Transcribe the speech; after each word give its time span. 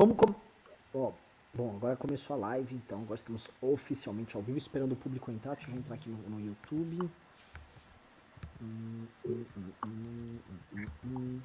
Vamos 0.00 0.16
com... 0.16 0.34
oh, 0.94 1.12
bom, 1.52 1.76
agora 1.76 1.94
começou 1.94 2.34
a 2.34 2.38
live, 2.38 2.74
então 2.74 3.02
agora 3.02 3.16
estamos 3.16 3.50
oficialmente 3.60 4.34
ao 4.34 4.40
vivo, 4.40 4.56
esperando 4.56 4.92
o 4.92 4.96
público 4.96 5.30
entrar. 5.30 5.54
Deixa 5.54 5.70
eu 5.70 5.76
entrar 5.76 5.94
aqui 5.94 6.08
no, 6.08 6.16
no 6.30 6.40
YouTube. 6.40 7.10
Hum, 8.62 9.06
hum, 9.26 10.38
hum, 11.04 11.40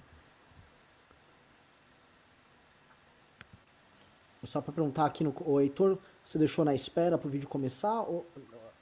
Só 4.45 4.61
para 4.61 4.71
perguntar 4.71 5.05
aqui 5.05 5.25
no. 5.25 5.35
O 5.45 5.59
Heitor, 5.59 5.97
você 6.23 6.37
deixou 6.37 6.63
na 6.63 6.73
espera 6.73 7.17
para 7.17 7.27
o 7.27 7.29
vídeo 7.29 7.49
começar? 7.49 8.03
Ou, 8.03 8.25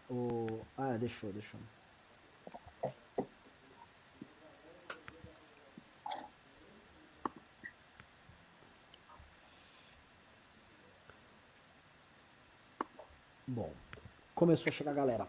ou... 0.07 0.61
Ah, 0.77 0.95
deixou, 0.99 1.33
deixou. 1.33 1.59
Bom, 13.53 13.71
começou 14.33 14.71
a 14.71 14.73
chegar 14.73 14.89
a 14.89 14.93
galera. 14.95 15.27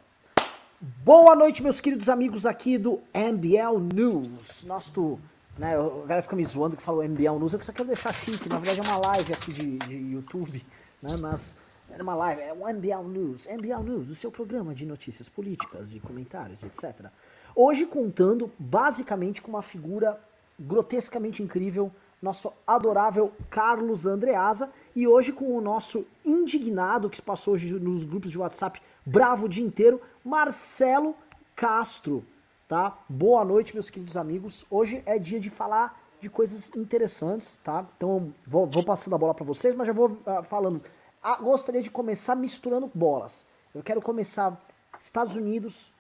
Boa 0.80 1.36
noite, 1.36 1.62
meus 1.62 1.78
queridos 1.78 2.08
amigos 2.08 2.46
aqui 2.46 2.78
do 2.78 3.02
MBL 3.12 3.78
News. 3.94 4.64
Nosso, 4.64 5.18
né, 5.58 5.76
a 5.76 6.06
galera 6.06 6.22
fica 6.22 6.34
me 6.34 6.42
zoando 6.42 6.74
que 6.74 6.82
falou 6.82 7.06
MBL 7.06 7.38
News, 7.38 7.52
eu 7.52 7.62
só 7.62 7.70
quero 7.70 7.86
deixar 7.86 8.14
chique, 8.14 8.48
na 8.48 8.58
verdade 8.58 8.80
é 8.80 8.82
uma 8.82 8.96
live 8.96 9.30
aqui 9.30 9.52
de, 9.52 9.76
de 9.76 9.96
YouTube, 10.14 10.64
né, 11.02 11.16
mas 11.20 11.54
era 11.90 12.02
uma 12.02 12.14
live, 12.14 12.40
é 12.40 12.54
o 12.54 12.66
MBL 12.66 13.06
News, 13.06 13.46
MBL 13.46 13.82
News, 13.82 14.08
o 14.08 14.14
seu 14.14 14.32
programa 14.32 14.74
de 14.74 14.86
notícias 14.86 15.28
políticas 15.28 15.94
e 15.94 16.00
comentários, 16.00 16.62
etc. 16.62 17.10
Hoje 17.54 17.84
contando 17.84 18.50
basicamente 18.58 19.42
com 19.42 19.50
uma 19.50 19.60
figura 19.60 20.18
grotescamente 20.58 21.42
incrível 21.42 21.92
nosso 22.24 22.52
adorável 22.66 23.30
Carlos 23.50 24.06
Andreasa 24.06 24.70
e 24.96 25.06
hoje 25.06 25.30
com 25.30 25.56
o 25.56 25.60
nosso 25.60 26.06
indignado 26.24 27.10
que 27.10 27.20
passou 27.20 27.54
hoje 27.54 27.72
nos 27.74 28.04
grupos 28.04 28.30
de 28.30 28.38
WhatsApp 28.38 28.80
bravo 29.04 29.44
o 29.44 29.48
dia 29.48 29.64
inteiro, 29.64 30.00
Marcelo 30.24 31.14
Castro, 31.54 32.24
tá? 32.66 32.96
Boa 33.08 33.44
noite, 33.44 33.74
meus 33.74 33.90
queridos 33.90 34.16
amigos. 34.16 34.64
Hoje 34.70 35.02
é 35.04 35.18
dia 35.18 35.38
de 35.38 35.50
falar 35.50 36.00
de 36.20 36.30
coisas 36.30 36.70
interessantes, 36.74 37.60
tá? 37.62 37.86
Então 37.96 38.32
vou, 38.46 38.66
vou 38.66 38.82
passando 38.82 39.14
a 39.14 39.18
bola 39.18 39.34
para 39.34 39.44
vocês, 39.44 39.74
mas 39.74 39.86
já 39.86 39.92
vou 39.92 40.12
uh, 40.26 40.42
falando. 40.42 40.82
Ah, 41.22 41.36
gostaria 41.36 41.82
de 41.82 41.90
começar 41.90 42.34
misturando 42.34 42.90
bolas. 42.94 43.44
Eu 43.74 43.82
quero 43.82 44.00
começar 44.00 44.58
Estados 44.98 45.36
Unidos, 45.36 45.92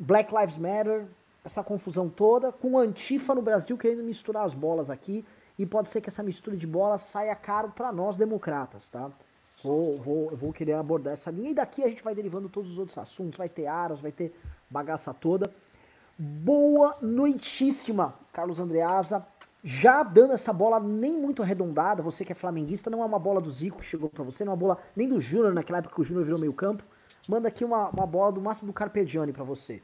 Black 0.00 0.34
Lives 0.34 0.56
Matter, 0.56 1.06
essa 1.46 1.62
confusão 1.62 2.08
toda, 2.08 2.50
com 2.50 2.72
o 2.72 2.78
Antifa 2.78 3.32
no 3.32 3.40
Brasil 3.40 3.78
querendo 3.78 4.02
misturar 4.02 4.44
as 4.44 4.52
bolas 4.52 4.90
aqui, 4.90 5.24
e 5.56 5.64
pode 5.64 5.88
ser 5.88 6.00
que 6.00 6.08
essa 6.08 6.20
mistura 6.20 6.56
de 6.56 6.66
bolas 6.66 7.02
saia 7.02 7.34
caro 7.36 7.70
para 7.70 7.92
nós 7.92 8.16
democratas, 8.16 8.88
tá? 8.88 9.10
Vou, 9.62 9.94
vou, 9.96 10.30
vou 10.36 10.52
querer 10.52 10.72
abordar 10.72 11.12
essa 11.12 11.30
linha, 11.30 11.50
e 11.50 11.54
daqui 11.54 11.84
a 11.84 11.88
gente 11.88 12.02
vai 12.02 12.16
derivando 12.16 12.48
todos 12.48 12.72
os 12.72 12.78
outros 12.78 12.98
assuntos, 12.98 13.38
vai 13.38 13.48
ter 13.48 13.68
aras, 13.68 14.00
vai 14.00 14.10
ter 14.10 14.34
bagaça 14.68 15.14
toda. 15.14 15.48
Boa 16.18 16.96
noitíssima, 17.00 18.14
Carlos 18.32 18.58
Andreasa. 18.58 19.24
Já 19.62 20.02
dando 20.02 20.32
essa 20.32 20.52
bola 20.52 20.80
nem 20.80 21.12
muito 21.12 21.44
arredondada, 21.44 22.02
você 22.02 22.24
que 22.24 22.32
é 22.32 22.34
flamenguista, 22.34 22.90
não 22.90 23.02
é 23.02 23.04
uma 23.06 23.20
bola 23.20 23.40
do 23.40 23.50
Zico 23.50 23.78
que 23.78 23.86
chegou 23.86 24.08
para 24.08 24.24
você, 24.24 24.44
não 24.44 24.50
é 24.50 24.54
uma 24.54 24.60
bola 24.60 24.78
nem 24.96 25.08
do 25.08 25.20
Júnior, 25.20 25.54
naquela 25.54 25.78
época 25.78 25.94
que 25.94 26.00
o 26.00 26.04
Júnior 26.04 26.24
virou 26.24 26.40
meio 26.40 26.52
campo. 26.52 26.84
Manda 27.28 27.46
aqui 27.46 27.64
uma, 27.64 27.88
uma 27.90 28.06
bola 28.06 28.32
do 28.32 28.40
máximo 28.40 28.66
do 28.66 28.72
Carpegiani 28.72 29.32
para 29.32 29.44
você. 29.44 29.80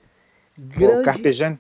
Grande... 0.59 1.01
O 1.01 1.03
Carpegiani, 1.03 1.59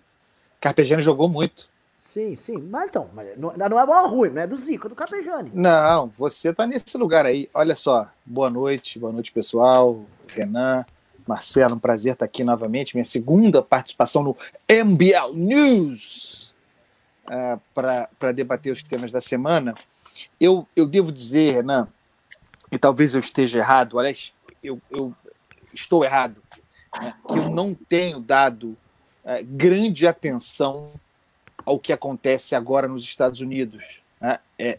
Carpegiani 0.60 1.02
jogou 1.02 1.28
muito. 1.28 1.70
Sim, 1.98 2.34
sim. 2.34 2.58
Mas 2.58 2.90
então, 2.90 3.08
mas 3.14 3.38
não, 3.38 3.52
não 3.56 3.80
é 3.80 3.86
bola 3.86 4.08
ruim, 4.08 4.30
não 4.30 4.42
é 4.42 4.46
do 4.46 4.56
Zico, 4.56 4.86
é 4.86 4.90
do 4.90 4.96
Carpegiani. 4.96 5.52
Não, 5.54 6.08
você 6.16 6.52
tá 6.52 6.66
nesse 6.66 6.98
lugar 6.98 7.24
aí. 7.24 7.48
Olha 7.54 7.76
só, 7.76 8.08
boa 8.26 8.50
noite, 8.50 8.98
boa 8.98 9.12
noite, 9.12 9.30
pessoal. 9.30 10.04
Renan, 10.26 10.84
Marcelo, 11.26 11.76
um 11.76 11.78
prazer 11.78 12.14
estar 12.14 12.24
aqui 12.24 12.42
novamente. 12.42 12.96
Minha 12.96 13.04
segunda 13.04 13.62
participação 13.62 14.22
no 14.22 14.36
MBL 14.68 15.32
News 15.34 16.52
uh, 17.26 17.60
para 17.72 18.32
debater 18.32 18.72
os 18.72 18.82
temas 18.82 19.10
da 19.10 19.20
semana. 19.20 19.74
Eu, 20.40 20.66
eu 20.74 20.86
devo 20.86 21.12
dizer, 21.12 21.54
Renan, 21.54 21.88
e 22.70 22.78
talvez 22.78 23.14
eu 23.14 23.20
esteja 23.20 23.58
errado, 23.58 23.98
aliás, 23.98 24.32
eu, 24.62 24.80
eu 24.90 25.14
estou 25.72 26.04
errado, 26.04 26.42
né, 27.00 27.14
que 27.28 27.38
eu 27.38 27.48
não 27.48 27.74
tenho 27.74 28.18
dado 28.18 28.76
é, 29.24 29.42
grande 29.42 30.06
atenção 30.06 30.92
ao 31.64 31.78
que 31.78 31.92
acontece 31.92 32.54
agora 32.54 32.88
nos 32.88 33.04
Estados 33.04 33.40
Unidos. 33.40 34.00
Né? 34.20 34.38
É, 34.58 34.78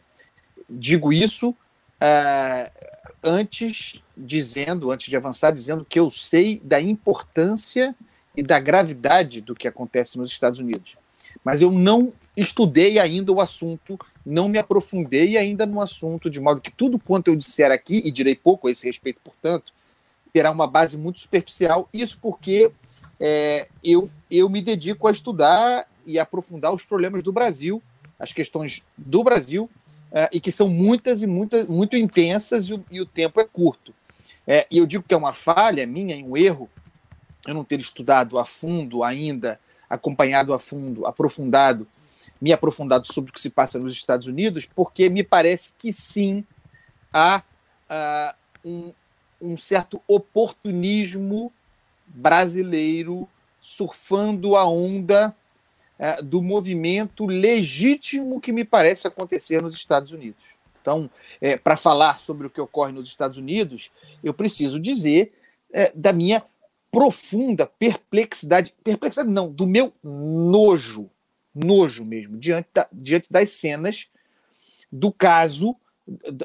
digo 0.70 1.14
isso 1.14 1.56
é, 2.00 2.72
antes 3.24 4.02
dizendo, 4.16 4.92
antes 4.92 5.08
de 5.08 5.16
avançar, 5.16 5.52
dizendo 5.52 5.86
que 5.86 6.00
eu 6.00 6.09
sei 6.09 6.59
da 6.64 6.81
importância 6.81 7.96
e 8.36 8.44
da 8.44 8.59
gravidade 8.59 9.42
do 9.42 9.56
que 9.56 9.68
acontece 9.68 10.18
nos 10.18 10.31
Estados 10.31 10.60
Unidos. 10.60 10.98
Mas 11.44 11.62
eu 11.62 11.72
não 11.72 12.14
estudei 12.36 13.00
ainda 13.00 13.31
o 13.31 13.40
assunto, 13.40 14.00
não 14.25 14.50
me 14.50 14.58
aprofundei 14.58 15.38
ainda 15.38 15.66
no 15.66 15.80
assunto, 15.80 16.30
de 16.30 16.40
modo 16.40 16.62
que 16.62 16.72
tudo 16.72 17.00
quanto 17.00 17.28
eu 17.28 17.36
disser 17.36 17.72
aqui, 17.72 18.02
e 18.04 18.12
direi 18.12 18.36
pouco 18.36 18.68
a 18.68 18.72
esse 18.72 18.86
respeito, 18.86 19.20
portanto, 19.24 19.72
terá 20.31 20.50
uma 20.52 20.68
base 20.68 20.98
muito 20.98 21.20
superficial. 21.20 21.88
Isso 21.94 22.18
porque 22.22 22.72
é, 23.26 23.70
eu, 23.82 24.12
eu 24.30 24.50
me 24.50 24.62
dedico 24.62 25.08
a 25.08 25.12
estudar 25.12 25.88
e 26.06 26.20
aprofundar 26.20 26.74
os 26.74 26.84
problemas 26.84 27.24
do 27.24 27.32
Brasil, 27.32 27.82
as 28.20 28.34
questões 28.34 28.84
do 28.98 29.24
Brasil, 29.24 29.70
é, 30.12 30.30
e 30.34 30.42
que 30.42 30.52
são 30.52 30.68
muitas 30.68 31.22
e 31.22 31.28
muitas, 31.28 31.66
muito 31.70 31.96
intensas 31.96 32.66
e 32.66 32.74
o, 32.74 32.86
e 32.92 33.00
o 33.00 33.06
tempo 33.06 33.40
é 33.40 33.46
curto. 33.46 33.94
É, 34.46 34.68
e 34.70 34.78
eu 34.78 34.86
digo 34.86 35.06
que 35.08 35.14
é 35.14 35.18
uma 35.18 35.32
falha 35.32 35.88
minha, 35.88 36.18
um 36.18 36.36
erro, 36.36 36.70
eu 37.48 37.54
não 37.54 37.64
ter 37.64 37.80
estudado 37.80 38.38
a 38.38 38.44
fundo 38.44 39.06
ainda, 39.06 39.58
acompanhado 39.90 40.54
a 40.54 40.60
fundo, 40.60 41.06
aprofundado, 41.06 41.88
me 42.42 42.52
aprofundado 42.52 43.08
sobre 43.08 43.32
o 43.32 43.34
que 43.34 43.40
se 43.40 43.50
passa 43.50 43.80
nos 43.80 43.94
Estados 43.94 44.28
Unidos, 44.28 44.68
porque 44.76 45.08
me 45.08 45.24
parece 45.24 45.72
que 45.78 45.94
sim 45.94 46.44
há 47.14 47.42
uh, 47.90 48.68
um, 48.68 48.94
um 49.40 49.56
certo 49.56 50.02
oportunismo 50.10 51.54
brasileiro 52.13 53.28
surfando 53.59 54.56
a 54.56 54.68
onda 54.68 55.35
é, 55.97 56.22
do 56.22 56.41
movimento 56.41 57.25
legítimo 57.25 58.40
que 58.40 58.51
me 58.51 58.63
parece 58.63 59.07
acontecer 59.07 59.62
nos 59.62 59.74
Estados 59.74 60.12
Unidos. 60.12 60.44
Então, 60.81 61.09
é, 61.40 61.56
para 61.56 61.78
falar 61.78 62.19
sobre 62.19 62.46
o 62.46 62.50
que 62.50 62.59
ocorre 62.59 62.91
nos 62.91 63.07
Estados 63.07 63.38
Unidos, 63.38 63.90
eu 64.24 64.34
preciso 64.34 64.79
dizer 64.79 65.34
é, 65.72 65.91
da 65.96 66.12
minha 66.12 66.44
profunda 66.91 67.66
perplexidade, 67.66 68.74
perplexidade 68.84 69.30
não, 69.30 69.50
do 69.50 69.66
meu 69.66 69.94
nojo, 70.03 71.09
nojo 71.56 72.06
mesmo, 72.06 72.38
diante, 72.38 72.69
da, 72.74 72.88
diante 72.91 73.31
das 73.31 73.50
cenas 73.51 74.07
do 74.91 75.12
caso 75.12 75.75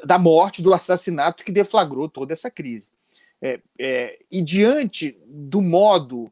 da 0.04 0.18
morte, 0.18 0.62
do 0.62 0.72
assassinato 0.72 1.44
que 1.44 1.52
deflagrou 1.52 2.08
toda 2.08 2.32
essa 2.32 2.50
crise. 2.50 2.88
É, 3.40 3.60
é, 3.78 4.18
e 4.30 4.42
diante 4.42 5.16
do 5.26 5.62
modo 5.62 6.30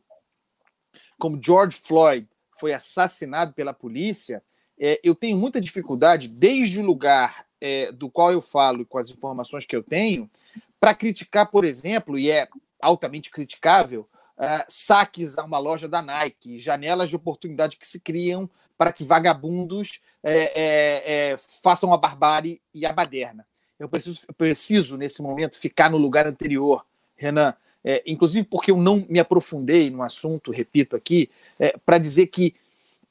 como 1.18 1.40
George 1.42 1.80
Floyd 1.82 2.28
foi 2.58 2.72
assassinado 2.72 3.52
pela 3.52 3.72
polícia, 3.72 4.42
é, 4.78 5.00
eu 5.02 5.14
tenho 5.14 5.36
muita 5.36 5.60
dificuldade, 5.60 6.28
desde 6.28 6.80
o 6.80 6.84
lugar 6.84 7.46
é, 7.60 7.90
do 7.92 8.10
qual 8.10 8.32
eu 8.32 8.42
falo 8.42 8.82
e 8.82 8.84
com 8.84 8.98
as 8.98 9.10
informações 9.10 9.64
que 9.64 9.74
eu 9.74 9.82
tenho, 9.82 10.30
para 10.78 10.94
criticar, 10.94 11.50
por 11.50 11.64
exemplo, 11.64 12.18
e 12.18 12.30
é 12.30 12.48
altamente 12.82 13.30
criticável, 13.30 14.08
uh, 14.36 14.64
saques 14.68 15.38
a 15.38 15.44
uma 15.44 15.58
loja 15.58 15.88
da 15.88 16.02
Nike, 16.02 16.58
janelas 16.58 17.08
de 17.08 17.16
oportunidade 17.16 17.76
que 17.76 17.86
se 17.86 18.00
criam 18.00 18.48
para 18.76 18.92
que 18.92 19.02
vagabundos 19.02 20.00
é, 20.22 20.32
é, 20.34 21.30
é, 21.32 21.36
façam 21.62 21.92
a 21.92 21.96
barbárie 21.96 22.60
e 22.74 22.84
a 22.84 22.92
baderna. 22.92 23.46
Eu 23.78 23.88
preciso, 23.88 24.20
eu 24.28 24.34
preciso, 24.34 24.96
nesse 24.96 25.22
momento, 25.22 25.58
ficar 25.58 25.90
no 25.90 25.96
lugar 25.96 26.26
anterior, 26.26 26.84
Renan, 27.16 27.54
é, 27.84 28.02
inclusive 28.06 28.46
porque 28.46 28.70
eu 28.70 28.76
não 28.76 29.06
me 29.08 29.20
aprofundei 29.20 29.90
no 29.90 30.02
assunto, 30.02 30.50
repito 30.50 30.96
aqui, 30.96 31.30
é, 31.58 31.76
para 31.84 31.98
dizer 31.98 32.26
que 32.26 32.54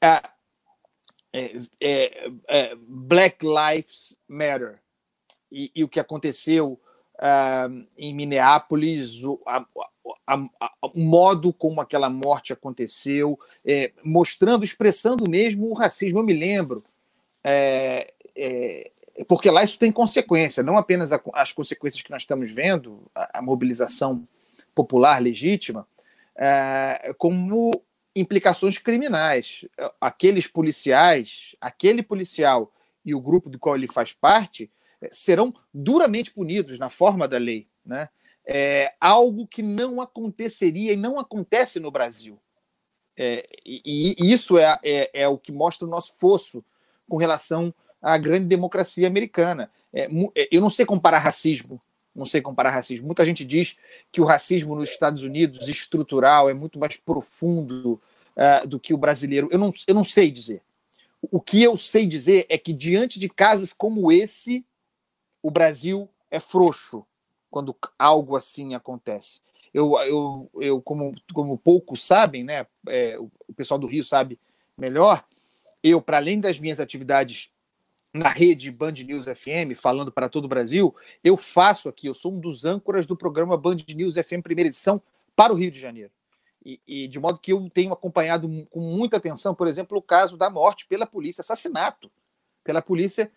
é, 0.00 0.22
é, 1.80 2.30
é, 2.48 2.76
Black 2.76 3.44
Lives 3.44 4.16
Matter 4.28 4.78
e, 5.50 5.70
e, 5.74 5.84
o 5.84 5.88
que 5.88 6.00
aconteceu 6.00 6.80
uh, 7.16 7.86
em 7.96 8.14
Minneapolis, 8.14 9.22
o, 9.22 9.40
a, 9.46 9.64
a, 10.26 10.34
a, 10.60 10.70
o, 10.82 11.00
modo 11.00 11.52
como 11.52 11.80
aquela 11.80 12.08
morte 12.08 12.52
aconteceu, 12.52 13.38
é, 13.64 13.92
mostrando, 14.02 14.64
expressando 14.64 15.28
mesmo 15.28 15.70
o 15.70 15.74
racismo. 15.74 16.18
Eu 16.18 16.24
me 16.24 16.32
lembro, 16.32 16.82
é, 17.44 18.12
porque 19.24 19.50
lá 19.50 19.64
isso 19.64 19.78
tem 19.78 19.90
consequência, 19.90 20.62
não 20.62 20.76
apenas 20.76 21.10
as 21.32 21.52
consequências 21.52 22.02
que 22.02 22.10
nós 22.10 22.22
estamos 22.22 22.50
vendo, 22.50 23.10
a, 23.14 23.40
mobilização 23.40 24.26
popular 24.74 25.20
legítima, 25.20 25.86
é, 26.36 27.14
como 27.18 27.70
implicações 28.14 28.78
criminais. 28.78 29.64
Aqueles 30.00 30.46
policiais, 30.46 31.54
aquele 31.60 32.02
policial 32.02 32.72
e 33.04 33.14
o 33.14 33.20
grupo 33.20 33.48
do 33.48 33.58
qual 33.58 33.76
ele 33.76 33.88
faz 33.88 34.12
parte, 34.12 34.70
é, 35.00 35.08
serão 35.10 35.54
duramente 35.72 36.32
punidos 36.32 36.78
na 36.78 36.88
forma 36.88 37.28
da 37.28 37.38
lei. 37.38 37.68
Né? 37.84 38.08
É 38.44 38.94
algo 39.00 39.46
que 39.46 39.62
não 39.62 40.00
aconteceria 40.00 40.92
e 40.92 40.96
não 40.96 41.18
acontece 41.18 41.78
no 41.78 41.90
Brasil. 41.90 42.38
É, 43.18 43.46
e, 43.64 44.14
e, 44.18 44.32
isso 44.32 44.58
é, 44.58 44.78
é, 44.82 45.22
é, 45.22 45.28
o 45.28 45.38
que 45.38 45.50
mostra 45.50 45.86
o 45.86 45.90
nosso 45.90 46.14
fosso 46.18 46.62
com 47.08 47.16
relação 47.16 47.72
à 48.06 48.16
grande 48.16 48.46
democracia 48.46 49.08
americana. 49.08 49.68
É, 49.92 50.08
é, 50.36 50.48
eu 50.52 50.60
não 50.60 50.70
sei 50.70 50.86
comparar 50.86 51.18
racismo, 51.18 51.82
não 52.14 52.24
sei 52.24 52.40
comparar 52.40 52.70
racismo. 52.70 53.04
Muita 53.04 53.26
gente 53.26 53.44
diz 53.44 53.76
que 54.12 54.20
o 54.20 54.24
racismo 54.24 54.76
nos 54.76 54.90
Estados 54.90 55.22
Unidos 55.22 55.68
estrutural 55.68 56.48
é 56.48 56.54
muito 56.54 56.78
mais 56.78 56.96
profundo 56.96 58.00
uh, 58.36 58.66
do 58.66 58.78
que 58.78 58.94
o 58.94 58.96
brasileiro. 58.96 59.48
Eu 59.50 59.58
não, 59.58 59.72
eu 59.88 59.94
não 59.94 60.04
sei 60.04 60.30
dizer. 60.30 60.62
O 61.20 61.40
que 61.40 61.60
eu 61.60 61.76
sei 61.76 62.06
dizer 62.06 62.46
é 62.48 62.56
que, 62.56 62.72
diante 62.72 63.18
de 63.18 63.28
casos 63.28 63.72
como 63.72 64.12
esse, 64.12 64.64
o 65.42 65.50
Brasil 65.50 66.08
é 66.30 66.38
frouxo 66.38 67.04
quando 67.50 67.76
algo 67.98 68.36
assim 68.36 68.74
acontece. 68.74 69.40
Eu, 69.74 69.98
eu, 70.02 70.50
eu 70.60 70.80
como, 70.80 71.12
como 71.34 71.58
poucos 71.58 72.02
sabem, 72.02 72.44
né, 72.44 72.66
é, 72.88 73.18
o 73.18 73.52
pessoal 73.56 73.80
do 73.80 73.86
Rio 73.86 74.04
sabe 74.04 74.38
melhor, 74.78 75.24
eu, 75.82 76.00
para 76.00 76.18
além 76.18 76.38
das 76.38 76.60
minhas 76.60 76.78
atividades 76.78 77.50
na 78.16 78.28
rede 78.28 78.70
Band 78.70 78.92
News 78.92 79.26
FM, 79.26 79.76
falando 79.76 80.10
para 80.10 80.28
todo 80.28 80.46
o 80.46 80.48
Brasil, 80.48 80.94
eu 81.22 81.36
faço 81.36 81.88
aqui, 81.88 82.06
eu 82.06 82.14
sou 82.14 82.32
um 82.32 82.40
dos 82.40 82.64
âncoras 82.64 83.06
do 83.06 83.16
programa 83.16 83.56
Band 83.56 83.76
News 83.94 84.14
FM 84.14 84.42
primeira 84.42 84.68
edição 84.68 85.00
para 85.34 85.52
o 85.52 85.56
Rio 85.56 85.70
de 85.70 85.78
Janeiro. 85.78 86.10
E, 86.64 86.80
e, 86.86 87.06
de 87.06 87.20
modo 87.20 87.38
que 87.38 87.52
eu 87.52 87.70
tenho 87.72 87.92
acompanhado 87.92 88.48
com 88.70 88.80
muita 88.80 89.18
atenção, 89.18 89.54
por 89.54 89.68
exemplo, 89.68 89.96
o 89.96 90.02
caso 90.02 90.36
da 90.36 90.50
morte 90.50 90.86
pela 90.86 91.06
polícia, 91.06 91.40
assassinato 91.40 92.10
pela 92.64 92.82
polícia 92.82 93.30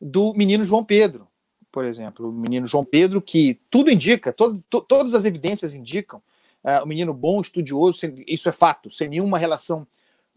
do 0.00 0.34
menino 0.34 0.64
João 0.64 0.82
Pedro, 0.82 1.28
por 1.70 1.84
exemplo. 1.84 2.28
O 2.28 2.32
menino 2.32 2.66
João 2.66 2.84
Pedro, 2.84 3.22
que 3.22 3.60
tudo 3.70 3.90
indica, 3.90 4.32
todo, 4.32 4.62
to, 4.68 4.80
todas 4.80 5.14
as 5.14 5.24
evidências 5.24 5.74
indicam, 5.74 6.20
uh, 6.64 6.82
o 6.82 6.86
menino 6.86 7.14
bom, 7.14 7.40
estudioso, 7.40 7.98
sem, 7.98 8.24
isso 8.26 8.48
é 8.48 8.52
fato, 8.52 8.90
sem 8.90 9.08
nenhuma 9.08 9.38
relação 9.38 9.86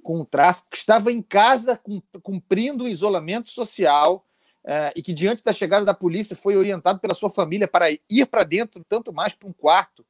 com 0.06 0.22
o 0.22 0.26
tráfico, 0.26 0.68
que 0.70 0.78
estava 0.78 1.12
em 1.12 1.20
casa 1.20 1.82
cumprindo 2.22 2.84
o 2.84 2.88
isolamento 2.88 3.50
social 3.50 4.24
uh, 4.64 4.94
e 4.96 5.02
que, 5.02 5.12
diante 5.12 5.44
da 5.44 5.52
chegada 5.52 5.84
da 5.84 5.96
polícia, 5.96 6.36
foi 6.36 6.56
orientado 6.56 7.00
pela 7.00 7.16
sua 7.16 7.32
família 7.32 7.68
para 7.68 7.88
ir 7.92 8.28
para 8.30 8.44
dentro, 8.44 8.86
tanto 8.88 9.12
mais 9.12 9.34
para 9.34 9.50
um 9.50 9.54
quarto 9.54 10.06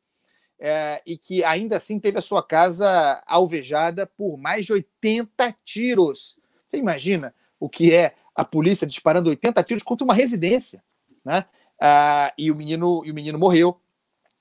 é, 0.59 1.01
e 1.05 1.17
que 1.17 1.43
ainda 1.45 1.77
assim 1.77 1.97
teve 1.97 2.17
a 2.17 2.21
sua 2.21 2.43
casa 2.43 3.23
alvejada 3.25 4.05
por 4.05 4.37
mais 4.37 4.65
de 4.65 4.73
80 4.73 5.55
tiros. 5.63 6.37
Você 6.67 6.77
imagina 6.77 7.33
o 7.57 7.69
que 7.69 7.93
é 7.93 8.15
a 8.35 8.43
polícia 8.43 8.85
disparando 8.85 9.29
80 9.29 9.63
tiros 9.63 9.83
contra 9.83 10.03
uma 10.03 10.13
residência, 10.13 10.83
né? 11.23 11.45
Ah, 11.79 12.33
e 12.37 12.51
o 12.51 12.55
menino 12.55 13.01
e 13.05 13.11
o 13.11 13.13
menino 13.13 13.39
morreu, 13.39 13.79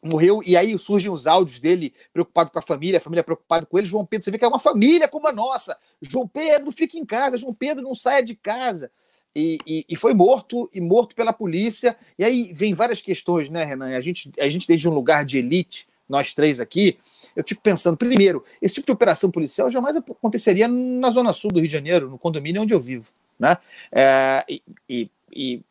morreu 0.05 0.43
e 0.45 0.57
aí 0.57 0.79
surgem 0.79 1.11
os 1.11 1.27
áudios 1.27 1.59
dele 1.59 1.93
preocupado 2.13 2.51
com 2.51 2.59
a 2.59 2.63
família, 2.63 2.99
a 2.99 3.01
família 3.01 3.25
preocupada 3.25 3.67
com 3.67 3.79
ele. 3.79 3.87
João 3.87 4.05
Pedro, 4.05 4.25
você 4.25 4.31
vê 4.31 4.39
que 4.39 4.45
é 4.45 4.49
uma 4.49 4.59
família 4.59 5.09
como 5.09 5.27
a 5.27 5.33
nossa. 5.33 5.77
João 6.03 6.29
Pedro 6.29 6.71
fica 6.71 6.99
em 6.99 7.05
casa, 7.05 7.39
João 7.39 7.55
Pedro 7.55 7.83
não 7.83 7.95
saia 7.95 8.23
de 8.23 8.35
casa. 8.35 8.91
E, 9.35 9.59
e, 9.67 9.85
e, 9.89 9.97
foi 9.97 10.15
morto 10.15 10.71
e 10.73 10.81
morto 10.81 11.17
pela 11.17 11.33
polícia. 11.33 11.97
E 12.17 12.25
aí 12.25 12.53
vem 12.53 12.73
várias 12.73 13.01
questões, 13.01 13.49
né, 13.49 13.65
Renan? 13.65 13.97
A 13.97 14.01
gente, 14.01 14.31
a 14.39 14.49
gente 14.49 14.69
desde 14.69 14.89
um 14.89 14.95
lugar 14.95 15.25
de 15.25 15.39
elite 15.39 15.89
nós 16.09 16.35
três 16.35 16.61
aqui, 16.61 16.99
eu 17.35 17.43
fico 17.47 17.63
pensando, 17.63 17.97
primeiro, 17.97 18.45
esse 18.61 18.75
tipo 18.75 18.87
de 18.87 18.93
operação 18.93 19.31
policial 19.31 19.71
jamais 19.71 19.97
aconteceria 19.97 20.69
na 20.69 21.11
Zona 21.11 21.33
Sul 21.33 21.51
do 21.51 21.61
Rio 21.61 21.69
de 21.69 21.73
Janeiro, 21.73 22.11
no 22.11 22.19
condomínio 22.19 22.63
onde 22.63 22.75
eu 22.75 22.81
vivo. 22.81 23.11
Né? 23.39 23.57
É, 23.91 24.45
e, 24.49 24.63
e, 24.89 25.11
e, 25.35 25.63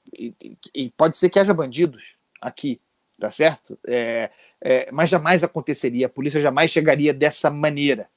e, 0.73 0.89
pode 0.91 1.17
ser 1.17 1.29
que 1.29 1.39
haja 1.39 1.53
bandidos 1.53 2.15
aqui, 2.41 2.79
tá 3.23 3.31
certo? 3.31 3.79
É, 3.87 4.29
é, 4.59 4.91
mas 4.91 5.09
jamais 5.09 5.45
aconteceria, 5.45 6.07
a 6.07 6.09
polícia 6.09 6.41
jamais 6.41 6.69
chegaria 6.69 7.13
dessa 7.13 7.49
maneira. 7.49 8.09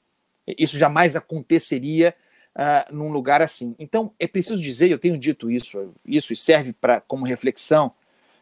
Isso 0.45 0.77
jamais 0.77 1.15
aconteceria 1.15 2.13
uh, 2.53 2.93
num 2.93 3.09
lugar 3.09 3.41
assim. 3.41 3.73
Então, 3.79 4.13
é 4.19 4.27
preciso 4.27 4.61
dizer, 4.61 4.91
eu 4.91 4.99
tenho 4.99 5.17
dito 5.17 5.49
isso, 5.49 5.93
isso 6.05 6.35
serve 6.35 6.73
para 6.73 6.99
como 6.99 7.25
reflexão, 7.25 7.93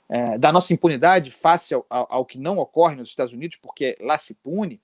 é, 0.10 0.40
da 0.40 0.52
nossa 0.52 0.74
impunidade 0.74 1.30
face 1.30 1.76
ao, 1.76 1.86
ao, 1.88 2.08
ao, 2.10 2.26
que 2.26 2.40
não 2.40 2.58
ocorre 2.58 2.96
nos 2.96 3.10
Estados 3.10 3.34
Unidos, 3.34 3.58
porque 3.58 3.96
lá 4.02 4.18
se 4.18 4.34
pune, 4.34 4.82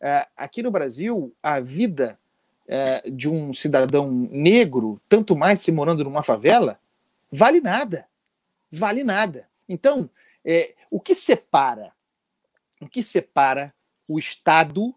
é, 0.00 0.26
aqui 0.34 0.62
no 0.62 0.70
Brasil, 0.70 1.34
a 1.42 1.60
vida 1.60 2.18
é, 2.66 3.02
de 3.10 3.28
um 3.28 3.52
cidadão 3.52 4.10
negro, 4.30 4.98
tanto 5.06 5.36
mais 5.36 5.60
se 5.60 5.70
morando 5.72 6.04
numa 6.04 6.22
favela, 6.22 6.80
vale 7.30 7.60
nada. 7.60 8.06
Vale 8.72 9.04
nada. 9.04 9.46
Então, 9.68 10.08
é, 10.44 10.74
o 10.90 11.00
que 11.00 11.14
separa? 11.14 11.92
O 12.80 12.88
que 12.88 13.02
separa 13.02 13.74
o 14.06 14.18
Estado 14.18 14.94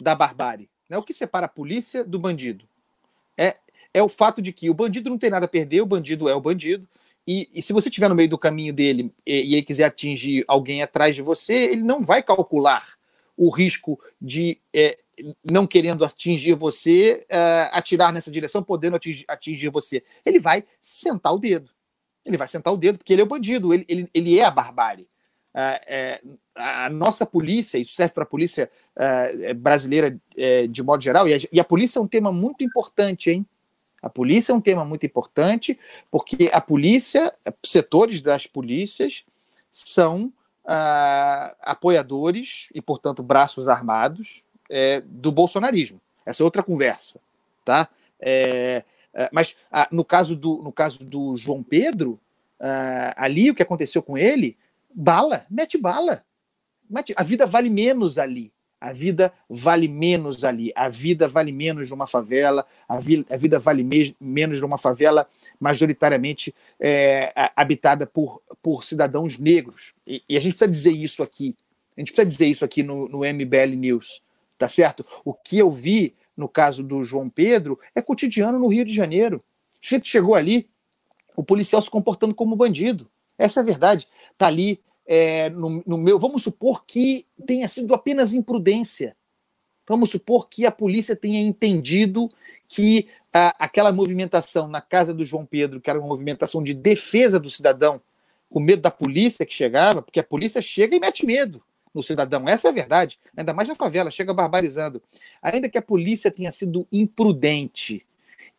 da 0.00 0.14
barbárie? 0.14 0.70
Né? 0.88 0.98
O 0.98 1.02
que 1.02 1.12
separa 1.12 1.46
a 1.46 1.48
polícia 1.48 2.04
do 2.04 2.18
bandido? 2.18 2.68
É, 3.36 3.56
é 3.94 4.02
o 4.02 4.08
fato 4.08 4.42
de 4.42 4.52
que 4.52 4.68
o 4.70 4.74
bandido 4.74 5.10
não 5.10 5.18
tem 5.18 5.30
nada 5.30 5.46
a 5.46 5.48
perder, 5.48 5.80
o 5.80 5.86
bandido 5.86 6.28
é 6.28 6.34
o 6.34 6.40
bandido, 6.40 6.88
e, 7.26 7.48
e, 7.54 7.62
se 7.62 7.72
você 7.72 7.88
estiver 7.88 8.08
no 8.08 8.14
meio 8.14 8.28
do 8.28 8.38
caminho 8.38 8.72
dele 8.72 9.12
e, 9.24 9.50
e, 9.50 9.54
ele 9.54 9.62
quiser 9.62 9.84
atingir 9.84 10.44
alguém 10.48 10.82
atrás 10.82 11.14
de 11.14 11.22
você, 11.22 11.54
ele 11.54 11.82
não 11.82 12.02
vai 12.02 12.20
calcular 12.20 12.94
o 13.36 13.48
risco 13.48 13.98
de, 14.20 14.58
é, 14.74 14.98
não 15.48 15.66
querendo 15.66 16.04
atingir 16.04 16.54
você, 16.54 17.24
é, 17.28 17.70
atirar 17.72 18.12
nessa 18.12 18.30
direção, 18.30 18.62
podendo 18.62 18.96
atingir, 18.96 19.24
atingir, 19.28 19.68
você. 19.68 20.02
Ele 20.26 20.40
vai 20.40 20.64
sentar 20.80 21.32
o 21.32 21.38
dedo. 21.38 21.70
Ele 22.24 22.36
vai 22.36 22.48
sentar 22.48 22.72
o 22.72 22.76
dedo, 22.76 22.98
porque 22.98 23.12
ele 23.12 23.22
é 23.22 23.24
o 23.24 23.28
bandido, 23.28 23.74
ele, 23.74 23.84
ele, 23.88 24.10
ele 24.12 24.38
é 24.38 24.44
a 24.44 24.50
barbárie. 24.50 25.06
É, 25.54 25.80
é 25.86 26.20
a 26.54 26.88
nossa 26.88 27.26
polícia, 27.26 27.78
isso 27.78 27.94
serve 27.94 28.14
para 28.14 28.22
a 28.22 28.26
polícia 28.26 28.70
é, 28.96 29.52
brasileira 29.54 30.18
é, 30.36 30.66
de 30.66 30.82
modo 30.82 31.02
geral, 31.02 31.28
e 31.28 31.34
a, 31.34 31.38
e 31.50 31.60
a 31.60 31.64
polícia 31.64 31.98
é 31.98 32.02
um 32.02 32.06
tema 32.06 32.32
muito 32.32 32.62
importante, 32.64 33.30
hein? 33.30 33.46
A 34.02 34.10
polícia 34.10 34.52
é 34.52 34.54
um 34.54 34.60
tema 34.60 34.84
muito 34.84 35.06
importante, 35.06 35.78
porque 36.10 36.50
a 36.52 36.60
polícia, 36.60 37.32
setores 37.64 38.20
das 38.20 38.48
polícias, 38.48 39.24
são 39.70 40.32
ah, 40.64 41.54
apoiadores 41.60 42.68
e, 42.74 42.82
portanto, 42.82 43.22
braços 43.22 43.68
armados 43.68 44.42
é, 44.68 45.00
do 45.02 45.30
bolsonarismo. 45.30 46.00
Essa 46.26 46.42
é 46.42 46.44
outra 46.44 46.64
conversa. 46.64 47.20
Tá? 47.64 47.88
É, 48.18 48.82
mas 49.32 49.56
ah, 49.70 49.88
no, 49.90 50.04
caso 50.04 50.34
do, 50.34 50.62
no 50.62 50.72
caso 50.72 51.04
do 51.04 51.36
João 51.36 51.62
Pedro, 51.62 52.18
ah, 52.60 53.14
ali 53.16 53.50
o 53.50 53.54
que 53.54 53.62
aconteceu 53.62 54.02
com 54.02 54.16
ele, 54.16 54.56
bala, 54.94 55.46
mete 55.50 55.76
bala. 55.78 56.24
Mete, 56.88 57.14
a 57.16 57.22
vida 57.22 57.46
vale 57.46 57.70
menos 57.70 58.18
ali. 58.18 58.52
A 58.82 58.92
vida 58.92 59.32
vale 59.48 59.86
menos 59.86 60.42
ali, 60.42 60.72
a 60.74 60.88
vida 60.88 61.28
vale 61.28 61.52
menos 61.52 61.88
numa 61.88 62.04
favela, 62.04 62.66
a, 62.88 62.98
vi, 62.98 63.24
a 63.30 63.36
vida 63.36 63.60
vale 63.60 63.84
me, 63.84 64.16
menos 64.20 64.60
numa 64.60 64.76
favela 64.76 65.24
majoritariamente 65.60 66.52
é, 66.80 67.32
habitada 67.54 68.08
por, 68.08 68.42
por 68.60 68.82
cidadãos 68.82 69.38
negros. 69.38 69.92
E, 70.04 70.20
e, 70.28 70.36
a 70.36 70.40
gente 70.40 70.56
precisa 70.56 70.68
dizer 70.68 70.90
isso 70.90 71.22
aqui. 71.22 71.54
A 71.96 72.00
gente 72.00 72.12
precisa 72.12 72.26
dizer 72.26 72.46
isso 72.46 72.64
aqui 72.64 72.82
no, 72.82 73.08
no 73.08 73.18
MBL 73.18 73.76
News, 73.76 74.20
tá 74.58 74.68
certo? 74.68 75.06
O 75.24 75.32
que 75.32 75.58
eu 75.58 75.70
vi 75.70 76.16
no 76.42 76.48
caso 76.48 76.82
do 76.82 77.04
João 77.04 77.30
Pedro 77.30 77.78
é 77.94 78.02
cotidiano 78.02 78.58
no 78.58 78.66
Rio 78.66 78.84
de 78.84 78.92
Janeiro. 78.92 79.42
A 79.74 79.94
gente 79.94 80.08
chegou 80.08 80.34
ali, 80.34 80.68
o 81.36 81.44
policial 81.44 81.80
se 81.80 81.88
comportando 81.88 82.34
como 82.34 82.56
bandido. 82.56 83.08
Essa 83.38 83.60
é 83.60 83.62
a 83.62 83.64
verdade. 83.64 84.08
Tá 84.36 84.48
ali 84.48 84.80
é, 85.06 85.48
no, 85.50 85.82
no, 85.86 85.96
meu. 85.96 86.18
Vamos 86.18 86.42
supor 86.42 86.84
que 86.84 87.26
tenha 87.46 87.68
sido 87.68 87.94
apenas 87.94 88.34
imprudência. 88.34 89.16
Vamos 89.88 90.10
supor 90.10 90.48
que 90.48 90.66
a 90.66 90.72
polícia 90.72 91.14
tenha 91.14 91.40
entendido 91.40 92.28
que 92.66 93.08
a, 93.32 93.64
aquela 93.64 93.92
movimentação 93.92 94.66
na 94.66 94.80
casa 94.80 95.14
do 95.14 95.24
João 95.24 95.46
Pedro, 95.46 95.80
que 95.80 95.88
era 95.88 95.98
uma 95.98 96.08
movimentação 96.08 96.62
de 96.62 96.74
defesa 96.74 97.38
do 97.38 97.50
cidadão, 97.50 98.00
com 98.50 98.58
medo 98.58 98.82
da 98.82 98.90
polícia 98.90 99.46
que 99.46 99.54
chegava, 99.54 100.02
porque 100.02 100.20
a 100.20 100.24
polícia 100.24 100.60
chega 100.60 100.96
e 100.96 101.00
mete 101.00 101.24
medo 101.24 101.62
no 101.94 102.02
cidadão. 102.02 102.48
Essa 102.48 102.68
é 102.68 102.70
a 102.70 102.74
verdade. 102.74 103.18
Ainda 103.36 103.52
mais 103.52 103.68
na 103.68 103.74
favela, 103.74 104.10
chega 104.10 104.32
barbarizando. 104.32 105.02
Ainda 105.42 105.68
que 105.68 105.78
a 105.78 105.82
polícia 105.82 106.30
tenha 106.30 106.52
sido 106.52 106.86
imprudente 106.90 108.06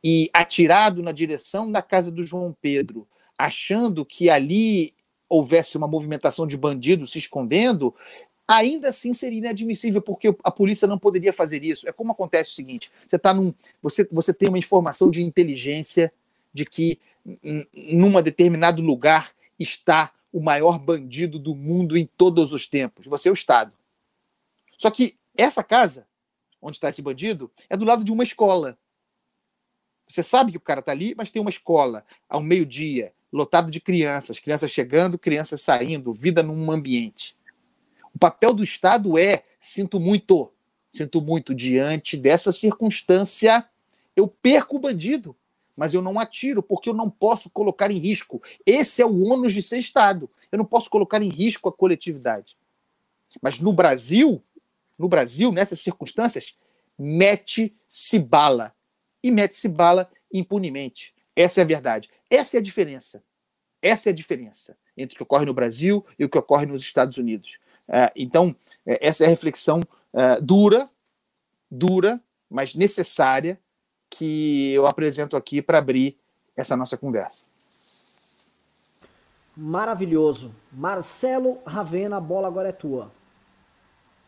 e 0.03 0.29
atirado 0.33 1.01
na 1.01 1.11
direção 1.11 1.71
da 1.71 1.81
casa 1.81 2.11
do 2.11 2.25
João 2.25 2.55
Pedro, 2.61 3.07
achando 3.37 4.05
que 4.05 4.29
ali 4.29 4.93
houvesse 5.29 5.77
uma 5.77 5.87
movimentação 5.87 6.45
de 6.45 6.57
bandidos 6.57 7.11
se 7.11 7.17
escondendo, 7.17 7.95
ainda 8.47 8.89
assim 8.89 9.13
seria 9.13 9.39
inadmissível, 9.39 10.01
porque 10.01 10.35
a 10.43 10.51
polícia 10.51 10.87
não 10.87 10.99
poderia 10.99 11.33
fazer 11.33 11.63
isso. 11.63 11.87
É 11.87 11.91
como 11.91 12.11
acontece 12.11 12.51
o 12.51 12.53
seguinte: 12.53 12.91
você 13.07 13.17
tá 13.17 13.33
num. 13.33 13.53
Você, 13.81 14.07
você 14.11 14.33
tem 14.33 14.49
uma 14.49 14.59
informação 14.59 15.09
de 15.09 15.23
inteligência 15.23 16.13
de 16.53 16.65
que 16.65 16.99
num 17.73 18.21
determinado 18.21 18.81
lugar 18.81 19.31
está 19.57 20.11
o 20.33 20.41
maior 20.41 20.79
bandido 20.79 21.37
do 21.37 21.55
mundo 21.55 21.95
em 21.95 22.05
todos 22.05 22.51
os 22.51 22.65
tempos. 22.65 23.05
Você 23.05 23.29
é 23.29 23.31
o 23.31 23.35
Estado. 23.35 23.71
Só 24.75 24.89
que 24.89 25.15
essa 25.37 25.63
casa, 25.63 26.07
onde 26.59 26.77
está 26.77 26.89
esse 26.89 27.03
bandido, 27.03 27.51
é 27.69 27.77
do 27.77 27.85
lado 27.85 28.03
de 28.03 28.11
uma 28.11 28.23
escola. 28.23 28.75
Você 30.07 30.23
sabe 30.23 30.51
que 30.51 30.57
o 30.57 30.61
cara 30.61 30.79
está 30.79 30.91
ali, 30.91 31.13
mas 31.15 31.29
tem 31.29 31.39
uma 31.39 31.51
escola 31.51 32.03
ao 32.27 32.41
meio-dia 32.41 33.13
lotado 33.31 33.71
de 33.71 33.79
crianças, 33.79 34.39
crianças 34.39 34.71
chegando, 34.71 35.17
crianças 35.17 35.61
saindo, 35.61 36.11
vida 36.11 36.41
num 36.43 36.71
ambiente. 36.71 37.35
O 38.13 38.19
papel 38.19 38.53
do 38.53 38.63
Estado 38.63 39.17
é, 39.17 39.43
sinto 39.59 39.99
muito, 39.99 40.51
sinto 40.91 41.21
muito, 41.21 41.53
diante 41.53 42.17
dessa 42.17 42.51
circunstância, 42.51 43.67
eu 44.15 44.27
perco 44.27 44.77
o 44.77 44.79
bandido, 44.79 45.35
mas 45.75 45.93
eu 45.93 46.01
não 46.01 46.19
atiro, 46.19 46.61
porque 46.61 46.89
eu 46.89 46.93
não 46.93 47.09
posso 47.09 47.49
colocar 47.49 47.91
em 47.91 47.97
risco. 47.97 48.41
Esse 48.65 49.01
é 49.01 49.05
o 49.05 49.23
ônus 49.23 49.53
de 49.53 49.61
ser 49.61 49.79
Estado. 49.79 50.29
Eu 50.51 50.57
não 50.57 50.65
posso 50.65 50.89
colocar 50.89 51.21
em 51.21 51.29
risco 51.29 51.67
a 51.67 51.73
coletividade. 51.73 52.55
Mas 53.41 53.59
no 53.59 53.73
Brasil, 53.73 54.43
no 54.97 55.07
Brasil, 55.07 55.51
nessas 55.51 55.79
circunstâncias, 55.79 56.55
mete-se 56.97 58.19
bala. 58.19 58.73
E 59.23 59.31
mete-se 59.31 59.67
bala 59.67 60.09
impunemente. 60.31 61.13
Essa 61.35 61.61
é 61.61 61.63
a 61.63 61.67
verdade. 61.67 62.09
Essa 62.29 62.57
é 62.57 62.59
a 62.59 62.63
diferença. 62.63 63.23
Essa 63.81 64.09
é 64.09 64.11
a 64.11 64.15
diferença 64.15 64.77
entre 64.95 65.15
o 65.15 65.17
que 65.17 65.23
ocorre 65.23 65.45
no 65.45 65.53
Brasil 65.53 66.05
e 66.17 66.23
o 66.23 66.29
que 66.29 66.37
ocorre 66.37 66.65
nos 66.65 66.83
Estados 66.83 67.17
Unidos. 67.17 67.57
É, 67.87 68.11
então, 68.15 68.55
é, 68.85 69.07
essa 69.07 69.23
é 69.23 69.27
a 69.27 69.29
reflexão 69.29 69.81
é, 70.13 70.39
dura, 70.39 70.89
dura, 71.69 72.21
mas 72.49 72.75
necessária 72.75 73.59
que 74.15 74.73
eu 74.73 74.85
apresento 74.85 75.35
aqui 75.35 75.61
para 75.61 75.79
abrir 75.79 76.15
essa 76.55 76.77
nossa 76.77 76.97
conversa. 76.97 77.45
Maravilhoso. 79.55 80.53
Marcelo 80.71 81.59
Ravena, 81.65 82.17
a 82.17 82.19
bola 82.19 82.47
agora 82.47 82.69
é 82.69 82.71
tua. 82.71 83.11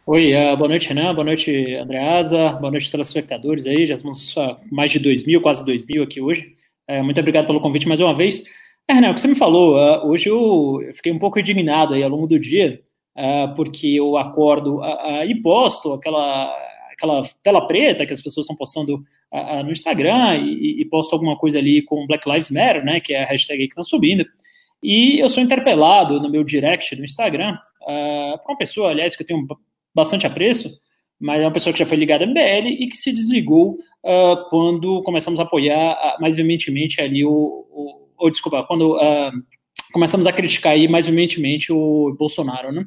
Oi, 0.05 0.33
uh, 0.33 0.55
boa 0.55 0.69
noite, 0.69 0.89
Renan, 0.89 1.15
boa 1.15 1.25
noite, 1.25 1.75
Andreasa, 1.75 2.49
boa 2.53 2.69
noite, 2.69 2.91
telespectadores 2.91 3.65
aí, 3.65 3.87
já 3.87 3.97
somos 3.97 4.37
uh, 4.37 4.55
mais 4.71 4.91
de 4.91 4.99
2 4.99 5.25
mil, 5.25 5.41
quase 5.41 5.65
2 5.65 5.87
mil 5.87 6.03
aqui 6.03 6.21
hoje. 6.21 6.53
Uh, 6.87 7.03
muito 7.03 7.19
obrigado 7.19 7.47
pelo 7.47 7.59
convite 7.59 7.87
mais 7.87 7.99
uma 7.99 8.13
vez. 8.13 8.43
É, 8.87 8.93
Renan, 8.93 9.11
o 9.11 9.13
que 9.15 9.21
você 9.21 9.27
me 9.27 9.33
falou, 9.33 9.75
hoje 10.07 10.29
eu, 10.29 10.79
eu, 10.83 10.93
fiquei 10.93 11.11
um 11.11 11.17
pouco 11.17 11.39
indignado 11.39 11.95
aí 11.95 12.03
ao 12.03 12.09
longo 12.09 12.27
do 12.27 12.37
dia, 12.39 12.79
porque 13.55 13.87
eu 13.87 14.15
acordo 14.15 14.79
e 15.27 15.41
posto 15.41 15.93
aquela, 15.93 16.55
aquela 16.91 17.21
tela 17.41 17.65
preta 17.65 18.05
que 18.05 18.13
as 18.13 18.21
pessoas 18.21 18.43
estão 18.43 18.55
postando 18.55 19.03
no 19.63 19.71
Instagram 19.71 20.37
e, 20.37 20.81
e, 20.81 20.85
posto 20.85 21.13
alguma 21.13 21.37
coisa 21.37 21.57
ali 21.57 21.81
com 21.81 22.07
Black 22.07 22.29
Lives 22.29 22.49
Matter, 22.49 22.83
né, 22.83 22.99
que 22.99 23.13
é 23.13 23.23
a 23.23 23.25
hashtag 23.25 23.59
que 23.67 23.73
está 23.73 23.83
subindo, 23.83 24.25
e 24.81 25.19
eu 25.19 25.29
sou 25.29 25.41
interpelado 25.41 26.19
no 26.19 26.29
meu 26.29 26.43
direct 26.43 26.95
do 26.95 27.03
Instagram 27.03 27.57
por 28.41 28.51
uma 28.51 28.57
pessoa, 28.57 28.91
aliás, 28.91 29.15
que 29.15 29.23
eu 29.23 29.27
tenho 29.27 29.45
bastante 29.93 30.27
apreço, 30.27 30.69
mas 31.19 31.41
é 31.41 31.45
uma 31.45 31.51
pessoa 31.51 31.73
que 31.73 31.79
já 31.79 31.85
foi 31.85 31.97
ligada 31.97 32.23
à 32.23 32.27
MBL 32.27 32.67
e 32.67 32.87
que 32.87 32.97
se 32.97 33.11
desligou 33.11 33.79
uh, 34.03 34.49
quando 34.49 35.01
começamos 35.01 35.39
a 35.39 35.43
apoiar 35.43 35.93
uh, 35.93 36.21
mais 36.21 36.35
veementemente 36.35 37.01
ali 37.01 37.23
o, 37.25 37.65
o 38.17 38.29
desculpa, 38.29 38.63
quando 38.63 38.95
uh, 38.95 39.31
começamos 39.91 40.27
a 40.27 40.33
criticar 40.33 40.73
aí 40.73 40.87
mais 40.87 41.05
veementemente 41.05 41.71
o 41.71 42.13
Bolsonaro, 42.17 42.71
né? 42.71 42.85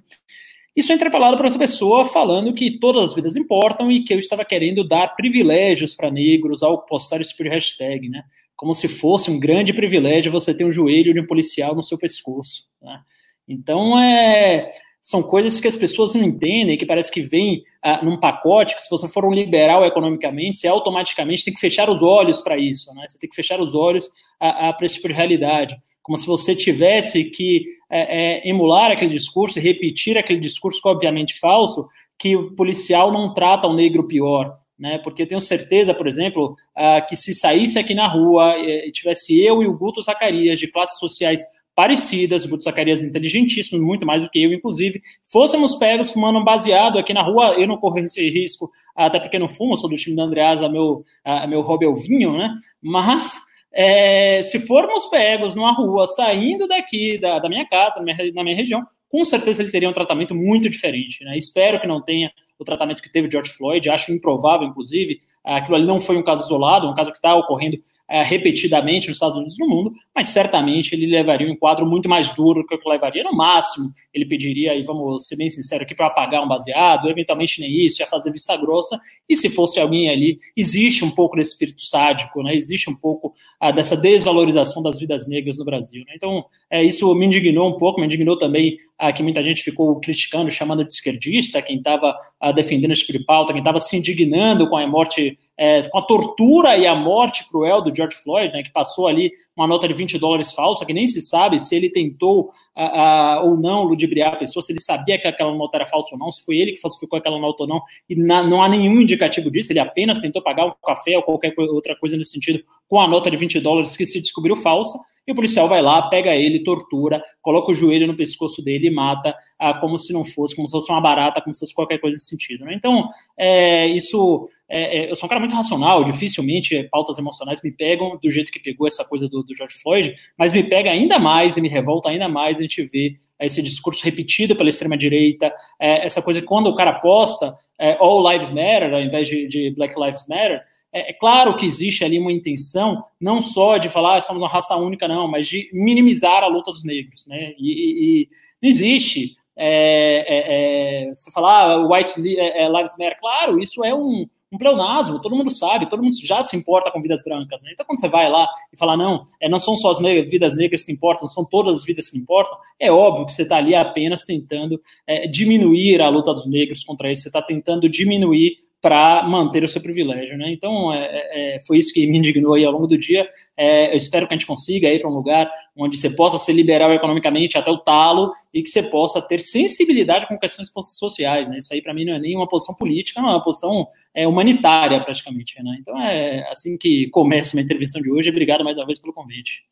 Isso 0.78 0.92
é 0.92 0.94
interpelado 0.94 1.36
por 1.36 1.44
essa 1.44 1.58
pessoa 1.58 2.04
falando 2.04 2.54
que 2.54 2.78
todas 2.78 3.02
as 3.02 3.12
vidas 3.12 3.34
importam 3.34 3.90
e 3.90 4.04
que 4.04 4.14
eu 4.14 4.18
estava 4.20 4.44
querendo 4.44 4.86
dar 4.86 5.08
privilégios 5.16 5.92
para 5.92 6.08
negros 6.08 6.62
ao 6.62 6.84
postar 6.84 7.20
esse 7.20 7.30
tipo 7.30 7.42
de 7.42 7.48
hashtag, 7.48 8.08
né? 8.08 8.22
Como 8.54 8.72
se 8.72 8.86
fosse 8.86 9.28
um 9.28 9.40
grande 9.40 9.72
privilégio 9.72 10.30
você 10.30 10.56
ter 10.56 10.64
um 10.64 10.70
joelho 10.70 11.12
de 11.12 11.20
um 11.20 11.26
policial 11.26 11.74
no 11.74 11.82
seu 11.82 11.98
pescoço, 11.98 12.68
né? 12.80 13.00
Então, 13.48 13.98
é, 13.98 14.68
são 15.02 15.20
coisas 15.20 15.58
que 15.58 15.66
as 15.66 15.74
pessoas 15.74 16.14
não 16.14 16.22
entendem, 16.22 16.78
que 16.78 16.86
parece 16.86 17.10
que 17.10 17.22
vem 17.22 17.64
ah, 17.82 18.04
num 18.04 18.16
pacote, 18.16 18.76
que 18.76 18.82
se 18.82 18.88
você 18.88 19.08
for 19.08 19.24
um 19.24 19.32
liberal 19.32 19.84
economicamente, 19.84 20.58
você 20.58 20.68
automaticamente 20.68 21.44
tem 21.44 21.52
que 21.52 21.58
fechar 21.58 21.90
os 21.90 22.04
olhos 22.04 22.40
para 22.40 22.56
isso, 22.56 22.94
né? 22.94 23.04
Você 23.08 23.18
tem 23.18 23.28
que 23.28 23.34
fechar 23.34 23.60
os 23.60 23.74
olhos 23.74 24.08
para 24.38 24.86
esse 24.86 24.94
tipo 24.94 25.08
de 25.08 25.14
realidade. 25.14 25.76
Como 26.08 26.16
se 26.16 26.26
você 26.26 26.56
tivesse 26.56 27.24
que 27.24 27.66
é, 27.90 28.38
é, 28.38 28.48
emular 28.48 28.90
aquele 28.90 29.10
discurso 29.10 29.58
e 29.58 29.62
repetir 29.62 30.16
aquele 30.16 30.40
discurso 30.40 30.80
que, 30.80 30.88
obviamente, 30.88 31.38
falso, 31.38 31.86
que 32.18 32.34
o 32.34 32.52
policial 32.52 33.12
não 33.12 33.34
trata 33.34 33.66
o 33.66 33.74
negro 33.74 34.08
pior. 34.08 34.56
Né, 34.78 34.96
porque 34.98 35.22
eu 35.22 35.26
tenho 35.26 35.40
certeza, 35.40 35.92
por 35.92 36.06
exemplo, 36.06 36.56
uh, 36.76 37.04
que 37.08 37.16
se 37.16 37.34
saísse 37.34 37.80
aqui 37.80 37.94
na 37.94 38.06
rua 38.06 38.56
e 38.56 38.92
tivesse 38.92 39.36
eu 39.38 39.60
e 39.60 39.66
o 39.66 39.76
Guto 39.76 40.00
Zacarias, 40.00 40.58
de 40.60 40.68
classes 40.68 41.00
sociais 41.00 41.42
parecidas, 41.74 42.44
o 42.44 42.48
Guto 42.48 42.62
Zacarias 42.62 43.04
inteligentíssimo, 43.04 43.84
muito 43.84 44.06
mais 44.06 44.22
do 44.22 44.30
que 44.30 44.40
eu, 44.40 44.52
inclusive, 44.52 45.02
fôssemos 45.30 45.74
pegos 45.74 46.12
fumando 46.12 46.38
um 46.38 46.44
baseado 46.44 46.96
aqui 46.96 47.12
na 47.12 47.22
rua, 47.22 47.54
eu 47.58 47.66
não 47.66 47.76
corro 47.76 47.98
esse 47.98 48.30
risco, 48.30 48.70
até 48.94 49.18
porque 49.18 49.38
não 49.38 49.48
fumo, 49.48 49.76
sou 49.76 49.90
do 49.90 49.96
time 49.96 50.14
da 50.14 50.22
Andreasa, 50.22 50.68
meu, 50.68 51.04
uh, 51.26 51.48
meu 51.48 51.60
hobby 51.60 51.84
é 51.84 51.88
o 51.88 51.94
vinho, 51.94 52.38
né? 52.38 52.54
Mas 52.80 53.47
é, 53.72 54.42
se 54.42 54.60
formos 54.60 55.06
pegos 55.06 55.54
numa 55.54 55.72
rua, 55.72 56.06
saindo 56.06 56.66
daqui 56.66 57.18
da, 57.18 57.38
da 57.38 57.48
minha 57.48 57.66
casa, 57.66 57.98
na 57.98 58.04
minha, 58.04 58.32
na 58.32 58.44
minha 58.44 58.56
região, 58.56 58.82
com 59.08 59.24
certeza 59.24 59.62
ele 59.62 59.70
teria 59.70 59.88
um 59.88 59.92
tratamento 59.92 60.34
muito 60.34 60.68
diferente. 60.68 61.24
Né? 61.24 61.36
Espero 61.36 61.80
que 61.80 61.86
não 61.86 62.02
tenha 62.02 62.32
o 62.58 62.64
tratamento 62.64 63.02
que 63.02 63.10
teve 63.10 63.28
o 63.28 63.30
George 63.30 63.52
Floyd, 63.52 63.88
acho 63.88 64.12
improvável, 64.12 64.66
inclusive, 64.66 65.20
aquilo 65.44 65.76
ali 65.76 65.86
não 65.86 66.00
foi 66.00 66.16
um 66.16 66.24
caso 66.24 66.44
isolado, 66.44 66.88
um 66.88 66.94
caso 66.94 67.12
que 67.12 67.18
está 67.18 67.34
ocorrendo 67.36 67.78
é, 68.08 68.22
repetidamente 68.22 69.08
nos 69.08 69.16
Estados 69.16 69.36
Unidos 69.36 69.56
e 69.56 69.60
no 69.60 69.68
mundo, 69.68 69.92
mas 70.14 70.28
certamente 70.28 70.94
ele 70.94 71.06
levaria 71.06 71.46
um 71.46 71.50
enquadro 71.50 71.84
muito 71.84 72.08
mais 72.08 72.30
duro 72.34 72.62
do 72.62 72.66
que 72.66 72.74
o 72.74 72.78
que 72.78 72.88
levaria. 72.88 73.22
No 73.22 73.32
máximo, 73.32 73.90
ele 74.14 74.24
pediria, 74.24 74.74
e 74.74 74.82
vamos 74.82 75.26
ser 75.26 75.36
bem 75.36 75.48
sinceros 75.50 75.84
aqui, 75.84 75.94
para 75.94 76.06
apagar 76.06 76.42
um 76.42 76.48
baseado, 76.48 77.08
eventualmente 77.10 77.60
nem 77.60 77.84
isso, 77.84 78.00
ia 78.00 78.06
fazer 78.06 78.32
vista 78.32 78.56
grossa, 78.56 78.98
e 79.28 79.36
se 79.36 79.50
fosse 79.50 79.78
alguém 79.78 80.08
ali, 80.08 80.38
existe 80.56 81.04
um 81.04 81.10
pouco 81.10 81.36
desse 81.36 81.52
espírito 81.52 81.82
sádico, 81.82 82.42
né? 82.42 82.54
existe 82.54 82.90
um 82.90 82.96
pouco 82.96 83.34
ah, 83.60 83.70
dessa 83.70 83.96
desvalorização 83.96 84.82
das 84.82 84.98
vidas 84.98 85.28
negras 85.28 85.58
no 85.58 85.64
Brasil. 85.64 86.02
Né? 86.06 86.14
Então, 86.16 86.44
é, 86.70 86.82
isso 86.82 87.14
me 87.14 87.26
indignou 87.26 87.68
um 87.68 87.76
pouco, 87.76 88.00
me 88.00 88.06
indignou 88.06 88.38
também 88.38 88.78
ah, 88.98 89.12
que 89.12 89.22
muita 89.22 89.42
gente 89.42 89.62
ficou 89.62 90.00
criticando, 90.00 90.50
chamando 90.50 90.84
de 90.84 90.92
esquerdista, 90.92 91.62
quem 91.62 91.76
estava 91.76 92.16
ah, 92.40 92.50
defendendo 92.50 92.90
esse 92.90 93.06
tipo 93.06 93.24
quem 93.46 93.58
estava 93.58 93.78
se 93.78 93.96
indignando 93.96 94.68
com 94.68 94.76
a 94.76 94.86
morte, 94.86 95.38
é, 95.56 95.82
com 95.88 95.98
a 95.98 96.02
tortura 96.02 96.76
e 96.76 96.86
a 96.86 96.96
morte 96.96 97.48
cruel 97.48 97.80
do 97.80 97.94
George 97.94 98.16
Floyd, 98.16 98.52
né, 98.52 98.62
que 98.62 98.72
passou 98.72 99.06
ali 99.06 99.30
uma 99.56 99.68
nota 99.68 99.86
de 99.86 99.94
20 99.94 100.18
dólares 100.18 100.52
falsa, 100.52 100.84
que 100.84 100.92
nem 100.92 101.06
se 101.06 101.20
sabe 101.20 101.60
se 101.60 101.76
ele 101.76 101.90
tentou 101.90 102.50
ah, 102.74 103.40
ou 103.44 103.56
não 103.56 103.84
ludibriar 103.84 104.34
a 104.34 104.36
pessoa, 104.36 104.62
se 104.62 104.72
ele 104.72 104.80
sabia 104.80 105.18
que 105.18 105.28
aquela 105.28 105.54
nota 105.54 105.76
era 105.76 105.86
falsa 105.86 106.14
ou 106.14 106.18
não, 106.18 106.30
se 106.30 106.44
foi 106.44 106.58
ele 106.58 106.72
que 106.72 106.80
falsificou 106.80 107.18
aquela 107.18 107.38
nota 107.38 107.62
ou 107.62 107.68
não, 107.68 107.82
e 108.08 108.16
na, 108.16 108.42
não 108.42 108.62
há 108.62 108.68
nenhum 108.68 109.00
indicativo 109.00 109.50
disso, 109.50 109.72
ele 109.72 109.80
apenas 109.80 110.20
tentou 110.20 110.42
pagar 110.42 110.66
um 110.66 110.72
café 110.84 111.16
ou 111.16 111.22
qualquer 111.22 111.54
outra 111.56 111.94
coisa 111.96 112.16
nesse 112.16 112.32
sentido 112.32 112.64
com 112.88 113.00
a 113.00 113.06
nota 113.06 113.30
de 113.30 113.36
20 113.36 113.60
dólares 113.60 113.96
que 113.96 114.06
se 114.06 114.20
descobriu 114.20 114.56
falsa, 114.56 114.98
e 115.28 115.32
o 115.32 115.34
policial 115.34 115.68
vai 115.68 115.82
lá, 115.82 116.08
pega 116.08 116.34
ele, 116.34 116.64
tortura, 116.64 117.22
coloca 117.42 117.70
o 117.70 117.74
joelho 117.74 118.06
no 118.06 118.16
pescoço 118.16 118.62
dele 118.62 118.86
e 118.86 118.90
mata, 118.90 119.36
ah, 119.58 119.74
como 119.74 119.98
se 119.98 120.10
não 120.10 120.24
fosse, 120.24 120.56
como 120.56 120.66
se 120.66 120.72
fosse 120.72 120.90
uma 120.90 121.02
barata, 121.02 121.42
como 121.42 121.52
se 121.52 121.60
fosse 121.60 121.74
qualquer 121.74 121.98
coisa 121.98 122.14
nesse 122.14 122.30
sentido. 122.30 122.64
Né? 122.64 122.72
Então, 122.74 123.10
é, 123.36 123.86
isso. 123.88 124.48
É, 124.70 124.98
é, 124.98 125.10
eu 125.10 125.16
sou 125.16 125.26
um 125.26 125.28
cara 125.28 125.40
muito 125.40 125.54
racional, 125.54 126.04
dificilmente 126.04 126.86
pautas 126.90 127.16
emocionais 127.16 127.62
me 127.62 127.72
pegam 127.72 128.18
do 128.22 128.30
jeito 128.30 128.52
que 128.52 128.58
pegou 128.58 128.86
essa 128.86 129.02
coisa 129.02 129.26
do, 129.26 129.42
do 129.42 129.54
George 129.54 129.76
Floyd, 129.82 130.14
mas 130.38 130.52
me 130.52 130.62
pega 130.62 130.90
ainda 130.90 131.18
mais 131.18 131.56
e 131.56 131.60
me 131.62 131.68
revolta 131.68 132.10
ainda 132.10 132.28
mais 132.28 132.58
a 132.58 132.62
gente 132.62 132.82
ver 132.82 133.16
esse 133.40 133.62
discurso 133.62 134.04
repetido 134.04 134.54
pela 134.54 134.68
extrema-direita, 134.68 135.54
é, 135.80 136.04
essa 136.04 136.20
coisa 136.20 136.40
que 136.40 136.46
quando 136.46 136.66
o 136.66 136.74
cara 136.74 136.92
posta 136.94 137.54
é, 137.78 137.96
All 137.98 138.30
Lives 138.30 138.52
Matter, 138.52 138.92
ao 138.92 139.00
invés 139.00 139.26
de, 139.26 139.46
de 139.46 139.70
Black 139.74 139.98
Lives 139.98 140.26
Matter, 140.28 140.62
é, 140.92 141.10
é, 141.10 141.12
claro 141.12 141.56
que 141.56 141.66
existe 141.66 142.04
ali 142.04 142.18
uma 142.18 142.32
intenção, 142.32 143.04
não 143.20 143.40
só 143.40 143.76
de 143.76 143.88
falar 143.88 144.16
ah, 144.16 144.20
somos 144.20 144.42
uma 144.42 144.48
raça 144.48 144.74
única, 144.76 145.06
não, 145.06 145.28
mas 145.28 145.46
de 145.46 145.68
minimizar 145.72 146.42
a 146.42 146.46
luta 146.46 146.70
dos 146.70 146.84
negros, 146.84 147.26
né? 147.26 147.54
E, 147.58 147.72
e, 147.72 148.22
e 148.22 148.28
não 148.62 148.68
existe 148.68 149.36
é, 149.56 150.24
é, 150.26 151.08
é 151.08 151.14
você 151.14 151.30
falar 151.30 151.72
ah, 151.72 151.86
White 151.86 152.38
é, 152.38 152.68
Lives 152.68 152.94
Matter, 152.98 153.16
claro, 153.18 153.60
isso 153.60 153.84
é 153.84 153.94
um, 153.94 154.26
um 154.50 154.56
pleonasmo, 154.56 155.20
todo 155.20 155.36
mundo 155.36 155.50
sabe, 155.50 155.88
todo 155.88 156.02
mundo 156.02 156.14
já 156.24 156.40
se 156.40 156.56
importa 156.56 156.90
com 156.90 157.02
vidas 157.02 157.22
brancas, 157.22 157.62
né? 157.62 157.70
Então, 157.72 157.84
quando 157.84 158.00
você 158.00 158.08
vai 158.08 158.30
lá 158.30 158.48
e 158.72 158.76
fala, 158.76 158.96
não, 158.96 159.26
é, 159.40 159.48
não 159.48 159.58
são 159.58 159.76
só 159.76 159.90
as 159.90 160.00
negras, 160.00 160.30
vidas 160.30 160.56
negras 160.56 160.86
que 160.86 160.92
importam, 160.92 161.28
são 161.28 161.44
todas 161.44 161.78
as 161.78 161.84
vidas 161.84 162.08
que 162.08 162.16
importam, 162.16 162.56
é 162.80 162.90
óbvio 162.90 163.26
que 163.26 163.32
você 163.32 163.42
está 163.42 163.56
ali 163.58 163.74
apenas 163.74 164.22
tentando 164.22 164.80
é, 165.06 165.26
diminuir 165.26 166.00
a 166.00 166.08
luta 166.08 166.32
dos 166.32 166.46
negros 166.46 166.82
contra 166.82 167.12
isso, 167.12 167.22
você 167.22 167.28
está 167.28 167.42
tentando 167.42 167.88
diminuir 167.90 168.56
para 168.80 169.24
manter 169.24 169.64
o 169.64 169.68
seu 169.68 169.82
privilégio, 169.82 170.38
né? 170.38 170.52
Então, 170.52 170.92
é, 170.94 171.04
é, 171.04 171.56
é, 171.56 171.58
foi 171.60 171.78
isso 171.78 171.92
que 171.92 172.06
me 172.06 172.16
indignou 172.16 172.54
aí 172.54 172.64
ao 172.64 172.72
longo 172.72 172.86
do 172.86 172.96
dia. 172.96 173.28
É, 173.56 173.92
eu 173.92 173.96
espero 173.96 174.26
que 174.26 174.34
a 174.34 174.36
gente 174.36 174.46
consiga 174.46 174.88
ir 174.88 175.00
para 175.00 175.10
um 175.10 175.14
lugar 175.14 175.50
onde 175.76 175.96
você 175.96 176.08
possa 176.10 176.38
ser 176.38 176.52
liberal 176.52 176.92
economicamente 176.92 177.58
até 177.58 177.70
o 177.70 177.78
talo 177.78 178.32
e 178.54 178.62
que 178.62 178.68
você 178.68 178.82
possa 178.84 179.20
ter 179.20 179.40
sensibilidade 179.40 180.28
com 180.28 180.38
questões 180.38 180.70
sociais, 180.96 181.48
né? 181.48 181.58
Isso 181.58 181.74
aí, 181.74 181.82
para 181.82 181.92
mim, 181.92 182.04
não 182.04 182.14
é 182.14 182.18
nem 182.20 182.36
uma 182.36 182.46
posição 182.46 182.74
política, 182.76 183.20
não 183.20 183.30
é 183.30 183.32
uma 183.32 183.42
posição 183.42 183.88
é, 184.14 184.28
humanitária, 184.28 185.02
praticamente, 185.02 185.60
né? 185.60 185.76
Então, 185.80 186.00
é 186.00 186.48
assim 186.48 186.76
que 186.78 187.08
começa 187.10 187.56
uma 187.56 187.62
intervenção 187.62 188.00
de 188.00 188.10
hoje. 188.10 188.30
Obrigado 188.30 188.62
mais 188.62 188.76
uma 188.76 188.86
vez 188.86 188.98
pelo 189.00 189.12
convite. 189.12 189.64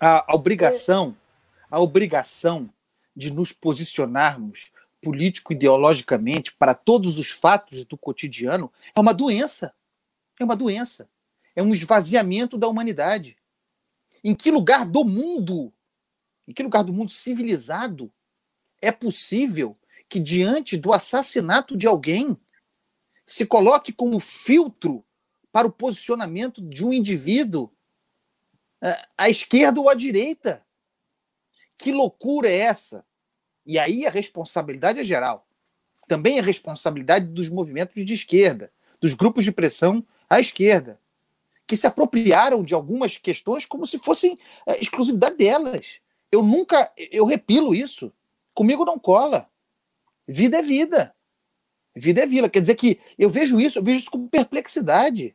A 0.00 0.34
obrigação, 0.34 1.14
a 1.70 1.78
obrigação 1.78 2.70
de 3.14 3.30
nos 3.30 3.52
posicionarmos 3.52 4.72
político-ideologicamente 5.04 6.54
para 6.54 6.74
todos 6.74 7.18
os 7.18 7.30
fatos 7.30 7.84
do 7.84 7.96
cotidiano 7.96 8.72
é 8.94 9.00
uma 9.00 9.14
doença. 9.14 9.74
É 10.40 10.44
uma 10.44 10.56
doença. 10.56 11.08
É 11.54 11.62
um 11.62 11.72
esvaziamento 11.72 12.58
da 12.58 12.66
humanidade. 12.66 13.36
Em 14.22 14.34
que 14.34 14.50
lugar 14.50 14.86
do 14.86 15.04
mundo, 15.04 15.72
em 16.48 16.52
que 16.52 16.62
lugar 16.62 16.82
do 16.82 16.92
mundo 16.92 17.10
civilizado 17.10 18.12
é 18.80 18.90
possível 18.90 19.78
que 20.08 20.20
diante 20.20 20.76
do 20.76 20.92
assassinato 20.92 21.76
de 21.76 21.86
alguém 21.86 22.36
se 23.26 23.46
coloque 23.46 23.92
como 23.92 24.20
filtro 24.20 25.04
para 25.50 25.66
o 25.66 25.72
posicionamento 25.72 26.60
de 26.60 26.84
um 26.84 26.92
indivíduo 26.92 27.72
é, 28.82 29.00
à 29.16 29.30
esquerda 29.30 29.80
ou 29.80 29.88
à 29.88 29.94
direita? 29.94 30.64
Que 31.78 31.92
loucura 31.92 32.48
é 32.48 32.58
essa? 32.58 33.04
E 33.66 33.78
aí 33.78 34.06
a 34.06 34.10
responsabilidade 34.10 35.00
é 35.00 35.04
geral. 35.04 35.46
Também 36.06 36.38
é 36.38 36.42
responsabilidade 36.42 37.26
dos 37.26 37.48
movimentos 37.48 38.04
de 38.04 38.12
esquerda, 38.12 38.70
dos 39.00 39.14
grupos 39.14 39.44
de 39.44 39.52
pressão 39.52 40.04
à 40.28 40.40
esquerda, 40.40 41.00
que 41.66 41.76
se 41.76 41.86
apropriaram 41.86 42.62
de 42.62 42.74
algumas 42.74 43.16
questões 43.16 43.64
como 43.64 43.86
se 43.86 43.98
fossem 43.98 44.38
é, 44.66 44.80
exclusividade 44.80 45.36
delas. 45.36 46.00
Eu 46.30 46.42
nunca, 46.42 46.92
eu 46.96 47.24
repilo 47.24 47.74
isso. 47.74 48.12
Comigo 48.52 48.84
não 48.84 48.98
cola. 48.98 49.48
Vida 50.26 50.58
é 50.58 50.62
vida. 50.62 51.14
Vida 51.94 52.22
é 52.22 52.26
vida. 52.26 52.50
Quer 52.50 52.60
dizer 52.60 52.74
que 52.74 53.00
eu 53.18 53.30
vejo 53.30 53.60
isso, 53.60 53.78
eu 53.78 53.82
vejo 53.82 53.98
isso 53.98 54.10
com 54.10 54.28
perplexidade. 54.28 55.34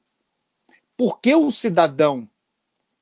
Porque 0.96 1.34
o 1.34 1.50
cidadão 1.50 2.30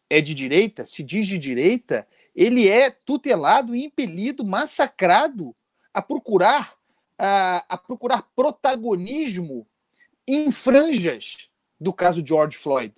é 0.10 0.22
de 0.22 0.34
direita, 0.34 0.86
se 0.86 1.04
diz 1.04 1.28
de 1.28 1.38
direita, 1.38 2.08
ele 2.38 2.70
é 2.70 2.92
tutelado, 2.92 3.76
impelido, 3.76 4.46
massacrado 4.46 5.56
a 5.92 6.04
procurar 6.04 6.78
a, 7.18 7.66
a 7.68 7.78
procurar 7.78 8.22
protagonismo 8.36 9.68
em 10.28 10.52
franjas 10.52 11.50
do 11.80 11.92
caso 11.92 12.24
George 12.24 12.56
Floyd, 12.56 12.94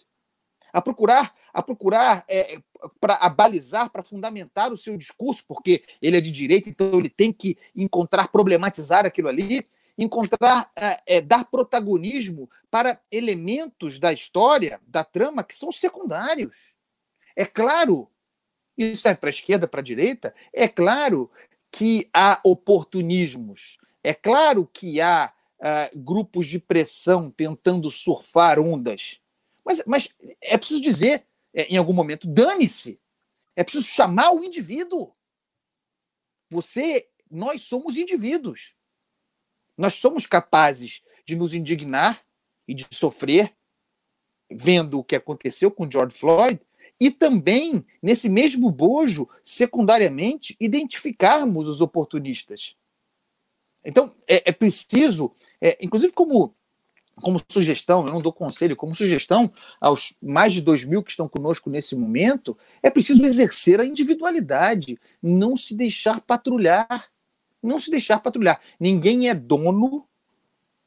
a 0.73 0.81
procurar 0.81 1.33
a 1.51 1.63
procurar 1.63 2.23
é, 2.27 2.59
para 2.99 3.15
abalizar, 3.15 3.89
para 3.89 4.03
fundamentar 4.03 4.71
o 4.71 4.77
seu 4.77 4.95
discurso, 4.95 5.43
porque 5.47 5.83
ele 5.99 6.17
é 6.17 6.21
de 6.21 6.31
direita, 6.31 6.69
então 6.69 6.99
ele 6.99 7.09
tem 7.09 7.33
que 7.33 7.57
encontrar 7.75 8.27
problematizar 8.27 9.03
aquilo 9.03 9.29
ali, 9.29 9.67
encontrar 9.97 10.69
é, 10.75 11.01
é, 11.07 11.21
dar 11.21 11.45
protagonismo 11.45 12.47
para 12.69 13.01
elementos 13.11 13.97
da 13.97 14.13
história, 14.13 14.79
da 14.85 15.03
trama 15.03 15.43
que 15.43 15.55
são 15.55 15.71
secundários. 15.71 16.71
É 17.35 17.45
claro 17.45 18.07
isso 18.83 19.07
é 19.07 19.13
para 19.13 19.29
a 19.29 19.31
esquerda, 19.31 19.67
para 19.67 19.81
a 19.81 19.83
direita, 19.83 20.33
é 20.53 20.67
claro 20.67 21.29
que 21.71 22.09
há 22.13 22.39
oportunismos, 22.43 23.77
é 24.03 24.13
claro 24.13 24.67
que 24.71 25.01
há 25.01 25.33
uh, 25.59 25.99
grupos 25.99 26.47
de 26.47 26.59
pressão 26.59 27.29
tentando 27.29 27.91
surfar 27.91 28.59
ondas, 28.59 29.19
mas, 29.65 29.83
mas 29.85 30.09
é 30.41 30.57
preciso 30.57 30.81
dizer, 30.81 31.25
é, 31.53 31.63
em 31.63 31.77
algum 31.77 31.93
momento, 31.93 32.27
dane-se, 32.27 32.99
é 33.55 33.63
preciso 33.63 33.85
chamar 33.85 34.31
o 34.31 34.43
indivíduo. 34.43 35.11
Você, 36.49 37.07
nós 37.29 37.63
somos 37.63 37.97
indivíduos. 37.97 38.73
Nós 39.77 39.93
somos 39.95 40.25
capazes 40.25 41.03
de 41.25 41.35
nos 41.35 41.53
indignar 41.53 42.23
e 42.67 42.73
de 42.73 42.87
sofrer 42.91 43.53
vendo 44.49 44.99
o 44.99 45.03
que 45.03 45.15
aconteceu 45.15 45.69
com 45.69 45.89
George 45.89 46.15
Floyd, 46.15 46.59
e 46.99 47.09
também, 47.09 47.85
nesse 48.01 48.27
mesmo 48.27 48.69
bojo, 48.69 49.27
secundariamente, 49.43 50.55
identificarmos 50.59 51.67
os 51.67 51.79
oportunistas. 51.79 52.75
Então, 53.85 54.13
é, 54.27 54.49
é 54.49 54.51
preciso, 54.51 55.31
é, 55.61 55.77
inclusive 55.81 56.11
como, 56.11 56.53
como 57.15 57.41
sugestão, 57.49 58.05
eu 58.05 58.11
não 58.11 58.21
dou 58.21 58.33
conselho, 58.33 58.75
como 58.75 58.93
sugestão 58.93 59.51
aos 59.79 60.13
mais 60.21 60.53
de 60.53 60.61
dois 60.61 60.83
mil 60.83 61.01
que 61.01 61.11
estão 61.11 61.29
conosco 61.29 61.69
nesse 61.69 61.95
momento, 61.95 62.57
é 62.83 62.89
preciso 62.89 63.25
exercer 63.25 63.79
a 63.79 63.85
individualidade, 63.85 64.99
não 65.23 65.55
se 65.55 65.73
deixar 65.73 66.19
patrulhar. 66.21 67.09
Não 67.61 67.77
se 67.77 67.91
deixar 67.91 68.19
patrulhar. 68.19 68.61
Ninguém 68.79 69.27
é 69.27 69.35
dono 69.35 70.07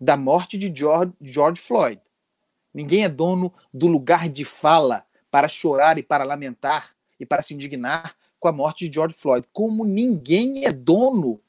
da 0.01 0.17
morte 0.17 0.57
de 0.57 0.73
George, 0.75 1.13
George 1.21 1.61
Floyd. 1.61 2.01
Ninguém 2.73 3.05
é 3.05 3.11
dono 3.11 3.53
do 3.73 3.87
lugar 3.87 4.27
de 4.29 4.43
fala 4.43 5.05
para 5.33 5.49
chorar 5.49 5.97
e 5.97 6.03
para 6.03 6.25
lamentar 6.25 6.95
e 7.19 7.25
para 7.25 7.43
se 7.43 7.55
indignar 7.55 8.15
com 8.39 8.49
a 8.49 8.53
morte 8.53 8.87
de 8.87 8.95
George 8.95 9.17
Floyd. 9.17 9.49
Como 9.51 9.83
ninguém 9.83 10.67
é 10.67 10.71
dono 10.71 11.41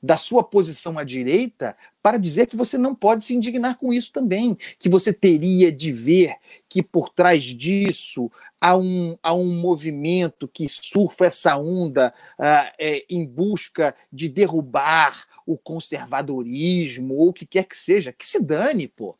da 0.00 0.18
sua 0.18 0.44
posição 0.44 0.98
à 0.98 1.04
direita 1.04 1.74
para 2.02 2.18
dizer 2.18 2.46
que 2.46 2.54
você 2.54 2.76
não 2.76 2.94
pode 2.94 3.24
se 3.24 3.34
indignar 3.34 3.78
com 3.78 3.94
isso 3.94 4.12
também, 4.12 4.56
que 4.78 4.90
você 4.90 5.10
teria 5.10 5.72
de 5.72 5.90
ver 5.90 6.36
que 6.68 6.82
por 6.82 7.08
trás 7.08 7.44
disso 7.44 8.30
há 8.60 8.76
um, 8.76 9.16
há 9.22 9.32
um 9.32 9.58
movimento 9.58 10.46
que 10.46 10.68
surfa 10.68 11.24
essa 11.24 11.56
onda 11.56 12.12
uh, 12.38 12.72
é, 12.78 13.04
em 13.08 13.24
busca 13.24 13.96
de 14.12 14.28
derrubar 14.28 15.26
o 15.46 15.56
conservadorismo 15.56 17.14
ou 17.14 17.30
o 17.30 17.32
que 17.32 17.46
quer 17.46 17.64
que 17.64 17.76
seja, 17.76 18.12
que 18.12 18.26
se 18.26 18.38
dane, 18.38 18.86
pô. 18.86 19.16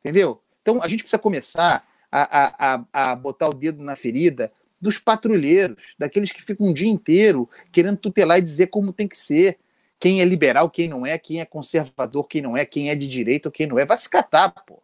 Entendeu? 0.00 0.42
Então 0.60 0.78
a 0.82 0.88
gente 0.88 1.02
precisa 1.02 1.18
começar 1.18 1.88
a, 2.22 2.74
a, 2.74 3.12
a 3.12 3.16
botar 3.16 3.48
o 3.48 3.54
dedo 3.54 3.82
na 3.82 3.96
ferida 3.96 4.52
dos 4.80 4.98
patrulheiros, 4.98 5.76
daqueles 5.98 6.30
que 6.30 6.42
ficam 6.42 6.68
um 6.68 6.72
dia 6.72 6.88
inteiro 6.88 7.48
querendo 7.72 7.96
tutelar 7.96 8.38
e 8.38 8.42
dizer 8.42 8.68
como 8.68 8.92
tem 8.92 9.08
que 9.08 9.16
ser, 9.16 9.58
quem 9.98 10.20
é 10.20 10.24
liberal, 10.24 10.70
quem 10.70 10.86
não 10.88 11.04
é, 11.04 11.18
quem 11.18 11.40
é 11.40 11.44
conservador, 11.44 12.28
quem 12.28 12.42
não 12.42 12.56
é, 12.56 12.64
quem 12.64 12.90
é 12.90 12.94
de 12.94 13.08
direita 13.08 13.50
quem 13.50 13.66
não 13.66 13.78
é. 13.78 13.84
Vai 13.84 13.96
se 13.96 14.08
catar, 14.08 14.50
pô. 14.66 14.80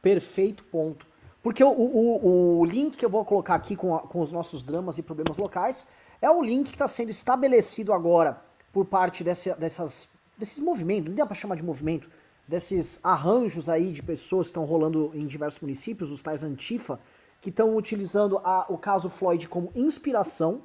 Perfeito 0.00 0.62
ponto. 0.64 1.04
Porque 1.42 1.62
o, 1.62 1.68
o, 1.68 2.60
o 2.60 2.64
link 2.64 2.96
que 2.96 3.04
eu 3.04 3.10
vou 3.10 3.24
colocar 3.24 3.56
aqui 3.56 3.76
com, 3.76 3.94
a, 3.94 4.00
com 4.00 4.20
os 4.20 4.32
nossos 4.32 4.62
dramas 4.62 4.98
e 4.98 5.02
problemas 5.02 5.36
locais 5.36 5.86
é 6.22 6.30
o 6.30 6.42
link 6.42 6.68
que 6.68 6.76
está 6.76 6.88
sendo 6.88 7.10
estabelecido 7.10 7.92
agora 7.92 8.40
por 8.72 8.86
parte 8.86 9.22
desse, 9.22 9.52
dessas, 9.54 10.08
desses 10.38 10.58
movimentos, 10.58 11.08
não 11.08 11.16
dá 11.16 11.26
para 11.26 11.34
chamar 11.34 11.56
de 11.56 11.64
movimento, 11.64 12.08
desses 12.46 13.00
arranjos 13.02 13.68
aí 13.68 13.92
de 13.92 14.02
pessoas 14.02 14.46
que 14.46 14.50
estão 14.50 14.64
rolando 14.64 15.10
em 15.14 15.26
diversos 15.26 15.60
municípios, 15.60 16.10
os 16.10 16.22
tais 16.22 16.44
Antifa, 16.44 17.00
que 17.40 17.50
estão 17.50 17.76
utilizando 17.76 18.38
a, 18.38 18.66
o 18.68 18.78
caso 18.78 19.10
Floyd 19.10 19.48
como 19.48 19.70
inspiração 19.74 20.62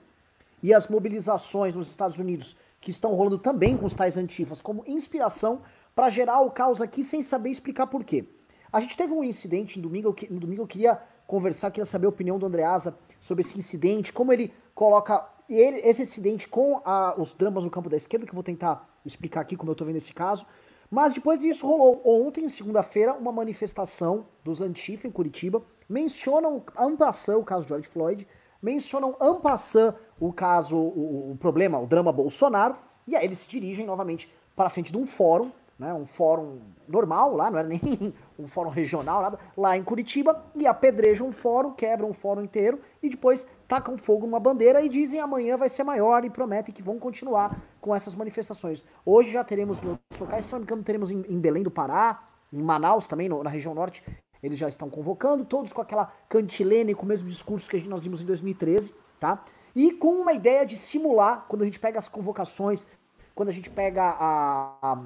e 0.62 0.74
as 0.74 0.88
mobilizações 0.88 1.76
nos 1.76 1.90
Estados 1.90 2.18
Unidos 2.18 2.56
que 2.80 2.90
estão 2.90 3.14
rolando 3.14 3.38
também 3.38 3.78
com 3.78 3.86
os 3.86 3.94
tais 3.94 4.18
Antifas 4.18 4.62
como 4.62 4.84
inspiração 4.88 5.62
para 5.96 6.10
gerar 6.10 6.40
o 6.42 6.52
caos 6.52 6.82
aqui 6.82 7.04
sem 7.04 7.22
saber 7.22 7.50
explicar 7.50 7.88
por 7.88 8.04
quê. 8.04 8.26
A 8.72 8.80
gente 8.80 8.96
teve 8.96 9.12
um 9.14 9.24
incidente 9.24 9.78
no 9.78 9.84
domingo, 9.84 10.16
no 10.30 10.40
domingo 10.40 10.64
eu 10.64 10.68
queria 10.68 11.00
conversar, 11.28 11.72
queria 11.72 11.86
saber 11.86 12.06
a 12.06 12.10
opinião 12.10 12.40
do 12.40 12.46
Andreasa 12.46 12.98
sobre 13.20 13.42
esse 13.42 13.58
incidente, 13.58 14.14
como 14.14 14.32
ele 14.32 14.54
coloca 14.74 15.28
ele, 15.50 15.78
esse 15.80 16.02
incidente 16.02 16.48
com 16.48 16.82
a, 16.86 17.14
os 17.18 17.34
dramas 17.34 17.66
no 17.66 17.70
campo 17.70 17.90
da 17.90 17.98
esquerda, 17.98 18.26
que 18.26 18.32
eu 18.32 18.36
vou 18.36 18.44
tentar 18.44 18.90
explicar 19.06 19.42
aqui 19.42 19.56
como 19.56 19.70
eu 19.70 19.74
estou 19.74 19.86
vendo 19.86 19.98
esse 19.98 20.14
caso, 20.14 20.46
mas 20.92 21.14
depois 21.14 21.40
disso 21.40 21.66
rolou 21.66 22.02
ontem, 22.04 22.50
segunda-feira, 22.50 23.14
uma 23.14 23.32
manifestação 23.32 24.26
dos 24.44 24.60
Antifa 24.60 25.08
em 25.08 25.12
Curitiba. 25.12 25.64
Mencionam 25.88 26.62
ampassã 26.78 27.38
o 27.38 27.46
caso 27.46 27.66
George 27.66 27.88
Floyd, 27.88 28.28
mencionam 28.62 29.16
ampassã 29.22 29.96
o 30.20 30.34
caso, 30.34 30.78
o, 30.78 31.32
o, 31.32 31.38
problema, 31.38 31.80
o 31.80 31.88
drama 31.88 32.12
Bolsonaro, 32.12 32.76
e 33.08 33.16
aí 33.16 33.24
eles 33.24 33.40
se 33.40 33.48
dirigem 33.48 33.86
novamente 33.86 34.30
para 34.54 34.70
frente 34.70 34.92
de 34.92 34.98
um 34.98 35.08
fórum 35.08 35.50
né, 35.82 35.92
um 35.96 36.06
fórum 36.06 36.60
normal 36.88 37.36
lá, 37.36 37.50
não 37.50 37.58
era 37.58 37.68
nem 37.68 38.14
um 38.38 38.48
fórum 38.48 38.70
regional, 38.70 39.20
nada, 39.20 39.40
lá 39.58 39.76
em 39.76 39.84
Curitiba, 39.84 40.46
e 40.56 40.68
apedrejam 40.68 41.28
um 41.28 41.32
fórum, 41.32 41.72
quebram 41.72 42.12
o 42.12 42.14
fórum 42.14 42.44
inteiro 42.44 42.80
e 43.02 43.10
depois 43.10 43.48
tacam 43.68 43.98
fogo 43.98 44.28
numa 44.28 44.40
bandeira 44.40 44.80
e 44.84 44.88
dizem 44.88 45.20
amanhã 45.20 45.58
vai 45.58 45.70
ser 45.70 45.84
maior 45.84 46.24
e 46.24 46.30
prometem 46.30 46.72
que 46.72 46.84
vão 46.84 47.00
continuar 47.00 47.60
com 47.82 47.96
essas 47.96 48.14
manifestações. 48.14 48.86
Hoje 49.04 49.32
já 49.32 49.44
teremos 49.44 49.82
nos 49.82 49.98
locais, 50.20 50.46
se 50.46 50.52
não 50.52 50.60
me 50.60 50.66
engano, 50.66 50.84
teremos 50.84 51.10
em, 51.10 51.26
em 51.28 51.40
Belém 51.40 51.64
do 51.64 51.72
Pará, 51.72 52.28
em 52.54 52.62
Manaus 52.62 53.08
também, 53.08 53.28
no, 53.28 53.42
na 53.42 53.50
região 53.50 53.74
norte, 53.74 54.04
eles 54.44 54.60
já 54.60 54.70
estão 54.70 54.88
convocando, 54.88 55.44
todos 55.44 55.74
com 55.74 55.82
aquela 55.82 56.14
cantilene, 56.30 56.94
com 56.94 57.06
o 57.06 57.10
mesmo 57.10 57.28
discurso 57.28 57.68
que 57.68 57.80
nós 57.88 58.04
vimos 58.04 58.22
em 58.22 58.26
2013, 58.26 58.94
tá? 59.20 59.44
E 59.76 59.94
com 59.94 60.14
uma 60.14 60.34
ideia 60.34 60.64
de 60.64 60.78
simular, 60.78 61.46
quando 61.48 61.64
a 61.64 61.66
gente 61.66 61.80
pega 61.80 61.98
as 61.98 62.08
convocações, 62.08 62.86
quando 63.34 63.50
a 63.50 63.52
gente 63.52 63.70
pega 63.70 64.04
a, 64.04 64.76
a 64.82 65.04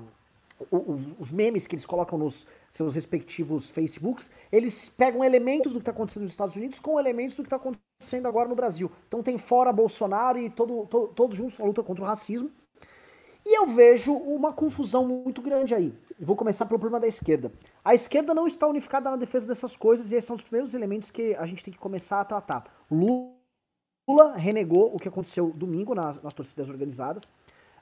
os 0.72 1.32
memes 1.32 1.68
que 1.68 1.76
eles 1.76 1.86
colocam 1.86 2.18
nos 2.18 2.48
seus 2.70 2.96
respectivos 2.96 3.70
Facebooks, 3.70 4.32
eles 4.52 4.88
pegam 4.90 5.24
elementos 5.24 5.74
do 5.74 5.80
que 5.80 5.82
está 5.82 5.92
acontecendo 5.92 6.24
nos 6.24 6.32
Estados 6.32 6.56
Unidos 6.56 6.80
com 6.80 7.00
elementos 7.00 7.36
do 7.36 7.44
que 7.44 7.48
está 7.48 7.58
acontecendo 7.58 8.28
agora 8.28 8.48
no 8.48 8.56
Brasil. 8.56 8.90
Então 9.08 9.22
tem 9.22 9.38
fora 9.38 9.74
Bolsonaro 9.74 10.40
e 10.40 10.50
todo, 10.50 10.86
todo, 10.88 11.08
todos 11.10 11.36
juntos 11.36 11.60
na 11.60 11.66
luta 11.66 11.84
contra 11.84 12.04
o 12.04 12.08
racismo. 12.08 12.50
E 13.46 13.60
eu 13.60 13.68
vejo 13.68 14.12
uma 14.12 14.52
confusão 14.52 15.06
muito 15.06 15.42
grande 15.42 15.76
aí. 15.76 15.94
Vou 16.20 16.36
começar 16.36 16.66
pelo 16.66 16.80
problema 16.80 17.00
da 17.00 17.08
esquerda. 17.08 17.52
A 17.84 17.94
esquerda 17.94 18.34
não 18.34 18.48
está 18.48 18.66
unificada 18.66 19.12
na 19.12 19.18
defesa 19.18 19.48
dessas 19.48 19.76
coisas 19.76 20.12
e 20.12 20.16
esses 20.16 20.26
são 20.26 20.36
os 20.36 20.42
primeiros 20.42 20.74
elementos 20.74 21.12
que 21.12 21.36
a 21.36 21.46
gente 21.46 21.64
tem 21.64 21.72
que 21.72 21.80
começar 21.80 22.22
a 22.22 22.26
tratar. 22.26 22.64
Lula 22.90 24.34
renegou 24.36 24.96
o 24.96 24.98
que 24.98 25.08
aconteceu 25.08 25.52
domingo 25.52 25.94
nas, 25.94 26.20
nas 26.24 26.34
torcidas 26.34 26.70
organizadas. 26.70 27.32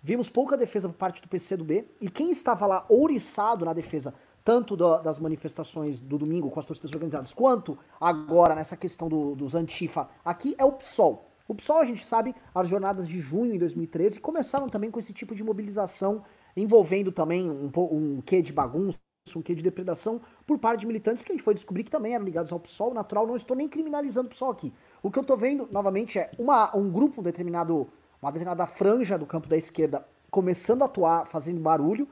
Vimos 0.05 0.29
pouca 0.29 0.57
defesa 0.57 0.89
por 0.89 0.97
parte 0.97 1.21
do 1.21 1.29
PCdoB 1.29 1.87
e 2.01 2.09
quem 2.09 2.29
estava 2.29 2.67
lá 2.67 2.85
ouriçado 2.89 3.63
na 3.63 3.71
defesa 3.71 4.13
tanto 4.43 4.75
do, 4.75 4.97
das 4.97 5.17
manifestações 5.17 5.97
do 5.97 6.17
domingo 6.17 6.51
com 6.51 6.59
as 6.59 6.65
torcidas 6.65 6.91
organizadas, 6.91 7.31
quanto 7.31 7.77
agora 8.01 8.53
nessa 8.53 8.75
questão 8.75 9.07
do, 9.07 9.33
dos 9.33 9.55
Antifa, 9.55 10.09
aqui 10.25 10.53
é 10.57 10.65
o 10.65 10.73
PSOL. 10.73 11.29
O 11.47 11.55
PSOL, 11.55 11.77
a 11.77 11.85
gente 11.85 12.03
sabe, 12.05 12.35
as 12.53 12.67
jornadas 12.67 13.07
de 13.07 13.21
junho 13.21 13.55
em 13.55 13.57
2013 13.57 14.19
começaram 14.19 14.67
também 14.67 14.91
com 14.91 14.99
esse 14.99 15.13
tipo 15.13 15.33
de 15.33 15.41
mobilização, 15.41 16.23
envolvendo 16.57 17.09
também 17.09 17.49
um, 17.49 17.71
um 17.73 18.21
quê 18.21 18.41
de 18.41 18.51
bagunça, 18.51 18.99
um 19.37 19.41
quê 19.41 19.55
de 19.55 19.63
depredação 19.63 20.19
por 20.45 20.59
parte 20.59 20.81
de 20.81 20.87
militantes 20.87 21.23
que 21.23 21.31
a 21.31 21.35
gente 21.35 21.43
foi 21.43 21.53
descobrir 21.53 21.85
que 21.85 21.91
também 21.91 22.13
eram 22.13 22.25
ligados 22.25 22.51
ao 22.51 22.59
PSOL, 22.59 22.93
natural, 22.93 23.25
não 23.25 23.37
estou 23.37 23.55
nem 23.55 23.69
criminalizando 23.69 24.27
o 24.27 24.29
PSOL 24.29 24.51
aqui. 24.51 24.73
O 25.01 25.09
que 25.09 25.17
eu 25.17 25.21
estou 25.21 25.37
vendo, 25.37 25.69
novamente, 25.71 26.19
é 26.19 26.29
uma, 26.37 26.75
um 26.75 26.91
grupo, 26.91 27.21
um 27.21 27.23
determinado, 27.23 27.87
uma 28.23 28.31
determinada 28.31 28.65
franja 28.65 29.17
do 29.17 29.25
campo 29.25 29.49
da 29.49 29.57
esquerda 29.57 30.05
começando 30.31 30.81
a 30.81 30.85
atuar, 30.85 31.27
fazendo 31.27 31.59
barulho, 31.59 32.07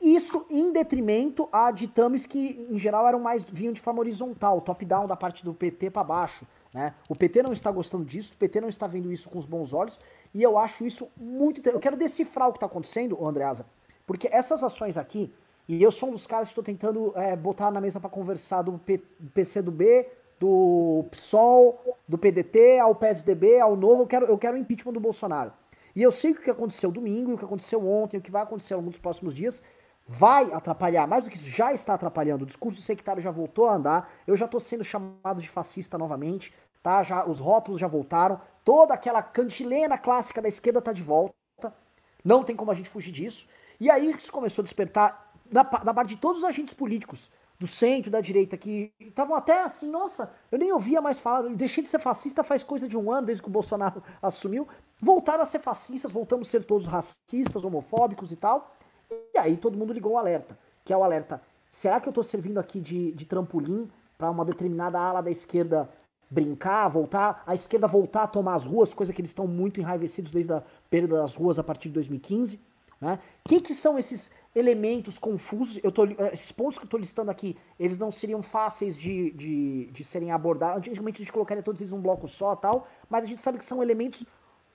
isso 0.00 0.46
em 0.48 0.72
detrimento 0.72 1.48
a 1.50 1.72
ditames 1.72 2.24
que, 2.24 2.66
em 2.70 2.78
geral, 2.78 3.06
eram 3.06 3.18
mais 3.18 3.42
vinham 3.42 3.72
de 3.72 3.80
forma 3.80 3.98
horizontal, 3.98 4.60
top-down 4.60 5.08
da 5.08 5.16
parte 5.16 5.44
do 5.44 5.52
PT 5.52 5.90
para 5.90 6.04
baixo. 6.04 6.46
Né? 6.72 6.94
O 7.08 7.16
PT 7.16 7.42
não 7.42 7.52
está 7.52 7.72
gostando 7.72 8.04
disso, 8.04 8.34
o 8.34 8.36
PT 8.36 8.60
não 8.60 8.68
está 8.68 8.86
vendo 8.86 9.10
isso 9.10 9.28
com 9.28 9.36
os 9.36 9.46
bons 9.46 9.72
olhos, 9.72 9.98
e 10.32 10.40
eu 10.42 10.56
acho 10.56 10.86
isso 10.86 11.10
muito. 11.16 11.66
Eu 11.68 11.80
quero 11.80 11.96
decifrar 11.96 12.48
o 12.48 12.52
que 12.52 12.58
está 12.58 12.66
acontecendo, 12.66 13.26
Andreasa, 13.26 13.66
porque 14.06 14.28
essas 14.30 14.62
ações 14.62 14.96
aqui, 14.96 15.32
e 15.66 15.82
eu 15.82 15.90
sou 15.90 16.08
um 16.08 16.12
dos 16.12 16.26
caras 16.26 16.48
que 16.48 16.52
estou 16.52 16.64
tentando 16.64 17.12
é, 17.16 17.34
botar 17.34 17.72
na 17.72 17.80
mesa 17.80 17.98
para 17.98 18.08
conversar 18.08 18.62
do 18.62 18.78
P, 18.78 18.98
PC 19.34 19.60
do 19.60 19.72
B, 19.72 20.08
do 20.38 21.04
PSOL, 21.10 21.96
do 22.06 22.16
PDT, 22.16 22.78
ao 22.78 22.94
PSDB, 22.94 23.60
ao 23.60 23.76
Novo, 23.76 24.02
eu 24.02 24.06
quero, 24.06 24.26
eu 24.26 24.38
quero 24.38 24.56
o 24.56 24.60
impeachment 24.60 24.92
do 24.92 25.00
Bolsonaro. 25.00 25.52
E 25.94 26.02
eu 26.02 26.12
sei 26.12 26.32
que 26.32 26.40
o 26.40 26.42
que 26.44 26.50
aconteceu 26.50 26.92
domingo, 26.92 27.34
o 27.34 27.38
que 27.38 27.44
aconteceu 27.44 27.86
ontem, 27.86 28.18
o 28.18 28.20
que 28.20 28.30
vai 28.30 28.42
acontecer 28.42 28.74
ao 28.74 28.80
longo 28.80 28.90
dos 28.90 29.00
próximos 29.00 29.34
dias, 29.34 29.62
vai 30.06 30.52
atrapalhar, 30.52 31.06
mais 31.06 31.24
do 31.24 31.30
que 31.30 31.36
isso, 31.36 31.50
já 31.50 31.72
está 31.72 31.94
atrapalhando. 31.94 32.42
O 32.42 32.46
discurso 32.46 32.80
sectário 32.80 33.20
já 33.20 33.30
voltou 33.30 33.66
a 33.66 33.74
andar, 33.74 34.10
eu 34.26 34.36
já 34.36 34.44
estou 34.46 34.60
sendo 34.60 34.84
chamado 34.84 35.42
de 35.42 35.48
fascista 35.48 35.98
novamente, 35.98 36.54
tá? 36.82 37.02
Já, 37.02 37.26
os 37.26 37.40
rótulos 37.40 37.80
já 37.80 37.86
voltaram, 37.86 38.40
toda 38.64 38.94
aquela 38.94 39.22
cantilena 39.22 39.98
clássica 39.98 40.40
da 40.40 40.48
esquerda 40.48 40.78
está 40.78 40.92
de 40.92 41.02
volta, 41.02 41.34
não 42.24 42.42
tem 42.42 42.56
como 42.56 42.70
a 42.70 42.74
gente 42.74 42.88
fugir 42.88 43.12
disso. 43.12 43.48
E 43.78 43.90
aí 43.90 44.10
isso 44.12 44.32
começou 44.32 44.62
a 44.62 44.64
despertar 44.64 45.32
na, 45.50 45.62
na 45.84 45.94
parte 45.94 46.10
de 46.10 46.16
todos 46.16 46.38
os 46.38 46.44
agentes 46.44 46.74
políticos, 46.74 47.30
do 47.58 47.66
centro, 47.66 48.10
da 48.10 48.20
direita, 48.20 48.56
que 48.56 48.92
estavam 49.00 49.34
até 49.34 49.64
assim, 49.64 49.88
nossa, 49.88 50.30
eu 50.50 50.58
nem 50.58 50.72
ouvia 50.72 51.00
mais 51.00 51.18
falar, 51.18 51.44
eu 51.44 51.56
deixei 51.56 51.82
de 51.82 51.88
ser 51.88 51.98
fascista 51.98 52.44
faz 52.44 52.62
coisa 52.62 52.86
de 52.86 52.96
um 52.96 53.10
ano, 53.10 53.26
desde 53.26 53.42
que 53.42 53.48
o 53.48 53.52
Bolsonaro 53.52 54.02
assumiu, 54.22 54.68
voltaram 55.00 55.42
a 55.42 55.46
ser 55.46 55.58
fascistas, 55.58 56.12
voltamos 56.12 56.48
a 56.48 56.50
ser 56.50 56.64
todos 56.64 56.86
racistas, 56.86 57.64
homofóbicos 57.64 58.30
e 58.30 58.36
tal. 58.36 58.76
E 59.10 59.38
aí 59.38 59.56
todo 59.56 59.76
mundo 59.76 59.92
ligou 59.92 60.12
o 60.12 60.18
alerta, 60.18 60.56
que 60.84 60.92
é 60.92 60.96
o 60.96 61.02
alerta: 61.02 61.42
será 61.68 61.98
que 61.98 62.08
eu 62.08 62.10
estou 62.10 62.22
servindo 62.22 62.58
aqui 62.58 62.80
de, 62.80 63.12
de 63.12 63.24
trampolim 63.24 63.90
para 64.16 64.30
uma 64.30 64.44
determinada 64.44 65.00
ala 65.00 65.20
da 65.20 65.30
esquerda 65.30 65.88
brincar, 66.30 66.88
voltar, 66.88 67.42
a 67.46 67.54
esquerda 67.54 67.88
voltar 67.88 68.24
a 68.24 68.26
tomar 68.26 68.54
as 68.54 68.64
ruas, 68.64 68.92
coisa 68.92 69.12
que 69.12 69.20
eles 69.20 69.30
estão 69.30 69.46
muito 69.46 69.80
enraivecidos 69.80 70.30
desde 70.30 70.52
a 70.52 70.62
perda 70.90 71.16
das 71.16 71.34
ruas 71.34 71.58
a 71.58 71.64
partir 71.64 71.88
de 71.88 71.94
2015? 71.94 72.60
Né? 73.00 73.18
Que 73.44 73.60
que 73.60 73.74
são 73.74 73.98
esses 73.98 74.30
elementos 74.58 75.18
confusos? 75.18 75.78
Eu 75.82 75.92
tô, 75.92 76.04
esses 76.32 76.52
pontos 76.52 76.78
que 76.78 76.84
eu 76.84 76.86
estou 76.86 77.00
listando 77.00 77.30
aqui, 77.30 77.56
eles 77.78 77.98
não 77.98 78.10
seriam 78.10 78.42
fáceis 78.42 78.98
de, 78.98 79.30
de, 79.32 79.86
de 79.86 80.04
serem 80.04 80.30
abordados. 80.30 80.78
Antigamente 80.78 81.16
a 81.16 81.24
gente 81.24 81.32
colocaria 81.32 81.62
todos 81.62 81.80
eles 81.80 81.92
num 81.92 82.00
bloco 82.00 82.26
só 82.26 82.56
tal, 82.56 82.88
mas 83.08 83.24
a 83.24 83.26
gente 83.26 83.40
sabe 83.40 83.58
que 83.58 83.64
são 83.64 83.82
elementos 83.82 84.24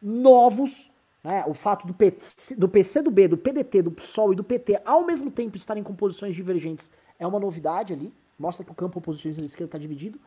novos 0.02 0.91
né, 1.24 1.43
o 1.48 1.54
fato 1.54 1.88
do, 1.88 1.93
PC, 1.93 2.56
do 2.56 2.67
PC, 2.67 3.02
do 3.02 3.10
B, 3.10 3.28
do 3.28 3.38
PDT, 3.38 3.82
do 3.82 3.91
PSOL 3.91 4.34
e 4.34 4.36
do 4.36 4.43
PT 4.43 4.82
ao 4.84 5.06
mesmo 5.06 5.32
tempo 5.32 5.56
estarem 5.56 5.82
com 5.82 5.96
posições 5.96 6.36
divergentes 6.36 6.91
é 7.17 7.26
uma 7.26 7.39
novidade 7.39 7.93
ali. 7.93 8.13
Mostra 8.38 8.65
que 8.65 8.72
o 8.72 8.76
campo 8.76 9.00
oposicionista 9.00 9.41
da 9.41 9.46
esquerda 9.46 9.69
está 9.69 9.78
dividido. 9.78 10.19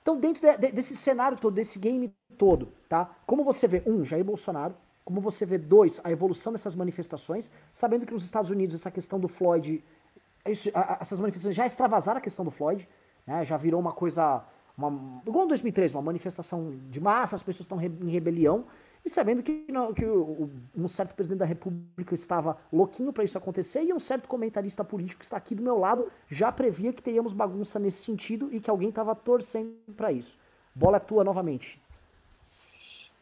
Então, 0.00 0.18
dentro 0.18 0.40
de, 0.40 0.56
de, 0.56 0.72
desse 0.72 0.94
cenário 0.94 1.36
todo, 1.36 1.54
desse 1.54 1.78
game 1.78 2.14
todo, 2.36 2.72
tá? 2.88 3.16
Como 3.26 3.42
você 3.42 3.66
vê, 3.66 3.82
um, 3.84 4.04
Jair 4.04 4.24
Bolsonaro, 4.24 4.74
como 5.08 5.22
você 5.22 5.46
vê, 5.46 5.56
dois, 5.56 5.98
a 6.04 6.12
evolução 6.12 6.52
dessas 6.52 6.74
manifestações, 6.74 7.50
sabendo 7.72 8.04
que 8.04 8.12
nos 8.12 8.26
Estados 8.26 8.50
Unidos 8.50 8.74
essa 8.74 8.90
questão 8.90 9.18
do 9.18 9.26
Floyd, 9.26 9.82
isso, 10.46 10.70
a, 10.74 10.98
essas 11.00 11.18
manifestações 11.18 11.56
já 11.56 11.64
extravasaram 11.64 12.18
a 12.18 12.20
questão 12.20 12.44
do 12.44 12.50
Floyd, 12.50 12.86
né? 13.26 13.42
Já 13.42 13.56
virou 13.56 13.80
uma 13.80 13.94
coisa, 13.94 14.44
uma, 14.76 15.22
igual 15.26 15.46
em 15.46 15.48
2013, 15.48 15.94
uma 15.94 16.02
manifestação 16.02 16.74
de 16.90 17.00
massa, 17.00 17.36
as 17.36 17.42
pessoas 17.42 17.62
estão 17.62 17.80
em 17.80 18.10
rebelião, 18.10 18.66
e 19.02 19.08
sabendo 19.08 19.42
que, 19.42 19.64
que 19.96 20.04
o, 20.04 20.50
um 20.76 20.86
certo 20.86 21.14
presidente 21.14 21.38
da 21.38 21.46
República 21.46 22.14
estava 22.14 22.58
louquinho 22.70 23.10
para 23.10 23.24
isso 23.24 23.38
acontecer 23.38 23.82
e 23.82 23.94
um 23.94 23.98
certo 23.98 24.28
comentarista 24.28 24.84
político 24.84 25.20
que 25.20 25.24
está 25.24 25.38
aqui 25.38 25.54
do 25.54 25.62
meu 25.62 25.78
lado 25.78 26.12
já 26.28 26.52
previa 26.52 26.92
que 26.92 27.00
teríamos 27.00 27.32
bagunça 27.32 27.78
nesse 27.78 28.04
sentido 28.04 28.50
e 28.52 28.60
que 28.60 28.68
alguém 28.68 28.90
estava 28.90 29.14
torcendo 29.14 29.72
para 29.96 30.12
isso. 30.12 30.38
Bola 30.74 30.98
é 30.98 31.00
tua 31.00 31.24
novamente. 31.24 31.80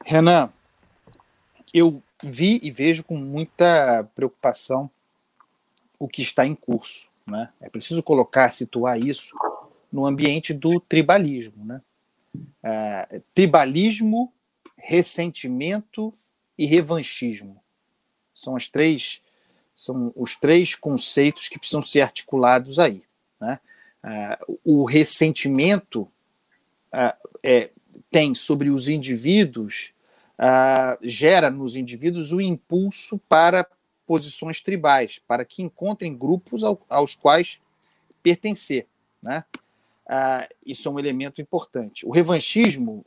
Renan, 0.04 0.50
eu 1.76 2.02
vi 2.22 2.58
e 2.62 2.70
vejo 2.70 3.04
com 3.04 3.16
muita 3.16 4.08
preocupação 4.14 4.90
o 5.98 6.08
que 6.08 6.22
está 6.22 6.46
em 6.46 6.54
curso. 6.54 7.08
Né? 7.26 7.50
É 7.60 7.68
preciso 7.68 8.02
colocar, 8.02 8.52
situar 8.52 8.98
isso 8.98 9.36
no 9.92 10.06
ambiente 10.06 10.54
do 10.54 10.80
tribalismo. 10.80 11.64
Né? 11.64 11.82
É, 12.62 13.20
tribalismo 13.34 14.32
ressentimento 14.76 16.14
e 16.56 16.64
revanchismo. 16.64 17.60
São 18.34 18.56
as 18.56 18.68
três 18.68 19.20
são 19.74 20.10
os 20.16 20.34
três 20.34 20.74
conceitos 20.74 21.48
que 21.48 21.58
precisam 21.58 21.82
ser 21.82 22.00
articulados 22.00 22.78
aí. 22.78 23.02
Né? 23.38 23.60
Uh, 24.02 24.58
o 24.64 24.84
ressentimento 24.84 26.02
uh, 26.94 27.28
é, 27.42 27.68
tem 28.10 28.34
sobre 28.34 28.70
os 28.70 28.88
indivíduos, 28.88 29.92
gera 31.02 31.50
nos 31.50 31.76
indivíduos 31.76 32.32
o 32.32 32.40
impulso 32.40 33.18
para 33.28 33.66
posições 34.06 34.60
tribais, 34.60 35.20
para 35.26 35.44
que 35.44 35.62
encontrem 35.62 36.16
grupos 36.16 36.62
ao, 36.62 36.80
aos 36.88 37.14
quais 37.14 37.60
pertencer. 38.22 38.86
Né? 39.22 39.44
isso 40.64 40.88
é 40.88 40.92
um 40.92 40.98
elemento 40.98 41.40
importante. 41.40 42.06
O 42.06 42.10
revanchismo 42.10 43.04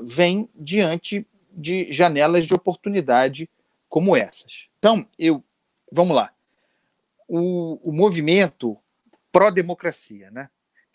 vem 0.00 0.48
diante 0.54 1.26
de 1.52 1.92
janelas 1.92 2.46
de 2.46 2.54
oportunidade 2.54 3.48
como 3.88 4.16
essas. 4.16 4.66
Então, 4.78 5.06
eu 5.18 5.44
vamos 5.92 6.16
lá. 6.16 6.32
O, 7.28 7.78
o 7.88 7.92
movimento 7.92 8.78
pró-democracia, 9.30 10.30
né? 10.30 10.48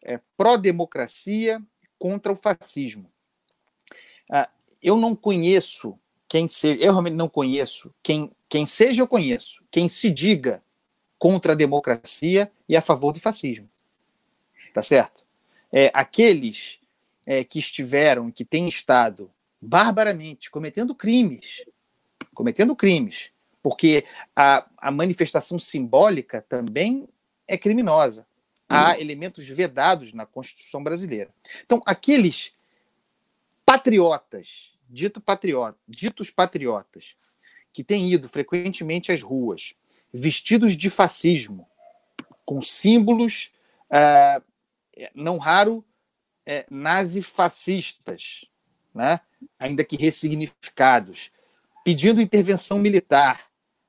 É 0.04 0.20
pró-democracia 0.36 1.62
contra 2.00 2.32
o 2.32 2.36
fascismo. 2.36 3.12
Ah, 4.30 4.50
eu 4.82 4.98
não 4.98 5.16
conheço 5.16 5.98
quem 6.28 6.48
seja, 6.48 6.82
eu 6.84 6.92
realmente 6.92 7.16
não 7.16 7.30
conheço 7.30 7.94
quem, 8.04 8.32
quem 8.50 8.66
seja, 8.66 9.02
eu 9.02 9.08
conheço, 9.08 9.64
quem 9.72 9.88
se 9.88 10.10
diga 10.10 10.62
contra 11.18 11.54
a 11.54 11.56
democracia 11.56 12.52
e 12.68 12.76
a 12.76 12.82
favor 12.82 13.12
do 13.12 13.20
fascismo. 13.20 13.70
Tá 14.74 14.84
certo? 14.84 15.26
É, 15.72 15.90
aqueles 15.94 16.80
é, 17.26 17.44
que 17.44 17.60
estiveram, 17.60 18.32
que 18.32 18.46
têm 18.46 18.68
estado 18.68 19.32
barbaramente 19.62 20.52
cometendo 20.52 20.94
crimes, 20.94 21.66
cometendo 22.34 22.76
crimes, 22.76 23.32
porque 23.64 24.06
a, 24.36 24.68
a 24.78 24.92
manifestação 24.92 25.58
simbólica 25.58 26.42
também 26.42 27.08
é 27.48 27.58
criminosa. 27.58 28.26
Há 28.70 28.92
uhum. 28.92 29.02
elementos 29.02 29.48
vedados 29.48 30.14
na 30.14 30.26
Constituição 30.26 30.84
brasileira. 30.84 31.34
Então, 31.66 31.82
aqueles 31.86 32.54
patriotas, 33.68 34.72
dito 34.90 35.20
patriota, 35.20 35.78
ditos 35.86 36.30
patriotas, 36.30 37.18
que 37.74 37.84
têm 37.84 38.10
ido 38.10 38.30
frequentemente 38.30 39.12
às 39.12 39.22
ruas, 39.22 39.74
vestidos 40.14 40.72
de 40.72 40.90
fascismo, 40.90 41.68
com 42.46 42.62
símbolos, 42.62 43.52
uh, 43.92 44.42
não 45.14 45.38
raro, 45.38 45.86
é, 46.46 46.66
nazifascistas, 46.72 48.46
né? 48.96 49.20
ainda 49.60 49.84
que 49.84 49.98
ressignificados, 49.98 51.30
pedindo 51.84 52.22
intervenção 52.22 52.80
militar, 52.80 53.48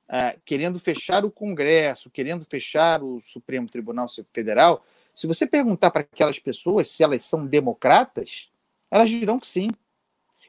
é, 0.09 0.37
querendo 0.43 0.77
fechar 0.77 1.23
o 1.23 1.31
Congresso, 1.31 2.09
querendo 2.09 2.45
fechar 2.45 3.01
o 3.01 3.21
Supremo 3.21 3.69
Tribunal 3.69 4.07
Federal. 4.33 4.83
Se 5.15 5.25
você 5.25 5.47
perguntar 5.47 5.89
para 5.89 6.01
aquelas 6.01 6.37
pessoas 6.37 6.91
se 6.91 7.01
elas 7.01 7.23
são 7.23 7.45
democratas, 7.45 8.49
elas 8.91 9.09
dirão 9.09 9.39
que 9.39 9.47
sim. 9.47 9.69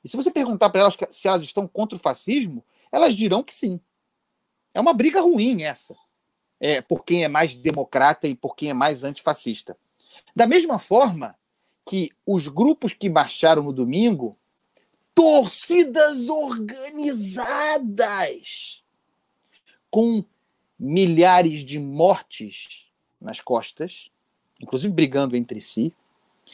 E 0.02 0.08
se 0.08 0.16
você 0.16 0.30
perguntar 0.30 0.70
para 0.70 0.80
elas 0.80 0.96
se 1.10 1.28
elas 1.28 1.42
estão 1.42 1.66
contra 1.66 1.96
o 1.96 2.00
fascismo, 2.00 2.64
elas 2.90 3.14
dirão 3.14 3.42
que 3.42 3.54
sim. 3.54 3.78
É 4.74 4.80
uma 4.80 4.92
briga 4.92 5.20
ruim 5.20 5.62
essa, 5.62 5.96
é, 6.58 6.80
por 6.80 7.04
quem 7.04 7.24
é 7.24 7.28
mais 7.28 7.54
democrata 7.54 8.26
e 8.26 8.34
por 8.34 8.56
quem 8.56 8.70
é 8.70 8.74
mais 8.74 9.04
antifascista. 9.04 9.76
Da 10.34 10.46
mesma 10.46 10.78
forma 10.78 11.36
que 11.84 12.10
os 12.24 12.48
grupos 12.48 12.94
que 12.94 13.10
marcharam 13.10 13.64
no 13.64 13.72
domingo, 13.72 14.38
torcidas 15.14 16.28
organizadas, 16.28 18.82
com 19.90 20.24
milhares 20.78 21.60
de 21.60 21.80
mortes 21.80 22.88
nas 23.20 23.40
costas, 23.40 24.10
inclusive 24.60 24.92
brigando 24.92 25.36
entre 25.36 25.60
si, 25.60 25.92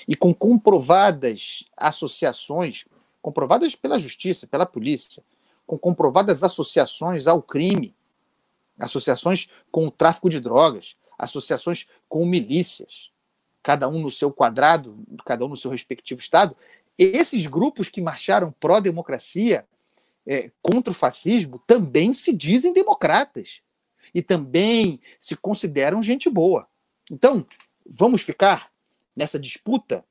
e 0.07 0.17
com 0.17 0.35
comprovadas 0.35 1.65
associações, 1.77 2.85
comprovadas 3.23 3.75
pela 3.75 3.99
justiça, 3.99 4.47
pela 4.47 4.67
polícia, 4.67 5.23
com 5.67 5.79
comprovadas 5.79 6.43
associações 6.43 7.27
ao 7.27 7.43
crime, 7.43 7.95
associações 8.79 9.49
com 9.71 9.87
o 9.87 9.91
tráfico 9.91 10.31
de 10.31 10.41
drogas, 10.41 10.97
associações 11.19 11.87
com 12.09 12.25
milícias, 12.25 13.11
cada 13.63 13.89
um 13.89 14.01
no 14.01 14.11
seu 14.11 14.33
quadrado, 14.33 14.97
cada 15.25 15.45
um 15.45 15.49
no 15.49 15.57
seu 15.57 15.71
respectivo 15.71 16.21
estado. 16.21 16.57
Esses 16.97 17.47
grupos 17.47 17.89
que 17.89 18.01
marcharam 18.01 18.55
pró-democracia, 18.61 19.67
é, 20.27 20.51
contra 20.61 20.91
o 20.91 20.95
fascismo, 20.95 21.63
também 21.67 22.13
se 22.13 22.33
dizem 22.33 22.73
democratas 22.73 23.61
e 24.15 24.23
também 24.23 25.01
se 25.21 25.37
consideram 25.37 26.03
gente 26.03 26.29
boa. 26.29 26.67
Então, 27.11 27.47
vamos 27.89 28.23
ficar 28.23 28.71
nessa 29.17 29.39
disputa 29.39 30.05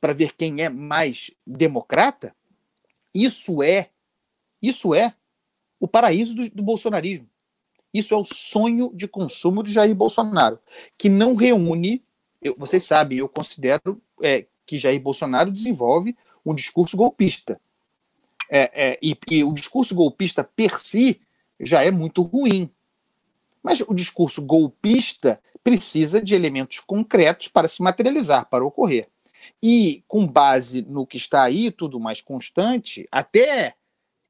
para 0.00 0.12
ver 0.12 0.34
quem 0.34 0.62
é 0.62 0.68
mais 0.68 1.30
democrata? 1.46 2.34
Isso 3.14 3.62
é, 3.62 3.90
isso 4.60 4.94
é 4.94 5.14
o 5.80 5.88
paraíso 5.88 6.34
do, 6.34 6.50
do 6.50 6.62
bolsonarismo. 6.62 7.28
Isso 7.92 8.12
é 8.12 8.16
o 8.16 8.24
sonho 8.24 8.92
de 8.94 9.08
consumo 9.08 9.62
de 9.62 9.72
Jair 9.72 9.94
Bolsonaro, 9.94 10.58
que 10.98 11.08
não 11.08 11.34
reúne. 11.34 12.04
Eu, 12.42 12.54
vocês 12.58 12.84
sabem, 12.84 13.18
eu 13.18 13.28
considero 13.28 14.02
é, 14.22 14.44
que 14.66 14.78
Jair 14.78 15.00
Bolsonaro 15.00 15.50
desenvolve 15.50 16.14
um 16.44 16.54
discurso 16.54 16.96
golpista. 16.96 17.58
É, 18.50 18.90
é, 18.90 18.98
e, 19.02 19.16
e, 19.30 19.44
o 19.44 19.52
discurso 19.52 19.94
golpista 19.94 20.44
per 20.44 20.78
si 20.78 21.20
já 21.58 21.82
é 21.82 21.90
muito 21.90 22.22
ruim. 22.22 22.70
Mas 23.62 23.80
o 23.80 23.94
discurso 23.94 24.42
golpista 24.42 25.40
precisa 25.66 26.22
de 26.22 26.32
elementos 26.32 26.78
concretos 26.78 27.48
para 27.48 27.66
se 27.66 27.82
materializar, 27.82 28.48
para 28.48 28.64
ocorrer. 28.64 29.08
E 29.60 30.04
com 30.06 30.24
base 30.24 30.80
no 30.82 31.04
que 31.04 31.16
está 31.16 31.42
aí, 31.42 31.72
tudo 31.72 31.98
mais 31.98 32.22
constante, 32.22 33.08
até 33.10 33.74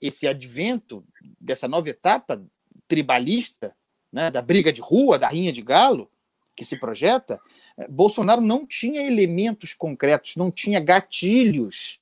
esse 0.01 0.27
advento 0.27 1.05
dessa 1.39 1.69
nova 1.69 1.91
etapa 1.91 2.43
tribalista, 2.89 3.77
né, 4.11 4.31
da 4.31 4.41
briga 4.41 4.73
de 4.73 4.81
rua, 4.81 5.19
da 5.19 5.29
rinha 5.29 5.53
de 5.53 5.61
galo, 5.61 6.11
que 6.55 6.65
se 6.65 6.75
projeta, 6.79 7.39
eh, 7.77 7.87
Bolsonaro 7.87 8.41
não 8.41 8.67
tinha 8.67 9.07
elementos 9.07 9.75
concretos, 9.75 10.37
não 10.37 10.51
tinha 10.51 10.81
gatilhos 10.81 12.01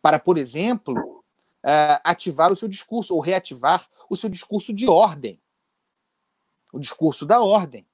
para, 0.00 0.20
por 0.20 0.38
exemplo, 0.38 1.24
eh, 1.64 2.00
ativar 2.04 2.52
o 2.52 2.56
seu 2.56 2.68
discurso 2.68 3.12
ou 3.12 3.20
reativar 3.20 3.88
o 4.08 4.16
seu 4.16 4.30
discurso 4.30 4.72
de 4.72 4.88
ordem 4.88 5.42
o 6.72 6.80
discurso 6.80 7.26
da 7.26 7.40
ordem. 7.40 7.86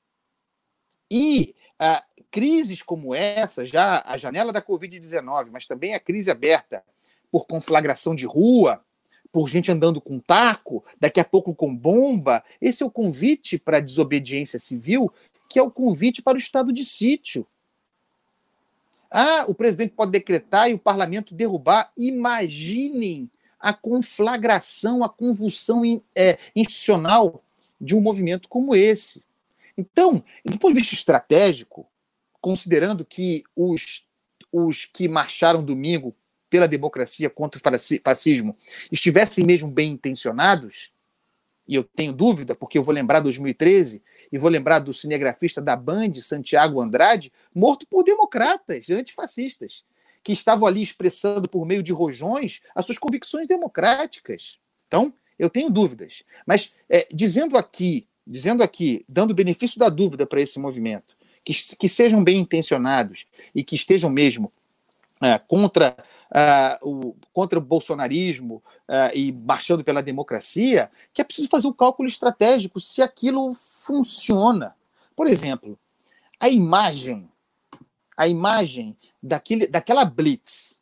E 1.10 1.54
ah, 1.78 2.02
crises 2.30 2.82
como 2.82 3.14
essa, 3.14 3.64
já 3.64 4.02
a 4.06 4.16
janela 4.16 4.52
da 4.52 4.62
Covid-19, 4.62 5.48
mas 5.50 5.66
também 5.66 5.94
a 5.94 6.00
crise 6.00 6.30
aberta 6.30 6.82
por 7.30 7.46
conflagração 7.46 8.14
de 8.14 8.26
rua, 8.26 8.82
por 9.30 9.48
gente 9.48 9.70
andando 9.70 10.00
com 10.00 10.18
taco, 10.18 10.84
daqui 10.98 11.20
a 11.20 11.24
pouco 11.24 11.54
com 11.54 11.74
bomba, 11.74 12.42
esse 12.60 12.82
é 12.82 12.86
o 12.86 12.90
convite 12.90 13.58
para 13.58 13.78
a 13.78 13.80
desobediência 13.80 14.58
civil, 14.58 15.12
que 15.48 15.58
é 15.58 15.62
o 15.62 15.70
convite 15.70 16.22
para 16.22 16.36
o 16.36 16.40
estado 16.40 16.72
de 16.72 16.84
sítio. 16.84 17.46
Ah, 19.10 19.44
o 19.48 19.54
presidente 19.54 19.94
pode 19.94 20.12
decretar 20.12 20.70
e 20.70 20.74
o 20.74 20.78
parlamento 20.78 21.34
derrubar. 21.34 21.90
Imaginem 21.96 23.30
a 23.58 23.72
conflagração, 23.72 25.02
a 25.02 25.08
convulsão 25.08 25.82
é, 26.14 26.38
institucional 26.54 27.42
de 27.80 27.96
um 27.96 28.00
movimento 28.00 28.48
como 28.48 28.74
esse. 28.74 29.22
Então, 29.78 30.24
do 30.44 30.58
ponto 30.58 30.74
de 30.74 30.80
vista 30.80 30.96
estratégico, 30.96 31.88
considerando 32.40 33.04
que 33.04 33.44
os, 33.54 34.04
os 34.50 34.84
que 34.84 35.08
marcharam 35.08 35.64
domingo 35.64 36.16
pela 36.50 36.66
democracia 36.66 37.30
contra 37.30 37.60
o 37.60 38.00
fascismo 38.02 38.56
estivessem 38.90 39.46
mesmo 39.46 39.70
bem 39.70 39.92
intencionados, 39.92 40.92
e 41.66 41.76
eu 41.76 41.84
tenho 41.84 42.12
dúvida, 42.12 42.56
porque 42.56 42.76
eu 42.76 42.82
vou 42.82 42.92
lembrar 42.92 43.20
2013 43.20 44.02
e 44.32 44.38
vou 44.38 44.50
lembrar 44.50 44.80
do 44.80 44.92
cinegrafista 44.92 45.60
da 45.60 45.76
Band, 45.76 46.14
Santiago 46.14 46.80
Andrade, 46.80 47.32
morto 47.54 47.86
por 47.86 48.02
democratas 48.02 48.90
antifascistas, 48.90 49.84
que 50.24 50.32
estavam 50.32 50.66
ali 50.66 50.82
expressando 50.82 51.48
por 51.48 51.64
meio 51.64 51.84
de 51.84 51.92
rojões 51.92 52.62
as 52.74 52.84
suas 52.84 52.98
convicções 52.98 53.46
democráticas. 53.46 54.58
Então, 54.88 55.14
eu 55.38 55.48
tenho 55.48 55.70
dúvidas. 55.70 56.24
Mas 56.44 56.72
é, 56.88 57.06
dizendo 57.12 57.56
aqui, 57.56 58.08
dizendo 58.28 58.62
aqui, 58.62 59.04
dando 59.08 59.34
benefício 59.34 59.78
da 59.78 59.88
dúvida 59.88 60.26
para 60.26 60.40
esse 60.40 60.58
movimento, 60.58 61.16
que, 61.44 61.54
que 61.76 61.88
sejam 61.88 62.22
bem 62.22 62.38
intencionados 62.38 63.26
e 63.54 63.64
que 63.64 63.74
estejam 63.74 64.10
mesmo 64.10 64.52
é, 65.20 65.38
contra, 65.38 65.96
uh, 66.30 66.88
o, 66.88 67.16
contra 67.32 67.58
o 67.58 67.62
bolsonarismo 67.62 68.62
uh, 68.88 69.14
e 69.14 69.32
marchando 69.32 69.82
pela 69.82 70.02
democracia, 70.02 70.90
que 71.12 71.20
é 71.20 71.24
preciso 71.24 71.48
fazer 71.48 71.66
um 71.66 71.72
cálculo 71.72 72.08
estratégico 72.08 72.78
se 72.78 73.02
aquilo 73.02 73.54
funciona. 73.54 74.76
Por 75.16 75.26
exemplo, 75.26 75.78
a 76.38 76.48
imagem, 76.48 77.28
a 78.16 78.28
imagem 78.28 78.96
daquele, 79.20 79.66
daquela 79.66 80.04
blitz, 80.04 80.80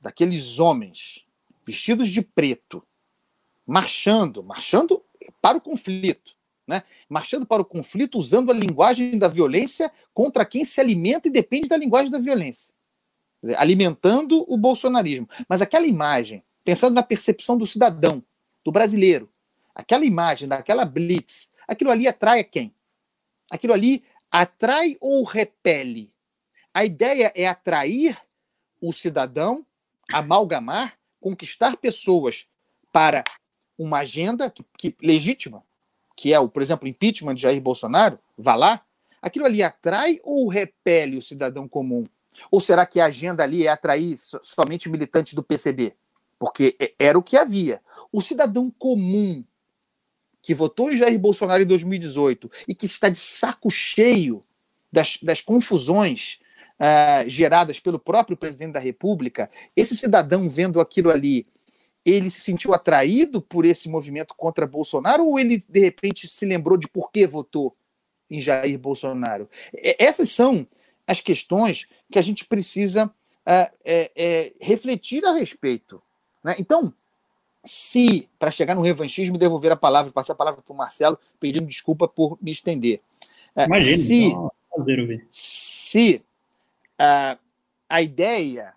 daqueles 0.00 0.58
homens 0.60 1.24
vestidos 1.64 2.08
de 2.08 2.22
preto, 2.22 2.84
marchando, 3.66 4.42
marchando 4.42 5.02
para 5.40 5.58
o 5.58 5.60
conflito, 5.60 6.36
né? 6.66 6.82
marchando 7.08 7.46
para 7.46 7.62
o 7.62 7.64
conflito 7.64 8.18
usando 8.18 8.50
a 8.50 8.54
linguagem 8.54 9.18
da 9.18 9.28
violência 9.28 9.90
contra 10.14 10.44
quem 10.44 10.64
se 10.64 10.80
alimenta 10.80 11.28
e 11.28 11.30
depende 11.30 11.68
da 11.68 11.76
linguagem 11.76 12.10
da 12.10 12.18
violência, 12.18 12.72
dizer, 13.42 13.58
alimentando 13.58 14.44
o 14.48 14.56
bolsonarismo. 14.56 15.28
Mas 15.48 15.60
aquela 15.60 15.86
imagem, 15.86 16.42
pensando 16.64 16.94
na 16.94 17.02
percepção 17.02 17.56
do 17.56 17.66
cidadão, 17.66 18.22
do 18.64 18.70
brasileiro, 18.70 19.28
aquela 19.74 20.04
imagem 20.04 20.48
daquela 20.48 20.84
blitz, 20.84 21.50
aquilo 21.66 21.90
ali 21.90 22.06
atrai 22.06 22.40
a 22.40 22.44
quem? 22.44 22.74
Aquilo 23.50 23.72
ali 23.72 24.04
atrai 24.30 24.96
ou 25.00 25.24
repele? 25.24 26.10
A 26.72 26.84
ideia 26.84 27.32
é 27.34 27.46
atrair 27.46 28.18
o 28.80 28.92
cidadão, 28.92 29.66
amalgamar, 30.10 30.98
conquistar 31.20 31.76
pessoas 31.76 32.46
para 32.90 33.24
uma 33.78 33.98
agenda 33.98 34.50
que, 34.50 34.64
que, 34.76 34.96
legítima, 35.02 35.64
que 36.22 36.32
é, 36.32 36.38
o, 36.38 36.48
por 36.48 36.62
exemplo, 36.62 36.86
o 36.86 36.88
impeachment 36.88 37.34
de 37.34 37.42
Jair 37.42 37.60
Bolsonaro, 37.60 38.16
vá 38.38 38.54
lá, 38.54 38.80
aquilo 39.20 39.44
ali 39.44 39.60
atrai 39.60 40.20
ou 40.22 40.46
repele 40.46 41.16
o 41.16 41.22
cidadão 41.22 41.66
comum? 41.66 42.06
Ou 42.48 42.60
será 42.60 42.86
que 42.86 43.00
a 43.00 43.06
agenda 43.06 43.42
ali 43.42 43.66
é 43.66 43.70
atrair 43.70 44.14
somente 44.16 44.88
militantes 44.88 45.34
do 45.34 45.42
PCB? 45.42 45.96
Porque 46.38 46.76
era 46.96 47.18
o 47.18 47.24
que 47.24 47.36
havia. 47.36 47.80
O 48.12 48.22
cidadão 48.22 48.72
comum 48.78 49.42
que 50.40 50.54
votou 50.54 50.92
em 50.92 50.96
Jair 50.96 51.18
Bolsonaro 51.18 51.64
em 51.64 51.66
2018 51.66 52.48
e 52.68 52.74
que 52.76 52.86
está 52.86 53.08
de 53.08 53.18
saco 53.18 53.68
cheio 53.68 54.44
das, 54.92 55.18
das 55.20 55.40
confusões 55.40 56.38
uh, 56.78 57.28
geradas 57.28 57.80
pelo 57.80 57.98
próprio 57.98 58.36
presidente 58.36 58.74
da 58.74 58.80
República, 58.80 59.50
esse 59.74 59.96
cidadão 59.96 60.48
vendo 60.48 60.80
aquilo 60.80 61.10
ali 61.10 61.48
ele 62.04 62.30
se 62.30 62.40
sentiu 62.40 62.74
atraído 62.74 63.40
por 63.40 63.64
esse 63.64 63.88
movimento 63.88 64.34
contra 64.34 64.66
Bolsonaro 64.66 65.24
ou 65.24 65.38
ele, 65.38 65.62
de 65.68 65.80
repente, 65.80 66.28
se 66.28 66.44
lembrou 66.44 66.76
de 66.76 66.88
por 66.88 67.10
que 67.10 67.26
votou 67.26 67.76
em 68.28 68.40
Jair 68.40 68.78
Bolsonaro? 68.78 69.48
Essas 69.98 70.30
são 70.30 70.66
as 71.06 71.20
questões 71.20 71.86
que 72.10 72.18
a 72.18 72.22
gente 72.22 72.44
precisa 72.44 73.06
uh, 73.06 73.72
é, 73.84 74.10
é, 74.16 74.52
refletir 74.60 75.24
a 75.24 75.32
respeito. 75.32 76.02
Né? 76.42 76.56
Então, 76.58 76.92
se, 77.64 78.28
para 78.38 78.50
chegar 78.50 78.74
no 78.74 78.82
revanchismo, 78.82 79.38
devolver 79.38 79.70
a 79.70 79.76
palavra, 79.76 80.10
passar 80.10 80.32
a 80.32 80.36
palavra 80.36 80.62
para 80.62 80.72
o 80.72 80.76
Marcelo, 80.76 81.18
pedindo 81.38 81.66
desculpa 81.66 82.08
por 82.08 82.36
me 82.42 82.50
estender. 82.50 83.00
Uh, 83.54 83.62
Imagina, 83.62 83.96
se, 83.96 84.32
se 85.30 86.22
uh, 87.00 87.38
a 87.88 88.02
ideia 88.02 88.74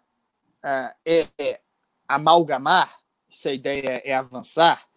é, 1.05 1.27
é 1.37 1.59
amalgamar 2.07 3.04
se 3.35 3.49
a 3.49 3.53
ideia 3.53 4.01
é 4.05 4.13
avançar, 4.13 4.87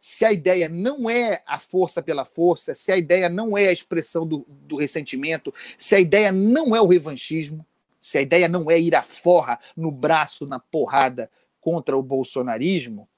se 0.00 0.24
a 0.24 0.32
ideia 0.32 0.68
não 0.68 1.08
é 1.08 1.44
a 1.46 1.60
força 1.60 2.02
pela 2.02 2.24
força, 2.24 2.74
se 2.74 2.90
a 2.90 2.96
ideia 2.96 3.28
não 3.28 3.56
é 3.56 3.68
a 3.68 3.72
expressão 3.72 4.26
do, 4.26 4.44
do 4.48 4.76
ressentimento, 4.76 5.54
se 5.78 5.94
a 5.94 6.00
ideia 6.00 6.32
não 6.32 6.74
é 6.74 6.80
o 6.80 6.88
revanchismo, 6.88 7.64
se 8.00 8.18
a 8.18 8.20
ideia 8.20 8.48
não 8.48 8.68
é 8.68 8.80
ir 8.80 8.96
à 8.96 9.02
forra, 9.02 9.60
no 9.76 9.92
braço, 9.92 10.44
na 10.44 10.58
porrada 10.58 11.30
contra 11.60 11.96
o 11.96 12.02
bolsonarismo, 12.02 13.08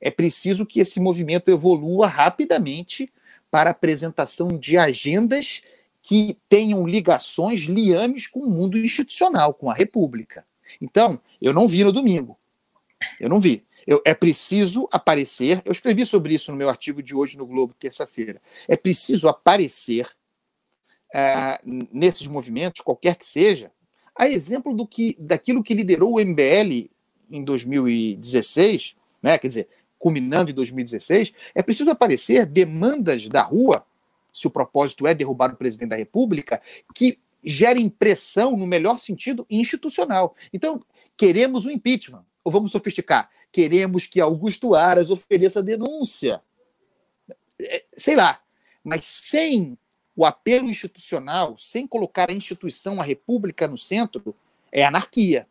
é 0.00 0.10
preciso 0.10 0.66
que 0.66 0.80
esse 0.80 0.98
movimento 0.98 1.48
evolua 1.48 2.08
rapidamente 2.08 3.12
para 3.52 3.70
a 3.70 3.72
apresentação 3.72 4.48
de 4.48 4.76
agendas 4.76 5.62
que 6.02 6.36
tenham 6.48 6.86
ligações, 6.86 7.60
liames 7.60 8.26
com 8.26 8.40
o 8.40 8.50
mundo 8.50 8.76
institucional, 8.76 9.54
com 9.54 9.70
a 9.70 9.74
República. 9.74 10.44
Então, 10.80 11.20
eu 11.40 11.52
não 11.52 11.68
vi 11.68 11.84
no 11.84 11.92
domingo. 11.92 12.36
Eu 13.20 13.28
não 13.28 13.40
vi. 13.40 13.64
Eu, 13.86 14.00
é 14.04 14.14
preciso 14.14 14.88
aparecer. 14.90 15.62
Eu 15.64 15.72
escrevi 15.72 16.06
sobre 16.06 16.34
isso 16.34 16.50
no 16.50 16.56
meu 16.56 16.68
artigo 16.68 17.02
de 17.02 17.14
hoje 17.14 17.36
no 17.36 17.46
Globo, 17.46 17.74
terça-feira. 17.74 18.40
É 18.68 18.76
preciso 18.76 19.28
aparecer 19.28 20.08
é, 21.14 21.60
nesses 21.92 22.26
movimentos, 22.26 22.80
qualquer 22.80 23.16
que 23.16 23.26
seja, 23.26 23.70
a 24.16 24.28
exemplo 24.28 24.74
do 24.74 24.86
que, 24.86 25.16
daquilo 25.18 25.62
que 25.62 25.74
liderou 25.74 26.14
o 26.14 26.20
MBL 26.20 26.90
em 27.30 27.44
2016, 27.44 28.94
né, 29.22 29.38
quer 29.38 29.48
dizer, 29.48 29.68
culminando 29.98 30.50
em 30.50 30.54
2016, 30.54 31.32
é 31.54 31.62
preciso 31.62 31.90
aparecer 31.90 32.46
demandas 32.46 33.26
da 33.28 33.42
rua, 33.42 33.84
se 34.32 34.46
o 34.46 34.50
propósito 34.50 35.06
é 35.06 35.14
derrubar 35.14 35.52
o 35.52 35.56
presidente 35.56 35.90
da 35.90 35.96
República, 35.96 36.60
que 36.94 37.18
gerem 37.42 37.88
pressão, 37.88 38.56
no 38.56 38.66
melhor 38.66 38.98
sentido, 38.98 39.46
institucional. 39.48 40.34
Então, 40.52 40.84
queremos 41.16 41.66
o 41.66 41.70
impeachment, 41.70 42.24
ou 42.44 42.52
vamos 42.52 42.70
sofisticar, 42.70 43.30
queremos 43.50 44.06
que 44.06 44.20
Augusto 44.20 44.74
Aras 44.74 45.10
ofereça 45.10 45.62
denúncia. 45.62 46.42
É, 47.58 47.84
sei 47.96 48.14
lá, 48.14 48.40
mas 48.84 49.04
sem 49.04 49.78
o 50.14 50.24
apelo 50.24 50.68
institucional, 50.68 51.56
sem 51.58 51.86
colocar 51.86 52.30
a 52.30 52.34
instituição, 52.34 53.00
a 53.00 53.04
república 53.04 53.66
no 53.66 53.78
centro, 53.78 54.34
é 54.70 54.84
anarquia. 54.84 55.46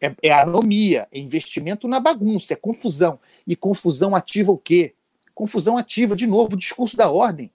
É, 0.00 0.14
é 0.22 0.30
anomia, 0.30 1.08
é 1.12 1.18
investimento 1.18 1.88
na 1.88 2.00
bagunça, 2.00 2.52
é 2.52 2.56
confusão. 2.56 3.18
E 3.46 3.54
confusão 3.54 4.14
ativa 4.14 4.52
o 4.52 4.58
quê? 4.58 4.94
Confusão 5.34 5.76
ativa, 5.76 6.16
de 6.16 6.26
novo, 6.26 6.54
o 6.54 6.58
discurso 6.58 6.96
da 6.96 7.10
ordem. 7.10 7.50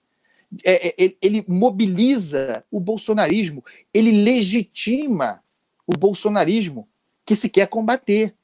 É, 0.64 0.88
é, 0.88 1.14
ele 1.20 1.44
mobiliza 1.48 2.62
o 2.70 2.78
bolsonarismo, 2.78 3.64
ele 3.92 4.12
legitima 4.12 5.42
o 5.86 5.96
bolsonarismo 5.96 6.86
que 7.24 7.34
se 7.34 7.48
quer 7.48 7.68
combater. 7.68 8.34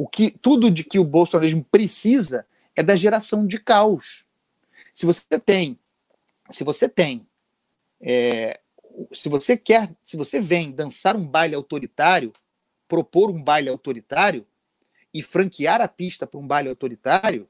O 0.00 0.08
que 0.08 0.30
tudo 0.30 0.70
de 0.70 0.82
que 0.82 0.98
o 0.98 1.04
bolsonarismo 1.04 1.62
precisa 1.62 2.46
é 2.74 2.82
da 2.82 2.96
geração 2.96 3.46
de 3.46 3.58
caos. 3.58 4.24
Se 4.94 5.04
você 5.04 5.38
tem 5.38 5.78
se 6.50 6.64
você 6.64 6.88
tem, 6.88 7.26
é, 8.00 8.58
se 9.12 9.28
você 9.28 9.58
quer, 9.58 9.94
se 10.02 10.16
você 10.16 10.40
vem 10.40 10.72
dançar 10.72 11.14
um 11.14 11.26
baile 11.26 11.54
autoritário, 11.54 12.32
propor 12.88 13.30
um 13.30 13.42
baile 13.42 13.68
autoritário 13.68 14.46
e 15.12 15.22
franquear 15.22 15.82
a 15.82 15.88
pista 15.88 16.26
para 16.26 16.40
um 16.40 16.46
baile 16.46 16.70
autoritário, 16.70 17.46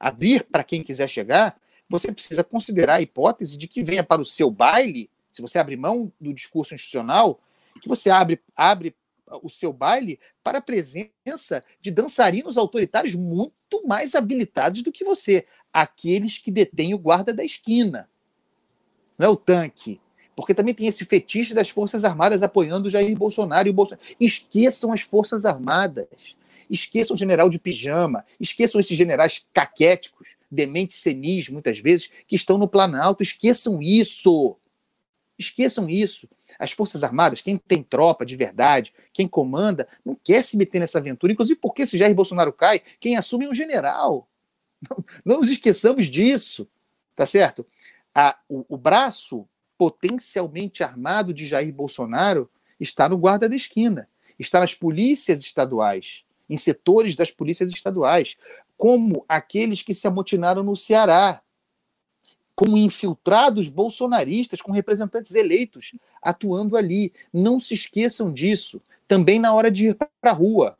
abrir 0.00 0.44
para 0.44 0.64
quem 0.64 0.82
quiser 0.82 1.08
chegar, 1.08 1.60
você 1.86 2.10
precisa 2.10 2.42
considerar 2.42 2.94
a 2.94 3.02
hipótese 3.02 3.58
de 3.58 3.68
que 3.68 3.82
venha 3.82 4.02
para 4.02 4.22
o 4.22 4.24
seu 4.24 4.50
baile, 4.50 5.10
se 5.30 5.42
você 5.42 5.58
abre 5.58 5.76
mão 5.76 6.10
do 6.18 6.32
discurso 6.32 6.74
institucional, 6.74 7.38
que 7.80 7.88
você 7.88 8.08
abre, 8.08 8.40
abre 8.56 8.96
o 9.42 9.48
seu 9.48 9.72
baile 9.72 10.18
para 10.42 10.58
a 10.58 10.62
presença 10.62 11.64
de 11.80 11.90
dançarinos 11.90 12.58
autoritários 12.58 13.14
muito 13.14 13.86
mais 13.86 14.14
habilitados 14.14 14.82
do 14.82 14.92
que 14.92 15.04
você, 15.04 15.46
aqueles 15.72 16.38
que 16.38 16.50
detêm 16.50 16.94
o 16.94 16.98
guarda 16.98 17.32
da 17.32 17.44
esquina 17.44 18.08
não 19.18 19.26
é 19.26 19.30
o 19.30 19.36
tanque. 19.36 20.00
Porque 20.36 20.54
também 20.54 20.74
tem 20.74 20.88
esse 20.88 21.04
fetiche 21.04 21.54
das 21.54 21.70
Forças 21.70 22.04
Armadas 22.04 22.42
apoiando 22.42 22.90
Jair 22.90 23.16
Bolsonaro 23.16 23.68
e 23.68 23.70
o 23.70 23.74
Bolsonaro. 23.74 24.04
Esqueçam 24.18 24.92
as 24.92 25.00
Forças 25.00 25.44
Armadas. 25.44 26.08
Esqueçam 26.68 27.14
o 27.14 27.18
general 27.18 27.48
de 27.48 27.58
pijama. 27.58 28.24
Esqueçam 28.40 28.80
esses 28.80 28.96
generais 28.96 29.44
caquéticos, 29.52 30.30
dementes 30.50 30.96
senis, 30.96 31.48
muitas 31.48 31.78
vezes, 31.78 32.10
que 32.26 32.34
estão 32.34 32.58
no 32.58 32.66
Planalto. 32.66 33.22
Esqueçam 33.22 33.80
isso. 33.80 34.56
Esqueçam 35.38 35.88
isso. 35.88 36.28
As 36.58 36.72
Forças 36.72 37.02
Armadas, 37.02 37.40
quem 37.40 37.56
tem 37.56 37.82
tropa 37.82 38.24
de 38.24 38.36
verdade, 38.36 38.92
quem 39.12 39.26
comanda, 39.28 39.88
não 40.04 40.14
quer 40.14 40.44
se 40.44 40.56
meter 40.56 40.80
nessa 40.80 40.98
aventura. 40.98 41.32
Inclusive 41.32 41.58
porque 41.60 41.86
se 41.86 41.98
Jair 41.98 42.14
Bolsonaro 42.14 42.52
cai, 42.52 42.80
quem 43.00 43.16
assume 43.16 43.46
é 43.46 43.48
um 43.48 43.54
general. 43.54 44.28
Não, 44.88 45.04
não 45.24 45.40
nos 45.40 45.50
esqueçamos 45.50 46.06
disso. 46.06 46.68
Tá 47.16 47.26
certo? 47.26 47.64
a, 48.14 48.38
o, 48.48 48.64
o 48.68 48.76
braço 48.76 49.46
potencialmente 49.76 50.84
armado 50.84 51.34
de 51.34 51.46
Jair 51.46 51.74
Bolsonaro 51.74 52.48
está 52.78 53.08
no 53.08 53.18
guarda 53.18 53.48
da 53.48 53.56
esquina, 53.56 54.08
está 54.38 54.60
nas 54.60 54.74
polícias 54.74 55.42
estaduais, 55.42 56.24
em 56.48 56.56
setores 56.56 57.16
das 57.16 57.30
polícias 57.30 57.70
estaduais, 57.70 58.36
como 58.76 59.24
aqueles 59.28 59.82
que 59.82 59.94
se 59.94 60.06
amotinaram 60.06 60.62
no 60.62 60.76
Ceará, 60.76 61.42
como 62.54 62.76
infiltrados 62.76 63.68
bolsonaristas, 63.68 64.60
com 64.60 64.72
representantes 64.72 65.34
eleitos 65.34 65.94
atuando 66.22 66.76
ali. 66.76 67.12
Não 67.32 67.58
se 67.58 67.74
esqueçam 67.74 68.32
disso, 68.32 68.80
também 69.08 69.38
na 69.38 69.52
hora 69.54 69.70
de 69.70 69.88
ir 69.88 69.94
para 69.94 70.10
a 70.22 70.32
rua. 70.32 70.78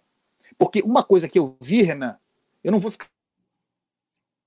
Porque 0.57 0.83
uma 0.83 1.03
coisa 1.03 1.29
que 1.29 1.39
eu 1.39 1.57
vi, 1.61 1.83
Renan, 1.83 2.17
eu 2.63 2.73
não 2.73 2.81
vou 2.81 2.91
ficar 2.91 3.09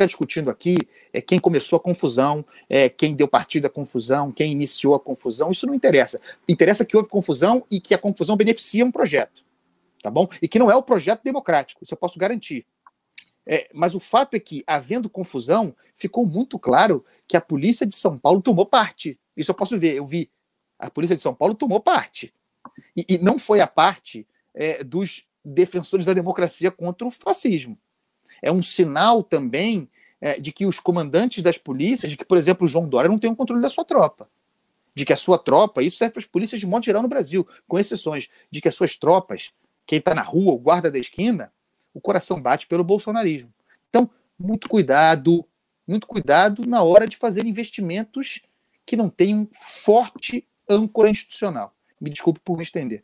discutindo 0.06 0.50
aqui 0.52 0.78
é 1.12 1.20
quem 1.20 1.40
começou 1.40 1.78
a 1.78 1.80
confusão, 1.80 2.46
é 2.70 2.88
quem 2.88 3.16
deu 3.16 3.28
partido 3.28 3.66
à 3.66 3.70
confusão, 3.70 4.32
quem 4.32 4.52
iniciou 4.52 4.94
a 4.94 5.00
confusão. 5.00 5.52
Isso 5.52 5.66
não 5.66 5.74
interessa. 5.74 6.22
Interessa 6.48 6.86
que 6.86 6.96
houve 6.96 7.10
confusão 7.10 7.66
e 7.70 7.80
que 7.80 7.94
a 7.94 7.98
confusão 7.98 8.38
beneficia 8.38 8.86
um 8.86 8.92
projeto, 8.92 9.44
tá 10.04 10.12
bom? 10.12 10.28
E 10.42 10.48
que 10.48 10.60
não 10.60 10.70
é 10.70 10.76
o 10.76 10.84
projeto 10.84 11.24
democrático. 11.24 11.84
Isso 11.84 11.94
eu 11.94 11.98
posso 11.98 12.20
garantir. 12.20 12.66
É, 13.48 13.70
mas 13.74 13.96
o 13.96 14.00
fato 14.00 14.34
é 14.34 14.40
que, 14.40 14.64
havendo 14.68 15.10
confusão, 15.10 15.74
ficou 15.96 16.26
muito 16.26 16.60
claro 16.60 17.06
que 17.28 17.38
a 17.38 17.42
polícia 17.42 17.88
de 17.88 17.96
São 17.96 18.18
Paulo 18.18 18.42
tomou 18.42 18.66
parte. 18.66 19.18
Isso 19.36 19.52
eu 19.52 19.56
posso 19.56 19.80
ver. 19.80 19.96
Eu 19.96 20.06
vi. 20.06 20.30
A 20.78 20.92
polícia 20.92 21.16
de 21.16 21.22
São 21.22 21.34
Paulo 21.34 21.56
tomou 21.56 21.80
parte. 21.80 22.34
E, 22.96 23.06
e 23.08 23.18
não 23.18 23.40
foi 23.40 23.62
a 23.62 23.68
parte 23.68 24.28
é, 24.54 24.84
dos 24.84 25.26
defensores 25.44 26.06
da 26.06 26.14
democracia 26.14 26.70
contra 26.70 27.08
o 27.08 27.12
fascismo 27.12 27.78
é 28.42 28.52
um 28.52 28.62
sinal 28.62 29.24
também 29.24 29.90
é, 30.20 30.40
de 30.40 30.52
que 30.52 30.66
os 30.66 30.80
comandantes 30.80 31.44
das 31.44 31.58
polícias, 31.58 32.12
de 32.12 32.18
que, 32.18 32.26
por 32.26 32.38
exemplo, 32.38 32.66
o 32.66 32.68
João 32.68 32.88
Dória 32.88 33.10
não 33.10 33.20
tem 33.20 33.32
o 33.32 33.36
controle 33.36 33.62
da 33.62 33.70
sua 33.70 33.86
tropa. 33.86 34.30
De 34.96 35.06
que 35.06 35.14
a 35.14 35.18
sua 35.18 35.38
tropa, 35.38 35.84
isso 35.84 35.98
serve 35.98 36.14
para 36.14 36.22
as 36.22 36.26
polícias 36.26 36.60
de 36.60 36.66
modo 36.66 36.86
geral 36.86 37.04
no 37.04 37.08
Brasil, 37.08 37.48
com 37.68 37.78
exceções, 37.78 38.30
de 38.50 38.62
que 38.62 38.68
as 38.68 38.76
suas 38.76 38.96
tropas, 38.96 39.52
quem 39.86 40.00
está 40.00 40.16
na 40.16 40.24
rua, 40.24 40.54
o 40.54 40.58
guarda 40.58 40.90
da 40.90 40.98
esquina, 40.98 41.52
o 41.98 42.02
coração 42.02 42.40
bate 42.40 42.68
pelo 42.68 42.84
bolsonarismo. 42.84 43.52
Então, 43.90 44.08
muito 44.38 44.70
cuidado, 44.70 45.44
muito 45.88 46.06
cuidado 46.06 46.64
na 46.68 46.84
hora 46.84 47.08
de 47.08 47.18
fazer 47.18 47.44
investimentos 47.44 48.44
que 48.86 48.96
não 48.96 49.10
tenham 49.10 49.50
forte 49.52 50.48
âncora 50.70 51.10
institucional. 51.10 51.74
Me 52.00 52.12
desculpe 52.12 52.40
por 52.40 52.56
me 52.56 52.62
estender. 52.62 53.04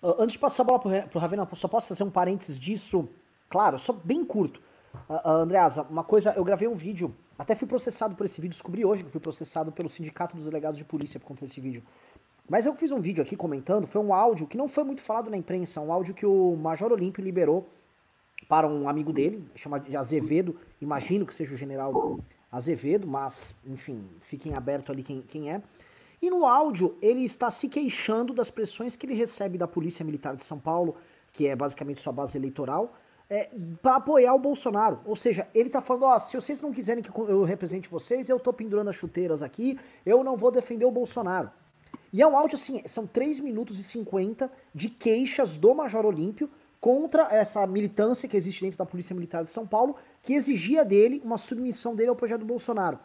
Antes 0.00 0.34
de 0.34 0.38
passar 0.38 0.62
a 0.62 0.66
bola 0.66 0.78
pro, 0.78 1.08
pro 1.08 1.18
Ravena, 1.18 1.48
só 1.54 1.66
posso 1.66 1.88
fazer 1.88 2.04
um 2.04 2.10
parênteses 2.10 2.56
disso? 2.56 3.08
Claro, 3.48 3.76
só 3.76 3.92
bem 3.92 4.24
curto. 4.24 4.60
Uh, 5.08 5.28
Andreasa, 5.28 5.82
uma 5.82 6.04
coisa, 6.04 6.32
eu 6.36 6.44
gravei 6.44 6.68
um 6.68 6.74
vídeo, 6.74 7.14
até 7.36 7.56
fui 7.56 7.66
processado 7.66 8.14
por 8.14 8.24
esse 8.24 8.40
vídeo, 8.40 8.52
descobri 8.52 8.84
hoje 8.84 9.02
que 9.02 9.10
fui 9.10 9.20
processado 9.20 9.72
pelo 9.72 9.88
Sindicato 9.88 10.36
dos 10.36 10.44
Delegados 10.44 10.78
de 10.78 10.84
Polícia 10.84 11.18
por 11.18 11.26
conta 11.26 11.44
desse 11.44 11.60
vídeo. 11.60 11.82
Mas 12.48 12.64
eu 12.64 12.74
fiz 12.74 12.92
um 12.92 13.00
vídeo 13.00 13.22
aqui 13.22 13.36
comentando, 13.36 13.86
foi 13.86 14.00
um 14.00 14.14
áudio 14.14 14.46
que 14.46 14.56
não 14.56 14.68
foi 14.68 14.84
muito 14.84 15.00
falado 15.00 15.28
na 15.28 15.36
imprensa, 15.36 15.80
um 15.80 15.92
áudio 15.92 16.14
que 16.14 16.24
o 16.24 16.54
Major 16.56 16.92
Olímpio 16.92 17.22
liberou 17.22 17.68
para 18.48 18.68
um 18.68 18.88
amigo 18.88 19.12
dele, 19.12 19.44
chamado 19.56 19.88
de 19.88 19.96
Azevedo, 19.96 20.56
imagino 20.80 21.26
que 21.26 21.34
seja 21.34 21.54
o 21.54 21.56
general 21.56 22.20
Azevedo, 22.52 23.06
mas, 23.06 23.54
enfim, 23.66 24.08
fiquem 24.20 24.54
aberto 24.54 24.92
ali 24.92 25.02
quem, 25.02 25.22
quem 25.22 25.50
é. 25.50 25.60
E 26.22 26.30
no 26.30 26.46
áudio, 26.46 26.96
ele 27.02 27.24
está 27.24 27.50
se 27.50 27.68
queixando 27.68 28.32
das 28.32 28.50
pressões 28.50 28.94
que 28.94 29.06
ele 29.06 29.14
recebe 29.14 29.58
da 29.58 29.66
Polícia 29.66 30.04
Militar 30.04 30.36
de 30.36 30.44
São 30.44 30.58
Paulo, 30.58 30.96
que 31.32 31.48
é 31.48 31.56
basicamente 31.56 32.00
sua 32.00 32.12
base 32.12 32.38
eleitoral, 32.38 32.94
é, 33.28 33.50
para 33.82 33.96
apoiar 33.96 34.32
o 34.34 34.38
Bolsonaro. 34.38 35.00
Ou 35.04 35.16
seja, 35.16 35.48
ele 35.52 35.68
está 35.68 35.80
falando: 35.80 36.04
ó, 36.04 36.18
se 36.18 36.36
vocês 36.36 36.62
não 36.62 36.72
quiserem 36.72 37.02
que 37.02 37.10
eu 37.10 37.42
represente 37.42 37.88
vocês, 37.90 38.28
eu 38.28 38.38
tô 38.38 38.52
pendurando 38.52 38.88
as 38.88 38.96
chuteiras 38.96 39.42
aqui, 39.42 39.78
eu 40.04 40.22
não 40.22 40.36
vou 40.36 40.50
defender 40.50 40.84
o 40.84 40.90
Bolsonaro. 40.90 41.50
E 42.16 42.22
é 42.22 42.26
um 42.26 42.34
áudio 42.34 42.56
assim, 42.56 42.80
são 42.86 43.06
3 43.06 43.40
minutos 43.40 43.78
e 43.78 43.82
50 43.82 44.50
de 44.74 44.88
queixas 44.88 45.58
do 45.58 45.74
Major 45.74 46.06
Olímpio 46.06 46.48
contra 46.80 47.24
essa 47.30 47.66
militância 47.66 48.26
que 48.26 48.34
existe 48.34 48.64
dentro 48.64 48.78
da 48.78 48.86
Polícia 48.86 49.14
Militar 49.14 49.44
de 49.44 49.50
São 49.50 49.66
Paulo, 49.66 49.96
que 50.22 50.32
exigia 50.32 50.82
dele 50.82 51.20
uma 51.22 51.36
submissão 51.36 51.94
dele 51.94 52.08
ao 52.08 52.16
projeto 52.16 52.40
do 52.40 52.46
Bolsonaro. 52.46 52.98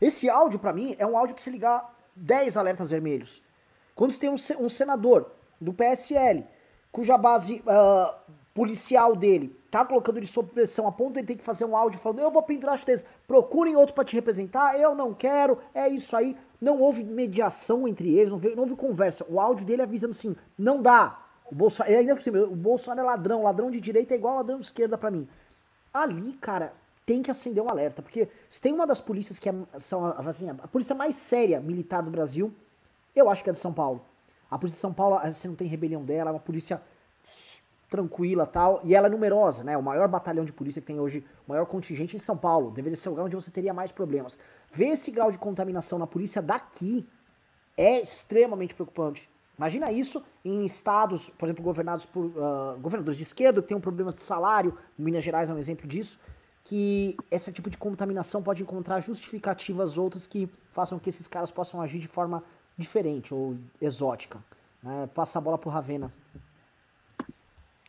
Esse 0.00 0.30
áudio, 0.30 0.58
para 0.58 0.72
mim, 0.72 0.96
é 0.98 1.06
um 1.06 1.14
áudio 1.14 1.34
para 1.34 1.44
se 1.44 1.50
ligar 1.50 1.94
10 2.16 2.56
alertas 2.56 2.88
vermelhos. 2.88 3.42
Quando 3.94 4.12
você 4.12 4.20
tem 4.20 4.30
um, 4.30 4.64
um 4.64 4.68
senador 4.70 5.30
do 5.60 5.74
PSL, 5.74 6.46
cuja 6.90 7.18
base 7.18 7.62
uh, 7.66 8.14
policial 8.54 9.14
dele 9.14 9.54
tá 9.70 9.84
colocando 9.84 10.16
ele 10.16 10.26
sob 10.26 10.50
pressão, 10.50 10.88
a 10.88 10.92
ponto 10.92 11.12
de 11.12 11.20
ele 11.20 11.26
ter 11.26 11.36
que 11.36 11.44
fazer 11.44 11.64
um 11.64 11.76
áudio 11.76 12.00
falando: 12.00 12.20
eu 12.20 12.30
vou 12.30 12.42
pendurar 12.42 12.74
as 12.74 12.80
chuteiras, 12.80 13.04
procurem 13.26 13.76
outro 13.76 13.94
para 13.94 14.04
te 14.04 14.16
representar, 14.16 14.78
eu 14.80 14.94
não 14.94 15.12
quero, 15.12 15.58
é 15.74 15.88
isso 15.88 16.16
aí. 16.16 16.36
Não 16.60 16.80
houve 16.80 17.04
mediação 17.04 17.86
entre 17.86 18.12
eles, 18.12 18.30
não 18.30 18.36
houve, 18.36 18.54
não 18.54 18.62
houve 18.64 18.76
conversa. 18.76 19.24
O 19.28 19.40
áudio 19.40 19.64
dele 19.64 19.82
avisando 19.82 20.10
assim: 20.10 20.34
não 20.58 20.82
dá. 20.82 21.24
O 21.50 21.54
Bolsonaro, 21.54 21.96
ainda 21.96 22.18
cima, 22.18 22.40
o 22.40 22.56
Bolsonaro 22.56 23.00
é 23.00 23.10
ladrão, 23.10 23.42
ladrão 23.42 23.70
de 23.70 23.80
direita 23.80 24.14
é 24.14 24.16
igual 24.16 24.36
ladrão 24.36 24.58
de 24.58 24.66
esquerda 24.66 24.98
para 24.98 25.10
mim. 25.10 25.26
Ali, 25.92 26.32
cara, 26.34 26.74
tem 27.06 27.22
que 27.22 27.30
acender 27.30 27.62
um 27.62 27.70
alerta, 27.70 28.02
porque 28.02 28.28
se 28.50 28.60
tem 28.60 28.70
uma 28.70 28.86
das 28.86 29.00
polícias 29.00 29.38
que 29.38 29.48
é, 29.48 29.54
são 29.78 30.06
assim, 30.06 30.50
a 30.50 30.68
polícia 30.68 30.94
mais 30.94 31.14
séria 31.14 31.58
militar 31.58 32.02
do 32.02 32.10
Brasil, 32.10 32.52
eu 33.16 33.30
acho 33.30 33.42
que 33.42 33.48
é 33.48 33.52
de 33.52 33.58
São 33.58 33.72
Paulo. 33.72 34.04
A 34.50 34.58
polícia 34.58 34.76
de 34.76 34.80
São 34.80 34.92
Paulo, 34.92 35.18
você 35.24 35.48
não 35.48 35.54
tem 35.54 35.66
rebelião 35.66 36.04
dela, 36.04 36.30
é 36.30 36.32
uma 36.34 36.40
polícia 36.40 36.82
tranquila 37.88 38.46
tal, 38.46 38.80
e 38.84 38.94
ela 38.94 39.06
é 39.06 39.10
numerosa, 39.10 39.64
né? 39.64 39.76
O 39.76 39.82
maior 39.82 40.08
batalhão 40.08 40.44
de 40.44 40.52
polícia 40.52 40.80
que 40.80 40.86
tem 40.86 41.00
hoje, 41.00 41.24
o 41.46 41.50
maior 41.50 41.64
contingente 41.64 42.16
em 42.16 42.18
São 42.18 42.36
Paulo, 42.36 42.70
deveria 42.70 42.96
ser 42.96 43.08
o 43.08 43.12
lugar 43.12 43.24
onde 43.24 43.34
você 43.34 43.50
teria 43.50 43.72
mais 43.72 43.90
problemas. 43.90 44.38
Ver 44.70 44.88
esse 44.88 45.10
grau 45.10 45.30
de 45.30 45.38
contaminação 45.38 45.98
na 45.98 46.06
polícia 46.06 46.42
daqui 46.42 47.06
é 47.76 48.00
extremamente 48.00 48.74
preocupante. 48.74 49.28
Imagina 49.56 49.90
isso 49.90 50.22
em 50.44 50.64
estados, 50.64 51.30
por 51.30 51.46
exemplo, 51.46 51.64
governados 51.64 52.06
por 52.06 52.26
uh, 52.26 52.78
governadores 52.80 53.16
de 53.16 53.24
esquerda 53.24 53.60
que 53.60 53.68
têm 53.68 53.76
um 53.76 53.80
problemas 53.80 54.14
de 54.14 54.20
salário, 54.20 54.76
Minas 54.96 55.24
Gerais 55.24 55.50
é 55.50 55.52
um 55.52 55.58
exemplo 55.58 55.88
disso, 55.88 56.20
que 56.62 57.16
esse 57.30 57.50
tipo 57.50 57.70
de 57.70 57.76
contaminação 57.76 58.42
pode 58.42 58.62
encontrar 58.62 59.00
justificativas 59.00 59.96
outras 59.96 60.26
que 60.26 60.48
façam 60.70 60.98
que 60.98 61.08
esses 61.08 61.26
caras 61.26 61.50
possam 61.50 61.80
agir 61.80 61.98
de 61.98 62.06
forma 62.06 62.44
diferente 62.76 63.34
ou 63.34 63.56
exótica. 63.80 64.38
Né? 64.82 65.08
Passa 65.12 65.38
a 65.38 65.40
bola 65.40 65.58
pro 65.58 65.70
Ravena. 65.70 66.12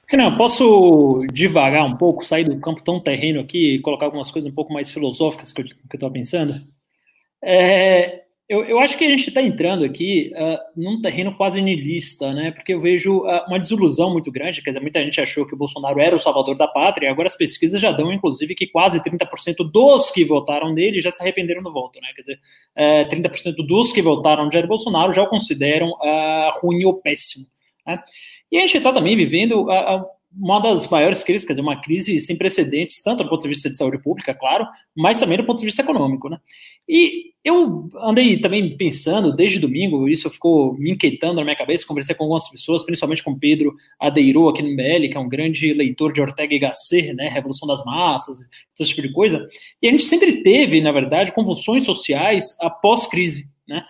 Renan, 0.09 0.35
posso 0.37 1.23
devagar 1.31 1.85
um 1.85 1.95
pouco, 1.95 2.25
sair 2.25 2.43
do 2.43 2.59
campo 2.59 2.83
tão 2.83 2.99
terreno 2.99 3.39
aqui 3.39 3.75
e 3.75 3.81
colocar 3.81 4.05
algumas 4.05 4.31
coisas 4.31 4.51
um 4.51 4.55
pouco 4.55 4.73
mais 4.73 4.89
filosóficas 4.89 5.51
que 5.53 5.61
eu 5.61 5.65
estou 5.93 6.11
pensando? 6.11 6.55
É, 7.43 8.23
eu, 8.49 8.65
eu, 8.65 8.79
acho 8.79 8.97
que 8.97 9.05
a 9.05 9.07
gente 9.07 9.27
está 9.27 9.39
entrando 9.39 9.85
aqui 9.85 10.31
uh, 10.33 10.57
num 10.75 10.99
terreno 10.99 11.35
quase 11.35 11.61
niilista, 11.61 12.33
né? 12.33 12.49
Porque 12.49 12.73
eu 12.73 12.79
vejo 12.79 13.17
uh, 13.19 13.45
uma 13.47 13.59
desilusão 13.59 14.11
muito 14.11 14.31
grande. 14.31 14.63
Quer 14.63 14.71
dizer, 14.71 14.79
muita 14.79 15.03
gente 15.03 15.21
achou 15.21 15.45
que 15.47 15.53
o 15.53 15.57
Bolsonaro 15.57 15.99
era 15.99 16.15
o 16.15 16.19
salvador 16.19 16.57
da 16.57 16.67
pátria, 16.67 17.11
agora 17.11 17.27
as 17.27 17.37
pesquisas 17.37 17.79
já 17.79 17.91
dão, 17.91 18.11
inclusive, 18.11 18.55
que 18.55 18.65
quase 18.65 19.03
30% 19.03 19.57
dos 19.71 20.09
que 20.09 20.25
votaram 20.25 20.73
nele 20.73 20.99
já 20.99 21.11
se 21.11 21.21
arrependeram 21.21 21.61
do 21.61 21.71
voto, 21.71 21.99
né? 22.01 22.07
Quer 22.15 22.21
dizer, 22.21 22.35
uh, 22.35 22.39
é, 22.75 23.05
30% 23.05 23.57
dos 23.57 23.91
que 23.91 24.01
votaram 24.01 24.45
no 24.45 24.51
Jair 24.51 24.65
Bolsonaro 24.65 25.11
já 25.11 25.21
o 25.21 25.27
consideram 25.27 25.89
uh, 25.89 26.49
ruim 26.59 26.83
ou 26.85 26.95
péssimo. 26.95 27.45
Né? 27.85 28.01
E 28.51 28.57
a 28.57 28.61
gente 28.61 28.77
está 28.77 28.91
também 28.91 29.15
vivendo 29.15 29.67
uma 30.37 30.59
das 30.59 30.87
maiores 30.87 31.23
crises, 31.23 31.45
quer 31.45 31.53
dizer, 31.53 31.61
uma 31.61 31.81
crise 31.81 32.19
sem 32.19 32.37
precedentes, 32.37 33.01
tanto 33.01 33.23
do 33.23 33.29
ponto 33.29 33.41
de 33.41 33.47
vista 33.47 33.69
de 33.69 33.75
saúde 33.75 33.97
pública, 33.97 34.33
claro, 34.33 34.67
mas 34.95 35.19
também 35.19 35.37
do 35.37 35.43
ponto 35.43 35.59
de 35.59 35.65
vista 35.65 35.81
econômico, 35.81 36.29
né? 36.29 36.37
E 36.87 37.33
eu 37.43 37.89
andei 37.97 38.39
também 38.39 38.75
pensando 38.77 39.35
desde 39.35 39.59
domingo, 39.59 40.07
isso 40.07 40.29
ficou 40.29 40.75
me 40.77 40.91
inquietando 40.91 41.35
na 41.35 41.43
minha 41.43 41.55
cabeça, 41.55 41.85
conversei 41.85 42.13
com 42.13 42.25
algumas 42.25 42.49
pessoas, 42.49 42.83
principalmente 42.83 43.23
com 43.23 43.37
Pedro 43.37 43.75
Adeiro 43.99 44.47
aqui 44.49 44.61
no 44.61 44.69
MBL, 44.69 45.09
que 45.09 45.17
é 45.17 45.19
um 45.19 45.29
grande 45.29 45.73
leitor 45.73 46.13
de 46.13 46.21
Ortega 46.21 46.53
y 46.53 46.59
Gasset, 46.59 47.13
né, 47.13 47.27
Revolução 47.27 47.67
das 47.67 47.83
Massas, 47.83 48.37
todo 48.75 48.85
esse 48.85 48.89
tipo 48.93 49.07
de 49.07 49.13
coisa, 49.13 49.47
e 49.81 49.87
a 49.87 49.91
gente 49.91 50.03
sempre 50.03 50.43
teve, 50.43 50.79
na 50.79 50.91
verdade, 50.91 51.31
convulsões 51.31 51.83
sociais 51.83 52.55
após 52.59 53.07
crise, 53.07 53.49
né? 53.67 53.83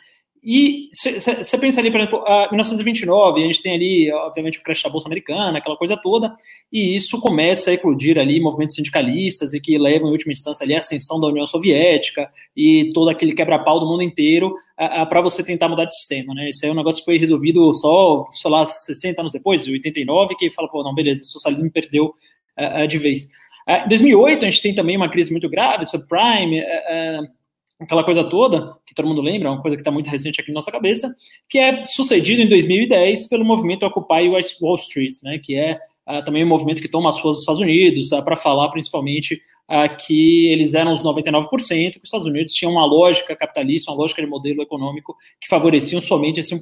E 0.43 0.89
você 0.93 1.57
pensa 1.57 1.79
ali, 1.79 1.91
por 1.91 1.99
exemplo, 1.99 2.23
a 2.25 2.47
1929, 2.49 3.41
a 3.41 3.45
gente 3.45 3.61
tem 3.61 3.73
ali, 3.73 4.11
obviamente, 4.11 4.57
o 4.57 4.63
crash 4.63 4.81
da 4.81 4.89
Bolsa 4.89 5.07
Americana, 5.07 5.57
aquela 5.57 5.75
coisa 5.75 5.97
toda, 5.97 6.33
e 6.71 6.95
isso 6.95 7.19
começa 7.19 7.71
a 7.71 7.73
eclodir 7.73 8.17
ali 8.17 8.39
movimentos 8.39 8.75
sindicalistas 8.75 9.53
e 9.53 9.59
que 9.59 9.77
levam, 9.77 10.09
em 10.09 10.11
última 10.11 10.31
instância, 10.31 10.63
ali 10.63 10.73
a 10.73 10.77
ascensão 10.77 11.19
da 11.19 11.27
União 11.27 11.45
Soviética 11.45 12.29
e 12.55 12.89
todo 12.93 13.09
aquele 13.09 13.33
quebra-pau 13.33 13.79
do 13.79 13.85
mundo 13.85 14.03
inteiro 14.03 14.55
para 15.09 15.21
você 15.21 15.43
tentar 15.43 15.67
mudar 15.67 15.85
de 15.85 15.95
sistema, 15.95 16.33
né? 16.33 16.47
Esse 16.47 16.65
aí 16.65 16.69
é 16.69 16.73
um 16.73 16.77
negócio 16.77 17.01
que 17.01 17.05
foi 17.05 17.17
resolvido 17.17 17.73
só, 17.73 18.25
sei 18.31 18.49
lá, 18.49 18.65
60 18.65 19.21
anos 19.21 19.33
depois, 19.33 19.67
89, 19.67 20.35
que 20.35 20.49
fala, 20.49 20.69
pô, 20.69 20.81
não, 20.83 20.95
beleza, 20.95 21.21
o 21.23 21.25
socialismo 21.25 21.69
perdeu 21.69 22.13
de 22.87 22.97
vez. 22.97 23.25
Uh, 23.67 23.85
em 23.85 23.87
2008, 23.87 24.45
a 24.45 24.49
gente 24.49 24.61
tem 24.61 24.73
também 24.73 24.97
uma 24.97 25.09
crise 25.09 25.31
muito 25.31 25.49
grave, 25.49 25.85
subprime, 25.85 26.59
uh, 26.59 27.38
aquela 27.79 28.03
coisa 28.03 28.23
toda, 28.23 28.75
que 28.85 28.93
todo 28.93 29.07
mundo 29.07 29.21
lembra, 29.21 29.49
uma 29.49 29.61
coisa 29.61 29.77
que 29.77 29.81
está 29.81 29.91
muito 29.91 30.09
recente 30.09 30.41
aqui 30.41 30.49
na 30.49 30.55
nossa 30.55 30.71
cabeça, 30.71 31.15
que 31.47 31.57
é 31.57 31.85
sucedido 31.85 32.41
em 32.41 32.49
2010 32.49 33.27
pelo 33.27 33.45
movimento 33.45 33.85
Occupy 33.85 34.27
Wall 34.27 34.75
Street, 34.75 35.13
né, 35.23 35.39
que 35.39 35.55
é 35.55 35.79
uh, 36.07 36.23
também 36.25 36.43
um 36.43 36.47
movimento 36.47 36.81
que 36.81 36.89
toma 36.89 37.09
as 37.09 37.19
ruas 37.21 37.37
dos 37.37 37.43
Estados 37.43 37.61
Unidos, 37.61 38.11
uh, 38.11 38.21
para 38.21 38.35
falar 38.35 38.67
principalmente 38.67 39.41
uh, 39.69 39.95
que 40.05 40.47
eles 40.51 40.73
eram 40.73 40.91
os 40.91 41.01
99%, 41.01 41.47
que 41.93 41.97
os 41.99 42.03
Estados 42.03 42.27
Unidos 42.27 42.53
tinham 42.53 42.73
uma 42.73 42.85
lógica 42.85 43.33
capitalista, 43.33 43.91
uma 43.91 43.97
lógica 43.97 44.21
de 44.21 44.27
modelo 44.27 44.61
econômico 44.61 45.15
que 45.39 45.47
favoreciam 45.47 46.01
somente 46.01 46.41
esse 46.41 46.53
1%. 46.53 46.61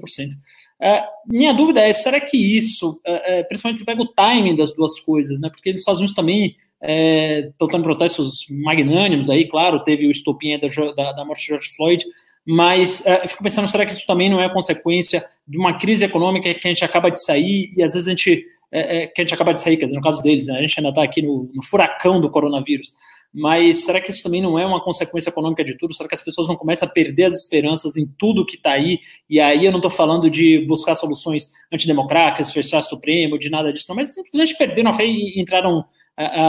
minha 1.25 1.53
dúvida 1.53 1.81
é, 1.81 1.91
será 1.93 2.21
que 2.21 2.37
isso, 2.37 3.01
principalmente 3.47 3.79
se 3.79 3.85
pega 3.85 4.03
o 4.03 4.13
timing 4.13 4.55
das 4.55 4.71
duas 4.75 4.99
coisas, 4.99 5.41
né, 5.41 5.49
porque 5.49 5.71
os 5.71 5.79
Estados 5.79 5.99
Unidos 5.99 6.15
também 6.15 6.55
estão 6.81 7.67
é, 7.67 7.71
tendo 7.71 7.83
protestos 7.83 8.45
magnânimos 8.49 9.29
aí, 9.29 9.47
claro, 9.47 9.83
teve 9.83 10.07
o 10.07 10.11
estopim 10.11 10.57
da, 10.59 10.67
da, 10.93 11.11
da 11.13 11.25
morte 11.25 11.41
de 11.41 11.47
George 11.47 11.69
Floyd, 11.75 12.05
mas 12.45 13.05
é, 13.05 13.23
eu 13.23 13.27
fico 13.27 13.43
pensando, 13.43 13.67
será 13.67 13.85
que 13.85 13.93
isso 13.93 14.05
também 14.05 14.29
não 14.29 14.39
é 14.39 14.47
consequência 14.47 15.23
de 15.45 15.57
uma 15.57 15.77
crise 15.77 16.05
econômica 16.05 16.53
que 16.53 16.67
a 16.67 16.71
gente 16.71 16.85
acaba 16.85 17.09
de 17.09 17.21
sair 17.21 17.73
e 17.75 17.83
às 17.83 17.93
vezes 17.93 18.07
a 18.07 18.11
gente, 18.11 18.45
é, 18.71 19.03
é 19.03 19.07
que 19.07 19.19
a 19.19 19.23
gente 19.23 19.33
acaba 19.33 19.53
de 19.53 19.61
sair, 19.61 19.75
quer 19.75 19.85
dizer, 19.85 19.97
no 19.97 20.01
caso 20.01 20.21
deles, 20.21 20.47
né, 20.47 20.57
a 20.57 20.61
gente 20.61 20.77
ainda 20.77 20.89
está 20.89 21.03
aqui 21.03 21.21
no, 21.21 21.49
no, 21.53 21.63
furacão 21.63 22.21
do 22.21 22.29
coronavírus, 22.29 22.93
mas 23.33 23.83
será 23.83 23.99
que 23.99 24.11
isso 24.11 24.23
também 24.23 24.41
não 24.41 24.57
é 24.57 24.65
uma 24.65 24.81
consequência 24.81 25.29
econômica 25.29 25.63
de 25.63 25.77
tudo? 25.77 25.93
Será 25.93 26.07
que 26.07 26.15
as 26.15 26.23
pessoas 26.23 26.47
não 26.47 26.55
começam 26.55 26.87
a 26.87 26.91
perder 26.91 27.25
as 27.25 27.33
esperanças 27.33 27.97
em 27.97 28.07
tudo 28.17 28.45
que 28.45 28.55
está 28.55 28.71
aí? 28.71 28.99
E 29.29 29.39
aí 29.39 29.65
eu 29.65 29.71
não 29.71 29.79
estou 29.79 29.91
falando 29.91 30.29
de 30.29 30.65
buscar 30.65 30.95
soluções 30.95 31.51
antidemocráticas, 31.71 32.53
fechar 32.53 32.81
Supremo, 32.81 33.37
de 33.37 33.49
nada 33.49 33.73
disso, 33.73 33.87
não, 33.89 33.97
mas 33.97 34.13
simplesmente 34.13 34.57
perderam 34.57 34.89
a 34.89 34.93
fé 34.93 35.05
e 35.05 35.39
entraram 35.39 35.83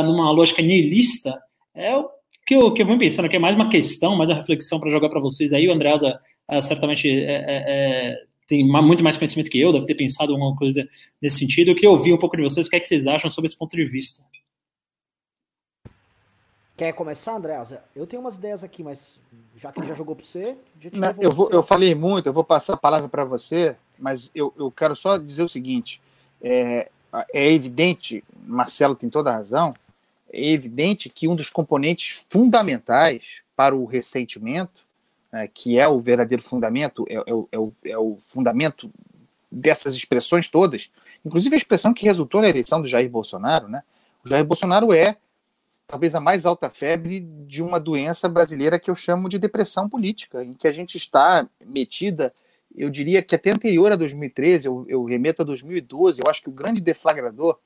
numa 0.04 0.30
lógica 0.30 0.62
nihilista, 0.62 1.38
é 1.74 1.96
o 1.96 2.08
que 2.46 2.54
eu, 2.54 2.72
que 2.72 2.82
eu 2.82 2.86
venho 2.86 2.98
pensando 2.98 3.28
que 3.28 3.36
é 3.36 3.38
mais 3.38 3.54
uma 3.54 3.68
questão, 3.68 4.16
mais 4.16 4.30
uma 4.30 4.38
reflexão 4.38 4.80
para 4.80 4.90
jogar 4.90 5.08
para 5.08 5.20
vocês 5.20 5.52
aí. 5.52 5.68
O 5.68 5.72
Andreasa 5.72 6.18
certamente 6.62 7.08
é, 7.08 7.34
é, 7.34 7.64
é, 7.66 8.16
tem 8.46 8.66
muito 8.66 9.04
mais 9.04 9.18
conhecimento 9.18 9.50
que 9.50 9.60
eu, 9.60 9.72
deve 9.72 9.84
ter 9.84 9.94
pensado 9.94 10.32
alguma 10.32 10.56
coisa 10.56 10.88
nesse 11.20 11.38
sentido. 11.38 11.70
Eu 11.70 11.74
queria 11.74 11.90
ouvir 11.90 12.14
um 12.14 12.18
pouco 12.18 12.36
de 12.36 12.42
vocês, 12.42 12.66
o 12.66 12.70
que, 12.70 12.76
é 12.76 12.80
que 12.80 12.88
vocês 12.88 13.06
acham 13.06 13.28
sobre 13.28 13.46
esse 13.46 13.58
ponto 13.58 13.76
de 13.76 13.84
vista. 13.84 14.24
Quer 16.74 16.92
começar, 16.92 17.34
Andreasa? 17.34 17.82
Eu 17.94 18.06
tenho 18.06 18.22
umas 18.22 18.36
ideias 18.36 18.64
aqui, 18.64 18.82
mas 18.82 19.20
já 19.56 19.70
que 19.70 19.80
ele 19.80 19.88
já 19.88 19.94
jogou 19.94 20.14
para 20.16 20.24
você, 20.24 20.56
Não, 20.92 21.14
eu, 21.20 21.32
vou, 21.32 21.50
eu 21.50 21.62
falei 21.62 21.94
muito, 21.94 22.26
eu 22.26 22.32
vou 22.32 22.44
passar 22.44 22.74
a 22.74 22.76
palavra 22.78 23.08
para 23.08 23.24
você, 23.24 23.76
mas 23.98 24.30
eu, 24.34 24.54
eu 24.56 24.70
quero 24.70 24.94
só 24.94 25.18
dizer 25.18 25.42
o 25.42 25.48
seguinte: 25.48 26.00
é, 26.40 26.88
é 27.32 27.50
evidente, 27.52 28.24
Marcelo 28.44 28.94
tem 28.94 29.08
toda 29.08 29.30
a 29.30 29.34
razão, 29.34 29.72
é 30.32 30.50
evidente 30.50 31.08
que 31.08 31.28
um 31.28 31.34
dos 31.34 31.50
componentes 31.50 32.24
fundamentais 32.28 33.42
para 33.56 33.74
o 33.74 33.84
ressentimento, 33.84 34.82
né, 35.32 35.48
que 35.52 35.78
é 35.78 35.88
o 35.88 36.00
verdadeiro 36.00 36.42
fundamento, 36.42 37.04
é, 37.08 37.16
é, 37.16 37.22
é, 37.52 37.58
o, 37.58 37.72
é 37.84 37.98
o 37.98 38.18
fundamento 38.26 38.90
dessas 39.50 39.94
expressões 39.94 40.48
todas, 40.48 40.90
inclusive 41.24 41.54
a 41.54 41.58
expressão 41.58 41.94
que 41.94 42.04
resultou 42.04 42.40
na 42.40 42.48
eleição 42.48 42.80
do 42.80 42.86
Jair 42.86 43.08
Bolsonaro, 43.08 43.68
né? 43.68 43.82
O 44.24 44.28
Jair 44.28 44.44
Bolsonaro 44.44 44.92
é 44.92 45.16
talvez 45.86 46.14
a 46.14 46.20
mais 46.20 46.44
alta 46.44 46.68
febre 46.68 47.20
de 47.46 47.62
uma 47.62 47.80
doença 47.80 48.28
brasileira 48.28 48.78
que 48.78 48.90
eu 48.90 48.94
chamo 48.94 49.28
de 49.28 49.38
depressão 49.38 49.88
política, 49.88 50.44
em 50.44 50.52
que 50.52 50.68
a 50.68 50.72
gente 50.72 50.98
está 50.98 51.48
metida 51.64 52.32
eu 52.76 52.90
diria 52.90 53.22
que 53.22 53.34
até 53.34 53.50
anterior 53.50 53.92
a 53.92 53.96
2013, 53.96 54.66
eu, 54.66 54.84
eu 54.88 55.04
remeto 55.04 55.42
a 55.42 55.44
2012, 55.44 56.20
eu 56.24 56.30
acho 56.30 56.42
que 56.42 56.48
o 56.48 56.52
grande 56.52 56.80
deflagrador 56.80 57.58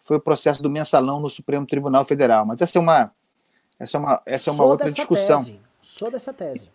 foi 0.00 0.16
o 0.16 0.20
processo 0.20 0.62
do 0.62 0.70
mensalão 0.70 1.20
no 1.20 1.28
Supremo 1.28 1.66
Tribunal 1.66 2.04
Federal. 2.04 2.46
Mas 2.46 2.62
essa 2.62 2.78
é 2.78 2.80
uma, 2.80 3.12
essa 3.78 3.96
é 3.96 4.00
uma, 4.00 4.22
essa 4.24 4.50
é 4.50 4.52
uma 4.52 4.64
outra 4.64 4.90
discussão. 4.90 5.44
Tese. 5.44 5.60
Sou 5.82 6.10
dessa 6.10 6.32
tese. 6.32 6.68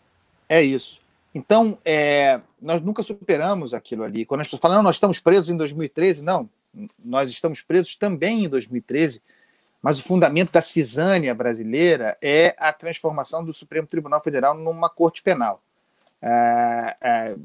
É 0.50 0.62
isso. 0.62 1.00
Então, 1.34 1.78
é, 1.86 2.42
nós 2.62 2.82
nunca 2.82 3.02
superamos 3.04 3.74
aquilo 3.74 4.04
ali. 4.04 4.26
Quando 4.26 4.42
as 4.42 4.48
pessoas 4.48 4.62
falam, 4.62 4.84
nós 4.84 4.98
estamos 4.98 5.20
presos 5.20 5.50
em 5.50 5.56
2013, 5.56 6.24
não, 6.24 6.50
nós 7.00 7.30
estamos 7.30 7.62
presos 7.62 7.96
também 7.96 8.46
em 8.46 8.50
2013, 8.50 9.22
mas 9.82 9.98
o 9.98 10.04
fundamento 10.04 10.52
da 10.52 10.62
cisânia 10.62 11.34
brasileira 11.34 12.18
é 12.22 12.54
a 12.58 12.72
transformação 12.74 13.44
do 13.44 13.54
Supremo 13.54 13.88
Tribunal 13.88 14.22
Federal 14.22 14.54
numa 14.54 14.90
corte 14.90 15.24
penal. 15.24 15.62
É, 16.22 16.96
é, 17.02 17.36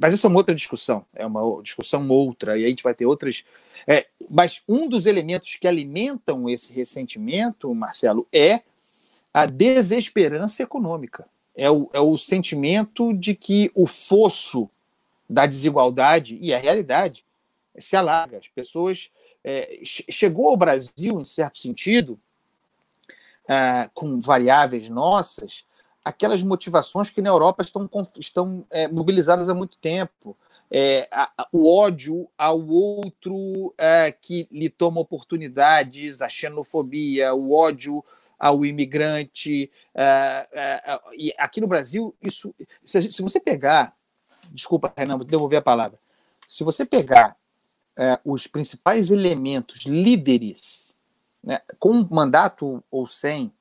mas 0.00 0.14
essa 0.14 0.26
é 0.26 0.30
uma 0.30 0.38
outra 0.38 0.54
discussão, 0.54 1.04
é 1.14 1.26
uma 1.26 1.62
discussão 1.62 2.08
outra, 2.08 2.58
e 2.58 2.64
a 2.64 2.68
gente 2.68 2.82
vai 2.82 2.94
ter 2.94 3.04
outras. 3.04 3.44
É, 3.86 4.06
mas 4.28 4.62
um 4.66 4.88
dos 4.88 5.06
elementos 5.06 5.56
que 5.56 5.68
alimentam 5.68 6.48
esse 6.48 6.72
ressentimento, 6.72 7.74
Marcelo, 7.74 8.26
é 8.32 8.62
a 9.32 9.46
desesperança 9.46 10.62
econômica. 10.62 11.26
É 11.54 11.70
o, 11.70 11.90
é 11.92 12.00
o 12.00 12.16
sentimento 12.16 13.12
de 13.12 13.34
que 13.34 13.70
o 13.74 13.86
fosso 13.86 14.68
da 15.28 15.46
desigualdade, 15.46 16.38
e 16.40 16.54
a 16.54 16.58
realidade, 16.58 17.24
se 17.78 17.96
alarga. 17.96 18.38
As 18.38 18.48
pessoas. 18.48 19.10
É, 19.42 19.80
chegou 19.82 20.50
ao 20.50 20.56
Brasil, 20.56 21.18
em 21.18 21.24
certo 21.24 21.58
sentido, 21.58 22.20
é, 23.48 23.88
com 23.94 24.20
variáveis 24.20 24.90
nossas, 24.90 25.64
aquelas 26.04 26.42
motivações 26.42 27.10
que 27.10 27.22
na 27.22 27.28
Europa 27.28 27.62
estão, 27.62 27.88
estão 28.18 28.66
é, 28.70 28.88
mobilizadas 28.88 29.48
há 29.48 29.54
muito 29.54 29.78
tempo. 29.78 30.36
É, 30.70 31.08
a, 31.10 31.30
a, 31.36 31.48
o 31.52 31.68
ódio 31.68 32.28
ao 32.38 32.64
outro 32.66 33.74
é, 33.76 34.12
que 34.12 34.48
lhe 34.52 34.70
toma 34.70 35.00
oportunidades, 35.00 36.22
a 36.22 36.28
xenofobia, 36.28 37.34
o 37.34 37.52
ódio 37.52 38.04
ao 38.38 38.64
imigrante. 38.64 39.70
É, 39.94 40.48
é, 40.52 41.00
e 41.16 41.34
aqui 41.36 41.60
no 41.60 41.66
Brasil, 41.66 42.16
isso, 42.22 42.54
se, 42.84 43.10
se, 43.10 43.20
você 43.20 43.38
pegar, 43.38 43.94
desculpa, 44.52 44.92
Renan, 44.96 45.18
vou 45.18 45.26
devolver 45.26 45.58
a 45.58 45.62
palavra. 45.62 45.98
Se 46.48 46.64
você 46.64 46.86
pegar 46.86 47.36
é, 47.98 48.18
os 48.24 48.46
principais 48.46 49.10
elementos, 49.10 49.84
líderes, 49.84 50.94
né, 51.42 51.60
com 51.78 52.06
mandato 52.10 52.82
ou 52.90 53.06
sem, 53.06 53.52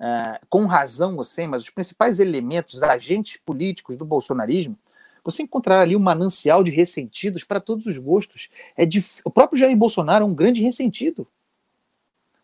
é, 0.00 0.40
com 0.48 0.66
razão 0.66 1.16
ou 1.16 1.24
sem, 1.24 1.46
mas 1.46 1.62
os 1.62 1.70
principais 1.70 2.18
elementos, 2.20 2.82
agentes 2.82 3.38
políticos 3.44 3.96
do 3.96 4.04
bolsonarismo, 4.04 4.78
você 5.22 5.42
encontrará 5.42 5.80
ali 5.80 5.96
um 5.96 6.00
manancial 6.00 6.62
de 6.62 6.70
ressentidos 6.70 7.44
para 7.44 7.60
todos 7.60 7.86
os 7.86 7.96
gostos. 7.98 8.50
É 8.76 8.84
dif... 8.84 9.20
O 9.24 9.30
próprio 9.30 9.58
Jair 9.58 9.76
Bolsonaro 9.76 10.24
é 10.24 10.26
um 10.26 10.34
grande 10.34 10.62
ressentido. 10.62 11.26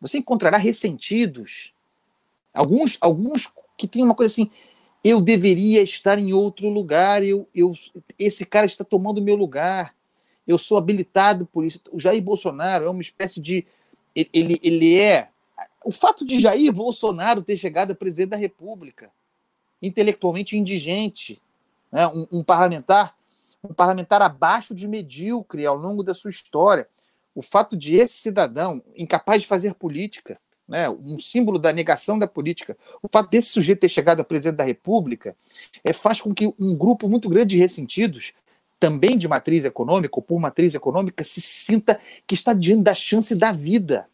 Você 0.01 0.19
encontrará 0.19 0.57
ressentidos, 0.57 1.75
alguns, 2.55 2.97
alguns 3.01 3.53
que 3.77 3.87
têm 3.87 4.03
uma 4.03 4.15
coisa 4.15 4.33
assim, 4.33 4.51
eu 5.05 5.21
deveria 5.21 5.83
estar 5.83 6.19
em 6.19 6.33
outro 6.33 6.69
lugar, 6.69 7.23
eu, 7.23 7.47
eu, 7.55 7.73
esse 8.19 8.47
cara 8.47 8.67
está 8.67 8.83
tomando 8.83 9.19
o 9.19 9.23
meu 9.23 9.35
lugar, 9.35 9.95
eu 10.47 10.59
sou 10.59 10.79
habilitado 10.79 11.47
por 11.47 11.65
isso. 11.65 11.81
O 11.93 12.01
Jair 12.01 12.23
Bolsonaro 12.23 12.87
é 12.87 12.91
uma 12.91 13.03
espécie 13.03 13.41
de. 13.41 13.67
Ele, 14.15 14.59
ele 14.63 14.99
é. 14.99 15.29
O 15.85 15.93
fato 15.93 16.24
de 16.24 16.39
Jair 16.39 16.72
Bolsonaro 16.72 17.43
ter 17.43 17.57
chegado 17.57 17.93
a 17.93 17.95
presidente 17.95 18.31
da 18.31 18.37
República, 18.37 19.11
intelectualmente 19.81 20.57
indigente, 20.57 21.41
né? 21.91 22.07
um, 22.09 22.26
um 22.31 22.45
parlamentar 22.45 23.14
um 23.62 23.74
parlamentar 23.74 24.22
abaixo 24.22 24.74
de 24.74 24.89
medíocre 24.89 25.66
ao 25.66 25.76
longo 25.76 26.03
da 26.03 26.14
sua 26.14 26.31
história. 26.31 26.89
O 27.35 27.43
fato 27.43 27.76
de 27.76 27.97
esse 27.97 28.14
cidadão, 28.14 28.83
incapaz 28.97 29.43
de 29.43 29.49
fazer 29.49 29.74
política, 29.74 30.39
né, 30.66 30.89
um 30.89 31.18
símbolo 31.18 31.59
da 31.59 31.72
negação 31.72 32.18
da 32.18 32.28
política, 32.28 32.76
o 33.03 33.09
fato 33.09 33.31
desse 33.31 33.49
sujeito 33.49 33.81
ter 33.81 33.89
chegado 33.89 34.20
a 34.20 34.24
presidente 34.24 34.57
da 34.57 34.64
República, 34.64 35.37
é, 35.85 35.93
faz 35.93 36.20
com 36.20 36.33
que 36.33 36.53
um 36.59 36.74
grupo 36.76 37.09
muito 37.09 37.28
grande 37.28 37.57
de 37.57 37.59
ressentidos, 37.59 38.33
também 38.78 39.18
de 39.18 39.28
matriz 39.28 39.64
econômica, 39.64 40.14
ou 40.16 40.22
por 40.22 40.41
matriz 40.41 40.74
econômica, 40.74 41.22
se 41.22 41.41
sinta 41.41 42.01
que 42.26 42.35
está 42.35 42.53
diante 42.53 42.85
da 42.85 42.95
chance 42.95 43.35
da 43.35 43.53
vida. 43.53 44.09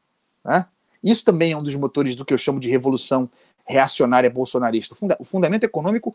Né? 0.44 0.66
Isso 1.02 1.24
também 1.24 1.52
é 1.52 1.56
um 1.56 1.62
dos 1.62 1.74
motores 1.74 2.16
do 2.16 2.24
que 2.24 2.32
eu 2.32 2.38
chamo 2.38 2.60
de 2.60 2.70
revolução 2.70 3.30
reacionária 3.64 4.30
bolsonarista. 4.30 4.94
O, 4.94 4.96
funda 4.96 5.16
o 5.18 5.24
fundamento 5.24 5.64
econômico 5.64 6.14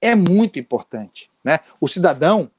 é 0.00 0.14
muito 0.14 0.58
importante. 0.58 1.30
Né? 1.42 1.60
O 1.80 1.88
cidadão, 1.88 2.50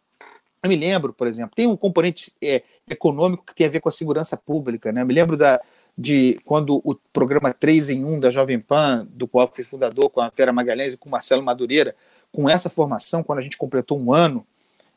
eu 0.62 0.70
me 0.70 0.76
lembro, 0.76 1.14
por 1.14 1.28
exemplo, 1.28 1.52
tem 1.56 1.68
um 1.68 1.76
componente 1.78 2.32
é, 2.42 2.64
econômico 2.90 3.46
que 3.46 3.56
tem 3.56 3.68
a 3.68 3.70
ver 3.70 3.80
com 3.80 3.90
a 3.90 3.92
segurança 3.92 4.36
pública. 4.36 4.92
Né? 4.92 5.02
Eu 5.02 5.06
me 5.06 5.14
lembro 5.14 5.38
da, 5.38 5.60
de 5.98 6.40
quando 6.46 6.82
o 6.84 6.96
programa 7.12 7.54
3 7.54 7.90
em 7.90 8.06
1 8.06 8.20
da 8.20 8.30
Jovem 8.30 8.60
Pan, 8.60 9.08
do 9.12 9.28
qual 9.28 9.50
fui 9.52 9.64
fundador 9.64 10.10
com 10.10 10.22
a 10.22 10.30
Vera 10.30 10.54
Magalhães 10.54 10.94
e 10.94 10.98
com 10.98 11.10
o 11.10 11.12
Marcelo 11.12 11.44
Madureira, 11.44 11.96
com 12.32 12.50
essa 12.50 12.70
formação, 12.70 13.24
quando 13.24 13.40
a 13.40 13.42
gente 13.42 13.58
completou 13.58 14.00
um 14.00 14.14
ano, 14.14 14.46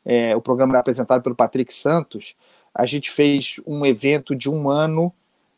é, 0.04 0.34
o 0.36 0.40
programa 0.40 0.72
era 0.72 0.80
apresentado 0.80 1.22
pelo 1.22 1.34
Patrick 1.34 1.72
Santos, 1.72 2.34
a 2.74 2.86
gente 2.86 3.10
fez 3.10 3.60
um 3.66 3.84
evento 3.84 4.34
de 4.34 4.50
um 4.50 4.68
ano, 4.68 5.12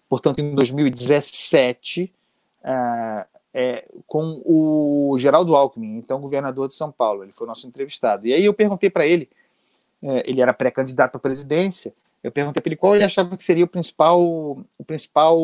portanto, 0.08 0.40
em 0.40 0.54
2017, 0.54 2.12
uh, 2.62 3.26
é, 3.52 3.84
com 4.06 4.42
o 4.44 5.16
Geraldo 5.18 5.54
Alckmin, 5.54 5.96
então 5.96 6.20
governador 6.20 6.68
de 6.68 6.74
São 6.74 6.90
Paulo. 6.90 7.22
Ele 7.22 7.32
foi 7.32 7.46
nosso 7.46 7.66
entrevistado. 7.66 8.26
E 8.26 8.32
aí 8.32 8.44
eu 8.44 8.52
perguntei 8.52 8.90
para 8.90 9.06
ele, 9.06 9.28
é, 10.02 10.28
ele 10.28 10.40
era 10.40 10.52
pré-candidato 10.52 11.16
à 11.16 11.18
presidência, 11.18 11.94
eu 12.22 12.32
perguntei 12.32 12.60
para 12.60 12.70
ele 12.70 12.76
qual 12.76 12.94
ele 12.94 13.04
achava 13.04 13.36
que 13.36 13.42
seria 13.42 13.64
o 13.64 13.68
principal, 13.68 14.20
o 14.20 14.84
principal 14.86 15.38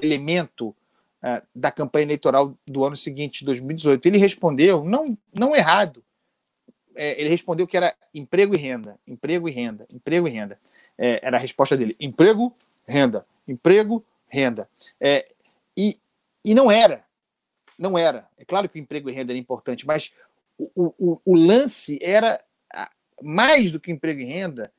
elemento 0.00 0.68
uh, 0.68 1.42
da 1.54 1.70
campanha 1.70 2.04
eleitoral 2.04 2.54
do 2.66 2.84
ano 2.84 2.94
seguinte, 2.94 3.44
2018. 3.44 4.04
Ele 4.06 4.18
respondeu, 4.18 4.84
não, 4.84 5.16
não 5.34 5.56
errado, 5.56 6.02
é, 6.94 7.18
ele 7.20 7.30
respondeu 7.30 7.66
que 7.66 7.76
era 7.76 7.94
emprego 8.14 8.54
e 8.54 8.58
renda, 8.58 8.98
emprego 9.06 9.48
e 9.48 9.52
renda, 9.52 9.86
emprego 9.90 10.28
e 10.28 10.30
renda. 10.30 10.58
É, 10.98 11.20
era 11.22 11.36
a 11.36 11.40
resposta 11.40 11.76
dele: 11.76 11.96
emprego, 11.98 12.54
renda, 12.86 13.26
emprego, 13.46 14.04
renda. 14.28 14.68
É, 15.00 15.26
e 15.76 15.98
e 16.44 16.54
não 16.54 16.70
era. 16.70 17.04
Não 17.78 17.96
era. 17.96 18.26
É 18.36 18.44
claro 18.44 18.68
que 18.68 18.78
o 18.78 18.82
emprego 18.82 19.08
e 19.08 19.12
renda 19.12 19.32
era 19.32 19.38
importante, 19.38 19.86
mas 19.86 20.12
o, 20.58 20.92
o, 20.98 21.20
o 21.24 21.34
lance 21.34 21.98
era, 22.02 22.42
mais 23.20 23.70
do 23.70 23.80
que 23.80 23.90
emprego 23.90 24.20
e 24.20 24.24
renda, 24.24 24.72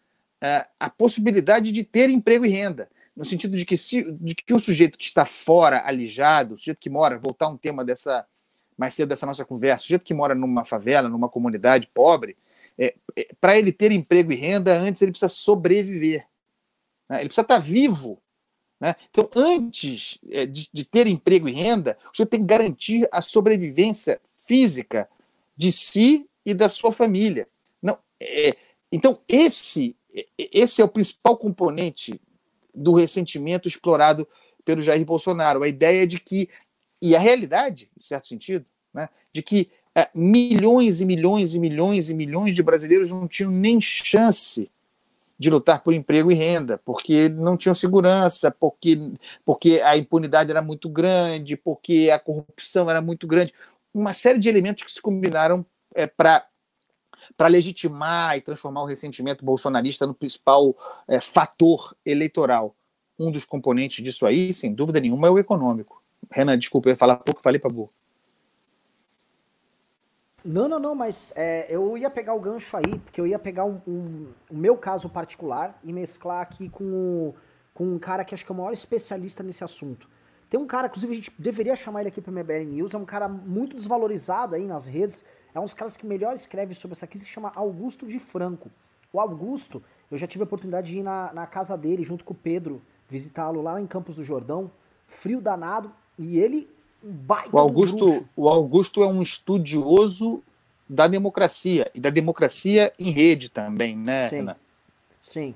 a, 0.79 0.89
possibilidade 0.89 1.71
de 1.71 1.83
ter 1.83 2.09
emprego 2.09 2.45
e 2.45 2.49
renda. 2.49 2.89
No 3.15 3.23
sentido 3.23 3.55
de 3.55 3.65
que, 3.65 3.77
se, 3.77 4.03
de 4.13 4.35
que 4.35 4.53
o 4.53 4.59
sujeito 4.59 4.97
que 4.97 5.05
está 5.05 5.25
fora, 5.25 5.85
alijado, 5.85 6.53
o 6.53 6.57
sujeito 6.57 6.79
que 6.79 6.89
mora, 6.89 7.17
voltar 7.17 7.47
um 7.47 7.57
tema 7.57 7.85
dessa 7.85 8.25
mais 8.75 8.95
cedo 8.95 9.09
dessa 9.09 9.27
nossa 9.27 9.45
conversa, 9.45 9.83
o 9.83 9.85
sujeito 9.85 10.03
que 10.03 10.15
mora 10.15 10.33
numa 10.33 10.65
favela, 10.65 11.07
numa 11.07 11.29
comunidade 11.29 11.87
pobre, 11.93 12.35
é, 12.75 12.95
é, 13.15 13.27
para 13.39 13.55
ele 13.55 13.71
ter 13.71 13.91
emprego 13.91 14.31
e 14.31 14.35
renda, 14.35 14.73
antes 14.73 14.99
ele 15.03 15.11
precisa 15.11 15.29
sobreviver. 15.29 16.25
Né? 17.09 17.19
Ele 17.19 17.29
precisa 17.29 17.41
estar 17.41 17.59
vivo 17.59 18.21
né? 18.83 18.97
Então, 19.09 19.29
antes 19.33 20.19
é, 20.29 20.45
de, 20.45 20.67
de, 20.73 20.83
ter 20.83 21.07
emprego 21.07 21.47
e 21.47 21.53
renda, 21.53 21.97
você 22.13 22.25
tem 22.25 22.41
que 22.41 22.45
garantir 22.45 23.07
a 23.13 23.21
sobrevivência 23.21 24.19
física 24.45 25.07
de 25.55 25.71
si 25.71 26.27
e 26.45 26.53
da 26.53 26.67
sua 26.67 26.91
família. 26.91 27.47
Não, 27.81 27.97
é, 28.19 28.57
então, 28.91 29.21
esse, 29.25 29.95
esse 30.37 30.81
é 30.81 30.83
o 30.83 30.89
principal 30.89 31.37
componente 31.37 32.19
do 32.75 32.93
ressentimento 32.93 33.69
explorado 33.69 34.27
pelo 34.65 34.81
Jair 34.81 35.05
Bolsonaro. 35.05 35.63
A 35.63 35.67
ideia 35.69 36.05
de 36.05 36.19
que, 36.19 36.49
e 37.01 37.15
a 37.15 37.19
realidade, 37.19 37.89
em 37.97 38.03
certo 38.03 38.27
sentido, 38.27 38.65
né, 38.93 39.07
de 39.31 39.41
que 39.41 39.71
é, 39.95 40.09
milhões 40.13 40.99
e 40.99 41.05
milhões 41.05 41.55
e 41.55 41.59
milhões 41.59 42.09
e 42.09 42.13
milhões 42.13 42.53
de 42.53 42.61
brasileiros 42.61 43.11
não 43.11 43.29
tinham 43.29 43.49
nem 43.49 43.79
chance 43.79 44.69
de 45.37 45.49
lutar 45.49 45.81
por 45.83 45.93
emprego 45.93 46.31
e 46.31 46.35
renda, 46.35 46.79
porque 46.85 47.27
não 47.29 47.57
tinham 47.57 47.73
segurança, 47.73 48.51
porque, 48.51 48.97
porque 49.45 49.81
a 49.83 49.97
impunidade 49.97 50.51
era 50.51 50.61
muito 50.61 50.87
grande, 50.87 51.57
porque 51.57 52.09
a 52.13 52.19
corrupção 52.19 52.89
era 52.89 53.01
muito 53.01 53.27
grande. 53.27 53.53
Uma 53.93 54.13
série 54.13 54.39
de 54.39 54.49
elementos 54.49 54.83
que 54.83 54.91
se 54.91 55.01
combinaram 55.01 55.65
é, 55.93 56.07
para 56.07 56.45
para 57.37 57.47
legitimar 57.47 58.37
e 58.37 58.41
transformar 58.41 58.83
o 58.83 58.85
ressentimento 58.85 59.45
bolsonarista 59.45 60.05
no 60.05 60.13
principal 60.13 60.75
é, 61.07 61.21
fator 61.21 61.95
eleitoral. 62.05 62.75
Um 63.17 63.31
dos 63.31 63.45
componentes 63.45 64.03
disso 64.03 64.25
aí, 64.25 64.53
sem 64.53 64.73
dúvida 64.73 64.99
nenhuma, 64.99 65.27
é 65.27 65.31
o 65.31 65.39
econômico. 65.39 66.03
Renan, 66.29 66.57
desculpa, 66.57 66.89
eu 66.89 66.91
ia 66.91 66.97
falar 66.97 67.17
pouco, 67.17 67.41
falei 67.41 67.59
para. 67.59 67.71
Não, 70.45 70.67
não, 70.67 70.77
não, 70.77 70.93
mas 70.93 71.31
é, 71.37 71.73
eu 71.73 71.97
ia 71.97 72.09
pegar 72.09 72.33
o 72.33 72.39
gancho 72.39 72.75
aí, 72.75 72.99
porque 72.99 73.21
eu 73.21 73.25
ia 73.25 73.39
pegar 73.39 73.63
um, 73.63 73.79
um, 73.87 74.27
o 74.51 74.57
meu 74.57 74.75
caso 74.75 75.07
particular 75.07 75.79
e 75.81 75.93
mesclar 75.93 76.41
aqui 76.41 76.67
com, 76.67 76.83
o, 76.83 77.35
com 77.73 77.85
um 77.85 77.97
cara 77.97 78.25
que 78.25 78.33
acho 78.33 78.45
que 78.45 78.51
é 78.51 78.55
o 78.55 78.57
maior 78.57 78.73
especialista 78.73 79.41
nesse 79.41 79.63
assunto. 79.63 80.09
Tem 80.49 80.59
um 80.59 80.67
cara, 80.67 80.87
inclusive 80.87 81.13
a 81.13 81.15
gente 81.15 81.31
deveria 81.39 81.77
chamar 81.77 82.01
ele 82.01 82.09
aqui 82.09 82.19
para 82.21 82.29
o 82.29 82.33
MBL 82.33 82.65
News, 82.65 82.93
é 82.93 82.97
um 82.97 83.05
cara 83.05 83.29
muito 83.29 83.73
desvalorizado 83.73 84.53
aí 84.55 84.67
nas 84.67 84.85
redes, 84.85 85.23
é 85.55 85.59
um 85.59 85.63
dos 85.63 85.73
caras 85.73 85.95
que 85.95 86.05
melhor 86.05 86.35
escreve 86.35 86.73
sobre 86.73 86.93
essa 86.93 87.07
crise, 87.07 87.25
se 87.25 87.31
chama 87.31 87.51
Augusto 87.55 88.05
de 88.05 88.19
Franco. 88.19 88.69
O 89.13 89.21
Augusto, 89.21 89.81
eu 90.11 90.17
já 90.17 90.27
tive 90.27 90.43
a 90.43 90.45
oportunidade 90.45 90.91
de 90.91 90.99
ir 90.99 91.03
na, 91.03 91.31
na 91.33 91.47
casa 91.47 91.77
dele 91.77 92.03
junto 92.03 92.25
com 92.25 92.33
o 92.33 92.37
Pedro, 92.37 92.81
visitá-lo 93.07 93.61
lá 93.61 93.79
em 93.79 93.87
Campos 93.87 94.13
do 94.13 94.23
Jordão, 94.25 94.69
frio 95.07 95.39
danado, 95.39 95.93
e 96.17 96.37
ele 96.37 96.69
o 97.51 97.57
Augusto, 97.59 98.25
o 98.35 98.47
Augusto 98.47 99.03
é 99.03 99.07
um 99.07 99.21
estudioso 99.21 100.41
da 100.87 101.07
democracia 101.07 101.89
e 101.93 101.99
da 101.99 102.09
democracia 102.09 102.93
em 102.97 103.11
rede 103.11 103.49
também, 103.49 103.97
né, 103.97 104.29
Sim. 104.29 104.35
Renan? 104.37 104.55
Sim. 105.21 105.55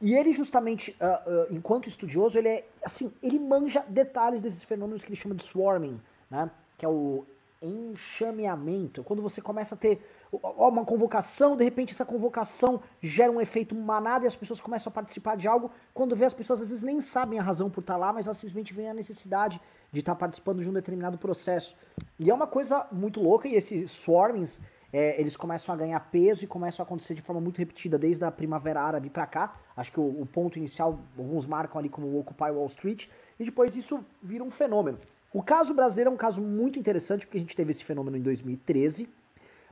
E 0.00 0.14
ele 0.14 0.32
justamente, 0.32 0.96
uh, 1.00 1.30
uh, 1.30 1.54
enquanto 1.54 1.88
estudioso, 1.88 2.36
ele 2.36 2.48
é 2.48 2.64
assim, 2.84 3.12
ele 3.22 3.38
manja 3.38 3.84
detalhes 3.88 4.42
desses 4.42 4.64
fenômenos 4.64 5.04
que 5.04 5.08
ele 5.08 5.16
chama 5.16 5.34
de 5.34 5.44
swarming, 5.44 6.00
né? 6.28 6.50
Que 6.76 6.84
é 6.84 6.88
o 6.88 7.24
enxameamento, 7.62 9.04
quando 9.04 9.22
você 9.22 9.40
começa 9.40 9.74
a 9.74 9.78
ter 9.78 10.00
uma 10.32 10.84
convocação, 10.84 11.56
de 11.56 11.64
repente 11.64 11.92
essa 11.92 12.04
convocação 12.04 12.80
gera 13.00 13.30
um 13.30 13.40
efeito 13.40 13.74
manada 13.74 14.24
e 14.24 14.28
as 14.28 14.34
pessoas 14.34 14.60
começam 14.60 14.90
a 14.90 14.92
participar 14.92 15.36
de 15.36 15.46
algo, 15.46 15.70
quando 15.92 16.16
vê 16.16 16.24
as 16.24 16.32
pessoas 16.32 16.60
às 16.62 16.70
vezes 16.70 16.82
nem 16.82 17.00
sabem 17.00 17.38
a 17.38 17.42
razão 17.42 17.68
por 17.68 17.80
estar 17.80 17.96
lá, 17.96 18.12
mas 18.12 18.26
elas 18.26 18.38
simplesmente 18.38 18.72
veem 18.72 18.88
a 18.88 18.94
necessidade 18.94 19.60
de 19.92 20.00
estar 20.00 20.14
participando 20.14 20.62
de 20.62 20.68
um 20.68 20.72
determinado 20.72 21.18
processo. 21.18 21.76
E 22.18 22.30
é 22.30 22.34
uma 22.34 22.46
coisa 22.46 22.86
muito 22.90 23.20
louca 23.20 23.46
e 23.46 23.54
esses 23.54 23.90
swarmings, 23.90 24.60
é, 24.92 25.18
eles 25.20 25.36
começam 25.36 25.74
a 25.74 25.78
ganhar 25.78 26.00
peso 26.00 26.44
e 26.44 26.46
começam 26.46 26.82
a 26.82 26.86
acontecer 26.86 27.14
de 27.14 27.22
forma 27.22 27.40
muito 27.40 27.58
repetida 27.58 27.98
desde 27.98 28.24
a 28.24 28.30
Primavera 28.30 28.80
Árabe 28.80 29.10
para 29.10 29.26
cá. 29.26 29.56
Acho 29.76 29.92
que 29.92 30.00
o, 30.00 30.22
o 30.22 30.26
ponto 30.26 30.58
inicial, 30.58 30.98
alguns 31.16 31.46
marcam 31.46 31.78
ali 31.78 31.88
como 31.88 32.06
o 32.06 32.20
Occupy 32.20 32.50
Wall 32.50 32.66
Street, 32.66 33.08
e 33.38 33.44
depois 33.44 33.74
isso 33.76 34.04
vira 34.22 34.44
um 34.44 34.50
fenômeno. 34.50 34.98
O 35.32 35.42
caso 35.42 35.72
brasileiro 35.72 36.10
é 36.10 36.12
um 36.12 36.16
caso 36.16 36.42
muito 36.42 36.78
interessante, 36.78 37.26
porque 37.26 37.38
a 37.38 37.40
gente 37.40 37.56
teve 37.56 37.70
esse 37.70 37.82
fenômeno 37.82 38.16
em 38.16 38.20
2013, 38.20 39.08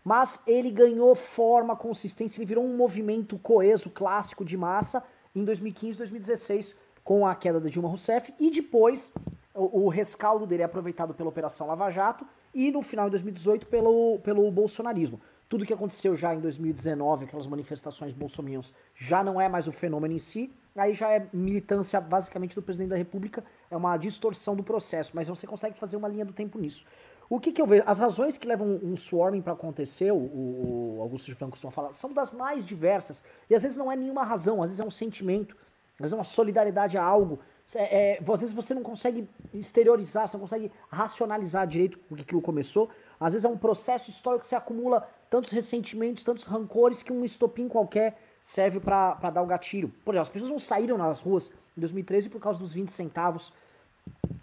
mas 0.03 0.41
ele 0.47 0.71
ganhou 0.71 1.15
forma, 1.15 1.77
consistência, 1.77 2.39
ele 2.39 2.47
virou 2.47 2.65
um 2.65 2.75
movimento 2.77 3.39
coeso, 3.39 3.91
clássico 3.91 4.45
de 4.45 4.57
massa 4.57 5.03
em 5.35 5.45
2015, 5.45 5.99
2016, 5.99 6.75
com 7.05 7.27
a 7.27 7.35
queda 7.35 7.61
da 7.61 7.69
Dilma 7.69 7.89
Rousseff, 7.89 8.33
e 8.41 8.51
depois 8.51 9.13
o, 9.55 9.85
o 9.85 9.89
rescaldo 9.89 10.47
dele 10.47 10.63
é 10.63 10.65
aproveitado 10.65 11.13
pela 11.13 11.29
Operação 11.29 11.67
Lava 11.67 11.91
Jato 11.91 12.27
e 12.55 12.71
no 12.71 12.81
final 12.81 13.07
de 13.07 13.11
2018 13.13 13.67
pelo, 13.67 14.19
pelo 14.21 14.51
bolsonarismo. 14.51 15.21
tudo 15.49 15.67
que 15.67 15.73
aconteceu 15.73 16.17
já 16.17 16.35
em 16.35 16.41
2019, 16.41 17.27
aquelas 17.27 17.47
manifestações 17.47 18.13
bolsominions, 18.13 18.73
já 18.95 19.23
não 19.23 19.41
é 19.41 19.49
mais 19.49 19.67
o 19.67 19.73
fenômeno 19.73 20.15
em 20.15 20.19
si, 20.19 20.51
aí 20.75 20.95
já 20.95 21.11
é 21.11 21.27
militância 21.33 22.01
basicamente 22.01 22.55
do 22.55 22.63
presidente 22.63 22.91
da 22.91 22.97
república, 22.97 23.45
é 23.71 23.77
uma 23.77 23.97
distorção 23.97 24.57
do 24.57 24.63
processo, 24.63 25.13
mas 25.15 25.29
você 25.29 25.47
consegue 25.47 25.79
fazer 25.79 25.97
uma 25.97 26.09
linha 26.09 26.25
do 26.25 26.33
tempo 26.33 26.59
nisso. 26.59 26.85
O 27.29 27.39
que, 27.39 27.53
que 27.53 27.63
eu 27.63 27.67
vejo? 27.67 27.85
As 27.87 28.01
razões 28.01 28.37
que 28.37 28.47
levam 28.47 28.81
um 28.83 28.97
swarming 28.97 29.41
para 29.41 29.53
acontecer, 29.53 30.11
o, 30.11 30.17
o, 30.17 30.99
Augusto 31.01 31.27
de 31.27 31.35
Franco 31.37 31.53
costuma 31.53 31.71
falar, 31.71 31.93
são 31.93 32.13
das 32.13 32.33
mais 32.33 32.67
diversas. 32.67 33.23
E 33.49 33.55
às 33.55 33.63
vezes 33.63 33.79
não 33.79 33.91
é 33.91 33.95
nenhuma 33.95 34.25
razão, 34.25 34.61
às 34.61 34.71
vezes 34.71 34.81
é 34.81 34.85
um 34.85 34.91
sentimento, 34.91 35.57
às 35.95 36.01
vezes 36.01 36.13
é 36.13 36.17
uma 36.17 36.25
solidariedade 36.25 36.99
a 36.99 37.05
algo. 37.05 37.39
É, 37.77 38.15
é, 38.15 38.19
às 38.21 38.41
vezes 38.41 38.53
você 38.53 38.75
não 38.75 38.83
consegue 38.83 39.29
exteriorizar, 39.55 40.27
você 40.27 40.37
não 40.37 40.43
consegue 40.43 40.73
racionalizar 40.89 41.69
direito 41.69 42.01
o 42.11 42.17
que 42.17 42.23
aquilo 42.23 42.43
começou. 42.43 42.91
Às 43.21 43.35
vezes 43.35 43.45
é 43.45 43.49
um 43.49 43.57
processo 43.57 44.11
histórico 44.11 44.43
que 44.43 44.49
você 44.49 44.57
acumula 44.57 45.09
tantos 45.29 45.53
ressentimentos, 45.53 46.25
tantos 46.25 46.43
rancores, 46.45 47.01
que 47.01 47.13
um 47.13 47.25
estopim 47.25 47.69
qualquer 47.69 48.19
serve 48.41 48.81
para 48.81 49.31
dar 49.31 49.43
o 49.43 49.47
gatilho. 49.47 49.93
Por 50.05 50.15
exemplo, 50.15 50.23
as 50.23 50.29
pessoas 50.29 50.51
não 50.51 50.59
saíram 50.59 50.97
nas 50.97 51.21
ruas 51.21 51.51
em 51.77 51.81
2013 51.81 52.29
por 52.29 52.41
causa 52.41 52.59
dos 52.59 52.73
20 52.73 52.91
centavos 52.91 53.53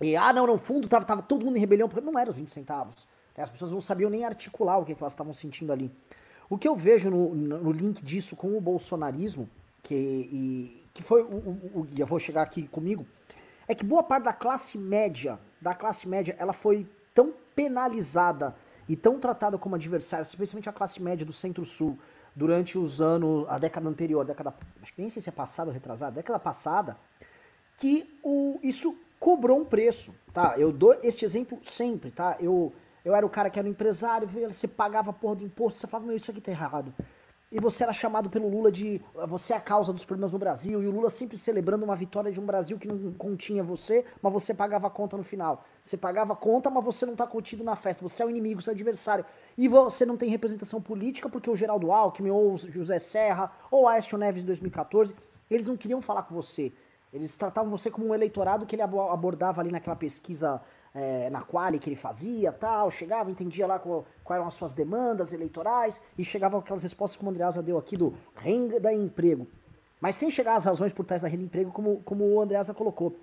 e, 0.02 0.16
ah, 0.16 0.32
não, 0.32 0.46
no 0.46 0.58
fundo 0.58 0.88
tava, 0.88 1.06
tava 1.06 1.22
todo 1.22 1.46
mundo 1.46 1.58
em 1.58 1.60
rebelião, 1.60 1.90
porque 1.90 2.06
não 2.06 2.18
era 2.18 2.30
os 2.30 2.36
20 2.36 2.50
centavos. 2.52 3.08
Né? 3.36 3.44
As 3.44 3.50
pessoas 3.50 3.72
não 3.72 3.82
sabiam 3.82 4.10
nem 4.10 4.26
articular 4.26 4.78
o 4.78 4.86
que, 4.86 4.94
que 4.94 5.02
elas 5.02 5.14
estavam 5.14 5.34
sentindo 5.34 5.72
ali. 5.72 5.92
O 6.50 6.58
que 6.58 6.68
eu 6.68 6.76
vejo 6.76 7.10
no, 7.10 7.34
no 7.34 7.72
link 7.72 8.04
disso 8.04 8.36
com 8.36 8.58
o 8.58 8.62
bolsonarismo, 8.62 9.50
que, 9.84 9.96
e, 9.96 10.84
que 10.94 11.02
foi 11.04 11.24
o, 11.24 11.26
o, 11.26 11.80
o, 11.82 11.88
eu 11.98 12.06
vou 12.06 12.20
chegar 12.20 12.44
aqui 12.44 12.68
comigo, 12.68 13.06
é 13.68 13.76
que 13.76 13.84
boa 13.84 14.04
parte 14.04 14.24
da 14.24 14.34
classe 14.34 14.78
média, 14.78 15.40
da 15.60 15.74
classe 15.74 16.08
média, 16.08 16.36
ela 16.40 16.54
foi 16.54 16.88
tão 17.14 17.34
penalizada 17.56 18.56
e 18.88 18.96
tão 18.96 19.20
tratada 19.20 19.58
como 19.58 19.76
adversária, 19.76 20.22
especialmente 20.22 20.70
a 20.70 20.74
classe 20.74 21.02
média 21.02 21.26
do 21.26 21.34
Centro-Sul, 21.34 21.98
durante 22.38 22.78
os 22.78 23.02
anos, 23.02 23.48
a 23.50 23.58
década 23.58 23.90
anterior, 23.90 24.24
década, 24.24 24.54
acho 24.80 24.94
que 24.94 25.02
nem 25.02 25.10
sei 25.10 25.24
se 25.24 25.28
é 25.28 25.32
passada 25.32 25.72
ou 25.72 25.74
retrasada, 25.74 26.12
década 26.12 26.38
passada, 26.38 26.96
que 27.78 28.08
o, 28.24 28.60
isso 28.62 28.96
cobrou 29.20 29.60
um 29.60 29.66
preço, 29.66 30.14
tá? 30.32 30.54
Eu 30.56 30.72
dou 30.72 30.96
este 31.02 31.26
exemplo 31.26 31.58
sempre, 31.64 32.12
tá? 32.12 32.38
Eu, 32.40 32.72
eu 33.04 33.16
era 33.16 33.26
o 33.26 33.30
cara 33.30 33.50
que 33.50 33.58
era 33.58 33.68
um 33.68 33.72
empresário, 33.72 34.28
você 34.28 34.68
pagava 34.68 35.12
porra 35.12 35.38
do 35.38 35.44
imposto, 35.44 35.80
você 35.80 35.88
falava, 35.88 36.06
meu, 36.06 36.16
isso 36.16 36.30
aqui 36.30 36.40
tá 36.40 36.52
errado. 36.52 36.94
E 37.50 37.62
você 37.62 37.84
era 37.84 37.94
chamado 37.94 38.30
pelo 38.30 38.50
Lula 38.50 38.70
de 38.70 39.02
você 39.26 39.54
é 39.54 39.56
a 39.56 39.62
causa 39.62 39.94
dos 39.94 40.04
problemas 40.04 40.34
no 40.34 40.40
Brasil, 40.40 40.84
e 40.84 40.88
o 40.88 40.92
Lula 40.92 41.10
sempre 41.10 41.38
celebrando 41.38 41.86
uma 41.86 41.96
vitória 41.96 42.30
de 42.30 42.42
um 42.42 42.46
Brasil 42.46 42.78
que 42.78 42.90
não 42.90 43.14
continha 43.14 43.64
você, 43.64 44.04
mas 44.22 44.34
você 44.34 44.54
pagava 44.54 44.88
a 44.88 44.90
conta 44.90 45.16
no 45.16 45.24
final. 45.24 45.64
Você 45.82 45.96
pagava 45.96 46.34
a 46.34 46.36
conta, 46.36 46.70
mas 46.70 46.84
você 46.84 47.06
não 47.06 47.16
tá 47.16 47.26
contido 47.26 47.64
na 47.64 47.78
festa. 47.78 48.06
Você 48.06 48.22
é 48.22 48.26
o 48.26 48.30
inimigo, 48.30 48.62
você 48.62 48.70
é 48.70 48.74
o 48.74 48.76
adversário. 48.76 49.26
E 49.58 49.70
você 49.70 50.06
não 50.06 50.18
tem 50.18 50.30
representação 50.30 50.82
política 50.82 51.30
porque 51.30 51.50
o 51.50 51.56
Geraldo 51.56 51.90
Alckmin, 51.90 52.32
ou 52.32 52.54
o 52.54 52.58
José 52.58 53.00
Serra, 53.00 53.50
ou 53.72 53.88
Aécio 53.88 54.18
Neves 54.18 54.44
em 54.44 54.46
2014, 54.46 55.16
eles 55.50 55.68
não 55.68 55.78
queriam 55.78 56.02
falar 56.02 56.24
com 56.24 56.36
você. 56.36 56.74
Eles 57.14 57.38
tratavam 57.38 57.72
você 57.72 57.90
como 57.90 58.08
um 58.08 58.14
eleitorado 58.14 58.66
que 58.66 58.76
ele 58.76 58.82
abordava 58.82 59.62
ali 59.62 59.72
naquela 59.72 59.96
pesquisa 59.96 60.62
é, 60.94 61.30
na 61.30 61.42
quali 61.42 61.80
que 61.80 61.90
ele 61.90 61.96
fazia, 61.96 62.52
tal, 62.52 62.90
chegava, 62.90 63.30
entendia 63.30 63.68
lá 63.68 63.80
qual, 63.80 64.06
quais 64.24 64.40
eram 64.40 64.48
as 64.48 64.54
suas 64.54 64.74
demandas 64.74 65.34
eleitorais 65.34 66.02
e 66.18 66.24
chegavam 66.24 66.60
aquelas 66.60 66.84
respostas 66.84 67.18
como 67.18 67.30
o 67.30 67.34
Andreasa 67.34 67.62
deu 67.62 67.78
aqui 67.78 67.96
do 67.96 68.14
renda 68.36 68.92
e 68.92 68.98
emprego. 68.98 69.48
Mas 70.00 70.16
sem 70.16 70.30
chegar 70.30 70.56
às 70.56 70.66
razões 70.66 70.94
por 70.94 71.06
trás 71.06 71.22
da 71.22 71.28
renda 71.28 71.44
e 71.44 71.46
emprego, 71.46 71.72
como, 71.72 72.02
como 72.04 72.24
o 72.26 72.42
Andreasa 72.42 72.74
colocou. 72.74 73.16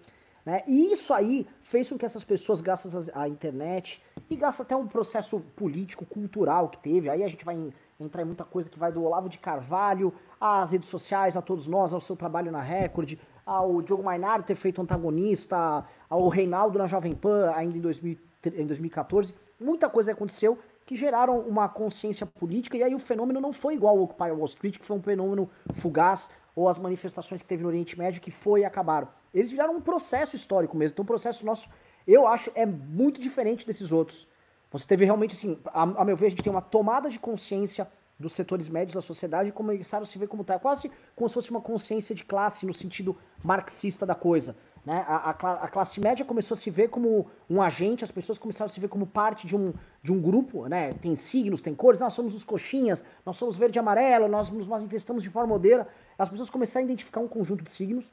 Né? 0.44 0.62
E 0.66 0.92
isso 0.92 1.14
aí 1.14 1.46
fez 1.60 1.88
com 1.88 1.96
que 1.96 2.04
essas 2.04 2.22
pessoas, 2.22 2.60
graças 2.60 3.08
à 3.14 3.28
internet 3.28 4.02
e 4.28 4.36
graças 4.36 4.60
até 4.60 4.76
um 4.76 4.86
processo 4.86 5.40
político, 5.56 6.04
cultural 6.04 6.68
que 6.68 6.78
teve, 6.78 7.08
aí 7.08 7.22
a 7.22 7.28
gente 7.28 7.44
vai 7.44 7.72
entrar 7.98 8.22
em 8.22 8.26
muita 8.26 8.44
coisa 8.44 8.68
que 8.68 8.78
vai 8.78 8.92
do 8.92 9.02
Olavo 9.02 9.28
de 9.28 9.38
Carvalho 9.38 10.12
às 10.40 10.72
redes 10.72 10.88
sociais, 10.88 11.36
a 11.36 11.42
todos 11.42 11.66
nós, 11.66 11.92
ao 11.92 12.00
seu 12.00 12.16
trabalho 12.16 12.52
na 12.52 12.60
Record, 12.60 13.14
ao 13.44 13.82
Diogo 13.82 14.02
Mainardi 14.02 14.46
ter 14.46 14.54
feito 14.54 14.80
antagonista, 14.80 15.84
ao 16.08 16.28
Reinaldo 16.28 16.78
na 16.78 16.86
Jovem 16.86 17.14
Pan 17.14 17.52
ainda 17.54 17.76
em, 17.76 17.80
2000, 17.80 18.18
em 18.46 18.66
2014. 18.66 19.34
Muita 19.60 19.88
coisa 19.88 20.12
aconteceu 20.12 20.58
que 20.86 20.96
geraram 20.96 21.40
uma 21.40 21.68
consciência 21.68 22.26
política, 22.26 22.76
e 22.76 22.82
aí 22.82 22.94
o 22.94 22.98
fenômeno 22.98 23.40
não 23.40 23.52
foi 23.52 23.74
igual 23.74 23.96
ao 23.96 24.04
Occupy 24.04 24.30
Wall 24.30 24.44
Street, 24.44 24.78
que 24.78 24.84
foi 24.84 24.96
um 24.96 25.02
fenômeno 25.02 25.48
fugaz, 25.72 26.30
ou 26.54 26.68
as 26.68 26.78
manifestações 26.78 27.42
que 27.42 27.48
teve 27.48 27.62
no 27.62 27.68
Oriente 27.68 27.98
Médio, 27.98 28.20
que 28.20 28.30
foi 28.30 28.60
e 28.60 28.64
acabaram. 28.64 29.08
Eles 29.32 29.50
viraram 29.50 29.74
um 29.74 29.80
processo 29.80 30.36
histórico 30.36 30.76
mesmo, 30.76 30.94
então 30.94 31.02
o 31.02 31.06
processo 31.06 31.44
nosso, 31.44 31.68
eu 32.06 32.26
acho, 32.26 32.50
é 32.54 32.66
muito 32.66 33.20
diferente 33.20 33.66
desses 33.66 33.92
outros. 33.92 34.28
Você 34.70 34.86
teve 34.86 35.04
realmente, 35.04 35.34
assim, 35.34 35.58
a, 35.66 35.82
a 35.82 36.04
meu 36.04 36.16
ver, 36.16 36.26
a 36.26 36.30
gente 36.30 36.42
tem 36.42 36.52
uma 36.52 36.62
tomada 36.62 37.08
de 37.08 37.18
consciência 37.18 37.88
dos 38.18 38.32
setores 38.32 38.68
médios 38.68 38.94
da 38.94 39.00
sociedade 39.00 39.50
começaram 39.52 40.02
a 40.02 40.06
se 40.06 40.18
ver 40.18 40.28
como 40.28 40.44
tal, 40.44 40.60
quase 40.60 40.90
como 41.16 41.28
se 41.28 41.34
fosse 41.34 41.50
uma 41.50 41.60
consciência 41.60 42.14
de 42.14 42.24
classe 42.24 42.64
no 42.64 42.72
sentido 42.72 43.16
marxista 43.42 44.06
da 44.06 44.14
coisa. 44.14 44.56
Né? 44.84 45.04
A, 45.08 45.30
a, 45.30 45.30
a, 45.30 45.68
classe 45.68 45.98
média 45.98 46.24
começou 46.24 46.54
a 46.54 46.58
se 46.58 46.70
ver 46.70 46.88
como 46.88 47.26
um 47.48 47.62
agente, 47.62 48.04
as 48.04 48.10
pessoas 48.10 48.38
começaram 48.38 48.66
a 48.66 48.72
se 48.72 48.78
ver 48.78 48.88
como 48.88 49.06
parte 49.06 49.46
de 49.46 49.56
um, 49.56 49.72
de 50.02 50.12
um 50.12 50.20
grupo, 50.20 50.68
né? 50.68 50.92
tem 50.92 51.16
signos, 51.16 51.60
tem 51.60 51.74
cores, 51.74 52.00
nós 52.00 52.12
somos 52.12 52.34
os 52.34 52.44
coxinhas, 52.44 53.02
nós 53.24 53.36
somos 53.36 53.56
verde 53.56 53.78
e 53.78 53.80
amarelo, 53.80 54.28
nós 54.28 54.50
nos 54.50 54.66
manifestamos 54.66 55.22
de 55.22 55.30
forma 55.30 55.54
odeira. 55.54 55.88
As 56.18 56.28
pessoas 56.28 56.50
começaram 56.50 56.84
a 56.84 56.84
identificar 56.84 57.20
um 57.20 57.28
conjunto 57.28 57.64
de 57.64 57.70
signos. 57.70 58.12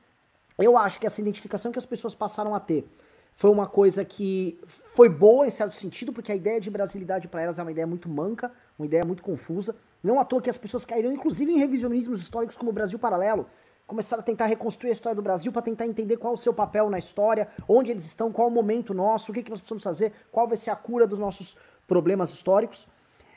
Eu 0.57 0.77
acho 0.77 0.99
que 0.99 1.05
essa 1.05 1.19
identificação 1.19 1.71
que 1.71 1.79
as 1.79 1.85
pessoas 1.85 2.15
passaram 2.15 2.55
a 2.55 2.59
ter 2.59 2.87
foi 3.33 3.49
uma 3.49 3.67
coisa 3.67 4.03
que 4.05 4.59
foi 4.67 5.09
boa 5.09 5.47
em 5.47 5.49
certo 5.49 5.75
sentido, 5.75 6.13
porque 6.13 6.31
a 6.31 6.35
ideia 6.35 6.59
de 6.59 6.69
brasilidade 6.69 7.27
para 7.27 7.41
elas 7.41 7.57
é 7.57 7.61
uma 7.61 7.71
ideia 7.71 7.87
muito 7.87 8.07
manca, 8.09 8.51
uma 8.77 8.85
ideia 8.85 9.03
muito 9.03 9.23
confusa. 9.23 9.75
Não 10.03 10.19
à 10.19 10.25
toa 10.25 10.41
que 10.41 10.49
as 10.49 10.57
pessoas 10.57 10.85
caíram, 10.85 11.11
inclusive, 11.11 11.51
em 11.51 11.57
revisionismos 11.57 12.21
históricos 12.21 12.57
como 12.57 12.71
o 12.71 12.73
Brasil 12.73 12.99
Paralelo. 12.99 13.47
Começaram 13.87 14.21
a 14.21 14.23
tentar 14.23 14.45
reconstruir 14.45 14.89
a 14.89 14.93
história 14.93 15.15
do 15.15 15.21
Brasil 15.21 15.51
para 15.51 15.61
tentar 15.61 15.85
entender 15.85 16.17
qual 16.17 16.33
o 16.33 16.37
seu 16.37 16.53
papel 16.53 16.89
na 16.89 16.97
história, 16.97 17.47
onde 17.67 17.91
eles 17.91 18.05
estão, 18.05 18.31
qual 18.31 18.47
o 18.47 18.51
momento 18.51 18.93
nosso, 18.93 19.31
o 19.31 19.33
que, 19.33 19.43
que 19.43 19.49
nós 19.49 19.59
precisamos 19.59 19.83
fazer, 19.83 20.13
qual 20.31 20.47
vai 20.47 20.57
ser 20.57 20.69
a 20.69 20.75
cura 20.75 21.05
dos 21.05 21.19
nossos 21.19 21.57
problemas 21.87 22.31
históricos. 22.31 22.87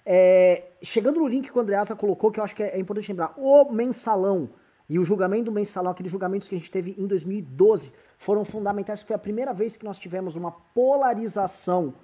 É, 0.07 0.65
chegando 0.83 1.19
no 1.19 1.27
link 1.27 1.51
que 1.51 1.59
o 1.59 1.61
Andreasa 1.61 1.97
colocou, 1.97 2.31
que 2.31 2.39
eu 2.39 2.45
acho 2.45 2.55
que 2.55 2.63
é, 2.63 2.77
é 2.77 2.79
importante 2.79 3.09
lembrar, 3.09 3.35
o 3.37 3.73
mensalão 3.73 4.51
e 4.89 4.99
o 4.99 5.05
julgamento 5.05 5.45
do 5.45 5.53
mensalão, 5.53 5.93
aqueles 5.93 6.13
julgamentos 6.13 6.49
que 6.49 6.55
a 6.55 6.59
gente 6.59 6.71
teve 6.71 6.95
em 6.99 7.07
2012, 7.07 7.93
foram 8.19 8.45
fundamentais, 8.45 9.01
que 9.01 9.09
foi 9.09 9.17
a 9.17 9.19
primeira 9.19 9.53
vez 9.53 9.77
que 9.77 9.85
nós 9.85 9.99
tivemos 9.99 10.37
uma 10.37 10.51
polarização 10.53 11.95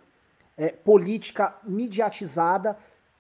é, 0.56 0.68
política 0.68 1.54
mediatizada 1.62 2.76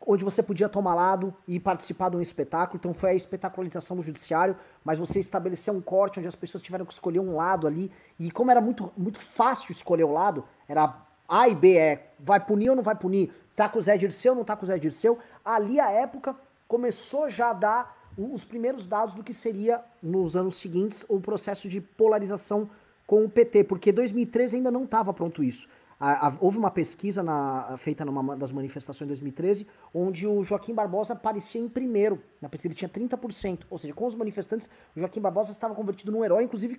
onde 0.06 0.24
você 0.24 0.42
podia 0.42 0.68
tomar 0.68 0.94
lado 0.94 1.34
e 1.46 1.60
participar 1.60 2.08
de 2.08 2.16
um 2.16 2.20
espetáculo. 2.20 2.78
Então 2.78 2.94
foi 2.94 3.10
a 3.10 3.14
espetacularização 3.14 3.96
do 3.96 4.02
judiciário, 4.02 4.56
mas 4.82 4.98
você 4.98 5.20
estabeleceu 5.20 5.74
um 5.74 5.80
corte 5.80 6.18
onde 6.18 6.28
as 6.28 6.34
pessoas 6.34 6.62
tiveram 6.62 6.86
que 6.86 6.92
escolher 6.92 7.20
um 7.20 7.36
lado 7.36 7.66
ali. 7.66 7.92
E 8.18 8.30
como 8.30 8.50
era 8.50 8.60
muito, 8.60 8.90
muito 8.96 9.18
fácil 9.18 9.72
escolher 9.72 10.04
o 10.04 10.12
lado, 10.12 10.44
era 10.66 10.96
A 11.28 11.48
e 11.48 11.54
B, 11.54 11.76
é 11.76 12.12
vai 12.18 12.40
punir 12.40 12.70
ou 12.70 12.76
não 12.76 12.82
vai 12.82 12.94
punir? 12.94 13.30
Tá 13.54 13.68
com 13.68 13.78
o 13.78 13.82
Zé 13.82 13.98
Dirceu 13.98 14.32
ou 14.32 14.38
não 14.38 14.44
tá 14.44 14.56
com 14.56 14.64
o 14.64 14.66
Zé 14.66 14.78
Dirceu? 14.78 15.18
Ali 15.44 15.78
a 15.78 15.90
época 15.90 16.34
começou 16.66 17.28
já 17.28 17.50
a 17.50 17.54
dar 17.54 17.99
os 18.16 18.44
primeiros 18.44 18.86
dados 18.86 19.14
do 19.14 19.22
que 19.22 19.32
seria 19.32 19.82
nos 20.02 20.36
anos 20.36 20.56
seguintes 20.56 21.04
o 21.08 21.20
processo 21.20 21.68
de 21.68 21.80
polarização 21.80 22.68
com 23.06 23.24
o 23.24 23.28
PT, 23.28 23.64
porque 23.64 23.90
2013 23.90 24.56
ainda 24.56 24.70
não 24.70 24.84
estava 24.84 25.12
pronto 25.12 25.42
isso. 25.42 25.68
Houve 26.40 26.56
uma 26.56 26.70
pesquisa 26.70 27.22
na, 27.22 27.76
feita 27.76 28.06
numa 28.06 28.34
das 28.34 28.50
manifestações 28.50 29.06
de 29.06 29.08
2013, 29.08 29.66
onde 29.92 30.26
o 30.26 30.42
Joaquim 30.42 30.72
Barbosa 30.72 31.12
aparecia 31.12 31.60
em 31.60 31.68
primeiro. 31.68 32.22
Na 32.40 32.48
pesquisa 32.48 32.68
ele 32.68 32.74
tinha 32.74 32.88
30%. 32.88 33.64
Ou 33.68 33.76
seja, 33.76 33.92
com 33.92 34.06
os 34.06 34.14
manifestantes, 34.14 34.70
o 34.96 35.00
Joaquim 35.00 35.20
Barbosa 35.20 35.50
estava 35.50 35.74
convertido 35.74 36.10
num 36.10 36.24
herói, 36.24 36.44
inclusive 36.44 36.74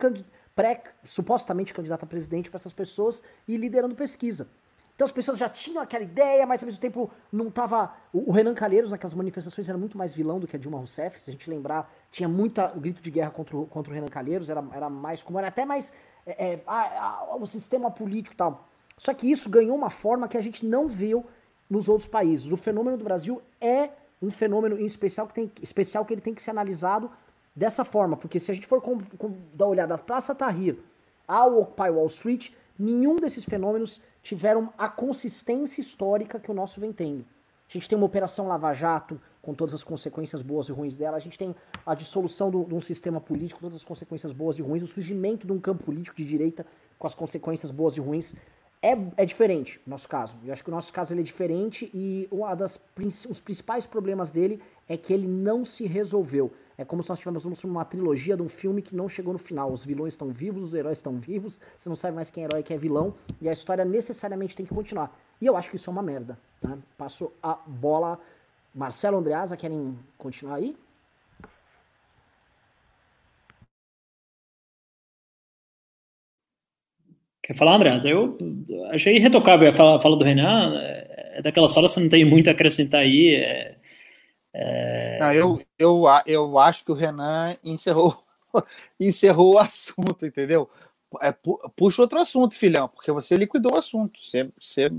pré, 0.56 0.82
supostamente 1.04 1.72
candidato 1.72 2.04
a 2.04 2.08
presidente 2.08 2.50
para 2.50 2.58
essas 2.58 2.74
pessoas 2.74 3.22
e 3.48 3.56
liderando 3.58 3.94
pesquisa. 3.94 4.48
Então 5.02 5.08
as 5.08 5.12
pessoas 5.12 5.39
já 5.39 5.49
tinham 5.49 5.82
aquela 5.82 6.04
ideia, 6.04 6.45
mas 6.45 6.62
ao 6.62 6.68
mesmo 6.68 6.80
tempo 6.80 7.10
não 7.32 7.47
estava. 7.47 7.91
O, 8.14 8.32
Renan 8.32 8.54
Calheiros 8.54 8.91
naquelas 8.91 9.16
manifestações 9.16 9.68
era 9.68 9.76
muito 9.76 9.97
mais 9.97 10.14
vilão 10.14 10.39
do 10.39 10.45
que 10.45 10.56
a 10.56 10.60
Dilma 10.60 10.78
Rousseff. 10.78 11.24
Se 11.24 11.32
a 11.32 11.34
gente 11.34 11.49
lembrar, 11.49 11.91
tinha 12.12 12.30
muita 12.30 12.72
o 12.78 12.80
grito 12.80 13.02
de 13.02 13.10
guerra 13.10 13.32
contra 13.32 13.58
o, 13.58 13.66
contra 13.66 13.91
o 13.91 13.95
Renan 13.95 14.10
Calheiros, 14.10 14.47
era, 14.47 14.64
era 14.72 14.91
mais 14.91 15.24
como 15.24 15.39
era 15.39 15.47
até 15.47 15.66
mais 15.66 15.91
é, 16.24 16.52
é, 16.52 16.64
a, 16.68 17.32
a, 17.32 17.36
o 17.36 17.47
sistema 17.47 17.89
político 17.89 18.36
e 18.36 18.38
tal. 18.38 18.70
Só 18.95 19.12
que 19.12 19.26
isso 19.26 19.49
ganhou 19.49 19.76
uma 19.76 19.89
forma 19.89 20.28
que 20.28 20.38
a 20.38 20.41
gente 20.41 20.64
não 20.68 20.88
viu 20.88 21.26
nos 21.68 21.89
outros 21.89 22.08
países. 22.08 22.52
O 22.52 22.56
fenômeno 22.56 22.95
do 22.95 23.04
Brasil 23.04 23.41
é 23.60 23.89
um 24.22 24.30
fenômeno 24.30 24.80
em 24.80 24.86
especial 24.86 25.26
que, 25.26 25.34
tem, 25.34 25.52
especial 25.64 26.06
que 26.06 26.14
ele 26.14 26.22
tem 26.22 26.36
que 26.36 26.43
ser 26.43 26.52
analisado 26.52 27.10
dessa 27.56 27.84
forma, 27.84 28.16
porque 28.16 28.39
se 28.39 28.52
a 28.52 28.54
gente 28.54 28.68
for 28.68 28.80
com, 28.80 28.99
com, 29.18 29.36
dar 29.56 29.66
olhada 29.66 29.97
da 29.97 29.97
Praça 29.97 30.36
Tahrir 30.36 30.78
ao 31.28 31.60
Occupy 31.60 31.89
Wall 31.89 32.06
Street, 32.06 32.52
nenhum 32.82 33.16
desses 33.16 33.46
fenômenos 33.46 34.02
tiveram 34.24 34.74
a 34.78 34.90
consistência 34.90 35.82
histórica 35.82 36.40
que 36.40 36.52
o 36.52 36.54
nosso 36.54 36.80
vem 36.80 36.92
tendo. 36.92 37.26
A 37.70 37.74
gente 37.74 37.88
tem 37.88 37.98
uma 37.98 38.06
operação 38.06 38.48
Lava 38.48 38.74
Jato, 38.74 39.20
com 39.42 39.54
todas 39.54 39.74
as 39.74 39.84
consequências 39.84 40.42
boas 40.42 40.68
e 40.68 40.72
ruins 40.72 40.98
dela. 40.98 41.16
A 41.16 41.20
gente 41.20 41.38
tem 41.38 41.56
a 41.86 41.96
dissolução 41.96 42.52
do, 42.52 42.66
de 42.66 42.76
um 42.76 42.82
sistema 42.82 43.22
político, 43.22 43.60
com 43.60 43.66
todas 43.68 43.78
as 43.78 43.84
consequências 43.84 44.34
boas 44.34 44.60
e 44.60 44.62
ruins. 44.62 44.84
O 44.84 44.88
surgimento 44.88 45.48
de 45.48 45.54
um 45.54 45.60
campo 45.60 45.84
político 45.84 46.18
de 46.18 46.26
direita, 46.26 46.66
com 47.00 47.08
as 47.08 47.14
consequências 47.14 47.72
boas 47.72 47.96
e 47.96 48.02
ruins. 48.02 48.36
é, 48.82 48.98
é 49.18 49.26
diferente 49.26 49.80
no 49.86 49.92
nosso 49.92 50.10
caso. 50.10 50.38
Eu 50.44 50.52
acho 50.52 50.64
que 50.64 50.70
o 50.70 50.74
nosso 50.74 50.92
caso 50.92 51.14
ele 51.14 51.22
é 51.22 51.24
diferente 51.24 51.90
e 51.94 52.28
um 52.32 52.42
os 53.30 53.40
principais 53.40 53.86
problemas 53.86 54.32
dele 54.32 54.62
é 54.88 54.98
que 54.98 55.14
ele 55.14 55.28
não 55.28 55.64
se 55.64 55.86
resolveu. 55.86 56.52
É 56.82 56.86
como 56.86 57.04
se 57.04 57.10
nós 57.10 57.20
tivéssemos 57.20 57.64
uma 57.64 57.86
trilogia 57.86 58.36
de 58.36 58.42
um 58.42 58.50
filme 58.50 58.82
que 58.82 58.96
não 58.96 59.08
chegou 59.08 59.34
no 59.34 59.38
final. 59.38 59.72
Os 59.72 59.86
vilões 59.86 60.14
estão 60.14 60.30
vivos, 60.30 60.64
os 60.64 60.74
heróis 60.74 60.98
estão 60.98 61.20
vivos, 61.20 61.60
você 61.78 61.88
não 61.88 61.96
sabe 61.96 62.16
mais 62.16 62.32
quem 62.32 62.44
é 62.44 62.48
herói 62.48 62.62
e 62.62 62.64
quem 62.64 62.76
é 62.76 62.80
vilão, 62.80 63.14
e 63.40 63.48
a 63.48 63.54
história 63.54 63.86
necessariamente 63.86 64.56
tem 64.56 64.66
que 64.66 64.74
continuar. 64.74 65.16
E 65.40 65.46
eu 65.46 65.56
acho 65.56 65.70
que 65.70 65.76
isso 65.76 65.92
é 65.92 65.94
uma 65.94 66.02
merda. 66.02 66.40
Né? 66.60 66.80
Passo 66.98 67.32
a 67.42 67.54
bola. 67.68 68.20
Marcelo 68.74 69.18
Andreasa, 69.18 69.56
querem 69.56 69.96
continuar 70.18 70.56
aí? 70.56 70.76
Quer 77.44 77.56
falar, 77.56 77.76
André? 77.76 77.96
Eu 78.06 78.38
achei 78.92 79.18
irretocável 79.18 79.70
a 79.70 79.72
fala, 79.72 79.98
a 79.98 80.00
fala 80.00 80.18
do 80.18 80.26
Renan. 80.26 80.74
É, 80.80 81.38
é 81.38 81.42
daquelas 81.44 81.74
falas 81.76 81.94
que 81.94 82.02
não 82.02 82.10
tem 82.10 82.26
muito 82.26 82.50
a 82.50 82.54
acrescentar 82.54 83.02
aí. 83.02 83.36
É, 83.36 83.76
é... 84.54 85.18
Não, 85.20 85.34
eu, 85.34 85.62
eu, 85.78 86.04
eu 86.26 86.60
acho 86.60 86.84
que 86.84 86.91
o 86.91 86.95
Renan 86.95 87.56
encerrou, 87.64 88.24
encerrou 88.99 89.56
o 89.56 89.60
assunto, 89.60 90.26
entendeu? 90.26 90.70
É, 91.22 91.34
puxa 91.76 92.02
outro 92.02 92.20
assunto, 92.20 92.56
filhão, 92.56 92.88
porque 92.88 93.12
você 93.12 93.36
liquidou 93.36 93.74
o 93.74 93.78
assunto. 93.78 94.24
Você, 94.24 94.49
você, 94.58 94.91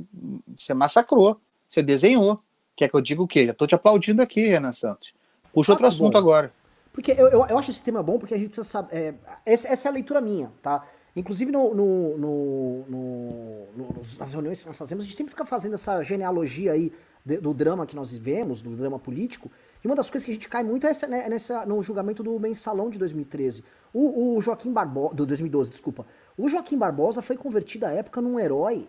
você 0.57 0.75
massacrou. 0.75 1.41
Você 1.69 1.83
desenhou. 1.83 2.43
Quer 2.77 2.89
que 2.89 2.95
eu 2.95 3.01
diga 3.01 3.23
o 3.23 3.29
quê? 3.29 3.47
Já 3.47 3.55
tô 3.55 3.67
te 3.67 3.75
aplaudindo 3.75 4.21
aqui, 4.21 4.47
Renan 4.47 4.73
Santos. 4.73 5.15
Puxa 5.53 5.73
ah, 5.73 5.75
outro 5.75 5.85
tá 5.85 5.89
assunto 5.89 6.13
bom. 6.13 6.19
agora. 6.19 6.53
Porque 6.93 7.13
eu, 7.13 7.29
eu, 7.29 7.47
eu, 7.47 7.59
acho 7.59 7.71
esse 7.71 7.83
tema 7.83 8.03
bom 8.03 8.19
porque 8.19 8.35
a 8.35 8.39
gente 8.39 8.49
precisa 8.49 8.69
saber. 8.69 8.95
É, 8.95 9.15
essa, 9.47 9.69
essa 9.69 9.89
é 9.89 9.91
a 9.91 9.93
leitura 9.93 10.21
minha, 10.21 10.53
tá? 10.63 10.87
Inclusive 11.17 11.51
no, 11.51 11.75
no, 11.75 12.19
no, 12.19 13.89
nas 14.19 14.33
reuniões 14.33 14.61
que 14.61 14.67
nós 14.67 14.79
fazemos, 14.79 15.05
a 15.05 15.07
gente 15.07 15.17
sempre 15.17 15.31
fica 15.31 15.45
fazendo 15.45 15.75
essa 15.75 16.03
genealogia 16.03 16.73
aí 16.73 16.93
de, 17.25 17.39
do 17.39 17.55
drama 17.55 17.87
que 17.87 17.97
nós 17.97 18.11
vivemos, 18.11 18.63
do 18.63 18.75
drama 18.77 18.99
político. 18.99 19.51
E 19.83 19.87
uma 19.87 19.97
das 19.97 20.09
coisas 20.11 20.25
que 20.25 20.31
a 20.31 20.35
gente 20.35 20.49
cai 20.49 20.63
muito 20.63 20.87
é 20.87 20.91
essa, 20.91 21.07
né, 21.07 21.29
nessa, 21.29 21.67
no 21.67 21.83
julgamento 21.83 22.23
do 22.23 22.39
mensalão 22.39 22.91
de 22.91 22.99
2013. 22.99 23.65
O, 23.93 24.37
o 24.37 24.41
Joaquim 24.41 24.73
Barbosa. 24.73 25.15
Do 25.15 25.27
2012, 25.27 25.71
desculpa. 25.71 26.07
O 26.37 26.49
Joaquim 26.49 26.79
Barbosa 26.79 27.21
foi 27.23 27.37
convertido 27.37 27.87
à 27.87 27.91
época 27.91 28.21
num 28.21 28.39
herói 28.39 28.87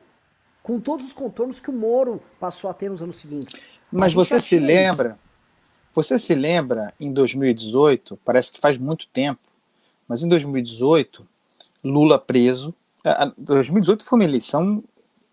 com 0.61 0.79
todos 0.79 1.05
os 1.05 1.13
contornos 1.13 1.59
que 1.59 1.69
o 1.69 1.73
Moro 1.73 2.21
passou 2.39 2.69
a 2.69 2.73
ter 2.73 2.89
nos 2.89 3.01
anos 3.01 3.17
seguintes. 3.17 3.61
Mas 3.91 4.13
você 4.13 4.39
se 4.39 4.57
lembra? 4.57 5.09
Isso. 5.09 5.23
Você 5.93 6.17
se 6.17 6.33
lembra 6.33 6.93
em 6.99 7.11
2018? 7.11 8.17
Parece 8.23 8.51
que 8.51 8.59
faz 8.59 8.77
muito 8.77 9.07
tempo. 9.07 9.41
Mas 10.07 10.23
em 10.23 10.27
2018 10.27 11.27
Lula 11.83 12.17
preso. 12.17 12.73
2018 13.37 14.03
foi 14.05 14.19
uma 14.19 14.23
eleição 14.23 14.81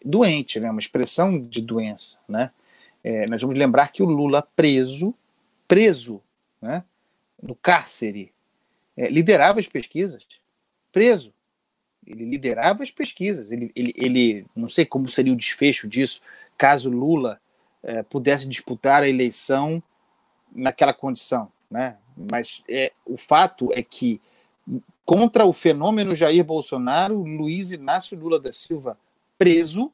doente, 0.05 0.59
né? 0.59 0.71
uma 0.71 0.81
expressão 0.81 1.39
de 1.39 1.61
doença. 1.61 2.17
Né? 2.29 2.51
É, 3.03 3.27
nós 3.27 3.41
vamos 3.41 3.57
lembrar 3.57 3.89
que 3.89 4.03
o 4.03 4.07
Lula 4.07 4.47
preso, 4.55 5.15
preso, 5.67 6.21
né? 6.61 6.85
no 7.43 7.55
cárcere, 7.55 8.33
é, 8.97 9.09
liderava 9.09 9.61
as 9.61 9.67
pesquisas. 9.67 10.27
Preso. 10.93 11.33
Ele 12.07 12.25
liderava 12.25 12.83
as 12.83 12.91
pesquisas. 12.91 13.51
Ele, 13.51 13.71
ele, 13.75 13.95
ele, 13.97 14.47
não 14.55 14.69
sei 14.69 14.85
como 14.85 15.09
seria 15.09 15.33
o 15.33 15.37
desfecho 15.37 15.89
disso, 15.89 16.21
caso 16.59 16.91
Lula 16.91 17.41
é, 17.83 18.03
pudesse 18.03 18.47
disputar 18.47 19.03
a 19.03 19.09
eleição 19.09 19.83
naquela 20.53 20.93
condição. 20.93 21.51
Né? 21.71 21.97
Mas 22.31 22.63
é, 22.69 22.93
o 23.07 23.17
fato 23.17 23.71
é 23.73 23.83
que 23.83 24.21
contra 25.05 25.47
o 25.47 25.53
fenômeno 25.53 26.15
Jair 26.15 26.45
Bolsonaro, 26.45 27.23
Luiz 27.23 27.73
Inácio 27.73 28.19
Lula 28.19 28.39
da 28.39 28.53
Silva 28.53 28.99
preso, 29.39 29.91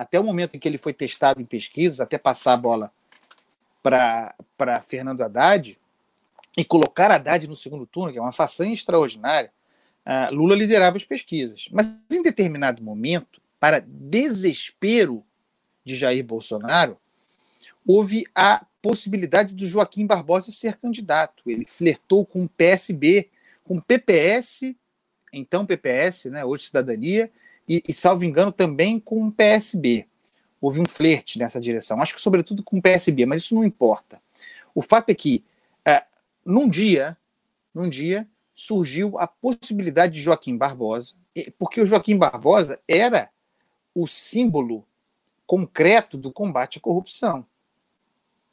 até 0.00 0.18
o 0.18 0.24
momento 0.24 0.56
em 0.56 0.58
que 0.58 0.66
ele 0.66 0.78
foi 0.78 0.94
testado 0.94 1.42
em 1.42 1.44
pesquisas, 1.44 2.00
até 2.00 2.16
passar 2.16 2.54
a 2.54 2.56
bola 2.56 2.90
para 3.82 4.34
Fernando 4.80 5.20
Haddad, 5.20 5.78
e 6.56 6.64
colocar 6.64 7.10
Haddad 7.10 7.46
no 7.46 7.54
segundo 7.54 7.84
turno, 7.84 8.10
que 8.10 8.18
é 8.18 8.22
uma 8.22 8.32
façanha 8.32 8.72
extraordinária, 8.72 9.52
uh, 10.06 10.34
Lula 10.34 10.56
liderava 10.56 10.96
as 10.96 11.04
pesquisas. 11.04 11.68
Mas 11.70 12.00
em 12.10 12.22
determinado 12.22 12.82
momento, 12.82 13.42
para 13.58 13.84
desespero 13.86 15.22
de 15.84 15.94
Jair 15.94 16.24
Bolsonaro, 16.24 16.96
houve 17.86 18.24
a 18.34 18.64
possibilidade 18.80 19.52
do 19.52 19.66
Joaquim 19.66 20.06
Barbosa 20.06 20.50
ser 20.50 20.78
candidato. 20.78 21.42
Ele 21.46 21.66
flertou 21.66 22.24
com 22.24 22.44
o 22.44 22.48
PSB 22.48 23.28
com 23.64 23.78
PPS, 23.78 24.74
então 25.30 25.66
PPS, 25.66 26.30
né, 26.30 26.42
hoje 26.42 26.68
Cidadania, 26.68 27.30
e, 27.70 27.84
e 27.86 27.94
salvo 27.94 28.24
engano 28.24 28.50
também 28.50 28.98
com 28.98 29.28
o 29.28 29.30
PSB. 29.30 30.08
Houve 30.60 30.80
um 30.80 30.84
flerte 30.84 31.38
nessa 31.38 31.60
direção, 31.60 32.02
acho 32.02 32.16
que 32.16 32.20
sobretudo 32.20 32.64
com 32.64 32.78
o 32.78 32.82
PSB, 32.82 33.24
mas 33.24 33.44
isso 33.44 33.54
não 33.54 33.64
importa. 33.64 34.20
O 34.74 34.82
fato 34.82 35.10
é 35.10 35.14
que, 35.14 35.44
é, 35.86 36.04
num 36.44 36.68
dia, 36.68 37.16
num 37.72 37.88
dia, 37.88 38.26
surgiu 38.56 39.16
a 39.20 39.28
possibilidade 39.28 40.14
de 40.14 40.20
Joaquim 40.20 40.56
Barbosa, 40.56 41.14
porque 41.56 41.80
o 41.80 41.86
Joaquim 41.86 42.18
Barbosa 42.18 42.80
era 42.88 43.30
o 43.94 44.04
símbolo 44.04 44.84
concreto 45.46 46.18
do 46.18 46.32
combate 46.32 46.78
à 46.78 46.80
corrupção. 46.80 47.46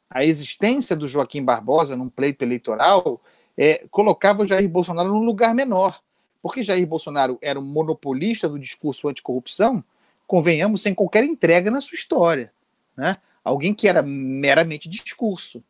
A 0.08 0.24
existência 0.24 0.94
do 0.94 1.08
Joaquim 1.08 1.44
Barbosa 1.44 1.96
num 1.96 2.08
pleito 2.08 2.42
eleitoral 2.44 3.20
é, 3.56 3.84
colocava 3.90 4.42
o 4.42 4.46
Jair 4.46 4.68
Bolsonaro 4.68 5.10
num 5.10 5.24
lugar 5.24 5.54
menor. 5.54 6.00
Porque 6.42 6.62
Jair 6.62 6.86
Bolsonaro 6.86 7.38
era 7.42 7.58
um 7.58 7.64
monopolista 7.64 8.48
do 8.48 8.58
discurso 8.58 9.08
anticorrupção, 9.08 9.82
convenhamos, 10.26 10.82
sem 10.82 10.94
qualquer 10.94 11.24
entrega 11.24 11.70
na 11.70 11.80
sua 11.80 11.96
história. 11.96 12.52
Né? 12.96 13.16
Alguém 13.42 13.74
que 13.74 13.88
era 13.88 14.02
meramente 14.02 14.88
discurso. 14.88 15.62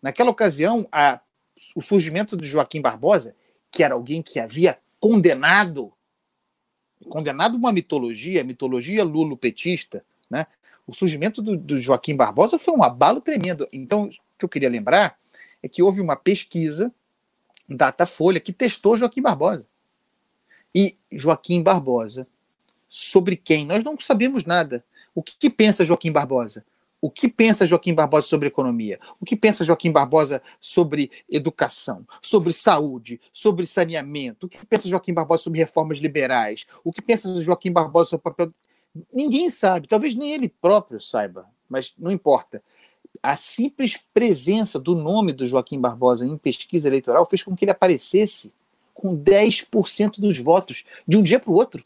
Naquela 0.00 0.30
ocasião, 0.30 0.86
a, 0.90 1.20
o 1.74 1.82
surgimento 1.82 2.36
de 2.36 2.46
Joaquim 2.46 2.80
Barbosa, 2.80 3.34
que 3.70 3.82
era 3.82 3.94
alguém 3.94 4.22
que 4.22 4.38
havia 4.38 4.78
condenado 4.98 5.92
condenado 7.08 7.56
uma 7.56 7.72
mitologia, 7.72 8.42
a 8.42 8.44
mitologia 8.44 9.02
lulopetista, 9.02 10.04
né? 10.30 10.46
O 10.86 10.94
surgimento 10.94 11.40
do, 11.40 11.56
do, 11.56 11.76
Joaquim 11.76 12.14
Barbosa 12.14 12.58
foi 12.58 12.74
um 12.74 12.82
abalo 12.82 13.20
tremendo. 13.20 13.68
Então, 13.72 14.04
o 14.04 14.10
que 14.38 14.44
eu 14.44 14.48
queria 14.48 14.68
lembrar 14.68 15.16
é 15.62 15.68
que 15.68 15.82
houve 15.82 16.00
uma 16.00 16.16
pesquisa 16.16 16.92
Datafolha, 17.68 18.40
que 18.40 18.52
testou 18.52 18.96
Joaquim 18.96 19.22
Barbosa. 19.22 19.66
E 20.74 20.96
Joaquim 21.10 21.62
Barbosa, 21.62 22.26
sobre 22.88 23.36
quem 23.36 23.66
nós 23.66 23.82
não 23.84 23.98
sabemos 23.98 24.44
nada. 24.44 24.84
O 25.14 25.22
que, 25.22 25.34
que 25.38 25.50
pensa 25.50 25.84
Joaquim 25.84 26.10
Barbosa? 26.10 26.64
O 27.00 27.10
que 27.10 27.28
pensa 27.28 27.66
Joaquim 27.66 27.94
Barbosa 27.94 28.28
sobre 28.28 28.48
economia? 28.48 28.98
O 29.20 29.24
que 29.24 29.34
pensa 29.34 29.64
Joaquim 29.64 29.90
Barbosa 29.90 30.40
sobre 30.60 31.10
educação, 31.28 32.06
sobre 32.22 32.52
saúde, 32.52 33.20
sobre 33.32 33.66
saneamento? 33.66 34.46
O 34.46 34.48
que 34.48 34.64
pensa 34.64 34.88
Joaquim 34.88 35.12
Barbosa 35.12 35.42
sobre 35.42 35.58
reformas 35.58 35.98
liberais? 35.98 36.64
O 36.84 36.92
que 36.92 37.02
pensa 37.02 37.42
Joaquim 37.42 37.72
Barbosa 37.72 38.10
sobre 38.10 38.20
o 38.20 38.30
papel. 38.30 38.52
Ninguém 39.12 39.50
sabe, 39.50 39.88
talvez 39.88 40.14
nem 40.14 40.32
ele 40.32 40.48
próprio 40.48 41.00
saiba, 41.00 41.48
mas 41.68 41.92
não 41.98 42.10
importa 42.10 42.62
a 43.22 43.36
simples 43.36 43.98
presença 44.12 44.78
do 44.78 44.94
nome 44.94 45.32
do 45.32 45.46
Joaquim 45.46 45.80
Barbosa 45.80 46.26
em 46.26 46.36
pesquisa 46.36 46.88
eleitoral 46.88 47.26
fez 47.26 47.42
com 47.42 47.54
que 47.54 47.64
ele 47.64 47.72
aparecesse 47.72 48.52
com 48.92 49.16
10% 49.16 50.20
dos 50.20 50.38
votos 50.38 50.84
de 51.06 51.16
um 51.16 51.22
dia 51.22 51.40
para 51.40 51.50
o 51.50 51.54
outro. 51.54 51.84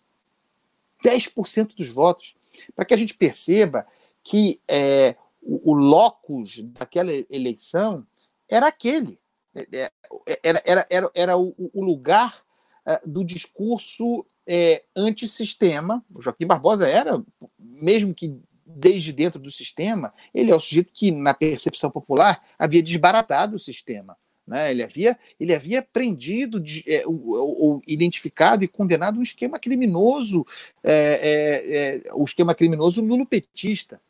10% 1.05 1.75
dos 1.77 1.89
votos. 1.89 2.35
Para 2.75 2.85
que 2.85 2.95
a 2.95 2.97
gente 2.97 3.15
perceba 3.15 3.87
que 4.23 4.61
é, 4.67 5.15
o, 5.43 5.73
o 5.73 5.75
locus 5.75 6.61
daquela 6.63 7.13
eleição 7.31 8.07
era 8.49 8.67
aquele. 8.67 9.19
É, 9.55 9.91
é, 10.27 10.41
era, 10.43 10.63
era, 10.65 10.87
era, 10.91 11.11
era 11.15 11.37
o, 11.39 11.55
o 11.73 11.83
lugar 11.83 12.43
uh, 12.87 13.09
do 13.09 13.25
discurso 13.25 14.25
é, 14.47 14.85
antissistema. 14.95 16.05
O 16.15 16.23
Joaquim 16.23 16.47
Barbosa 16.47 16.89
era, 16.89 17.23
mesmo 17.59 18.15
que 18.15 18.39
desde 18.67 19.13
dentro 19.13 19.41
do 19.41 19.51
sistema, 19.51 20.13
ele 20.35 20.51
é 20.51 20.55
o 20.55 20.61
sujeito 20.61 20.93
que, 20.93 21.11
na 21.13 21.33
percepção 21.33 21.91
popular, 21.91 22.45
havia 22.59 22.83
desbaratado 22.83 23.57
o 23.57 23.61
sistema. 23.61 24.17
Né? 24.47 24.71
Ele, 24.71 24.83
havia, 24.83 25.19
ele 25.41 25.55
havia 25.55 25.83
prendido, 25.83 26.61
de, 26.61 26.85
é, 26.87 27.07
ou, 27.07 27.27
ou, 27.27 27.83
identificado 27.87 28.63
e 28.63 28.69
condenado 28.69 29.19
um 29.19 29.23
esquema 29.23 29.59
criminoso, 29.59 30.47
é, 30.85 30.93
é, 30.93 32.07
é 32.09 32.15
o 32.15 32.25
esquema 32.25 32.55
criminoso 32.55 33.03
lulopetista. 33.03 34.01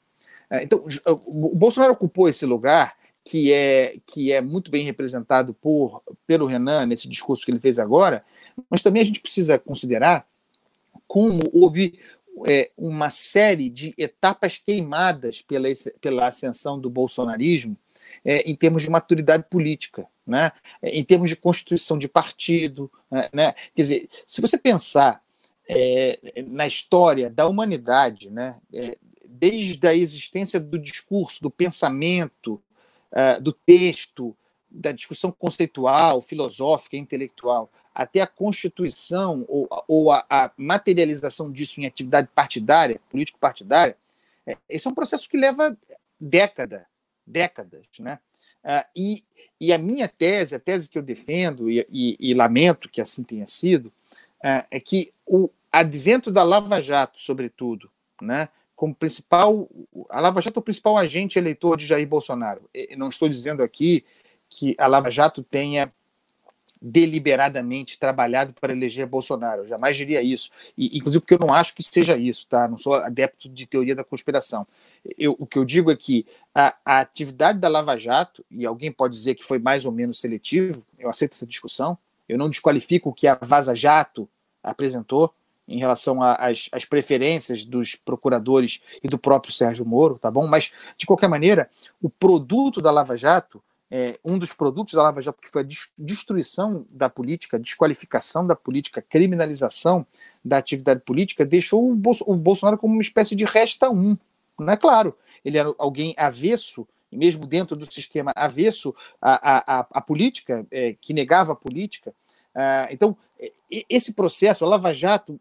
É, 0.51 0.63
então, 0.63 0.85
o 1.07 1.55
Bolsonaro 1.55 1.93
ocupou 1.93 2.29
esse 2.29 2.45
lugar 2.45 2.95
que 3.25 3.53
é, 3.53 3.97
que 4.07 4.31
é 4.31 4.41
muito 4.41 4.71
bem 4.71 4.85
representado 4.85 5.53
por, 5.53 6.03
pelo 6.27 6.47
Renan 6.47 6.87
nesse 6.87 7.09
discurso 7.09 7.45
que 7.45 7.51
ele 7.51 7.59
fez 7.59 7.79
agora, 7.79 8.25
mas 8.71 8.83
também 8.83 9.03
a 9.03 9.05
gente 9.05 9.21
precisa 9.21 9.59
considerar 9.59 10.27
como 11.09 11.41
houve 11.53 11.99
é, 12.45 12.71
uma 12.77 13.11
série 13.11 13.69
de 13.69 13.95
etapas 13.97 14.59
queimadas 14.59 15.41
pela, 15.43 15.69
pela 16.01 16.27
ascensão 16.27 16.79
do 16.79 16.91
bolsonarismo 16.91 17.77
é, 18.25 18.41
em 18.43 18.55
termos 18.55 18.83
de 18.83 18.91
maturidade 18.91 19.45
política, 19.49 20.07
né? 20.27 20.53
É, 20.83 20.91
em 20.91 21.05
termos 21.05 21.31
de 21.31 21.37
constituição 21.37 21.99
de 21.99 22.09
partido. 22.09 22.91
Né? 23.11 23.29
né? 23.33 23.55
Quer 23.75 23.83
dizer, 23.83 24.09
se 24.27 24.41
você 24.41 24.59
pensar 24.59 25.23
é, 25.69 26.19
na 26.47 26.67
história 26.67 27.31
da 27.31 27.47
humanidade, 27.47 28.31
né, 28.31 28.57
é, 28.73 28.97
desde 29.29 29.87
a 29.87 29.95
existência 29.95 30.61
do 30.61 30.79
discurso, 30.79 31.43
do 31.43 31.51
pensamento, 31.51 32.61
uh, 33.13 33.41
do 33.41 33.53
texto, 33.53 34.37
da 34.71 34.93
discussão 34.93 35.33
conceitual, 35.33 36.21
filosófica, 36.21 36.97
intelectual, 36.97 37.71
até 37.97 38.21
a 38.21 38.27
constituição 38.27 39.47
ou, 39.49 39.67
ou 39.89 40.13
a, 40.13 40.23
a, 40.29 40.51
materialização 40.55 41.51
disso 41.51 41.81
em 41.81 41.87
atividade 41.87 42.29
partidária, 42.35 43.01
político-partidária, 43.09 43.97
é, 44.47 44.59
esse 44.69 44.87
é 44.87 44.91
um 44.91 44.95
processo 44.95 45.27
que 45.27 45.39
leva 45.39 45.75
década, 46.21 46.87
décadas, 47.27 47.87
né? 47.99 48.19
Uh, 48.63 48.85
e, 48.95 49.25
e 49.59 49.73
a 49.73 49.79
minha 49.79 50.09
tese, 50.09 50.55
a 50.55 50.59
tese 50.59 50.91
que 50.91 50.99
eu 50.99 51.03
defendo 51.03 51.71
e, 51.71 51.87
e, 51.91 52.17
e 52.21 52.35
lamento 52.35 52.89
que 52.91 53.01
assim 53.01 53.23
tenha 53.23 53.47
sido, 53.47 53.87
uh, 53.87 54.67
é 54.71 54.79
que 54.79 55.11
o 55.25 55.49
advento 55.73 56.31
da 56.31 56.43
Lava 56.43 56.83
Jato, 56.83 57.19
sobretudo, 57.19 57.91
né, 58.21 58.49
como 58.75 58.95
principal, 58.95 59.69
a 60.11 60.21
Lava 60.21 60.43
Jato 60.43 60.59
é 60.59 60.61
o 60.61 60.65
principal 60.65 60.99
agente 60.99 61.39
eleitor 61.39 61.79
de 61.79 61.87
Jair 61.87 62.07
Bolsonaro. 62.07 62.69
Eu 62.75 62.99
não 62.99 63.09
estou 63.09 63.27
dizendo 63.27 63.63
aqui 63.63 64.05
que 64.51 64.75
a 64.79 64.87
Lava 64.87 65.11
Jato 65.11 65.43
tenha 65.43 65.91
deliberadamente 66.81 67.99
trabalhado 67.99 68.53
para 68.61 68.73
eleger 68.73 69.07
Bolsonaro. 69.07 69.63
Eu 69.63 69.67
jamais 69.67 69.97
diria 69.97 70.23
isso. 70.23 70.51
E, 70.77 70.97
inclusive 70.99 71.21
porque 71.21 71.35
eu 71.35 71.39
não 71.39 71.53
acho 71.53 71.75
que 71.75 71.83
seja 71.83 72.17
isso, 72.17 72.47
tá? 72.47 72.69
Não 72.69 72.79
sou 72.79 72.95
adepto 72.95 73.49
de 73.49 73.67
teoria 73.67 73.95
da 73.95 74.05
conspiração. 74.05 74.67
Eu, 75.19 75.37
o 75.39 75.47
que 75.47 75.59
eu 75.59 75.65
digo 75.65 75.91
é 75.91 75.97
que 75.97 76.27
a, 76.55 76.75
a, 76.85 77.01
atividade 77.01 77.59
da 77.59 77.69
Lava 77.69 77.97
Jato, 77.97 78.45
e 78.51 78.67
alguém 78.67 78.93
pode 78.93 79.15
dizer 79.15 79.35
que 79.35 79.45
foi 79.45 79.59
mais 79.59 79.85
ou 79.85 79.93
menos 79.93 80.21
seletivo, 80.21 80.85
eu 80.99 81.09
aceito 81.09 81.33
essa 81.33 81.47
discussão, 81.47 81.97
eu 82.29 82.37
não 82.37 82.51
desqualifico 82.51 83.11
o 83.11 83.15
que 83.15 83.27
a 83.27 83.39
Vaza 83.41 83.75
Jato 83.75 84.29
apresentou, 84.63 85.33
em 85.69 85.79
relação 85.79 86.23
às, 86.23 86.69
preferências 86.89 87.65
dos 87.65 87.97
procuradores 87.97 88.81
e 89.03 89.09
do 89.09 89.19
próprio 89.19 89.53
Sérgio 89.53 89.85
Moro, 89.85 90.19
tá 90.19 90.31
bom? 90.31 90.47
Mas, 90.47 90.71
de 90.97 91.07
qualquer 91.07 91.29
maneira, 91.29 91.69
o 92.01 92.09
produto 92.09 92.81
da 92.81 92.91
Lava 92.91 93.17
Jato, 93.17 93.61
é, 93.91 94.19
um 94.25 94.39
dos 94.39 94.53
produtos 94.53 94.95
da 94.95 95.03
Lava 95.03 95.23
Jato, 95.23 95.41
que 95.41 95.49
foi 95.49 95.63
a 95.63 95.67
destruição 95.99 96.85
da 96.93 97.09
política, 97.09 97.59
desqualificação 97.59 98.47
da 98.47 98.57
política, 98.57 99.01
criminalização 99.01 100.07
da 100.45 100.59
atividade 100.59 101.01
política, 101.01 101.45
deixou 101.45 101.91
o, 101.91 101.95
Bolso, 101.95 102.25
o 102.27 102.35
Bolsonaro 102.37 102.79
como 102.79 102.95
uma 102.95 103.03
espécie 103.03 103.37
de 103.37 103.45
resta 103.45 103.91
um. 103.91 104.17
Não 104.59 104.73
é 104.73 104.77
claro, 104.77 105.17
ele 105.45 105.59
era 105.59 105.73
alguém 105.79 106.15
avesso 106.17 106.87
mesmo 107.11 107.47
dentro 107.47 107.77
do 107.77 107.91
sistema 107.91 108.33
avesso 108.35 108.95
à, 109.21 109.79
à, 109.79 109.87
à 109.91 110.01
política, 110.01 110.67
é, 110.71 110.95
que 111.01 111.15
negava 111.15 111.53
a 111.53 111.57
política. 111.57 112.13
Ah, 112.55 112.89
então, 112.91 113.17
esse 113.89 114.13
processo, 114.13 114.65
a 114.65 114.69
Lava 114.69 114.93
Jato, 114.93 115.41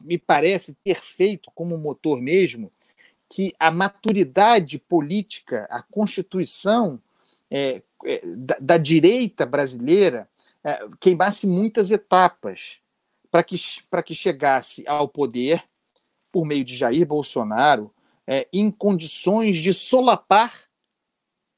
me 0.00 0.16
parece 0.18 0.76
ter 0.84 1.00
feito 1.02 1.50
como 1.54 1.76
motor 1.76 2.20
mesmo 2.20 2.70
que 3.28 3.52
a 3.58 3.70
maturidade 3.70 4.78
política, 4.78 5.66
a 5.70 5.82
constituição 5.82 7.00
é, 7.56 7.82
é, 8.04 8.20
da, 8.36 8.56
da, 8.60 8.76
direita 8.76 9.46
brasileira 9.46 10.28
é, 10.64 10.88
queimasse 10.98 11.46
muitas 11.46 11.92
etapas 11.92 12.78
para 13.30 13.44
que, 13.44 13.56
que 14.04 14.14
chegasse 14.14 14.82
ao 14.88 15.08
poder, 15.08 15.62
por 16.32 16.44
meio 16.44 16.64
de 16.64 16.76
Jair 16.76 17.06
Bolsonaro, 17.06 17.94
é, 18.26 18.48
em 18.52 18.72
condições 18.72 19.58
de 19.58 19.72
solapar 19.72 20.64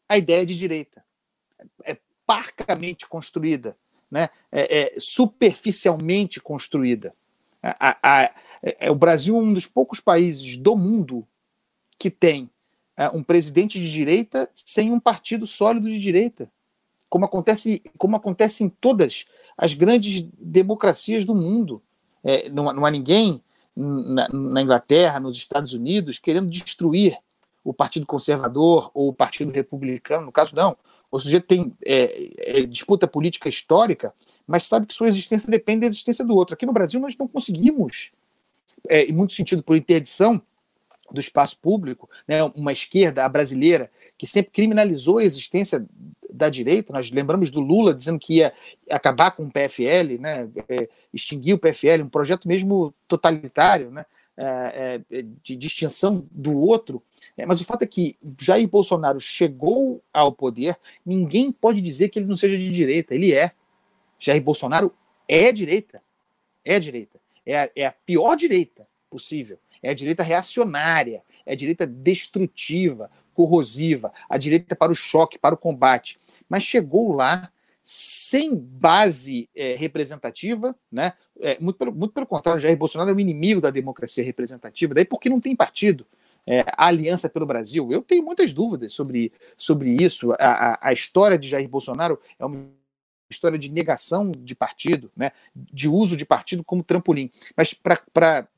a 0.07 0.18
ideia 0.18 0.44
de 0.44 0.55
direita. 0.55 1.03
É 1.82 1.97
parcamente 2.26 3.07
construída, 3.07 3.74
né? 4.11 4.28
é, 4.53 4.80
é 4.80 4.97
superficialmente 4.99 6.42
construída. 6.42 7.14
A, 7.62 7.97
a, 8.03 8.34
é, 8.62 8.90
o 8.90 8.94
Brasil 8.94 9.34
é 9.34 9.40
um 9.40 9.55
dos 9.55 9.66
poucos 9.66 9.99
países 9.99 10.59
do 10.59 10.76
mundo 10.76 11.26
que 11.99 12.11
tem 12.11 12.51
é, 12.51 12.55
um 13.12 13.22
presidente 13.22 13.78
de 13.78 13.90
direita 13.90 14.49
sem 14.55 14.90
um 14.90 14.99
partido 14.99 15.47
sólido 15.47 15.88
de 15.88 15.99
direita, 15.99 16.51
como 17.09 17.24
acontece, 17.24 17.82
como 17.99 18.16
acontece 18.16 18.64
em 18.64 18.68
todas 18.68 19.26
as 19.57 19.74
grandes 19.74 20.26
democracias 20.38 21.24
do 21.24 21.34
mundo. 21.34 21.82
É, 22.24 22.49
não, 22.49 22.72
não, 22.72 22.84
há 22.84 22.90
ninguém 22.90 23.42
na, 23.74 24.28
na, 24.28 24.62
Inglaterra, 24.62 25.20
nos 25.20 25.36
Estados 25.36 25.72
Unidos, 25.72 26.18
querendo 26.18 26.51
destruir 26.51 27.16
o 27.62 27.72
Partido 27.72 28.07
Conservador 28.07 28.90
ou 28.94 29.09
o 29.09 29.12
Partido 29.12 29.53
Republicano. 29.53 30.26
No 30.26 30.32
caso, 30.32 30.55
não. 30.55 30.76
O 31.11 31.20
sujeito 31.20 31.47
tem 31.47 31.72
é, 31.84 32.30
é, 32.38 32.62
disputa 32.62 33.07
política 33.07 33.49
histórica, 33.49 34.12
mas 34.47 34.64
sabe 34.64 34.86
que 34.86 34.94
sua 34.94 35.09
existência 35.09 35.49
depende 35.49 35.80
da 35.80 35.86
existência 35.86 36.24
do 36.24 36.34
outro. 36.34 36.55
Aqui 36.55 36.66
no 36.66 36.72
Brasil 36.72 37.01
nós 37.01 37.16
não 37.16 37.28
conseguimos, 37.28 38.11
é, 38.88 39.05
em 39.05 39.12
muito 39.12 39.32
sentido 39.32 39.62
por 39.62 39.76
interdição 39.76 40.42
do 41.12 41.20
espaço 41.20 41.59
público, 41.59 42.09
né, 42.26 42.42
uma 42.54 42.72
esquerda, 42.72 43.24
a 43.24 43.28
brasileira, 43.28 43.90
que 44.18 44.26
sempre 44.26 44.50
criminalizou 44.50 45.18
a 45.18 45.24
existência 45.24 45.84
da 46.30 46.48
direita. 46.48 46.92
Nós 46.92 47.11
lembramos 47.11 47.50
do 47.50 47.61
Lula 47.61 47.94
dizendo 47.94 48.18
que 48.18 48.36
ia 48.36 48.52
acabar 48.90 49.30
com 49.32 49.44
o 49.44 49.50
PFL, 49.50 50.18
né, 50.20 50.48
é, 50.68 50.88
extinguir 51.12 51.54
o 51.54 51.59
PFL, 51.59 52.02
um 52.02 52.09
projeto 52.09 52.48
mesmo 52.48 52.94
totalitário, 53.07 53.90
né, 53.90 54.04
é, 54.38 55.00
é, 55.11 55.24
de 55.42 55.57
distinção 55.57 56.26
do 56.30 56.59
outro. 56.59 57.02
Mas 57.46 57.61
o 57.61 57.64
fato 57.64 57.82
é 57.82 57.86
que 57.86 58.16
Jair 58.38 58.68
Bolsonaro 58.68 59.18
chegou 59.18 60.02
ao 60.12 60.30
poder, 60.30 60.78
ninguém 61.04 61.50
pode 61.50 61.80
dizer 61.80 62.11
que 62.11 62.18
ele 62.18 62.26
não 62.26 62.36
seja 62.36 62.57
de 62.57 62.70
direita. 62.70 63.14
Ele 63.14 63.32
é. 63.32 63.52
Jair 64.18 64.42
Bolsonaro 64.42 64.92
é 65.28 65.50
direita. 65.52 66.00
É 66.64 66.78
direita. 66.78 67.18
É 67.44 67.62
a, 67.62 67.70
é 67.74 67.86
a 67.86 67.92
pior 67.92 68.36
direita 68.36 68.86
possível. 69.09 69.59
É 69.87 69.91
a 69.91 69.95
direita 69.95 70.22
reacionária. 70.22 71.22
É 71.45 71.53
a 71.53 71.57
direita 71.57 71.87
destrutiva, 71.87 73.11
corrosiva. 73.32 74.12
A 74.28 74.37
direita 74.37 74.74
para 74.74 74.91
o 74.91 74.95
choque, 74.95 75.39
para 75.39 75.55
o 75.55 75.59
combate. 75.59 76.18
Mas 76.49 76.62
chegou 76.62 77.12
lá 77.12 77.51
sem 77.84 78.57
base 78.57 79.49
é, 79.55 79.76
representativa, 79.76 80.74
né? 80.91 81.12
É, 81.41 81.57
muito, 81.61 81.76
pelo, 81.76 81.93
muito 81.93 82.12
pelo 82.12 82.26
contrário, 82.26 82.61
Jair 82.61 82.76
Bolsonaro 82.76 83.11
é 83.11 83.14
um 83.14 83.20
inimigo 83.20 83.61
da 83.61 83.70
democracia 83.70 84.24
representativa, 84.24 84.93
daí 84.93 85.05
porque 85.05 85.28
não 85.28 85.41
tem 85.41 85.55
partido. 85.55 86.05
É, 86.45 86.64
a 86.76 86.87
Aliança 86.87 87.28
pelo 87.28 87.47
Brasil, 87.47 87.93
eu 87.93 88.03
tenho 88.03 88.24
muitas 88.24 88.53
dúvidas 88.53 88.93
sobre, 88.93 89.32
sobre 89.57 89.91
isso. 90.03 90.32
A, 90.32 90.37
a, 90.39 90.78
a 90.89 90.93
história 90.93 91.39
de 91.39 91.49
Jair 91.49 91.68
Bolsonaro 91.68 92.18
é 92.41 92.45
uma 92.45 92.66
história 93.30 93.59
de 93.59 93.70
negação 93.70 94.32
de 94.32 94.55
partido, 94.55 95.11
né? 95.16 95.30
de 95.55 95.89
uso 95.89 96.16
de 96.16 96.24
partido 96.24 96.64
como 96.64 96.82
trampolim. 96.82 97.30
Mas 97.57 97.72
para 97.72 98.49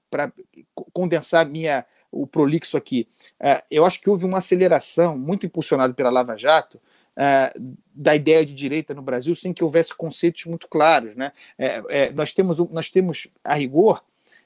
condensar 0.92 1.48
minha, 1.48 1.84
o 2.10 2.26
prolixo 2.26 2.76
aqui, 2.76 3.06
é, 3.38 3.62
eu 3.70 3.84
acho 3.84 4.00
que 4.00 4.08
houve 4.08 4.24
uma 4.24 4.38
aceleração 4.38 5.16
muito 5.16 5.44
impulsionada 5.44 5.92
pela 5.92 6.10
Lava 6.10 6.36
Jato 6.36 6.80
uh, 7.18 7.76
da 7.94 8.14
ideia 8.14 8.46
de 8.46 8.54
direita 8.54 8.94
no 8.94 9.02
Brasil 9.02 9.34
sem 9.34 9.52
que 9.52 9.64
houvesse 9.64 9.94
conceitos 9.94 10.46
muito 10.46 10.68
claros. 10.68 11.14
Né? 11.16 11.32
É, 11.58 11.82
é, 11.88 12.12
nós, 12.12 12.32
temos, 12.32 12.58
nós 12.70 12.90
temos, 12.90 13.28
a 13.42 13.54
rigor, 13.54 14.02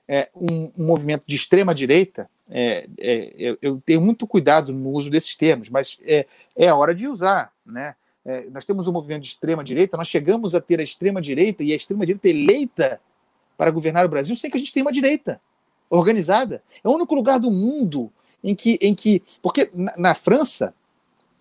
é, 0.08 0.28
um, 0.34 0.72
um, 0.76 0.84
movimento 0.84 1.24
de 1.26 1.36
extrema 1.36 1.74
direita. 1.74 2.28
É, 2.50 2.88
é, 2.98 3.32
eu, 3.38 3.58
eu, 3.62 3.82
tenho 3.84 4.00
muito 4.00 4.26
cuidado 4.26 4.72
no 4.72 4.90
uso 4.90 5.10
desses 5.10 5.36
termos, 5.36 5.68
mas 5.68 5.98
é, 6.04 6.26
é 6.56 6.68
a 6.68 6.74
hora 6.74 6.94
de 6.94 7.06
usar. 7.06 7.52
Né? 7.64 7.94
nós 8.52 8.64
temos 8.64 8.86
um 8.86 8.92
movimento 8.92 9.22
de 9.22 9.30
extrema 9.30 9.64
direita, 9.64 9.96
nós 9.96 10.06
chegamos 10.06 10.54
a 10.54 10.60
ter 10.60 10.78
a 10.78 10.82
extrema 10.84 11.20
direita 11.20 11.64
e 11.64 11.72
a 11.72 11.76
extrema 11.76 12.06
direita 12.06 12.28
eleita 12.28 13.00
para 13.56 13.68
governar 13.68 14.06
o 14.06 14.08
Brasil 14.08 14.36
sem 14.36 14.48
que 14.48 14.56
a 14.56 14.60
gente 14.60 14.72
tenha 14.72 14.84
uma 14.84 14.92
direita 14.92 15.40
organizada. 15.98 16.62
É 16.82 16.88
o 16.88 16.92
único 16.92 17.14
lugar 17.14 17.38
do 17.38 17.50
mundo 17.50 18.12
em 18.42 18.54
que, 18.54 18.78
em 18.80 18.94
que 18.94 19.22
porque 19.40 19.70
na, 19.74 19.94
na 19.96 20.14
França 20.14 20.74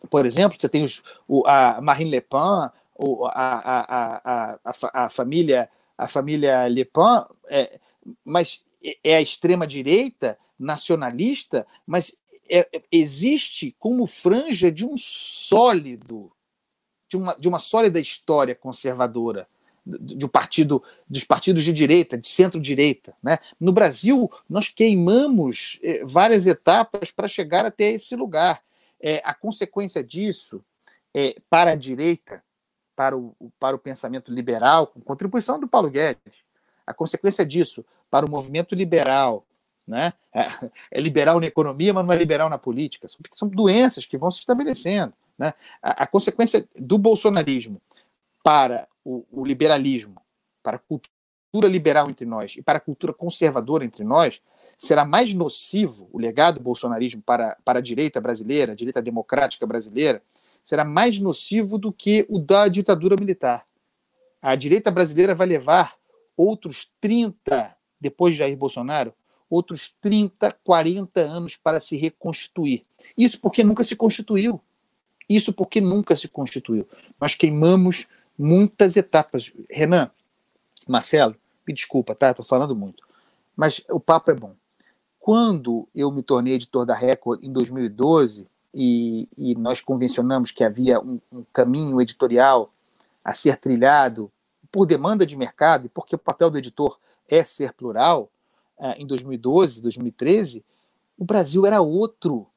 por 0.10 0.26
exemplo, 0.26 0.60
você 0.60 0.68
tem 0.68 0.84
os, 0.84 1.04
o, 1.28 1.46
a 1.48 1.80
Marine 1.82 2.12
Le 2.12 2.22
Pen, 2.22 2.70
o, 2.96 3.26
a, 3.26 3.32
a, 3.34 3.82
a, 3.90 4.60
a, 4.64 5.06
a, 5.06 5.10
família 5.10 5.70
a 5.98 6.08
família 6.08 6.68
Le 6.68 6.86
Pen, 6.86 7.26
é, 7.48 7.80
mas 8.26 8.64
é 9.04 9.16
a 9.16 9.22
extrema 9.22 9.68
direita 9.68 10.38
nacionalista, 10.58 11.68
mas 11.86 12.16
é, 12.50 12.68
existe 12.92 13.76
como 13.78 14.08
franja 14.08 14.72
de 14.72 14.86
um 14.86 14.96
sólido, 14.98 16.32
de 17.08 17.18
uma, 17.18 17.36
de 17.36 17.48
uma 17.48 17.60
sólida 17.60 18.00
história 18.00 18.56
conservadora 18.56 19.48
de 19.86 20.26
um 20.26 20.30
partido 20.30 20.84
dos 21.10 21.24
partidos 21.24 21.64
de 21.64 21.74
direita, 21.74 22.18
de 22.18 22.28
centro-direita, 22.28 23.14
né? 23.22 23.40
No 23.60 23.72
Brasil, 23.72 24.32
nós 24.50 24.70
queimamos 24.70 25.80
é, 25.82 26.06
várias 26.06 26.46
etapas 26.46 27.12
para 27.12 27.28
chegar 27.28 27.66
até 27.66 27.92
esse 27.92 28.16
lugar. 28.16 28.62
É, 29.00 29.22
a 29.26 29.34
consequência 29.34 30.04
disso, 30.04 30.64
é, 31.16 31.36
para 31.50 31.72
a 31.72 31.76
direita, 31.76 32.44
para 32.96 33.18
o, 33.18 33.36
para 33.60 33.76
o 33.76 33.80
pensamento 33.80 34.32
liberal, 34.32 34.88
com 34.88 35.02
contribuição 35.02 35.60
do 35.60 35.68
Paulo 35.68 35.90
Guedes, 35.90 36.44
a 36.86 36.94
consequência 36.94 37.46
disso 37.46 37.84
para 38.10 38.26
o 38.26 38.30
movimento 38.30 38.76
liberal, 38.76 39.46
né? 39.88 40.14
É, 40.34 40.46
é 40.92 41.02
liberal 41.02 41.40
na 41.40 41.48
economia, 41.48 41.94
mas 41.94 42.06
não 42.06 42.14
é 42.14 42.18
liberal 42.18 42.50
na 42.50 42.58
política. 42.58 43.08
São, 43.08 43.20
são 43.34 43.48
doenças 43.48 44.06
que 44.06 44.18
vão 44.18 44.30
se 44.30 44.40
estabelecendo. 44.40 45.14
Né? 45.38 45.54
A, 45.82 46.04
a 46.04 46.08
consequência 46.08 46.68
do 46.78 46.98
bolsonarismo 46.98 47.82
para 48.44 48.88
o, 49.04 49.26
o 49.32 49.46
liberalismo, 49.46 50.22
para 50.64 50.78
a 50.78 50.80
cultura 50.80 51.68
liberal 51.68 52.10
entre 52.10 52.26
nós 52.26 52.56
e 52.58 52.62
para 52.62 52.78
a 52.78 52.82
cultura 52.82 53.14
conservadora 53.14 53.84
entre 53.84 54.04
nós, 54.04 54.42
será 54.78 55.06
mais 55.06 55.34
nocivo 55.34 56.10
o 56.12 56.20
legado 56.20 56.56
do 56.56 56.64
bolsonarismo 56.64 57.22
para, 57.22 57.58
para 57.64 57.80
a 57.80 57.82
direita 57.82 58.20
brasileira, 58.20 58.72
a 58.72 58.76
direita 58.76 59.02
democrática 59.02 59.66
brasileira, 59.66 60.24
será 60.64 60.84
mais 60.84 61.20
nocivo 61.20 61.78
do 61.78 61.92
que 61.92 62.26
o 62.30 62.40
da 62.40 62.68
ditadura 62.68 63.16
militar. 63.20 63.66
A 64.42 64.56
direita 64.56 64.90
brasileira 64.90 65.36
vai 65.36 65.48
levar 65.48 65.96
outros 66.36 66.92
30, 67.00 67.76
depois 68.00 68.34
de 68.34 68.40
Jair 68.40 68.58
Bolsonaro, 68.58 69.14
outros 69.50 69.94
30, 70.02 70.52
40 70.64 71.20
anos 71.20 71.58
para 71.58 71.80
se 71.80 71.98
reconstituir. 71.98 72.84
Isso 73.18 73.40
porque 73.40 73.64
nunca 73.64 73.84
se 73.84 73.96
constituiu. 73.96 74.60
Isso 75.30 75.54
porque 75.54 75.80
nunca 75.80 76.16
se 76.16 76.28
constituiu. 76.28 76.88
Nós 77.20 77.36
queimamos 77.36 78.08
muitas 78.38 78.96
etapas. 78.96 79.52
Renan, 79.70 80.10
Marcelo, 80.88 81.36
me 81.68 81.74
desculpa, 81.74 82.16
tá? 82.16 82.32
Estou 82.32 82.46
falando 82.46 82.76
muito. 82.76 83.08
Mas 83.56 83.84
o 83.90 84.00
papo 84.00 84.32
é 84.32 84.34
bom. 84.34 84.56
Quando 85.20 85.88
eu 85.94 86.12
me 86.12 86.24
tornei 86.24 86.56
editor 86.56 86.86
da 86.86 86.96
Record 86.96 87.44
em 87.44 87.52
2012 87.52 88.48
e, 88.74 89.30
e 89.38 89.56
nós 89.56 89.82
convencionamos 89.82 90.52
que 90.52 90.64
havia 90.64 91.00
um, 91.00 91.20
um 91.32 91.44
caminho 91.54 92.02
editorial 92.02 92.74
a 93.24 93.34
ser 93.34 93.58
trilhado 93.58 94.32
por 94.72 94.86
demanda 94.86 95.26
de 95.26 95.36
mercado 95.36 95.86
e 95.86 95.90
porque 95.90 96.16
o 96.16 96.20
papel 96.20 96.50
do 96.50 96.58
editor 96.58 96.98
é 97.30 97.44
ser 97.44 97.74
plural, 97.74 98.32
uh, 98.80 98.94
em 98.98 99.06
2012, 99.06 99.82
2013, 99.82 100.64
o 101.18 101.24
Brasil 101.24 101.66
era 101.66 101.82
outro. 101.82 102.48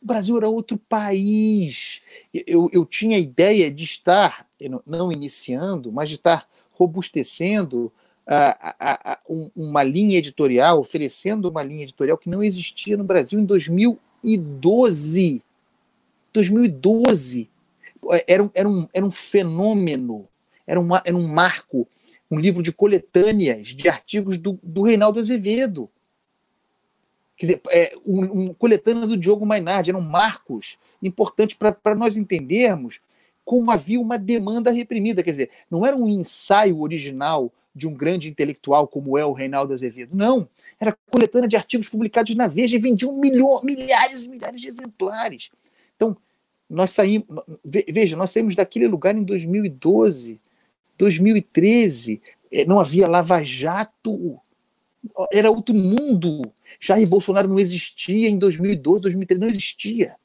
O 0.00 0.06
Brasil 0.06 0.36
era 0.36 0.48
outro 0.48 0.78
país. 0.78 2.00
Eu, 2.32 2.70
eu 2.72 2.86
tinha 2.86 3.16
a 3.16 3.20
ideia 3.20 3.70
de 3.70 3.82
estar, 3.82 4.47
não 4.86 5.12
iniciando, 5.12 5.92
mas 5.92 6.08
de 6.08 6.16
estar 6.16 6.48
robustecendo 6.72 7.92
uh, 8.28 9.50
uma 9.56 9.82
linha 9.82 10.18
editorial, 10.18 10.78
oferecendo 10.80 11.48
uma 11.48 11.62
linha 11.62 11.84
editorial 11.84 12.18
que 12.18 12.28
não 12.30 12.42
existia 12.42 12.96
no 12.96 13.04
Brasil 13.04 13.38
em 13.40 13.44
2012. 13.44 15.42
2012. 16.32 17.50
Era 18.26 18.42
um, 18.44 18.50
era 18.54 18.68
um, 18.68 18.88
era 18.92 19.04
um 19.04 19.10
fenômeno, 19.10 20.28
era, 20.66 20.78
uma, 20.78 21.02
era 21.04 21.16
um 21.16 21.26
marco, 21.26 21.88
um 22.30 22.38
livro 22.38 22.62
de 22.62 22.72
coletâneas 22.72 23.68
de 23.68 23.88
artigos 23.88 24.36
do, 24.38 24.58
do 24.62 24.82
Reinaldo 24.82 25.18
Azevedo. 25.18 25.90
Quer 27.36 27.46
dizer, 27.46 27.60
é, 27.70 27.92
um, 28.06 28.42
um 28.42 28.54
coletânea 28.54 29.06
do 29.06 29.16
Diogo 29.16 29.46
Mainardi, 29.46 29.90
eram 29.90 30.00
marcos 30.00 30.78
importantes 31.02 31.56
para 31.56 31.94
nós 31.94 32.16
entendermos 32.16 33.00
como 33.48 33.70
havia 33.70 33.98
uma 33.98 34.18
demanda 34.18 34.70
reprimida. 34.70 35.22
Quer 35.22 35.30
dizer, 35.30 35.50
não 35.70 35.86
era 35.86 35.96
um 35.96 36.06
ensaio 36.06 36.82
original 36.82 37.50
de 37.74 37.88
um 37.88 37.94
grande 37.94 38.28
intelectual 38.28 38.86
como 38.86 39.16
é 39.16 39.24
o 39.24 39.32
Reinaldo 39.32 39.72
Azevedo. 39.72 40.14
Não. 40.14 40.46
Era 40.78 40.94
coletânea 41.10 41.48
de 41.48 41.56
artigos 41.56 41.88
publicados 41.88 42.34
na 42.34 42.46
Veja 42.46 42.76
e 42.76 42.78
vendiam 42.78 43.18
milho, 43.18 43.58
milhares 43.64 44.24
e 44.24 44.28
milhares 44.28 44.60
de 44.60 44.68
exemplares. 44.68 45.48
Então, 45.96 46.14
nós 46.68 46.90
saímos. 46.90 47.26
Veja, 47.64 48.18
nós 48.18 48.32
saímos 48.32 48.54
daquele 48.54 48.86
lugar 48.86 49.16
em 49.16 49.24
2012, 49.24 50.38
2013. 50.98 52.20
Eh, 52.52 52.66
não 52.66 52.78
havia 52.78 53.08
lava-jato. 53.08 54.38
Era 55.32 55.50
outro 55.50 55.74
mundo. 55.74 56.42
Jair 56.78 57.08
Bolsonaro 57.08 57.48
não 57.48 57.58
existia 57.58 58.28
em 58.28 58.36
2012, 58.36 59.00
2013, 59.04 59.40
não 59.40 59.48
existia. 59.48 60.16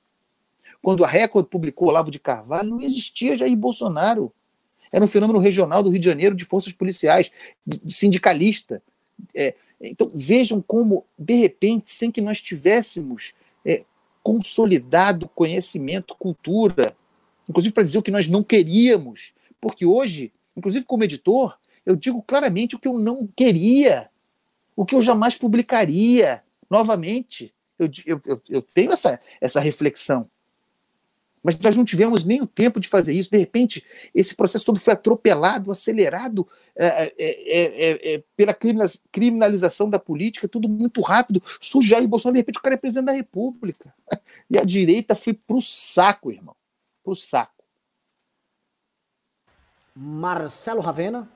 Quando 0.83 1.05
a 1.05 1.07
Record 1.07 1.45
publicou 1.45 1.87
Olavo 1.87 2.11
de 2.11 2.19
Carvalho, 2.19 2.71
não 2.71 2.81
existia 2.81 3.37
Jair 3.37 3.55
Bolsonaro. 3.55 4.33
Era 4.91 5.01
um 5.01 5.07
fenômeno 5.07 5.39
regional 5.39 5.81
do 5.81 5.89
Rio 5.89 5.99
de 5.99 6.05
Janeiro 6.05 6.35
de 6.35 6.43
forças 6.43 6.73
policiais, 6.73 7.31
de, 7.65 7.91
sindicalista. 7.91 8.83
É, 9.33 9.55
então, 9.79 10.11
vejam 10.13 10.61
como, 10.61 11.05
de 11.17 11.35
repente, 11.35 11.89
sem 11.89 12.11
que 12.11 12.19
nós 12.19 12.41
tivéssemos 12.41 13.33
é, 13.65 13.85
consolidado 14.21 15.29
conhecimento, 15.29 16.17
cultura, 16.19 16.93
inclusive 17.47 17.73
para 17.73 17.85
dizer 17.85 17.99
o 17.99 18.03
que 18.03 18.11
nós 18.11 18.27
não 18.27 18.43
queríamos, 18.43 19.33
porque 19.61 19.85
hoje, 19.85 20.33
inclusive 20.53 20.83
como 20.83 21.05
editor, 21.05 21.57
eu 21.85 21.95
digo 21.95 22.21
claramente 22.21 22.75
o 22.75 22.79
que 22.79 22.89
eu 22.89 22.99
não 22.99 23.25
queria, 23.33 24.09
o 24.75 24.85
que 24.85 24.95
eu 24.95 25.01
jamais 25.01 25.35
publicaria 25.35 26.43
novamente. 26.69 27.53
Eu, 27.79 27.89
eu, 28.05 28.41
eu 28.49 28.61
tenho 28.61 28.91
essa, 28.91 29.17
essa 29.39 29.61
reflexão. 29.61 30.29
Mas 31.43 31.59
nós 31.59 31.75
não 31.75 31.83
tivemos 31.83 32.23
nem 32.23 32.41
o 32.41 32.47
tempo 32.47 32.79
de 32.79 32.87
fazer 32.87 33.13
isso. 33.13 33.29
De 33.29 33.37
repente, 33.37 33.83
esse 34.15 34.33
processo 34.33 34.65
todo 34.65 34.79
foi 34.79 34.93
atropelado, 34.93 35.71
acelerado 35.71 36.47
é, 36.75 36.87
é, 36.87 37.13
é, 37.17 38.13
é 38.15 38.23
pela 38.35 38.55
criminalização 39.11 39.89
da 39.89 39.99
política, 39.99 40.47
tudo 40.47 40.69
muito 40.69 41.01
rápido. 41.01 41.43
Surge 41.59 41.89
Jair 41.89 42.07
Bolsonaro, 42.07 42.35
de 42.35 42.39
repente, 42.39 42.59
o 42.59 42.61
cara 42.61 42.75
é 42.75 42.77
presidente 42.77 43.05
da 43.05 43.13
República. 43.13 43.93
E 44.51 44.57
a 44.57 44.63
direita 44.63 45.15
foi 45.15 45.33
para 45.33 45.55
o 45.55 45.61
saco, 45.61 46.29
irmão. 46.29 46.55
Para 47.03 47.13
o 47.13 47.15
saco. 47.15 47.63
Marcelo 49.95 50.81
Ravena. 50.81 51.27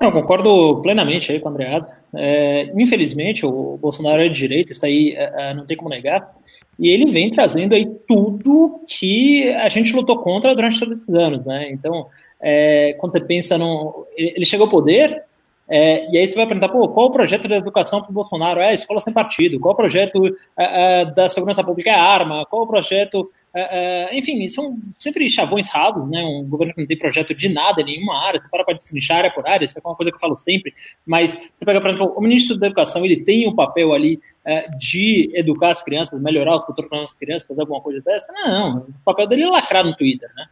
Eu 0.00 0.12
concordo 0.12 0.80
plenamente 0.82 1.32
aí 1.32 1.40
com 1.40 1.48
o 1.48 1.52
Andreasa. 1.52 1.96
É, 2.14 2.72
infelizmente, 2.74 3.44
o 3.44 3.76
Bolsonaro 3.76 4.22
é 4.22 4.28
de 4.28 4.38
direita, 4.38 4.72
isso 4.72 4.84
aí 4.84 5.14
é, 5.16 5.52
não 5.54 5.66
tem 5.66 5.76
como 5.76 5.90
negar. 5.90 6.32
E 6.80 6.88
ele 6.88 7.10
vem 7.10 7.30
trazendo 7.30 7.74
aí 7.74 7.84
tudo 8.08 8.80
que 8.88 9.52
a 9.52 9.68
gente 9.68 9.94
lutou 9.94 10.18
contra 10.18 10.54
durante 10.54 10.80
todos 10.80 11.02
esses 11.02 11.14
anos, 11.14 11.44
né? 11.44 11.70
Então, 11.70 12.06
é, 12.40 12.94
quando 12.98 13.12
você 13.12 13.20
pensa 13.20 13.58
no. 13.58 14.06
Ele 14.16 14.46
chegou 14.46 14.64
ao 14.64 14.70
poder, 14.70 15.22
é, 15.68 16.10
e 16.10 16.16
aí 16.16 16.26
você 16.26 16.34
vai 16.34 16.46
perguntar, 16.46 16.70
pô, 16.70 16.88
qual 16.88 17.08
o 17.08 17.12
projeto 17.12 17.46
da 17.46 17.56
educação 17.56 18.00
para 18.00 18.10
o 18.10 18.14
Bolsonaro? 18.14 18.60
É 18.60 18.72
escola 18.72 18.98
sem 18.98 19.12
partido. 19.12 19.60
Qual 19.60 19.74
o 19.74 19.76
projeto 19.76 20.34
é, 20.58 21.02
é 21.02 21.04
da 21.04 21.28
segurança 21.28 21.62
pública? 21.62 21.90
É 21.90 21.94
arma. 21.94 22.46
Qual 22.46 22.62
o 22.62 22.66
projeto 22.66 23.30
Uh, 23.52 23.58
uh, 23.58 24.14
enfim, 24.14 24.46
são 24.46 24.78
sempre 24.94 25.28
chavões 25.28 25.68
rasos, 25.70 26.08
né? 26.08 26.22
Um 26.22 26.48
governo 26.48 26.72
que 26.72 26.80
não 26.80 26.86
tem 26.86 26.96
projeto 26.96 27.34
de 27.34 27.48
nada 27.48 27.82
nenhuma 27.82 28.16
área, 28.24 28.40
você 28.40 28.48
para 28.48 28.64
para 28.64 28.74
destrinchar 28.74 29.18
área 29.18 29.30
por 29.32 29.46
área, 29.46 29.64
isso 29.64 29.76
é 29.76 29.82
uma 29.84 29.96
coisa 29.96 30.10
que 30.10 30.16
eu 30.16 30.20
falo 30.20 30.36
sempre, 30.36 30.72
mas 31.04 31.32
você 31.32 31.64
pega, 31.64 31.80
por 31.80 31.90
exemplo, 31.90 32.14
o 32.16 32.20
ministro 32.20 32.56
da 32.56 32.66
Educação, 32.66 33.04
ele 33.04 33.24
tem 33.24 33.48
um 33.48 33.54
papel 33.54 33.92
ali 33.92 34.20
uh, 34.46 34.78
de 34.78 35.32
educar 35.34 35.70
as 35.70 35.82
crianças, 35.82 36.20
melhorar 36.22 36.56
o 36.56 36.62
futuro 36.62 36.88
para 36.88 37.02
as 37.02 37.12
crianças, 37.12 37.48
fazer 37.48 37.60
alguma 37.60 37.80
coisa 37.80 38.00
dessa? 38.00 38.32
Não, 38.32 38.86
o 38.88 39.04
papel 39.04 39.26
dele 39.26 39.42
é 39.42 39.48
lacrar 39.48 39.84
no 39.84 39.96
Twitter, 39.96 40.28
né? 40.36 40.46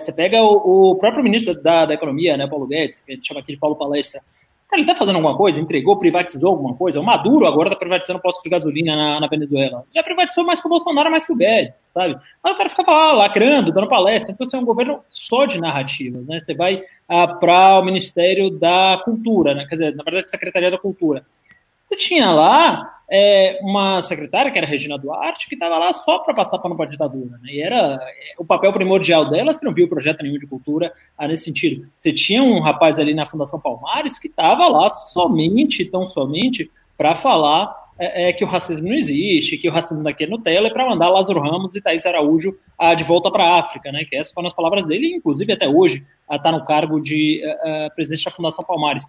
você 0.00 0.10
pega 0.10 0.42
o, 0.42 0.92
o, 0.92 0.96
próprio 0.96 1.22
ministro 1.22 1.54
da, 1.62 1.84
da 1.84 1.92
Economia, 1.92 2.34
né, 2.36 2.46
Paulo 2.46 2.66
Guedes, 2.66 3.00
que 3.00 3.12
a 3.12 3.14
gente 3.14 3.28
chama 3.28 3.40
aqui 3.40 3.52
de 3.52 3.58
Paulo 3.58 3.76
Palestra, 3.76 4.22
ele 4.72 4.82
está 4.82 4.94
fazendo 4.94 5.16
alguma 5.16 5.36
coisa? 5.36 5.60
Entregou, 5.60 5.98
privatizou 5.98 6.50
alguma 6.50 6.74
coisa? 6.74 7.00
O 7.00 7.04
Maduro 7.04 7.46
agora 7.46 7.68
está 7.68 7.78
privatizando 7.78 8.18
o 8.18 8.22
posto 8.22 8.42
de 8.42 8.50
gasolina 8.50 8.96
na, 8.96 9.20
na, 9.20 9.28
Venezuela. 9.28 9.84
Já 9.94 10.02
privatizou 10.02 10.44
mais 10.44 10.60
que 10.60 10.66
o 10.66 10.70
Bolsonaro, 10.70 11.10
mais 11.10 11.24
que 11.24 11.32
o 11.32 11.36
Guedes, 11.36 11.74
sabe? 11.86 12.16
Aí 12.42 12.52
o 12.52 12.56
cara 12.56 12.68
fica 12.68 12.90
lá, 12.90 13.12
lacrando, 13.12 13.72
dando 13.72 13.88
palestra. 13.88 14.32
Então, 14.32 14.48
você 14.48 14.56
é 14.56 14.58
um 14.58 14.64
governo 14.64 15.00
só 15.08 15.46
de 15.46 15.60
narrativas, 15.60 16.26
né? 16.26 16.38
Você 16.40 16.54
vai 16.54 16.82
ah, 17.08 17.28
para 17.28 17.78
o 17.78 17.84
Ministério 17.84 18.50
da 18.50 19.00
Cultura, 19.04 19.54
né? 19.54 19.66
Quer 19.68 19.76
dizer, 19.76 19.94
na 19.94 20.02
verdade, 20.02 20.28
Secretaria 20.28 20.70
da 20.70 20.78
Cultura. 20.78 21.24
Você 21.86 21.94
tinha 21.94 22.32
lá 22.32 23.00
é, 23.08 23.60
uma 23.62 24.02
secretária, 24.02 24.50
que 24.50 24.58
era 24.58 24.66
Regina 24.66 24.98
Duarte, 24.98 25.48
que 25.48 25.54
estava 25.54 25.78
lá 25.78 25.92
só 25.92 26.18
para 26.18 26.34
passar 26.34 26.58
pano 26.58 26.76
para 26.76 26.84
a 26.84 26.88
ditadura. 26.88 27.38
Né? 27.38 27.50
E 27.52 27.62
era 27.62 27.96
é, 28.02 28.34
o 28.36 28.44
papel 28.44 28.72
primordial 28.72 29.30
dela, 29.30 29.52
você 29.52 29.64
não 29.64 29.72
viu 29.72 29.88
projeto 29.88 30.24
nenhum 30.24 30.36
de 30.36 30.48
cultura 30.48 30.92
ah, 31.16 31.28
nesse 31.28 31.44
sentido. 31.44 31.88
Você 31.94 32.12
tinha 32.12 32.42
um 32.42 32.58
rapaz 32.58 32.98
ali 32.98 33.14
na 33.14 33.24
Fundação 33.24 33.60
Palmares 33.60 34.18
que 34.18 34.26
estava 34.26 34.66
lá 34.66 34.88
somente, 34.88 35.84
tão 35.84 36.04
somente, 36.04 36.68
para 36.98 37.14
falar 37.14 37.72
é, 37.98 38.28
é, 38.28 38.32
que 38.32 38.44
o 38.44 38.46
racismo 38.46 38.88
não 38.88 38.94
existe, 38.94 39.56
que 39.56 39.68
o 39.68 39.72
racismo 39.72 40.02
daqui 40.02 40.24
é 40.24 40.26
Nutella, 40.26 40.66
é 40.66 40.70
para 40.70 40.86
mandar 40.86 41.08
Lázaro 41.08 41.40
Ramos 41.40 41.74
e 41.74 41.80
Thaís 41.80 42.04
Araújo 42.04 42.54
ah, 42.78 42.94
de 42.94 43.02
volta 43.02 43.30
para 43.30 43.44
a 43.44 43.58
África, 43.58 43.90
né? 43.90 44.04
Que 44.04 44.16
essas 44.16 44.34
foram 44.34 44.48
as 44.48 44.52
palavras 44.52 44.86
dele, 44.86 45.14
inclusive 45.14 45.50
até 45.52 45.66
hoje 45.66 46.04
está 46.30 46.50
ah, 46.50 46.52
no 46.52 46.64
cargo 46.66 47.00
de 47.00 47.40
ah, 47.64 47.88
presidente 47.94 48.24
da 48.24 48.30
Fundação 48.30 48.64
Palmares. 48.64 49.04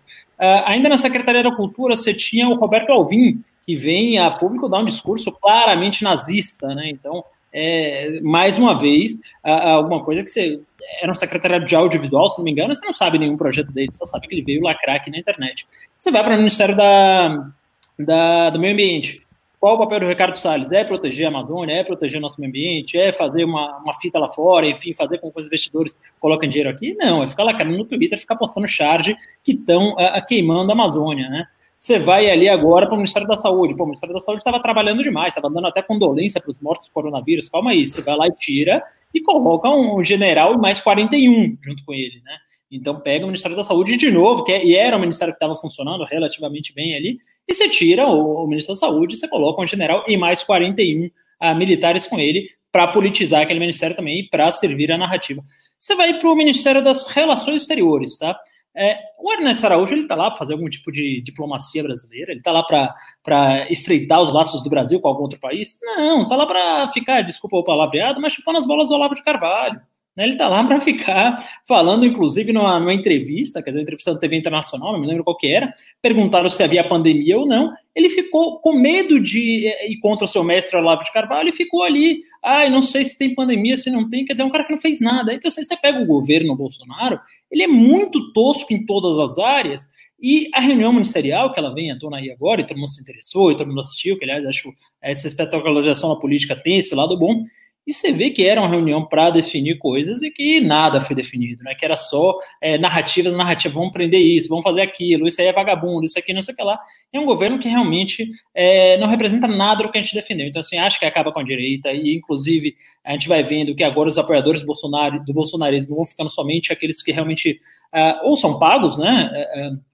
ainda 0.66 0.88
na 0.88 0.96
Secretaria 0.96 1.44
da 1.44 1.54
Cultura, 1.54 1.96
você 1.96 2.14
tinha 2.14 2.48
o 2.48 2.56
Roberto 2.56 2.92
Alvim, 2.92 3.44
que 3.66 3.76
vem 3.76 4.18
a 4.20 4.32
público 4.32 4.70
dar 4.70 4.80
um 4.80 4.86
discurso 4.86 5.34
claramente 5.34 6.04
nazista, 6.04 6.74
né? 6.74 6.90
Então, 6.90 7.26
é, 7.52 8.22
mais 8.22 8.58
uma 8.58 8.80
vez, 8.80 9.20
alguma 9.44 10.02
coisa 10.04 10.24
que 10.24 10.30
você 10.30 10.62
era 11.02 11.12
um 11.12 11.16
secretário 11.16 11.66
de 11.66 11.76
audiovisual, 11.76 12.30
se 12.30 12.38
não 12.38 12.46
me 12.46 12.52
engano, 12.52 12.74
você 12.74 12.86
não 12.86 12.94
sabe 12.94 13.20
nenhum 13.20 13.36
projeto 13.36 13.72
dele, 13.74 13.92
só 13.92 14.06
sabe 14.06 14.28
que 14.28 14.36
ele 14.36 14.44
veio 14.44 14.62
lacrar 14.62 14.96
aqui 14.96 15.12
na 15.12 15.18
internet. 15.18 15.68
Você 15.94 16.10
vai 16.10 16.24
para 16.24 16.36
o 16.36 16.38
Ministério 16.38 16.76
da, 16.76 17.52
da, 17.98 18.50
do 18.50 18.60
meio 18.60 18.74
ambiente. 18.74 19.26
Qual 19.60 19.76
o 19.76 19.80
papel 19.80 20.02
do 20.02 20.08
Ricardo 20.08 20.38
Salles? 20.38 20.72
É 20.72 20.84
proteger 20.84 21.26
a 21.26 21.30
Amazônia, 21.30 21.74
é 21.74 21.84
proteger 21.84 22.20
o 22.20 22.22
nosso 22.22 22.40
meio 22.40 22.50
ambiente, 22.50 22.98
é 22.98 23.12
fazer 23.12 23.44
uma, 23.44 23.80
uma 23.80 23.94
fita 23.94 24.20
lá 24.20 24.28
fora, 24.28 24.68
enfim, 24.68 24.94
fazer 24.94 25.18
com 25.18 25.32
que 25.32 25.40
os 25.40 25.48
investidores 25.48 25.98
coloquem 26.20 26.48
dinheiro 26.48 26.70
aqui? 26.70 26.94
Não, 26.94 27.24
é 27.24 27.28
ficar 27.28 27.44
lá 27.44 27.54
no 27.64 27.86
Twitter, 27.86 28.20
ficar 28.20 28.36
postando 28.36 28.68
charge 28.68 29.18
que 29.44 29.54
estão 29.54 29.94
uh, 29.94 30.26
queimando 30.28 30.72
a 30.72 30.76
Amazônia, 30.76 31.28
né? 31.28 31.48
Você 31.76 32.00
vai 32.00 32.30
ali 32.30 32.50
agora 32.50 32.86
para 32.86 32.96
o 32.96 32.98
Ministério 32.98 33.28
da 33.28 33.36
Saúde. 33.36 33.76
Pô, 33.76 33.84
o 33.84 33.88
Ministério 33.88 34.14
da 34.14 34.22
Saúde 34.22 34.40
estava 34.40 34.60
trabalhando 34.60 35.04
demais, 35.04 35.36
estava 35.36 35.54
dando 35.54 35.68
até 35.68 35.82
condolência 35.82 36.42
para 36.42 36.52
os 36.52 36.60
mortos 36.60 36.88
do 36.88 36.92
coronavírus. 36.92 37.50
Calma 37.50 37.72
aí, 37.72 37.86
você 37.86 38.02
vai 38.02 38.16
lá 38.16 38.28
e 38.28 38.32
tira 38.32 38.84
e 39.14 39.22
coloca 39.22 39.70
um 39.70 40.04
general 40.04 40.54
e 40.56 40.58
mais 40.58 40.80
41 40.80 41.58
junto 41.62 41.86
com 41.86 41.94
ele, 41.94 42.20
né? 42.24 42.36
Então 42.72 43.00
pega 43.00 43.24
o 43.24 43.28
Ministério 43.28 43.56
da 43.56 43.64
Saúde 43.64 43.96
de 43.96 44.12
novo, 44.12 44.44
que 44.44 44.52
é, 44.52 44.66
e 44.66 44.76
era 44.76 44.98
um 44.98 45.00
ministério 45.00 45.34
que 45.34 45.38
estava 45.38 45.56
funcionando 45.56 46.04
relativamente 46.04 46.74
bem 46.74 46.96
ali, 46.96 47.18
e 47.48 47.54
você 47.54 47.70
tira 47.70 48.06
o, 48.08 48.44
o 48.44 48.48
Ministério 48.48 48.80
da 48.80 48.88
Saúde, 48.88 49.16
você 49.16 49.28
coloca 49.28 49.62
um 49.62 49.66
general 49.66 50.04
e 50.08 50.18
mais 50.18 50.44
41 50.44 51.06
uh, 51.06 51.56
militares 51.56 52.08
com 52.08 52.20
ele 52.20 52.50
para 52.72 52.88
politizar 52.88 53.42
aquele 53.42 53.60
ministério 53.60 53.96
também 53.96 54.20
e 54.20 54.30
para 54.30 54.52
servir 54.52 54.92
a 54.92 54.98
narrativa. 54.98 55.42
Você 55.80 55.96
vai 55.96 56.20
para 56.20 56.30
o 56.30 56.36
Ministério 56.36 56.84
das 56.84 57.08
Relações 57.08 57.62
Exteriores, 57.62 58.18
tá? 58.18 58.38
É, 58.80 59.00
o 59.18 59.34
Ernesto 59.34 59.66
Araújo 59.66 59.94
ele 59.94 60.04
está 60.04 60.14
lá 60.14 60.30
para 60.30 60.38
fazer 60.38 60.54
algum 60.54 60.70
tipo 60.70 60.92
de 60.92 61.20
diplomacia 61.22 61.82
brasileira? 61.82 62.32
Ele 62.32 62.40
está 62.40 62.52
lá 62.52 62.64
para 62.64 63.72
estreitar 63.72 64.22
os 64.22 64.32
laços 64.32 64.62
do 64.64 64.70
Brasil 64.70 65.00
com 65.00 65.08
algum 65.08 65.24
outro 65.24 65.40
país? 65.40 65.80
Não, 65.82 66.22
está 66.22 66.36
lá 66.36 66.46
para 66.46 66.88
ficar, 66.90 67.22
desculpa 67.22 67.58
o 67.58 67.64
palavreado, 67.64 68.22
mas 68.22 68.34
chupando 68.34 68.60
as 68.60 68.68
bolas 68.68 68.88
do 68.88 68.94
Olavo 68.94 69.16
de 69.16 69.24
Carvalho. 69.24 69.82
Né? 70.18 70.24
Ele 70.24 70.32
está 70.34 70.48
lá 70.50 70.64
para 70.64 70.80
ficar 70.82 71.38
falando, 71.68 72.04
inclusive, 72.04 72.52
numa, 72.52 72.80
numa, 72.80 72.94
entrevista, 72.94 73.62
quer 73.62 73.70
dizer, 73.70 73.80
uma 73.80 73.84
entrevista 73.84 74.14
da 74.14 74.20
TV 74.20 74.36
Internacional, 74.36 74.92
não 74.92 75.00
me 75.00 75.06
lembro 75.06 75.24
qual 75.24 75.38
que 75.38 75.46
era, 75.46 75.72
perguntaram 76.02 76.50
se 76.50 76.64
havia 76.64 76.84
pandemia 76.84 77.38
ou 77.38 77.46
não. 77.46 77.72
Ele 77.96 78.10
ficou 78.10 78.60
com 78.60 78.74
medo 78.74 79.20
de 79.20 79.68
eh, 79.68 79.92
ir 79.92 80.00
contra 80.00 80.26
o 80.26 80.28
seu 80.28 80.44
mestre 80.44 80.76
Olavo 80.76 81.04
de 81.04 81.14
Carvalho 81.14 81.50
e 81.50 81.54
ficou 81.54 81.84
ali, 81.84 82.22
ai, 82.44 82.68
não 82.70 82.82
sei 82.82 83.06
se 83.06 83.16
tem 83.16 83.36
pandemia, 83.36 83.78
se 83.78 83.92
não 83.92 84.10
tem, 84.10 84.26
quer 84.26 84.34
dizer, 84.34 84.44
é 84.44 84.46
um 84.46 84.50
cara 84.50 84.64
que 84.64 84.72
não 84.72 84.82
fez 84.82 85.00
nada. 85.00 85.34
Então, 85.34 85.52
se 85.52 85.64
você 85.64 85.78
pega 85.78 86.02
o 86.02 86.06
governo 86.06 86.56
Bolsonaro, 86.56 87.20
ele 87.52 87.62
é 87.62 87.68
muito 87.68 88.34
tosco 88.34 88.74
em 88.74 88.86
todas 88.86 89.20
as 89.20 89.38
áreas, 89.38 89.88
e 90.20 90.50
a 90.52 90.60
reunião 90.60 90.92
ministerial, 90.92 91.54
que 91.54 91.60
ela 91.60 91.72
vem 91.72 91.92
à 91.92 92.00
tona 92.00 92.18
aí 92.18 92.32
agora, 92.32 92.62
e 92.62 92.66
todo 92.66 92.78
mundo 92.78 92.90
se 92.90 93.02
interessou, 93.02 93.52
e 93.52 93.56
todo 93.56 93.68
mundo 93.68 93.82
assistiu, 93.82 94.18
que 94.18 94.24
aliás 94.24 94.44
acho 94.48 94.74
essa 95.00 95.28
espetacularização 95.28 96.10
na 96.10 96.20
política 96.20 96.56
tem 96.56 96.78
esse 96.78 96.96
lado 96.96 97.16
bom, 97.16 97.44
e 97.88 97.94
você 97.94 98.12
vê 98.12 98.30
que 98.32 98.46
era 98.46 98.60
uma 98.60 98.68
reunião 98.68 99.06
para 99.06 99.30
definir 99.30 99.78
coisas 99.78 100.22
e 100.22 100.30
que 100.30 100.60
nada 100.60 101.00
foi 101.00 101.16
definido, 101.16 101.64
né? 101.64 101.74
Que 101.74 101.86
era 101.86 101.96
só 101.96 102.38
é, 102.62 102.78
narrativas, 102.78 103.32
narrativas, 103.32 103.74
vamos 103.74 103.94
prender 103.94 104.20
isso, 104.20 104.50
vamos 104.50 104.66
fazer 104.66 104.82
aquilo, 104.82 105.26
isso 105.26 105.40
aí 105.40 105.48
é 105.48 105.54
vagabundo, 105.54 106.04
isso 106.04 106.20
aqui 106.20 106.34
não 106.34 106.42
sei 106.42 106.54
o 106.54 106.58
que 106.58 106.64
lá. 106.64 106.78
É 107.14 107.18
um 107.18 107.26
governo 107.26 107.58
que 107.58 107.70
realmente 107.70 108.30
é, 108.54 108.98
não 108.98 109.08
representa 109.08 109.48
nada 109.48 109.84
do 109.84 109.90
que 109.90 109.98
a 109.98 110.02
gente 110.02 110.14
defendeu. 110.14 110.46
Então, 110.46 110.60
assim, 110.60 110.78
acho 110.78 111.00
que 111.00 111.06
acaba 111.06 111.32
com 111.32 111.40
a 111.40 111.44
direita, 111.44 111.90
e 111.94 112.14
inclusive 112.14 112.76
a 113.06 113.14
gente 113.14 113.30
vai 113.30 113.42
vendo 113.42 113.74
que 113.74 113.86
agora 113.86 114.10
os 114.10 114.18
apoiadores 114.18 114.60
do, 114.60 114.68
Bolsonaro, 114.68 115.24
do 115.24 115.34
bolsonarismo 115.34 115.96
vão 115.96 116.04
ficando 116.04 116.30
somente 116.30 116.74
aqueles 116.74 117.02
que 117.02 117.14
realmente 117.14 117.62
uh, 117.96 118.28
ou 118.28 118.36
são 118.36 118.60
pagos, 118.60 118.98
né? 118.98 119.32
Uh, 119.56 119.88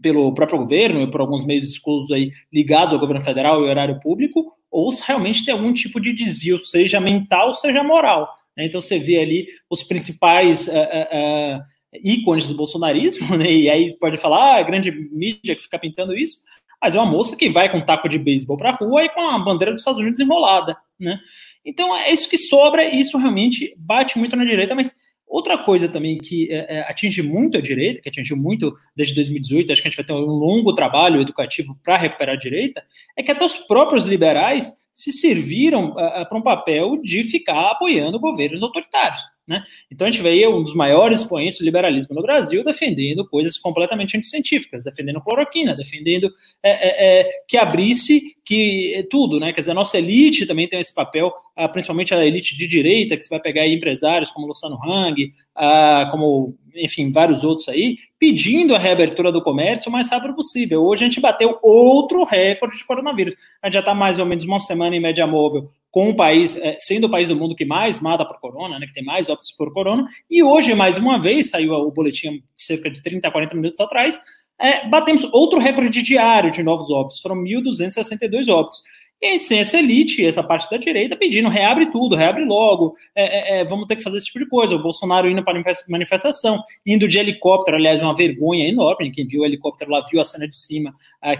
pelo 0.00 0.32
próprio 0.32 0.60
governo 0.60 1.00
e 1.02 1.10
por 1.10 1.20
alguns 1.20 1.44
meios 1.44 1.64
exclusos 1.64 2.10
aí 2.12 2.30
ligados 2.52 2.94
ao 2.94 3.00
governo 3.00 3.22
federal 3.22 3.60
e 3.60 3.64
ao 3.64 3.70
horário 3.70 4.00
público, 4.00 4.56
ou 4.72 4.90
se 4.90 5.06
realmente 5.06 5.44
tem 5.44 5.52
algum 5.52 5.72
tipo 5.72 6.00
de 6.00 6.14
desvio, 6.14 6.58
seja 6.58 6.98
mental, 6.98 7.52
seja 7.52 7.84
moral. 7.84 8.26
Né? 8.56 8.64
Então 8.64 8.80
você 8.80 8.98
vê 8.98 9.18
ali 9.18 9.46
os 9.68 9.82
principais 9.82 10.66
uh, 10.66 10.72
uh, 10.72 11.58
uh, 11.58 11.62
ícones 12.02 12.46
do 12.46 12.54
bolsonarismo, 12.54 13.36
né? 13.36 13.52
e 13.52 13.68
aí 13.68 13.96
pode 13.98 14.16
falar, 14.16 14.54
ah, 14.54 14.56
a 14.56 14.62
grande 14.62 14.90
mídia 14.90 15.54
que 15.54 15.62
fica 15.62 15.78
pintando 15.78 16.16
isso, 16.16 16.38
mas 16.80 16.94
é 16.94 16.98
uma 16.98 17.10
moça 17.10 17.36
que 17.36 17.50
vai 17.50 17.70
com 17.70 17.78
um 17.78 17.84
taco 17.84 18.08
de 18.08 18.18
beisebol 18.18 18.56
para 18.56 18.70
a 18.70 18.74
rua 18.74 19.04
e 19.04 19.10
com 19.10 19.20
a 19.20 19.38
bandeira 19.38 19.72
dos 19.72 19.82
Estados 19.82 20.00
Unidos 20.00 20.18
enrolada. 20.18 20.76
Né? 20.98 21.20
Então 21.64 21.94
é 21.94 22.10
isso 22.10 22.28
que 22.28 22.38
sobra, 22.38 22.82
e 22.82 22.98
isso 22.98 23.18
realmente 23.18 23.74
bate 23.76 24.18
muito 24.18 24.34
na 24.34 24.44
direita, 24.44 24.74
mas 24.74 24.92
Outra 25.32 25.56
coisa 25.56 25.88
também 25.88 26.18
que 26.18 26.52
é, 26.52 26.76
é, 26.76 26.80
atinge 26.82 27.22
muito 27.22 27.56
a 27.56 27.60
direita, 27.62 28.02
que 28.02 28.08
atingiu 28.10 28.36
muito 28.36 28.76
desde 28.94 29.14
2018, 29.14 29.72
acho 29.72 29.80
que 29.80 29.88
a 29.88 29.90
gente 29.90 29.96
vai 29.96 30.04
ter 30.04 30.12
um 30.12 30.26
longo 30.26 30.74
trabalho 30.74 31.22
educativo 31.22 31.74
para 31.82 31.96
recuperar 31.96 32.34
a 32.34 32.38
direita, 32.38 32.84
é 33.16 33.22
que 33.22 33.32
até 33.32 33.42
os 33.42 33.56
próprios 33.56 34.04
liberais 34.04 34.70
se 34.92 35.10
serviram 35.10 35.92
uh, 35.92 36.20
uh, 36.20 36.28
para 36.28 36.36
um 36.36 36.42
papel 36.42 37.00
de 37.00 37.22
ficar 37.22 37.70
apoiando 37.70 38.20
governos 38.20 38.62
autoritários. 38.62 39.20
Né? 39.52 39.62
Então 39.90 40.06
a 40.06 40.10
gente 40.10 40.22
vê 40.22 40.48
um 40.48 40.62
dos 40.62 40.74
maiores 40.74 41.20
expoentes 41.20 41.58
do 41.58 41.64
liberalismo 41.66 42.14
no 42.14 42.22
Brasil 42.22 42.64
defendendo 42.64 43.28
coisas 43.28 43.58
completamente 43.58 44.16
anticientíficas, 44.16 44.84
defendendo 44.84 45.20
cloroquina, 45.20 45.76
defendendo 45.76 46.32
é, 46.62 46.70
é, 46.70 47.20
é, 47.20 47.30
que 47.46 47.58
abrisse 47.58 48.34
que 48.42 48.94
é 48.94 49.02
tudo, 49.02 49.38
né? 49.38 49.52
Quer 49.52 49.60
dizer, 49.60 49.72
a 49.72 49.74
nossa 49.74 49.98
elite 49.98 50.46
também 50.46 50.66
tem 50.66 50.80
esse 50.80 50.94
papel, 50.94 51.30
ah, 51.54 51.68
principalmente 51.68 52.14
a 52.14 52.24
elite 52.24 52.56
de 52.56 52.66
direita, 52.66 53.14
que 53.14 53.24
você 53.24 53.28
vai 53.28 53.40
pegar 53.40 53.68
empresários 53.68 54.30
como 54.30 54.46
Luciano 54.46 54.78
Hang, 54.82 55.30
ah, 55.54 56.08
como 56.10 56.56
enfim, 56.74 57.10
vários 57.12 57.44
outros 57.44 57.68
aí, 57.68 57.96
pedindo 58.18 58.74
a 58.74 58.78
reabertura 58.78 59.30
do 59.30 59.42
comércio 59.42 59.90
o 59.90 59.92
mais 59.92 60.08
rápido 60.08 60.34
possível. 60.34 60.82
Hoje 60.82 61.04
a 61.04 61.08
gente 61.08 61.20
bateu 61.20 61.58
outro 61.62 62.24
recorde 62.24 62.78
de 62.78 62.86
coronavírus. 62.86 63.34
A 63.60 63.66
gente 63.66 63.74
já 63.74 63.80
está 63.80 63.94
mais 63.94 64.18
ou 64.18 64.24
menos 64.24 64.44
uma 64.44 64.60
semana 64.60 64.96
em 64.96 65.00
média 65.00 65.26
móvel 65.26 65.68
com 65.92 66.08
o 66.08 66.16
país, 66.16 66.56
é, 66.56 66.74
sendo 66.80 67.06
o 67.06 67.10
país 67.10 67.28
do 67.28 67.36
mundo 67.36 67.54
que 67.54 67.66
mais 67.66 68.00
mata 68.00 68.24
por 68.24 68.40
corona, 68.40 68.78
né, 68.78 68.86
que 68.86 68.94
tem 68.94 69.04
mais 69.04 69.28
óbitos 69.28 69.52
por 69.52 69.70
corona, 69.72 70.06
e 70.28 70.42
hoje, 70.42 70.74
mais 70.74 70.96
uma 70.96 71.20
vez, 71.20 71.50
saiu 71.50 71.74
o 71.74 71.92
boletim 71.92 72.42
cerca 72.54 72.90
de 72.90 73.02
30, 73.02 73.30
40 73.30 73.54
minutos 73.54 73.78
atrás, 73.78 74.18
é, 74.58 74.88
batemos 74.88 75.24
outro 75.32 75.58
recorde 75.58 76.02
diário 76.02 76.50
de 76.50 76.62
novos 76.62 76.90
óbitos, 76.90 77.20
foram 77.20 77.36
1.262 77.42 78.48
óbitos. 78.48 78.82
E 79.24 79.38
sem 79.38 79.60
essa 79.60 79.78
elite, 79.78 80.26
essa 80.26 80.42
parte 80.42 80.68
da 80.68 80.76
direita, 80.76 81.14
pedindo 81.14 81.48
reabre 81.48 81.86
tudo, 81.92 82.16
reabre 82.16 82.44
logo, 82.44 82.96
é, 83.14 83.58
é, 83.58 83.60
é 83.60 83.64
vamos 83.64 83.86
ter 83.86 83.94
que 83.94 84.02
fazer 84.02 84.16
esse 84.16 84.26
tipo 84.26 84.40
de 84.40 84.48
coisa. 84.48 84.74
O 84.74 84.82
Bolsonaro 84.82 85.30
indo 85.30 85.44
para 85.44 85.62
manifestação, 85.88 86.60
indo 86.84 87.06
de 87.06 87.20
helicóptero, 87.20 87.76
aliás, 87.76 88.00
uma 88.00 88.16
vergonha 88.16 88.68
enorme. 88.68 89.12
Quem 89.12 89.24
viu 89.24 89.42
o 89.42 89.44
helicóptero 89.44 89.92
lá 89.92 90.04
viu 90.10 90.20
a 90.20 90.24
cena 90.24 90.48
de 90.48 90.56
cima, 90.56 90.92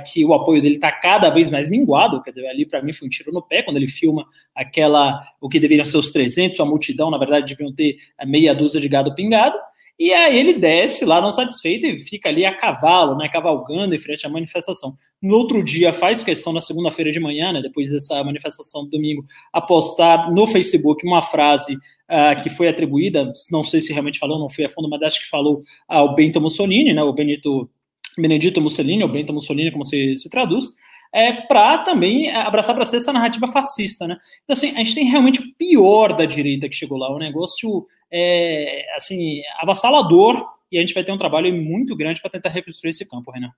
que 0.06 0.24
o 0.24 0.32
apoio 0.32 0.62
dele 0.62 0.74
está 0.74 0.92
cada 0.92 1.28
vez 1.28 1.50
mais 1.50 1.68
minguado. 1.68 2.22
Quer 2.22 2.30
dizer, 2.30 2.46
ali 2.46 2.64
para 2.64 2.80
mim 2.80 2.92
foi 2.92 3.08
um 3.08 3.10
tiro 3.10 3.32
no 3.32 3.42
pé 3.42 3.64
quando 3.64 3.78
ele 3.78 3.88
filma 3.88 4.26
aquela, 4.54 5.20
o 5.40 5.48
que 5.48 5.58
deveriam 5.58 5.84
ser 5.84 5.96
os 5.96 6.10
300, 6.12 6.60
a 6.60 6.64
multidão, 6.64 7.10
na 7.10 7.18
verdade, 7.18 7.52
deviam 7.52 7.74
ter 7.74 7.96
meia 8.24 8.54
dúzia 8.54 8.80
de 8.80 8.88
gado 8.88 9.12
pingado. 9.12 9.58
E 9.98 10.12
aí 10.12 10.38
ele 10.38 10.54
desce 10.54 11.04
lá 11.04 11.20
não 11.20 11.30
satisfeito 11.30 11.86
e 11.86 11.98
fica 11.98 12.28
ali 12.28 12.44
a 12.44 12.56
cavalo, 12.56 13.16
né, 13.16 13.28
cavalgando 13.28 13.94
em 13.94 13.98
frente 13.98 14.26
à 14.26 14.28
manifestação. 14.28 14.94
No 15.22 15.36
outro 15.36 15.62
dia 15.62 15.92
faz 15.92 16.24
questão 16.24 16.52
na 16.52 16.60
segunda-feira 16.60 17.10
de 17.10 17.20
manhã, 17.20 17.52
né, 17.52 17.62
depois 17.62 17.90
dessa 17.90 18.22
manifestação 18.24 18.84
do 18.84 18.90
domingo, 18.90 19.24
apostar 19.52 20.32
no 20.32 20.46
Facebook 20.46 21.06
uma 21.06 21.22
frase 21.22 21.74
uh, 21.74 22.42
que 22.42 22.48
foi 22.48 22.68
atribuída, 22.68 23.30
não 23.50 23.62
sei 23.64 23.80
se 23.80 23.92
realmente 23.92 24.18
falou, 24.18 24.38
não 24.38 24.48
foi 24.48 24.64
a 24.64 24.68
fundo, 24.68 24.88
mas 24.88 25.02
acho 25.02 25.20
que 25.20 25.28
falou 25.28 25.62
ao 25.86 26.14
Bento 26.14 26.40
Mussolini, 26.40 26.92
né, 26.92 27.02
o 27.02 27.12
Benito 27.12 27.70
Benedito 28.18 28.60
Mussolini, 28.60 29.02
ou 29.02 29.08
Bento 29.08 29.32
Mussolini, 29.32 29.70
como 29.70 29.84
se, 29.84 30.14
se 30.16 30.28
traduz, 30.28 30.66
é, 31.14 31.32
para 31.32 31.78
também 31.78 32.30
abraçar 32.30 32.74
para 32.74 32.84
ser 32.84 32.96
essa 32.96 33.12
narrativa 33.12 33.46
fascista, 33.46 34.06
né? 34.06 34.16
Então, 34.42 34.54
assim, 34.54 34.70
a 34.70 34.78
gente 34.78 34.94
tem 34.94 35.04
realmente 35.04 35.40
o 35.40 35.54
pior 35.56 36.14
da 36.16 36.24
direita 36.24 36.68
que 36.68 36.74
chegou 36.74 36.98
lá, 36.98 37.10
o 37.14 37.18
negócio 37.18 37.86
é, 38.12 38.94
assim, 38.94 39.42
avassalador 39.58 40.46
e 40.70 40.76
a 40.76 40.80
gente 40.80 40.94
vai 40.94 41.02
ter 41.02 41.12
um 41.12 41.18
trabalho 41.18 41.52
muito 41.54 41.96
grande 41.96 42.20
para 42.20 42.30
tentar 42.30 42.50
reconstruir 42.50 42.90
esse 42.90 43.08
campo, 43.08 43.30
Renan. 43.30 43.52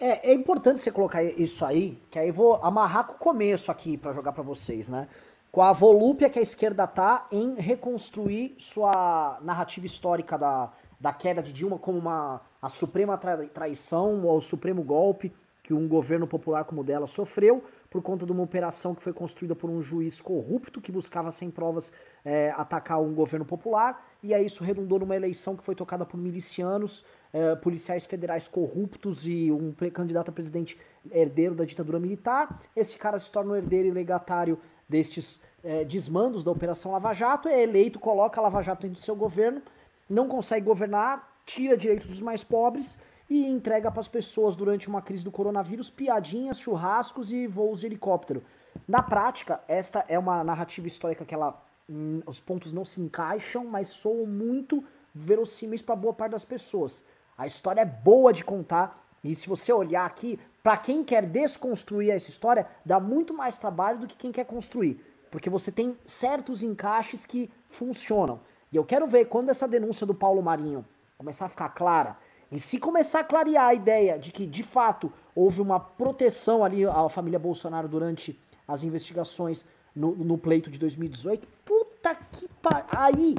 É, 0.00 0.30
é 0.30 0.34
importante 0.34 0.80
você 0.80 0.92
colocar 0.92 1.22
isso 1.22 1.64
aí, 1.64 2.00
que 2.10 2.18
aí 2.18 2.30
vou 2.30 2.54
amarrar 2.56 3.06
com 3.06 3.14
o 3.14 3.18
começo 3.18 3.70
aqui 3.70 3.96
para 3.96 4.12
jogar 4.12 4.32
para 4.32 4.42
vocês, 4.42 4.88
né? 4.88 5.08
Com 5.50 5.62
a 5.62 5.72
volúpia 5.72 6.30
que 6.30 6.38
a 6.38 6.42
esquerda 6.42 6.86
tá 6.86 7.26
em 7.32 7.54
reconstruir 7.54 8.54
sua 8.58 9.38
narrativa 9.42 9.86
histórica 9.86 10.38
da, 10.38 10.72
da 11.00 11.12
queda 11.12 11.42
de 11.42 11.52
Dilma 11.52 11.78
como 11.78 11.98
uma 11.98 12.40
a 12.60 12.68
suprema 12.68 13.16
traição 13.16 14.24
ou 14.24 14.36
o 14.36 14.40
supremo 14.40 14.82
golpe 14.82 15.32
que 15.68 15.74
um 15.74 15.86
governo 15.86 16.26
popular 16.26 16.64
como 16.64 16.80
o 16.80 16.84
dela 16.84 17.06
sofreu 17.06 17.62
por 17.90 18.00
conta 18.00 18.24
de 18.24 18.32
uma 18.32 18.42
operação 18.42 18.94
que 18.94 19.02
foi 19.02 19.12
construída 19.12 19.54
por 19.54 19.68
um 19.68 19.82
juiz 19.82 20.18
corrupto 20.18 20.80
que 20.80 20.90
buscava 20.90 21.30
sem 21.30 21.50
provas 21.50 21.92
é, 22.24 22.54
atacar 22.56 22.98
um 23.02 23.12
governo 23.12 23.44
popular 23.44 24.02
e 24.22 24.32
aí 24.32 24.46
isso 24.46 24.64
redundou 24.64 24.98
numa 24.98 25.14
eleição 25.14 25.54
que 25.54 25.62
foi 25.62 25.74
tocada 25.74 26.06
por 26.06 26.16
milicianos, 26.16 27.04
é, 27.34 27.54
policiais 27.54 28.06
federais 28.06 28.48
corruptos 28.48 29.26
e 29.26 29.52
um 29.52 29.74
candidato 29.92 30.30
a 30.30 30.32
presidente 30.32 30.78
herdeiro 31.10 31.54
da 31.54 31.66
ditadura 31.66 32.00
militar. 32.00 32.58
Esse 32.74 32.96
cara 32.96 33.18
se 33.18 33.30
torna 33.30 33.52
o 33.52 33.56
herdeiro 33.56 33.88
e 33.88 33.90
legatário 33.90 34.58
destes 34.88 35.38
é, 35.62 35.84
desmandos 35.84 36.44
da 36.44 36.50
Operação 36.50 36.92
Lava 36.92 37.12
Jato, 37.12 37.46
é 37.46 37.62
eleito, 37.62 38.00
coloca 38.00 38.40
a 38.40 38.42
Lava 38.42 38.62
Jato 38.62 38.80
dentro 38.80 38.98
do 38.98 39.04
seu 39.04 39.14
governo, 39.14 39.60
não 40.08 40.28
consegue 40.28 40.64
governar, 40.64 41.30
tira 41.44 41.76
direitos 41.76 42.08
dos 42.08 42.22
mais 42.22 42.42
pobres 42.42 42.96
e 43.28 43.46
entrega 43.46 43.90
para 43.90 44.00
as 44.00 44.08
pessoas 44.08 44.56
durante 44.56 44.88
uma 44.88 45.02
crise 45.02 45.24
do 45.24 45.30
coronavírus 45.30 45.90
piadinhas, 45.90 46.58
churrascos 46.58 47.30
e 47.30 47.46
voos 47.46 47.80
de 47.80 47.86
helicóptero. 47.86 48.42
Na 48.86 49.02
prática, 49.02 49.60
esta 49.68 50.04
é 50.08 50.18
uma 50.18 50.42
narrativa 50.42 50.86
histórica 50.86 51.24
que 51.24 51.34
ela, 51.34 51.62
hum, 51.88 52.22
os 52.26 52.40
pontos 52.40 52.72
não 52.72 52.84
se 52.84 53.00
encaixam, 53.00 53.64
mas 53.64 53.88
soam 53.88 54.26
muito 54.26 54.82
verossímeis 55.14 55.82
para 55.82 55.96
boa 55.96 56.14
parte 56.14 56.32
das 56.32 56.44
pessoas. 56.44 57.04
A 57.36 57.46
história 57.46 57.82
é 57.82 57.84
boa 57.84 58.32
de 58.32 58.44
contar 58.44 59.06
e 59.22 59.34
se 59.34 59.48
você 59.48 59.72
olhar 59.72 60.06
aqui, 60.06 60.38
para 60.62 60.76
quem 60.76 61.04
quer 61.04 61.26
desconstruir 61.26 62.10
essa 62.10 62.30
história, 62.30 62.66
dá 62.84 62.98
muito 63.00 63.34
mais 63.34 63.58
trabalho 63.58 63.98
do 63.98 64.06
que 64.06 64.16
quem 64.16 64.32
quer 64.32 64.44
construir, 64.44 65.04
porque 65.30 65.50
você 65.50 65.72
tem 65.72 65.96
certos 66.04 66.62
encaixes 66.62 67.26
que 67.26 67.50
funcionam. 67.66 68.40
E 68.72 68.76
eu 68.76 68.84
quero 68.84 69.06
ver 69.06 69.26
quando 69.26 69.50
essa 69.50 69.66
denúncia 69.66 70.06
do 70.06 70.14
Paulo 70.14 70.42
Marinho 70.42 70.84
começar 71.16 71.46
a 71.46 71.48
ficar 71.48 71.70
clara 71.70 72.16
e 72.50 72.58
se 72.58 72.78
começar 72.78 73.20
a 73.20 73.24
clarear 73.24 73.68
a 73.68 73.74
ideia 73.74 74.18
de 74.18 74.32
que, 74.32 74.46
de 74.46 74.62
fato, 74.62 75.12
houve 75.34 75.60
uma 75.60 75.78
proteção 75.78 76.64
ali 76.64 76.84
à 76.84 77.08
família 77.08 77.38
Bolsonaro 77.38 77.88
durante 77.88 78.38
as 78.66 78.82
investigações 78.82 79.64
no, 79.94 80.14
no 80.14 80.38
pleito 80.38 80.70
de 80.70 80.78
2018, 80.78 81.46
puta 81.64 82.14
que 82.14 82.48
pariu. 82.62 82.86
Aí, 82.96 83.36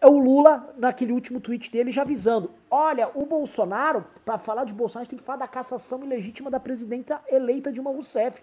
é 0.00 0.06
o 0.06 0.18
Lula, 0.18 0.72
naquele 0.78 1.12
último 1.12 1.40
tweet 1.40 1.70
dele, 1.70 1.90
já 1.90 2.02
avisando: 2.02 2.50
olha, 2.70 3.10
o 3.14 3.26
Bolsonaro, 3.26 4.04
para 4.24 4.38
falar 4.38 4.64
de 4.64 4.72
Bolsonaro, 4.72 5.02
a 5.02 5.04
gente 5.04 5.10
tem 5.10 5.18
que 5.18 5.24
falar 5.24 5.38
da 5.38 5.48
cassação 5.48 6.02
ilegítima 6.04 6.50
da 6.50 6.60
presidenta 6.60 7.20
eleita 7.28 7.72
Dilma 7.72 7.90
Rousseff. 7.90 8.42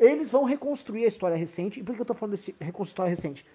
Eles 0.00 0.30
vão 0.30 0.44
reconstruir 0.44 1.04
a 1.04 1.08
história 1.08 1.36
recente. 1.36 1.80
E 1.80 1.82
por 1.82 1.94
que 1.94 2.00
eu 2.00 2.06
tô 2.06 2.12
falando 2.12 2.32
desse 2.32 2.54
reconstruir 2.60 2.88
história 2.88 3.10
recente? 3.10 3.46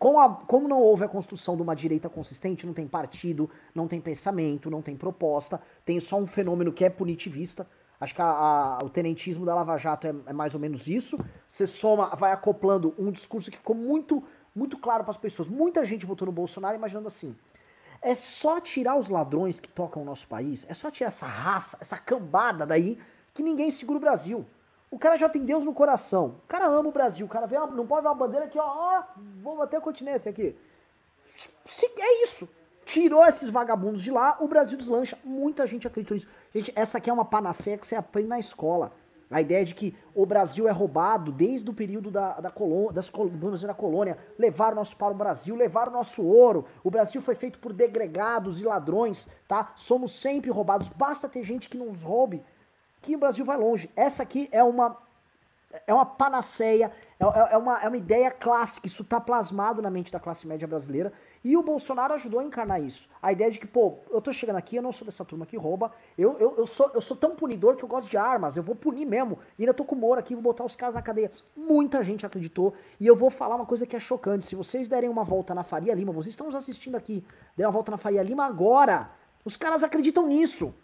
Como, 0.00 0.18
a, 0.18 0.34
como 0.34 0.66
não 0.66 0.80
houve 0.80 1.04
a 1.04 1.08
construção 1.08 1.56
de 1.56 1.60
uma 1.60 1.76
direita 1.76 2.08
consistente, 2.08 2.66
não 2.66 2.72
tem 2.72 2.88
partido, 2.88 3.50
não 3.74 3.86
tem 3.86 4.00
pensamento, 4.00 4.70
não 4.70 4.80
tem 4.80 4.96
proposta, 4.96 5.60
tem 5.84 6.00
só 6.00 6.16
um 6.16 6.26
fenômeno 6.26 6.72
que 6.72 6.86
é 6.86 6.88
punitivista. 6.88 7.66
Acho 8.00 8.14
que 8.14 8.22
a, 8.22 8.24
a, 8.24 8.78
o 8.82 8.88
tenentismo 8.88 9.44
da 9.44 9.54
Lava 9.54 9.76
Jato 9.76 10.06
é, 10.06 10.14
é 10.24 10.32
mais 10.32 10.54
ou 10.54 10.60
menos 10.60 10.88
isso. 10.88 11.18
Você 11.46 11.66
soma, 11.66 12.16
vai 12.16 12.32
acoplando 12.32 12.94
um 12.98 13.10
discurso 13.10 13.50
que 13.50 13.58
ficou 13.58 13.76
muito 13.76 14.24
muito 14.54 14.78
claro 14.78 15.04
para 15.04 15.10
as 15.10 15.18
pessoas. 15.18 15.48
Muita 15.48 15.84
gente 15.84 16.06
votou 16.06 16.24
no 16.24 16.32
Bolsonaro 16.32 16.74
imaginando 16.74 17.06
assim: 17.06 17.36
é 18.00 18.14
só 18.14 18.58
tirar 18.58 18.96
os 18.96 19.08
ladrões 19.08 19.60
que 19.60 19.68
tocam 19.68 20.00
o 20.00 20.04
nosso 20.04 20.26
país, 20.26 20.64
é 20.66 20.72
só 20.72 20.90
tirar 20.90 21.08
essa 21.08 21.26
raça, 21.26 21.76
essa 21.78 21.98
cambada 21.98 22.64
daí, 22.64 22.98
que 23.34 23.42
ninguém 23.42 23.70
segura 23.70 23.98
o 23.98 24.00
Brasil. 24.00 24.46
O 24.90 24.98
cara 24.98 25.16
já 25.16 25.28
tem 25.28 25.44
Deus 25.44 25.64
no 25.64 25.72
coração. 25.72 26.36
O 26.44 26.48
cara 26.48 26.66
ama 26.66 26.88
o 26.88 26.92
Brasil. 26.92 27.24
O 27.24 27.28
cara 27.28 27.46
vê, 27.46 27.58
não 27.58 27.86
pode 27.86 28.02
ver 28.02 28.08
uma 28.08 28.14
bandeira 28.14 28.46
aqui, 28.46 28.58
ó, 28.58 28.64
ó 28.64 29.04
vou 29.42 29.56
bater 29.56 29.76
a 29.76 29.80
continência 29.80 30.30
aqui. 30.30 30.56
É 31.98 32.22
isso. 32.24 32.48
Tirou 32.84 33.24
esses 33.24 33.48
vagabundos 33.48 34.02
de 34.02 34.10
lá, 34.10 34.36
o 34.40 34.48
Brasil 34.48 34.76
deslancha. 34.76 35.16
Muita 35.22 35.64
gente 35.66 35.86
acreditou 35.86 36.16
nisso. 36.16 36.26
Gente, 36.52 36.72
essa 36.74 36.98
aqui 36.98 37.08
é 37.08 37.12
uma 37.12 37.24
panaceia 37.24 37.78
que 37.78 37.86
você 37.86 37.94
aprende 37.94 38.28
na 38.28 38.38
escola. 38.38 38.92
A 39.30 39.40
ideia 39.40 39.64
de 39.64 39.76
que 39.76 39.94
o 40.12 40.26
Brasil 40.26 40.66
é 40.66 40.72
roubado 40.72 41.30
desde 41.30 41.70
o 41.70 41.72
período 41.72 42.10
da, 42.10 42.40
da, 42.40 42.50
colônia, 42.50 42.92
das, 42.92 43.08
da 43.62 43.74
colônia, 43.74 44.18
levaram 44.36 44.74
nosso 44.74 44.96
para 44.96 45.14
o 45.14 45.16
Brasil, 45.16 45.54
levaram 45.54 45.92
o 45.92 45.94
nosso 45.94 46.24
ouro. 46.24 46.64
O 46.82 46.90
Brasil 46.90 47.22
foi 47.22 47.36
feito 47.36 47.60
por 47.60 47.72
degregados 47.72 48.60
e 48.60 48.64
ladrões, 48.64 49.28
tá? 49.46 49.72
Somos 49.76 50.10
sempre 50.20 50.50
roubados. 50.50 50.88
Basta 50.88 51.28
ter 51.28 51.44
gente 51.44 51.68
que 51.68 51.78
nos 51.78 52.02
roube, 52.02 52.42
que 53.00 53.14
o 53.14 53.18
Brasil 53.18 53.44
vai 53.44 53.56
longe. 53.56 53.90
Essa 53.96 54.22
aqui 54.22 54.48
é 54.52 54.62
uma 54.62 54.96
é 55.86 55.94
uma 55.94 56.04
panaceia, 56.04 56.90
é, 57.18 57.24
é, 57.24 57.52
é, 57.52 57.56
uma, 57.56 57.78
é 57.80 57.86
uma 57.86 57.96
ideia 57.96 58.30
clássica, 58.30 58.86
isso 58.86 59.04
tá 59.04 59.20
plasmado 59.20 59.80
na 59.80 59.90
mente 59.90 60.10
da 60.10 60.18
classe 60.18 60.46
média 60.46 60.66
brasileira, 60.66 61.12
e 61.44 61.56
o 61.56 61.62
Bolsonaro 61.62 62.12
ajudou 62.14 62.40
a 62.40 62.44
encarnar 62.44 62.82
isso. 62.82 63.08
A 63.22 63.30
ideia 63.32 63.50
de 63.50 63.58
que, 63.58 63.66
pô, 63.66 63.98
eu 64.10 64.20
tô 64.20 64.32
chegando 64.32 64.56
aqui, 64.56 64.76
eu 64.76 64.82
não 64.82 64.92
sou 64.92 65.04
dessa 65.04 65.24
turma 65.24 65.46
que 65.46 65.56
rouba, 65.56 65.92
eu, 66.18 66.36
eu, 66.38 66.54
eu, 66.58 66.66
sou, 66.66 66.90
eu 66.92 67.00
sou 67.00 67.16
tão 67.16 67.36
punidor 67.36 67.76
que 67.76 67.84
eu 67.84 67.88
gosto 67.88 68.10
de 68.10 68.16
armas, 68.16 68.56
eu 68.56 68.62
vou 68.62 68.74
punir 68.74 69.06
mesmo, 69.06 69.38
e 69.58 69.62
ainda 69.62 69.72
tô 69.72 69.84
com 69.84 69.94
o 69.94 69.98
Moro 69.98 70.18
aqui, 70.18 70.34
vou 70.34 70.42
botar 70.42 70.64
os 70.64 70.74
caras 70.74 70.96
na 70.96 71.02
cadeia. 71.02 71.30
Muita 71.56 72.02
gente 72.02 72.26
acreditou, 72.26 72.74
e 72.98 73.06
eu 73.06 73.14
vou 73.14 73.30
falar 73.30 73.54
uma 73.54 73.66
coisa 73.66 73.86
que 73.86 73.94
é 73.94 74.00
chocante, 74.00 74.46
se 74.46 74.56
vocês 74.56 74.88
derem 74.88 75.08
uma 75.08 75.22
volta 75.22 75.54
na 75.54 75.62
Faria 75.62 75.94
Lima, 75.94 76.12
vocês 76.12 76.32
estão 76.32 76.46
nos 76.46 76.56
assistindo 76.56 76.96
aqui, 76.96 77.24
derem 77.56 77.68
uma 77.68 77.72
volta 77.72 77.92
na 77.92 77.96
Faria 77.96 78.22
Lima 78.22 78.44
agora, 78.44 79.10
os 79.44 79.56
caras 79.56 79.84
acreditam 79.84 80.26
nisso. 80.26 80.74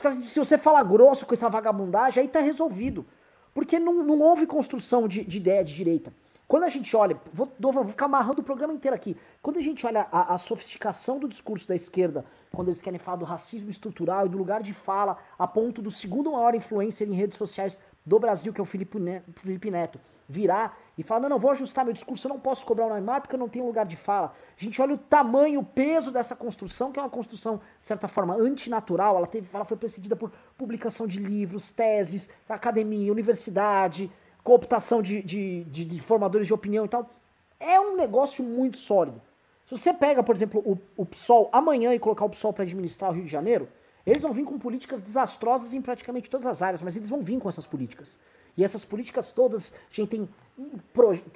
Os 0.00 0.02
caras, 0.02 0.30
se 0.30 0.38
você 0.38 0.56
fala 0.56 0.82
grosso 0.82 1.26
com 1.26 1.34
essa 1.34 1.50
vagabundagem, 1.50 2.22
aí 2.22 2.28
tá 2.28 2.40
resolvido. 2.40 3.04
Porque 3.52 3.78
não, 3.78 4.02
não 4.02 4.18
houve 4.20 4.46
construção 4.46 5.06
de, 5.06 5.22
de, 5.22 5.36
ideia 5.36 5.62
de 5.62 5.74
direita. 5.74 6.10
Quando 6.48 6.64
a 6.64 6.70
gente 6.70 6.96
olha, 6.96 7.20
vou, 7.34 7.52
vou 7.58 7.84
ficar 7.84 8.06
amarrando 8.06 8.40
o 8.40 8.44
programa 8.44 8.72
inteiro 8.72 8.96
aqui. 8.96 9.14
Quando 9.42 9.58
a 9.58 9.60
gente 9.60 9.86
olha 9.86 10.06
a, 10.10 10.34
a, 10.34 10.38
sofisticação 10.38 11.18
do 11.18 11.28
discurso 11.28 11.68
da 11.68 11.74
esquerda, 11.74 12.24
quando 12.50 12.68
eles 12.68 12.80
querem 12.80 12.98
falar 12.98 13.18
do 13.18 13.26
racismo 13.26 13.68
estrutural 13.68 14.24
e 14.24 14.30
do 14.30 14.38
lugar 14.38 14.62
de 14.62 14.72
fala, 14.72 15.18
a 15.38 15.46
ponto 15.46 15.82
do 15.82 15.90
segundo 15.90 16.32
maior 16.32 16.54
influencer 16.54 17.06
em 17.06 17.12
redes 17.12 17.36
sociais 17.36 17.78
do 18.04 18.18
Brasil, 18.18 18.52
que 18.52 18.60
é 18.60 18.62
o 18.62 18.66
Felipe 18.66 19.70
Neto, 19.70 20.00
virar 20.28 20.78
e 20.96 21.02
falar: 21.02 21.20
não, 21.20 21.28
não, 21.28 21.38
vou 21.38 21.50
ajustar 21.50 21.84
meu 21.84 21.92
discurso, 21.92 22.26
eu 22.26 22.30
não 22.30 22.40
posso 22.40 22.64
cobrar 22.64 22.86
o 22.86 22.92
Neymar 22.92 23.20
porque 23.20 23.34
eu 23.34 23.38
não 23.38 23.48
tenho 23.48 23.66
lugar 23.66 23.84
de 23.84 23.96
fala. 23.96 24.32
A 24.58 24.62
gente 24.62 24.80
olha 24.80 24.94
o 24.94 24.98
tamanho, 24.98 25.60
o 25.60 25.64
peso 25.64 26.12
dessa 26.12 26.36
construção, 26.36 26.92
que 26.92 26.98
é 26.98 27.02
uma 27.02 27.10
construção, 27.10 27.60
de 27.80 27.88
certa 27.88 28.06
forma, 28.06 28.34
antinatural. 28.34 29.16
Ela, 29.16 29.26
teve, 29.26 29.48
ela 29.52 29.64
foi 29.64 29.76
precedida 29.76 30.14
por 30.14 30.30
publicação 30.56 31.06
de 31.06 31.18
livros, 31.18 31.70
teses, 31.70 32.30
academia, 32.48 33.10
universidade, 33.10 34.10
cooptação 34.44 35.02
de, 35.02 35.22
de, 35.22 35.64
de, 35.64 35.84
de 35.84 36.00
formadores 36.00 36.46
de 36.46 36.54
opinião 36.54 36.84
e 36.84 36.88
tal. 36.88 37.10
É 37.58 37.78
um 37.80 37.96
negócio 37.96 38.44
muito 38.44 38.76
sólido. 38.76 39.20
Se 39.66 39.76
você 39.76 39.92
pega, 39.92 40.22
por 40.22 40.34
exemplo, 40.34 40.60
o, 40.64 40.78
o 40.96 41.06
PSOL 41.06 41.48
amanhã 41.52 41.94
e 41.94 41.98
colocar 41.98 42.24
o 42.24 42.30
PSOL 42.30 42.52
para 42.52 42.64
administrar 42.64 43.10
o 43.10 43.14
Rio 43.14 43.24
de 43.24 43.30
Janeiro, 43.30 43.68
eles 44.06 44.22
vão 44.22 44.32
vir 44.32 44.44
com 44.44 44.58
políticas 44.58 45.00
desastrosas 45.00 45.72
em 45.74 45.80
praticamente 45.80 46.30
todas 46.30 46.46
as 46.46 46.62
áreas, 46.62 46.82
mas 46.82 46.96
eles 46.96 47.08
vão 47.08 47.20
vir 47.20 47.38
com 47.38 47.48
essas 47.48 47.66
políticas. 47.66 48.18
E 48.56 48.64
essas 48.64 48.84
políticas 48.84 49.30
todas, 49.32 49.72
a 49.72 49.94
gente 49.94 50.08
tem, 50.08 50.28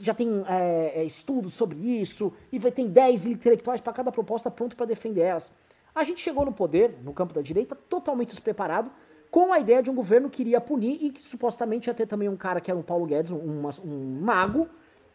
já 0.01 0.15
tem 0.15 0.45
é, 0.49 1.01
é, 1.01 1.05
estudos 1.05 1.55
sobre 1.55 1.79
isso, 1.79 2.33
e 2.51 2.59
vai 2.59 2.73
ter 2.73 2.89
10 2.89 3.27
intelectuais 3.27 3.81
para 3.81 3.93
cada 3.93 4.11
proposta 4.11 4.51
pronto 4.51 4.77
para 4.77 4.87
defender 4.87 5.23
elas. 5.23 5.53
A 5.95 6.03
gente 6.03 6.21
chegou 6.21 6.45
no 6.45 6.53
poder, 6.53 6.99
no 7.03 7.13
campo 7.13 7.33
da 7.33 7.41
direita, 7.41 7.75
totalmente 7.75 8.31
despreparado, 8.31 8.91
com 9.31 9.53
a 9.53 9.59
ideia 9.59 9.83
de 9.83 9.91
um 9.91 9.95
governo 9.95 10.31
que 10.31 10.43
iria 10.43 10.61
punir 10.61 10.99
e 11.01 11.11
que 11.11 11.23
supostamente 11.23 11.89
ia 11.89 11.95
ter 11.95 12.07
também 12.07 12.29
um 12.29 12.37
cara 12.37 12.61
que 12.61 12.71
era 12.71 12.79
o 12.79 12.83
Paulo 12.83 13.07
Guedes, 13.07 13.31
um, 13.33 13.69
um 13.85 14.21
mago, 14.21 14.69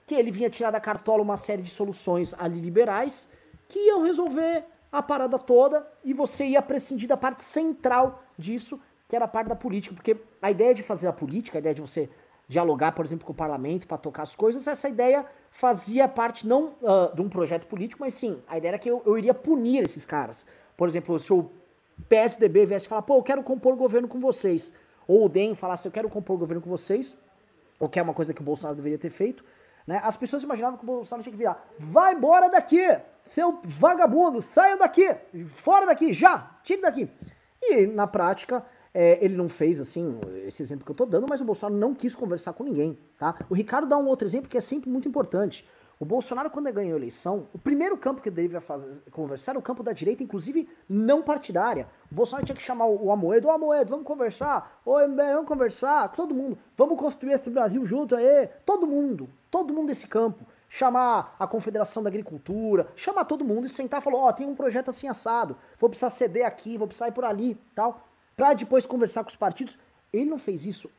que 0.06 0.16
ele 0.16 0.32
vinha 0.32 0.50
tirar 0.50 0.72
da 0.72 0.80
cartola 0.80 1.22
uma 1.22 1.38
série 1.38 1.62
de 1.62 1.70
soluções 1.70 2.34
ali 2.38 2.60
liberais 2.60 3.28
que 3.68 3.80
iam 3.80 4.02
resolver 4.02 4.66
a 4.92 5.02
parada 5.02 5.38
toda 5.38 5.88
e 6.04 6.14
você 6.14 6.46
ia 6.46 6.62
prescindir 6.62 7.08
da 7.08 7.18
parte 7.18 7.44
central 7.44 8.24
disso, 8.38 8.80
que 9.08 9.16
era 9.16 9.26
a 9.26 9.28
parte 9.28 9.48
da 9.48 9.56
política, 9.56 9.94
porque 9.94 10.18
a 10.42 10.52
ideia 10.52 10.74
de 10.74 10.84
fazer 10.84 11.08
a 11.08 11.14
política, 11.14 11.58
a 11.58 11.60
ideia 11.60 11.76
de 11.76 11.82
você 11.82 12.10
dialogar, 12.48 12.94
por 12.94 13.06
exemplo, 13.06 13.26
com 13.26 13.32
o 13.32 13.36
parlamento 13.36 13.88
para 13.88 13.98
tocar 13.98 14.24
as 14.24 14.36
coisas, 14.36 14.68
essa 14.68 14.90
ideia 14.90 15.26
fazia 15.52 16.08
parte 16.08 16.48
não 16.48 16.76
uh, 16.82 17.14
de 17.14 17.22
um 17.22 17.30
projeto 17.30 17.68
político, 17.68 18.02
mas 18.02 18.16
sim, 18.16 18.42
a 18.48 18.58
ideia 18.58 18.72
era 18.72 18.80
que 18.80 18.90
eu, 18.90 19.04
eu 19.06 19.18
iria 19.18 19.34
punir 19.34 19.84
esses 19.84 20.04
caras. 20.04 20.46
Por 20.76 20.88
exemplo, 20.88 21.20
se 21.20 21.32
o 21.32 21.50
PSDB 22.08 22.66
viesse 22.66 22.88
falar, 22.88 23.04
pô, 23.04 23.18
eu 23.18 23.24
quero 23.24 23.44
compor 23.44 23.76
governo 23.76 24.08
com 24.08 24.20
vocês, 24.20 24.74
ou 25.08 25.26
o 25.26 25.30
DEM 25.30 25.54
falasse, 25.54 25.88
eu 25.88 25.92
quero 25.92 26.10
compor 26.10 26.38
governo 26.38 26.62
com 26.62 26.70
vocês, 26.70 27.16
o 27.80 27.88
que 27.88 28.00
é 28.00 28.02
uma 28.02 28.14
coisa 28.14 28.34
que 28.34 28.42
o 28.42 28.44
Bolsonaro 28.44 28.76
deveria 28.76 28.98
ter 28.98 29.12
feito, 29.12 29.44
né? 29.90 30.00
As 30.04 30.16
pessoas 30.16 30.44
imaginavam 30.44 30.78
que 30.78 30.84
o 30.84 30.88
Bolsonaro 30.88 31.24
tinha 31.24 31.34
que 31.34 31.38
virar, 31.38 31.68
vai 31.80 32.14
embora 32.14 32.48
daqui! 32.48 32.80
seu 33.30 33.60
vagabundo, 33.64 34.42
saia 34.42 34.76
daqui, 34.78 35.16
fora 35.48 35.86
daqui, 35.86 36.14
já, 36.14 36.58
tire 36.64 36.82
daqui. 36.82 37.10
E 37.62 37.86
na 37.86 38.08
prática, 38.08 38.66
é, 38.94 39.24
ele 39.24 39.36
não 39.36 39.48
fez 39.48 39.80
assim, 39.80 40.20
esse 40.46 40.64
exemplo 40.64 40.86
que 40.86 40.92
eu 40.92 40.96
tô 40.96 41.06
dando, 41.06 41.28
mas 41.30 41.42
o 41.42 41.46
Bolsonaro 41.46 41.80
não 41.80 41.94
quis 41.94 42.16
conversar 42.16 42.54
com 42.54 42.64
ninguém, 42.64 42.98
tá? 43.18 43.36
O 43.50 43.54
Ricardo 43.54 43.88
dá 43.88 43.98
um 43.98 44.08
outro 44.08 44.28
exemplo 44.28 44.50
que 44.50 44.58
é 44.58 44.62
sempre 44.62 44.90
muito 44.90 45.08
importante. 45.08 45.68
O 46.00 46.06
Bolsonaro, 46.06 46.50
quando 46.50 46.72
ganhou 46.72 46.94
a 46.94 46.98
eleição, 46.98 47.50
o 47.54 47.60
primeiro 47.60 47.98
campo 47.98 48.22
que 48.22 48.30
ele 48.30 48.48
devia 48.48 48.64
conversar 49.12 49.52
era 49.52 49.60
o 49.60 49.62
campo 49.62 49.84
da 49.84 49.92
direita, 49.92 50.24
inclusive 50.24 50.70
não 50.88 51.22
partidária. 51.22 51.90
O 52.10 52.16
Bolsonaro 52.16 52.46
tinha 52.46 52.56
que 52.56 52.62
chamar 52.62 52.86
o 52.86 53.12
Amoedo, 53.12 53.50
ô 53.50 53.52
Amoedo, 53.52 53.90
vamos 53.90 54.06
conversar, 54.06 54.82
MBL, 54.86 55.34
vamos 55.34 55.48
conversar, 55.48 56.08
todo 56.14 56.34
mundo, 56.34 56.58
vamos 56.78 56.98
construir 56.98 57.34
esse 57.34 57.50
Brasil 57.50 57.86
junto 57.86 58.16
aí, 58.16 58.48
todo 58.66 58.88
mundo, 58.88 59.30
todo 59.52 59.74
mundo 59.74 59.88
desse 59.88 60.08
campo 60.08 60.46
chamar 60.70 61.36
a 61.38 61.48
Confederação 61.48 62.02
da 62.04 62.10
Agricultura, 62.10 62.88
chamar 62.96 63.26
todo 63.26 63.44
mundo 63.44 63.66
e 63.66 63.70
sentar 63.70 64.00
e 64.00 64.04
falar, 64.04 64.18
ó, 64.18 64.30
oh, 64.30 64.34
tem 64.34 64.48
um 64.48 64.56
projeto 64.56 64.90
assim 64.90 65.08
assado, 65.08 65.58
vou 65.80 65.90
precisar 65.90 66.12
ceder 66.12 66.46
aqui, 66.46 66.78
vou 66.78 66.88
precisar 66.88 67.08
ir 67.08 67.12
por 67.12 67.26
ali, 67.26 67.58
tal, 67.76 68.08
para 68.38 68.54
depois 68.54 68.86
conversar 68.86 69.24
com 69.24 69.30
os 69.30 69.36
partidos. 69.36 69.78
Ele 70.14 70.30
não 70.30 70.38
fez 70.38 70.66
isso. 70.66 70.90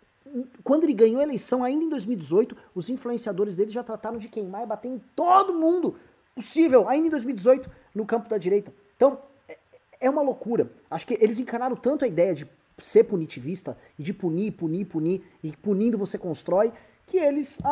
Quando 0.62 0.84
ele 0.84 0.92
ganhou 0.92 1.20
a 1.20 1.24
eleição, 1.24 1.64
ainda 1.64 1.84
em 1.84 1.88
2018, 1.88 2.56
os 2.74 2.88
influenciadores 2.88 3.56
dele 3.56 3.70
já 3.70 3.82
trataram 3.82 4.18
de 4.18 4.28
queimar 4.28 4.62
e 4.62 4.66
bater 4.66 4.88
em 4.88 4.98
todo 5.16 5.54
mundo 5.54 5.96
possível, 6.34 6.88
ainda 6.88 7.08
em 7.08 7.10
2018, 7.10 7.70
no 7.94 8.06
campo 8.06 8.28
da 8.28 8.38
direita. 8.38 8.72
Então, 8.96 9.20
é, 9.48 9.58
é 10.00 10.10
uma 10.10 10.22
loucura. 10.22 10.70
Acho 10.90 11.06
que 11.06 11.14
eles 11.20 11.38
encanaram 11.38 11.74
tanto 11.74 12.04
a 12.04 12.08
ideia 12.08 12.34
de 12.34 12.48
ser 12.78 13.04
punitivista 13.04 13.76
e 13.98 14.02
de 14.02 14.12
punir, 14.12 14.52
punir, 14.52 14.84
punir, 14.86 15.22
e 15.42 15.52
punindo 15.52 15.98
você 15.98 16.18
constrói, 16.18 16.72
que 17.06 17.18
eles 17.18 17.58
ah, 17.64 17.68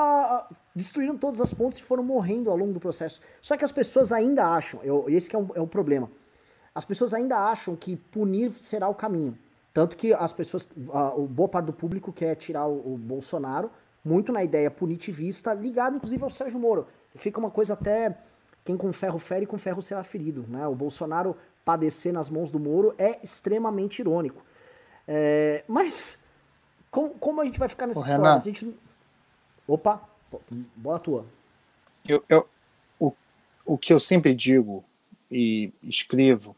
ah, 0.50 0.54
destruíram 0.74 1.16
todas 1.16 1.40
as 1.40 1.54
pontes 1.54 1.78
e 1.78 1.82
foram 1.82 2.02
morrendo 2.02 2.50
ao 2.50 2.56
longo 2.56 2.72
do 2.72 2.80
processo. 2.80 3.20
Só 3.40 3.56
que 3.56 3.64
as 3.64 3.72
pessoas 3.72 4.10
ainda 4.12 4.46
acham, 4.46 4.80
eu, 4.82 5.04
esse 5.08 5.34
é, 5.34 5.38
um, 5.38 5.48
é 5.54 5.60
o 5.60 5.66
problema, 5.66 6.10
as 6.74 6.84
pessoas 6.84 7.14
ainda 7.14 7.38
acham 7.38 7.76
que 7.76 7.96
punir 7.96 8.52
será 8.60 8.88
o 8.88 8.94
caminho. 8.94 9.38
Tanto 9.72 9.96
que 9.96 10.12
as 10.12 10.32
pessoas, 10.32 10.68
a, 10.92 11.14
o 11.14 11.26
boa 11.26 11.48
parte 11.48 11.66
do 11.66 11.72
público 11.72 12.12
quer 12.12 12.34
tirar 12.36 12.66
o, 12.66 12.94
o, 12.94 12.96
Bolsonaro, 12.96 13.70
muito 14.04 14.32
na 14.32 14.42
ideia 14.42 14.70
punitivista, 14.70 15.52
ligado 15.52 15.96
inclusive 15.96 16.22
ao 16.22 16.30
Sérgio 16.30 16.58
Moro. 16.58 16.86
Fica 17.14 17.38
uma 17.38 17.50
coisa 17.50 17.74
até, 17.74 18.16
quem 18.64 18.76
com 18.76 18.92
ferro 18.92 19.18
fere, 19.18 19.46
com 19.46 19.58
ferro 19.58 19.82
será 19.82 20.02
ferido. 20.02 20.44
Né? 20.48 20.66
O 20.66 20.74
Bolsonaro 20.74 21.36
padecer 21.64 22.12
nas 22.12 22.30
mãos 22.30 22.50
do 22.50 22.58
Moro 22.58 22.94
é 22.98 23.18
extremamente 23.22 24.00
irônico. 24.00 24.42
É, 25.06 25.64
mas, 25.68 26.18
com, 26.90 27.10
como 27.10 27.40
a 27.40 27.44
gente 27.44 27.58
vai 27.58 27.68
ficar 27.68 27.86
nessa 27.86 28.00
história? 28.00 28.22
Renan, 28.22 28.34
a 28.34 28.38
gente 28.38 28.76
Opa, 29.68 30.00
bola 30.74 30.98
tua. 30.98 31.26
Eu, 32.08 32.24
eu, 32.26 32.48
o, 32.98 33.12
o 33.66 33.76
que 33.76 33.92
eu 33.92 34.00
sempre 34.00 34.34
digo 34.34 34.82
e 35.30 35.70
escrevo 35.82 36.56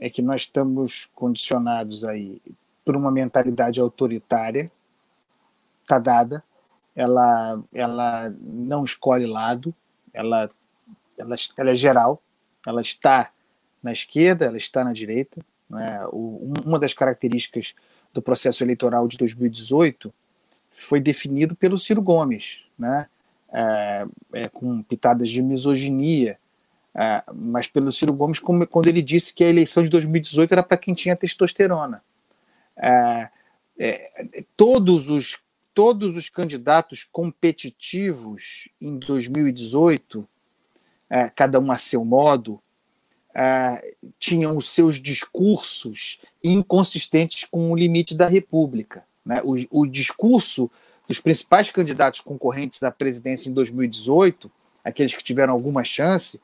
é 0.00 0.08
que 0.08 0.22
nós 0.22 0.42
estamos 0.42 1.10
condicionados 1.14 2.04
aí 2.04 2.40
por 2.84 2.96
uma 2.96 3.10
mentalidade 3.10 3.78
autoritária, 3.78 4.70
tá 5.86 5.98
dada, 5.98 6.42
ela, 6.96 7.62
ela 7.72 8.34
não 8.40 8.82
escolhe 8.82 9.26
lado, 9.26 9.74
ela 10.12 10.50
ela, 11.20 11.34
ela 11.56 11.70
é 11.70 11.74
geral, 11.74 12.22
ela 12.66 12.80
está 12.80 13.30
na 13.82 13.92
esquerda, 13.92 14.46
ela 14.46 14.56
está 14.56 14.82
na 14.82 14.92
direita. 14.92 15.40
Né? 15.68 16.04
O, 16.10 16.52
uma 16.64 16.78
das 16.78 16.94
características 16.94 17.74
do 18.12 18.22
processo 18.22 18.64
eleitoral 18.64 19.06
de 19.06 19.16
2018 19.18 20.12
foi 20.72 21.00
definido 21.00 21.54
pelo 21.54 21.78
Ciro 21.78 22.02
Gomes, 22.02 22.64
né? 22.78 23.06
É, 23.52 24.06
é, 24.32 24.48
com 24.48 24.80
pitadas 24.80 25.28
de 25.28 25.42
misoginia, 25.42 26.38
é, 26.94 27.22
mas 27.32 27.68
pelo 27.68 27.92
Ciro 27.92 28.12
Gomes 28.12 28.40
como, 28.40 28.66
quando 28.66 28.88
ele 28.88 29.02
disse 29.02 29.32
que 29.32 29.44
a 29.44 29.48
eleição 29.48 29.82
de 29.82 29.88
2018 29.88 30.52
era 30.52 30.62
para 30.62 30.76
quem 30.76 30.94
tinha 30.94 31.16
testosterona. 31.16 32.02
É, 32.76 33.30
é, 33.78 34.44
todos 34.56 35.08
os 35.10 35.38
todos 35.72 36.16
os 36.16 36.28
candidatos 36.28 37.04
competitivos 37.04 38.68
em 38.80 38.98
2018, 38.98 40.28
é, 41.08 41.30
cada 41.30 41.60
um 41.60 41.70
a 41.70 41.78
seu 41.78 42.04
modo, 42.04 42.60
tinham 44.18 44.56
os 44.56 44.68
seus 44.68 45.00
discursos 45.00 46.18
inconsistentes 46.42 47.44
com 47.44 47.70
o 47.70 47.76
limite 47.76 48.16
da 48.16 48.26
República. 48.26 49.04
Né? 49.24 49.40
O, 49.44 49.54
o, 49.70 49.86
discurso 49.86 50.68
dos 51.06 51.20
principais 51.20 51.70
candidatos 51.70 52.20
concorrentes 52.20 52.82
à 52.82 52.90
presidência 52.90 53.48
em 53.48 53.52
2018, 53.52 54.50
aqueles 54.84 55.14
que 55.14 55.22
tiveram 55.22 55.52
alguma 55.52 55.84
chance, 55.84 56.40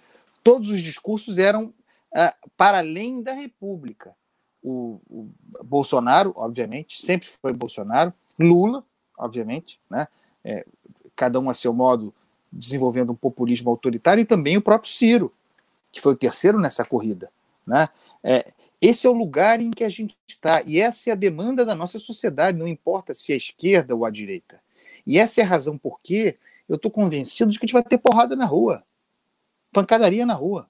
todos 0.47 0.71
os 0.71 0.81
discursos 0.81 1.39
eram 1.39 1.75
é, 2.15 2.33
para 2.57 2.79
além 2.79 3.21
da 3.21 3.33
República. 3.33 4.15
O, 4.63 5.01
o, 5.11 5.29
Bolsonaro, 5.65 6.33
obviamente, 6.37 7.03
sempre 7.03 7.27
foi 7.27 7.53
Bolsonaro, 7.53 8.15
Lula, 8.39 8.85
obviamente, 9.19 9.81
né? 9.91 10.07
É, 10.45 10.65
cada 11.17 11.41
um 11.41 11.51
a 11.51 11.55
seu 11.55 11.73
modo 11.73 12.15
desenvolvendo 12.53 13.11
um 13.11 13.17
populismo 13.17 13.69
autoritário, 13.71 14.23
e 14.23 14.25
também 14.25 14.57
o 14.57 14.63
próprio 14.63 14.93
Ciro, 14.93 15.35
que 15.91 16.01
foi 16.01 16.13
o 16.13 16.17
terceiro 16.17 16.61
nessa 16.61 16.85
corrida. 16.85 17.29
Né? 17.67 17.89
É, 18.23 18.53
esse 18.81 19.05
é 19.05 19.11
o 19.11 19.15
lugar 19.15 19.61
em 19.61 19.73
que 19.73 19.83
a 19.83 19.89
gente 19.89 20.17
está, 20.29 20.63
e 20.65 20.79
essa 20.79 21.11
é 21.11 21.13
a 21.13 21.17
demanda 21.17 21.65
da 21.65 21.75
nossa 21.75 21.99
sociedade, 21.99 22.57
não 22.57 22.69
importa 22.69 23.13
se 23.13 23.33
é 23.33 23.35
a 23.35 23.39
esquerda 23.39 23.97
ou 23.97 24.05
a 24.05 24.11
direita. 24.11 24.61
E 25.05 25.19
essa 25.19 25.41
é 25.41 25.45
a 25.45 25.47
razão 25.47 25.77
por 25.77 26.01
que 26.01 26.37
eu 26.69 26.77
estou 26.77 26.91
convencido 26.91 27.51
de 27.51 27.59
que 27.59 27.65
a 27.65 27.67
gente 27.67 27.75
vai 27.75 27.83
ter 27.83 27.99
porrada 27.99 28.37
na 28.37 28.45
rua, 28.45 28.85
pancadaria 29.77 30.25
na 30.25 30.33
rua, 30.33 30.67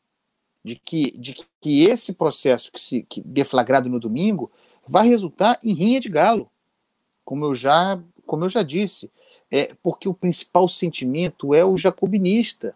de 0.64 0.74
que, 0.76 1.16
de 1.16 1.36
que 1.60 1.84
esse 1.84 2.12
processo 2.12 2.72
que 2.72 2.80
se 2.80 3.02
que 3.02 3.20
deflagrado 3.20 3.88
no 3.88 4.00
domingo 4.00 4.50
vai 4.86 5.06
resultar 5.08 5.58
em 5.62 5.72
rinha 5.72 6.00
de 6.00 6.08
galo, 6.08 6.50
como 7.24 7.44
eu 7.44 7.54
já, 7.54 8.00
como 8.26 8.44
eu 8.44 8.48
já 8.48 8.64
disse, 8.64 9.10
é 9.48 9.74
porque 9.80 10.08
o 10.08 10.14
principal 10.14 10.68
sentimento 10.68 11.54
é 11.54 11.64
o 11.64 11.76
jacobinista 11.76 12.74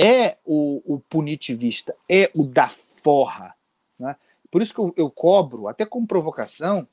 é 0.00 0.38
o, 0.46 0.82
o 0.86 0.98
punitivista, 0.98 1.94
é 2.08 2.30
o 2.34 2.42
da 2.42 2.68
forra. 2.70 3.54
Né? 3.98 4.16
Por 4.50 4.62
isso 4.62 4.72
que 4.72 4.80
eu, 4.80 4.94
eu 4.96 5.10
cobro, 5.10 5.68
até 5.68 5.84
como 5.84 6.06
provocação, 6.06 6.88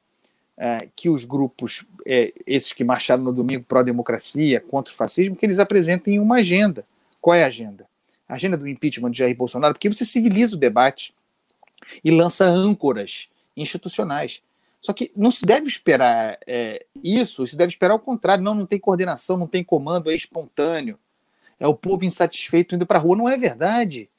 é, 0.57 0.89
que 0.93 1.09
os 1.09 1.23
grupos, 1.23 1.85
é, 2.05 2.33
esses 2.45 2.73
que 2.73 2.83
marcharam 2.83 3.23
no 3.23 3.31
domingo 3.31 3.63
pró-democracia, 3.63 4.59
contra 4.59 4.93
o 4.93 4.97
fascismo, 4.97 5.37
que 5.37 5.45
eles 5.45 5.57
apresentem 5.57 6.19
uma 6.19 6.37
agenda. 6.37 6.85
Qual 7.21 7.33
é 7.33 7.45
a 7.45 7.47
agenda? 7.47 7.86
Agenda 8.27 8.57
do 8.57 8.67
impeachment 8.67 9.11
de 9.11 9.19
Jair 9.19 9.35
Bolsonaro, 9.35 9.73
porque 9.73 9.89
você 9.89 10.05
civiliza 10.05 10.55
o 10.55 10.59
debate 10.59 11.13
e 12.03 12.11
lança 12.11 12.45
âncoras 12.45 13.29
institucionais. 13.55 14.41
Só 14.81 14.93
que 14.93 15.11
não 15.15 15.31
se 15.31 15.45
deve 15.45 15.67
esperar 15.67 16.37
é, 16.45 16.85
isso, 17.03 17.47
se 17.47 17.55
deve 17.55 17.71
esperar 17.71 17.95
o 17.95 17.99
contrário. 17.99 18.43
Não, 18.43 18.53
não 18.53 18.65
tem 18.65 18.79
coordenação, 18.79 19.37
não 19.37 19.47
tem 19.47 19.63
comando, 19.63 20.11
é 20.11 20.15
espontâneo 20.15 20.97
é 21.59 21.67
o 21.67 21.75
povo 21.75 22.05
insatisfeito 22.05 22.75
indo 22.75 22.85
para 22.85 22.99
a 22.99 23.01
rua. 23.01 23.15
Não 23.15 23.29
é 23.29 23.37
verdade. 23.37 24.09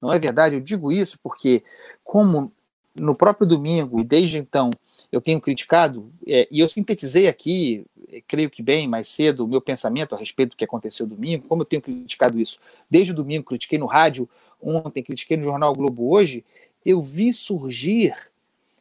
Não 0.00 0.12
é 0.12 0.18
verdade. 0.18 0.54
Eu 0.54 0.60
digo 0.60 0.92
isso 0.92 1.18
porque, 1.22 1.62
como 2.04 2.52
no 2.94 3.14
próprio 3.14 3.46
domingo, 3.46 4.00
e 4.00 4.04
desde 4.04 4.38
então 4.38 4.70
eu 5.10 5.20
tenho 5.20 5.40
criticado, 5.40 6.10
é, 6.26 6.48
e 6.50 6.60
eu 6.60 6.68
sintetizei 6.68 7.28
aqui, 7.28 7.84
é, 8.12 8.20
creio 8.26 8.50
que 8.50 8.62
bem, 8.62 8.88
mais 8.88 9.08
cedo, 9.08 9.44
o 9.44 9.48
meu 9.48 9.60
pensamento 9.60 10.14
a 10.14 10.18
respeito 10.18 10.50
do 10.50 10.56
que 10.56 10.64
aconteceu 10.64 11.06
domingo, 11.06 11.46
como 11.48 11.62
eu 11.62 11.66
tenho 11.66 11.82
criticado 11.82 12.40
isso. 12.40 12.58
Desde 12.90 13.12
o 13.12 13.14
domingo, 13.14 13.44
critiquei 13.44 13.78
no 13.78 13.86
rádio, 13.86 14.28
ontem, 14.60 15.02
critiquei 15.02 15.36
no 15.36 15.44
Jornal 15.44 15.74
Globo 15.74 16.10
hoje, 16.10 16.44
eu 16.84 17.02
vi 17.02 17.32
surgir 17.32 18.14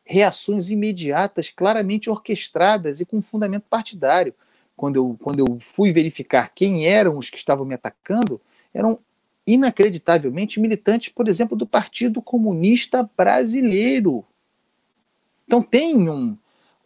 reações 0.03 0.69
imediatas, 0.69 1.49
claramente 1.49 2.09
orquestradas 2.09 3.01
e 3.01 3.05
com 3.05 3.21
fundamento 3.21 3.65
partidário 3.69 4.33
quando 4.75 4.97
eu, 4.97 5.17
quando 5.21 5.39
eu 5.39 5.57
fui 5.59 5.91
verificar 5.91 6.51
quem 6.53 6.85
eram 6.85 7.17
os 7.17 7.29
que 7.29 7.37
estavam 7.37 7.65
me 7.65 7.73
atacando, 7.73 8.41
eram 8.73 8.99
inacreditavelmente 9.47 10.59
militantes, 10.59 11.09
por 11.09 11.27
exemplo, 11.27 11.55
do 11.55 11.65
Partido 11.65 12.21
Comunista 12.21 13.09
Brasileiro. 13.15 14.25
Então 15.45 15.61
tem 15.61 16.09
um, 16.09 16.37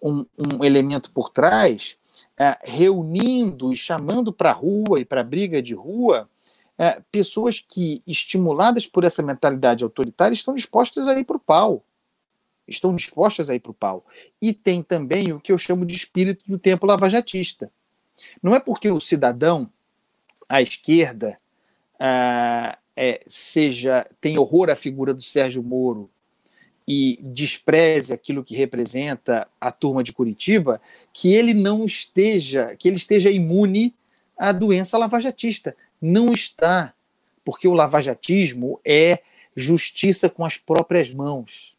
um, 0.01 0.25
um 0.37 0.63
elemento 0.63 1.11
por 1.11 1.29
trás 1.29 1.97
é, 2.37 2.57
reunindo 2.63 3.71
e 3.71 3.75
chamando 3.75 4.33
para 4.33 4.51
a 4.51 4.53
rua 4.53 4.99
e 4.99 5.05
para 5.05 5.21
a 5.21 5.23
briga 5.23 5.61
de 5.61 5.73
rua 5.73 6.29
é, 6.77 7.01
pessoas 7.11 7.59
que, 7.59 8.01
estimuladas 8.07 8.87
por 8.87 9.03
essa 9.03 9.21
mentalidade 9.21 9.83
autoritária, 9.83 10.33
estão 10.33 10.55
dispostas 10.55 11.07
a 11.07 11.19
ir 11.19 11.25
para 11.25 11.35
o 11.35 11.39
pau. 11.39 11.83
Estão 12.65 12.95
dispostas 12.95 13.49
a 13.49 13.55
ir 13.55 13.59
para 13.59 13.71
o 13.71 13.73
pau. 13.73 14.05
E 14.41 14.53
tem 14.53 14.81
também 14.81 15.33
o 15.33 15.39
que 15.39 15.51
eu 15.51 15.57
chamo 15.57 15.85
de 15.85 15.93
espírito 15.93 16.45
do 16.47 16.57
tempo 16.57 16.85
lavajatista. 16.85 17.69
Não 18.41 18.55
é 18.55 18.59
porque 18.59 18.89
o 18.89 18.99
cidadão 18.99 19.69
à 20.47 20.61
esquerda 20.61 21.37
ah, 21.99 22.77
é, 22.95 23.19
seja 23.27 24.07
tem 24.21 24.37
horror 24.37 24.69
à 24.69 24.75
figura 24.75 25.13
do 25.13 25.21
Sérgio 25.21 25.63
Moro 25.63 26.09
e 26.91 27.19
despreze 27.21 28.11
aquilo 28.11 28.43
que 28.43 28.55
representa 28.55 29.47
a 29.61 29.71
turma 29.71 30.03
de 30.03 30.11
Curitiba, 30.11 30.81
que 31.13 31.35
ele 31.35 31.53
não 31.53 31.85
esteja, 31.85 32.75
que 32.77 32.87
ele 32.87 32.97
esteja 32.97 33.29
imune 33.29 33.93
à 34.35 34.51
doença 34.51 34.97
lavajatista. 34.97 35.77
Não 36.01 36.31
está, 36.31 36.95
porque 37.45 37.67
o 37.67 37.73
lavajatismo 37.73 38.81
é 38.83 39.19
justiça 39.55 40.31
com 40.31 40.43
as 40.43 40.57
próprias 40.57 41.13
mãos. 41.13 41.75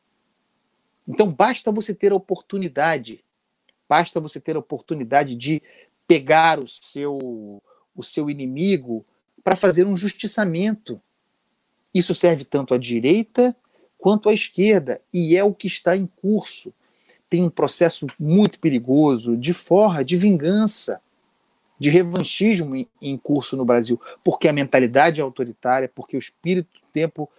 Então 1.08 1.28
basta 1.28 1.72
você 1.72 1.92
ter 1.92 2.12
a 2.12 2.16
oportunidade, 2.16 3.24
basta 3.88 4.20
você 4.20 4.38
ter 4.38 4.54
a 4.54 4.60
oportunidade 4.60 5.34
de 5.34 5.60
pegar 6.06 6.60
o 6.60 6.68
seu, 6.68 7.60
o 7.96 8.02
seu 8.04 8.30
inimigo 8.30 9.04
para 9.42 9.56
fazer 9.56 9.88
um 9.88 9.96
justiçamento. 9.96 11.02
Isso 11.92 12.14
serve 12.14 12.44
tanto 12.44 12.74
à 12.74 12.78
direita 12.78 13.56
quanto 14.00 14.28
à 14.28 14.32
esquerda, 14.32 15.00
e 15.12 15.36
é 15.36 15.44
o 15.44 15.54
que 15.54 15.66
está 15.66 15.96
em 15.96 16.06
curso. 16.20 16.72
Tem 17.28 17.42
um 17.44 17.50
processo 17.50 18.06
muito 18.18 18.58
perigoso 18.58 19.36
de 19.36 19.52
forra, 19.52 20.04
de 20.04 20.16
vingança, 20.16 21.00
de 21.78 21.88
revanchismo 21.88 22.86
em 23.00 23.16
curso 23.16 23.56
no 23.56 23.64
Brasil, 23.64 24.00
porque 24.22 24.48
a 24.48 24.52
mentalidade 24.52 25.20
é 25.20 25.22
autoritária, 25.22 25.90
porque 25.94 26.16
o 26.16 26.18
espírito 26.18 26.68
do 26.74 26.86
tempo 26.92 27.30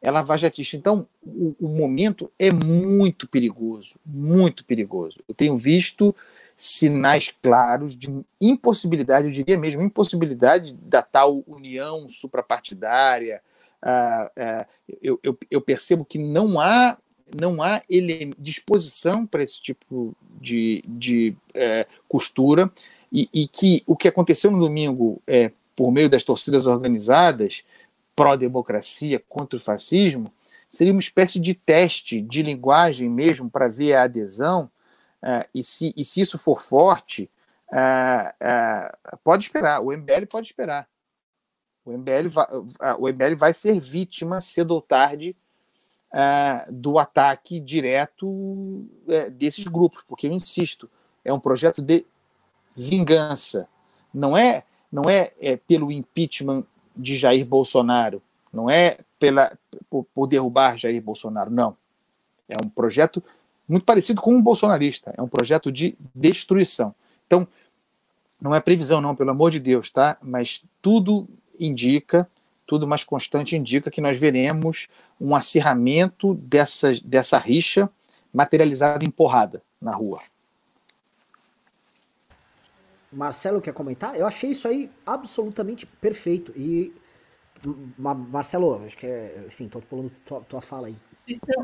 é 0.00 0.10
lavajatista. 0.10 0.76
Então, 0.76 1.06
o, 1.22 1.54
o 1.60 1.68
momento 1.68 2.30
é 2.38 2.52
muito 2.52 3.28
perigoso, 3.28 3.96
muito 4.04 4.64
perigoso. 4.64 5.20
Eu 5.28 5.34
tenho 5.34 5.56
visto 5.56 6.14
sinais 6.56 7.34
claros 7.42 7.96
de 7.96 8.08
impossibilidade, 8.40 9.26
eu 9.26 9.32
diria 9.32 9.58
mesmo, 9.58 9.82
impossibilidade 9.82 10.72
da 10.74 11.02
tal 11.02 11.42
união 11.46 12.08
suprapartidária. 12.08 13.42
Uh, 13.84 14.26
uh, 14.40 14.66
eu, 15.02 15.20
eu, 15.22 15.38
eu, 15.50 15.60
percebo 15.60 16.06
que 16.06 16.18
não 16.18 16.58
há 16.58 16.96
não 17.38 17.62
há 17.62 17.82
ele, 17.88 18.32
disposição 18.38 19.26
para 19.26 19.42
esse 19.42 19.60
tipo 19.60 20.16
de, 20.40 20.82
de 20.88 21.36
uh, 21.50 21.86
costura 22.08 22.72
e, 23.12 23.28
e, 23.32 23.46
que 23.46 23.82
o 23.86 23.94
que 23.94 24.08
aconteceu 24.08 24.50
no 24.50 24.58
domingo 24.58 25.20
é, 25.26 25.50
por 25.76 25.92
meio 25.92 26.08
das 26.08 26.22
torcidas 26.22 26.66
organizadas 26.66 27.62
pró-democracia 28.16 29.22
contra 29.28 29.58
o 29.58 29.60
fascismo 29.60 30.32
seria 30.70 30.92
uma 30.92 31.00
espécie 31.00 31.38
de 31.38 31.54
teste 31.54 32.22
de 32.22 32.42
linguagem 32.42 33.10
mesmo 33.10 33.50
para 33.50 33.68
ver 33.68 33.94
a 33.94 34.04
adesão 34.04 34.70
Uh, 35.24 35.48
e, 35.54 35.64
se, 35.64 35.94
e 35.96 36.04
se 36.04 36.20
isso 36.20 36.38
for 36.38 36.60
forte, 36.60 37.30
pode 39.24 39.46
esperar, 39.46 39.80
o 39.80 39.90
MBL 39.90 40.26
pode 40.28 40.48
esperar. 40.48 40.86
O 41.84 41.92
MBL, 41.92 42.28
vai, 42.28 42.46
o 42.98 43.08
MBL 43.08 43.36
vai 43.36 43.52
ser 43.52 43.78
vítima, 43.78 44.40
cedo 44.40 44.72
ou 44.72 44.80
tarde, 44.80 45.36
do 46.70 46.98
ataque 46.98 47.60
direto 47.60 48.86
desses 49.32 49.64
grupos, 49.64 50.02
porque 50.06 50.26
eu 50.26 50.32
insisto, 50.32 50.88
é 51.24 51.32
um 51.32 51.40
projeto 51.40 51.82
de 51.82 52.06
vingança. 52.76 53.68
Não 54.12 54.36
é, 54.36 54.64
não 54.90 55.02
é, 55.08 55.32
é 55.40 55.56
pelo 55.56 55.90
impeachment 55.90 56.64
de 56.96 57.16
Jair 57.16 57.44
Bolsonaro, 57.44 58.22
não 58.52 58.70
é 58.70 58.98
pela, 59.18 59.58
por, 59.90 60.04
por 60.14 60.26
derrubar 60.26 60.78
Jair 60.78 61.02
Bolsonaro, 61.02 61.50
não. 61.50 61.76
É 62.48 62.54
um 62.62 62.68
projeto 62.68 63.22
muito 63.68 63.84
parecido 63.84 64.20
com 64.20 64.34
um 64.34 64.42
bolsonarista. 64.42 65.12
É 65.16 65.22
um 65.22 65.28
projeto 65.28 65.72
de 65.72 65.96
destruição. 66.14 66.94
Então, 67.26 67.48
não 68.40 68.54
é 68.54 68.60
previsão, 68.60 69.00
não, 69.00 69.16
pelo 69.16 69.30
amor 69.30 69.50
de 69.50 69.58
Deus, 69.58 69.90
tá? 69.90 70.18
Mas 70.22 70.62
tudo 70.82 71.26
indica 71.58 72.28
tudo 72.66 72.86
mais 72.86 73.04
constante 73.04 73.56
indica 73.56 73.90
que 73.90 74.00
nós 74.00 74.18
veremos 74.18 74.88
um 75.20 75.34
acirramento 75.34 76.34
dessa, 76.34 76.92
dessa 77.04 77.38
rixa 77.38 77.90
materializada 78.32 79.04
em 79.04 79.10
porrada 79.10 79.62
na 79.80 79.94
rua. 79.94 80.20
Marcelo 83.12 83.60
quer 83.60 83.72
comentar? 83.72 84.18
Eu 84.18 84.26
achei 84.26 84.50
isso 84.50 84.66
aí 84.66 84.90
absolutamente 85.06 85.86
perfeito. 85.86 86.52
E 86.56 86.92
Marcelo, 87.96 88.82
acho 88.84 88.96
que 88.96 89.06
é, 89.06 89.44
enfim, 89.46 89.68
tô 89.68 89.80
pulando 89.80 90.10
tua, 90.26 90.40
tua 90.40 90.60
fala 90.60 90.88
aí. 90.88 90.96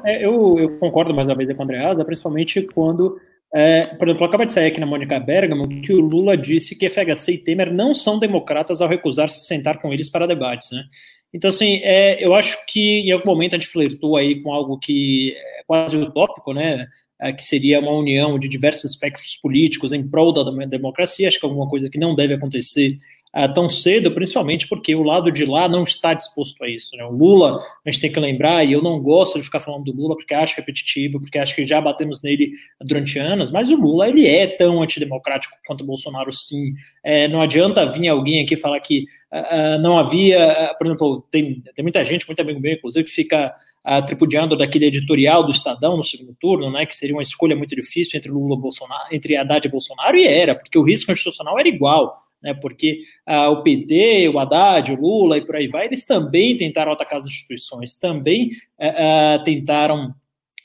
É, 0.05 0.25
eu, 0.25 0.57
eu, 0.59 0.79
concordo 0.79 1.13
mais 1.13 1.27
uma 1.27 1.35
vez 1.35 1.53
com 1.55 1.61
o 1.61 1.65
Andreasa, 1.65 2.05
principalmente 2.05 2.63
quando, 2.63 3.21
é, 3.53 3.87
por 3.97 4.09
exemplo, 4.09 4.27
acaba 4.27 4.47
de 4.47 4.53
sair 4.53 4.69
aqui 4.69 4.79
na 4.79 4.87
Mônica 4.87 5.19
Bergamo 5.19 5.69
que 5.83 5.93
o 5.93 6.01
Lula 6.01 6.37
disse 6.37 6.77
que 6.77 6.89
FHC 6.89 7.33
e 7.33 7.39
Temer 7.39 7.73
não 7.73 7.93
são 7.93 8.19
democratas 8.19 8.81
ao 8.81 8.89
recusar 8.89 9.29
se 9.29 9.47
sentar 9.47 9.81
com 9.81 9.93
eles 9.93 10.09
para 10.09 10.27
debates, 10.27 10.71
né? 10.71 10.85
Então, 11.33 11.49
assim, 11.49 11.81
é, 11.83 12.25
eu 12.25 12.35
acho 12.35 12.59
que 12.67 13.01
em 13.01 13.13
algum 13.13 13.31
momento 13.31 13.55
a 13.55 13.59
gente 13.59 13.71
flertou 13.71 14.17
aí 14.17 14.41
com 14.43 14.53
algo 14.53 14.79
que 14.79 15.35
é 15.37 15.63
quase 15.67 15.97
utópico, 15.97 16.53
né? 16.53 16.87
É, 17.21 17.33
que 17.33 17.45
seria 17.45 17.81
uma 17.81 17.93
união 17.93 18.39
de 18.39 18.49
diversos 18.49 18.93
espectros 18.93 19.37
políticos 19.37 19.93
em 19.93 20.09
prol 20.09 20.33
da 20.33 20.43
democracia. 20.67 21.29
Acho 21.29 21.39
que 21.39 21.45
é 21.45 21.49
alguma 21.49 21.69
coisa 21.69 21.91
que 21.91 21.99
não 21.99 22.15
deve 22.15 22.35
acontecer 22.35 22.99
uh, 23.37 23.53
tão 23.53 23.69
cedo, 23.69 24.13
principalmente 24.13 24.69
porque 24.69 24.95
o 24.95 25.03
lado 25.03 25.31
de 25.31 25.45
lá 25.45 25.69
não 25.69 25.83
está 25.83 26.15
disposto 26.15 26.63
a 26.63 26.69
isso. 26.69 26.97
Né? 26.97 27.05
O 27.05 27.11
Lula, 27.11 27.61
a 27.85 27.91
gente 27.91 28.01
tem 28.01 28.13
que 28.13 28.21
lembrar, 28.21 28.65
e 28.65 28.73
eu 28.73 28.83
não 28.83 29.01
gosto 29.01 29.39
de 29.39 29.45
ficar 29.45 29.61
falando 29.61 29.85
do 29.85 29.93
Lula 29.93 30.17
porque 30.17 30.35
acho 30.35 30.57
repetitivo, 30.57 31.21
porque 31.21 31.39
acho 31.39 31.55
que 31.55 31.65
já 31.65 31.81
batemos 31.81 32.23
nele 32.23 32.53
durante 32.81 33.19
anos, 33.19 33.51
mas 33.51 33.71
o 33.71 33.77
Lula 33.77 34.09
ele 34.09 34.27
é 34.27 34.47
tão 34.47 34.83
antidemocrático 34.83 35.57
quanto 35.67 35.83
o 35.83 35.87
Bolsonaro, 35.87 36.33
sim. 36.33 36.75
É, 37.03 37.29
não 37.29 37.41
adianta 37.41 37.87
vir 37.87 38.09
alguém 38.09 38.43
aqui 38.43 38.57
falar 38.57 38.79
que 38.81 39.07
uh, 39.33 39.81
não 39.81 39.99
havia, 39.99 40.73
uh, 40.73 40.79
por 40.79 40.87
exemplo, 40.87 41.27
tem, 41.31 41.63
tem 41.75 41.83
muita 41.83 42.05
gente, 42.05 42.27
muito 42.27 42.41
amigo 42.41 42.61
meu, 42.61 42.73
inclusive, 42.73 43.05
que 43.05 43.11
fica 43.11 43.55
uh, 43.87 44.05
tripudiando 44.05 44.57
daquele 44.57 44.87
editorial 44.87 45.45
do 45.45 45.51
Estadão 45.51 45.97
no 45.97 46.05
segundo 46.05 46.37
turno, 46.39 46.71
né, 46.71 46.85
que 46.85 46.97
seria 46.97 47.15
uma 47.15 47.23
escolha 47.23 47.57
muito 47.57 47.75
difícil 47.75 48.19
entre 48.19 48.31
Lula 48.31 48.57
Bolsonaro, 48.57 49.09
entre 49.13 49.37
Haddad 49.37 49.67
e 49.67 49.71
Bolsonaro, 49.71 50.17
e 50.17 50.27
era, 50.27 50.55
porque 50.55 50.79
o 50.79 50.83
risco 50.83 51.07
constitucional 51.07 51.59
era 51.59 51.69
igual 51.69 52.15
né, 52.43 52.55
porque 52.55 53.01
ah, 53.27 53.51
o 53.51 53.63
PT, 53.63 54.29
o 54.29 54.39
Haddad, 54.39 54.93
o 54.93 55.01
Lula 55.01 55.39
e 55.39 55.45
por 55.45 55.57
aí 55.57 55.69
vai, 55.69 55.87
eles 55.87 56.05
também 56.05 56.57
tentaram 56.57 56.93
atacar 56.93 57.19
as 57.19 57.27
instituições, 57.27 57.97
também 57.97 58.51
ah, 58.79 59.35
ah 59.37 59.39
tentaram 59.45 60.15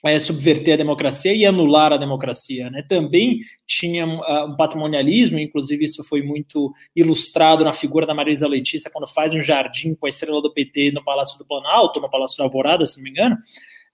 é, 0.06 0.20
subverter 0.20 0.76
a 0.76 0.78
democracia 0.78 1.34
e 1.34 1.46
anular 1.46 1.92
a 1.92 1.98
democracia. 1.98 2.70
Né? 2.70 2.84
Também 2.88 3.40
tinha 3.66 4.06
uh, 4.06 4.46
um 4.46 4.56
patrimonialismo, 4.56 5.40
inclusive 5.40 5.84
isso 5.84 6.04
foi 6.04 6.22
muito 6.22 6.72
ilustrado 6.96 7.64
na 7.64 7.74
figura 7.74 8.06
da 8.06 8.14
Marisa 8.14 8.48
Letícia, 8.48 8.92
quando 8.92 9.08
faz 9.08 9.34
um 9.34 9.40
jardim 9.40 9.96
com 9.96 10.06
a 10.06 10.10
estrela 10.10 10.42
do 10.42 10.54
PT 10.54 10.92
no 10.92 11.04
Palácio 11.04 11.40
do 11.40 11.46
Planalto, 11.46 12.00
no 12.00 12.10
Palácio 12.10 12.38
da 12.38 12.44
Alvorada, 12.44 12.86
se 12.86 12.98
não 12.98 13.04
me 13.04 13.10
engano. 13.10 13.36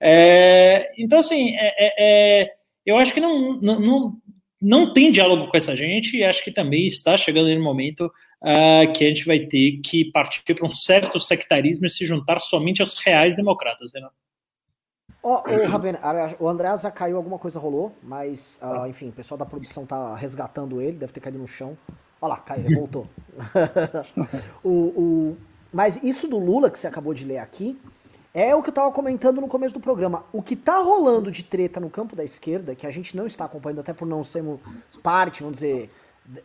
É, 0.01 0.91
então, 0.97 1.19
assim, 1.19 1.55
é, 1.55 1.73
é, 1.77 1.93
é 1.97 2.61
eu 2.85 2.97
acho 2.97 3.13
que 3.13 3.19
não, 3.19 3.59
não, 3.61 3.79
não, 3.79 4.20
não 4.61 4.93
tem 4.93 5.11
diálogo 5.11 5.47
com 5.47 5.57
essa 5.57 5.75
gente 5.75 6.17
e 6.17 6.23
acho 6.23 6.43
que 6.43 6.51
também 6.51 6.85
está 6.85 7.17
chegando 7.17 7.53
no 7.55 7.63
momento 7.63 8.05
uh, 8.05 8.93
que 8.93 9.03
a 9.03 9.07
gente 9.07 9.25
vai 9.25 9.39
ter 9.39 9.79
que 9.83 10.05
partir 10.11 10.43
para 10.53 10.67
um 10.67 10.69
certo 10.69 11.19
sectarismo 11.19 11.87
e 11.87 11.89
se 11.89 12.05
juntar 12.05 12.39
somente 12.39 12.81
aos 12.81 12.95
reais 12.97 13.35
democratas, 13.35 13.91
né? 13.93 14.07
Ó, 15.23 15.43
oh, 15.45 15.51
o 15.51 15.67
Raven, 15.67 15.95
o 16.39 16.47
André 16.47 16.75
já 16.77 16.89
caiu, 16.89 17.17
alguma 17.17 17.37
coisa 17.37 17.59
rolou, 17.59 17.95
mas, 18.01 18.59
uh, 18.61 18.87
enfim, 18.87 19.09
o 19.09 19.11
pessoal 19.11 19.37
da 19.37 19.45
produção 19.45 19.85
tá 19.85 20.15
resgatando 20.15 20.81
ele, 20.81 20.97
deve 20.97 21.13
ter 21.13 21.19
caído 21.19 21.37
no 21.37 21.47
chão. 21.47 21.77
Olha 22.19 22.29
lá, 22.29 22.37
caiu, 22.37 22.65
ele 22.65 22.75
voltou. 22.75 23.07
o, 24.63 24.69
o, 24.69 25.37
mas 25.71 26.03
isso 26.03 26.27
do 26.27 26.37
Lula 26.37 26.69
que 26.69 26.77
você 26.77 26.87
acabou 26.87 27.13
de 27.13 27.25
ler 27.25 27.37
aqui, 27.37 27.79
é 28.33 28.55
o 28.55 28.61
que 28.61 28.69
eu 28.69 28.71
estava 28.71 28.91
comentando 28.91 29.41
no 29.41 29.47
começo 29.47 29.73
do 29.73 29.79
programa. 29.79 30.25
O 30.31 30.41
que 30.41 30.53
está 30.53 30.77
rolando 30.77 31.31
de 31.31 31.43
treta 31.43 31.79
no 31.79 31.89
campo 31.89 32.15
da 32.15 32.23
esquerda, 32.23 32.75
que 32.75 32.87
a 32.87 32.91
gente 32.91 33.15
não 33.15 33.25
está 33.25 33.45
acompanhando, 33.45 33.79
até 33.79 33.93
por 33.93 34.07
não 34.07 34.23
sermos 34.23 34.59
parte, 35.03 35.41
vamos 35.41 35.59
dizer, 35.59 35.89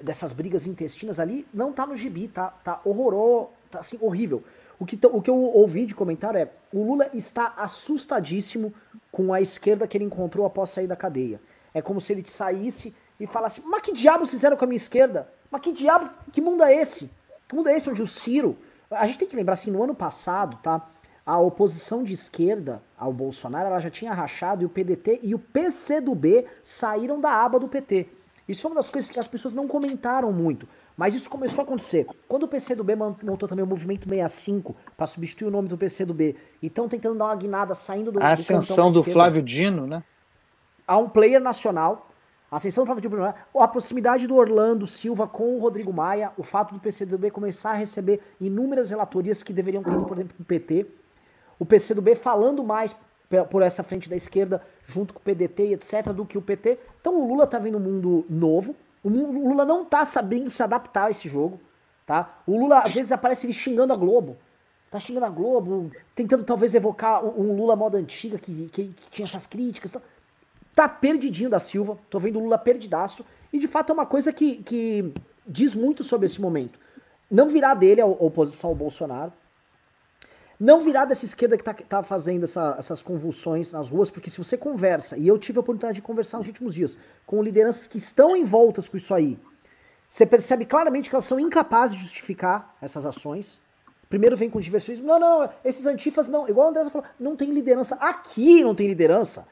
dessas 0.01 0.33
brigas 0.33 0.67
intestinas 0.67 1.21
ali, 1.21 1.47
não 1.55 1.73
tá 1.73 1.87
no 1.87 1.97
gibi, 1.97 2.29
tá, 2.29 2.49
tá 2.49 2.81
horroroso, 2.85 3.51
tá 3.71 3.81
assim, 3.81 3.97
horrível. 4.01 4.43
O 4.79 4.85
que, 4.85 4.99
o 5.07 5.23
que 5.23 5.31
eu 5.31 5.37
ouvi 5.37 5.87
de 5.87 5.95
comentário 5.95 6.39
é: 6.39 6.51
o 6.73 6.83
Lula 6.83 7.09
está 7.15 7.55
assustadíssimo 7.57 8.75
com 9.11 9.33
a 9.33 9.41
esquerda 9.41 9.87
que 9.87 9.97
ele 9.97 10.05
encontrou 10.05 10.45
após 10.45 10.71
sair 10.71 10.87
da 10.87 10.97
cadeia. 10.97 11.41
É 11.73 11.81
como 11.81 12.01
se 12.01 12.13
ele 12.13 12.23
saísse 12.27 12.95
e 13.19 13.27
falasse: 13.27 13.63
Mas 13.65 13.83
que 13.83 13.93
diabos 13.93 14.31
fizeram 14.31 14.57
com 14.57 14.65
a 14.65 14.69
minha 14.69 14.77
esquerda? 14.77 15.31
Mas 15.51 15.63
que 15.63 15.73
diabo, 15.73 16.11
que 16.33 16.41
mundo 16.41 16.63
é 16.63 16.75
esse? 16.75 17.11
Que 17.49 17.55
mundo 17.55 17.69
é 17.69 17.77
esse 17.77 17.89
onde 17.89 18.03
o 18.03 18.07
Ciro. 18.07 18.59
A 18.91 19.07
gente 19.07 19.19
tem 19.19 19.29
que 19.29 19.37
lembrar 19.37 19.55
assim: 19.55 19.71
no 19.71 19.83
ano 19.83 19.95
passado, 19.95 20.59
tá? 20.63 20.87
A 21.27 21.41
oposição 21.41 22.05
de 22.05 22.15
esquerda 22.15 22.81
ao 22.97 23.13
Bolsonaro 23.13 23.67
ela 23.67 23.81
já 23.81 23.91
tinha 23.91 24.15
rachado 24.15 24.63
e 24.63 24.67
o 24.67 24.69
PDT 24.69 25.19
e 25.25 25.35
o 25.35 25.39
PCdoB 25.41 26.47
saíram 26.63 27.21
da 27.21 27.33
aba 27.33 27.59
do 27.59 27.67
PT. 27.67 28.07
Isso 28.49 28.65
é 28.65 28.71
uma 28.71 28.77
das 28.77 28.89
coisas 28.89 29.11
que 29.11 29.19
as 29.19 29.27
pessoas 29.27 29.53
não 29.53 29.67
comentaram 29.67 30.33
muito, 30.33 30.69
mas 30.97 31.15
isso 31.15 31.29
começou 31.29 31.63
a 31.63 31.65
acontecer. 31.65 32.07
Quando 32.29 32.45
o 32.45 32.49
PCdoB 32.49 32.95
montou 32.95 33.49
também 33.49 33.65
o 33.65 33.67
Movimento 33.67 34.09
65 34.09 34.77
para 34.97 35.09
substituir 35.09 35.49
o 35.49 35.51
nome 35.51 35.69
do 35.69 35.77
PCdoB, 35.77 36.37
então 36.63 36.89
tentando 36.89 37.19
dar 37.19 37.25
uma 37.25 37.35
guinada 37.35 37.75
saindo 37.75 38.13
do 38.13 38.23
A 38.23 38.31
ascensão 38.31 38.89
do, 38.89 39.03
do 39.03 39.11
Flávio 39.11 39.43
Dino, 39.43 39.85
né? 39.85 40.05
A 40.87 40.97
um 40.97 41.09
player 41.09 41.41
nacional, 41.41 42.09
a 42.49 42.55
ascensão 42.55 42.85
do 42.85 42.87
Flávio 42.87 43.11
Dino, 43.11 43.35
a 43.59 43.67
proximidade 43.67 44.29
do 44.29 44.37
Orlando 44.37 44.87
Silva 44.87 45.27
com 45.27 45.57
o 45.57 45.59
Rodrigo 45.59 45.93
Maia, 45.93 46.31
o 46.37 46.45
fato 46.45 46.73
do 46.73 46.79
PCdoB 46.79 47.33
começar 47.33 47.73
a 47.73 47.75
receber 47.75 48.21
inúmeras 48.41 48.91
relatorias 48.91 49.43
que 49.43 49.53
deveriam 49.53 49.83
ter 49.83 49.93
ido, 49.93 50.05
por 50.05 50.17
exemplo, 50.17 50.37
para 50.37 50.43
o 50.43 50.47
PT 50.47 50.87
o 51.59 51.65
PCdoB 51.65 52.15
falando 52.15 52.63
mais 52.63 52.95
por 53.51 53.63
essa 53.63 53.83
frente 53.83 54.09
da 54.09 54.17
esquerda, 54.17 54.63
junto 54.87 55.13
com 55.13 55.21
o 55.21 55.23
PDT 55.23 55.67
e 55.67 55.75
etc., 55.75 56.13
do 56.13 56.25
que 56.25 56.39
o 56.39 56.43
PT. 56.43 56.79
Então 57.01 57.21
o 57.21 57.29
Lula 57.29 57.47
tá 57.47 57.59
vendo 57.59 57.79
um 57.79 57.81
mundo 57.81 58.25
novo. 58.29 58.75
O 59.03 59.09
Lula 59.09 59.65
não 59.65 59.85
tá 59.85 60.05
sabendo 60.05 60.51
se 60.51 60.63
adaptar 60.63 61.07
a 61.07 61.11
esse 61.11 61.29
jogo. 61.29 61.61
Tá? 62.07 62.41
O 62.47 62.57
Lula, 62.57 62.81
às 62.81 62.95
vezes, 62.95 63.11
aparece 63.11 63.47
ele 63.47 63.53
xingando 63.53 63.93
a 63.93 63.97
Globo. 63.97 64.37
Tá 64.91 65.01
xingando 65.01 65.27
a 65.27 65.29
Globo, 65.29 65.91
tentando 66.15 66.45
talvez 66.45 66.73
evocar 66.75 67.25
um 67.25 67.57
Lula 67.57 67.75
moda 67.75 67.99
antiga 67.99 68.39
que, 68.39 68.69
que, 68.69 68.89
que 68.89 69.11
tinha 69.11 69.27
essas 69.27 69.45
críticas. 69.45 69.93
Tá, 69.93 70.01
tá 70.75 70.89
perdidinho 70.89 71.51
da 71.51 71.59
Silva. 71.59 71.99
Tô 72.09 72.21
vendo 72.21 72.39
o 72.39 72.43
Lula 72.43 72.59
perdidaço. 72.59 73.27
E 73.53 73.59
de 73.59 73.67
fato 73.67 73.91
é 73.91 73.93
uma 73.93 74.07
coisa 74.07 74.33
que, 74.33 74.63
que 74.63 75.13
diz 75.45 75.75
muito 75.75 76.05
sobre 76.05 76.27
esse 76.27 76.41
momento. 76.41 76.79
Não 77.29 77.49
virá 77.49 77.75
dele 77.75 78.01
a 78.01 78.07
oposição 78.07 78.71
ao 78.71 78.77
Bolsonaro. 78.77 79.33
Não 80.59 80.81
virar 80.81 81.05
dessa 81.05 81.25
esquerda 81.25 81.59
que 81.59 81.65
tá, 81.65 81.75
tá 81.75 82.03
fazendo 82.03 82.45
essa, 82.45 82.77
essas 82.79 83.03
convulsões 83.03 83.73
nas 83.73 83.91
ruas, 83.91 84.11
porque 84.11 84.31
se 84.31 84.39
você 84.39 84.57
conversa, 84.57 85.17
e 85.17 85.29
eu 85.29 85.39
tive 85.39 85.59
a 85.59 85.61
oportunidade 85.61 85.97
de 85.97 86.03
conversar 86.03 86.39
nos 86.39 86.47
últimos 86.47 86.75
dias 86.75 86.99
com 87.27 87.43
lideranças 87.43 87.87
que 87.87 87.99
estão 87.99 88.35
envoltas 88.35 88.89
com 88.89 88.97
isso 88.97 89.13
aí, 89.13 89.39
você 90.09 90.25
percebe 90.25 90.65
claramente 90.65 91.11
que 91.11 91.15
elas 91.15 91.25
são 91.25 91.39
incapazes 91.39 91.97
de 91.97 92.03
justificar 92.03 92.75
essas 92.81 93.05
ações. 93.05 93.59
Primeiro 94.09 94.37
vem 94.37 94.49
com 94.49 94.61
diversionismo. 94.61 95.07
Não, 95.07 95.19
não, 95.19 95.51
esses 95.65 95.85
antifas 95.85 96.29
não. 96.29 96.49
Igual 96.49 96.69
a 96.69 96.71
Andressa 96.71 96.91
falou, 96.91 97.07
não 97.19 97.37
tem 97.37 97.51
liderança. 97.53 97.97
Aqui 97.97 98.63
não 98.63 98.75
tem 98.75 98.87
liderança. 98.87 99.47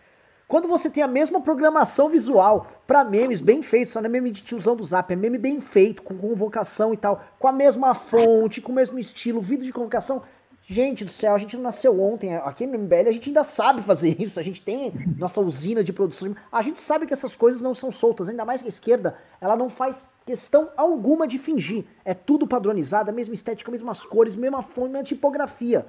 Quando 0.47 0.69
você 0.69 0.89
tem 0.91 1.03
a 1.03 1.09
mesma 1.09 1.41
programação 1.41 2.09
visual 2.09 2.69
para 2.87 3.03
memes 3.03 3.41
bem 3.41 3.63
feitos, 3.63 3.95
não 3.95 4.05
é 4.05 4.09
meme 4.09 4.31
de 4.31 4.43
tiozão 4.43 4.77
do 4.77 4.85
zap, 4.85 5.13
é 5.13 5.17
meme 5.17 5.39
bem 5.39 5.61
feito, 5.61 6.03
com 6.03 6.17
convocação 6.17 6.93
e 6.93 6.97
tal, 6.97 7.25
com 7.39 7.49
a 7.49 7.53
mesma 7.53 7.95
fonte, 7.95 8.61
com 8.61 8.71
o 8.71 8.75
mesmo 8.75 8.99
estilo, 8.99 9.41
vídeo 9.41 9.65
de 9.65 9.73
convocação, 9.73 10.23
Gente 10.67 11.05
do 11.05 11.11
céu, 11.11 11.35
a 11.35 11.39
gente 11.39 11.57
não 11.57 11.63
nasceu 11.63 12.01
ontem. 12.01 12.35
Aqui 12.37 12.67
no 12.67 12.79
MBL 12.79 13.09
a 13.09 13.13
gente 13.13 13.29
ainda 13.29 13.45
sabe 13.45 13.83
fazer 13.83 14.17
isso. 14.21 14.41
A 14.41 14.43
gente 14.43 14.63
tem 14.63 14.93
nossa 15.19 15.41
usina 15.41 15.85
de 15.85 15.93
produção. 15.93 16.35
A 16.51 16.63
gente 16.63 16.81
sabe 16.81 17.07
que 17.07 17.13
essas 17.13 17.37
coisas 17.37 17.61
não 17.61 17.75
são 17.75 17.93
soltas. 17.93 18.29
Ainda 18.29 18.45
mais 18.45 18.63
que 18.63 18.69
a 18.69 18.71
esquerda, 18.71 19.17
ela 19.41 19.57
não 19.57 19.69
faz 19.69 20.03
questão 20.25 20.71
alguma 20.77 21.29
de 21.29 21.39
fingir. 21.39 21.85
É 22.03 22.15
tudo 22.15 22.47
padronizado, 22.47 23.11
a 23.11 23.13
mesma 23.13 23.35
estética, 23.35 23.71
mesmas 23.71 24.05
cores, 24.07 24.35
mesma 24.35 24.63
fonte, 24.63 24.93
mesma 24.93 25.05
tipografia. 25.05 25.85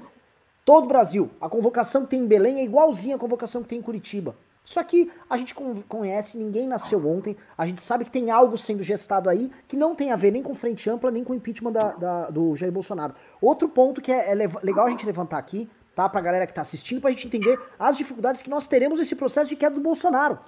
Todo 0.65 0.83
o 0.83 0.87
Brasil. 0.87 1.29
A 1.39 1.47
convocação 1.47 2.03
que 2.03 2.09
tem 2.09 2.19
em 2.19 2.27
Belém 2.27 2.59
é 2.59 2.63
igualzinha 2.63 3.15
à 3.15 3.19
convocação 3.19 3.63
que 3.63 3.69
tem 3.69 3.79
em 3.79 3.81
Curitiba. 3.81 4.35
Só 4.65 4.83
que 4.83 5.11
a 5.29 5.37
gente 5.37 5.53
conhece, 5.53 6.37
ninguém 6.37 6.67
nasceu 6.67 7.07
ontem, 7.07 7.37
a 7.55 7.67
gente 7.67 7.81
sabe 7.81 8.03
que 8.03 8.09
tem 8.09 8.31
algo 8.31 8.57
sendo 8.57 8.81
gestado 8.81 9.29
aí 9.29 9.51
que 9.67 9.77
não 9.77 9.93
tem 9.93 10.11
a 10.11 10.15
ver 10.15 10.31
nem 10.31 10.41
com 10.41 10.55
frente 10.55 10.89
ampla, 10.89 11.11
nem 11.11 11.23
com 11.23 11.33
o 11.33 11.35
impeachment 11.35 11.71
da, 11.71 11.91
da, 11.91 12.29
do 12.31 12.55
Jair 12.55 12.71
Bolsonaro. 12.71 13.13
Outro 13.39 13.69
ponto 13.69 14.01
que 14.01 14.11
é, 14.11 14.31
é 14.31 14.35
legal 14.35 14.87
a 14.87 14.89
gente 14.89 15.05
levantar 15.05 15.37
aqui, 15.37 15.69
tá, 15.95 16.09
pra 16.09 16.19
galera 16.19 16.47
que 16.47 16.53
tá 16.53 16.61
assistindo, 16.61 16.99
pra 16.99 17.11
gente 17.11 17.27
entender 17.27 17.59
as 17.77 17.95
dificuldades 17.95 18.41
que 18.41 18.49
nós 18.49 18.67
teremos 18.67 18.97
nesse 18.97 19.15
processo 19.15 19.49
de 19.49 19.55
queda 19.55 19.75
do 19.75 19.81
Bolsonaro. 19.81 20.39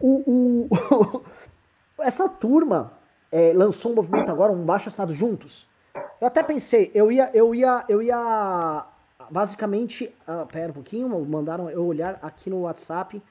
O, 0.00 0.68
o 0.70 1.22
essa 2.00 2.26
turma 2.26 2.92
é, 3.30 3.52
lançou 3.54 3.92
um 3.92 3.96
movimento 3.96 4.30
agora, 4.30 4.50
um 4.50 4.64
baixo 4.64 4.88
assinado 4.88 5.14
juntos. 5.14 5.68
Eu 6.18 6.26
até 6.26 6.42
pensei, 6.42 6.90
eu 6.94 7.12
ia, 7.12 7.30
eu 7.34 7.54
ia, 7.54 7.84
eu 7.86 8.00
ia 8.00 8.86
basicamente, 9.30 10.12
uh, 10.26 10.46
pera 10.46 10.70
um 10.70 10.74
pouquinho, 10.74 11.08
mandaram 11.26 11.68
eu 11.70 11.84
olhar 11.84 12.18
aqui 12.22 12.48
no 12.48 12.62
WhatsApp. 12.62 13.22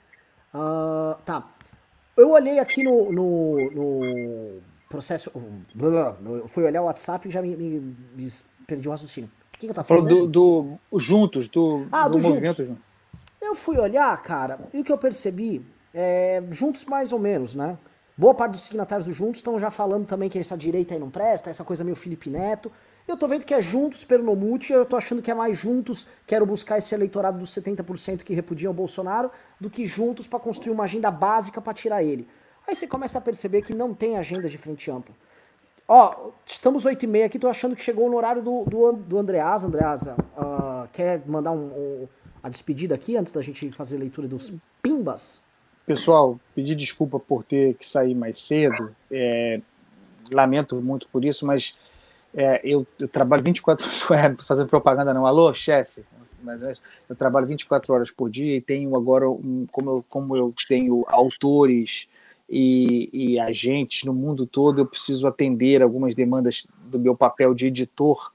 Uh, 0.53 1.15
tá. 1.25 1.47
Eu 2.15 2.31
olhei 2.31 2.59
aqui 2.59 2.83
no, 2.83 3.11
no, 3.11 3.71
no 3.71 4.61
processo. 4.89 5.31
Eu 6.25 6.47
fui 6.47 6.63
olhar 6.63 6.81
o 6.81 6.85
WhatsApp 6.85 7.27
e 7.27 7.31
já 7.31 7.41
me, 7.41 7.55
me, 7.55 7.95
me 8.15 8.31
perdi 8.65 8.87
o 8.87 8.91
raciocínio. 8.91 9.29
O 9.29 9.57
que, 9.59 9.67
que 9.67 9.71
eu 9.71 9.75
tava 9.75 9.87
falando? 9.87 10.27
Do, 10.27 10.79
do, 10.91 10.99
Juntos, 10.99 11.47
do, 11.47 11.87
ah, 11.91 12.07
do, 12.07 12.17
do 12.17 12.23
movimento 12.23 12.65
Juntos. 12.65 12.83
Eu 13.41 13.55
fui 13.55 13.77
olhar, 13.77 14.21
cara, 14.23 14.59
e 14.73 14.79
o 14.79 14.83
que 14.83 14.91
eu 14.91 14.97
percebi, 14.97 15.63
é, 15.93 16.43
Juntos 16.49 16.85
mais 16.85 17.13
ou 17.13 17.19
menos, 17.19 17.55
né? 17.55 17.77
Boa 18.17 18.33
parte 18.33 18.53
dos 18.53 18.61
signatários 18.61 19.07
do 19.07 19.13
Juntos 19.13 19.37
estão 19.37 19.59
já 19.59 19.69
falando 19.69 20.07
também 20.07 20.27
que 20.27 20.39
essa 20.39 20.57
direita 20.57 20.95
aí 20.95 20.99
não 20.99 21.09
presta, 21.09 21.51
essa 21.51 21.63
coisa 21.63 21.83
meio 21.83 21.95
Felipe 21.95 22.31
Neto. 22.31 22.71
Eu 23.07 23.15
tô 23.15 23.25
vendo 23.25 23.45
que 23.45 23.53
é 23.53 23.61
Juntos 23.61 24.03
Pernomute, 24.03 24.73
eu 24.73 24.85
tô 24.85 24.97
achando 24.97 25.21
que 25.21 25.31
é 25.31 25.33
mais 25.33 25.57
Juntos, 25.57 26.05
quero 26.25 26.45
buscar 26.45 26.77
esse 26.77 26.93
eleitorado 26.93 27.39
dos 27.39 27.49
70% 27.51 28.23
que 28.23 28.33
repudiam 28.33 28.71
o 28.71 28.73
Bolsonaro, 28.73 29.31
do 29.61 29.69
que 29.69 29.85
Juntos 29.85 30.27
para 30.27 30.39
construir 30.39 30.73
uma 30.73 30.83
agenda 30.83 31.09
básica 31.09 31.61
para 31.61 31.73
tirar 31.73 32.03
ele. 32.03 32.27
Aí 32.67 32.75
você 32.75 32.85
começa 32.85 33.17
a 33.17 33.21
perceber 33.21 33.61
que 33.61 33.73
não 33.73 33.93
tem 33.93 34.17
agenda 34.17 34.49
de 34.49 34.57
frente 34.57 34.91
ampla. 34.91 35.15
Ó, 35.87 36.31
estamos 36.45 36.83
8 36.83 37.05
e 37.05 37.07
meia 37.07 37.25
aqui, 37.27 37.39
tô 37.39 37.47
achando 37.47 37.77
que 37.77 37.81
chegou 37.81 38.09
no 38.09 38.17
horário 38.17 38.41
do, 38.41 38.65
do, 38.65 38.91
do 38.91 39.17
Andreasa. 39.17 39.67
Andreasa, 39.67 40.17
uh, 40.37 40.85
quer 40.91 41.25
mandar 41.25 41.53
um, 41.53 41.67
um, 41.67 42.07
a 42.43 42.49
despedida 42.49 42.93
aqui 42.93 43.15
antes 43.15 43.31
da 43.31 43.41
gente 43.41 43.71
fazer 43.71 43.95
a 43.95 43.99
leitura 43.99 44.27
dos 44.27 44.51
pimbas? 44.81 45.41
Pessoal, 45.85 46.37
pedir 46.53 46.75
desculpa 46.75 47.17
por 47.17 47.45
ter 47.45 47.75
que 47.75 47.87
sair 47.87 48.13
mais 48.13 48.41
cedo. 48.41 48.93
É, 49.09 49.61
lamento 50.29 50.75
muito 50.81 51.07
por 51.07 51.23
isso, 51.23 51.45
mas 51.45 51.73
é, 52.33 52.61
eu, 52.63 52.85
eu, 52.99 53.07
trabalho 53.07 53.43
24 53.43 53.85
horas, 53.85 54.03
não 54.25 54.31
estou 54.31 54.45
fazendo 54.45 54.67
propaganda 54.67 55.13
não. 55.13 55.25
Alô, 55.25 55.53
chefe? 55.53 56.03
Mas 56.41 56.81
eu 57.09 57.15
trabalho 57.15 57.47
24 57.47 57.93
horas 57.93 58.11
por 58.11 58.29
dia 58.29 58.55
e 58.55 58.61
tenho 58.61 58.95
agora, 58.95 59.29
um, 59.29 59.65
como, 59.71 59.89
eu, 59.89 60.05
como 60.07 60.37
eu 60.37 60.53
tenho 60.67 61.03
autores 61.07 62.07
e, 62.49 63.09
e 63.11 63.39
agentes 63.39 64.03
no 64.03 64.13
mundo 64.13 64.45
todo, 64.45 64.79
eu 64.79 64.85
preciso 64.85 65.27
atender 65.27 65.81
algumas 65.81 66.13
demandas 66.13 66.65
do 66.85 66.99
meu 66.99 67.15
papel 67.15 67.53
de 67.53 67.65
editor 67.65 68.31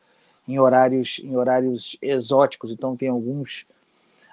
em 0.47 0.59
horários, 0.59 1.21
em 1.23 1.37
horários 1.37 1.97
exóticos. 2.03 2.73
Então, 2.73 2.97
tem 2.97 3.09
alguns, 3.09 3.65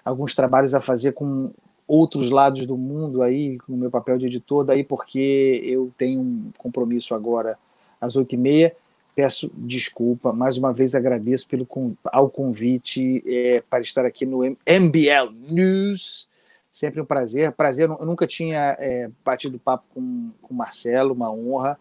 alguns 0.04 0.34
trabalhos 0.34 0.74
a 0.74 0.82
fazer 0.82 1.14
com 1.14 1.52
outros 1.88 2.30
lados 2.30 2.66
do 2.66 2.76
mundo 2.76 3.22
aí, 3.22 3.58
no 3.68 3.78
meu 3.78 3.90
papel 3.90 4.18
de 4.18 4.26
editor, 4.26 4.64
daí 4.64 4.84
porque 4.84 5.62
eu 5.64 5.92
tenho 5.98 6.20
um 6.20 6.52
compromisso 6.58 7.16
agora 7.16 7.58
às 8.02 8.16
oito 8.16 8.34
e 8.34 8.38
meia 8.38 8.76
Peço 9.16 9.52
desculpa, 9.54 10.32
mais 10.32 10.58
uma 10.58 10.72
vez 10.72 10.96
agradeço 10.96 11.48
pelo 11.48 11.68
ao 12.06 12.30
convite 12.30 13.24
é, 13.28 13.62
para 13.70 13.82
estar 13.82 14.06
aqui 14.06 14.26
no 14.26 14.44
MBL 14.44 15.32
News. 15.50 16.30
Sempre 16.72 17.02
um 17.02 17.06
prazer. 17.06 17.52
Prazer, 17.52 17.90
eu 17.90 18.06
nunca 18.06 18.26
tinha 18.26 18.78
é, 18.80 19.10
batido 19.26 19.60
papo 19.60 19.84
com 19.92 20.32
o 20.50 20.54
Marcelo, 20.54 21.14
uma 21.14 21.32
honra. 21.32 21.78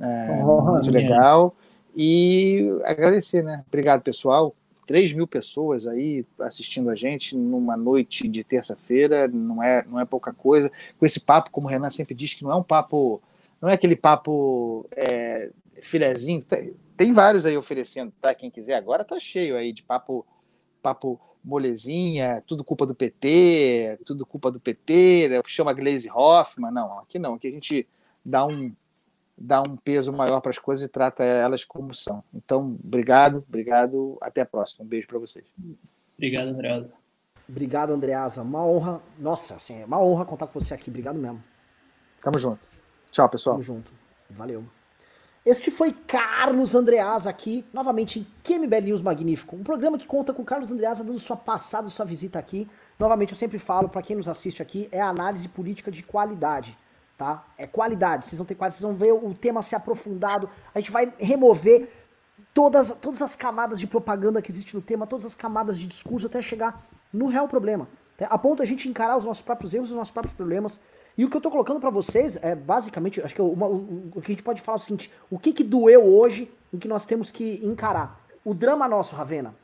É, 0.00 0.42
honra 0.44 0.72
muito 0.72 0.90
legal. 0.90 1.54
E 1.94 2.66
agradecer, 2.84 3.42
né? 3.42 3.62
Obrigado, 3.68 4.02
pessoal. 4.02 4.54
3 4.86 5.12
mil 5.12 5.26
pessoas 5.26 5.86
aí 5.86 6.26
assistindo 6.40 6.90
a 6.90 6.94
gente 6.94 7.36
numa 7.36 7.76
noite 7.76 8.28
de 8.28 8.44
terça-feira, 8.44 9.28
não 9.28 9.62
é, 9.62 9.84
não 9.88 9.98
é 9.98 10.04
pouca 10.04 10.32
coisa. 10.32 10.70
Com 10.98 11.06
esse 11.06 11.20
papo, 11.20 11.50
como 11.50 11.66
o 11.66 11.70
Renan 11.70 11.90
sempre 11.90 12.14
diz, 12.14 12.34
que 12.34 12.42
não 12.42 12.50
é 12.50 12.56
um 12.56 12.62
papo, 12.62 13.22
não 13.60 13.68
é 13.68 13.74
aquele 13.74 13.96
papo 13.96 14.86
é, 14.92 15.50
filezinho. 15.82 16.44
Tem 16.96 17.12
vários 17.12 17.46
aí 17.46 17.56
oferecendo, 17.56 18.12
tá? 18.20 18.34
Quem 18.34 18.50
quiser 18.50 18.74
agora 18.74 19.04
tá 19.04 19.18
cheio 19.18 19.56
aí 19.56 19.72
de 19.72 19.82
papo, 19.82 20.26
papo 20.82 21.20
molezinha, 21.44 22.42
tudo 22.46 22.64
culpa 22.64 22.86
do 22.86 22.94
PT, 22.94 24.00
tudo 24.04 24.24
culpa 24.24 24.50
do 24.50 24.58
PT, 24.58 25.28
né? 25.28 25.42
chama 25.46 25.72
Glaze 25.72 26.10
Hoffman. 26.10 26.70
Não, 26.70 26.98
aqui 27.00 27.18
não. 27.18 27.34
Aqui 27.34 27.48
a 27.48 27.50
gente 27.50 27.86
dá 28.24 28.46
um, 28.46 28.74
dá 29.36 29.60
um 29.60 29.76
peso 29.76 30.12
maior 30.12 30.40
para 30.40 30.50
as 30.50 30.58
coisas 30.58 30.86
e 30.86 30.88
trata 30.88 31.22
elas 31.22 31.64
como 31.64 31.92
são. 31.92 32.24
Então, 32.32 32.78
obrigado, 32.82 33.44
obrigado. 33.46 34.16
Até 34.20 34.40
a 34.40 34.46
próxima. 34.46 34.84
Um 34.84 34.88
beijo 34.88 35.06
para 35.06 35.18
vocês. 35.18 35.44
Obrigado, 36.16 36.48
Andreasa. 36.48 36.90
Obrigado, 37.48 37.92
Andreasa. 37.92 38.42
Uma 38.42 38.64
honra. 38.64 39.02
Nossa, 39.18 39.56
assim, 39.56 39.82
é 39.82 39.84
uma 39.84 40.00
honra 40.00 40.24
contar 40.24 40.46
com 40.46 40.58
você 40.58 40.72
aqui. 40.72 40.88
Obrigado 40.88 41.18
mesmo. 41.18 41.42
Tamo 42.20 42.38
junto. 42.38 42.70
Tchau, 43.10 43.28
pessoal. 43.28 43.56
Tamo 43.56 43.64
junto. 43.64 43.92
Valeu. 44.30 44.64
Este 45.44 45.70
foi 45.70 45.92
Carlos 45.92 46.74
Andreasa 46.74 47.28
aqui, 47.28 47.66
novamente 47.70 48.18
em 48.18 48.26
QMBL 48.42 48.86
News 48.86 49.02
Magnífico, 49.02 49.54
um 49.54 49.62
programa 49.62 49.98
que 49.98 50.06
conta 50.06 50.32
com 50.32 50.42
Carlos 50.42 50.70
Andreasa 50.70 51.04
dando 51.04 51.18
sua 51.18 51.36
passada, 51.36 51.86
sua 51.90 52.06
visita 52.06 52.38
aqui. 52.38 52.66
Novamente, 52.98 53.32
eu 53.32 53.36
sempre 53.36 53.58
falo, 53.58 53.90
para 53.90 54.00
quem 54.00 54.16
nos 54.16 54.26
assiste 54.26 54.62
aqui, 54.62 54.88
é 54.90 55.02
análise 55.02 55.46
política 55.46 55.90
de 55.90 56.02
qualidade, 56.02 56.78
tá? 57.18 57.44
É 57.58 57.66
qualidade, 57.66 58.24
vocês 58.24 58.38
vão 58.38 58.46
ter 58.46 58.54
qualidade, 58.54 58.80
vocês 58.80 58.90
vão 58.90 58.96
ver 58.96 59.12
o 59.12 59.34
tema 59.34 59.60
se 59.60 59.76
aprofundado, 59.76 60.48
a 60.74 60.80
gente 60.80 60.90
vai 60.90 61.12
remover 61.18 61.90
todas, 62.54 62.96
todas 62.98 63.20
as 63.20 63.36
camadas 63.36 63.78
de 63.78 63.86
propaganda 63.86 64.40
que 64.40 64.50
existe 64.50 64.74
no 64.74 64.80
tema, 64.80 65.06
todas 65.06 65.26
as 65.26 65.34
camadas 65.34 65.78
de 65.78 65.86
discurso 65.86 66.26
até 66.26 66.40
chegar 66.40 66.82
no 67.12 67.26
real 67.26 67.46
problema. 67.46 67.86
A 68.30 68.38
ponto 68.38 68.62
a 68.62 68.66
gente 68.66 68.88
encarar 68.88 69.18
os 69.18 69.26
nossos 69.26 69.42
próprios 69.42 69.74
erros, 69.74 69.90
os 69.90 69.96
nossos 69.96 70.12
próprios 70.12 70.34
problemas 70.34 70.80
e 71.16 71.24
o 71.24 71.30
que 71.30 71.36
eu 71.36 71.40
tô 71.40 71.50
colocando 71.50 71.78
para 71.78 71.90
vocês 71.90 72.36
é 72.42 72.54
basicamente, 72.54 73.22
acho 73.22 73.34
que 73.34 73.40
uma, 73.40 73.66
o, 73.66 74.10
o, 74.16 74.20
que 74.20 74.32
a 74.32 74.34
gente 74.34 74.42
pode 74.42 74.60
falar 74.60 74.76
é 74.76 74.80
o 74.80 74.82
seguinte: 74.82 75.12
o 75.30 75.38
que, 75.38 75.52
que 75.52 75.62
doeu 75.62 76.02
hoje 76.02 76.52
em 76.72 76.78
que 76.78 76.88
nós 76.88 77.04
temos 77.04 77.30
que 77.30 77.60
encarar? 77.64 78.20
O 78.44 78.52
drama 78.52 78.88
nosso, 78.88 79.14
Ravena. 79.14 79.54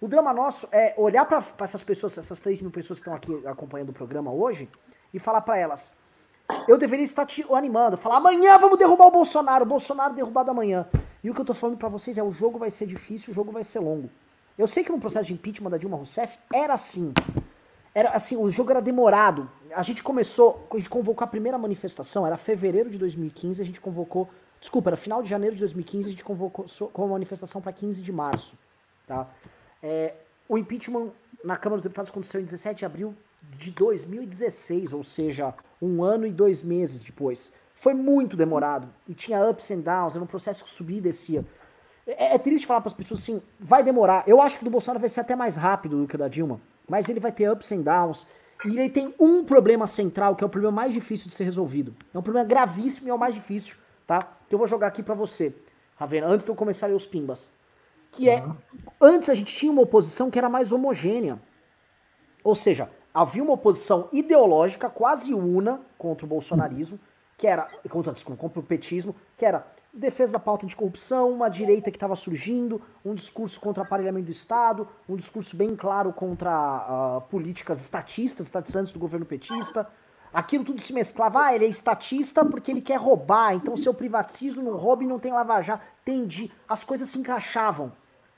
O 0.00 0.08
drama 0.08 0.32
nosso 0.32 0.68
é 0.72 0.94
olhar 0.96 1.24
para 1.24 1.44
essas 1.60 1.82
pessoas, 1.82 2.16
essas 2.16 2.40
3 2.40 2.60
mil 2.62 2.70
pessoas 2.70 3.00
que 3.00 3.08
estão 3.08 3.14
aqui 3.14 3.46
acompanhando 3.46 3.90
o 3.90 3.92
programa 3.92 4.32
hoje, 4.32 4.68
e 5.12 5.18
falar 5.18 5.42
para 5.42 5.58
elas: 5.58 5.92
eu 6.66 6.78
deveria 6.78 7.04
estar 7.04 7.26
te 7.26 7.44
animando, 7.52 7.96
falar 7.96 8.16
amanhã 8.16 8.58
vamos 8.58 8.78
derrubar 8.78 9.06
o 9.06 9.10
Bolsonaro, 9.10 9.64
o 9.64 9.68
Bolsonaro 9.68 10.14
derrubado 10.14 10.50
amanhã. 10.50 10.86
E 11.22 11.30
o 11.30 11.34
que 11.34 11.40
eu 11.40 11.44
tô 11.44 11.54
falando 11.54 11.76
para 11.76 11.88
vocês 11.88 12.16
é: 12.16 12.22
o 12.22 12.32
jogo 12.32 12.58
vai 12.58 12.70
ser 12.70 12.86
difícil, 12.86 13.30
o 13.30 13.34
jogo 13.34 13.52
vai 13.52 13.62
ser 13.62 13.78
longo. 13.78 14.10
Eu 14.56 14.66
sei 14.66 14.84
que 14.84 14.92
no 14.92 15.00
processo 15.00 15.26
de 15.26 15.34
impeachment 15.34 15.70
da 15.70 15.76
Dilma 15.76 15.96
Rousseff 15.96 16.38
era 16.52 16.74
assim. 16.74 17.12
Era 17.94 18.10
assim, 18.10 18.36
o 18.36 18.50
jogo 18.50 18.72
era 18.72 18.82
demorado. 18.82 19.48
A 19.72 19.82
gente 19.82 20.02
começou, 20.02 20.66
a 20.70 20.76
gente 20.76 20.90
convocou 20.90 21.24
a 21.24 21.28
primeira 21.28 21.56
manifestação, 21.56 22.26
era 22.26 22.36
fevereiro 22.36 22.90
de 22.90 22.98
2015, 22.98 23.62
a 23.62 23.64
gente 23.64 23.80
convocou, 23.80 24.28
desculpa, 24.60 24.90
era 24.90 24.96
final 24.96 25.22
de 25.22 25.28
janeiro 25.28 25.54
de 25.54 25.60
2015, 25.60 26.08
a 26.08 26.10
gente 26.10 26.24
convocou 26.24 26.66
com 26.92 27.04
a 27.04 27.06
manifestação 27.06 27.62
para 27.62 27.72
15 27.72 28.02
de 28.02 28.10
março, 28.10 28.58
tá? 29.06 29.28
É, 29.80 30.14
o 30.48 30.58
impeachment 30.58 31.10
na 31.44 31.56
Câmara 31.56 31.76
dos 31.76 31.84
Deputados 31.84 32.10
aconteceu 32.10 32.40
em 32.40 32.44
17 32.44 32.80
de 32.80 32.84
abril 32.84 33.14
de 33.56 33.70
2016, 33.70 34.92
ou 34.92 35.04
seja, 35.04 35.54
um 35.80 36.02
ano 36.02 36.26
e 36.26 36.32
dois 36.32 36.62
meses 36.62 37.04
depois. 37.04 37.52
Foi 37.74 37.94
muito 37.94 38.36
demorado 38.36 38.88
e 39.08 39.14
tinha 39.14 39.46
ups 39.48 39.70
and 39.70 39.80
downs, 39.80 40.16
era 40.16 40.24
um 40.24 40.26
processo 40.26 40.64
que 40.64 40.70
subia 40.70 40.98
e 40.98 41.00
descia. 41.00 41.44
É, 42.06 42.34
é 42.34 42.38
triste 42.38 42.66
falar 42.66 42.80
para 42.80 42.88
as 42.88 42.94
pessoas 42.94 43.20
assim, 43.20 43.40
vai 43.60 43.84
demorar. 43.84 44.24
Eu 44.26 44.42
acho 44.42 44.58
que 44.58 44.64
do 44.64 44.70
Bolsonaro 44.70 44.98
vai 44.98 45.08
ser 45.08 45.20
até 45.20 45.36
mais 45.36 45.54
rápido 45.54 46.00
do 46.00 46.08
que 46.08 46.16
o 46.16 46.18
da 46.18 46.26
Dilma 46.26 46.60
mas 46.88 47.08
ele 47.08 47.20
vai 47.20 47.32
ter 47.32 47.50
ups 47.50 47.70
and 47.72 47.82
downs. 47.82 48.26
E 48.64 48.78
ele 48.78 48.88
tem 48.88 49.14
um 49.18 49.44
problema 49.44 49.86
central, 49.86 50.34
que 50.34 50.42
é 50.42 50.46
o 50.46 50.50
problema 50.50 50.74
mais 50.74 50.92
difícil 50.94 51.28
de 51.28 51.34
ser 51.34 51.44
resolvido. 51.44 51.94
É 52.12 52.18
um 52.18 52.22
problema 52.22 52.46
gravíssimo 52.46 53.08
e 53.08 53.10
é 53.10 53.14
o 53.14 53.18
mais 53.18 53.34
difícil, 53.34 53.76
tá? 54.06 54.20
Que 54.48 54.54
eu 54.54 54.58
vou 54.58 54.66
jogar 54.66 54.86
aqui 54.86 55.02
para 55.02 55.14
você, 55.14 55.54
Ravena, 55.96 56.26
antes 56.26 56.46
de 56.46 56.52
eu 56.52 56.56
começar 56.56 56.90
os 56.90 57.06
pimbas. 57.06 57.52
Que 58.10 58.28
é, 58.28 58.42
uhum. 58.42 58.56
antes 59.00 59.28
a 59.28 59.34
gente 59.34 59.54
tinha 59.54 59.70
uma 59.70 59.82
oposição 59.82 60.30
que 60.30 60.38
era 60.38 60.48
mais 60.48 60.72
homogênea. 60.72 61.38
Ou 62.42 62.54
seja, 62.54 62.88
havia 63.12 63.42
uma 63.42 63.52
oposição 63.52 64.08
ideológica 64.12 64.88
quase 64.88 65.34
una 65.34 65.80
contra 65.98 66.24
o 66.24 66.28
bolsonarismo, 66.28 66.98
que 67.36 67.46
era, 67.46 67.66
contra, 67.88 68.12
desculpa, 68.12 68.40
contra 68.40 68.60
o 68.60 68.62
petismo, 68.62 69.14
que 69.36 69.44
era 69.44 69.66
defesa 69.92 70.34
da 70.34 70.38
pauta 70.38 70.66
de 70.66 70.74
corrupção, 70.74 71.30
uma 71.30 71.48
direita 71.48 71.90
que 71.90 71.96
estava 71.96 72.16
surgindo, 72.16 72.80
um 73.04 73.14
discurso 73.14 73.60
contra 73.60 73.82
o 73.82 73.86
aparelhamento 73.86 74.26
do 74.26 74.32
Estado, 74.32 74.88
um 75.08 75.16
discurso 75.16 75.56
bem 75.56 75.76
claro 75.76 76.12
contra 76.12 76.50
uh, 76.50 77.20
políticas 77.22 77.80
estatistas, 77.80 78.46
estatizantes 78.46 78.92
do 78.92 78.98
governo 78.98 79.24
petista. 79.24 79.88
Aquilo 80.32 80.64
tudo 80.64 80.80
se 80.80 80.92
mesclava. 80.92 81.44
Ah, 81.44 81.54
ele 81.54 81.64
é 81.64 81.68
estatista 81.68 82.44
porque 82.44 82.72
ele 82.72 82.80
quer 82.80 82.98
roubar, 82.98 83.54
então 83.54 83.76
se 83.76 83.88
eu 83.88 83.94
privatizo, 83.94 84.62
não 84.62 84.76
roubo 84.76 85.04
e 85.04 85.06
não 85.06 85.20
tem 85.20 85.32
lava-jato. 85.32 85.84
Entendi. 86.02 86.50
As 86.68 86.82
coisas 86.82 87.08
se 87.08 87.18
encaixavam. 87.18 87.92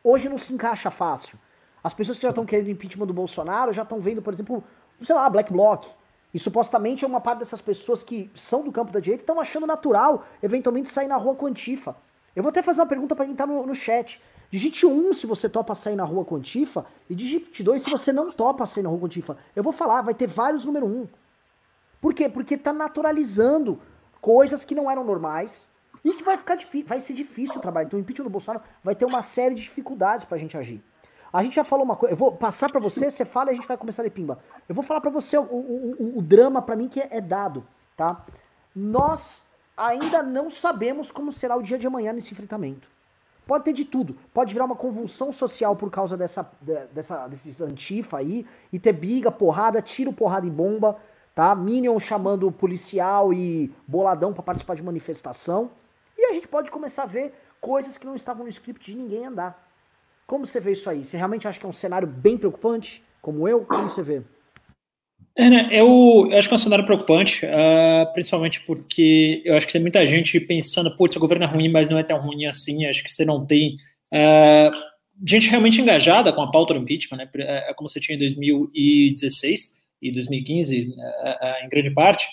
Hoje 0.05 0.29
não 0.29 0.37
se 0.37 0.53
encaixa 0.53 0.91
fácil. 0.91 1.39
As 1.83 1.95
pessoas 1.95 2.19
que 2.19 2.25
já 2.25 2.31
estão 2.31 2.45
querendo 2.45 2.69
impeachment 2.69 3.07
do 3.07 3.15
Bolsonaro 3.15 3.73
já 3.73 3.83
estão 3.83 3.99
vendo, 3.99 4.21
por 4.21 4.33
exemplo, 4.33 4.63
sei 5.01 5.15
lá, 5.15 5.29
Black 5.31 5.51
Bloc, 5.51 5.87
e 6.33 6.39
supostamente 6.39 7.05
é 7.05 7.09
uma 7.09 7.21
parte 7.21 7.39
dessas 7.39 7.61
pessoas 7.61 8.03
que 8.03 8.31
são 8.35 8.63
do 8.63 8.73
campo 8.73 8.93
da 8.93 9.01
direita 9.01 9.23
estão 9.23 9.41
achando 9.41 9.67
natural, 9.67 10.25
eventualmente, 10.43 10.89
sair 10.89 11.09
na 11.09 11.17
rua 11.17 11.35
com 11.35 11.47
antifa. 11.47 11.97
Eu 12.35 12.43
vou 12.43 12.51
até 12.51 12.63
fazer 12.63 12.81
uma 12.81 12.87
pergunta 12.87 13.17
para 13.17 13.25
quem 13.25 13.35
tá 13.35 13.47
no, 13.47 13.65
no 13.67 13.75
chat. 13.75 14.21
Digite 14.51 14.87
1 14.87 14.91
um, 14.91 15.13
se 15.13 15.27
você 15.27 15.49
topa 15.49 15.75
sair 15.75 15.97
na 15.97 16.05
rua 16.05 16.25
com 16.25 16.37
antifa, 16.37 16.85
e 17.09 17.15
digite 17.15 17.63
2 17.63 17.83
se 17.83 17.91
você 17.91 18.13
não 18.13 18.31
topa 18.31 18.67
sair 18.67 18.83
na 18.83 18.89
rua 18.89 18.99
com 18.99 19.07
antifa. 19.07 19.37
Eu 19.55 19.63
vou 19.63 19.73
falar, 19.73 20.03
vai 20.03 20.15
ter 20.15 20.27
vários 20.27 20.65
número 20.65 20.87
1. 20.87 20.89
Um. 20.89 21.09
Por 22.01 22.15
quê? 22.15 22.29
Porque 22.29 22.57
tá 22.57 22.73
naturalizando 22.73 23.81
coisas 24.21 24.65
que 24.65 24.75
não 24.75 24.91
eram 24.91 25.05
normais 25.05 25.67
e 26.05 26.13
que 26.13 26.23
vai 26.23 26.37
ficar 26.37 26.55
difícil, 26.55 26.87
vai 26.87 27.01
ser 27.01 27.15
difícil 27.15 27.61
trabalhar. 27.61 27.87
Então 27.87 27.99
o 27.99 28.03
impeachment 28.03 28.25
do 28.25 28.31
Bolsonaro 28.31 28.63
vai 28.85 28.95
ter 28.95 29.05
uma 29.05 29.23
série 29.23 29.55
de 29.55 29.63
dificuldades 29.63 30.25
pra 30.25 30.39
gente 30.39 30.57
agir. 30.57 30.83
A 31.33 31.43
gente 31.43 31.57
já 31.57 31.65
falou 31.65 31.85
uma 31.85 31.97
coisa, 31.97 32.13
eu 32.13 32.17
vou 32.17 32.33
passar 32.33 32.71
para 32.71 32.81
você, 32.81 33.11
você 33.11 33.25
fala 33.25 33.51
e 33.51 33.53
a 33.53 33.55
gente 33.55 33.69
vai 33.69 33.77
começar 33.77 34.03
de 34.03 34.11
pimba. 34.11 34.39
Eu 34.69 34.75
vou 34.75 34.85
falar 34.85 35.01
para 35.01 35.11
você 35.11 35.37
o, 35.37 35.43
o, 35.43 35.97
o, 35.99 36.19
o 36.19 36.23
drama 36.23 36.63
para 36.63 36.77
mim 36.77 36.89
que 36.89 37.01
é, 37.01 37.09
é 37.11 37.21
dado, 37.21 37.67
tá? 37.97 38.25
Nós 38.75 39.45
ainda 39.77 40.23
não 40.23 40.49
sabemos 40.49 41.11
como 41.11 41.31
será 41.31 41.57
o 41.57 41.63
dia 41.63 41.79
de 41.79 41.87
amanhã 41.87 42.13
nesse 42.13 42.33
enfrentamento. 42.33 42.89
Pode 43.47 43.65
ter 43.65 43.73
de 43.73 43.85
tudo. 43.85 44.17
Pode 44.35 44.53
virar 44.53 44.65
uma 44.65 44.75
convulsão 44.75 45.31
social 45.31 45.77
por 45.77 45.89
causa 45.91 46.17
dessa, 46.17 46.51
dessa, 46.93 47.29
desses 47.29 47.61
antifa 47.61 48.19
aí. 48.19 48.45
E 48.73 48.79
ter 48.79 48.93
biga, 48.93 49.31
porrada, 49.31 49.81
tiro, 49.81 50.13
porrada 50.13 50.47
e 50.47 50.51
bomba. 50.51 50.97
Tá? 51.33 51.55
Minion 51.55 51.99
chamando 52.01 52.51
policial 52.51 53.33
e 53.33 53.73
boladão 53.87 54.33
para 54.33 54.43
participar 54.43 54.75
de 54.75 54.83
manifestação. 54.83 55.71
E 56.19 56.27
a 56.27 56.33
gente 56.33 56.49
pode 56.49 56.71
começar 56.71 57.05
a 57.05 57.07
ver 57.07 57.35
coisas 57.61 57.97
que 57.97 58.07
não 58.07 58.17
estavam 58.17 58.43
no 58.43 58.49
script 58.49 58.91
de 58.91 58.97
ninguém 58.97 59.27
andar. 59.27 59.66
Como 60.27 60.45
você 60.45 60.59
vê 60.59 60.73
isso 60.73 60.91
aí? 60.91 61.05
Você 61.05 61.17
realmente 61.17 61.47
acha 61.47 61.59
que 61.59 61.65
é 61.65 61.69
um 61.69 61.73
cenário 61.73 62.09
bem 62.09 62.37
preocupante? 62.37 63.03
Como 63.23 63.47
eu? 63.47 63.65
Como 63.65 63.89
você 63.89 64.03
vê? 64.03 64.23
É, 65.39 65.51
né, 65.51 65.69
eu, 65.71 66.29
eu, 66.31 66.39
acho 66.39 66.49
que 66.49 66.55
é 66.55 66.57
um 66.57 66.59
cenário 66.59 66.85
preocupante, 66.85 67.45
uh, 67.45 68.11
principalmente 68.15 68.63
porque 68.63 69.43
eu 69.45 69.55
acho 69.55 69.67
que 69.67 69.73
tem 69.73 69.83
muita 69.83 70.05
gente 70.07 70.41
pensando, 70.41 70.97
putz, 70.97 71.15
o 71.15 71.21
governo 71.21 71.45
é 71.45 71.47
ruim, 71.47 71.71
mas 71.71 71.91
não 71.91 71.99
é 71.99 72.03
tão 72.03 72.19
ruim 72.19 72.47
assim. 72.47 72.87
Acho 72.87 73.05
que 73.05 73.13
você 73.13 73.25
não 73.25 73.45
tem 73.45 73.77
uh, 74.13 74.73
gente 75.25 75.49
realmente 75.49 75.81
engajada 75.81 76.33
com 76.33 76.41
a 76.41 76.51
pauta 76.51 76.73
do 76.73 76.81
impeachment, 76.81 77.19
né, 77.19 77.31
é, 77.37 77.71
é 77.71 77.75
como 77.75 77.89
você 77.89 78.01
tinha 78.01 78.17
em 78.17 78.19
2016 78.19 79.77
e 80.01 80.11
2015, 80.11 80.89
uh, 80.89 81.65
em 81.65 81.69
grande 81.69 81.91
parte, 81.93 82.27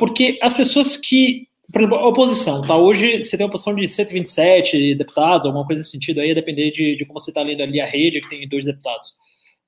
porque 0.00 0.38
as 0.42 0.52
pessoas 0.52 0.96
que, 0.96 1.46
por 1.72 1.80
exemplo, 1.80 1.98
a 1.98 2.08
oposição, 2.08 2.66
tá? 2.66 2.76
Hoje 2.76 3.22
você 3.22 3.36
tem 3.36 3.44
a 3.44 3.48
oposição 3.48 3.74
de 3.74 3.86
127 3.86 4.94
deputados, 4.94 5.46
alguma 5.46 5.66
coisa 5.66 5.80
nesse 5.80 5.90
sentido 5.90 6.20
aí, 6.20 6.30
a 6.30 6.34
depender 6.34 6.70
de, 6.70 6.96
de 6.96 7.04
como 7.04 7.20
você 7.20 7.30
está 7.30 7.42
lendo 7.42 7.62
ali 7.62 7.80
a 7.80 7.86
rede, 7.86 8.20
que 8.20 8.28
tem 8.28 8.48
dois 8.48 8.64
deputados. 8.64 9.14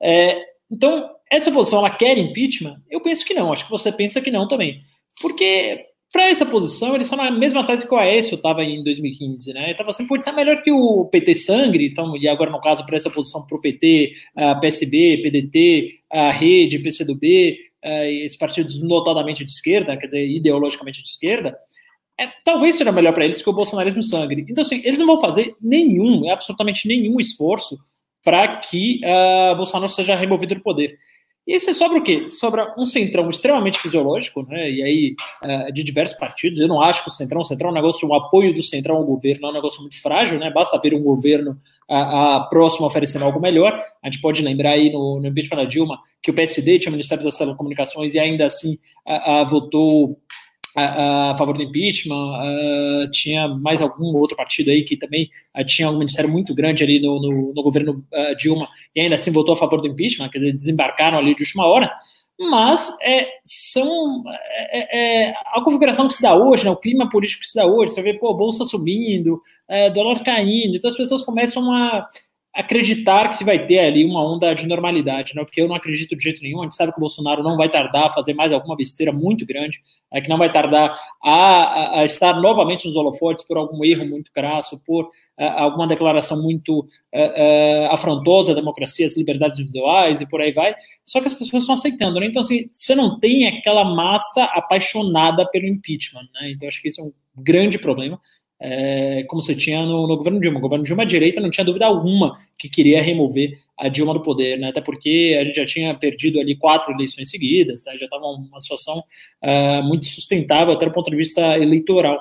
É, 0.01 0.41
então, 0.71 1.11
essa 1.31 1.51
posição, 1.51 1.79
ela 1.79 1.91
quer 1.91 2.19
impeachment? 2.19 2.81
Eu 2.91 3.01
penso 3.01 3.25
que 3.25 3.35
não, 3.35 3.53
acho 3.53 3.65
que 3.65 3.71
você 3.71 3.93
pensa 3.93 4.21
que 4.21 4.31
não 4.31 4.49
também. 4.49 4.81
Porque 5.21 5.87
para 6.13 6.29
essa 6.29 6.45
posição, 6.45 6.95
eles 6.95 7.07
estão 7.07 7.23
na 7.23 7.31
mesma 7.31 7.65
tese 7.65 7.87
que 7.87 7.95
o 7.95 7.97
Aécio 7.97 8.35
estava 8.35 8.63
em 8.63 8.85
2015, 8.85 9.53
né? 9.55 9.63
Ele 9.63 9.71
estava 9.73 9.91
assim, 9.91 10.07
pode 10.07 10.25
ser 10.25 10.33
melhor 10.33 10.63
que 10.63 10.71
o 10.71 11.07
PT 11.07 11.35
Sangre, 11.35 11.87
então, 11.87 12.17
e 12.17 12.29
agora 12.29 12.51
no 12.51 12.61
caso, 12.61 12.85
para 12.85 12.97
essa 12.97 13.09
posição 13.09 13.47
para 13.47 13.57
o 13.57 13.61
PT, 13.61 14.13
a 14.37 14.55
PSB, 14.57 15.23
PDT, 15.23 16.01
a 16.11 16.31
Rede, 16.31 16.81
PCdoB, 16.81 17.57
esses 17.83 18.37
partidos 18.37 18.83
notadamente 18.83 19.45
de 19.45 19.51
esquerda, 19.51 19.97
quer 19.97 20.07
dizer, 20.07 20.29
ideologicamente 20.29 21.03
de 21.03 21.09
esquerda, 21.09 21.57
é, 22.23 22.33
talvez 22.45 22.77
seja 22.77 22.93
melhor 22.93 23.13
para 23.13 23.25
eles 23.25 23.43
que 23.43 23.51
o 23.51 23.53
bolsonarismo 23.53 24.03
sangre. 24.03 24.47
Então, 24.49 24.63
assim, 24.63 24.81
eles 24.85 24.99
não 24.99 25.07
vão 25.07 25.21
fazer 25.21 25.55
nenhum, 25.61 26.31
absolutamente 26.31 26.87
nenhum 26.87 27.19
esforço 27.21 27.79
para 28.25 28.57
que 28.57 29.01
uh, 29.05 29.57
Bolsonaro 29.57 29.89
seja 29.89 30.15
removido 30.15 30.55
do 30.55 30.61
poder. 30.61 30.97
E 31.45 31.55
aí 31.55 31.61
sobra 31.61 31.99
o 31.99 32.05
quê? 32.05 32.29
Sobra 32.29 32.73
um 32.79 32.87
centrão 32.87 33.29
extremamente 33.29 33.77
fisiológico, 33.77 34.47
né? 34.49 34.71
E 34.71 34.83
aí, 34.83 35.17
uh, 35.43 35.73
de 35.73 35.83
diversos 35.83 36.17
partidos. 36.17 36.61
Eu 36.61 36.69
não 36.69 36.81
acho 36.81 37.03
que 37.03 37.09
o 37.09 37.13
centrão, 37.13 37.41
o 37.41 37.45
centrão 37.45 37.71
é 37.71 37.73
um 37.73 37.75
negócio, 37.75 38.09
um 38.09 38.15
apoio 38.15 38.55
do 38.55 38.63
centrão 38.63 38.97
ao 38.97 39.05
governo 39.05 39.49
é 39.49 39.51
um 39.51 39.55
negócio 39.55 39.81
muito 39.81 40.01
frágil, 40.01 40.39
né? 40.39 40.53
Basta 40.53 40.79
ver 40.79 40.95
um 40.95 41.03
governo 41.03 41.61
a, 41.91 42.37
a 42.37 42.41
próximo 42.45 42.87
oferecendo 42.87 43.25
algo 43.25 43.41
melhor. 43.41 43.73
A 44.01 44.09
gente 44.09 44.21
pode 44.21 44.41
lembrar 44.41 44.71
aí 44.71 44.93
no, 44.93 45.19
no 45.21 45.27
impeachment 45.27 45.57
da 45.57 45.65
Dilma 45.65 45.99
que 46.23 46.31
o 46.31 46.35
PSD 46.35 46.79
tinha 46.79 46.93
Ministério 46.93 47.25
das 47.25 47.37
Telecomunicações 47.37 48.15
e 48.15 48.21
ainda 48.21 48.47
assim 48.47 48.79
uh, 49.05 49.45
votou 49.45 50.21
a, 50.77 51.31
a, 51.31 51.35
favor 51.37 51.57
do 51.57 51.63
impeachment, 51.63 52.33
tinha 53.11 53.49
mais 53.49 53.83
algum 53.83 54.17
outro 54.17 54.37
partido 54.37 54.71
aí 54.71 54.85
que 54.85 54.97
também 54.97 55.29
tinha 55.67 55.91
um 55.91 55.99
ministério 55.99 56.31
muito 56.31 56.55
grande 56.55 56.83
ali 56.83 57.01
no, 57.01 57.21
no, 57.21 57.53
no 57.55 57.63
governo 57.63 58.05
Dilma 58.39 58.69
e 58.95 59.01
ainda 59.01 59.15
assim 59.15 59.31
votou 59.31 59.55
a 59.55 59.57
favor 59.57 59.81
do 59.81 59.89
impeachment, 59.89 60.29
quer 60.31 60.39
dizer, 60.39 60.53
desembarcaram 60.53 61.19
ali 61.19 61.35
de 61.35 61.43
última 61.43 61.67
hora, 61.67 61.91
mas 62.39 62.89
é, 63.03 63.27
são 63.45 64.23
é, 64.27 65.29
é, 65.29 65.33
a 65.53 65.61
configuração 65.63 66.09
que 66.09 66.15
se 66.15 66.23
dá 66.23 66.35
hoje, 66.35 66.65
né, 66.65 66.71
o 66.71 66.77
clima 66.77 67.09
político 67.09 67.43
que 67.43 67.49
se 67.49 67.59
dá 67.59 67.67
hoje, 67.67 67.93
você 67.93 68.03
vê, 68.03 68.15
pô, 68.15 68.35
bolsa 68.35 68.65
subindo, 68.65 69.41
é, 69.69 69.91
dólar 69.91 70.23
caindo, 70.25 70.77
então 70.77 70.89
as 70.89 70.97
pessoas 70.97 71.23
começam 71.23 71.73
a 71.73 72.07
acreditar 72.55 73.29
que 73.31 73.37
se 73.39 73.45
vai 73.45 73.65
ter 73.65 73.79
ali 73.79 74.05
uma 74.05 74.23
onda 74.23 74.55
de 74.55 74.67
normalidade, 74.67 75.35
né? 75.35 75.43
Porque 75.43 75.61
eu 75.61 75.67
não 75.67 75.75
acredito 75.75 76.15
de 76.15 76.23
jeito 76.23 76.43
nenhum. 76.43 76.61
A 76.61 76.65
gente 76.65 76.75
sabe 76.75 76.93
que 76.93 76.99
o 76.99 77.01
Bolsonaro 77.01 77.43
não 77.43 77.57
vai 77.57 77.69
tardar 77.69 78.07
a 78.07 78.11
fazer 78.11 78.35
mais 78.35 78.53
alguma 78.53 78.77
besteira 78.77 79.11
muito 79.11 79.47
grande, 79.47 79.81
é, 80.13 80.21
que 80.21 80.29
não 80.29 80.37
vai 80.37 80.53
tardar 80.53 80.95
a, 81.23 81.33
a, 81.33 82.01
a 82.01 82.05
estar 82.05 82.39
novamente 82.41 82.87
nos 82.87 82.95
holofotes 82.95 83.45
por 83.45 83.57
algum 83.57 83.83
erro 83.83 84.07
muito 84.07 84.31
crasso, 84.33 84.83
por 84.85 85.07
uh, 85.07 85.11
alguma 85.57 85.87
declaração 85.87 86.43
muito 86.43 86.81
uh, 86.81 86.85
uh, 87.15 87.87
afrontosa 87.91 88.53
à 88.53 88.55
democracia, 88.55 89.07
às 89.07 89.17
liberdades 89.17 89.59
individuais 89.59 90.21
e 90.21 90.29
por 90.29 90.43
aí 90.43 90.53
vai. 90.53 90.75
Só 91.07 91.21
que 91.21 91.29
as 91.29 91.35
pessoas 91.35 91.63
estão 91.63 91.75
aceitando, 91.75 92.21
né? 92.21 92.27
Então, 92.27 92.43
assim, 92.43 92.69
você 92.71 92.95
não 92.95 93.19
tem 93.19 93.47
aquela 93.49 93.83
massa 93.83 94.45
apaixonada 94.45 95.49
pelo 95.51 95.67
impeachment, 95.67 96.29
né? 96.35 96.51
Então, 96.51 96.69
acho 96.69 96.83
que 96.83 96.89
isso 96.89 97.01
é 97.01 97.05
um 97.05 97.13
grande 97.35 97.79
problema 97.79 98.21
é, 98.65 99.25
como 99.25 99.43
você 99.43 99.57
tinha 99.57 99.85
no, 99.85 100.07
no, 100.07 100.17
governo 100.17 100.39
Dilma. 100.39 100.59
O 100.59 100.63
governo 100.63 100.85
Dilma, 100.85 101.03
a 101.03 101.07
direita, 101.07 101.41
não 101.41 101.51
tinha 101.51 101.65
dúvida 101.65 101.85
alguma 101.85 102.37
que 102.57 102.69
queria 102.69 103.03
remover 103.03 103.59
a 103.77 103.89
Dilma 103.89 104.15
do 104.15 104.23
poder, 104.23 104.57
né? 104.57 104.69
até 104.69 104.81
porque 104.81 105.37
a 105.41 105.45
gente 105.45 105.57
já 105.57 105.67
tinha 105.67 105.93
perdido 105.97 106.39
ali 106.39 106.55
quatro 106.55 106.93
eleições 106.93 107.29
seguidas, 107.29 107.85
né? 107.87 107.99
já 107.99 108.05
estava 108.05 108.25
uma 108.25 108.61
situação 108.61 109.01
uh, 109.43 109.83
muito 109.83 110.07
sustentável 110.07 110.73
até 110.73 110.87
do 110.87 110.93
ponto 110.93 111.11
de 111.11 111.17
vista 111.17 111.59
eleitoral. 111.59 112.17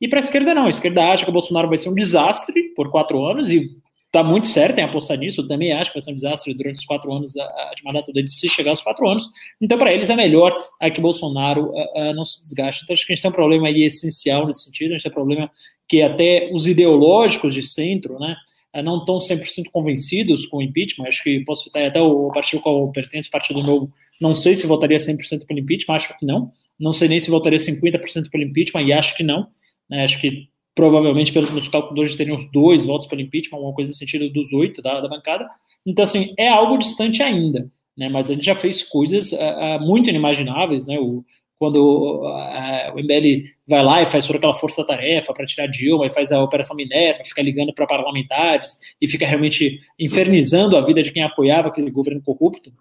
E 0.00 0.06
para 0.06 0.20
a 0.20 0.20
esquerda, 0.20 0.54
não. 0.54 0.66
A 0.66 0.70
esquerda 0.70 1.10
acha 1.10 1.24
que 1.24 1.30
o 1.30 1.32
Bolsonaro 1.32 1.68
vai 1.68 1.76
ser 1.76 1.90
um 1.90 1.94
desastre 1.94 2.72
por 2.76 2.88
quatro 2.88 3.26
anos 3.26 3.50
e 3.50 3.68
está 4.10 4.24
muito 4.24 4.48
certo 4.48 4.78
em 4.78 4.82
apostar 4.82 5.16
nisso. 5.16 5.40
Eu 5.40 5.46
também 5.46 5.72
acho 5.72 5.90
que 5.90 5.94
vai 5.94 6.02
ser 6.02 6.10
um 6.10 6.16
desastre 6.16 6.52
durante 6.54 6.80
os 6.80 6.84
quatro 6.84 7.12
anos 7.12 7.32
de 7.32 7.84
mandato 7.84 8.12
dele, 8.12 8.26
se 8.26 8.48
chegar 8.48 8.70
aos 8.70 8.82
quatro 8.82 9.08
anos. 9.08 9.28
Então, 9.60 9.78
para 9.78 9.92
eles, 9.92 10.10
é 10.10 10.16
melhor 10.16 10.52
é, 10.80 10.90
que 10.90 11.00
Bolsonaro 11.00 11.72
não 12.14 12.24
se 12.24 12.40
desgaste. 12.40 12.82
Então, 12.82 12.92
acho 12.92 13.06
que 13.06 13.12
a 13.12 13.14
gente 13.14 13.22
tem 13.22 13.30
um 13.30 13.34
problema 13.34 13.68
aí 13.68 13.84
essencial 13.84 14.46
nesse 14.46 14.64
sentido. 14.64 14.90
A 14.90 14.94
gente 14.94 15.04
tem 15.04 15.12
um 15.12 15.14
problema 15.14 15.50
que 15.90 16.00
até 16.02 16.48
os 16.52 16.68
ideológicos 16.68 17.52
de 17.52 17.62
centro, 17.64 18.16
né, 18.20 18.36
eh, 18.72 18.80
não 18.80 18.98
estão 18.98 19.18
100% 19.18 19.70
convencidos 19.72 20.46
com 20.46 20.58
o 20.58 20.62
impeachment. 20.62 21.08
Acho 21.08 21.24
que 21.24 21.40
posso 21.40 21.64
citar 21.64 21.84
até 21.84 22.00
o 22.00 22.30
partido 22.30 22.62
qual 22.62 22.90
pertence, 22.92 23.28
o 23.28 23.32
Partido 23.32 23.60
Novo, 23.60 23.92
não 24.20 24.32
sei 24.32 24.54
se 24.54 24.68
votaria 24.68 24.98
100% 24.98 25.46
pelo 25.46 25.58
impeachment, 25.58 25.96
acho 25.96 26.16
que 26.16 26.24
não. 26.24 26.52
Não 26.78 26.92
sei 26.92 27.08
nem 27.08 27.18
se 27.18 27.28
votaria 27.28 27.58
50% 27.58 28.30
pelo 28.30 28.44
impeachment, 28.44 28.82
e 28.82 28.92
acho 28.92 29.16
que 29.16 29.24
não. 29.24 29.48
Né, 29.88 30.04
acho 30.04 30.20
que 30.20 30.48
provavelmente, 30.74 31.32
pelos 31.32 31.50
meus 31.50 31.68
cálculos, 31.68 32.00
hoje 32.00 32.16
teriam 32.16 32.36
dois 32.52 32.84
votos 32.84 33.06
pelo 33.06 33.20
impeachment, 33.20 33.56
alguma 33.56 33.74
coisa 33.74 33.90
no 33.90 33.96
sentido 33.96 34.30
dos 34.30 34.52
oito 34.52 34.80
da, 34.80 35.00
da 35.00 35.08
bancada. 35.08 35.48
Então, 35.86 36.04
assim, 36.04 36.34
é 36.38 36.48
algo 36.48 36.78
distante 36.78 37.22
ainda. 37.22 37.70
Né, 37.96 38.08
mas 38.08 38.30
a 38.30 38.34
gente 38.34 38.46
já 38.46 38.54
fez 38.54 38.82
coisas 38.82 39.32
uh, 39.32 39.78
muito 39.80 40.08
inimagináveis, 40.08 40.86
né? 40.86 40.98
O, 40.98 41.22
quando 41.58 41.76
uh, 41.76 42.94
o 42.94 42.98
MBL 42.98 43.46
vai 43.68 43.84
lá 43.84 44.00
e 44.00 44.06
faz 44.06 44.26
toda 44.26 44.38
aquela 44.38 44.54
força-tarefa 44.54 45.34
para 45.34 45.44
tirar 45.44 45.66
Dilma 45.66 46.06
e 46.06 46.10
faz 46.10 46.32
a 46.32 46.42
Operação 46.42 46.74
Minerva, 46.74 47.22
fica 47.22 47.42
ligando 47.42 47.74
para 47.74 47.86
parlamentares 47.86 48.78
e 48.98 49.06
fica 49.06 49.26
realmente 49.26 49.80
infernizando 49.98 50.78
a 50.78 50.80
vida 50.80 51.02
de 51.02 51.12
quem 51.12 51.22
apoiava 51.22 51.68
aquele 51.68 51.90
governo 51.90 52.22
corrupto, 52.22 52.72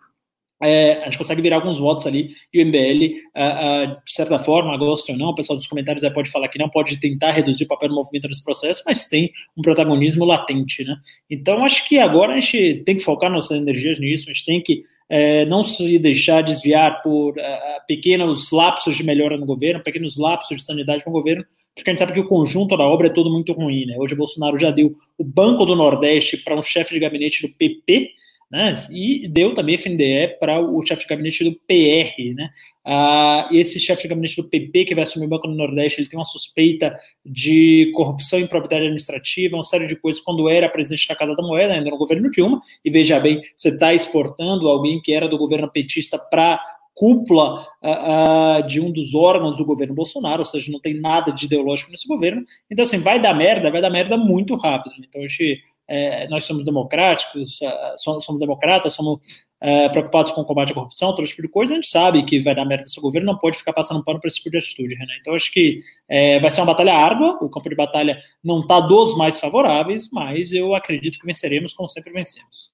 é, 0.62 1.02
a 1.02 1.06
gente 1.06 1.18
consegue 1.18 1.42
virar 1.42 1.58
alguns 1.58 1.78
votos 1.78 2.06
ali 2.06 2.36
e 2.54 2.62
o 2.62 2.66
MBL, 2.66 3.16
uh, 3.36 3.94
uh, 3.94 4.04
de 4.04 4.12
certa 4.12 4.38
forma, 4.38 4.76
gosta 4.78 5.12
ou 5.12 5.18
não, 5.18 5.30
o 5.30 5.36
pessoal 5.36 5.58
dos 5.58 5.68
comentários 5.68 6.02
já 6.02 6.12
pode 6.12 6.30
falar 6.30 6.50
que 6.50 6.60
não, 6.60 6.70
pode 6.70 7.00
tentar 7.00 7.32
reduzir 7.32 7.64
o 7.64 7.68
papel 7.68 7.90
do 7.90 7.96
movimento 7.96 8.28
nesse 8.28 8.44
processo, 8.44 8.84
mas 8.86 9.08
tem 9.08 9.32
um 9.58 9.62
protagonismo 9.62 10.26
latente, 10.26 10.84
né? 10.84 10.96
Então, 11.30 11.64
acho 11.64 11.88
que 11.88 11.98
agora 11.98 12.34
a 12.34 12.40
gente 12.40 12.84
tem 12.86 12.98
que 12.98 13.04
focar 13.04 13.32
nossas 13.32 13.58
energias 13.58 14.00
nisso, 14.00 14.30
a 14.30 14.34
gente 14.34 14.46
tem 14.46 14.62
que 14.62 14.84
é, 15.10 15.46
não 15.46 15.64
se 15.64 15.98
deixar 15.98 16.42
desviar 16.42 17.02
por 17.02 17.32
uh, 17.32 17.88
pequenos 17.88 18.52
lapsos 18.52 18.96
de 18.96 19.04
melhora 19.04 19.38
no 19.38 19.46
governo, 19.46 19.82
pequenos 19.82 20.18
lapsos 20.18 20.58
de 20.58 20.64
sanidade 20.64 21.04
no 21.06 21.12
governo, 21.12 21.44
porque 21.74 21.90
a 21.90 21.94
gente 21.94 22.00
sabe 22.00 22.14
que 22.14 22.20
o 22.20 22.28
conjunto 22.28 22.78
da 22.78 22.84
obra 22.84 23.08
é 23.08 23.10
todo 23.10 23.32
muito 23.32 23.54
ruim. 23.54 23.86
Né? 23.86 23.96
Hoje 23.98 24.14
o 24.14 24.18
Bolsonaro 24.18 24.58
já 24.58 24.70
deu 24.70 24.94
o 25.18 25.24
Banco 25.24 25.66
do 25.66 25.76
Nordeste 25.76 26.38
para 26.38 26.56
um 26.56 26.62
chefe 26.62 26.94
de 26.94 27.00
gabinete 27.00 27.48
do 27.48 27.54
PP, 27.56 28.12
né? 28.52 28.74
E 28.92 29.28
deu 29.28 29.54
também 29.54 29.76
FNDE 29.76 30.38
para 30.40 30.60
o 30.60 30.82
chefe 30.82 31.04
de 31.04 31.08
gabinete 31.10 31.44
do 31.44 31.54
PR, 31.68 32.36
né? 32.36 32.50
Ah, 32.84 33.48
esse 33.52 33.80
chefe 33.80 34.04
de 34.04 34.08
gabinete 34.08 34.42
do 34.42 34.50
PP 34.50 34.86
que 34.86 34.96
vai 34.96 35.04
assumir 35.04 35.28
o 35.28 35.30
Banco 35.30 35.48
do 35.48 35.54
Nordeste, 35.54 36.02
ele 36.02 36.10
tem 36.10 36.18
uma 36.18 36.26
suspeita 36.26 36.98
de 37.24 37.92
corrupção 37.94 38.40
e 38.40 38.44
improbidade 38.44 38.84
administrativa, 38.84 39.56
uma 39.56 39.64
série 39.64 39.86
de 39.86 39.96
coisas 39.96 40.20
quando 40.22 40.50
era 40.50 40.68
presidente 40.68 41.08
da 41.08 41.16
Casa 41.16 41.36
da 41.36 41.44
Moeda, 41.44 41.74
ainda 41.74 41.92
no 41.92 41.98
governo 41.98 42.32
Dilma. 42.32 42.60
E 42.84 42.90
veja 42.90 43.20
bem, 43.20 43.44
você 43.56 43.70
está 43.70 43.94
exportando 43.94 44.68
alguém 44.68 45.00
que 45.00 45.14
era 45.14 45.28
do 45.28 45.38
governo 45.38 45.70
petista 45.72 46.18
para 46.18 46.60
cúpula 46.96 47.62
uh, 47.82 48.60
uh, 48.60 48.68
de 48.68 48.82
um 48.82 48.92
dos 48.92 49.14
órgãos 49.14 49.56
do 49.56 49.64
governo 49.64 49.94
Bolsonaro, 49.94 50.40
ou 50.40 50.46
seja, 50.46 50.70
não 50.70 50.82
tem 50.82 51.00
nada 51.00 51.32
de 51.32 51.46
ideológico 51.46 51.92
nesse 51.92 52.08
governo. 52.08 52.44
Então, 52.70 52.84
assim, 52.84 52.98
vai 52.98 53.22
dar 53.22 53.34
merda, 53.34 53.72
vai 53.72 53.82
dar 53.82 53.90
merda 53.90 54.18
muito 54.18 54.56
rápido. 54.56 54.96
Então, 55.08 55.22
a 55.22 55.28
gente 55.28 55.62
é, 55.90 56.28
nós 56.28 56.46
somos 56.46 56.64
democráticos, 56.64 57.62
é, 57.62 57.94
somos, 57.98 58.24
somos 58.24 58.40
democratas, 58.40 58.94
somos 58.94 59.20
é, 59.60 59.90
preocupados 59.90 60.32
com 60.32 60.42
o 60.42 60.46
combate 60.46 60.72
à 60.72 60.76
corrupção, 60.76 61.14
todo 61.14 61.28
tipo 61.28 61.42
de 61.42 61.50
coisa, 61.50 61.74
a 61.74 61.76
gente 61.76 61.88
sabe 61.88 62.24
que 62.24 62.40
vai 62.40 62.56
dar 62.56 62.64
merda 62.64 62.84
esse 62.84 63.02
governo, 63.02 63.32
não 63.32 63.38
pode 63.38 63.58
ficar 63.58 63.74
passando 63.74 64.04
pano 64.04 64.20
para 64.20 64.28
esse 64.28 64.38
tipo 64.38 64.52
de 64.52 64.58
atitude, 64.58 64.96
né? 64.96 65.06
Então, 65.20 65.34
acho 65.34 65.52
que 65.52 65.82
é, 66.08 66.40
vai 66.40 66.52
ser 66.52 66.62
uma 66.62 66.68
batalha 66.68 66.94
árdua, 66.94 67.38
o 67.42 67.50
campo 67.50 67.68
de 67.68 67.76
batalha 67.76 68.22
não 68.44 68.62
está 68.62 68.80
dos 68.80 69.18
mais 69.18 69.40
favoráveis, 69.40 70.10
mas 70.12 70.54
eu 70.54 70.74
acredito 70.76 71.20
que 71.20 71.26
venceremos 71.26 71.74
como 71.74 71.90
sempre 71.90 72.14
vencemos. 72.14 72.72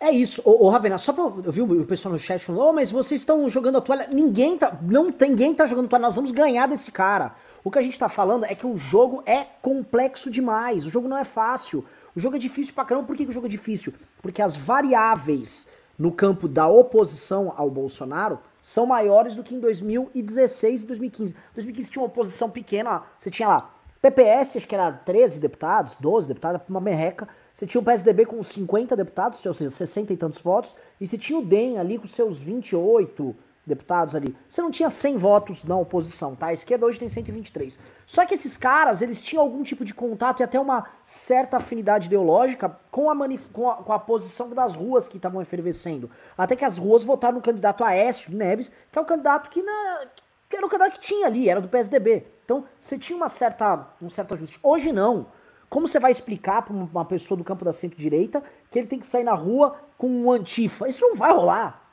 É 0.00 0.12
isso, 0.12 0.40
ô, 0.44 0.66
ô 0.66 0.68
Ravena, 0.68 0.96
só 0.96 1.12
pra. 1.12 1.24
Eu 1.24 1.50
vi 1.50 1.60
o 1.60 1.84
pessoal 1.84 2.12
no 2.12 2.18
chat 2.18 2.44
falando, 2.44 2.62
oh, 2.62 2.72
mas 2.72 2.88
vocês 2.88 3.20
estão 3.20 3.48
jogando 3.48 3.78
a 3.78 3.80
toalha. 3.80 4.08
Ninguém 4.12 4.56
tá. 4.56 4.78
Não, 4.80 5.12
ninguém 5.20 5.52
tá 5.52 5.66
jogando 5.66 5.88
toalha, 5.88 6.02
nós 6.02 6.14
vamos 6.14 6.30
ganhar 6.30 6.68
desse 6.68 6.92
cara. 6.92 7.34
O 7.64 7.70
que 7.70 7.78
a 7.80 7.82
gente 7.82 7.98
tá 7.98 8.08
falando 8.08 8.44
é 8.44 8.54
que 8.54 8.66
o 8.66 8.76
jogo 8.76 9.24
é 9.26 9.44
complexo 9.60 10.30
demais. 10.30 10.86
O 10.86 10.90
jogo 10.90 11.08
não 11.08 11.18
é 11.18 11.24
fácil. 11.24 11.84
O 12.14 12.20
jogo 12.20 12.36
é 12.36 12.38
difícil 12.38 12.74
pra 12.74 12.84
caramba. 12.84 13.08
Por 13.08 13.16
que, 13.16 13.24
que 13.24 13.30
o 13.30 13.34
jogo 13.34 13.46
é 13.46 13.50
difícil? 13.50 13.92
Porque 14.22 14.40
as 14.40 14.54
variáveis 14.54 15.66
no 15.98 16.12
campo 16.12 16.46
da 16.46 16.68
oposição 16.68 17.52
ao 17.56 17.68
Bolsonaro 17.68 18.38
são 18.62 18.86
maiores 18.86 19.34
do 19.34 19.42
que 19.42 19.52
em 19.52 19.58
2016 19.58 20.84
e 20.84 20.86
2015. 20.86 21.34
2015 21.54 21.90
tinha 21.90 22.02
uma 22.02 22.08
oposição 22.08 22.48
pequena, 22.48 22.90
ó. 22.98 23.02
você 23.18 23.30
tinha 23.30 23.48
lá 23.48 23.74
PPS, 24.00 24.56
acho 24.56 24.66
que 24.68 24.74
era 24.74 24.92
13 24.92 25.40
deputados, 25.40 25.96
12 25.98 26.28
deputados, 26.28 26.60
uma 26.68 26.80
merreca. 26.80 27.28
Você 27.52 27.66
tinha 27.66 27.80
o 27.80 27.84
PSDB 27.84 28.26
com 28.26 28.40
50 28.42 28.94
deputados, 28.94 29.44
ou 29.44 29.54
seja, 29.54 29.70
60 29.70 30.12
e 30.12 30.16
tantos 30.16 30.40
votos, 30.40 30.76
e 31.00 31.06
você 31.06 31.18
tinha 31.18 31.38
o 31.38 31.44
DEM 31.44 31.78
ali 31.78 31.98
com 31.98 32.06
seus 32.06 32.38
28 32.38 33.34
deputados 33.68 34.16
ali. 34.16 34.34
Você 34.48 34.62
não 34.62 34.70
tinha 34.70 34.88
100 34.88 35.16
votos 35.16 35.64
na 35.64 35.76
oposição, 35.76 36.34
tá? 36.34 36.46
A 36.46 36.52
esquerda 36.52 36.86
hoje 36.86 36.98
tem 36.98 37.08
123. 37.08 37.78
Só 38.06 38.24
que 38.24 38.34
esses 38.34 38.56
caras, 38.56 39.02
eles 39.02 39.20
tinham 39.20 39.42
algum 39.42 39.62
tipo 39.62 39.84
de 39.84 39.92
contato 39.92 40.40
e 40.40 40.42
até 40.42 40.58
uma 40.58 40.86
certa 41.02 41.58
afinidade 41.58 42.06
ideológica 42.06 42.68
com 42.90 43.10
a, 43.10 43.16
com 43.52 43.70
a, 43.70 43.74
com 43.76 43.92
a 43.92 43.98
posição 43.98 44.48
das 44.50 44.74
ruas 44.74 45.06
que 45.06 45.18
estavam 45.18 45.42
efervescendo. 45.42 46.10
Até 46.36 46.56
que 46.56 46.64
as 46.64 46.78
ruas 46.78 47.04
votaram 47.04 47.36
no 47.36 47.42
candidato 47.42 47.84
Aécio 47.84 48.34
Neves, 48.34 48.72
que 48.90 48.98
é 48.98 49.02
o 49.02 49.04
candidato 49.04 49.50
que, 49.50 49.62
na, 49.62 50.06
que 50.48 50.56
era 50.56 50.66
o 50.66 50.68
candidato 50.68 50.94
que 50.94 51.00
tinha 51.00 51.26
ali, 51.26 51.48
era 51.48 51.60
do 51.60 51.68
PSDB. 51.68 52.26
Então, 52.44 52.64
você 52.80 52.98
tinha 52.98 53.16
uma 53.16 53.28
certa, 53.28 53.88
um 54.00 54.08
certo 54.08 54.34
ajuste. 54.34 54.58
Hoje 54.62 54.92
não. 54.92 55.26
Como 55.68 55.86
você 55.86 56.00
vai 56.00 56.10
explicar 56.10 56.62
para 56.62 56.72
uma 56.72 57.04
pessoa 57.04 57.36
do 57.36 57.44
campo 57.44 57.64
da 57.64 57.72
centro-direita 57.72 58.42
que 58.70 58.78
ele 58.78 58.86
tem 58.86 58.98
que 58.98 59.06
sair 59.06 59.24
na 59.24 59.34
rua 59.34 59.76
com 59.98 60.08
um 60.08 60.32
antifa? 60.32 60.88
Isso 60.88 61.02
não 61.02 61.14
vai 61.14 61.32
rolar. 61.32 61.88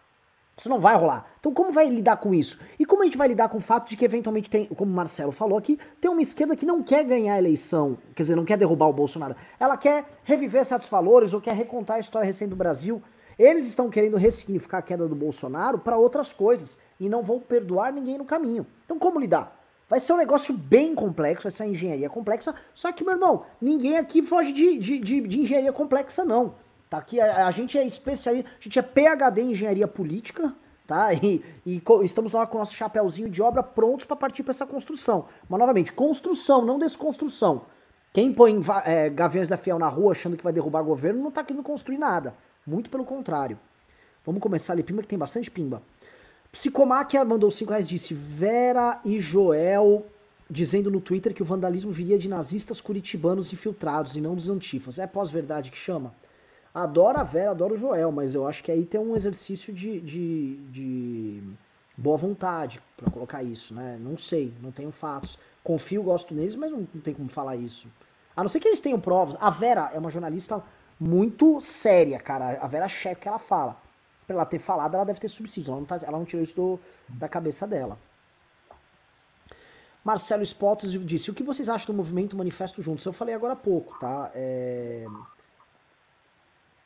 Isso 0.58 0.70
não 0.70 0.80
vai 0.80 0.96
rolar. 0.96 1.26
Então, 1.38 1.54
como 1.54 1.74
vai 1.74 1.90
lidar 1.90 2.16
com 2.16 2.34
isso? 2.34 2.58
E 2.80 2.86
como 2.86 3.02
a 3.02 3.06
gente 3.06 3.18
vai 3.18 3.28
lidar 3.28 3.50
com 3.50 3.58
o 3.58 3.62
fato 3.62 3.90
de 3.90 3.98
que, 3.98 4.06
eventualmente, 4.06 4.50
tem, 4.50 4.66
como 4.68 4.90
o 4.90 4.96
Marcelo 4.96 5.34
falou 5.34 5.58
aqui, 5.58 5.78
tem 6.00 6.10
uma 6.10 6.22
esquerda 6.22 6.56
que 6.56 6.66
não 6.66 6.82
quer 6.82 7.04
ganhar 7.04 7.34
a 7.34 7.38
eleição, 7.38 7.98
quer 8.16 8.24
dizer, 8.24 8.38
não 8.38 8.46
quer 8.46 8.58
derrubar 8.58 8.88
o 8.88 8.94
Bolsonaro. 8.94 9.36
Ela 9.60 9.76
quer 9.76 10.06
reviver 10.24 10.64
certos 10.64 10.88
valores 10.88 11.34
ou 11.34 11.42
quer 11.42 11.54
recontar 11.54 11.98
a 11.98 12.00
história 12.00 12.26
recente 12.26 12.52
do 12.52 12.56
Brasil. 12.56 13.04
Eles 13.38 13.68
estão 13.68 13.90
querendo 13.90 14.18
ressignificar 14.18 14.80
a 14.80 14.82
queda 14.82 15.08
do 15.08 15.16
Bolsonaro 15.16 15.80
para 15.80 15.98
outras 15.98 16.32
coisas 16.32 16.78
e 17.00 17.10
não 17.10 17.22
vão 17.22 17.40
perdoar 17.40 17.92
ninguém 17.92 18.18
no 18.18 18.26
caminho. 18.26 18.66
Então, 18.86 18.98
como 18.98 19.20
lidar? 19.20 19.62
Vai 19.88 20.00
ser 20.00 20.14
um 20.14 20.18
negócio 20.18 20.54
bem 20.54 20.96
complexo, 20.96 21.44
vai 21.44 21.52
ser 21.52 21.66
engenharia 21.66 22.10
complexa. 22.10 22.56
Só 22.74 22.92
que, 22.92 23.04
meu 23.04 23.14
irmão, 23.14 23.46
ninguém 23.62 23.98
aqui 23.98 24.24
foge 24.24 24.52
de, 24.52 24.80
de, 24.80 25.00
de, 25.00 25.22
de 25.22 25.40
engenharia 25.42 25.72
complexa, 25.72 26.26
não. 26.26 26.56
Tá 26.90 26.98
aqui, 26.98 27.20
a, 27.20 27.48
a, 27.48 27.52
gente 27.52 27.78
é 27.78 27.86
especialista, 27.86 28.50
a 28.60 28.64
gente 28.64 28.80
é 28.80 28.82
PHD 28.82 29.42
em 29.42 29.52
engenharia 29.52 29.88
política, 29.88 30.54
tá? 30.88 31.10
E, 31.22 31.44
e 31.66 31.82
estamos 32.04 32.34
lá 32.34 32.48
com 32.48 32.58
o 32.58 32.60
nosso 32.60 32.74
chapéuzinho 32.74 33.30
de 33.30 33.42
obra 33.42 33.62
prontos 33.62 34.06
para 34.06 34.16
partir 34.16 34.44
para 34.44 34.52
essa 34.52 34.66
construção. 34.66 35.26
Mas, 35.48 35.60
novamente, 35.60 35.92
construção, 35.92 36.64
não 36.64 36.80
desconstrução. 36.80 37.64
Quem 38.12 38.34
põe 38.34 38.60
é, 38.86 39.10
Gaviões 39.10 39.50
da 39.50 39.58
Fiel 39.58 39.78
na 39.78 39.90
rua 39.90 40.14
achando 40.14 40.38
que 40.38 40.44
vai 40.44 40.54
derrubar 40.54 40.82
governo 40.82 41.22
não 41.22 41.32
tá 41.32 41.44
querendo 41.44 41.64
construir 41.64 41.98
nada. 41.98 42.34
Muito 42.66 42.90
pelo 42.90 43.06
contrário. 43.06 43.60
Vamos 44.26 44.42
começar 44.42 44.74
ali, 44.74 44.84
pimba, 44.84 45.02
que 45.02 45.08
tem 45.08 45.20
bastante 45.20 45.52
pimba. 45.52 45.82
Psicomáquia 46.52 47.24
mandou 47.24 47.52
5 47.52 47.70
reais, 47.70 47.88
disse 47.88 48.14
Vera 48.14 49.00
e 49.04 49.20
Joel 49.20 50.06
dizendo 50.50 50.92
no 50.92 51.02
Twitter 51.02 51.34
que 51.34 51.42
o 51.42 51.46
vandalismo 51.46 51.92
viria 51.92 52.18
de 52.18 52.30
nazistas 52.30 52.80
curitibanos 52.80 53.52
infiltrados 53.52 54.16
e 54.16 54.22
não 54.22 54.36
dos 54.36 54.50
antifas. 54.50 55.00
É 55.00 55.08
pós-verdade 55.08 55.72
que 55.72 55.78
chama? 55.78 56.14
Adoro 56.74 57.20
a 57.20 57.24
Vera, 57.24 57.52
adoro 57.52 57.74
o 57.74 57.78
Joel, 57.78 58.12
mas 58.12 58.36
eu 58.36 58.48
acho 58.48 58.64
que 58.64 58.72
aí 58.72 58.86
tem 58.86 59.00
um 59.00 59.16
exercício 59.16 59.74
de, 59.74 60.00
de, 60.02 60.56
de 60.70 61.44
boa 61.98 62.18
vontade 62.18 62.82
para 62.98 63.10
colocar 63.10 63.42
isso, 63.44 63.74
né? 63.74 63.98
Não 64.00 64.18
sei, 64.18 64.54
não 64.62 64.72
tenho 64.72 64.92
fatos. 64.92 65.40
Confio, 65.64 66.04
gosto 66.04 66.34
neles, 66.34 66.56
mas 66.56 66.72
não, 66.72 66.88
não 66.94 67.02
tem 67.02 67.14
como 67.14 67.30
falar 67.30 67.56
isso. 67.56 67.90
A 68.36 68.44
não 68.44 68.50
ser 68.50 68.60
que 68.60 68.68
eles 68.68 68.82
tenham 68.82 69.00
provas. 69.00 69.38
A 69.40 69.50
Vera 69.50 69.90
é 69.94 69.98
uma 69.98 70.10
jornalista 70.10 70.62
muito 71.00 71.60
séria, 71.62 72.20
cara. 72.20 72.60
A 72.62 72.68
Vera 72.68 72.88
checa 72.88 73.18
o 73.18 73.22
que 73.22 73.28
ela 73.28 73.40
fala 73.40 73.86
pra 74.26 74.36
ela 74.36 74.46
ter 74.46 74.60
falado, 74.60 74.96
ela 74.96 75.06
deve 75.06 75.20
ter 75.20 75.28
subsídio. 75.28 75.72
Ela 75.72 75.80
não, 75.80 75.86
tá, 75.86 76.00
ela 76.02 76.18
não 76.18 76.26
tirou 76.26 76.44
isso 76.44 76.56
do, 76.56 76.80
da 77.08 77.30
cabeça 77.30 77.68
dela. 77.68 77.98
Marcelo 80.04 80.44
Spotos 80.44 80.92
disse: 81.06 81.32
O 81.32 81.34
que 81.34 81.44
vocês 81.44 81.70
acham 81.70 81.88
do 81.88 81.98
movimento 81.98 82.36
Manifesto 82.36 82.82
Juntos? 82.82 83.06
Eu 83.06 83.14
falei 83.14 83.34
agora 83.34 83.54
há 83.54 83.58
pouco, 83.58 83.98
tá? 84.00 84.32
É, 84.36 85.06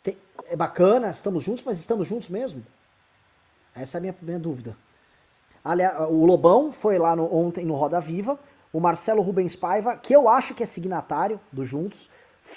Tem... 0.04 0.18
é 0.46 0.56
bacana, 0.56 1.10
estamos 1.10 1.44
juntos, 1.44 1.64
mas 1.64 1.80
estamos 1.80 2.08
juntos 2.08 2.30
mesmo? 2.30 2.66
Essa 3.76 3.98
é 3.98 4.00
a 4.00 4.02
minha, 4.02 4.16
minha 4.22 4.40
dúvida. 4.40 4.76
Aliás, 5.64 6.10
o 6.10 6.26
Lobão 6.26 6.72
foi 6.72 6.98
lá 6.98 7.16
no, 7.16 7.34
ontem 7.34 7.66
no 7.66 7.76
Roda 7.76 8.00
Viva. 8.00 8.40
O 8.72 8.80
Marcelo 8.80 9.22
Rubens 9.22 9.56
Paiva, 9.56 9.98
que 9.98 10.16
eu 10.16 10.30
acho 10.30 10.54
que 10.54 10.62
é 10.62 10.66
signatário 10.66 11.40
do 11.52 11.66
Juntos, 11.66 12.08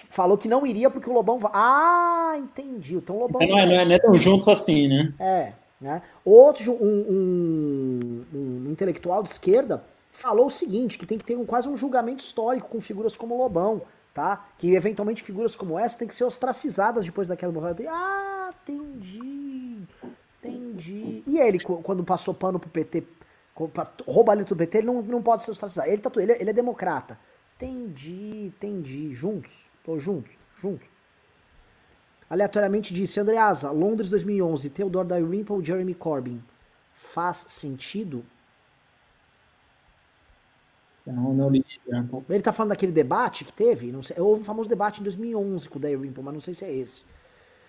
falou 0.09 0.37
que 0.37 0.49
não 0.49 0.67
iria 0.67 0.91
porque 0.91 1.09
o 1.09 1.13
Lobão. 1.13 1.39
Ah, 1.53 2.35
entendi. 2.39 2.95
Então 2.95 3.17
o 3.17 3.21
Lobão. 3.21 3.43
Então, 3.43 3.57
não, 3.57 3.63
é, 3.63 3.67
não, 3.67 3.75
é, 3.75 3.85
não 3.85 3.93
é 3.93 3.99
tão 3.99 4.21
juntos 4.21 4.49
assim, 4.49 4.89
né? 4.89 5.13
É. 5.19 5.53
Né? 5.81 6.01
Outro, 6.25 6.73
um, 6.73 6.77
um, 7.11 8.25
um, 8.33 8.71
intelectual 8.71 9.21
de 9.21 9.31
esquerda 9.31 9.83
falou 10.13 10.47
o 10.47 10.51
seguinte: 10.51 10.97
que 10.97 11.05
tem 11.05 11.19
que 11.19 11.25
ter 11.25 11.37
um, 11.37 11.45
quase 11.45 11.69
um 11.69 11.77
julgamento 11.77 12.23
histórico 12.23 12.69
com 12.69 12.81
figuras 12.81 13.17
como 13.17 13.35
o 13.35 13.39
Lobão, 13.39 13.83
tá? 14.15 14.47
Que 14.59 14.75
eventualmente 14.75 15.25
figuras 15.25 15.57
como 15.57 15.77
essa 15.77 15.99
têm 15.99 16.07
que 16.07 16.15
ser 16.15 16.25
ostracizadas 16.25 17.05
depois 17.05 17.29
daquela 17.29 17.53
Bolsonaro. 17.53 17.85
Ah, 17.89 18.51
entendi. 18.63 19.79
Entendi. 20.39 21.23
E 21.27 21.39
ele, 21.39 21.59
quando 21.61 22.05
passou 22.05 22.33
pano 22.33 22.61
pro 22.61 22.71
PT, 22.71 23.05
pra 23.73 23.91
roubar 24.07 24.33
ali 24.33 24.45
do 24.45 24.57
PT, 24.57 24.79
ele 24.79 24.87
não, 24.87 25.03
não 25.03 25.23
pode 25.23 25.43
ser 25.43 25.51
ostracizado. 25.51 25.89
Ele, 25.89 25.99
tá, 25.99 26.11
ele, 26.17 26.33
ele 26.33 26.51
é 26.51 26.53
democrata. 26.53 27.19
Entendi, 27.57 28.47
entendi. 28.47 29.15
Juntos. 29.15 29.67
Tô 29.85 29.99
junto, 29.99 30.31
junto. 30.61 30.87
Aleatoriamente 32.31 32.95
disse, 32.95 33.21
Andreasa, 33.21 33.71
Londres 33.71 34.09
2011, 34.09 34.71
Theodore 34.71 35.07
Dalrymple, 35.07 35.63
Jeremy 35.63 35.95
Corbyn. 35.95 36.41
Faz 36.95 37.45
sentido? 37.49 38.25
Não, 41.07 41.35
não 41.35 41.51
li. 41.51 41.65
Ele 42.31 42.43
tá 42.43 42.53
falando 42.53 42.71
daquele 42.71 42.93
debate 42.93 43.45
que 43.45 43.53
teve? 43.53 43.91
Não 43.91 44.03
sei, 44.03 44.17
houve 44.19 44.43
um 44.43 44.45
famoso 44.45 44.69
debate 44.69 45.01
em 45.01 45.03
2011 45.03 45.69
com 45.69 45.79
o 45.79 45.83
Dalrymple, 45.83 46.23
mas 46.23 46.35
não 46.35 46.41
sei 46.41 46.55
se 46.55 46.65
é 46.65 46.73
esse. 46.73 47.03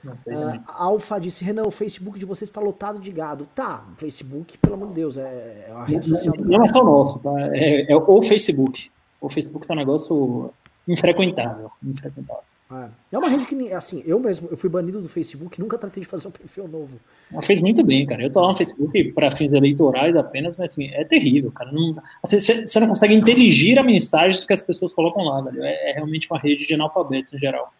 Uh, 0.05 0.61
Alfa 0.67 1.19
disse, 1.19 1.45
Renan, 1.45 1.63
o 1.63 1.71
Facebook 1.71 2.19
de 2.19 2.25
você 2.25 2.43
está 2.43 2.59
lotado 2.59 2.99
de 2.99 3.11
gado. 3.11 3.47
Tá, 3.55 3.85
Facebook, 3.97 4.57
pelo 4.57 4.75
amor 4.75 4.89
de 4.89 4.93
Deus, 4.95 5.17
é, 5.17 5.65
é 5.67 5.71
a 5.73 5.83
rede 5.83 6.09
social 6.09 6.35
do 6.35 6.45
Não 6.45 6.63
é 6.63 6.67
só 6.67 6.81
o 6.81 6.85
nosso, 6.85 7.19
tá? 7.19 7.31
É, 7.53 7.91
é 7.91 7.95
o 7.95 8.21
Facebook. 8.21 8.91
O 9.19 9.29
Facebook 9.29 9.65
tá 9.65 9.73
um 9.73 9.77
negócio 9.77 10.53
infrequentável. 10.87 11.71
infrequentável. 11.83 12.43
É. 12.71 12.87
é 13.11 13.17
uma 13.17 13.29
rede 13.29 13.45
que, 13.45 13.73
assim, 13.73 14.01
eu 14.05 14.19
mesmo, 14.19 14.47
eu 14.49 14.57
fui 14.57 14.69
banido 14.69 14.99
do 14.99 15.07
Facebook, 15.07 15.59
nunca 15.59 15.77
tratei 15.77 16.01
de 16.01 16.07
fazer 16.07 16.27
um 16.27 16.31
perfil 16.31 16.67
novo. 16.67 16.99
Ela 17.31 17.41
fez 17.41 17.61
muito 17.61 17.83
bem, 17.83 18.05
cara. 18.05 18.23
Eu 18.23 18.31
tô 18.31 18.39
lá 18.41 18.47
no 18.47 18.55
Facebook 18.55 19.11
para 19.11 19.29
fins 19.31 19.51
eleitorais 19.51 20.15
apenas, 20.15 20.57
mas 20.57 20.71
assim, 20.71 20.89
é 20.91 21.03
terrível, 21.03 21.51
cara. 21.51 21.71
Não, 21.71 21.95
você, 22.23 22.65
você 22.65 22.79
não 22.79 22.87
consegue 22.87 23.13
inteligir 23.13 23.77
a 23.77 23.83
mensagem 23.83 24.45
que 24.45 24.53
as 24.53 24.63
pessoas 24.63 24.93
colocam 24.93 25.23
lá, 25.23 25.41
velho. 25.41 25.63
É, 25.63 25.91
é 25.91 25.93
realmente 25.93 26.27
uma 26.29 26.39
rede 26.39 26.65
de 26.65 26.73
analfabetos 26.73 27.33
em 27.33 27.37
geral. 27.37 27.73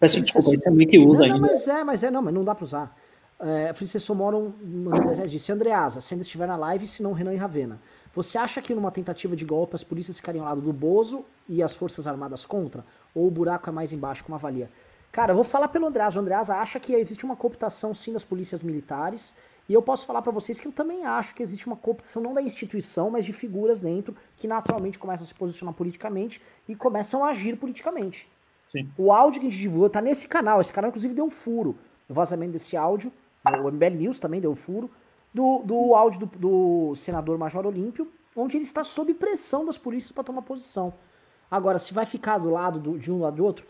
Peço 0.00 0.20
desculpa, 0.20 0.54
isso 0.54 0.68
é 0.68 0.70
meio 0.70 0.88
que 0.88 0.98
usa 0.98 1.26
não, 1.26 1.34
ainda. 1.34 1.46
Não, 1.46 1.52
mas 1.52 1.68
é, 1.68 1.84
mas 1.84 2.04
é, 2.04 2.10
não, 2.10 2.22
mas 2.22 2.34
não 2.34 2.44
dá 2.44 2.54
pra 2.54 2.64
usar. 2.64 2.96
É, 3.44 3.72
Francisco 3.74 4.14
Moron 4.14 4.52
mandou 4.62 5.12
disse, 5.26 5.50
Andreasa, 5.50 6.00
se 6.00 6.14
ainda 6.14 6.22
estiver 6.22 6.46
na 6.46 6.56
live, 6.56 6.86
se 6.86 7.02
não 7.02 7.12
Renan 7.12 7.34
e 7.34 7.36
Ravena. 7.36 7.80
Você 8.14 8.38
acha 8.38 8.62
que 8.62 8.72
numa 8.72 8.92
tentativa 8.92 9.34
de 9.34 9.44
golpe 9.44 9.74
as 9.74 9.82
polícias 9.82 10.16
ficariam 10.18 10.44
ao 10.44 10.50
lado 10.50 10.60
do 10.60 10.72
Bozo 10.72 11.24
e 11.48 11.60
as 11.60 11.74
Forças 11.74 12.06
Armadas 12.06 12.46
contra? 12.46 12.84
Ou 13.12 13.26
o 13.26 13.30
buraco 13.30 13.68
é 13.68 13.72
mais 13.72 13.92
embaixo, 13.92 14.22
como 14.22 14.36
avalia? 14.36 14.70
Cara, 15.10 15.32
eu 15.32 15.34
vou 15.34 15.44
falar 15.44 15.68
pelo 15.68 15.86
Andreasa. 15.86 16.18
O 16.18 16.22
Andreasa 16.22 16.54
acha 16.54 16.78
que 16.78 16.94
existe 16.94 17.24
uma 17.24 17.34
cooptação 17.34 17.92
sim 17.92 18.12
das 18.12 18.22
polícias 18.22 18.62
militares. 18.62 19.34
E 19.68 19.74
eu 19.74 19.82
posso 19.82 20.06
falar 20.06 20.22
para 20.22 20.30
vocês 20.30 20.60
que 20.60 20.68
eu 20.68 20.72
também 20.72 21.04
acho 21.04 21.34
que 21.34 21.42
existe 21.42 21.66
uma 21.66 21.76
cooptação 21.76 22.22
não 22.22 22.34
da 22.34 22.42
instituição, 22.42 23.10
mas 23.10 23.24
de 23.24 23.32
figuras 23.32 23.80
dentro 23.80 24.14
que 24.36 24.46
naturalmente 24.46 24.98
começam 24.98 25.24
a 25.24 25.26
se 25.26 25.34
posicionar 25.34 25.74
politicamente 25.74 26.40
e 26.68 26.76
começam 26.76 27.24
a 27.24 27.30
agir 27.30 27.56
politicamente. 27.56 28.28
Sim. 28.70 28.88
O 28.96 29.10
áudio 29.10 29.40
que 29.40 29.48
a 29.48 29.50
gente 29.50 29.60
divulgou 29.60 29.90
tá 29.90 30.00
nesse 30.00 30.28
canal. 30.28 30.60
Esse 30.60 30.72
canal, 30.72 30.90
inclusive, 30.90 31.12
deu 31.12 31.24
um 31.24 31.30
furo. 31.30 31.76
O 32.08 32.14
vazamento 32.14 32.52
desse 32.52 32.76
áudio. 32.76 33.12
O 33.44 33.70
MBL 33.70 33.96
News 33.96 34.18
também 34.18 34.40
deu 34.40 34.54
furo 34.54 34.90
do, 35.32 35.62
do 35.64 35.94
áudio 35.94 36.20
do, 36.20 36.26
do 36.26 36.94
senador 36.94 37.36
Major 37.38 37.66
Olímpio, 37.66 38.10
onde 38.36 38.56
ele 38.56 38.64
está 38.64 38.84
sob 38.84 39.12
pressão 39.14 39.64
das 39.64 39.78
polícias 39.78 40.12
para 40.12 40.24
tomar 40.24 40.42
posição. 40.42 40.94
Agora, 41.50 41.78
se 41.78 41.92
vai 41.92 42.06
ficar 42.06 42.38
do 42.38 42.50
lado 42.50 42.80
do, 42.80 42.98
de 42.98 43.10
um 43.12 43.20
lado 43.20 43.36
do 43.36 43.44
outro, 43.44 43.66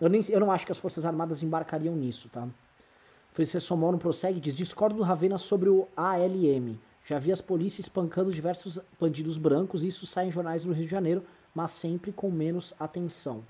eu, 0.00 0.08
nem, 0.08 0.22
eu 0.28 0.40
não 0.40 0.50
acho 0.50 0.64
que 0.64 0.72
as 0.72 0.78
Forças 0.78 1.04
Armadas 1.04 1.42
embarcariam 1.42 1.94
nisso, 1.94 2.28
tá? 2.28 2.48
Francisco 3.32 3.76
Moro 3.76 3.98
prossegue 3.98 4.38
e 4.38 4.40
diz: 4.40 4.56
discordo 4.56 4.96
do 4.96 5.02
Ravena 5.02 5.38
sobre 5.38 5.68
o 5.68 5.88
ALM. 5.96 6.78
Já 7.04 7.18
vi 7.18 7.32
as 7.32 7.40
polícias 7.40 7.86
espancando 7.86 8.32
diversos 8.32 8.78
bandidos 9.00 9.38
brancos 9.38 9.82
isso 9.82 10.06
sai 10.06 10.26
em 10.26 10.30
jornais 10.30 10.64
do 10.64 10.72
Rio 10.72 10.84
de 10.84 10.90
Janeiro, 10.90 11.24
mas 11.54 11.70
sempre 11.70 12.12
com 12.12 12.30
menos 12.30 12.74
atenção. 12.78 13.42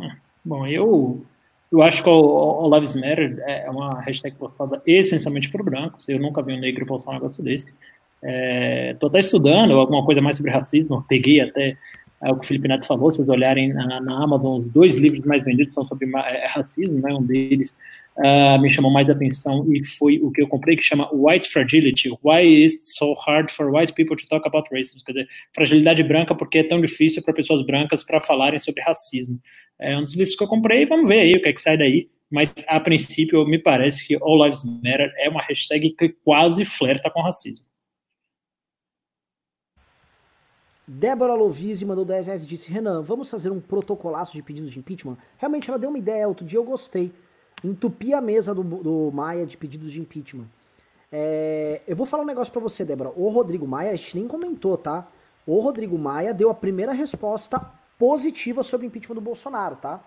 É. 0.00 0.16
Bom, 0.44 0.66
eu, 0.66 1.24
eu 1.70 1.82
acho 1.82 2.02
que 2.02 2.08
o, 2.08 2.12
o 2.62 2.74
Lives 2.74 2.94
Matter 2.94 3.42
é 3.46 3.70
uma 3.70 4.00
hashtag 4.00 4.36
postada 4.36 4.82
essencialmente 4.86 5.50
por 5.50 5.62
brancos. 5.62 6.08
Eu 6.08 6.18
nunca 6.18 6.42
vi 6.42 6.52
um 6.52 6.60
negro 6.60 6.86
postar 6.86 7.12
um 7.12 7.14
negócio 7.14 7.42
desse. 7.42 7.74
Estou 8.92 9.08
é, 9.08 9.10
até 9.10 9.18
estudando 9.20 9.72
alguma 9.72 10.04
coisa 10.04 10.20
mais 10.20 10.36
sobre 10.36 10.50
racismo. 10.50 11.04
Peguei 11.08 11.40
até 11.40 11.76
é 12.22 12.30
o 12.30 12.36
que 12.36 12.44
o 12.44 12.46
Felipe 12.46 12.68
Neto 12.68 12.86
falou, 12.86 13.10
se 13.10 13.16
vocês 13.16 13.30
olharem 13.30 13.72
na, 13.72 13.98
na, 13.98 14.22
Amazon, 14.22 14.58
os 14.58 14.68
dois 14.68 14.98
livros 14.98 15.24
mais 15.24 15.42
vendidos 15.42 15.72
são 15.72 15.86
sobre 15.86 16.06
é, 16.14 16.46
racismo, 16.48 17.00
né? 17.00 17.14
Um 17.14 17.22
deles 17.22 17.74
uh, 18.20 18.60
me 18.60 18.72
chamou 18.72 18.92
mais 18.92 19.08
atenção 19.08 19.66
e 19.72 19.84
foi 19.86 20.18
o 20.22 20.30
que 20.30 20.42
eu 20.42 20.48
comprei, 20.48 20.76
que 20.76 20.82
chama 20.82 21.08
White 21.12 21.48
Fragility. 21.48 22.10
Why 22.22 22.64
is 22.64 22.74
it 22.74 22.88
so 22.88 23.14
hard 23.14 23.50
for 23.50 23.70
white 23.70 23.94
people 23.94 24.16
to 24.16 24.26
talk 24.28 24.46
about 24.46 24.68
racism? 24.72 25.04
Quer 25.04 25.12
dizer, 25.12 25.28
fragilidade 25.54 26.02
branca, 26.02 26.34
porque 26.34 26.58
é 26.58 26.62
tão 26.62 26.80
difícil 26.80 27.22
para 27.22 27.32
pessoas 27.32 27.64
brancas 27.64 28.04
para 28.04 28.20
falarem 28.20 28.58
sobre 28.58 28.82
racismo. 28.82 29.40
É 29.78 29.96
um 29.96 30.02
dos 30.02 30.14
livros 30.14 30.36
que 30.36 30.42
eu 30.42 30.48
comprei, 30.48 30.84
vamos 30.84 31.08
ver 31.08 31.20
aí 31.20 31.32
o 31.32 31.42
que 31.42 31.48
é 31.48 31.52
que 31.52 31.60
sai 31.60 31.76
daí. 31.76 32.08
Mas, 32.30 32.54
a 32.68 32.78
princípio, 32.78 33.44
me 33.44 33.58
parece 33.58 34.06
que 34.06 34.16
All 34.20 34.44
Lives 34.44 34.62
Matter 34.64 35.12
é 35.18 35.28
uma 35.28 35.42
hashtag 35.42 35.90
que 35.90 36.10
quase 36.24 36.64
flerta 36.64 37.10
com 37.10 37.20
racismo. 37.20 37.66
Débora 40.86 41.34
Lovise 41.34 41.84
mandou 41.84 42.04
10 42.04 42.26
reais 42.26 42.44
e 42.44 42.46
disse: 42.46 42.70
Renan, 42.70 43.00
vamos 43.02 43.30
fazer 43.30 43.50
um 43.50 43.60
protocolaço 43.60 44.32
de 44.32 44.42
pedidos 44.42 44.70
de 44.70 44.78
impeachment? 44.78 45.16
Realmente 45.38 45.68
ela 45.68 45.78
deu 45.78 45.88
uma 45.88 45.98
ideia, 45.98 46.26
outro 46.26 46.44
dia 46.44 46.58
eu 46.58 46.64
gostei. 46.64 47.12
Entupi 47.62 48.14
a 48.14 48.20
mesa 48.20 48.54
do, 48.54 48.62
do 48.62 49.10
Maia 49.12 49.46
de 49.46 49.56
pedidos 49.56 49.92
de 49.92 50.00
impeachment. 50.00 50.46
É, 51.12 51.82
eu 51.86 51.96
vou 51.96 52.06
falar 52.06 52.22
um 52.22 52.26
negócio 52.26 52.52
para 52.52 52.62
você, 52.62 52.84
Débora. 52.84 53.12
O 53.16 53.28
Rodrigo 53.28 53.66
Maia, 53.66 53.90
a 53.90 53.96
gente 53.96 54.16
nem 54.16 54.28
comentou, 54.28 54.76
tá? 54.76 55.06
O 55.46 55.58
Rodrigo 55.58 55.98
Maia 55.98 56.32
deu 56.32 56.50
a 56.50 56.54
primeira 56.54 56.92
resposta 56.92 57.60
positiva 57.98 58.62
sobre 58.62 58.86
o 58.86 58.88
impeachment 58.88 59.16
do 59.16 59.20
Bolsonaro, 59.20 59.76
tá? 59.76 60.00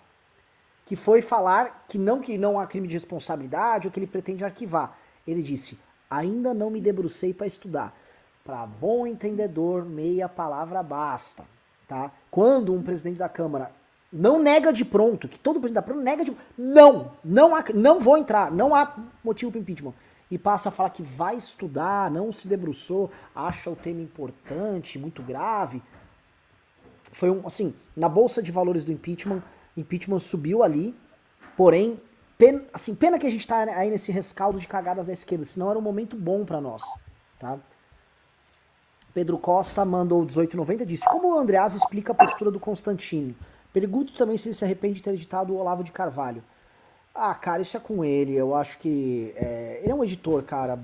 Que 0.85 0.95
foi 0.95 1.21
falar 1.21 1.85
que 1.87 1.97
não 1.97 2.19
que 2.19 2.37
não 2.37 2.59
há 2.59 2.65
crime 2.65 2.87
de 2.87 2.93
responsabilidade 2.93 3.87
ou 3.87 3.91
que 3.91 3.99
ele 3.99 4.07
pretende 4.07 4.43
arquivar. 4.43 4.97
Ele 5.27 5.43
disse: 5.43 5.77
ainda 6.09 6.53
não 6.53 6.69
me 6.69 6.81
debrucei 6.81 7.33
para 7.33 7.47
estudar. 7.47 7.95
Para 8.43 8.65
bom 8.65 9.07
entendedor, 9.07 9.85
meia 9.85 10.27
palavra 10.27 10.83
basta, 10.83 11.45
tá? 11.87 12.11
Quando 12.29 12.73
um 12.73 12.83
presidente 12.83 13.17
da 13.17 13.29
Câmara 13.29 13.71
não 14.13 14.39
nega 14.39 14.71
de 14.71 14.85
pronto, 14.85 15.27
que 15.27 15.39
todo 15.39 15.59
presidente 15.59 15.81
da 15.81 15.81
Câmara 15.81 16.05
nega 16.05 16.23
de 16.23 16.37
não, 16.55 17.11
não 17.25 17.55
há, 17.55 17.63
não 17.73 17.99
vou 17.99 18.15
entrar, 18.15 18.51
não 18.51 18.75
há 18.75 18.95
motivo 19.23 19.51
para 19.51 19.59
impeachment. 19.59 19.93
E 20.29 20.37
passa 20.37 20.69
a 20.69 20.71
falar 20.71 20.91
que 20.91 21.01
vai 21.01 21.35
estudar, 21.35 22.11
não 22.11 22.31
se 22.31 22.47
debruçou, 22.47 23.11
acha 23.35 23.71
o 23.71 23.75
tema 23.75 24.01
importante, 24.01 24.99
muito 24.99 25.23
grave. 25.23 25.81
Foi 27.11 27.31
um, 27.31 27.45
assim, 27.45 27.73
na 27.97 28.07
bolsa 28.07 28.41
de 28.41 28.51
valores 28.51 28.85
do 28.85 28.91
impeachment, 28.91 29.41
impeachment 29.75 30.19
subiu 30.19 30.61
ali, 30.61 30.95
porém, 31.57 31.99
pena, 32.37 32.61
assim, 32.71 32.93
pena 32.93 33.17
que 33.17 33.25
a 33.25 33.31
gente 33.31 33.47
tá 33.47 33.63
aí 33.63 33.89
nesse 33.89 34.11
rescaldo 34.11 34.59
de 34.59 34.67
cagadas 34.67 35.07
da 35.07 35.13
esquerda, 35.13 35.43
senão 35.43 35.71
era 35.71 35.79
um 35.79 35.83
momento 35.83 36.15
bom 36.15 36.45
para 36.45 36.61
nós, 36.61 36.83
tá? 37.39 37.57
Pedro 39.11 39.37
Costa 39.37 39.85
mandou 39.85 40.19
1890 40.19 40.83
e 40.83 40.85
disse: 40.85 41.05
Como 41.05 41.35
o 41.35 41.37
Andreas 41.37 41.75
explica 41.75 42.11
a 42.11 42.15
postura 42.15 42.49
do 42.49 42.59
Constantino? 42.59 43.35
Pergunto 43.73 44.13
também 44.13 44.37
se 44.37 44.47
ele 44.47 44.53
se 44.53 44.63
arrepende 44.63 44.95
de 44.95 45.03
ter 45.03 45.13
editado 45.13 45.53
o 45.53 45.57
Olavo 45.57 45.83
de 45.83 45.91
Carvalho. 45.91 46.43
Ah, 47.13 47.35
cara, 47.35 47.61
isso 47.61 47.75
é 47.75 47.79
com 47.79 48.05
ele. 48.05 48.33
Eu 48.33 48.55
acho 48.55 48.77
que. 48.79 49.33
É, 49.35 49.79
ele 49.81 49.91
é 49.91 49.95
um 49.95 50.03
editor, 50.03 50.43
cara. 50.43 50.79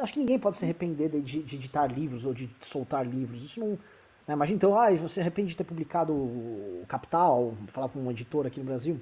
Acho 0.00 0.12
que 0.12 0.18
ninguém 0.18 0.38
pode 0.38 0.56
se 0.56 0.64
arrepender 0.64 1.08
de, 1.08 1.42
de 1.42 1.56
editar 1.56 1.86
livros 1.86 2.24
ou 2.24 2.34
de 2.34 2.50
soltar 2.60 3.06
livros. 3.06 3.42
Isso 3.42 3.60
não. 3.60 3.78
Né? 4.26 4.34
Imagina 4.34 4.56
então, 4.56 4.78
ah, 4.78 4.90
você 4.90 5.14
se 5.14 5.20
arrepende 5.20 5.48
de 5.48 5.56
ter 5.56 5.64
publicado 5.64 6.12
o 6.12 6.84
Capital, 6.86 7.54
falar 7.68 7.88
com 7.88 7.98
um 7.98 8.10
editor 8.10 8.46
aqui 8.46 8.60
no 8.60 8.66
Brasil. 8.66 9.00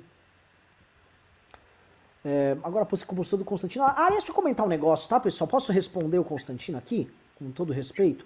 É, 2.24 2.56
agora, 2.62 2.86
com 2.86 2.94
a 2.94 3.16
postura 3.16 3.42
do 3.42 3.44
Constantino. 3.44 3.84
Ah, 3.84 4.08
deixa 4.10 4.28
eu 4.28 4.34
comentar 4.34 4.64
um 4.64 4.68
negócio, 4.68 5.08
tá, 5.08 5.18
pessoal? 5.18 5.48
Posso 5.48 5.72
responder 5.72 6.18
o 6.18 6.24
Constantino 6.24 6.78
aqui? 6.78 7.10
com 7.42 7.50
todo 7.50 7.72
respeito. 7.72 8.24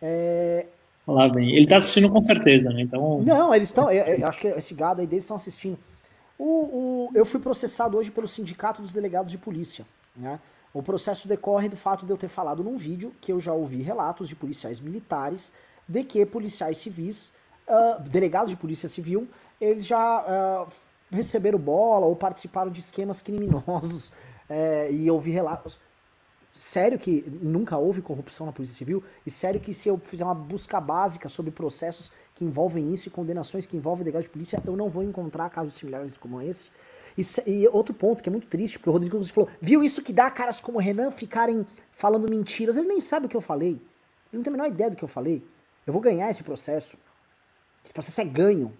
É... 0.00 0.66
Lá 1.08 1.26
bem. 1.26 1.52
Ele 1.52 1.62
está 1.62 1.78
assistindo 1.78 2.10
com 2.10 2.20
certeza, 2.20 2.70
né? 2.70 2.82
Então... 2.82 3.22
Não, 3.22 3.54
eles 3.54 3.68
estão. 3.68 3.88
acho 3.88 4.40
que 4.40 4.46
esse 4.48 4.74
gado 4.74 5.00
aí 5.00 5.06
deles 5.06 5.24
estão 5.24 5.36
assistindo. 5.36 5.78
O, 6.38 6.44
o, 6.44 7.10
eu 7.14 7.24
fui 7.24 7.40
processado 7.40 7.96
hoje 7.96 8.10
pelo 8.10 8.28
Sindicato 8.28 8.82
dos 8.82 8.92
Delegados 8.92 9.32
de 9.32 9.38
Polícia. 9.38 9.86
Né? 10.14 10.38
O 10.72 10.82
processo 10.82 11.26
decorre 11.26 11.68
do 11.68 11.76
fato 11.76 12.04
de 12.04 12.12
eu 12.12 12.16
ter 12.18 12.28
falado 12.28 12.62
num 12.62 12.76
vídeo 12.76 13.12
que 13.22 13.32
eu 13.32 13.40
já 13.40 13.54
ouvi 13.54 13.80
relatos 13.80 14.28
de 14.28 14.36
policiais 14.36 14.80
militares 14.80 15.50
de 15.88 16.04
que 16.04 16.26
policiais 16.26 16.76
civis, 16.76 17.32
uh, 17.66 18.00
delegados 18.02 18.50
de 18.50 18.56
polícia 18.56 18.88
civil, 18.88 19.26
eles 19.58 19.86
já 19.86 20.20
uh, 20.20 20.68
receberam 21.10 21.58
bola 21.58 22.04
ou 22.04 22.14
participaram 22.14 22.70
de 22.70 22.80
esquemas 22.80 23.22
criminosos. 23.22 24.08
Uh, 24.48 24.92
e 24.92 25.06
eu 25.06 25.14
ouvi 25.14 25.30
relatos 25.30 25.80
sério 26.58 26.98
que 26.98 27.24
nunca 27.40 27.78
houve 27.78 28.02
corrupção 28.02 28.44
na 28.44 28.52
Polícia 28.52 28.76
Civil 28.76 29.02
e 29.24 29.30
sério 29.30 29.60
que 29.60 29.72
se 29.72 29.88
eu 29.88 29.96
fizer 29.96 30.24
uma 30.24 30.34
busca 30.34 30.80
básica 30.80 31.28
sobre 31.28 31.52
processos 31.52 32.10
que 32.34 32.44
envolvem 32.44 32.92
isso 32.92 33.06
e 33.06 33.10
condenações 33.12 33.64
que 33.64 33.76
envolvem 33.76 34.02
delegados 34.02 34.24
de 34.24 34.32
polícia, 34.32 34.60
eu 34.66 34.76
não 34.76 34.90
vou 34.90 35.04
encontrar 35.04 35.48
casos 35.50 35.74
similares 35.74 36.16
como 36.16 36.42
esse. 36.42 36.66
E, 37.16 37.22
e 37.46 37.68
outro 37.68 37.94
ponto 37.94 38.20
que 38.20 38.28
é 38.28 38.32
muito 38.32 38.48
triste, 38.48 38.76
porque 38.76 38.90
o 38.90 38.92
Rodrigo 38.92 39.14
Gomes 39.14 39.30
falou, 39.30 39.48
viu 39.60 39.84
isso 39.84 40.02
que 40.02 40.12
dá 40.12 40.28
caras 40.32 40.60
como 40.60 40.78
o 40.78 40.80
Renan 40.80 41.12
ficarem 41.12 41.64
falando 41.92 42.28
mentiras? 42.28 42.76
Ele 42.76 42.88
nem 42.88 43.00
sabe 43.00 43.26
o 43.26 43.28
que 43.28 43.36
eu 43.36 43.40
falei. 43.40 43.70
Ele 43.70 43.80
não 44.32 44.42
tem 44.42 44.52
a 44.52 44.56
menor 44.56 44.68
ideia 44.68 44.90
do 44.90 44.96
que 44.96 45.04
eu 45.04 45.08
falei. 45.08 45.44
Eu 45.86 45.92
vou 45.92 46.02
ganhar 46.02 46.28
esse 46.28 46.42
processo. 46.42 46.98
Esse 47.84 47.94
processo 47.94 48.20
é 48.20 48.24
ganho. 48.24 48.76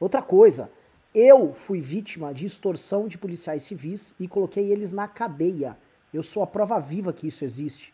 Outra 0.00 0.20
coisa, 0.20 0.68
eu 1.14 1.52
fui 1.52 1.80
vítima 1.80 2.34
de 2.34 2.44
extorsão 2.44 3.06
de 3.06 3.16
policiais 3.16 3.62
civis 3.62 4.12
e 4.18 4.26
coloquei 4.26 4.72
eles 4.72 4.90
na 4.90 5.06
cadeia. 5.06 5.78
Eu 6.14 6.22
sou 6.22 6.42
a 6.42 6.46
prova 6.46 6.78
viva 6.78 7.12
que 7.12 7.26
isso 7.26 7.44
existe. 7.44 7.92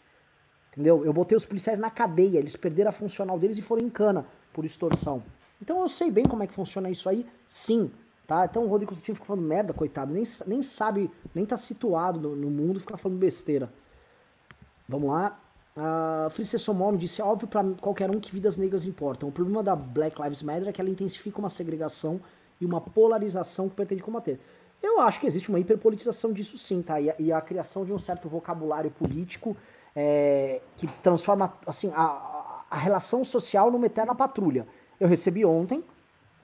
Entendeu? 0.70 1.04
Eu 1.04 1.12
botei 1.12 1.36
os 1.36 1.44
policiais 1.44 1.78
na 1.78 1.90
cadeia, 1.90 2.38
eles 2.38 2.54
perderam 2.54 2.90
a 2.90 2.92
funcional 2.92 3.38
deles 3.38 3.58
e 3.58 3.62
foram 3.62 3.82
em 3.82 3.90
cana 3.90 4.26
por 4.52 4.64
extorsão. 4.64 5.22
Então 5.60 5.80
eu 5.80 5.88
sei 5.88 6.10
bem 6.10 6.24
como 6.24 6.42
é 6.42 6.46
que 6.46 6.54
funciona 6.54 6.88
isso 6.88 7.08
aí, 7.08 7.26
sim. 7.46 7.90
Tá? 8.26 8.44
Então 8.44 8.64
o 8.64 8.68
Rodrigo 8.68 8.90
Constantino 8.90 9.16
fica 9.16 9.26
falando 9.26 9.44
merda, 9.44 9.72
coitado, 9.72 10.12
nem, 10.12 10.22
nem 10.46 10.62
sabe, 10.62 11.10
nem 11.34 11.44
tá 11.44 11.56
situado 11.56 12.20
no, 12.20 12.36
no 12.36 12.48
mundo, 12.48 12.78
fica 12.78 12.96
falando 12.96 13.18
besteira. 13.18 13.72
Vamos 14.88 15.10
lá. 15.10 15.40
Uh, 15.76 16.30
Felice 16.30 16.58
Somono 16.58 16.96
disse: 16.96 17.20
é 17.20 17.24
óbvio 17.24 17.48
para 17.48 17.64
qualquer 17.80 18.10
um 18.10 18.20
que 18.20 18.32
vidas 18.32 18.56
negras 18.56 18.84
importam. 18.84 19.28
O 19.28 19.32
problema 19.32 19.62
da 19.62 19.74
Black 19.74 20.20
Lives 20.22 20.42
Matter 20.42 20.68
é 20.68 20.72
que 20.72 20.80
ela 20.80 20.90
intensifica 20.90 21.38
uma 21.38 21.48
segregação 21.48 22.20
e 22.60 22.64
uma 22.64 22.80
polarização 22.80 23.68
que 23.68 23.74
pretende 23.74 24.02
combater. 24.02 24.38
Eu 24.82 25.00
acho 25.00 25.20
que 25.20 25.26
existe 25.26 25.48
uma 25.48 25.60
hiperpolitização 25.60 26.32
disso 26.32 26.56
sim, 26.56 26.82
tá? 26.82 27.00
E 27.00 27.10
a, 27.10 27.14
e 27.18 27.32
a 27.32 27.40
criação 27.40 27.84
de 27.84 27.92
um 27.92 27.98
certo 27.98 28.28
vocabulário 28.28 28.90
político 28.90 29.56
é, 29.94 30.60
que 30.76 30.86
transforma 31.02 31.52
assim, 31.66 31.92
a, 31.94 32.64
a 32.70 32.76
relação 32.76 33.22
social 33.24 33.70
numa 33.70 33.86
eterna 33.86 34.14
patrulha. 34.14 34.66
Eu 34.98 35.08
recebi 35.08 35.44
ontem 35.44 35.84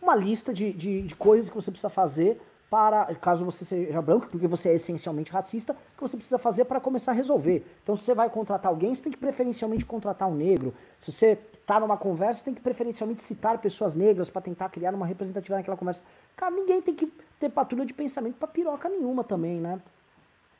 uma 0.00 0.14
lista 0.14 0.52
de, 0.52 0.72
de, 0.72 1.02
de 1.02 1.16
coisas 1.16 1.48
que 1.48 1.56
você 1.56 1.70
precisa 1.70 1.88
fazer 1.88 2.40
para, 2.68 3.14
caso 3.14 3.44
você 3.44 3.64
seja 3.64 4.02
branco, 4.02 4.26
porque 4.26 4.46
você 4.46 4.70
é 4.70 4.74
essencialmente 4.74 5.30
racista, 5.30 5.74
que 5.96 6.00
você 6.00 6.16
precisa 6.16 6.38
fazer 6.38 6.64
para 6.64 6.80
começar 6.80 7.12
a 7.12 7.14
resolver. 7.14 7.64
Então, 7.82 7.94
se 7.94 8.02
você 8.02 8.14
vai 8.14 8.28
contratar 8.28 8.70
alguém, 8.70 8.94
você 8.94 9.02
tem 9.02 9.12
que 9.12 9.18
preferencialmente 9.18 9.86
contratar 9.86 10.28
um 10.28 10.34
negro. 10.34 10.74
Se 10.98 11.12
você 11.12 11.38
está 11.66 11.80
numa 11.80 11.96
conversa, 11.96 12.44
tem 12.44 12.54
que 12.54 12.60
preferencialmente 12.60 13.24
citar 13.24 13.58
pessoas 13.58 13.96
negras 13.96 14.30
para 14.30 14.40
tentar 14.40 14.68
criar 14.68 14.94
uma 14.94 15.04
representatividade 15.04 15.62
naquela 15.62 15.76
conversa. 15.76 16.00
Cara, 16.36 16.54
ninguém 16.54 16.80
tem 16.80 16.94
que 16.94 17.12
ter 17.40 17.48
patrulha 17.50 17.84
de 17.84 17.92
pensamento 17.92 18.36
para 18.36 18.46
piroca 18.46 18.88
nenhuma 18.88 19.24
também, 19.24 19.60
né? 19.60 19.82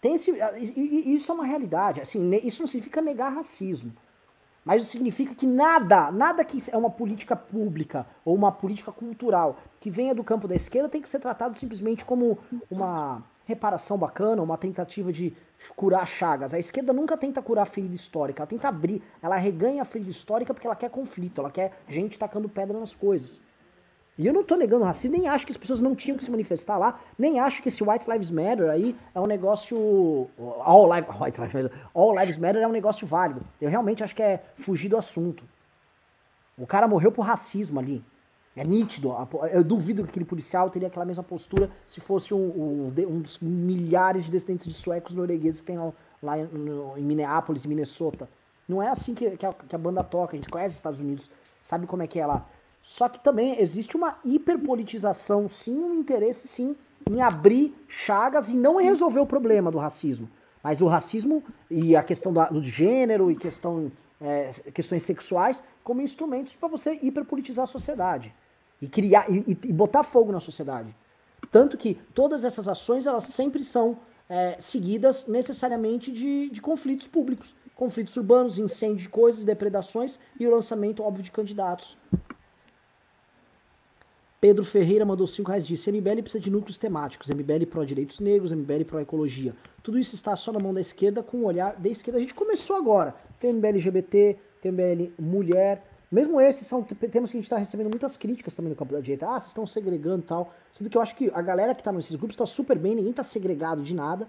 Tem 0.01 0.15
esse, 0.15 0.33
isso 0.61 1.31
é 1.31 1.35
uma 1.37 1.47
realidade. 1.47 2.01
Assim, 2.01 2.29
isso 2.43 2.61
não 2.61 2.67
significa 2.67 3.01
negar 3.01 3.33
racismo. 3.33 3.93
Mas 4.65 4.83
isso 4.83 4.91
significa 4.91 5.33
que 5.33 5.47
nada, 5.47 6.11
nada 6.11 6.45
que 6.45 6.59
é 6.73 6.77
uma 6.77 6.91
política 6.91 7.37
pública 7.37 8.05
ou 8.25 8.35
uma 8.35 8.51
política 8.51 8.91
cultural 8.91 9.59
que 9.79 9.89
venha 9.89 10.13
do 10.13 10.25
campo 10.25 10.49
da 10.49 10.57
esquerda 10.57 10.89
tem 10.89 11.01
que 11.01 11.09
ser 11.09 11.21
tratado 11.21 11.57
simplesmente 11.57 12.05
como 12.05 12.37
uma 12.69 13.23
reparação 13.47 13.97
bacana, 13.97 14.43
uma 14.43 14.59
tentativa 14.59 15.13
de 15.13 15.35
curar 15.75 16.07
chagas. 16.07 16.53
A 16.53 16.59
esquerda 16.59 16.93
nunca 16.93 17.17
tenta 17.17 17.41
curar 17.41 17.63
a 17.63 17.67
ferida 17.67 17.95
histórica, 17.95 18.43
ela 18.43 18.47
tenta 18.47 18.69
abrir, 18.69 19.03
ela 19.23 19.37
reganha 19.37 19.83
a 19.83 19.85
ferida 19.85 20.11
histórica 20.11 20.53
porque 20.53 20.67
ela 20.67 20.77
quer 20.77 20.91
conflito, 20.91 21.41
ela 21.41 21.51
quer 21.51 21.73
gente 21.89 22.19
tacando 22.19 22.49
pedra 22.49 22.79
nas 22.79 22.95
coisas. 22.95 23.41
E 24.19 24.27
eu 24.27 24.33
não 24.33 24.43
tô 24.43 24.57
negando 24.57 24.85
racismo, 24.85 25.17
nem 25.17 25.29
acho 25.29 25.45
que 25.45 25.53
as 25.53 25.59
pessoas 25.59 25.79
não 25.79 25.95
tinham 25.95 26.17
que 26.17 26.25
se 26.25 26.31
manifestar 26.31 26.79
lá, 26.79 26.99
nem 27.19 27.39
acho 27.39 27.63
que 27.63 27.69
esse 27.69 27.85
White 27.85 28.11
Lives 28.11 28.31
Matter 28.31 28.71
aí 28.71 28.97
é 29.15 29.21
um 29.21 29.27
negócio. 29.27 30.29
All, 30.65 30.89
White 31.21 31.39
Lives 31.41 31.55
Matter, 31.55 31.73
All 31.95 32.19
Lives 32.19 32.39
Matter 32.39 32.63
é 32.63 32.67
um 32.67 32.73
negócio 32.73 33.07
válido. 33.07 33.43
Eu 33.61 33.69
realmente 33.69 34.03
acho 34.03 34.17
que 34.17 34.23
é 34.23 34.43
fugir 34.57 34.89
do 34.89 34.97
assunto. 34.97 35.45
O 36.57 36.67
cara 36.67 36.89
morreu 36.89 37.13
por 37.13 37.23
racismo 37.23 37.79
ali. 37.79 38.03
É 38.57 38.65
nítido. 38.67 39.15
Eu 39.53 39.63
duvido 39.63 40.03
que 40.03 40.09
aquele 40.09 40.25
policial 40.25 40.71
teria 40.71 40.89
aquela 40.89 41.05
mesma 41.05 41.23
postura 41.23 41.71
se 41.87 42.01
fosse 42.01 42.33
um, 42.33 42.89
um, 42.97 43.21
dos 43.21 43.39
milhares 43.39 44.25
de 44.25 44.31
descendentes 44.31 44.67
de 44.67 44.73
suecos 44.73 45.15
noruegueses 45.15 45.61
que 45.61 45.67
tem 45.67 45.79
lá 46.23 46.39
em 46.39 47.03
Minneapolis, 47.03 47.67
Minnesota. 47.67 48.27
Não 48.67 48.83
é 48.83 48.89
assim 48.89 49.15
que, 49.15 49.37
que, 49.37 49.45
a, 49.45 49.53
que 49.53 49.77
a 49.77 49.79
banda 49.79 50.03
toca. 50.03 50.33
A 50.33 50.37
gente 50.37 50.49
conhece 50.49 50.71
os 50.71 50.77
Estados 50.77 51.01
Unidos, 51.01 51.31
sabe 51.61 51.87
como 51.87 52.03
é 52.03 52.07
que 52.07 52.19
é 52.19 52.27
lá. 52.27 52.47
Só 52.81 53.11
que 53.11 53.23
também 53.23 53.61
existe 53.61 53.95
uma 53.95 54.19
hiperpolitização, 54.25 55.49
sim, 55.51 55.77
um 55.77 55.95
interesse, 55.95 56.49
sim, 56.49 56.75
em 57.11 57.21
abrir 57.21 57.75
chagas 57.87 58.49
e 58.49 58.55
não 58.55 58.81
em 58.81 58.87
resolver 58.87 59.21
o 59.21 59.27
problema 59.27 59.71
do 59.71 59.77
racismo. 59.77 60.31
Mas 60.63 60.81
o 60.81 60.87
racismo 60.87 61.45
e 61.71 61.95
a 61.95 62.03
questão 62.03 62.33
do, 62.33 62.43
do 62.47 62.63
gênero 62.63 63.31
e 63.31 63.37
questão, 63.37 63.93
é, 64.19 64.49
questões 64.73 65.03
sexuais 65.03 65.63
como 65.85 66.01
instrumentos 66.01 66.55
para 66.55 66.69
você 66.69 66.99
hiperpolitizar 67.03 67.65
a 67.65 67.67
sociedade 67.67 68.35
e 68.81 68.89
criar 68.89 69.31
e, 69.31 69.59
e, 69.65 69.73
botar 69.73 70.03
fogo 70.03 70.33
na 70.33 70.41
sociedade. 70.41 70.95
Tanto 71.51 71.77
que 71.77 71.95
todas 72.15 72.45
essas 72.45 72.69
ações 72.69 73.07
elas 73.07 73.25
sempre 73.25 73.63
são 73.63 73.99
é, 74.29 74.57
seguidas 74.59 75.27
necessariamente 75.27 76.11
de, 76.11 76.51
de 76.51 76.61
conflitos 76.61 77.07
públicos, 77.07 77.55
conflitos 77.75 78.17
urbanos, 78.17 78.59
incêndio 78.59 78.99
de 78.99 79.09
coisas, 79.09 79.45
depredações 79.45 80.19
e 80.39 80.47
o 80.47 80.51
lançamento 80.51 81.03
óbvio 81.03 81.23
de 81.23 81.31
candidatos. 81.31 81.97
Pedro 84.41 84.65
Ferreira 84.65 85.05
mandou 85.05 85.27
5 85.27 85.49
reais 85.49 85.67
disse: 85.67 85.91
MBL 85.91 86.23
precisa 86.23 86.41
de 86.41 86.51
núcleos 86.51 86.77
temáticos, 86.77 87.29
MBL 87.29 87.67
pró 87.71 87.85
direitos 87.85 88.21
negros, 88.21 88.53
MBL 88.53 88.85
pró 88.87 89.01
ecologia. 89.01 89.55
Tudo 89.83 89.99
isso 89.99 90.15
está 90.15 90.37
só 90.37 90.53
na 90.53 90.59
mão 90.59 90.75
da 90.75 90.81
esquerda 90.81 91.23
com 91.23 91.39
o 91.39 91.41
um 91.41 91.45
olhar 91.47 91.75
da 91.77 91.89
esquerda. 91.89 92.19
A 92.19 92.21
gente 92.21 92.35
começou 92.35 92.77
agora. 92.77 93.15
Tem 93.41 93.53
MBL 93.53 93.69
LGBT, 93.69 94.37
tem 94.61 94.73
MBL 94.73 95.13
mulher. 95.19 95.85
Mesmo 96.11 96.41
esses 96.41 96.67
são 96.67 96.83
temas 96.83 97.31
que 97.31 97.37
a 97.37 97.41
gente 97.41 97.47
está 97.47 97.57
recebendo 97.57 97.91
muitas 97.91 98.17
críticas 98.17 98.55
também 98.55 98.71
no 98.71 98.77
campo 98.77 98.93
da 98.93 99.01
direita. 99.01 99.27
Ah, 99.27 99.41
vocês 99.41 99.49
estão 99.49 99.67
segregando 99.67 100.21
e 100.21 100.27
tal. 100.27 100.55
Sendo 100.73 100.89
que 100.89 100.97
eu 100.97 101.03
acho 101.03 101.17
que 101.17 101.31
a 101.35 101.43
galera 101.43 101.75
que 101.75 101.81
está 101.81 101.91
nesses 101.91 102.15
grupos 102.15 102.35
está 102.35 102.47
super 102.47 102.79
bem, 102.79 102.95
ninguém 102.95 103.11
está 103.11 103.25
segregado 103.25 103.83
de 103.83 103.95
nada. 103.95 104.29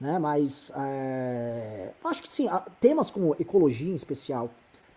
Né? 0.00 0.18
Mas 0.18 0.70
é... 0.76 1.90
acho 2.04 2.22
que 2.22 2.32
sim, 2.32 2.48
temas 2.80 3.10
como 3.10 3.34
ecologia 3.40 3.90
em 3.90 3.96
especial, 3.96 4.48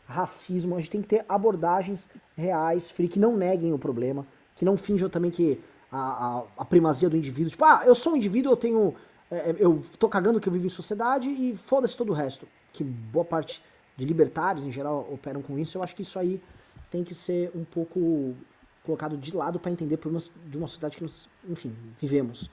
racismo, 0.06 0.76
a 0.76 0.78
gente 0.78 0.92
tem 0.92 1.02
que 1.02 1.08
ter 1.08 1.26
abordagens 1.28 2.08
reais, 2.38 2.92
free, 2.92 3.08
que 3.08 3.18
não 3.18 3.36
neguem 3.36 3.74
o 3.74 3.80
problema 3.80 4.26
que 4.62 4.66
não 4.66 4.78
finjam 4.78 5.10
também 5.10 5.32
que 5.32 5.60
a, 5.92 5.98
a, 5.98 6.44
a, 6.60 6.66
primazia 6.66 7.10
do 7.10 7.18
indivíduo, 7.18 7.50
tipo, 7.50 7.66
ah, 7.66 7.82
eu 7.84 7.96
sou 7.96 8.14
um 8.14 8.16
indivíduo, 8.16 8.52
eu 8.52 8.56
tenho. 8.56 8.94
É, 9.32 9.56
eu 9.58 9.82
tô 9.98 10.08
cagando 10.08 10.40
que 10.40 10.48
eu 10.48 10.54
vivo 10.54 10.68
em 10.68 10.70
sociedade 10.70 11.30
e 11.30 11.58
foda-se 11.58 11.98
todo 11.98 12.12
o 12.12 12.14
resto. 12.14 12.48
Que 12.72 12.84
boa 12.84 13.26
parte 13.26 13.62
de 13.96 14.06
libertários, 14.06 14.66
em 14.66 14.72
geral, 14.72 15.08
operam 15.12 15.42
com 15.42 15.58
isso. 15.58 15.78
Eu 15.78 15.84
acho 15.84 15.96
que 15.96 16.02
isso 16.02 16.18
aí 16.18 16.42
tem 16.90 17.04
que 17.04 17.16
ser 17.16 17.52
um 17.56 17.64
pouco 17.64 18.36
colocado 18.84 19.18
de 19.18 19.36
lado 19.36 19.60
para 19.60 19.72
entender 19.72 19.98
problemas 19.98 20.32
de 20.46 20.58
uma 20.58 20.68
sociedade 20.68 20.98
que 20.98 21.04
nós, 21.04 21.30
enfim, 21.48 21.76
vivemos. 22.00 22.50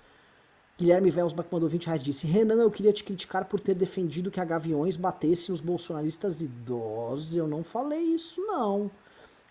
Guilherme 0.77 1.11
Velsbach 1.11 1.49
mandou 1.51 1.69
20 1.69 1.87
reais 1.87 2.03
disse: 2.03 2.27
Renan, 2.27 2.63
eu 2.63 2.71
queria 2.71 2.93
te 2.93 3.03
criticar 3.03 3.47
por 3.47 3.59
ter 3.59 3.75
defendido 3.75 4.31
que 4.31 4.41
a 4.41 4.45
Gaviões 4.45 4.97
batesse 4.97 5.51
nos 5.51 5.61
bolsonaristas 5.61 6.41
idosos. 6.41 7.35
Eu 7.35 7.49
não 7.49 7.65
falei 7.65 8.01
isso, 8.01 8.41
não 8.43 8.91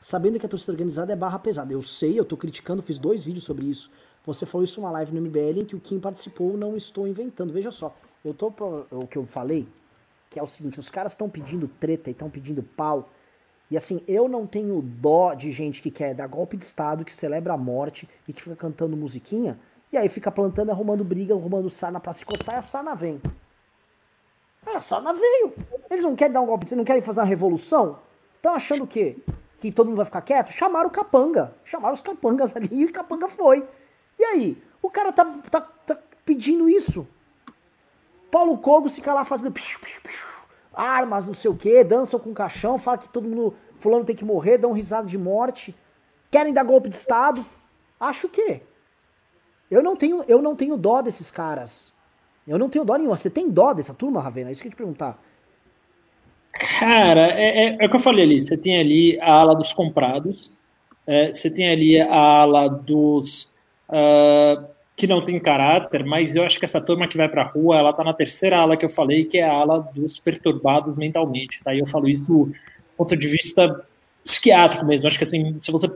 sabendo 0.02 0.40
que 0.40 0.46
a 0.46 0.50
torcida 0.50 0.72
organizada 0.72 1.14
é 1.14 1.16
barra 1.16 1.40
pesada. 1.40 1.74
Eu 1.74 1.82
sei, 1.82 2.20
eu 2.20 2.26
tô 2.26 2.38
criticando, 2.38 2.82
fiz 2.82 2.98
dois 2.98 3.24
vídeos 3.24 3.44
sobre 3.44 3.66
isso. 3.66 3.90
Você 4.26 4.46
falou 4.46 4.64
isso 4.64 4.82
numa 4.82 4.92
live 4.92 5.14
no 5.14 5.22
MBL 5.22 5.62
em 5.62 5.66
que 5.66 5.76
o 5.76 5.80
Kim 5.80 6.00
participou, 6.00 6.58
não 6.58 6.76
estou 6.76 7.08
inventando. 7.08 7.54
Veja 7.54 7.72
só, 7.72 7.96
eu 8.24 8.34
tô 8.34 8.54
o 8.92 9.08
que 9.08 9.18
eu 9.18 9.26
falei, 9.26 9.68
que 10.30 10.40
é 10.40 10.44
o 10.44 10.48
seguinte, 10.48 10.80
os 10.80 10.90
caras 10.90 11.14
estão 11.14 11.30
pedindo 11.30 11.68
treta 11.68 12.10
e 12.10 12.12
estão 12.12 12.30
pedindo 12.30 12.64
pau. 12.64 13.10
E 13.70 13.78
assim, 13.78 14.02
eu 14.08 14.28
não 14.28 14.48
tenho 14.48 14.82
dó 14.82 15.34
de 15.34 15.52
gente 15.52 15.82
que 15.82 15.92
quer 15.92 16.14
dar 16.14 16.28
golpe 16.28 16.58
de 16.58 16.64
estado, 16.64 17.04
que 17.04 17.14
celebra 17.14 17.54
a 17.54 17.58
morte 17.58 18.08
e 18.28 18.34
que 18.34 18.42
fica 18.42 18.56
cantando 18.56 18.96
musiquinha, 18.96 19.60
e 19.92 19.98
aí 19.98 20.10
fica 20.10 20.32
plantando, 20.32 20.70
arrumando 20.70 21.04
briga, 21.04 21.34
arrumando 21.34 21.70
sarna 21.70 22.00
pra 22.00 22.14
se 22.14 22.26
coçar 22.26 22.56
e 22.56 22.58
a 22.60 22.62
sarna 22.62 22.96
vem. 22.96 23.22
a 24.66 24.82
sarna 24.82 25.14
veio. 25.14 25.54
Eles 25.90 26.04
não 26.04 26.16
querem 26.16 26.34
dar 26.34 26.42
um 26.42 26.46
golpe, 26.46 26.66
eles 26.66 26.78
não 26.78 26.84
querem 26.84 27.02
fazer 27.02 27.22
uma 27.22 27.26
revolução? 27.26 28.00
Estão 28.36 28.54
achando 28.54 28.84
o 28.84 28.88
quê? 28.88 29.18
que 29.60 29.72
todo 29.72 29.88
mundo 29.88 29.98
vai 29.98 30.06
ficar 30.06 30.22
quieto? 30.22 30.52
Chamaram 30.52 30.88
o 30.88 30.92
capanga. 30.92 31.54
Chamaram 31.64 31.94
os 31.94 32.02
capangas 32.02 32.54
ali 32.56 32.70
e 32.72 32.86
o 32.86 32.92
capanga 32.92 33.28
foi. 33.28 33.68
E 34.20 34.24
aí? 34.24 34.64
O 34.82 34.90
cara 34.90 35.12
tá, 35.12 35.26
tá, 35.50 35.62
tá 35.62 35.98
pedindo 36.26 36.70
isso. 36.70 37.08
Paulo 38.32 38.58
Cogos 38.58 38.96
fica 38.96 39.14
lá 39.14 39.24
fazendo 39.24 39.52
piu, 39.52 39.80
piu, 39.80 40.02
piu, 40.02 40.48
armas, 40.74 41.26
não 41.26 41.34
sei 41.34 41.50
o 41.50 41.56
que, 41.56 41.84
dançam 41.84 42.20
com 42.20 42.34
caixão, 42.34 42.78
fala 42.78 42.98
que 42.98 43.10
todo 43.10 43.28
mundo, 43.28 43.56
fulano 43.80 44.06
tem 44.06 44.16
que 44.16 44.26
morrer, 44.26 44.58
dão 44.58 44.72
um 44.72 44.74
risada 44.74 45.08
de 45.08 45.18
morte, 45.18 45.76
querem 46.30 46.54
dar 46.54 46.64
golpe 46.64 46.90
de 46.90 46.96
Estado. 46.96 47.46
Acho 48.00 48.30
que 48.30 48.62
eu 49.70 49.84
não 49.84 49.96
tenho, 49.96 50.24
eu 50.28 50.42
não 50.42 50.56
tenho 50.56 50.78
dó 50.78 51.02
desses 51.02 51.30
caras. 51.30 51.92
Eu 52.48 52.58
não 52.58 52.70
tenho 52.70 52.86
dó 52.86 52.96
nenhuma. 52.96 53.18
Você 53.18 53.30
tem 53.30 53.50
dó 53.50 53.74
dessa 53.74 53.94
turma, 53.94 54.22
Ravena? 54.22 54.50
É 54.50 54.52
isso 54.54 54.62
que 54.62 54.68
eu 54.68 54.72
te 54.72 54.78
perguntar. 54.78 55.22
Cara, 56.80 57.28
é, 57.28 57.66
é, 57.66 57.78
é, 57.82 57.86
o 57.86 57.90
que 57.90 57.96
eu 57.96 58.00
falei 58.00 58.24
ali. 58.24 58.40
Você 58.40 58.56
tem 58.56 58.80
ali 58.80 59.20
a 59.20 59.32
ala 59.32 59.56
dos 59.56 59.74
comprados, 59.74 60.52
é, 61.06 61.34
você 61.34 61.52
tem 61.52 61.70
ali 61.70 62.00
a 62.00 62.42
ala 62.42 62.70
dos 62.70 63.46
uh, 63.90 64.66
que 64.98 65.06
não 65.06 65.24
tem 65.24 65.40
caráter, 65.40 66.04
mas 66.04 66.36
eu 66.36 66.44
acho 66.44 66.58
que 66.58 66.66
essa 66.66 66.82
turma 66.82 67.08
que 67.08 67.16
vai 67.16 67.30
pra 67.30 67.44
rua, 67.44 67.78
ela 67.78 67.94
tá 67.94 68.04
na 68.04 68.14
terceira 68.14 68.58
ala 68.58 68.76
que 68.76 68.84
eu 68.84 68.90
falei, 68.90 69.26
que 69.26 69.38
é 69.38 69.44
a 69.44 69.54
ala 69.54 69.88
dos 69.94 70.20
perturbados 70.20 70.96
mentalmente, 70.96 71.64
tá? 71.64 71.74
E 71.74 71.80
eu 71.80 71.86
falo 71.86 72.10
isso 72.10 72.26
do 72.26 72.52
ponto 72.98 73.16
de 73.16 73.28
vista 73.28 73.86
psiquiátrico 74.26 74.84
mesmo. 74.84 75.08
Acho 75.08 75.20
que 75.20 75.24
assim, 75.24 75.56
se 75.60 75.72
você 75.72 75.88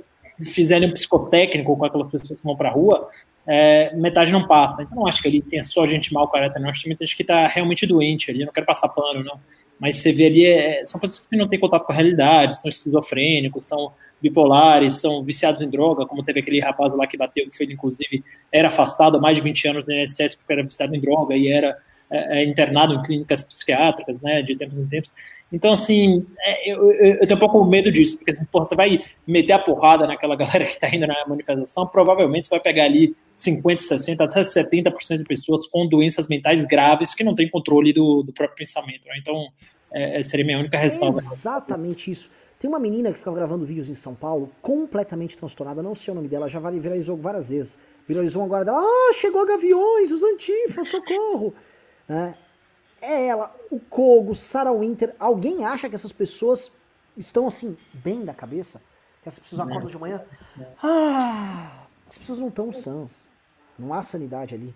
fizer 0.54 0.80
um 0.84 0.92
psicotécnico 0.92 1.76
com 1.76 1.84
aquelas 1.84 2.08
pessoas 2.08 2.40
que 2.40 2.46
vão 2.46 2.56
pra 2.56 2.70
rua, 2.70 3.10
é, 3.48 3.92
metade 3.96 4.32
não 4.32 4.48
passa. 4.48 4.84
Então 4.84 4.98
não 4.98 5.08
acho 5.08 5.20
que 5.20 5.28
ali 5.28 5.42
tenha 5.42 5.64
só 5.64 5.88
gente 5.88 6.14
mal 6.14 6.28
caráter, 6.28 6.60
não. 6.60 6.70
Acho 6.70 6.84
que 6.84 6.96
tem 6.96 7.08
gente 7.08 7.18
que 7.18 7.24
tá 7.24 7.48
realmente 7.48 7.88
doente 7.88 8.30
ali, 8.30 8.46
não 8.46 8.54
quero 8.54 8.68
passar 8.68 8.88
pano, 8.90 9.24
não 9.24 9.40
mas 9.82 9.98
você 9.98 10.14
vê 10.14 10.28
ali, 10.28 10.46
é, 10.46 10.86
são 10.86 11.02
pessoas 11.02 11.26
que 11.26 11.36
não 11.36 11.48
têm 11.48 11.60
contato 11.60 11.84
com 11.84 11.92
a 11.92 11.96
realidade, 11.96 12.62
são 12.62 12.70
esquizofrênicos, 12.70 13.66
são 13.66 13.92
bipolares, 14.22 15.02
são 15.02 15.24
viciados 15.24 15.62
em 15.62 15.70
droga, 15.70 16.06
como 16.06 16.24
teve 16.24 16.40
aquele 16.42 16.60
rapaz 16.60 16.94
lá 16.94 17.08
que 17.08 17.18
bateu, 17.18 17.50
que 17.50 17.58
foi, 17.58 17.66
inclusive, 17.66 18.24
era 18.52 18.68
afastado 18.68 19.18
há 19.18 19.20
mais 19.20 19.38
de 19.38 19.44
20 19.44 19.68
anos 19.68 19.86
do 19.86 19.92
INSS 19.92 20.36
porque 20.36 20.54
era 20.54 20.64
viciado 20.64 20.96
em 20.96 21.00
droga 21.00 21.36
e 21.36 21.48
era 21.48 21.78
é, 22.14 22.40
é, 22.40 22.44
internado 22.44 22.94
em 22.94 23.02
clínicas 23.02 23.42
psiquiátricas, 23.42 24.20
né, 24.22 24.42
de 24.42 24.54
tempos 24.58 24.78
em 24.78 24.86
tempos. 24.86 25.14
Então, 25.50 25.72
assim, 25.72 26.26
é, 26.42 26.72
eu, 26.72 26.92
eu, 26.92 27.14
eu, 27.16 27.28
tenho 27.28 27.38
um 27.38 27.40
pouco 27.40 27.64
medo 27.64 27.90
disso, 27.90 28.18
porque 28.18 28.32
assim, 28.32 28.44
porra, 28.46 28.66
você 28.66 28.76
vai 28.76 29.02
meter 29.26 29.54
a 29.54 29.60
porrada 29.60 30.06
naquela 30.06 30.36
galera 30.38 30.66
que 30.66 30.74
está 30.74 30.94
indo 30.94 31.08
na 31.08 31.26
manifestação, 31.26 31.88
provavelmente 31.88 32.48
você 32.48 32.52
vai 32.52 32.60
pegar 32.60 32.84
ali 32.84 33.16
50, 33.34 33.82
60, 33.82 34.24
até 34.26 34.42
70% 34.42 35.20
de 35.20 35.24
pessoas 35.24 35.68
com 35.68 35.88
doenças 35.88 36.28
mentais 36.28 36.66
graves 36.66 37.16
que 37.16 37.24
não 37.24 37.34
têm 37.34 37.50
controle 37.50 37.94
do, 37.94 38.24
do 38.24 38.34
próprio 38.34 38.58
pensamento. 38.58 39.08
Né? 39.08 39.16
Então, 39.18 39.48
é, 39.94 40.20
é 40.20 40.22
seria 40.22 40.46
minha 40.46 40.60
única 40.60 40.78
ressalva. 40.78 41.22
É 41.22 41.34
exatamente 41.34 42.12
isso. 42.12 42.30
Tem 42.62 42.70
uma 42.70 42.78
menina 42.78 43.12
que 43.12 43.18
ficava 43.18 43.36
gravando 43.36 43.66
vídeos 43.66 43.90
em 43.90 43.96
São 43.96 44.14
Paulo, 44.14 44.52
completamente 44.62 45.36
transtornada, 45.36 45.82
não 45.82 45.96
sei 45.96 46.12
o 46.12 46.16
nome 46.16 46.28
dela, 46.28 46.48
já 46.48 46.60
viralizou 46.60 47.18
várias 47.18 47.50
vezes. 47.50 47.76
Viralizou 48.08 48.44
agora 48.44 48.64
dela, 48.64 48.78
ah, 48.80 49.14
chegou 49.16 49.42
a 49.42 49.46
Gaviões, 49.48 50.12
os 50.12 50.22
Antifa, 50.22 50.84
socorro. 50.84 51.56
Né? 52.08 52.36
É 53.02 53.28
ela, 53.28 53.56
o 53.72 53.80
Kogo, 53.80 54.36
Sarah 54.36 54.74
Winter. 54.74 55.16
Alguém 55.18 55.64
acha 55.64 55.88
que 55.88 55.96
essas 55.96 56.12
pessoas 56.12 56.70
estão 57.16 57.48
assim, 57.48 57.78
bem 57.94 58.26
da 58.26 58.34
cabeça? 58.34 58.82
Que 59.22 59.30
essas 59.30 59.40
pessoas 59.40 59.62
acordam 59.62 59.90
de 59.90 59.98
manhã? 59.98 60.22
Ah, 60.84 61.86
as 62.08 62.18
pessoas 62.18 62.38
não 62.40 62.50
estão 62.50 62.72
sãs. 62.72 63.26
Não 63.80 63.94
há 63.94 64.02
sanidade 64.04 64.54
ali. 64.54 64.76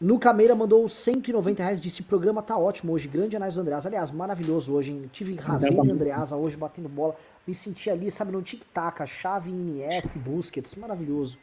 No 0.00 0.18
Cameira 0.18 0.56
mandou 0.56 0.88
190 0.88 1.62
reais, 1.62 1.80
disse: 1.80 2.00
o 2.00 2.04
programa 2.04 2.42
tá 2.42 2.58
ótimo 2.58 2.92
hoje. 2.92 3.06
Grande 3.06 3.36
análise 3.36 3.56
do 3.56 3.60
Andreasa. 3.60 3.88
Aliás, 3.88 4.10
maravilhoso 4.10 4.72
hoje, 4.72 4.90
hein? 4.90 5.08
Tive 5.12 5.34
Ravena 5.36 5.86
e 5.86 5.90
Andreasa 5.90 6.36
hoje 6.36 6.56
batendo 6.56 6.88
bola. 6.88 7.14
Me 7.46 7.54
senti 7.54 7.88
ali, 7.88 8.10
sabe, 8.10 8.32
no 8.32 8.42
tic-tac, 8.42 9.02
a 9.02 9.06
chave 9.06 9.50
Iniesta 9.50 10.18
e 10.18 10.20
Busquets. 10.20 10.74
Maravilhoso. 10.74 11.38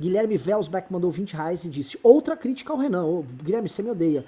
Guilherme 0.00 0.36
Velsbeck 0.36 0.92
mandou 0.92 1.10
20 1.10 1.34
reais 1.34 1.64
e 1.64 1.68
disse: 1.68 1.98
Outra 2.02 2.36
crítica 2.36 2.72
ao 2.72 2.78
Renan. 2.78 3.04
Ô, 3.04 3.22
Guilherme, 3.22 3.68
você 3.68 3.82
me 3.82 3.90
odeia 3.90 4.24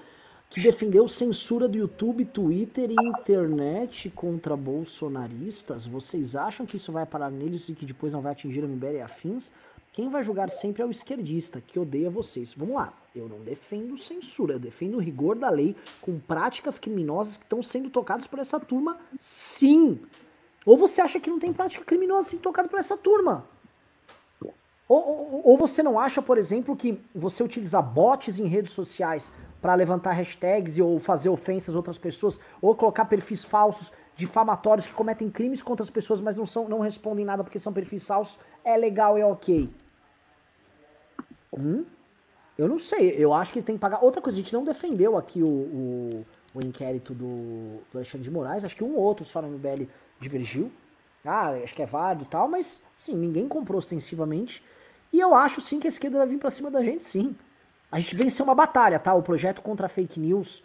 que 0.50 0.60
defendeu 0.60 1.08
censura 1.08 1.66
do 1.66 1.76
YouTube, 1.76 2.24
Twitter 2.24 2.90
e 2.90 2.94
internet 2.94 4.10
contra 4.10 4.56
bolsonaristas. 4.56 5.86
Vocês 5.86 6.36
acham 6.36 6.64
que 6.64 6.76
isso 6.76 6.92
vai 6.92 7.04
parar 7.04 7.30
neles 7.30 7.68
e 7.68 7.74
que 7.74 7.86
depois 7.86 8.12
não 8.12 8.20
vai 8.20 8.32
atingir 8.32 8.62
o 8.62 8.68
MBL 8.68 8.96
e 8.96 9.00
afins? 9.00 9.50
Quem 9.94 10.08
vai 10.08 10.24
julgar 10.24 10.50
sempre 10.50 10.82
é 10.82 10.84
o 10.84 10.90
esquerdista, 10.90 11.62
que 11.64 11.78
odeia 11.78 12.10
vocês. 12.10 12.52
Vamos 12.52 12.74
lá, 12.74 12.92
eu 13.14 13.28
não 13.28 13.38
defendo 13.38 13.96
censura, 13.96 14.54
eu 14.54 14.58
defendo 14.58 14.96
o 14.96 15.00
rigor 15.00 15.36
da 15.36 15.48
lei 15.48 15.76
com 16.02 16.18
práticas 16.18 16.80
criminosas 16.80 17.36
que 17.36 17.44
estão 17.44 17.62
sendo 17.62 17.88
tocadas 17.88 18.26
por 18.26 18.40
essa 18.40 18.58
turma, 18.58 18.98
sim. 19.20 20.00
Ou 20.66 20.76
você 20.76 21.00
acha 21.00 21.20
que 21.20 21.30
não 21.30 21.38
tem 21.38 21.52
prática 21.52 21.84
criminosa 21.84 22.30
sendo 22.30 22.40
tocada 22.40 22.68
por 22.68 22.80
essa 22.80 22.96
turma? 22.96 23.46
Ou, 24.42 24.52
ou, 24.88 25.42
ou, 25.50 25.56
você 25.56 25.80
não 25.80 25.96
acha, 25.96 26.20
por 26.20 26.38
exemplo, 26.38 26.74
que 26.74 27.00
você 27.14 27.44
utilizar 27.44 27.80
bots 27.80 28.40
em 28.40 28.46
redes 28.46 28.72
sociais 28.72 29.32
para 29.62 29.76
levantar 29.76 30.10
hashtags 30.10 30.76
ou 30.80 30.98
fazer 30.98 31.28
ofensas 31.28 31.72
a 31.72 31.78
outras 31.78 31.98
pessoas, 31.98 32.40
ou 32.60 32.74
colocar 32.74 33.04
perfis 33.04 33.44
falsos, 33.44 33.92
difamatórios 34.16 34.88
que 34.88 34.92
cometem 34.92 35.30
crimes 35.30 35.62
contra 35.62 35.84
as 35.84 35.90
pessoas, 35.90 36.20
mas 36.20 36.36
não, 36.36 36.44
são, 36.44 36.68
não 36.68 36.80
respondem 36.80 37.24
nada 37.24 37.44
porque 37.44 37.60
são 37.60 37.72
perfis 37.72 38.04
falsos, 38.04 38.40
é 38.64 38.76
legal 38.76 39.16
e 39.16 39.20
é 39.20 39.26
ok. 39.26 39.70
Hum? 41.58 41.84
Eu 42.56 42.68
não 42.68 42.78
sei, 42.78 43.10
eu 43.18 43.32
acho 43.32 43.52
que 43.52 43.58
ele 43.58 43.66
tem 43.66 43.74
que 43.74 43.80
pagar. 43.80 44.02
Outra 44.02 44.22
coisa, 44.22 44.38
a 44.38 44.40
gente 44.40 44.52
não 44.52 44.64
defendeu 44.64 45.16
aqui 45.16 45.42
o, 45.42 45.46
o, 45.46 46.26
o 46.54 46.64
inquérito 46.64 47.12
do, 47.12 47.28
do 47.90 47.98
Alexandre 47.98 48.24
de 48.24 48.30
Moraes, 48.30 48.64
acho 48.64 48.76
que 48.76 48.84
um 48.84 48.94
ou 48.94 49.02
outro 49.02 49.24
só 49.24 49.42
no 49.42 49.48
MBL 49.48 49.86
divergiu. 50.20 50.70
Ah, 51.24 51.50
acho 51.62 51.74
que 51.74 51.82
é 51.82 51.86
válido 51.86 52.24
e 52.24 52.26
tal, 52.26 52.46
mas, 52.48 52.82
sim, 52.96 53.14
ninguém 53.16 53.48
comprou 53.48 53.78
ostensivamente. 53.78 54.62
E 55.12 55.18
eu 55.18 55.34
acho, 55.34 55.60
sim, 55.60 55.80
que 55.80 55.86
a 55.86 55.88
esquerda 55.88 56.18
vai 56.18 56.26
vir 56.26 56.38
pra 56.38 56.50
cima 56.50 56.70
da 56.70 56.82
gente, 56.82 57.02
sim. 57.02 57.34
A 57.90 57.98
gente 57.98 58.14
venceu 58.14 58.44
uma 58.44 58.54
batalha, 58.54 58.98
tá? 58.98 59.14
O 59.14 59.22
projeto 59.22 59.62
contra 59.62 59.88
fake 59.88 60.20
news, 60.20 60.62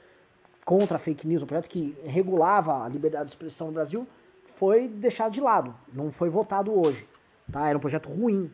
contra 0.66 0.98
fake 0.98 1.26
news, 1.28 1.41
o 1.41 1.48
projeto 1.48 1.70
que 1.70 1.95
regulava 2.03 2.84
a 2.84 2.90
liberdade 2.90 3.26
de 3.26 3.32
expressão 3.32 3.68
no 3.68 3.74
Brasil, 3.74 4.07
foi 4.44 4.88
deixado 4.88 5.32
de 5.32 5.40
lado. 5.40 5.74
Não 5.94 6.11
foi 6.11 6.30
votado 6.30 6.78
hoje, 6.78 7.07
tá? 7.52 7.68
Era 7.70 7.78
um 7.78 7.82
projeto 7.82 8.10
ruim. 8.10 8.52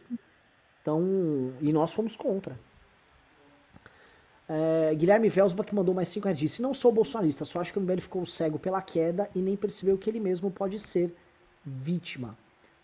Então, 0.86 1.02
e 1.60 1.74
nós 1.74 1.91
fomos 1.91 2.16
contra. 2.16 2.60
É, 4.48 4.94
Guilherme 4.94 5.28
Velsbach 5.28 5.74
mandou 5.74 5.95
mais 5.95 6.10
5 6.10 6.26
reais. 6.26 6.38
Disse: 6.38 6.62
Não 6.62 6.76
sou 6.76 6.91
bolsonarista, 6.91 7.44
só 7.44 7.60
acho 7.60 7.74
que 7.74 7.80
o 7.80 7.82
MBL 7.82 8.02
ficou 8.02 8.24
cego 8.24 8.60
pela 8.60 8.80
queda 8.84 9.28
e 9.34 9.40
nem 9.40 9.56
percebeu 9.56 9.98
que 9.98 10.07
ele 10.07 10.20
mesmo 10.20 10.52
pode 10.52 10.78
ser 10.78 11.16
vítima. 11.66 12.38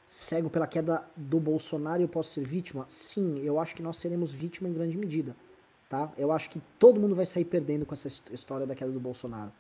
Cego 0.08 0.50
pela 0.50 0.66
queda 0.66 1.08
do 1.16 1.40
Bolsonaro 1.40 2.02
eu 2.02 2.08
posso 2.08 2.32
ser 2.32 2.44
vítima? 2.44 2.86
Sim, 2.90 3.38
eu 3.44 3.60
acho 3.60 3.76
que 3.76 3.84
nós 3.84 3.98
seremos 3.98 4.32
vítima 4.32 4.68
em 4.68 4.74
grande 4.74 4.98
medida. 4.98 5.36
Tá? 5.88 6.12
Eu 6.18 6.32
acho 6.32 6.50
que 6.50 6.60
todo 6.80 7.00
mundo 7.00 7.14
vai 7.14 7.28
sair 7.28 7.46
perdendo 7.46 7.86
com 7.86 7.94
essa 7.94 8.08
história 8.32 8.66
da 8.66 8.74
queda 8.74 8.92
do 8.92 9.00
Bolsonaro. 9.00 9.52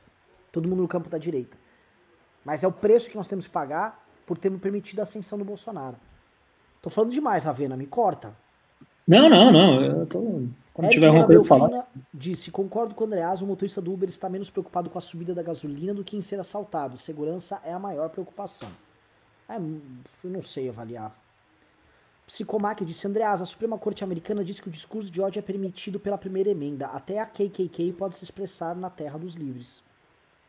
Todo 0.51 0.67
mundo 0.67 0.81
no 0.81 0.87
campo 0.87 1.09
da 1.09 1.19
direita. 1.19 1.55
Mas 2.43 2.63
é 2.63 2.67
o 2.67 2.71
preço 2.71 3.07
que 3.07 3.15
nós 3.15 3.27
temos 3.27 3.45
que 3.45 3.51
pagar 3.51 4.03
por 4.25 4.35
termos 4.35 4.59
permitido 4.59 4.99
a 4.99 5.03
ascensão 5.03 5.37
do 5.37 5.45
Bolsonaro. 5.45 5.95
Tô 6.81 6.89
falando 6.89 7.11
demais, 7.11 7.43
Ravena, 7.43 7.77
me 7.77 7.85
corta. 7.85 8.33
Não, 9.07 9.29
não, 9.29 9.51
não. 9.51 9.81
Eu 9.81 10.05
tô... 10.05 10.19
Quando 10.73 10.85
Eric 10.85 10.95
tiver 10.95 11.07
alguma 11.07 11.25
coisa 11.25 11.43
falar. 11.43 11.87
Disse: 12.13 12.49
Concordo 12.49 12.95
com 12.95 13.03
o 13.03 13.07
Andreas, 13.07 13.41
o 13.41 13.47
motorista 13.47 13.81
do 13.81 13.93
Uber 13.93 14.07
está 14.07 14.29
menos 14.29 14.49
preocupado 14.49 14.89
com 14.89 14.97
a 14.97 15.01
subida 15.01 15.33
da 15.33 15.43
gasolina 15.43 15.93
do 15.93 16.03
que 16.03 16.15
em 16.15 16.21
ser 16.21 16.39
assaltado. 16.39 16.97
Segurança 16.97 17.61
é 17.63 17.73
a 17.73 17.79
maior 17.79 18.09
preocupação. 18.09 18.69
É, 19.49 19.57
eu 19.57 20.29
não 20.29 20.41
sei 20.41 20.69
avaliar. 20.69 21.13
Psicomac 22.25 22.85
disse: 22.85 23.05
Andreas, 23.05 23.41
a 23.41 23.45
Suprema 23.45 23.77
Corte 23.77 24.03
Americana 24.03 24.43
disse 24.43 24.61
que 24.61 24.69
o 24.69 24.71
discurso 24.71 25.11
de 25.11 25.21
ódio 25.21 25.39
é 25.39 25.41
permitido 25.41 25.99
pela 25.99 26.17
primeira 26.17 26.49
emenda. 26.49 26.87
Até 26.87 27.19
a 27.19 27.25
KKK 27.25 27.93
pode 27.97 28.15
se 28.15 28.23
expressar 28.23 28.73
na 28.73 28.89
terra 28.89 29.19
dos 29.19 29.33
livres. 29.33 29.83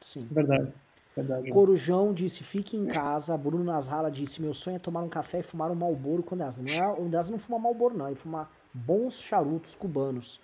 Sim. 0.01 0.29
Verdade. 0.31 0.73
Verdade. 1.17 1.51
Corujão 1.51 2.13
disse, 2.13 2.43
fique 2.43 2.77
em 2.77 2.87
casa. 2.87 3.37
Bruno 3.37 3.65
Nasralla 3.65 4.11
disse, 4.11 4.41
meu 4.41 4.55
sonho 4.55 4.77
é 4.77 4.79
tomar 4.79 5.03
um 5.03 5.09
café 5.09 5.41
e 5.41 5.43
fumar 5.43 5.71
um 5.71 5.75
Malboro 5.75 6.23
com 6.23 6.37
Deasa. 6.37 6.63
Não 6.63 6.73
é, 6.73 7.01
o 7.01 7.09
Deasa 7.09 7.31
não 7.31 7.39
fuma 7.39 7.59
Malboro, 7.59 7.97
não. 7.97 8.07
Ele 8.07 8.17
fuma 8.17 8.49
bons 8.73 9.21
charutos 9.21 9.75
cubanos. 9.75 10.41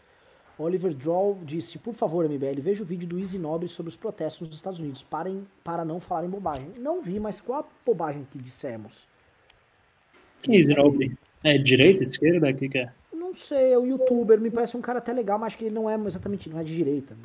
Oliver 0.59 0.93
Droll 0.93 1.39
disse, 1.45 1.79
por 1.79 1.95
favor, 1.95 2.29
MBL, 2.29 2.61
veja 2.61 2.83
o 2.83 2.87
vídeo 2.87 3.09
do 3.09 3.19
Easy 3.19 3.39
Nobre 3.39 3.69
sobre 3.69 3.89
os 3.89 3.97
protestos 3.97 4.49
nos 4.49 4.57
Estados 4.57 4.81
Unidos. 4.81 5.03
Parem 5.03 5.47
para 5.63 5.85
não 5.85 6.01
falarem 6.01 6.29
bobagem. 6.29 6.73
Não 6.81 7.01
vi, 7.01 7.21
mas 7.21 7.41
qual 7.41 7.61
a 7.61 7.65
bobagem 7.87 8.27
que 8.31 8.39
dissemos? 8.39 9.07
Que 10.43 10.57
Easy 10.57 10.75
Nobre? 10.75 11.17
É 11.45 11.57
direita, 11.57 12.03
esquerda? 12.03 12.51
O 12.51 12.55
que, 12.55 12.69
que 12.69 12.79
é? 12.79 12.93
Não 13.13 13.33
sei, 13.33 13.73
é 13.73 13.79
o 13.79 13.87
youtuber. 13.87 14.41
Me 14.41 14.51
parece 14.51 14.77
um 14.77 14.81
cara 14.81 14.99
até 14.99 15.13
legal, 15.13 15.39
mas 15.39 15.49
acho 15.49 15.59
que 15.59 15.67
ele 15.67 15.75
não 15.75 15.89
é 15.89 15.95
exatamente, 15.95 16.51
não 16.51 16.59
é 16.59 16.65
de 16.65 16.75
direita. 16.75 17.17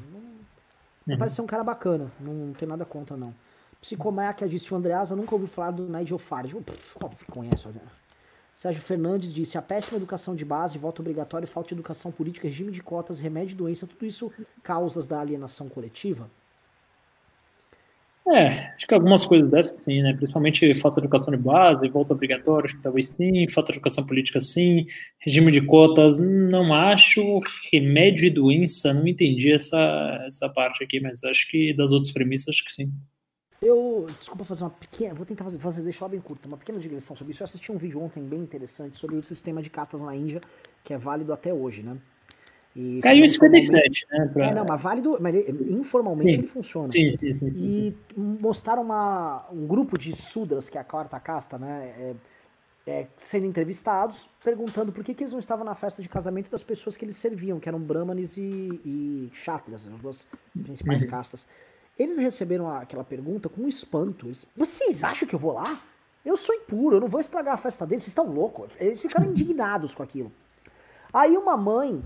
Uhum. 1.08 1.18
Parece 1.18 1.36
ser 1.36 1.42
um 1.42 1.48
cara 1.48 1.64
bacana, 1.64 2.12
não, 2.20 2.34
não 2.34 2.54
tem 2.54 2.68
nada 2.68 2.86
contra, 2.86 3.18
não. 3.18 3.34
Psicomac 3.82 4.48
disse 4.48 4.74
o 4.74 4.78
Andreasa, 4.78 5.16
nunca 5.16 5.36
ouviu 5.36 5.48
falar 5.48 5.72
do 5.72 5.90
Nigel 5.90 6.18
Farage. 6.18 6.56
Conhece, 7.30 7.68
olha. 7.68 7.82
Sérgio 8.54 8.82
Fernandes 8.82 9.34
disse: 9.34 9.58
a 9.58 9.62
péssima 9.62 9.98
educação 9.98 10.36
de 10.36 10.46
base, 10.46 10.78
voto 10.78 11.02
obrigatório, 11.02 11.48
falta 11.48 11.70
de 11.70 11.76
educação 11.76 12.12
política, 12.12 12.48
regime 12.48 12.72
de 12.72 12.82
cotas, 12.82 13.20
remédio 13.20 13.54
e 13.54 13.58
doença, 13.58 13.88
tudo 13.88 14.06
isso 14.06 14.32
causas 14.62 15.08
da 15.08 15.20
alienação 15.20 15.68
coletiva? 15.68 16.30
É, 18.34 18.74
acho 18.74 18.88
que 18.88 18.94
algumas 18.96 19.24
coisas 19.24 19.48
dessas 19.48 19.78
sim, 19.78 20.02
né? 20.02 20.12
Principalmente 20.12 20.74
falta 20.74 21.00
de 21.00 21.06
educação 21.06 21.32
de 21.32 21.38
base, 21.38 21.88
volta 21.88 22.14
obrigatória, 22.14 22.66
acho 22.66 22.76
que 22.76 22.82
talvez 22.82 23.10
sim, 23.10 23.48
falta 23.48 23.72
de 23.72 23.78
educação 23.78 24.04
política 24.08 24.42
sim, 24.42 24.88
regime 25.20 25.52
de 25.52 25.62
cotas, 25.62 26.18
não 26.18 26.74
acho, 26.74 27.22
remédio 27.72 28.26
e 28.26 28.32
doença, 28.32 28.92
não 28.92 29.06
entendi 29.08 29.54
essa, 29.54 30.24
essa 30.26 30.50
parte 30.50 30.84
aqui, 30.84 31.00
mas 31.00 31.24
acho 31.24 31.48
que 31.48 31.76
das 31.76 31.92
outras 31.92 32.12
premissas, 32.12 32.50
acho 32.56 32.66
que 32.66 32.74
sim. 32.74 32.92
Eu, 33.62 34.08
desculpa 34.18 34.44
fazer 34.44 34.64
uma 34.64 34.72
pequena, 34.72 35.14
vou 35.14 35.28
tentar 35.28 35.44
fazer, 35.44 35.60
fazer 35.60 35.84
deixar 35.84 36.06
ela 36.06 36.10
bem 36.10 36.20
curta, 36.20 36.48
uma 36.48 36.58
pequena 36.58 36.80
digressão 36.80 37.16
sobre 37.16 37.34
isso. 37.34 37.44
Eu 37.44 37.46
assisti 37.46 37.72
um 37.72 37.78
vídeo 37.78 38.02
ontem 38.02 38.24
bem 38.24 38.40
interessante 38.40 38.98
sobre 38.98 39.16
o 39.16 39.24
sistema 39.24 39.62
de 39.62 39.70
castas 39.70 40.02
na 40.02 40.16
Índia, 40.16 40.42
que 40.84 40.92
é 40.92 40.98
válido 40.98 41.32
até 41.32 41.54
hoje, 41.54 41.84
né? 41.84 41.98
E, 42.76 43.00
Caiu 43.02 43.24
em 43.24 43.28
57, 43.28 44.08
né? 44.10 44.30
Pra... 44.34 44.48
É, 44.48 44.54
não, 44.54 44.66
mas 44.68 44.82
válido, 44.82 45.18
mas 45.20 45.36
ele, 45.36 45.74
informalmente 45.74 46.32
sim. 46.32 46.40
ele 46.40 46.48
funciona. 46.48 46.88
Sim, 46.88 47.14
sim, 47.14 47.34
sim, 47.34 47.52
sim 47.52 47.60
E 47.60 47.98
mostraram 48.18 48.82
uma, 48.82 49.46
um 49.52 49.68
grupo 49.68 49.98
de 49.98 50.16
sudras, 50.16 50.70
que 50.70 50.78
é 50.78 50.82
a 50.82 50.84
quarta 50.84 51.20
casta, 51.20 51.58
né? 51.58 51.94
É, 51.98 52.16
é, 52.86 53.08
sendo 53.16 53.46
entrevistados, 53.46 54.28
perguntando 54.44 54.92
por 54.92 55.04
que, 55.04 55.14
que 55.14 55.24
eles 55.24 55.32
não 55.32 55.40
estavam 55.40 55.64
na 55.64 55.76
festa 55.76 56.02
de 56.02 56.10
casamento 56.10 56.50
das 56.50 56.64
pessoas 56.64 56.98
que 56.98 57.06
eles 57.06 57.16
serviam, 57.16 57.60
que 57.60 57.70
eram 57.70 57.80
brahmanes 57.80 58.36
e, 58.36 58.42
e 58.42 59.30
kshatras, 59.34 59.88
as 59.88 60.02
duas 60.02 60.28
principais 60.64 61.04
uhum. 61.04 61.10
castas. 61.10 61.48
Eles 61.98 62.18
receberam 62.18 62.70
aquela 62.70 63.04
pergunta 63.04 63.48
com 63.48 63.68
espanto. 63.68 64.28
Eles, 64.28 64.46
Vocês 64.58 65.04
acham 65.04 65.28
que 65.28 65.36
eu 65.36 65.40
vou 65.40 65.54
lá? 65.54 65.80
Eu 66.26 66.36
sou 66.36 66.56
impuro, 66.56 66.98
eu 66.98 67.02
não 67.02 67.08
vou 67.08 67.22
estragar 67.22 67.54
a 67.54 67.58
festa 67.58 67.86
deles, 67.86 68.04
vocês 68.04 68.12
estão 68.12 68.26
loucos. 68.26 68.76
Eles 68.80 69.02
ficaram 69.02 69.28
indignados 69.32 69.94
com 69.94 70.02
aquilo. 70.02 70.32
Aí 71.14 71.38
uma 71.38 71.56
mãe 71.56 72.04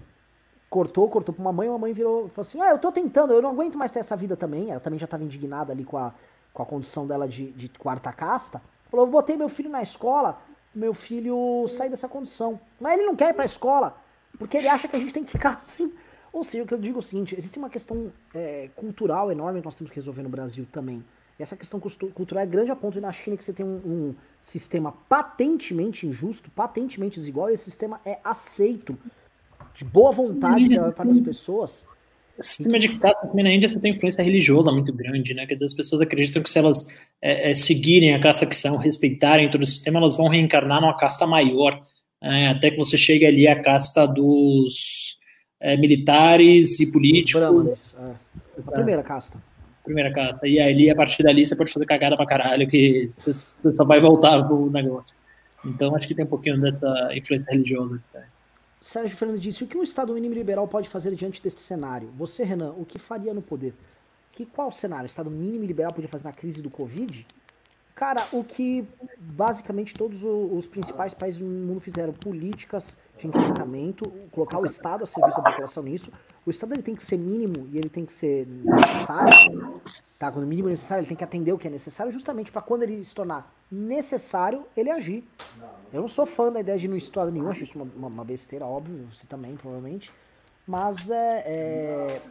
cortou, 0.69 1.09
cortou 1.09 1.33
pra 1.33 1.41
uma 1.41 1.53
mãe, 1.53 1.69
uma 1.69 1.77
mãe 1.77 1.93
virou, 1.93 2.27
falou 2.29 2.41
assim, 2.41 2.61
ah, 2.61 2.71
eu 2.71 2.79
tô 2.79 2.91
tentando, 2.91 3.33
eu 3.33 3.41
não 3.41 3.51
aguento 3.51 3.77
mais 3.77 3.91
ter 3.91 3.99
essa 3.99 4.15
vida 4.15 4.35
também, 4.35 4.69
ela 4.69 4.79
também 4.79 4.99
já 4.99 5.07
tava 5.07 5.23
indignada 5.23 5.71
ali 5.71 5.83
com 5.83 5.97
a, 5.97 6.13
com 6.53 6.63
a 6.63 6.65
condição 6.65 7.07
dela 7.07 7.27
de, 7.27 7.51
de 7.51 7.69
quarta 7.69 8.11
casta, 8.11 8.61
falou, 8.89 9.05
eu 9.05 9.11
botei 9.11 9.37
meu 9.37 9.49
filho 9.49 9.69
na 9.69 9.81
escola, 9.81 10.41
meu 10.75 10.93
filho 10.93 11.65
sai 11.67 11.89
dessa 11.89 12.07
condição, 12.07 12.59
mas 12.79 12.93
ele 12.93 13.07
não 13.07 13.15
quer 13.15 13.29
ir 13.29 13.33
pra 13.33 13.45
escola, 13.45 13.97
porque 14.37 14.57
ele 14.57 14.67
acha 14.67 14.87
que 14.87 14.95
a 14.95 14.99
gente 14.99 15.13
tem 15.13 15.23
que 15.23 15.31
ficar 15.31 15.51
assim, 15.55 15.93
ou 16.33 16.43
seja, 16.43 16.63
o 16.63 16.67
que 16.67 16.73
eu 16.73 16.79
digo 16.79 16.97
é 16.97 16.99
o 16.99 17.03
seguinte, 17.03 17.35
existe 17.37 17.57
uma 17.57 17.69
questão 17.69 18.11
é, 18.35 18.69
cultural 18.75 19.31
enorme 19.31 19.61
que 19.61 19.65
nós 19.65 19.75
temos 19.75 19.89
que 19.89 19.95
resolver 19.95 20.21
no 20.21 20.29
Brasil 20.29 20.67
também, 20.71 21.03
e 21.39 21.43
essa 21.43 21.55
questão 21.55 21.79
cultural 21.79 22.43
é 22.43 22.47
grande 22.47 22.71
a 22.71 22.75
ponto 22.75 22.93
de 22.93 23.01
na 23.01 23.11
China 23.11 23.37
que 23.37 23.45
você 23.45 23.53
tem 23.53 23.65
um, 23.65 23.77
um 23.85 24.15
sistema 24.41 24.91
patentemente 25.07 26.07
injusto, 26.07 26.49
patentemente 26.51 27.19
desigual, 27.19 27.49
e 27.49 27.53
esse 27.53 27.65
sistema 27.65 28.01
é 28.03 28.19
aceito 28.23 28.97
de 29.77 29.85
boa 29.85 30.11
vontade 30.11 30.67
da 30.69 30.91
parte 30.91 31.13
das 31.13 31.19
pessoas. 31.19 31.85
O 32.37 32.43
sistema 32.43 32.77
de 32.77 32.89
caça 32.99 33.27
também 33.27 33.43
na 33.43 33.51
Índia 33.51 33.69
você 33.69 33.79
tem 33.79 33.91
influência 33.91 34.23
religiosa 34.23 34.71
muito 34.71 34.93
grande, 34.93 35.33
né? 35.33 35.45
Quer 35.45 35.55
dizer, 35.55 35.65
as 35.65 35.73
pessoas 35.73 36.01
acreditam 36.01 36.41
que 36.41 36.49
se 36.49 36.59
elas 36.59 36.87
é, 37.21 37.51
é, 37.51 37.53
seguirem 37.53 38.13
a 38.13 38.21
caça 38.21 38.45
que 38.45 38.55
são, 38.55 38.77
respeitarem 38.77 39.49
todo 39.49 39.63
o 39.63 39.65
sistema, 39.65 39.99
elas 39.99 40.15
vão 40.15 40.27
reencarnar 40.27 40.81
numa 40.81 40.95
casta 40.95 41.25
maior, 41.25 41.81
né? 42.21 42.49
até 42.49 42.69
que 42.69 42.77
você 42.77 42.97
chegue 42.97 43.25
ali 43.25 43.47
à 43.47 43.59
casta 43.61 44.05
dos 44.05 45.19
é, 45.59 45.75
militares 45.77 46.79
e 46.79 46.91
políticos. 46.91 47.41
Brahmanes, 47.41 47.95
é. 47.99 48.67
A 48.67 48.71
primeira 48.71 49.03
casta. 49.03 49.41
Primeira 49.83 50.11
casta. 50.11 50.47
E 50.47 50.59
ali, 50.59 50.89
a 50.89 50.95
partir 50.95 51.23
dali, 51.23 51.45
você 51.45 51.55
pode 51.55 51.71
fazer 51.71 51.85
cagada 51.85 52.15
pra 52.15 52.25
caralho, 52.25 52.67
que 52.67 53.09
você, 53.13 53.33
você 53.33 53.71
só 53.71 53.85
vai 53.85 53.99
voltar 53.99 54.43
pro 54.43 54.69
negócio. 54.69 55.15
Então, 55.65 55.95
acho 55.95 56.07
que 56.07 56.13
tem 56.13 56.25
um 56.25 56.29
pouquinho 56.29 56.59
dessa 56.59 57.09
influência 57.15 57.51
religiosa. 57.51 57.99
Tá? 58.13 58.21
Sérgio 58.79 59.17
Fernandes 59.17 59.41
disse: 59.41 59.63
o 59.63 59.67
que 59.67 59.77
um 59.77 59.83
Estado 59.83 60.13
mínimo 60.13 60.33
liberal 60.33 60.67
pode 60.67 60.87
fazer 60.87 61.13
diante 61.15 61.41
desse 61.41 61.59
cenário? 61.59 62.09
Você, 62.15 62.43
Renan, 62.43 62.71
o 62.77 62.85
que 62.85 62.99
faria 62.99 63.33
no 63.33 63.41
poder? 63.41 63.73
Que 64.31 64.45
qual 64.45 64.71
cenário? 64.71 65.03
O 65.03 65.07
Estado 65.07 65.31
mínimo 65.31 65.65
liberal 65.65 65.91
podia 65.91 66.09
fazer 66.09 66.25
na 66.25 66.33
crise 66.33 66.61
do 66.61 66.69
Covid? 66.69 67.25
Cara, 67.95 68.23
o 68.31 68.43
que 68.43 68.85
basicamente 69.17 69.95
todos 69.95 70.21
os 70.23 70.67
principais 70.67 71.15
países 71.15 71.41
do 71.41 71.47
mundo 71.47 71.79
fizeram, 71.79 72.13
políticas 72.13 72.95
de 73.17 73.27
enfrentamento, 73.27 74.11
colocar 74.31 74.59
o 74.59 74.65
Estado 74.65 75.03
a 75.03 75.07
serviço 75.07 75.41
da 75.41 75.49
população 75.49 75.83
nisso. 75.83 76.11
O 76.45 76.51
Estado 76.51 76.73
ele 76.73 76.83
tem 76.83 76.95
que 76.95 77.03
ser 77.03 77.17
mínimo 77.17 77.67
e 77.71 77.77
ele 77.77 77.89
tem 77.89 78.05
que 78.05 78.13
ser 78.13 78.47
necessário, 78.47 79.81
tá? 80.19 80.31
Quando 80.31 80.45
o 80.45 80.47
mínimo 80.47 80.67
é 80.69 80.71
necessário, 80.71 81.01
ele 81.01 81.07
tem 81.07 81.17
que 81.17 81.23
atender 81.23 81.51
o 81.51 81.57
que 81.57 81.67
é 81.67 81.71
necessário, 81.71 82.11
justamente 82.11 82.51
para 82.51 82.61
quando 82.61 82.83
ele 82.83 83.03
se 83.03 83.15
tornar 83.15 83.51
necessário, 83.71 84.65
ele 84.75 84.91
agir. 84.91 85.27
Eu 85.91 86.01
não 86.01 86.07
sou 86.07 86.25
fã 86.25 86.51
da 86.51 86.59
ideia 86.59 86.77
de 86.77 86.87
não 86.87 86.97
estudar 86.97 87.25
nenhum, 87.31 87.49
acho 87.49 87.63
isso 87.63 87.77
uma, 87.77 88.07
uma, 88.07 88.23
besteira, 88.23 88.65
óbvio, 88.65 89.07
você 89.11 89.25
também, 89.25 89.55
provavelmente. 89.55 90.11
Mas 90.67 91.09
é, 91.09 91.43
é, 91.45 92.21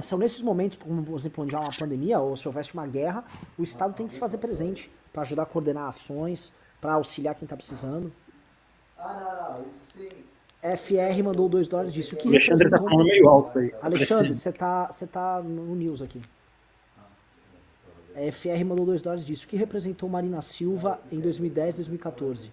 são 0.00 0.18
nesses 0.18 0.42
momentos, 0.42 0.76
como 0.78 1.02
por 1.04 1.16
exemplo, 1.16 1.44
onde 1.44 1.54
há 1.54 1.60
uma 1.60 1.72
pandemia 1.72 2.18
ou 2.18 2.36
se 2.36 2.46
houvesse 2.46 2.74
uma 2.74 2.86
guerra, 2.86 3.24
o 3.56 3.62
Estado 3.62 3.94
tem 3.94 4.06
que 4.06 4.12
se 4.12 4.18
fazer 4.18 4.38
presente 4.38 4.90
para 5.12 5.22
ajudar 5.22 5.44
a 5.44 5.46
coordenar 5.46 5.88
ações, 5.88 6.52
para 6.80 6.94
auxiliar 6.94 7.36
quem 7.36 7.46
está 7.46 7.56
precisando. 7.56 8.12
Ah, 8.98 9.12
não, 9.14 9.58
não, 9.58 9.62
isso 9.62 9.84
sim. 9.96 10.33
FR 10.64 11.22
mandou 11.22 11.46
2 11.46 11.68
dólares 11.68 11.92
disse 11.92 12.14
o 12.14 12.16
que 12.16 12.26
Alexandre 12.26 12.70
tá 12.70 12.78
falando 12.78 13.04
meio 13.04 13.28
alto 13.28 13.58
aí. 13.58 13.74
Alexandre, 13.82 14.34
você 14.34 14.50
tá, 14.50 14.86
você 14.86 15.06
tá 15.06 15.42
no 15.42 15.74
news 15.74 16.00
aqui. 16.00 16.22
FR 18.32 18.64
mandou 18.64 18.86
2 18.86 19.02
dólares 19.02 19.26
disse 19.26 19.44
o 19.44 19.48
que 19.48 19.56
representou 19.56 20.08
Marina 20.08 20.40
Silva 20.40 21.00
em 21.12 21.20
2010 21.20 21.74
2014. 21.74 22.50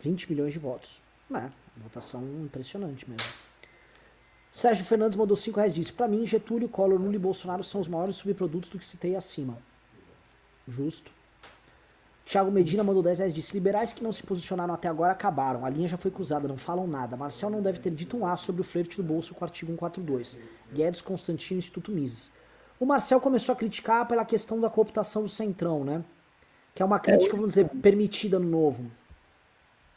20 0.00 0.32
milhões 0.32 0.52
de 0.52 0.58
votos. 0.58 1.00
É, 1.32 1.48
votação 1.76 2.22
impressionante 2.44 3.08
mesmo. 3.08 3.28
Sérgio 4.50 4.84
Fernandes 4.84 5.16
mandou 5.16 5.36
5 5.36 5.56
reais 5.56 5.74
disse 5.74 5.92
para 5.92 6.08
mim, 6.08 6.26
Getúlio, 6.26 6.68
Collor, 6.68 7.00
Lula 7.00 7.14
e 7.14 7.18
Bolsonaro 7.18 7.62
são 7.62 7.80
os 7.80 7.86
maiores 7.86 8.16
subprodutos 8.16 8.68
do 8.68 8.78
que 8.78 8.84
citei 8.84 9.14
acima. 9.14 9.56
Justo. 10.66 11.12
Thiago 12.24 12.50
Medina 12.50 12.84
mandou 12.84 13.02
10 13.02 13.18
reais, 13.18 13.34
disse, 13.34 13.52
liberais 13.52 13.92
que 13.92 14.02
não 14.02 14.12
se 14.12 14.22
posicionaram 14.22 14.72
até 14.72 14.88
agora 14.88 15.12
acabaram, 15.12 15.64
a 15.64 15.70
linha 15.70 15.88
já 15.88 15.96
foi 15.96 16.10
cruzada, 16.10 16.46
não 16.46 16.56
falam 16.56 16.86
nada. 16.86 17.16
Marcel 17.16 17.50
não 17.50 17.60
deve 17.60 17.80
ter 17.80 17.90
dito 17.90 18.16
um 18.16 18.26
A 18.26 18.36
sobre 18.36 18.60
o 18.60 18.64
flerte 18.64 18.96
do 18.96 19.02
bolso 19.02 19.34
com 19.34 19.40
o 19.40 19.44
artigo 19.44 19.72
142. 19.72 20.38
Guedes, 20.72 21.00
Constantino, 21.00 21.58
Instituto 21.58 21.90
Mises. 21.90 22.30
O 22.78 22.86
Marcel 22.86 23.20
começou 23.20 23.52
a 23.52 23.56
criticar 23.56 24.06
pela 24.06 24.24
questão 24.24 24.60
da 24.60 24.70
cooptação 24.70 25.22
do 25.22 25.28
Centrão, 25.28 25.84
né? 25.84 26.02
Que 26.74 26.82
é 26.82 26.84
uma 26.84 26.98
crítica, 26.98 27.36
vamos 27.36 27.54
dizer, 27.54 27.68
permitida 27.80 28.38
no 28.38 28.48
novo. 28.48 28.90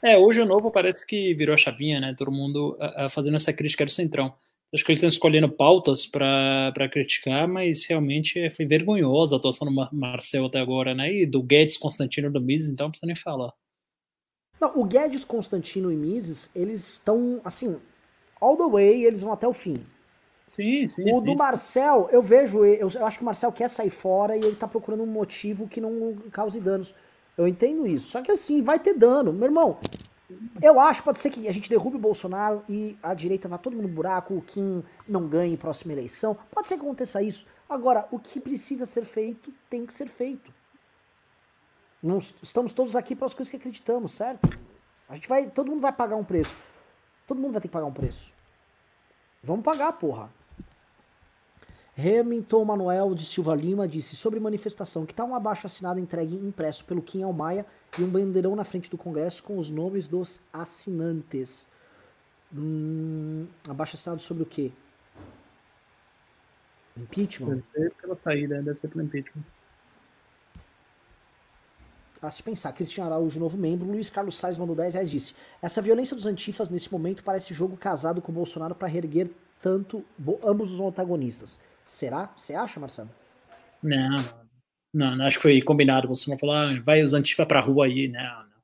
É, 0.02 0.18
hoje 0.18 0.42
o 0.42 0.46
novo 0.46 0.70
parece 0.70 1.06
que 1.06 1.34
virou 1.34 1.54
a 1.54 1.58
chavinha, 1.58 2.00
né? 2.00 2.14
Todo 2.18 2.32
mundo 2.32 2.78
a, 2.80 3.06
a 3.06 3.10
fazendo 3.10 3.36
essa 3.36 3.54
crítica 3.54 3.86
do 3.86 3.92
Centrão. 3.92 4.34
Acho 4.74 4.84
que 4.84 4.92
eles 4.92 5.00
estão 5.00 5.08
escolhendo 5.08 5.50
pautas 5.50 6.06
para 6.06 6.90
criticar, 6.92 7.48
mas 7.48 7.86
realmente 7.86 8.50
foi 8.50 8.66
vergonhosa 8.66 9.36
a 9.36 9.40
atuação 9.40 9.68
do 9.68 9.90
Marcel 9.94 10.46
até 10.46 10.60
agora, 10.60 10.94
né? 10.94 11.14
E 11.14 11.26
do 11.26 11.42
Guedes, 11.42 11.78
Constantino 11.78 12.32
do 12.32 12.42
Mises, 12.42 12.70
então 12.70 12.88
não 12.88 12.92
precisa 12.92 13.08
nem 13.08 13.16
falar. 13.16 13.54
Não, 14.60 14.80
o 14.80 14.84
Guedes, 14.84 15.24
Constantino 15.24 15.92
e 15.92 15.96
Mises, 15.96 16.50
eles 16.56 16.94
estão, 16.94 17.40
assim, 17.44 17.78
all 18.40 18.58
the 18.58 18.68
way, 18.68 19.06
eles 19.06 19.22
vão 19.22 19.32
até 19.32 19.48
o 19.48 19.54
fim. 19.54 19.76
Sim, 20.56 20.88
sim. 20.88 21.04
O 21.10 21.20
sim. 21.20 21.26
do 21.26 21.36
Marcel, 21.36 22.10
eu 22.12 22.22
vejo, 22.22 22.64
eu, 22.64 22.88
eu 22.90 23.06
acho 23.06 23.18
que 23.18 23.24
o 23.24 23.26
Marcel 23.26 23.52
quer 23.52 23.70
sair 23.70 23.90
fora 23.90 24.38
e 24.38 24.40
ele 24.40 24.56
tá 24.56 24.68
procurando 24.68 25.04
um 25.04 25.08
motivo 25.08 25.68
que 25.68 25.82
não 25.82 26.16
cause 26.32 26.60
danos. 26.60 26.94
Eu 27.38 27.48
entendo 27.48 27.86
isso. 27.86 28.12
Só 28.12 28.22
que 28.22 28.32
assim, 28.32 28.62
vai 28.62 28.80
ter 28.80 28.94
dano. 28.94 29.34
Meu 29.34 29.46
irmão, 29.46 29.78
eu 30.62 30.80
acho, 30.80 31.04
pode 31.04 31.20
ser 31.20 31.30
que 31.30 31.48
a 31.48 31.52
gente 31.52 31.70
derrube 31.70 31.98
o 31.98 32.00
Bolsonaro 32.00 32.64
e 32.68 32.98
a 33.02 33.14
direita 33.14 33.48
vá 33.48 33.58
todo 33.58 33.76
mundo 33.76 33.88
no 33.88 33.94
buraco, 33.94 34.34
o 34.34 34.42
Kim 34.42 34.84
não 35.08 35.28
ganhe 35.28 35.56
próxima 35.56 35.94
eleição. 35.94 36.38
Pode 36.52 36.68
ser 36.68 36.76
que 36.76 36.82
aconteça 36.82 37.22
isso. 37.22 37.46
Agora, 37.70 38.08
o 38.12 38.20
que 38.20 38.40
precisa 38.40 38.86
ser 38.86 39.06
feito, 39.06 39.54
tem 39.70 39.86
que 39.86 39.94
ser 39.94 40.08
feito. 40.08 40.54
Estamos 42.42 42.72
todos 42.72 42.96
aqui 42.96 43.16
para 43.16 43.26
as 43.26 43.34
coisas 43.34 43.50
que 43.50 43.58
acreditamos, 43.58 44.14
certo? 44.14 44.48
A 45.10 45.16
gente 45.16 45.28
vai, 45.28 45.50
todo 45.50 45.70
mundo 45.70 45.82
vai 45.82 45.92
pagar 45.92 46.16
um 46.16 46.24
preço. 46.24 46.56
Todo 47.28 47.40
mundo 47.40 47.54
vai 47.54 47.62
ter 47.62 47.68
que 47.68 47.74
pagar 47.74 47.88
um 47.88 47.94
preço. 47.94 48.32
Vamos 49.44 49.64
pagar, 49.64 49.94
porra. 49.94 50.30
Remington 51.96 52.66
Manuel 52.66 53.16
de 53.16 53.26
Silva 53.26 53.56
Lima 53.56 53.88
disse 53.88 54.18
sobre 54.18 54.38
manifestação 54.38 55.06
que 55.06 55.14
tá 55.14 55.24
um 55.24 55.34
abaixo 55.34 55.66
assinado 55.66 55.98
entregue 55.98 56.36
impresso 56.36 56.84
pelo 56.84 57.02
Kim 57.02 57.24
Almaia 57.24 57.66
e 57.98 58.04
um 58.04 58.10
bandeirão 58.10 58.54
na 58.54 58.66
frente 58.66 58.90
do 58.90 58.98
Congresso 58.98 59.42
com 59.42 59.58
os 59.58 59.70
nomes 59.70 60.06
dos 60.06 60.42
assinantes. 60.52 61.70
Hum, 62.54 63.48
abaixo 63.68 63.96
assinado 63.96 64.22
sobre 64.22 64.44
o 64.44 64.46
quê? 64.46 64.74
Impeachment? 66.98 67.64
Deve 67.74 67.90
ser 67.90 67.94
pela 67.94 68.16
saída, 68.16 68.62
deve 68.62 68.78
ser 68.78 68.90
pelo 68.90 69.04
impeachment. 69.04 69.44
A 72.22 72.32
se 72.32 72.44
pensar, 72.44 72.74
Cristian 72.74 73.06
Araújo, 73.06 73.40
novo 73.40 73.58
membro, 73.58 73.88
Luiz 73.88 74.10
Carlos 74.10 74.38
Sainz 74.38 74.58
mandou 74.58 74.76
10 74.76 74.96
reais 74.96 75.12
disse: 75.12 75.34
Essa 75.62 75.82
violência 75.82 76.16
dos 76.16 76.26
antifas 76.26 76.70
nesse 76.70 76.92
momento 76.92 77.24
parece 77.24 77.54
jogo 77.54 77.78
casado 77.78 78.22
com 78.22 78.32
o 78.32 78.36
Bolsonaro 78.36 78.76
para 78.76 78.88
reerguer 78.88 79.30
tanto 79.62 80.04
ambos 80.44 80.72
os 80.72 80.80
antagonistas. 80.80 81.60
Será? 81.86 82.34
Você 82.36 82.54
acha, 82.54 82.80
Marcelo? 82.80 83.10
Não, 83.82 84.16
não, 84.94 85.16
não, 85.16 85.26
acho 85.26 85.38
que 85.38 85.44
foi 85.44 85.62
combinado. 85.62 86.08
Você 86.08 86.30
não 86.30 86.38
falou, 86.38 86.56
ah, 86.56 86.80
vai 86.84 87.04
os 87.04 87.14
antifa 87.14 87.46
pra 87.46 87.60
rua 87.60 87.86
aí. 87.86 88.08
Não, 88.08 88.22
não. 88.22 88.56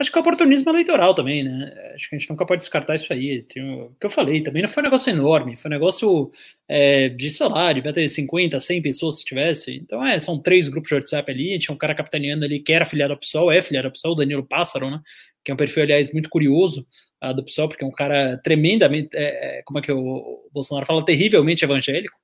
Acho 0.00 0.10
que 0.10 0.16
é 0.16 0.20
oportunismo 0.20 0.70
eleitoral 0.70 1.14
também, 1.14 1.44
né? 1.44 1.92
Acho 1.94 2.08
que 2.08 2.16
a 2.16 2.18
gente 2.18 2.30
nunca 2.30 2.46
pode 2.46 2.60
descartar 2.60 2.94
isso 2.94 3.12
aí. 3.12 3.42
Tem 3.42 3.62
o 3.62 3.94
que 4.00 4.06
eu 4.06 4.10
falei, 4.10 4.42
também 4.42 4.62
não 4.62 4.68
foi 4.68 4.82
um 4.82 4.84
negócio 4.84 5.10
enorme, 5.10 5.56
foi 5.56 5.68
um 5.70 5.74
negócio 5.74 6.32
é, 6.66 7.10
de, 7.10 7.28
lá, 7.42 7.70
devia 7.70 7.92
ter 7.92 8.08
50, 8.08 8.58
100 8.58 8.80
pessoas 8.80 9.18
se 9.18 9.24
tivesse. 9.26 9.76
Então, 9.76 10.06
é, 10.06 10.18
são 10.18 10.40
três 10.40 10.70
grupos 10.70 10.88
de 10.88 10.94
WhatsApp 10.94 11.30
ali, 11.30 11.58
tinha 11.58 11.74
um 11.74 11.78
cara 11.78 11.94
capitaneando 11.94 12.46
ali 12.46 12.60
que 12.60 12.72
era 12.72 12.86
filiado 12.86 13.12
ao 13.12 13.18
PSOL, 13.18 13.52
é 13.52 13.60
filiado 13.60 13.88
ao 13.88 13.92
PSOL, 13.92 14.12
o 14.12 14.14
Danilo 14.14 14.42
Pássaro, 14.42 14.90
né? 14.90 15.02
Que 15.44 15.50
é 15.50 15.54
um 15.54 15.56
perfil, 15.56 15.82
aliás, 15.82 16.12
muito 16.12 16.28
curioso 16.28 16.86
uh, 17.22 17.34
do 17.34 17.44
PSOL, 17.44 17.68
porque 17.68 17.84
é 17.84 17.86
um 17.86 17.92
cara 17.92 18.38
tremendamente, 18.38 19.10
é, 19.14 19.58
é, 19.58 19.62
como 19.62 19.78
é 19.78 19.82
que 19.82 19.92
o 19.92 20.48
Bolsonaro 20.52 20.86
fala, 20.86 21.04
terrivelmente 21.04 21.64
evangélico 21.64 22.18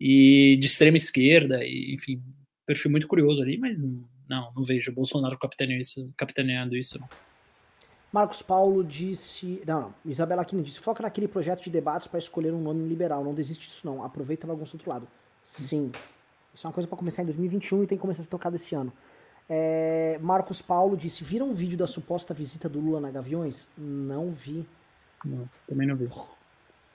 e 0.00 0.56
de 0.58 0.66
extrema 0.66 0.96
esquerda, 0.96 1.64
e, 1.64 1.94
enfim, 1.94 2.22
perfil 2.66 2.90
muito 2.90 3.06
curioso 3.06 3.42
ali, 3.42 3.58
mas 3.58 3.80
não, 4.28 4.52
não 4.54 4.64
vejo 4.64 4.90
o 4.90 4.94
Bolsonaro 4.94 5.38
capitaneando 5.38 5.80
isso. 5.80 6.12
Capitaneando 6.16 6.76
isso 6.76 6.98
não. 6.98 7.08
Marcos 8.12 8.42
Paulo 8.42 8.84
disse. 8.84 9.62
Não, 9.66 9.80
não. 9.80 9.94
Isabela 10.04 10.42
Aquino 10.42 10.62
disse: 10.62 10.80
foca 10.80 11.02
naquele 11.02 11.26
projeto 11.26 11.64
de 11.64 11.70
debates 11.70 12.06
para 12.06 12.18
escolher 12.18 12.52
um 12.52 12.60
nome 12.60 12.86
liberal. 12.86 13.24
Não 13.24 13.34
desiste 13.34 13.66
disso, 13.66 13.86
não. 13.86 14.04
Aproveita 14.04 14.46
a 14.46 14.48
bagunça 14.48 14.72
do 14.72 14.74
outro 14.74 14.90
lado. 14.90 15.08
Sim. 15.42 15.90
Isso 16.54 16.66
é 16.66 16.68
uma 16.68 16.74
coisa 16.74 16.86
para 16.86 16.98
começar 16.98 17.22
em 17.22 17.26
2021 17.26 17.84
e 17.84 17.86
tem 17.86 17.96
que 17.96 18.02
começar 18.02 18.20
a 18.20 18.24
ser 18.24 18.30
tocado 18.30 18.56
esse 18.56 18.74
ano. 18.74 18.92
É, 19.54 20.18
Marcos 20.22 20.62
Paulo 20.62 20.96
disse: 20.96 21.22
viram 21.22 21.50
um 21.50 21.52
vídeo 21.52 21.76
da 21.76 21.86
suposta 21.86 22.32
visita 22.32 22.70
do 22.70 22.80
Lula 22.80 22.98
na 22.98 23.10
Gaviões? 23.10 23.68
Não 23.76 24.32
vi. 24.32 24.66
Não, 25.22 25.46
também 25.68 25.86
não 25.86 25.94
vi. 25.94 26.08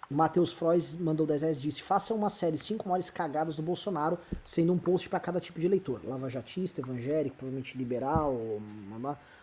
Matheus 0.10 0.52
Frois 0.52 0.96
mandou 0.96 1.28
10 1.28 1.44
reais 1.44 1.62
disse: 1.62 1.84
faça 1.84 2.16
uma 2.16 2.32
série 2.32 2.58
5 2.58 2.90
maiores 2.90 3.12
cagadas 3.12 3.56
do 3.56 3.62
Bolsonaro, 3.62 4.18
sendo 4.44 4.74
um 4.74 4.78
post 4.80 5.08
para 5.08 5.20
cada 5.20 5.40
tipo 5.40 5.60
de 5.60 5.68
eleitor. 5.68 6.02
Lava-jatista, 6.04 6.82
evangélico, 6.82 7.36
provavelmente 7.36 7.78
liberal. 7.78 8.36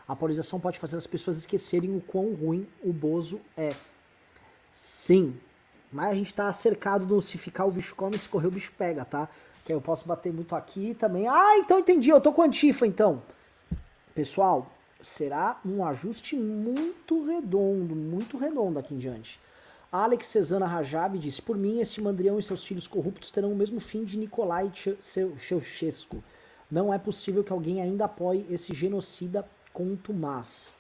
A 0.08 0.16
polarização 0.16 0.58
pode 0.58 0.80
fazer 0.80 0.96
as 0.96 1.06
pessoas 1.06 1.36
esquecerem 1.36 1.96
o 1.96 2.00
quão 2.00 2.34
ruim 2.34 2.66
o 2.82 2.92
Bozo 2.92 3.40
é. 3.56 3.76
Sim. 4.72 5.38
Mas 5.92 6.10
a 6.10 6.14
gente 6.14 6.34
tá 6.34 6.52
cercado 6.52 7.06
do 7.06 7.22
se 7.22 7.38
ficar 7.38 7.64
o 7.64 7.70
bicho 7.70 7.94
come, 7.94 8.18
se 8.18 8.28
correr 8.28 8.48
o 8.48 8.50
bicho 8.50 8.72
pega, 8.76 9.04
tá? 9.04 9.28
Que 9.64 9.72
aí 9.72 9.76
eu 9.76 9.80
posso 9.80 10.06
bater 10.06 10.32
muito 10.32 10.54
aqui 10.54 10.94
também. 10.94 11.26
Ah, 11.26 11.58
então 11.58 11.78
entendi, 11.78 12.10
eu 12.10 12.20
tô 12.20 12.32
com 12.32 12.42
antifa 12.42 12.86
então. 12.86 13.22
Pessoal, 14.14 14.70
será 15.02 15.58
um 15.64 15.84
ajuste 15.84 16.36
muito 16.36 17.24
redondo, 17.24 17.96
muito 17.96 18.36
redondo 18.36 18.78
aqui 18.78 18.94
em 18.94 18.98
diante. 18.98 19.40
Alex 19.90 20.26
Cesana 20.26 20.66
Rajab 20.66 21.18
disse: 21.18 21.40
Por 21.40 21.56
mim, 21.56 21.80
este 21.80 22.00
mandrião 22.00 22.38
e 22.38 22.42
seus 22.42 22.64
filhos 22.64 22.86
corruptos 22.86 23.30
terão 23.30 23.52
o 23.52 23.56
mesmo 23.56 23.80
fim 23.80 24.04
de 24.04 24.18
Nicolai 24.18 24.70
Ceausescu. 25.00 26.22
Não 26.70 26.92
é 26.92 26.98
possível 26.98 27.44
que 27.44 27.52
alguém 27.52 27.80
ainda 27.80 28.06
apoie 28.06 28.46
esse 28.50 28.74
genocida 28.74 29.46
contumaz. 29.72 30.74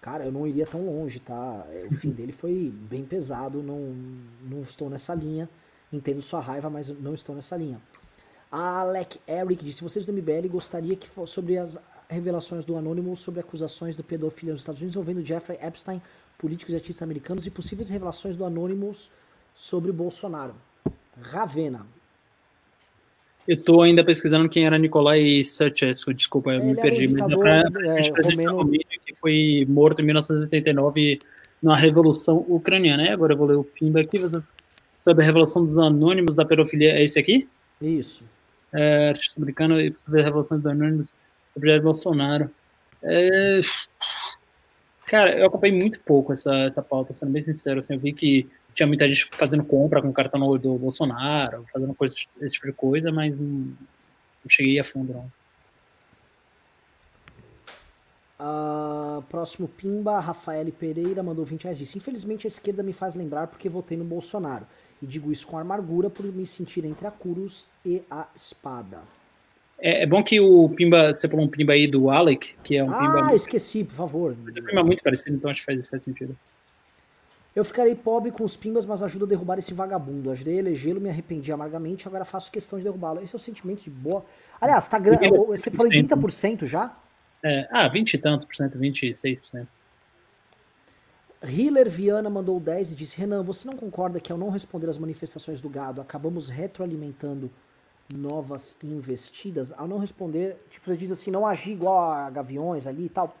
Cara, 0.00 0.24
eu 0.24 0.32
não 0.32 0.46
iria 0.46 0.66
tão 0.66 0.84
longe, 0.84 1.20
tá? 1.20 1.66
O 1.90 1.94
fim 1.94 2.10
dele 2.10 2.32
foi 2.32 2.72
bem 2.74 3.04
pesado, 3.04 3.62
não, 3.62 3.94
não 4.42 4.60
estou 4.62 4.88
nessa 4.90 5.14
linha. 5.14 5.48
Entendo 5.92 6.20
sua 6.20 6.40
raiva, 6.40 6.68
mas 6.68 6.88
não 6.88 7.14
estou 7.14 7.34
nessa 7.34 7.56
linha. 7.56 7.80
Alec 8.54 9.18
Eric 9.26 9.64
disse: 9.64 9.82
Vocês 9.82 10.06
do 10.06 10.12
MBL 10.12 10.46
gostaria 10.48 10.94
que 10.94 11.08
fosse 11.08 11.32
sobre 11.32 11.58
as 11.58 11.76
revelações 12.08 12.64
do 12.64 12.76
Anonymous 12.76 13.18
sobre 13.18 13.40
acusações 13.40 13.96
de 13.96 14.02
pedofilia 14.04 14.52
nos 14.52 14.60
Estados 14.60 14.80
Unidos 14.80 14.94
envolvendo 14.94 15.26
Jeffrey 15.26 15.58
Epstein, 15.60 16.00
políticos 16.38 16.72
e 16.72 16.76
artistas 16.76 17.02
americanos 17.02 17.46
e 17.48 17.50
possíveis 17.50 17.90
revelações 17.90 18.36
do 18.36 18.44
Anonymous 18.44 19.10
sobre 19.56 19.90
Bolsonaro. 19.90 20.54
Ravena. 21.20 21.84
Eu 23.46 23.60
tô 23.60 23.82
ainda 23.82 24.04
pesquisando 24.04 24.48
quem 24.48 24.64
era 24.64 24.78
Nikolai 24.78 25.42
Ceausescu, 25.42 26.14
desculpa, 26.14 26.52
eu 26.52 26.60
Ele 26.60 26.66
me 26.66 26.74
perdi. 26.76 27.08
Um 27.08 27.14
ditador, 27.14 27.44
mas 27.72 28.08
é, 28.08 28.12
que 29.04 29.14
foi 29.16 29.66
morto 29.68 30.00
em 30.00 30.04
1989 30.04 31.18
na 31.60 31.74
Revolução 31.74 32.44
Ucraniana. 32.48 33.12
Agora 33.12 33.32
eu 33.32 33.36
vou 33.36 33.48
ler 33.48 33.56
o 33.56 33.64
Pimba 33.64 34.00
aqui 34.00 34.18
sobre 34.98 35.24
a 35.24 35.26
revelação 35.26 35.66
dos 35.66 35.76
anônimos 35.76 36.36
da 36.36 36.44
pedofilia. 36.44 36.92
É 36.92 37.02
esse 37.02 37.18
aqui? 37.18 37.48
Isso. 37.82 38.24
É, 38.74 39.10
artista 39.10 39.38
americano 39.38 39.80
e 39.80 39.94
sobre 39.96 40.20
a 40.20 40.24
revelação 40.24 40.58
dos 40.58 40.66
anônimos 40.66 41.08
sobre 41.54 41.70
Jair 41.70 41.82
Bolsonaro. 41.82 42.50
É... 43.02 43.60
Cara, 45.06 45.38
eu 45.38 45.46
acompanhei 45.46 45.78
muito 45.78 46.00
pouco 46.00 46.32
essa, 46.32 46.52
essa 46.64 46.82
pauta, 46.82 47.14
sendo 47.14 47.30
bem 47.30 47.42
sincero. 47.42 47.80
Assim, 47.80 47.94
eu 47.94 48.00
vi 48.00 48.12
que 48.12 48.48
tinha 48.74 48.86
muita 48.86 49.06
gente 49.06 49.28
fazendo 49.32 49.64
compra 49.64 50.02
com 50.02 50.08
o 50.08 50.12
cartão 50.12 50.58
do 50.58 50.76
Bolsonaro, 50.76 51.64
fazendo 51.72 51.94
coisa, 51.94 52.14
esse 52.40 52.54
tipo 52.54 52.66
de 52.66 52.72
coisa, 52.72 53.12
mas 53.12 53.38
não 53.38 53.76
cheguei 54.48 54.78
a 54.78 54.84
fundo, 54.84 55.12
não. 55.12 55.30
Uh, 58.36 59.22
próximo 59.22 59.68
Pimba, 59.68 60.18
Rafael 60.18 60.66
Pereira 60.72 61.22
mandou 61.22 61.44
20 61.44 61.64
reais. 61.64 61.78
Disse: 61.78 61.96
Infelizmente 61.96 62.46
a 62.46 62.48
esquerda 62.48 62.82
me 62.82 62.92
faz 62.92 63.14
lembrar 63.14 63.46
porque 63.46 63.68
votei 63.68 63.96
no 63.96 64.04
Bolsonaro. 64.04 64.66
E 65.02 65.06
digo 65.06 65.30
isso 65.30 65.46
com 65.46 65.58
amargura 65.58 66.08
por 66.08 66.24
me 66.26 66.46
sentir 66.46 66.84
entre 66.84 67.06
a 67.06 67.10
cruz 67.10 67.68
e 67.84 68.02
a 68.10 68.26
espada. 68.34 69.02
É, 69.78 70.02
é, 70.02 70.06
bom 70.06 70.22
que 70.22 70.40
o 70.40 70.68
Pimba, 70.70 71.12
você 71.14 71.28
falou 71.28 71.44
um 71.44 71.48
Pimba 71.48 71.72
aí 71.72 71.86
do 71.86 72.10
Alec, 72.10 72.56
que 72.62 72.76
é 72.76 72.84
um 72.84 72.90
ah, 72.90 72.98
Pimba. 72.98 73.28
Ah, 73.30 73.34
esqueci, 73.34 73.84
por 73.84 73.94
favor. 73.94 74.32
É 74.32 74.50
um 74.50 74.64
Pimba 74.64 74.84
muito 74.84 75.02
parecido, 75.02 75.36
então 75.36 75.50
acho 75.50 75.60
que 75.60 75.66
faz, 75.66 75.88
faz 75.88 76.02
sentido. 76.02 76.36
Eu 77.54 77.64
ficarei 77.64 77.94
pobre 77.94 78.32
com 78.32 78.42
os 78.42 78.56
Pimbas, 78.56 78.84
mas 78.84 79.02
ajudo 79.02 79.26
a 79.26 79.28
derrubar 79.28 79.58
esse 79.58 79.72
vagabundo. 79.72 80.30
Ajudei 80.30 80.56
a 80.56 80.58
elegê-lo, 80.58 81.00
me 81.00 81.08
arrependi 81.08 81.52
amargamente, 81.52 82.08
agora 82.08 82.24
faço 82.24 82.50
questão 82.50 82.78
de 82.78 82.84
derrubá-lo. 82.84 83.22
Esse 83.22 83.34
é 83.34 83.36
o 83.36 83.40
sentimento 83.40 83.84
de 83.84 83.90
boa. 83.90 84.24
Aliás, 84.60 84.88
tá 84.88 84.98
grande. 84.98 85.28
Você 85.28 85.70
falou 85.70 85.92
em 85.92 86.04
30% 86.04 86.66
já? 86.66 86.96
É, 87.42 87.68
ah, 87.70 87.86
20 87.86 88.14
e 88.14 88.18
tantos 88.18 88.46
por 88.46 88.56
cento, 88.56 88.78
26%. 88.78 89.66
Hiller 91.46 91.88
Viana 91.90 92.30
mandou 92.30 92.58
10 92.58 92.92
e 92.92 92.94
disse: 92.94 93.18
Renan, 93.18 93.42
você 93.42 93.66
não 93.66 93.76
concorda 93.76 94.20
que 94.20 94.32
ao 94.32 94.38
não 94.38 94.50
responder 94.50 94.88
às 94.88 94.98
manifestações 94.98 95.60
do 95.60 95.68
gado, 95.68 96.00
acabamos 96.00 96.48
retroalimentando 96.48 97.50
novas 98.14 98.76
investidas? 98.82 99.72
Ao 99.76 99.86
não 99.86 99.98
responder, 99.98 100.56
tipo, 100.70 100.86
você 100.86 100.96
diz 100.96 101.10
assim, 101.10 101.30
não 101.30 101.46
agir 101.46 101.72
igual 101.72 102.10
a 102.10 102.30
Gaviões 102.30 102.86
ali 102.86 103.06
e 103.06 103.08
tal. 103.08 103.34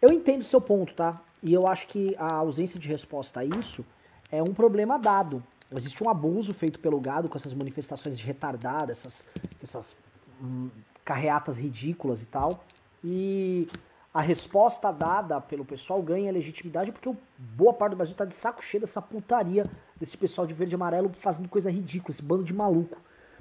Eu 0.00 0.12
entendo 0.12 0.42
o 0.42 0.44
seu 0.44 0.60
ponto, 0.60 0.94
tá? 0.94 1.20
E 1.42 1.52
eu 1.52 1.66
acho 1.66 1.86
que 1.88 2.14
a 2.18 2.34
ausência 2.34 2.78
de 2.78 2.88
resposta 2.88 3.40
a 3.40 3.44
isso 3.44 3.84
é 4.30 4.42
um 4.42 4.54
problema 4.54 4.98
dado. 4.98 5.42
Existe 5.74 6.02
um 6.04 6.08
abuso 6.08 6.52
feito 6.52 6.78
pelo 6.78 7.00
gado 7.00 7.28
com 7.28 7.36
essas 7.36 7.54
manifestações 7.54 8.20
retardadas, 8.20 8.98
essas, 8.98 9.24
essas 9.62 9.96
hum, 10.42 10.68
carreatas 11.04 11.58
ridículas 11.58 12.22
e 12.22 12.26
tal. 12.26 12.64
E 13.02 13.68
a 14.14 14.20
resposta 14.20 14.92
dada 14.92 15.40
pelo 15.40 15.64
pessoal 15.64 16.00
ganha 16.00 16.30
legitimidade 16.30 16.92
porque 16.92 17.12
boa 17.36 17.72
parte 17.74 17.90
do 17.90 17.96
Brasil 17.96 18.14
tá 18.14 18.24
de 18.24 18.34
saco 18.34 18.62
cheio 18.62 18.80
dessa 18.80 19.02
putaria 19.02 19.68
desse 19.98 20.16
pessoal 20.16 20.46
de 20.46 20.54
verde 20.54 20.72
e 20.72 20.76
amarelo 20.76 21.10
fazendo 21.12 21.48
coisa 21.48 21.68
ridícula, 21.68 22.12
esse 22.12 22.22
bando 22.22 22.44
de 22.44 22.54
maluco. 22.54 22.96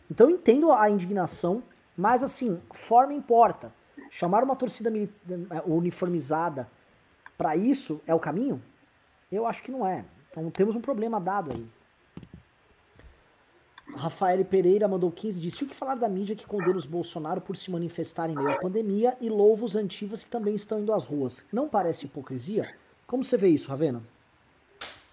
Então 0.09 0.29
eu 0.29 0.35
entendo 0.35 0.71
a 0.71 0.89
indignação, 0.89 1.61
mas 1.95 2.23
assim, 2.23 2.59
forma 2.71 3.13
importa. 3.13 3.71
Chamar 4.09 4.43
uma 4.43 4.55
torcida 4.55 4.91
uniformizada 5.65 6.67
para 7.37 7.55
isso 7.55 8.01
é 8.07 8.15
o 8.15 8.19
caminho? 8.19 8.61
Eu 9.31 9.45
acho 9.45 9.61
que 9.61 9.71
não 9.71 9.85
é. 9.85 10.03
Então 10.31 10.49
temos 10.49 10.75
um 10.75 10.81
problema 10.81 11.19
dado 11.19 11.51
aí. 11.53 11.67
Rafael 13.95 14.43
Pereira 14.45 14.87
mandou 14.87 15.11
15 15.11 15.41
disse: 15.41 15.63
o 15.63 15.67
que 15.67 15.75
falar 15.75 15.95
da 15.95 16.09
mídia 16.09 16.35
que 16.35 16.45
condena 16.45 16.77
os 16.77 16.85
Bolsonaro 16.85 17.41
por 17.41 17.55
se 17.55 17.71
manifestar 17.71 18.29
em 18.29 18.35
meio 18.35 18.51
à 18.51 18.59
pandemia 18.59 19.15
e 19.21 19.29
louva 19.29 19.65
os 19.65 19.75
antivas 19.75 20.23
que 20.23 20.29
também 20.29 20.55
estão 20.55 20.79
indo 20.79 20.93
às 20.93 21.05
ruas? 21.05 21.45
Não 21.51 21.67
parece 21.67 22.05
hipocrisia? 22.05 22.73
Como 23.05 23.23
você 23.23 23.37
vê 23.37 23.49
isso, 23.49 23.69
Ravena? 23.69 24.01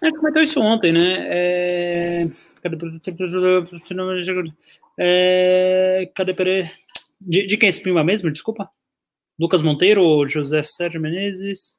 A 0.01 0.05
gente 0.05 0.17
comentou 0.17 0.41
isso 0.41 0.59
ontem, 0.59 0.91
né? 0.91 1.27
É... 1.29 2.27
É... 4.97 6.11
Cadê 6.15 6.33
Pereira? 6.33 6.69
De, 7.19 7.45
de 7.45 7.57
quem 7.57 7.67
é 7.67 7.69
esse 7.69 7.81
prima 7.81 8.03
mesmo? 8.03 8.31
Desculpa. 8.31 8.69
Lucas 9.39 9.61
Monteiro 9.61 10.01
ou 10.01 10.27
José 10.27 10.63
Sérgio 10.63 10.99
Menezes? 10.99 11.77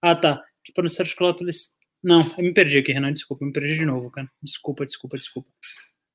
Ah, 0.00 0.14
tá. 0.14 0.42
Que 0.64 0.72
para 0.72 0.86
o 0.86 0.88
Sérgio 0.88 1.16
Clóteles. 1.16 1.76
Não, 2.02 2.20
eu 2.38 2.44
me 2.44 2.54
perdi 2.54 2.78
aqui, 2.78 2.92
Renan. 2.92 3.12
Desculpa, 3.12 3.44
me 3.44 3.52
perdi 3.52 3.76
de 3.76 3.84
novo, 3.84 4.10
cara. 4.10 4.28
Desculpa, 4.42 4.86
desculpa, 4.86 5.16
desculpa. 5.16 5.48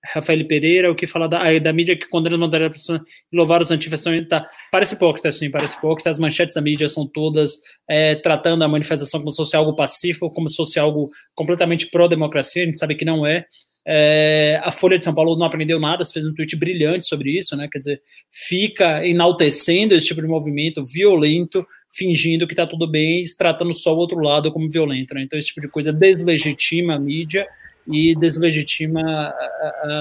Rafael 0.06 0.48
Pereira, 0.48 0.92
o 0.92 0.96
que 0.96 1.08
fala 1.08 1.28
da, 1.28 1.60
da 1.60 1.74
mídia 1.74 1.98
que 1.98 2.08
condena 2.08 2.46
a 2.46 2.70
pessoa 2.70 3.04
louvar 3.32 3.62
os 3.62 3.72
antifascistas. 3.72 4.28
Tá, 4.28 4.48
parece 4.72 4.96
hipócrita, 4.96 5.32
sim, 5.32 5.50
parece 5.50 5.78
hipócrita. 5.78 6.10
As 6.10 6.20
manchetes 6.20 6.56
da 6.56 6.62
mídia 6.62 6.88
são 6.88 7.08
todas 7.08 7.58
é, 7.90 8.16
tratando 8.16 8.64
a 8.64 8.68
manifestação 8.68 9.20
como 9.20 9.32
se 9.32 9.38
fosse 9.38 9.56
algo 9.56 9.76
pacífico, 9.76 10.32
como 10.34 10.50
se 10.50 10.56
fosse 10.56 10.80
algo 10.80 11.10
completamente 11.36 11.88
pró-democracia. 11.88 12.64
A 12.64 12.66
gente 12.66 12.80
sabe 12.80 12.96
que 12.96 13.06
não 13.06 13.26
é. 13.26 13.46
É, 13.90 14.60
a 14.64 14.70
Folha 14.70 14.98
de 14.98 15.06
São 15.06 15.16
Paulo 15.16 15.38
não 15.38 15.46
aprendeu 15.46 15.80
nada, 15.80 16.06
fez 16.06 16.28
um 16.28 16.34
tweet 16.34 16.58
brilhante 16.58 17.06
sobre 17.06 17.38
isso, 17.38 17.56
né? 17.56 17.70
Quer 17.72 17.80
dizer, 17.80 18.02
fica 18.30 19.06
enaltecendo 19.08 19.96
esse 19.96 20.08
tipo 20.08 20.22
de 20.22 20.28
movimento 20.28 20.86
violento, 20.86 21.66
fingindo 21.94 22.46
que 22.46 22.52
está 22.52 22.68
tudo 22.68 22.86
bem, 22.86 23.24
tratando 23.38 23.72
só 23.72 23.96
o 23.96 23.98
outro 23.98 24.20
lado 24.20 24.52
como 24.52 24.68
violento, 24.70 25.14
né? 25.14 25.22
Então, 25.22 25.40
esse 25.40 25.48
tipo 25.48 25.62
de 25.62 25.70
coisa 25.70 25.94
deslegitima 25.94 26.96
a 26.96 27.00
mídia 27.00 27.48
e 27.88 28.16
deslegitima 28.16 29.02
a, 29.02 29.32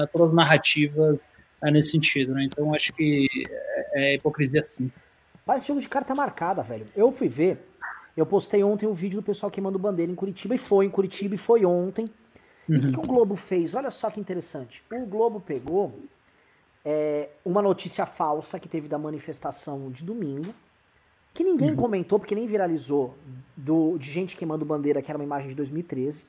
a, 0.03 0.09
todas 0.11 0.29
as 0.29 0.35
narrativas 0.35 1.25
a, 1.61 1.71
nesse 1.71 1.91
sentido, 1.91 2.33
né? 2.33 2.43
Então, 2.43 2.73
acho 2.73 2.93
que 2.93 3.27
é, 3.93 4.13
é 4.13 4.15
hipocrisia 4.15 4.63
sim. 4.63 4.91
Parece 5.45 5.67
jogo 5.67 5.79
de 5.79 5.87
carta 5.87 6.13
marcada, 6.13 6.61
velho. 6.61 6.87
Eu 6.95 7.11
fui 7.11 7.29
ver, 7.29 7.65
eu 8.15 8.25
postei 8.25 8.63
ontem 8.63 8.85
um 8.85 8.93
vídeo 8.93 9.21
do 9.21 9.23
pessoal 9.23 9.49
queimando 9.49 9.79
bandeira 9.79 10.11
em 10.11 10.15
Curitiba, 10.15 10.55
e 10.55 10.57
foi 10.57 10.85
em 10.85 10.89
Curitiba, 10.89 11.35
e 11.35 11.37
foi 11.37 11.65
ontem. 11.65 12.05
Uhum. 12.67 12.75
E 12.75 12.77
o 12.77 12.81
que, 12.81 12.91
que, 12.91 12.99
o 12.99 13.01
Globo 13.01 13.35
fez? 13.35 13.73
Olha 13.73 13.89
só 13.89 14.09
que 14.09 14.19
interessante. 14.19 14.83
O 14.91 15.05
Globo 15.05 15.39
pegou 15.39 15.97
é, 16.83 17.29
uma 17.45 17.61
notícia 17.61 18.05
falsa 18.05 18.59
que 18.59 18.67
teve 18.67 18.89
da 18.89 18.97
manifestação 18.97 19.89
de 19.89 20.03
domingo, 20.03 20.53
que 21.33 21.43
ninguém 21.43 21.69
uhum. 21.69 21.75
comentou, 21.77 22.19
porque 22.19 22.35
nem 22.35 22.45
viralizou, 22.45 23.15
do, 23.55 23.97
de 23.97 24.11
gente 24.11 24.35
queimando 24.35 24.65
bandeira, 24.65 25.01
que 25.01 25.09
era 25.09 25.17
uma 25.17 25.23
imagem 25.23 25.49
de 25.49 25.55
2013. 25.55 26.25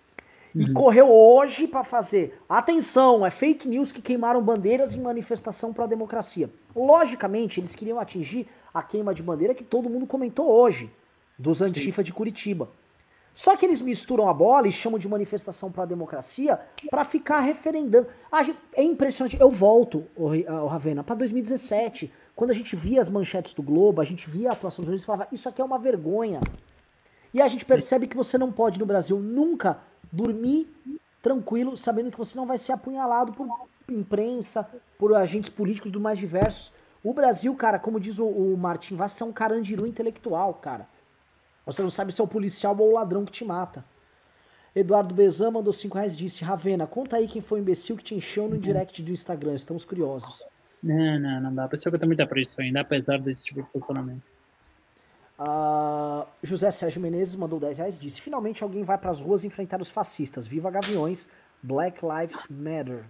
Uhum. 0.55 0.63
E 0.63 0.73
correu 0.73 1.11
hoje 1.11 1.67
para 1.67 1.85
fazer. 1.85 2.41
Atenção, 2.49 3.25
é 3.25 3.31
fake 3.31 3.69
news 3.69 3.93
que 3.93 4.01
queimaram 4.01 4.43
bandeiras 4.43 4.95
em 4.95 5.01
manifestação 5.01 5.73
para 5.73 5.85
a 5.85 5.89
democracia. 5.89 6.51
Logicamente, 6.75 7.61
eles 7.61 7.75
queriam 7.75 7.99
atingir 8.01 8.47
a 8.73 8.83
queima 8.83 9.15
de 9.15 9.23
bandeira 9.23 9.55
que 9.55 9.65
todo 9.65 9.91
mundo 9.91 10.07
comentou 10.07 10.51
hoje, 10.51 10.91
dos 11.39 11.61
Antifa 11.63 12.03
Sim. 12.03 12.07
de 12.07 12.13
Curitiba. 12.13 12.69
Só 13.39 13.57
que 13.57 13.65
eles 13.65 13.81
misturam 13.81 14.29
a 14.29 14.35
bola 14.35 14.67
e 14.67 14.73
chamam 14.73 14.99
de 14.99 15.09
manifestação 15.09 15.71
para 15.71 15.85
a 15.85 15.87
democracia 15.87 16.59
para 16.91 17.05
ficar 17.05 17.39
referendando. 17.39 18.09
Ah, 18.33 18.43
é 18.75 18.83
impressionante. 18.83 19.41
Eu 19.41 19.49
volto, 19.49 20.05
o 20.17 20.67
Ravena, 20.67 21.05
para 21.05 21.15
2017, 21.15 22.13
quando 22.35 22.51
a 22.51 22.55
gente 22.55 22.75
via 22.75 23.01
as 23.01 23.09
manchetes 23.09 23.55
do 23.55 23.63
Globo, 23.63 24.01
a 24.01 24.05
gente 24.05 24.29
via 24.29 24.51
a 24.51 24.53
atuação 24.55 24.83
dos 24.83 24.87
jornalistas 24.87 25.05
e 25.05 25.07
falava: 25.07 25.29
Isso 25.31 25.49
aqui 25.49 25.61
é 25.61 25.65
uma 25.65 25.79
vergonha. 25.79 26.41
E 27.33 27.41
a 27.41 27.47
gente 27.47 27.65
percebe 27.65 28.09
que 28.09 28.17
você 28.17 28.37
não 28.37 28.51
pode 28.51 28.79
no 28.79 28.87
Brasil 28.87 29.21
nunca 29.21 29.79
dormir 30.11 30.69
tranquilo, 31.23 31.77
sabendo 31.77 32.11
que 32.11 32.19
você 32.19 32.37
não 32.37 32.47
vai 32.47 32.59
ser 32.59 32.73
apunhalado 32.73 33.33
por 33.33 33.49
imprensa, 33.89 34.69
por 34.99 35.15
agentes 35.15 35.51
políticos 35.51 35.91
do 35.91 36.01
mais 36.01 36.19
diversos. 36.19 36.73
O 37.03 37.13
Brasil, 37.13 37.55
cara, 37.55 37.79
como 37.79 38.01
diz 38.01 38.19
o, 38.19 38.27
o 38.27 38.57
Martin 38.57 38.95
Vaz, 38.97 39.21
é 39.21 39.25
um 39.25 39.33
carandiru 39.33 39.87
intelectual, 39.87 40.55
cara. 40.55 40.87
Você 41.65 41.83
não 41.83 41.91
sabe 41.91 42.13
se 42.13 42.21
é 42.21 42.25
o 42.25 42.29
policial 42.29 42.77
ou 42.79 42.91
o 42.91 42.95
ladrão 42.95 43.25
que 43.25 43.33
te 43.33 43.45
mata. 43.45 43.85
Eduardo 44.75 45.15
Bezan 45.15 45.51
mandou 45.51 45.73
5 45.73 45.97
reais 45.97 46.15
e 46.15 46.19
disse: 46.19 46.45
Ravena, 46.45 46.87
conta 46.87 47.17
aí 47.17 47.27
quem 47.27 47.43
foi 47.43 47.59
o 47.59 47.63
imbecil 47.63 47.97
que 47.97 48.05
te 48.05 48.15
encheu 48.15 48.49
no 48.49 48.59
direct 48.59 49.03
do 49.03 49.11
Instagram. 49.11 49.55
Estamos 49.55 49.85
curiosos. 49.85 50.43
Não, 50.83 51.19
não, 51.19 51.41
não 51.41 51.55
dá. 51.55 51.65
A 51.65 51.69
pessoa 51.69 51.93
que 51.93 51.99
também 51.99 52.17
tá 52.17 52.27
por 52.27 52.39
isso 52.39 52.61
ainda, 52.61 52.81
apesar 52.81 53.19
desse 53.19 53.45
tipo 53.45 53.63
de 53.63 53.69
posicionamento. 53.69 54.23
Uh, 55.39 56.27
José 56.43 56.71
Sérgio 56.73 57.01
Menezes 57.01 57.37
mandou 57.37 57.61
10 57.61 57.79
reais 57.79 58.01
disse: 58.01 58.21
Finalmente 58.21 58.63
alguém 58.63 58.83
vai 58.83 58.99
para 58.99 59.11
as 59.11 59.21
ruas 59.21 59.45
enfrentar 59.45 59.81
os 59.81 59.91
fascistas. 59.91 60.47
Viva 60.47 60.71
Gaviões, 60.71 61.29
Black 61.63 62.01
Lives 62.05 62.47
Matter. 62.51 63.05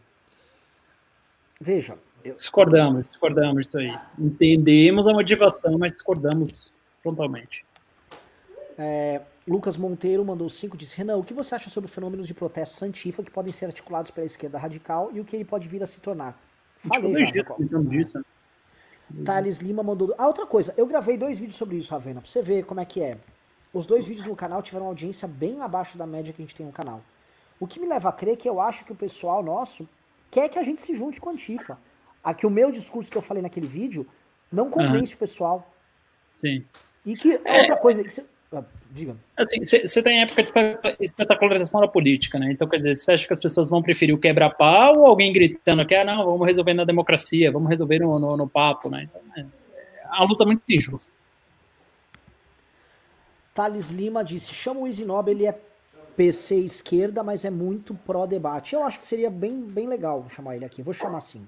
Veja. 1.61 1.97
Eu... 2.23 2.35
Discordamos, 2.35 3.09
discordamos 3.09 3.65
disso 3.65 3.79
aí. 3.79 3.99
Entendemos 4.19 5.07
a 5.07 5.13
motivação, 5.13 5.79
mas 5.79 5.93
discordamos 5.93 6.73
frontalmente. 7.03 7.65
É, 8.77 9.23
Lucas 9.47 9.77
Monteiro 9.77 10.25
mandou 10.25 10.49
5 10.49 10.77
disse: 10.77 10.97
Renan, 10.97 11.17
o 11.17 11.25
que 11.25 11.33
você 11.33 11.55
acha 11.55 11.71
sobre 11.71 11.91
fenômenos 11.91 12.27
de 12.27 12.35
protestos 12.35 12.83
antifa 12.83 13.23
que 13.23 13.31
podem 13.31 13.53
ser 13.53 13.67
articulados 13.67 14.11
pela 14.11 14.27
esquerda 14.27 14.59
radical 14.59 15.11
e 15.13 15.21
o 15.21 15.25
que 15.25 15.35
ele 15.35 15.45
pode 15.45 15.67
vir 15.67 15.83
a 15.83 15.87
se 15.87 16.01
tornar? 16.01 16.39
Falei 16.87 17.27
já, 17.27 17.33
disso, 17.33 17.85
disso. 17.85 18.25
Thales 19.25 19.59
Lima 19.59 19.83
mandou. 19.83 20.15
Ah, 20.19 20.27
outra 20.27 20.47
coisa, 20.47 20.75
eu 20.77 20.87
gravei 20.87 21.17
dois 21.17 21.39
vídeos 21.39 21.57
sobre 21.57 21.77
isso, 21.77 21.93
Ravena, 21.93 22.21
pra 22.21 22.29
você 22.29 22.43
ver 22.43 22.65
como 22.65 22.81
é 22.81 22.85
que 22.85 23.03
é. 23.03 23.19
Os 23.73 23.87
dois 23.87 24.07
vídeos 24.07 24.27
no 24.27 24.37
canal 24.37 24.63
tiveram 24.63 24.87
uma 24.87 24.91
audiência 24.91 25.29
bem 25.29 25.61
abaixo 25.61 25.97
da 25.99 26.07
média 26.07 26.33
que 26.33 26.41
a 26.41 26.45
gente 26.45 26.55
tem 26.55 26.67
no 26.67 26.73
canal. 26.73 27.03
O 27.61 27.67
que 27.67 27.81
me 27.81 27.87
leva 27.87 28.09
a 28.09 28.13
crer 28.13 28.37
que 28.37 28.49
eu 28.49 28.61
acho 28.61 28.85
que 28.85 28.93
o 28.93 28.97
pessoal 28.97 29.43
nosso 29.43 29.89
quer 30.31 30.49
que 30.49 30.59
a 30.59 30.63
gente 30.63 30.81
se 30.81 30.95
junte 30.95 31.21
com 31.21 31.29
a 31.29 31.33
Antifa. 31.33 31.79
Aqui 32.23 32.47
o 32.47 32.51
meu 32.51 32.71
discurso 32.71 33.11
que 33.11 33.19
eu 33.19 33.23
falei 33.23 33.43
naquele 33.43 33.67
vídeo 33.67 34.07
não 34.51 34.71
convence 34.71 35.13
uhum. 35.13 35.17
o 35.17 35.19
pessoal. 35.19 35.75
Sim. 36.35 36.65
E 37.05 37.17
que 37.17 37.41
é. 37.45 37.61
outra 37.61 37.77
coisa, 37.77 38.03
ah, 38.53 38.65
diga. 38.91 39.16
Assim, 39.37 39.62
você 39.65 40.03
tem 40.03 40.23
época 40.23 40.43
de 40.43 40.51
espetacularização 41.01 41.81
da 41.81 41.89
política, 41.89 42.39
né? 42.39 42.51
Então, 42.51 42.66
quer 42.66 42.79
dizer, 42.79 42.97
você 42.97 43.12
acha 43.12 43.27
que 43.27 43.33
as 43.33 43.41
pessoas 43.41 43.69
vão 43.69 43.83
preferir 43.83 44.15
o 44.15 44.19
quebra-pau 44.19 45.01
ou 45.01 45.07
alguém 45.07 45.33
gritando 45.33 45.85
que, 45.85 45.95
ah, 45.95 46.05
não, 46.05 46.25
vamos 46.25 46.47
resolver 46.47 46.73
na 46.73 46.85
democracia, 46.85 47.53
vamos 47.53 47.69
resolver 47.69 47.99
no, 47.99 48.19
no, 48.19 48.37
no 48.37 48.49
papo, 48.49 48.89
né? 48.89 49.09
Então, 49.09 49.20
é, 49.37 49.41
é 49.41 49.47
a 50.11 50.25
luta 50.25 50.47
muito 50.47 50.62
injusta. 50.70 51.12
Thales 53.53 53.91
Lima 53.91 54.25
disse: 54.25 54.55
chama 54.55 54.81
o 54.81 54.89
Isinobre, 54.89 55.33
ele 55.33 55.47
é 55.47 55.59
PC 56.16 56.57
esquerda, 56.57 57.23
mas 57.23 57.45
é 57.45 57.51
muito 57.51 57.95
pró-debate. 57.95 58.75
Eu 58.75 58.83
acho 58.83 58.99
que 58.99 59.07
seria 59.07 59.31
bem, 59.31 59.61
bem 59.61 59.87
legal 59.87 60.27
chamar 60.31 60.57
ele 60.57 60.65
aqui. 60.65 60.83
Vou 60.83 60.95
chamar 60.95 61.19
assim. 61.19 61.47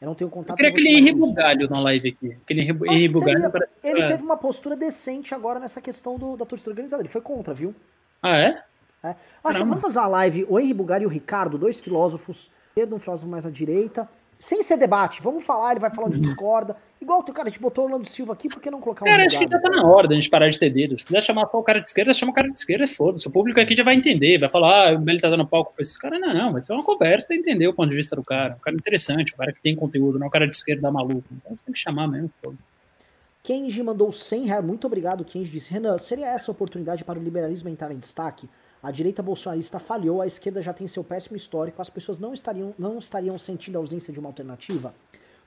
Eu 0.00 0.06
não 0.06 0.14
tenho 0.14 0.28
contato 0.28 0.50
Eu 0.50 0.56
queria 0.56 0.70
aquele 0.70 0.98
Henri 0.98 1.12
Bugalho 1.12 1.68
na 1.70 1.80
live 1.80 2.10
aqui. 2.10 2.36
Aquele 2.42 2.62
Henri 2.62 3.08
Bugalho. 3.08 3.50
Parece... 3.50 3.72
Ele 3.82 4.06
teve 4.06 4.22
uma 4.22 4.36
postura 4.36 4.76
decente 4.76 5.34
agora 5.34 5.58
nessa 5.58 5.80
questão 5.80 6.18
do, 6.18 6.36
da 6.36 6.44
torcida 6.44 6.70
organizada. 6.70 7.02
Ele 7.02 7.08
foi 7.08 7.20
contra, 7.20 7.54
viu? 7.54 7.74
Ah, 8.22 8.36
é? 8.36 8.62
é. 9.02 9.14
Acho, 9.42 9.58
vamos 9.60 9.80
fazer 9.80 9.98
uma 9.98 10.08
live. 10.08 10.46
O 10.48 10.60
Henri 10.60 10.74
Bugalho 10.74 11.04
e 11.04 11.06
o 11.06 11.10
Ricardo, 11.10 11.56
dois 11.56 11.80
filósofos, 11.80 12.50
um 12.76 12.98
filósofo 12.98 13.30
mais 13.30 13.46
à 13.46 13.50
direita, 13.50 14.06
sem 14.38 14.62
ser 14.62 14.76
debate, 14.76 15.22
vamos 15.22 15.44
falar, 15.44 15.72
ele 15.72 15.80
vai 15.80 15.90
falar 15.90 16.08
onde 16.08 16.16
uhum. 16.16 16.22
discorda. 16.22 16.76
Igual, 17.00 17.22
cara, 17.24 17.48
a 17.48 17.50
gente 17.50 17.60
botou 17.60 17.84
o 17.84 17.86
Orlando 17.86 18.06
Silva 18.06 18.32
aqui, 18.32 18.48
por 18.48 18.60
que 18.60 18.70
não 18.70 18.80
colocar 18.80 19.04
um 19.04 19.08
Cara, 19.08 19.24
acho 19.24 19.38
que 19.38 19.46
já 19.46 19.58
tá 19.58 19.68
na 19.68 19.86
hora 19.86 20.08
da 20.08 20.14
gente 20.14 20.28
parar 20.28 20.48
de 20.48 20.58
ter 20.58 20.70
dedo. 20.70 20.98
Se 20.98 21.06
quiser 21.06 21.22
chamar 21.22 21.46
só 21.48 21.58
o 21.58 21.62
cara 21.62 21.80
de 21.80 21.86
esquerda, 21.86 22.12
chama 22.12 22.32
o 22.32 22.34
cara 22.34 22.48
de 22.50 22.58
esquerda 22.58 22.86
foda-se. 22.86 23.26
O 23.26 23.30
público 23.30 23.60
aqui 23.60 23.76
já 23.76 23.84
vai 23.84 23.94
entender, 23.94 24.38
vai 24.38 24.48
falar, 24.48 24.90
ah, 24.90 24.96
o 24.96 25.00
Meli 25.00 25.20
tá 25.20 25.30
dando 25.30 25.46
palco 25.46 25.72
pra 25.74 25.82
esses 25.82 25.96
caras. 25.96 26.20
Não, 26.20 26.34
não, 26.34 26.52
mas 26.52 26.68
é 26.68 26.74
uma 26.74 26.82
conversa 26.82 27.34
e 27.34 27.38
entender 27.38 27.66
o 27.68 27.74
ponto 27.74 27.90
de 27.90 27.96
vista 27.96 28.16
do 28.16 28.22
cara. 28.22 28.54
Um 28.54 28.58
cara 28.58 28.76
interessante, 28.76 29.32
um 29.34 29.36
cara 29.36 29.52
que 29.52 29.60
tem 29.60 29.74
conteúdo, 29.76 30.18
não 30.18 30.26
um 30.26 30.30
cara 30.30 30.46
de 30.46 30.54
esquerda 30.54 30.90
maluco. 30.90 31.26
Então 31.32 31.56
tem 31.64 31.72
que 31.72 31.78
chamar 31.78 32.06
mesmo, 32.08 32.30
foda-se. 32.42 32.76
Kenji 33.42 33.80
mandou 33.82 34.10
100 34.10 34.46
reais. 34.46 34.64
Muito 34.64 34.86
obrigado, 34.86 35.24
Kenji. 35.24 35.50
Disse, 35.50 35.72
Renan, 35.72 35.96
seria 35.98 36.26
essa 36.26 36.50
a 36.50 36.52
oportunidade 36.52 37.04
para 37.04 37.18
o 37.18 37.22
liberalismo 37.22 37.68
entrar 37.68 37.92
em 37.92 37.98
destaque? 37.98 38.48
A 38.86 38.92
direita 38.92 39.20
bolsonarista 39.20 39.80
falhou, 39.80 40.22
a 40.22 40.28
esquerda 40.28 40.62
já 40.62 40.72
tem 40.72 40.86
seu 40.86 41.02
péssimo 41.02 41.36
histórico, 41.36 41.82
as 41.82 41.90
pessoas 41.90 42.20
não 42.20 42.32
estariam, 42.32 42.72
não 42.78 43.00
estariam 43.00 43.36
sentindo 43.36 43.74
a 43.74 43.80
ausência 43.80 44.12
de 44.12 44.20
uma 44.20 44.28
alternativa? 44.28 44.94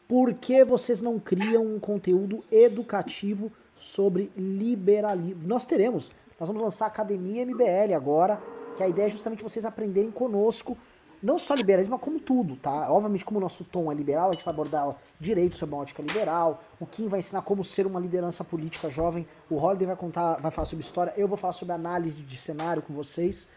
Por 0.10 0.34
que 0.34 0.62
vocês 0.66 1.02
não 1.02 1.18
criam 1.18 1.66
um 1.66 1.80
conteúdo 1.80 2.44
educativo 2.52 3.50
sobre 3.74 4.30
liberalismo? 4.36 5.48
Nós 5.48 5.66
teremos, 5.66 6.12
nós 6.38 6.50
vamos 6.50 6.62
lançar 6.62 6.84
a 6.84 6.88
Academia 6.90 7.46
MBL 7.46 7.96
agora, 7.96 8.42
que 8.76 8.84
a 8.84 8.90
ideia 8.90 9.08
é 9.08 9.10
justamente 9.10 9.42
vocês 9.42 9.64
aprenderem 9.64 10.12
conosco 10.12 10.78
não 11.22 11.38
só 11.38 11.54
liberalismo, 11.54 11.92
mas 11.96 12.02
como 12.02 12.20
tudo, 12.20 12.56
tá? 12.56 12.92
Obviamente, 12.92 13.26
como 13.26 13.40
o 13.40 13.42
nosso 13.42 13.64
tom 13.66 13.92
é 13.92 13.96
liberal, 13.96 14.30
a 14.30 14.34
gente 14.34 14.46
vai 14.46 14.54
abordar 14.54 14.96
direito 15.20 15.58
sobre 15.58 15.76
uma 15.76 15.82
ótica 15.82 16.02
liberal, 16.02 16.64
o 16.80 16.86
Kim 16.86 17.08
vai 17.08 17.20
ensinar 17.20 17.42
como 17.42 17.64
ser 17.64 17.86
uma 17.86 18.00
liderança 18.00 18.44
política 18.44 18.90
jovem, 18.90 19.28
o 19.50 19.58
Holiday 19.58 19.88
vai 19.88 19.96
contar, 19.96 20.36
vai 20.36 20.52
falar 20.52 20.66
sobre 20.66 20.84
história, 20.84 21.14
eu 21.18 21.28
vou 21.28 21.38
falar 21.38 21.54
sobre 21.54 21.74
análise 21.74 22.22
de 22.22 22.38
cenário 22.38 22.82
com 22.82 22.94
vocês, 22.94 23.48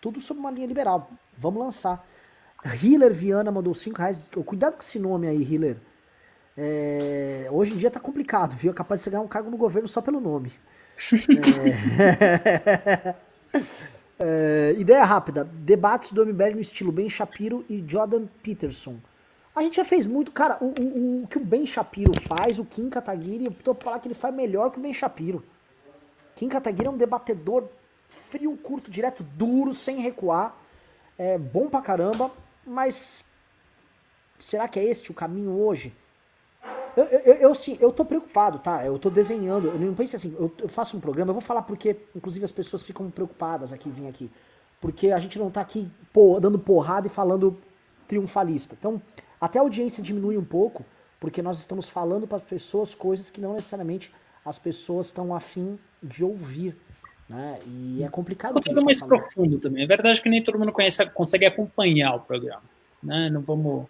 tudo 0.00 0.20
sobre 0.20 0.40
uma 0.40 0.50
linha 0.50 0.66
liberal. 0.66 1.10
Vamos 1.36 1.62
lançar. 1.62 2.04
Hiller 2.82 3.12
Viana 3.12 3.50
mandou 3.50 3.74
5 3.74 3.98
reais. 3.98 4.30
Cuidado 4.46 4.74
com 4.74 4.80
esse 4.80 4.98
nome 4.98 5.26
aí, 5.26 5.42
Hiller. 5.42 5.76
É, 6.56 7.48
hoje 7.50 7.74
em 7.74 7.76
dia 7.76 7.90
tá 7.90 7.98
complicado, 8.00 8.54
viu? 8.54 8.70
É 8.70 8.74
capaz 8.74 9.00
de 9.00 9.04
você 9.04 9.10
ganhar 9.10 9.22
um 9.22 9.28
cargo 9.28 9.50
no 9.50 9.56
governo 9.56 9.88
só 9.88 10.00
pelo 10.00 10.20
nome. 10.20 10.52
é... 12.78 13.14
É, 14.24 14.76
ideia 14.78 15.04
rápida: 15.04 15.42
debates 15.42 16.12
do 16.12 16.24
MBL 16.24 16.54
no 16.54 16.60
estilo 16.60 16.92
Ben 16.92 17.10
Shapiro 17.10 17.64
e 17.68 17.84
Jordan 17.84 18.26
Peterson. 18.40 18.96
A 19.54 19.62
gente 19.62 19.76
já 19.76 19.84
fez 19.84 20.06
muito. 20.06 20.30
Cara, 20.30 20.58
o, 20.60 20.72
o, 20.80 21.22
o 21.24 21.26
que 21.26 21.38
o 21.38 21.44
Ben 21.44 21.66
Shapiro 21.66 22.12
faz, 22.20 22.60
o 22.60 22.64
Kim 22.64 22.88
Kataguiri, 22.88 23.46
eu 23.46 23.52
tô 23.52 23.74
pra 23.74 23.84
falar 23.84 23.98
que 23.98 24.06
ele 24.06 24.14
faz 24.14 24.32
melhor 24.32 24.70
que 24.70 24.78
o 24.78 24.82
Ben 24.82 24.94
Shapiro. 24.94 25.44
Kim 26.36 26.48
Kataguiri 26.48 26.86
é 26.86 26.90
um 26.90 26.96
debatedor 26.96 27.68
frio, 28.08 28.56
curto, 28.56 28.92
direto, 28.92 29.24
duro, 29.24 29.74
sem 29.74 29.98
recuar. 29.98 30.56
É 31.18 31.36
bom 31.36 31.68
pra 31.68 31.80
caramba, 31.82 32.30
mas 32.64 33.24
será 34.38 34.68
que 34.68 34.78
é 34.78 34.84
este 34.84 35.10
o 35.10 35.14
caminho 35.14 35.50
hoje? 35.50 35.92
Eu, 36.96 37.04
eu, 37.04 37.34
eu, 37.34 37.54
sim, 37.54 37.76
eu 37.80 37.90
tô 37.92 38.04
preocupado, 38.04 38.58
tá? 38.58 38.84
Eu 38.84 38.98
tô 38.98 39.08
desenhando. 39.08 39.68
Eu 39.68 39.78
não 39.78 39.94
pense 39.94 40.16
assim, 40.16 40.34
eu, 40.38 40.52
eu, 40.58 40.68
faço 40.68 40.96
um 40.96 41.00
programa, 41.00 41.30
eu 41.30 41.34
vou 41.34 41.42
falar 41.42 41.62
porque, 41.62 41.96
inclusive, 42.14 42.44
as 42.44 42.52
pessoas 42.52 42.82
ficam 42.82 43.10
preocupadas 43.10 43.72
aqui, 43.72 43.90
vim 43.90 44.08
aqui. 44.08 44.30
Porque 44.80 45.10
a 45.10 45.18
gente 45.18 45.38
não 45.38 45.50
tá 45.50 45.60
aqui 45.60 45.88
pô, 46.12 46.38
dando 46.40 46.58
porrada 46.58 47.06
e 47.06 47.10
falando 47.10 47.56
triunfalista. 48.06 48.76
Então, 48.78 49.00
até 49.40 49.58
a 49.58 49.62
audiência 49.62 50.02
diminui 50.02 50.36
um 50.36 50.44
pouco, 50.44 50.84
porque 51.18 51.40
nós 51.40 51.58
estamos 51.58 51.88
falando 51.88 52.26
para 52.26 52.38
as 52.38 52.44
pessoas 52.44 52.94
coisas 52.94 53.30
que 53.30 53.40
não 53.40 53.54
necessariamente 53.54 54.12
as 54.44 54.58
pessoas 54.58 55.06
estão 55.06 55.34
afim 55.34 55.78
de 56.02 56.24
ouvir. 56.24 56.76
Né? 57.28 57.58
E 57.66 58.02
é 58.04 58.08
complicado. 58.08 58.60
Tudo 58.60 58.74
tá 58.74 58.82
mais 58.82 59.00
profundo 59.00 59.58
também. 59.58 59.84
É 59.84 59.86
verdade 59.86 60.20
que 60.20 60.28
nem 60.28 60.42
todo 60.42 60.58
mundo 60.58 60.72
conhece, 60.72 61.04
consegue 61.10 61.46
acompanhar 61.46 62.16
o 62.16 62.20
programa. 62.20 62.62
Né? 63.02 63.30
Não 63.30 63.40
vamos 63.40 63.86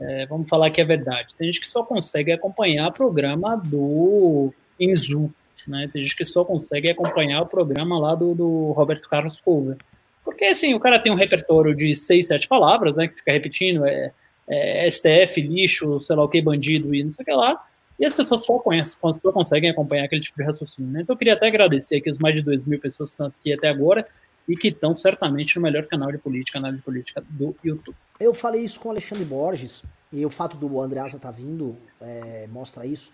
é, 0.00 0.26
vamos 0.26 0.48
falar 0.48 0.70
que 0.70 0.80
é 0.80 0.84
verdade. 0.84 1.34
Tem 1.36 1.46
gente 1.46 1.60
que 1.60 1.68
só 1.68 1.82
consegue 1.84 2.32
acompanhar 2.32 2.88
o 2.88 2.92
programa 2.92 3.54
do 3.56 4.52
Enzu, 4.78 5.30
né? 5.68 5.90
Tem 5.92 6.02
gente 6.02 6.16
que 6.16 6.24
só 6.24 6.42
consegue 6.44 6.88
acompanhar 6.88 7.42
o 7.42 7.46
programa 7.46 7.98
lá 7.98 8.14
do, 8.14 8.34
do 8.34 8.72
Roberto 8.72 9.08
Carlos 9.08 9.40
Cover. 9.40 9.76
Porque, 10.24 10.46
assim, 10.46 10.72
o 10.74 10.80
cara 10.80 10.98
tem 10.98 11.12
um 11.12 11.16
repertório 11.16 11.74
de 11.74 11.94
seis, 11.94 12.26
sete 12.26 12.48
palavras, 12.48 12.96
né? 12.96 13.08
Que 13.08 13.16
fica 13.16 13.32
repetindo, 13.32 13.84
é, 13.84 14.10
é 14.48 14.90
STF, 14.90 15.40
lixo, 15.42 16.00
sei 16.00 16.16
lá 16.16 16.24
o 16.24 16.28
que, 16.28 16.40
bandido 16.40 16.94
e 16.94 17.04
não 17.04 17.10
sei 17.12 17.22
o 17.22 17.26
que 17.26 17.32
lá. 17.32 17.62
E 17.98 18.06
as 18.06 18.14
pessoas 18.14 18.46
só 18.46 18.58
conhecem, 18.58 18.96
só 18.98 19.32
conseguem 19.32 19.68
acompanhar 19.68 20.04
aquele 20.04 20.22
tipo 20.22 20.38
de 20.38 20.44
raciocínio. 20.44 20.90
Né? 20.90 21.02
Então 21.02 21.12
eu 21.12 21.18
queria 21.18 21.34
até 21.34 21.46
agradecer 21.46 21.96
aqui 21.96 22.10
os 22.10 22.18
mais 22.18 22.34
de 22.34 22.40
2 22.40 22.64
mil 22.64 22.80
pessoas 22.80 23.10
que 23.10 23.14
estão 23.14 23.26
aqui 23.26 23.52
até 23.52 23.68
agora 23.68 24.06
e 24.50 24.56
que 24.56 24.66
estão 24.66 24.96
certamente 24.96 25.54
no 25.54 25.62
melhor 25.62 25.86
canal 25.86 26.10
de 26.10 26.18
política, 26.18 26.58
análise 26.58 26.82
política 26.82 27.22
do 27.30 27.54
YouTube. 27.62 27.96
Eu 28.18 28.34
falei 28.34 28.64
isso 28.64 28.80
com 28.80 28.88
o 28.88 28.90
Alexandre 28.90 29.24
Borges, 29.24 29.84
e 30.12 30.26
o 30.26 30.30
fato 30.30 30.56
do 30.56 30.80
Andreasa 30.80 31.16
estar 31.16 31.28
tá 31.28 31.32
vindo 31.32 31.76
é, 32.00 32.48
mostra 32.50 32.84
isso. 32.84 33.12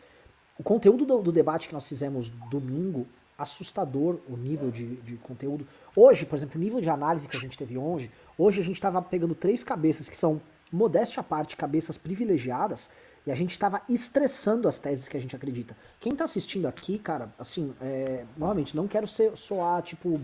O 0.58 0.62
conteúdo 0.62 1.04
do, 1.04 1.20
do, 1.20 1.30
debate 1.30 1.68
que 1.68 1.74
nós 1.74 1.86
fizemos 1.86 2.30
domingo, 2.30 3.06
assustador 3.36 4.18
o 4.26 4.34
nível 4.34 4.70
de, 4.70 4.96
de, 4.96 5.16
conteúdo. 5.16 5.68
Hoje, 5.94 6.24
por 6.24 6.36
exemplo, 6.36 6.56
o 6.56 6.58
nível 6.58 6.80
de 6.80 6.88
análise 6.88 7.28
que 7.28 7.36
a 7.36 7.40
gente 7.40 7.58
teve 7.58 7.76
hoje, 7.76 8.10
hoje 8.38 8.62
a 8.62 8.64
gente 8.64 8.76
estava 8.76 9.02
pegando 9.02 9.34
três 9.34 9.62
cabeças 9.62 10.08
que 10.08 10.16
são, 10.16 10.40
modéstia 10.72 11.20
à 11.20 11.22
parte, 11.22 11.54
cabeças 11.54 11.98
privilegiadas, 11.98 12.88
e 13.26 13.30
a 13.30 13.34
gente 13.34 13.50
estava 13.50 13.82
estressando 13.90 14.66
as 14.66 14.78
teses 14.78 15.06
que 15.06 15.18
a 15.18 15.20
gente 15.20 15.36
acredita. 15.36 15.76
Quem 16.00 16.12
está 16.12 16.24
assistindo 16.24 16.66
aqui, 16.66 16.98
cara, 16.98 17.30
assim, 17.38 17.74
é, 17.82 18.24
novamente, 18.38 18.74
não 18.74 18.88
quero 18.88 19.06
ser, 19.06 19.36
soar, 19.36 19.82
tipo, 19.82 20.18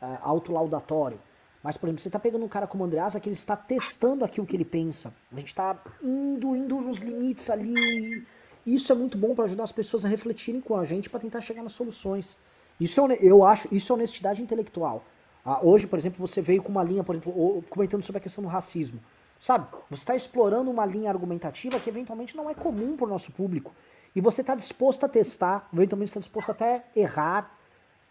é, 0.00 0.18
autolaudatório. 0.22 1.18
Mas, 1.62 1.76
por 1.76 1.86
exemplo, 1.86 2.00
você 2.00 2.08
está 2.08 2.18
pegando 2.18 2.44
um 2.44 2.48
cara 2.48 2.66
como 2.66 2.84
o 2.84 2.86
Andreasa 2.86 3.18
que 3.18 3.28
ele 3.28 3.34
está 3.34 3.56
testando 3.56 4.24
aquilo 4.24 4.46
que 4.46 4.54
ele 4.54 4.64
pensa. 4.64 5.12
A 5.32 5.36
gente 5.36 5.48
está 5.48 5.76
indo, 6.02 6.54
indo 6.54 6.80
nos 6.80 7.00
limites 7.00 7.50
ali. 7.50 8.24
Isso 8.64 8.92
é 8.92 8.94
muito 8.94 9.18
bom 9.18 9.34
para 9.34 9.46
ajudar 9.46 9.64
as 9.64 9.72
pessoas 9.72 10.04
a 10.04 10.08
refletirem 10.08 10.60
com 10.60 10.76
a 10.76 10.84
gente 10.84 11.10
para 11.10 11.18
tentar 11.20 11.40
chegar 11.40 11.62
nas 11.62 11.72
soluções. 11.72 12.36
Isso 12.78 13.00
é, 13.10 13.18
eu 13.20 13.44
acho, 13.44 13.66
isso 13.74 13.92
é 13.92 13.96
honestidade 13.96 14.42
intelectual. 14.42 15.02
Ah, 15.44 15.60
hoje, 15.62 15.86
por 15.86 15.98
exemplo, 15.98 16.24
você 16.24 16.40
veio 16.40 16.62
com 16.62 16.70
uma 16.70 16.82
linha, 16.82 17.02
por 17.02 17.14
exemplo, 17.14 17.64
comentando 17.70 18.02
sobre 18.02 18.18
a 18.18 18.22
questão 18.22 18.42
do 18.42 18.48
racismo. 18.48 19.00
Sabe? 19.38 19.66
Você 19.90 20.02
está 20.02 20.14
explorando 20.14 20.70
uma 20.70 20.84
linha 20.84 21.10
argumentativa 21.10 21.78
que 21.78 21.88
eventualmente 21.88 22.36
não 22.36 22.50
é 22.50 22.54
comum 22.54 22.96
para 22.96 23.06
o 23.06 23.08
nosso 23.08 23.32
público. 23.32 23.72
E 24.14 24.20
você 24.20 24.40
está 24.40 24.54
disposto 24.54 25.04
a 25.04 25.08
testar, 25.08 25.68
eventualmente 25.72 26.10
está 26.10 26.20
disposto 26.20 26.50
até 26.50 26.84
errar, 26.94 27.55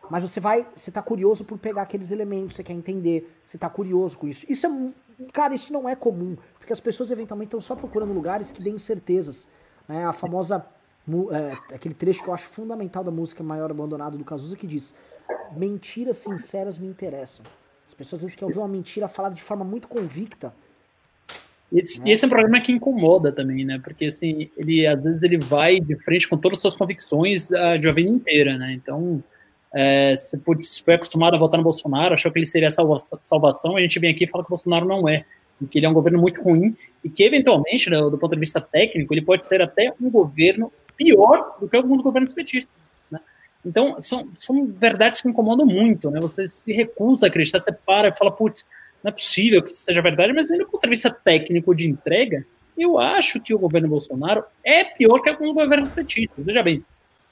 mas 0.10 0.24
você 0.24 0.40
vai, 0.40 0.68
você 0.76 0.92
tá 0.92 1.02
curioso 1.02 1.44
por 1.44 1.58
pegar 1.58 1.84
aqueles 1.84 2.12
elementos, 2.12 2.56
você 2.56 2.64
quer 2.64 2.74
entender, 2.74 3.30
você 3.46 3.58
tá 3.58 3.70
curioso 3.70 4.18
com 4.18 4.28
isso. 4.28 4.46
Isso 4.50 4.68
é, 4.68 5.26
cara, 5.32 5.54
isso 5.54 5.72
não 5.72 5.88
é 5.88 5.96
comum, 5.96 6.38
porque 6.58 6.74
as 6.74 6.80
pessoas 6.80 7.12
eventualmente 7.12 7.48
estão 7.48 7.62
só 7.62 7.76
procurando 7.76 8.14
lugares 8.14 8.52
que 8.52 8.62
deem 8.62 8.78
certezas, 8.78 9.48
né? 9.88 10.06
A 10.06 10.14
famosa 10.14 10.66
é, 11.32 11.76
aquele 11.76 11.94
trecho 11.94 12.24
que 12.24 12.30
eu 12.30 12.34
acho 12.34 12.48
fundamental 12.48 13.04
da 13.04 13.12
música 13.12 13.44
Maior 13.44 13.70
Abandonado 13.70 14.18
do 14.18 14.24
Cazuza 14.24 14.56
que 14.56 14.66
diz: 14.66 14.96
"Mentiras 15.56 16.18
sinceras 16.18 16.80
me 16.80 16.88
interessam". 16.88 17.46
As 17.88 17.94
pessoas 17.94 18.20
às 18.20 18.22
vezes 18.24 18.36
querem 18.36 18.50
ouvir 18.50 18.60
uma 18.60 18.68
mentira 18.68 19.08
falada 19.08 19.36
de 19.36 19.44
forma 19.44 19.64
muito 19.64 19.88
convicta. 19.88 20.54
Esse, 21.72 22.00
né? 22.00 22.12
esse 22.12 22.24
é 22.24 22.28
um 22.28 22.30
problema 22.30 22.60
que 22.62 22.72
incomoda 22.72 23.32
também, 23.32 23.66
né? 23.66 23.80
Porque 23.84 24.06
assim, 24.06 24.50
ele 24.58 24.86
às 24.86 25.04
vezes 25.04 25.24
ele 25.24 25.38
vai 25.38 25.80
de 25.80 25.96
frente 26.04 26.28
com 26.28 26.38
todas 26.38 26.58
as 26.58 26.62
suas 26.62 26.76
convicções 26.76 27.50
uh, 27.52 27.78
de 27.80 27.88
uma 27.88 27.94
vida 27.94 28.10
inteira, 28.10 28.58
né? 28.58 28.74
Então, 28.74 29.24
é, 29.76 30.16
se 30.16 30.38
putz, 30.38 30.78
foi 30.80 30.94
acostumado 30.94 31.36
a 31.36 31.38
votar 31.38 31.58
no 31.58 31.64
Bolsonaro, 31.64 32.14
achou 32.14 32.32
que 32.32 32.40
ele 32.40 32.46
seria 32.46 32.70
a 32.70 32.72
salva 32.72 32.98
salvação, 33.20 33.76
a 33.76 33.82
gente 33.82 34.00
vem 34.00 34.12
aqui 34.12 34.24
e 34.24 34.28
fala 34.28 34.42
que 34.42 34.48
o 34.48 34.56
Bolsonaro 34.56 34.86
não 34.86 35.08
é, 35.08 35.26
que 35.70 35.78
ele 35.78 35.86
é 35.86 35.90
um 35.90 35.94
governo 35.94 36.18
muito 36.18 36.42
ruim, 36.42 36.74
e 37.04 37.10
que 37.10 37.24
eventualmente, 37.24 37.90
né, 37.90 37.98
do 37.98 38.18
ponto 38.18 38.34
de 38.34 38.40
vista 38.40 38.62
técnico, 38.62 39.14
ele 39.14 39.22
pode 39.22 39.46
ser 39.46 39.62
até 39.62 39.94
um 40.02 40.10
governo 40.10 40.72
pior 40.96 41.58
do 41.60 41.68
que 41.68 41.76
alguns 41.76 42.02
governos 42.02 42.32
petistas. 42.32 42.86
Né? 43.12 43.20
Então, 43.66 44.00
são, 44.00 44.30
são 44.38 44.66
verdades 44.66 45.22
que 45.22 45.28
incomodam 45.28 45.66
muito, 45.66 46.10
né? 46.10 46.22
Você 46.22 46.48
se 46.48 46.72
recusa 46.72 47.26
a 47.26 47.28
acreditar, 47.28 47.60
você 47.60 47.74
para 47.74 48.08
e 48.08 48.18
fala, 48.18 48.32
putz, 48.32 48.66
não 49.04 49.10
é 49.10 49.12
possível 49.12 49.62
que 49.62 49.72
isso 49.72 49.82
seja 49.84 50.02
verdade, 50.02 50.32
mas 50.32 50.48
do 50.48 50.68
ponto 50.68 50.82
de 50.82 50.90
vista 50.90 51.12
técnico 51.12 51.76
de 51.76 51.90
entrega, 51.90 52.46
eu 52.78 52.98
acho 52.98 53.42
que 53.42 53.54
o 53.54 53.60
governo 53.60 53.90
Bolsonaro 53.90 54.44
é 54.64 54.86
pior 54.86 55.20
que 55.20 55.30
alguns 55.30 55.54
governos 55.54 55.92
petistas. 55.92 56.46
Veja 56.46 56.64
bem, 56.64 56.84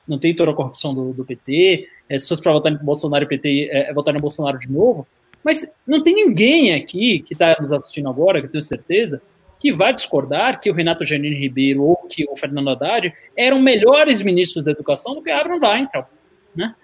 não 0.07 0.17
tem 0.17 0.35
toda 0.35 0.51
a 0.51 0.53
corrupção 0.53 0.93
do, 0.93 1.13
do 1.13 1.25
PT, 1.25 1.87
é, 2.09 2.17
se 2.17 2.27
fosse 2.27 2.41
para 2.41 2.51
votar 2.51 2.71
no 2.71 2.79
Bolsonaro 2.79 3.23
e 3.23 3.27
PT, 3.27 3.69
é, 3.71 3.89
é, 3.89 3.93
votar 3.93 4.13
no 4.13 4.19
Bolsonaro 4.19 4.59
de 4.59 4.71
novo, 4.71 5.07
mas 5.43 5.69
não 5.85 6.01
tem 6.01 6.13
ninguém 6.13 6.73
aqui 6.73 7.19
que 7.19 7.33
está 7.33 7.57
nos 7.59 7.71
assistindo 7.71 8.09
agora, 8.09 8.39
que 8.39 8.47
eu 8.47 8.51
tenho 8.51 8.63
certeza, 8.63 9.21
que 9.59 9.71
vai 9.71 9.93
discordar 9.93 10.59
que 10.59 10.69
o 10.69 10.73
Renato 10.73 11.05
Janine 11.05 11.35
Ribeiro 11.35 11.83
ou 11.83 11.95
que 11.95 12.25
o 12.29 12.35
Fernando 12.35 12.69
Haddad 12.69 13.13
eram 13.35 13.61
melhores 13.61 14.21
ministros 14.21 14.65
da 14.65 14.71
educação 14.71 15.15
do 15.15 15.21
que 15.21 15.31
Abraham 15.31 15.59
Weintraub, 15.61 16.07
né? 16.55 16.75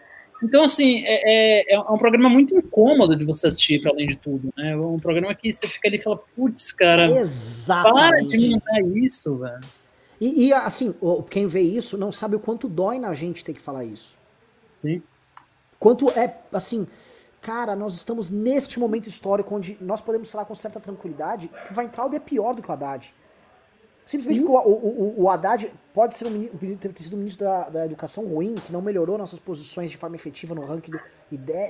Então, 0.42 0.64
assim, 0.64 1.04
é, 1.06 1.74
é, 1.74 1.76
é, 1.76 1.80
um 1.80 1.98
programa 1.98 2.30
muito 2.30 2.56
incômodo 2.58 3.14
de 3.16 3.26
você 3.26 3.48
assistir, 3.48 3.82
para 3.82 3.92
além 3.92 4.08
de 4.08 4.16
tudo, 4.16 4.54
né? 4.56 4.72
É 4.72 4.78
um 4.78 4.98
programa 4.98 5.36
que 5.36 5.52
você 5.52 5.68
fica 5.68 5.90
ali 5.90 5.98
e 5.98 6.02
fala, 6.02 6.18
putz, 6.34 6.72
cara, 6.72 7.06
Exatamente. 7.08 8.30
para 8.30 8.38
de 8.38 8.50
mandar 8.50 8.98
isso, 8.98 9.38
velho. 9.38 9.60
E, 10.20 10.48
e, 10.48 10.54
assim, 10.54 10.94
quem 11.30 11.48
vê 11.48 11.62
isso 11.62 11.98
não 11.98 12.12
sabe 12.12 12.36
o 12.36 12.40
quanto 12.40 12.68
dói 12.68 13.00
na 13.00 13.14
gente 13.14 13.44
ter 13.44 13.54
que 13.54 13.62
falar 13.62 13.86
isso. 13.86 14.18
Sim. 14.82 15.02
Quanto 15.80 16.10
é, 16.12 16.38
assim, 16.52 16.86
cara, 17.40 17.76
nós 17.76 17.94
estamos 17.94 18.30
neste 18.30 18.80
momento 18.80 19.08
histórico 19.08 19.56
onde 19.56 19.78
nós 19.80 20.02
podemos 20.02 20.30
falar 20.30 20.46
com 20.46 20.54
certa 20.54 20.80
tranquilidade 20.80 21.48
que 21.48 21.74
o 21.74 21.78
Weintraub 21.78 22.14
é 22.14 22.20
pior 22.20 22.54
do 22.54 22.62
que 22.62 22.70
o 22.70 22.74
Haddad. 22.74 23.14
Simplesmente 24.06 24.42
porque 24.42 24.52
o, 24.52 24.72
o, 24.72 25.22
o, 25.22 25.30
Haddad 25.30 25.72
pode 25.94 26.16
ser 26.16 26.26
um, 26.26 26.48
ter 26.78 26.92
sido 26.98 27.14
um 27.14 27.20
ministro 27.20 27.46
da, 27.46 27.70
da 27.70 27.86
educação 27.86 28.26
ruim, 28.26 28.56
que 28.56 28.74
não 28.74 28.82
melhorou 28.82 29.20
nossas 29.20 29.40
posições 29.40 29.92
de 29.92 29.98
forma 29.98 30.16
efetiva 30.16 30.56
no 30.56 30.66
ranking 30.66 30.92
do, 30.92 31.00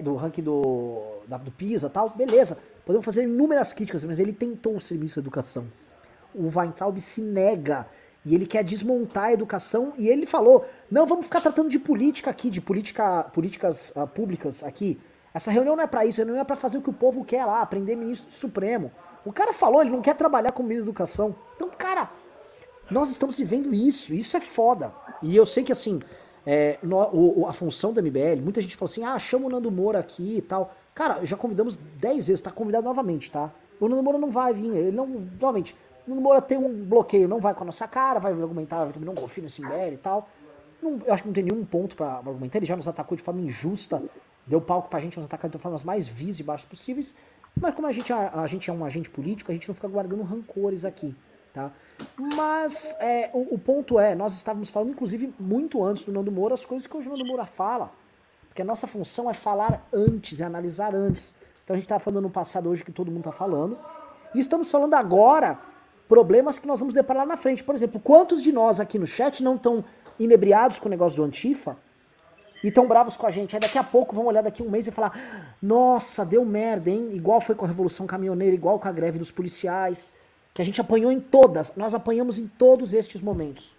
do 0.03 0.15
ranking 0.15 0.41
do, 0.41 1.19
da, 1.27 1.37
do 1.37 1.51
PISA 1.51 1.87
e 1.87 1.89
tal, 1.89 2.09
beleza. 2.09 2.57
Podemos 2.85 3.03
fazer 3.03 3.23
inúmeras 3.23 3.73
críticas, 3.73 4.05
mas 4.05 4.19
ele 4.21 4.31
tentou 4.31 4.79
ser 4.79 4.93
ministro 4.95 5.21
da 5.21 5.27
educação. 5.27 5.67
O 6.33 6.49
Weintraub 6.57 6.97
se 7.01 7.21
nega 7.21 7.85
e 8.25 8.35
ele 8.35 8.45
quer 8.45 8.63
desmontar 8.63 9.25
a 9.25 9.33
educação 9.33 9.93
e 9.97 10.09
ele 10.09 10.25
falou: 10.25 10.65
"Não, 10.89 11.05
vamos 11.05 11.25
ficar 11.25 11.41
tratando 11.41 11.69
de 11.69 11.79
política 11.79 12.29
aqui, 12.29 12.49
de 12.49 12.61
política, 12.61 13.23
políticas 13.33 13.91
uh, 13.95 14.07
públicas 14.07 14.63
aqui. 14.63 14.99
Essa 15.33 15.51
reunião 15.51 15.75
não 15.75 15.83
é 15.83 15.87
para 15.87 16.05
isso, 16.05 16.17
reunião 16.17 16.39
é 16.39 16.43
para 16.43 16.55
fazer 16.55 16.77
o 16.77 16.81
que 16.81 16.89
o 16.89 16.93
povo 16.93 17.23
quer 17.23 17.45
lá, 17.45 17.61
aprender 17.61 17.95
ministro 17.95 18.29
do 18.29 18.33
Supremo. 18.33 18.91
O 19.23 19.31
cara 19.31 19.53
falou, 19.53 19.81
ele 19.81 19.91
não 19.91 20.01
quer 20.01 20.15
trabalhar 20.15 20.51
como 20.51 20.67
ministro 20.67 20.85
da 20.85 20.91
Educação. 20.91 21.35
Então, 21.55 21.69
cara, 21.77 22.09
nós 22.89 23.09
estamos 23.09 23.37
vivendo 23.37 23.73
isso, 23.73 24.13
isso 24.13 24.35
é 24.35 24.41
foda. 24.41 24.91
E 25.21 25.35
eu 25.35 25.45
sei 25.45 25.63
que 25.63 25.71
assim, 25.71 25.99
é, 26.45 26.79
no, 26.81 26.97
o, 27.13 27.45
a 27.47 27.53
função 27.53 27.93
do 27.93 28.01
MBL, 28.01 28.41
muita 28.41 28.61
gente 28.61 28.75
fala 28.75 28.89
assim, 28.89 29.03
ah, 29.03 29.19
chama 29.19 29.45
o 29.45 29.49
Nando 29.49 29.69
Moura 29.69 29.99
aqui 29.99 30.37
e 30.37 30.41
tal. 30.41 30.73
Cara, 30.95 31.23
já 31.23 31.37
convidamos 31.37 31.77
10 31.77 32.27
vezes, 32.27 32.41
tá 32.41 32.51
convidado 32.51 32.85
novamente, 32.85 33.29
tá? 33.29 33.51
O 33.79 33.87
Nando 33.87 34.03
Moura 34.03 34.17
não 34.17 34.31
vai 34.31 34.53
vir, 34.53 34.75
ele 34.75 34.91
não, 34.91 35.07
novamente, 35.39 35.75
Nando 36.09 36.21
Moura 36.21 36.41
tem 36.41 36.57
um 36.57 36.85
bloqueio, 36.85 37.27
não 37.27 37.39
vai 37.39 37.53
com 37.53 37.63
a 37.63 37.65
nossa 37.65 37.87
cara, 37.87 38.19
vai 38.19 38.31
argumentar, 38.31 38.85
vai 38.85 38.93
não 39.03 39.13
confio 39.13 39.43
nesse 39.43 39.61
MBL 39.61 39.93
e 39.93 39.97
tal. 39.97 40.27
Não, 40.81 40.99
eu 41.05 41.13
acho 41.13 41.23
que 41.23 41.29
não 41.29 41.33
tem 41.33 41.43
nenhum 41.43 41.63
ponto 41.63 41.95
para 41.95 42.13
argumentar, 42.15 42.57
ele 42.57 42.65
já 42.65 42.75
nos 42.75 42.87
atacou 42.87 43.15
de 43.15 43.23
forma 43.23 43.41
injusta, 43.41 44.01
deu 44.47 44.59
palco 44.59 44.89
pra 44.89 44.99
gente 44.99 45.17
nos 45.17 45.25
atacar 45.25 45.49
de 45.49 45.57
formas 45.57 45.83
mais 45.83 46.07
vis 46.07 46.39
e 46.39 46.43
baixas 46.43 46.67
possíveis. 46.67 47.15
Mas 47.55 47.73
como 47.73 47.87
a 47.87 47.91
gente, 47.91 48.11
a, 48.11 48.41
a 48.41 48.47
gente 48.47 48.69
é 48.69 48.73
um 48.73 48.83
agente 48.83 49.09
político, 49.09 49.51
a 49.51 49.53
gente 49.53 49.67
não 49.67 49.75
fica 49.75 49.87
guardando 49.87 50.23
rancores 50.23 50.85
aqui, 50.85 51.15
tá? 51.53 51.71
Mas 52.17 52.95
é, 52.99 53.29
o, 53.33 53.55
o, 53.55 53.59
ponto 53.59 53.99
é, 53.99 54.15
nós 54.15 54.33
estávamos 54.33 54.69
falando, 54.69 54.91
inclusive, 54.91 55.33
muito 55.39 55.83
antes 55.83 56.05
do 56.05 56.11
Nando 56.11 56.31
Moura, 56.31 56.53
as 56.53 56.65
coisas 56.65 56.87
que 56.87 56.95
o 56.95 57.03
Nando 57.03 57.25
Moura 57.25 57.45
fala. 57.45 57.91
Porque 58.47 58.61
a 58.61 58.65
nossa 58.65 58.87
função 58.87 59.29
é 59.29 59.33
falar 59.33 59.85
antes, 59.93 60.41
é 60.41 60.45
analisar 60.45 60.95
antes. 60.95 61.35
Então 61.63 61.75
a 61.75 61.77
gente 61.77 61.85
estava 61.85 61.99
falando 61.99 62.23
no 62.23 62.29
passado 62.29 62.69
hoje 62.69 62.83
que 62.83 62.91
todo 62.91 63.11
mundo 63.11 63.19
está 63.19 63.31
falando. 63.31 63.77
E 64.33 64.39
estamos 64.39 64.71
falando 64.71 64.93
agora 64.95 65.59
problemas 66.09 66.59
que 66.59 66.67
nós 66.67 66.79
vamos 66.79 66.93
deparar 66.93 67.23
lá 67.23 67.29
na 67.29 67.37
frente. 67.37 67.63
Por 67.63 67.73
exemplo, 67.75 68.01
quantos 68.01 68.41
de 68.43 68.51
nós 68.51 68.79
aqui 68.79 68.99
no 68.99 69.07
chat 69.07 69.41
não 69.41 69.55
estão 69.55 69.85
inebriados 70.19 70.79
com 70.79 70.87
o 70.87 70.89
negócio 70.89 71.15
do 71.15 71.23
Antifa 71.23 71.77
e 72.61 72.69
tão 72.69 72.87
bravos 72.87 73.15
com 73.15 73.25
a 73.25 73.31
gente? 73.31 73.55
Aí 73.55 73.61
daqui 73.61 73.77
a 73.77 73.83
pouco 73.83 74.15
vão 74.15 74.25
olhar 74.25 74.41
daqui 74.41 74.63
um 74.63 74.69
mês 74.69 74.87
e 74.87 74.91
falar: 74.91 75.55
Nossa, 75.61 76.25
deu 76.25 76.43
merda, 76.43 76.89
hein? 76.89 77.09
Igual 77.13 77.39
foi 77.39 77.55
com 77.55 77.63
a 77.63 77.67
Revolução 77.67 78.05
Caminhoneira, 78.07 78.55
igual 78.55 78.79
com 78.79 78.87
a 78.87 78.91
greve 78.91 79.19
dos 79.19 79.31
policiais 79.31 80.11
que 80.53 80.61
a 80.61 80.65
gente 80.65 80.81
apanhou 80.81 81.11
em 81.11 81.19
todas, 81.19 81.73
nós 81.75 81.93
apanhamos 81.93 82.37
em 82.37 82.47
todos 82.47 82.93
estes 82.93 83.21
momentos. 83.21 83.75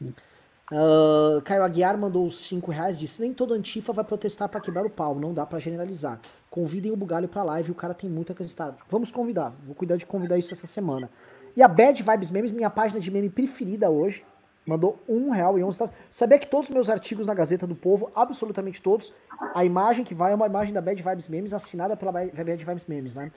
Uh, 0.00 1.42
Caio 1.44 1.64
Aguiar 1.64 1.98
mandou 1.98 2.24
os 2.24 2.38
5 2.46 2.70
reais, 2.70 2.98
disse, 2.98 3.20
nem 3.20 3.34
todo 3.34 3.52
antifa 3.52 3.92
vai 3.92 4.04
protestar 4.04 4.48
para 4.48 4.60
quebrar 4.60 4.86
o 4.86 4.90
pau, 4.90 5.14
não 5.14 5.34
dá 5.34 5.44
para 5.44 5.58
generalizar. 5.58 6.20
Convidem 6.52 6.92
o 6.92 6.96
Bugalho 6.96 7.26
pra 7.28 7.42
live, 7.42 7.70
o 7.70 7.74
cara 7.74 7.94
tem 7.94 8.10
muito 8.10 8.30
a 8.30 8.34
acreditar. 8.34 8.76
Vamos 8.86 9.10
convidar, 9.10 9.54
vou 9.64 9.74
cuidar 9.74 9.96
de 9.96 10.04
convidar 10.04 10.36
isso 10.36 10.52
essa 10.52 10.66
semana. 10.66 11.08
E 11.56 11.62
a 11.62 11.66
Bad 11.66 12.02
Vibes 12.02 12.30
Memes, 12.30 12.52
minha 12.52 12.68
página 12.68 13.00
de 13.00 13.10
meme 13.10 13.30
preferida 13.30 13.88
hoje, 13.88 14.22
mandou 14.66 15.02
um 15.08 15.30
real 15.30 15.58
e 15.58 15.64
onze 15.64 15.82
Sabia 16.10 16.38
que 16.38 16.46
todos 16.46 16.68
os 16.68 16.74
meus 16.74 16.90
artigos 16.90 17.26
na 17.26 17.32
Gazeta 17.32 17.66
do 17.66 17.74
Povo, 17.74 18.12
absolutamente 18.14 18.82
todos, 18.82 19.14
a 19.54 19.64
imagem 19.64 20.04
que 20.04 20.14
vai 20.14 20.32
é 20.32 20.34
uma 20.34 20.44
imagem 20.44 20.74
da 20.74 20.82
Bad 20.82 21.02
Vibes 21.02 21.26
Memes, 21.26 21.54
assinada 21.54 21.96
pela 21.96 22.12
Bad 22.12 22.62
Vibes 22.62 22.84
Memes, 22.86 23.14
né? 23.14 23.32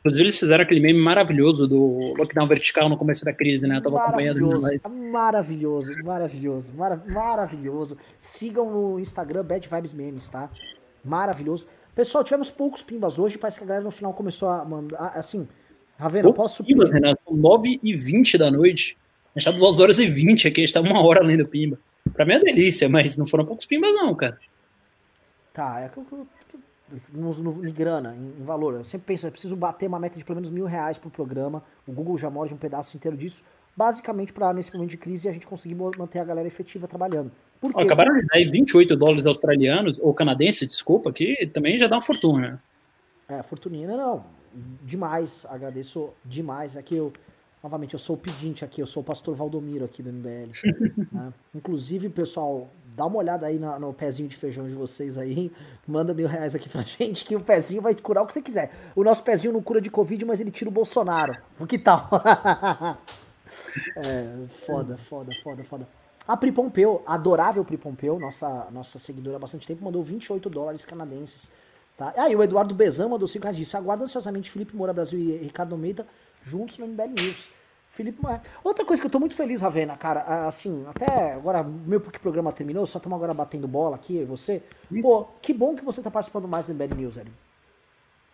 Inclusive, 0.00 0.24
eles 0.24 0.40
fizeram 0.40 0.64
aquele 0.64 0.80
meme 0.80 0.98
maravilhoso 0.98 1.68
do 1.68 2.16
lockdown 2.18 2.48
vertical 2.48 2.88
no 2.88 2.96
começo 2.96 3.24
da 3.24 3.32
crise, 3.32 3.68
né? 3.68 3.76
Eu 3.76 3.82
tava 3.82 4.02
acompanhando. 4.02 4.40
Maravilhoso, 5.12 5.92
maravilhoso, 6.02 6.72
mara 6.74 7.00
maravilhoso. 7.06 7.96
Sigam 8.18 8.68
no 8.68 8.98
Instagram 8.98 9.44
Bad 9.44 9.68
Vibes 9.68 9.92
Memes, 9.92 10.28
tá? 10.28 10.50
Maravilhoso. 11.04 11.66
Pessoal, 11.94 12.24
tivemos 12.24 12.50
poucos 12.50 12.82
pimbas 12.82 13.18
hoje, 13.18 13.36
parece 13.36 13.58
que 13.58 13.64
a 13.64 13.66
galera 13.66 13.84
no 13.84 13.90
final 13.90 14.12
começou 14.14 14.48
a 14.48 14.64
mandar, 14.64 15.12
assim... 15.14 15.46
Ravena, 15.98 16.28
eu 16.28 16.32
posso... 16.32 16.64
Pimbas, 16.64 16.90
Renato, 16.90 17.20
são 17.20 17.36
9 17.36 17.78
e 17.82 17.94
20 17.94 18.38
da 18.38 18.50
noite. 18.50 18.96
A 19.34 19.38
gente 19.38 19.52
tá 19.52 19.58
2 19.58 19.78
horas 19.78 19.98
e 19.98 20.06
20 20.06 20.48
aqui, 20.48 20.62
a 20.62 20.64
gente 20.64 20.74
tá 20.74 20.80
uma 20.80 21.04
hora 21.04 21.20
além 21.20 21.36
do 21.36 21.46
pimba. 21.46 21.78
Pra 22.12 22.24
mim 22.24 22.34
é 22.34 22.40
delícia, 22.40 22.88
mas 22.88 23.16
não 23.16 23.26
foram 23.26 23.44
poucos 23.44 23.66
pimbas 23.66 23.94
não, 23.94 24.14
cara. 24.14 24.38
Tá, 25.52 25.80
é 25.80 25.88
que 25.88 25.98
eu 25.98 26.26
no, 27.12 27.32
no, 27.32 27.66
em 27.66 27.72
grana, 27.72 28.14
em, 28.14 28.40
em, 28.40 28.44
valor. 28.44 28.74
Eu 28.74 28.84
sempre 28.84 29.06
penso, 29.08 29.26
eu 29.26 29.30
preciso 29.30 29.56
bater 29.56 29.86
uma 29.86 29.98
meta 29.98 30.18
de 30.18 30.24
pelo 30.24 30.36
menos 30.36 30.50
mil 30.50 30.66
reais 30.66 30.98
pro 30.98 31.10
programa. 31.10 31.62
O 31.86 31.92
Google 31.92 32.18
já 32.18 32.28
morde 32.28 32.52
um 32.52 32.58
pedaço 32.58 32.96
inteiro 32.96 33.16
disso. 33.16 33.42
Basicamente, 33.76 34.32
para 34.32 34.52
nesse 34.52 34.72
momento 34.72 34.90
de 34.90 34.96
crise, 34.96 35.28
a 35.28 35.32
gente 35.32 35.46
conseguir 35.46 35.74
manter 35.74 36.18
a 36.18 36.24
galera 36.24 36.46
efetiva 36.46 36.86
trabalhando. 36.86 37.30
Por 37.60 37.72
quê? 37.72 37.82
Acabaram 37.82 38.14
de 38.14 38.26
dar 38.26 38.36
aí 38.36 38.50
28 38.50 38.96
dólares 38.96 39.24
australianos, 39.24 39.98
ou 40.00 40.12
canadenses, 40.12 40.68
desculpa, 40.68 41.12
que 41.12 41.50
também 41.52 41.78
já 41.78 41.86
dá 41.86 41.96
uma 41.96 42.02
fortuna. 42.02 42.62
É, 43.28 43.42
fortunina 43.42 43.96
não. 43.96 44.24
Demais, 44.82 45.46
agradeço 45.48 46.10
demais. 46.24 46.76
Aqui 46.76 46.96
eu 46.96 47.12
Novamente, 47.62 47.94
eu 47.94 47.98
sou 47.98 48.16
o 48.16 48.18
pedinte 48.18 48.64
aqui, 48.64 48.80
eu 48.80 48.86
sou 48.86 49.04
o 49.04 49.06
pastor 49.06 49.36
Valdomiro 49.36 49.84
aqui 49.84 50.02
do 50.02 50.12
MBL. 50.12 50.50
né? 51.12 51.32
Inclusive, 51.54 52.08
pessoal, 52.08 52.68
dá 52.96 53.06
uma 53.06 53.18
olhada 53.18 53.46
aí 53.46 53.56
no, 53.56 53.78
no, 53.78 53.94
pezinho 53.94 54.28
de 54.28 54.36
feijão 54.36 54.66
de 54.66 54.74
vocês 54.74 55.16
aí. 55.16 55.52
Manda 55.86 56.12
mil 56.12 56.26
reais 56.26 56.56
aqui 56.56 56.68
pra 56.68 56.82
gente, 56.98 57.24
que 57.24 57.36
o 57.36 57.40
pezinho 57.40 57.80
vai 57.80 57.94
curar 57.94 58.24
o 58.24 58.26
que 58.26 58.32
você 58.32 58.42
quiser. 58.42 58.72
O 58.96 59.04
nosso 59.04 59.22
pezinho 59.22 59.52
não 59.52 59.62
cura 59.62 59.80
de 59.80 59.90
Covid, 59.90 60.24
mas 60.24 60.40
ele 60.40 60.50
tira 60.50 60.68
o 60.68 60.72
Bolsonaro. 60.72 61.36
O 61.60 61.64
que 61.64 61.78
tal? 61.78 62.10
é, 63.96 64.46
foda, 64.66 64.96
foda, 64.96 65.32
foda, 65.42 65.64
foda. 65.64 65.88
A 66.26 66.36
Pri 66.36 66.52
Pompeu, 66.52 67.02
adorável 67.06 67.64
Pri 67.64 67.76
Pompeu, 67.76 68.18
nossa, 68.18 68.68
nossa 68.70 68.98
seguidora 68.98 69.36
há 69.36 69.40
bastante 69.40 69.66
tempo, 69.66 69.84
mandou 69.84 70.02
28 70.02 70.48
dólares 70.48 70.84
canadenses. 70.84 71.50
Tá? 71.96 72.14
Ah, 72.16 72.30
e 72.30 72.36
o 72.36 72.42
Eduardo 72.42 72.74
Bezan 72.74 73.08
mandou 73.08 73.28
5 73.28 73.42
reais. 73.42 73.56
Disse, 73.56 73.76
aguarda 73.76 74.04
ansiosamente 74.04 74.50
Felipe 74.50 74.74
Moura 74.74 74.92
Brasil 74.92 75.18
e 75.18 75.36
Ricardo 75.38 75.74
Almeida 75.74 76.06
juntos 76.42 76.78
no 76.78 76.86
MBL 76.86 77.20
News. 77.20 77.50
Felipe 77.90 78.20
Outra 78.64 78.86
coisa 78.86 79.02
que 79.02 79.06
eu 79.06 79.10
tô 79.10 79.20
muito 79.20 79.34
feliz, 79.34 79.60
Ravena, 79.60 79.96
cara, 79.98 80.46
assim, 80.46 80.82
até 80.88 81.34
agora, 81.34 81.62
meu 81.62 82.00
porque 82.00 82.16
o 82.16 82.20
programa 82.20 82.50
terminou, 82.50 82.86
só 82.86 82.96
estamos 82.96 83.14
agora 83.16 83.34
batendo 83.34 83.68
bola 83.68 83.96
aqui, 83.96 84.24
você. 84.24 84.62
Pô, 85.02 85.26
que 85.42 85.52
bom 85.52 85.74
que 85.74 85.84
você 85.84 86.00
tá 86.00 86.10
participando 86.10 86.48
mais 86.48 86.66
do 86.66 86.72
MBL 86.72 86.94
News, 86.94 87.16
velho. 87.16 87.32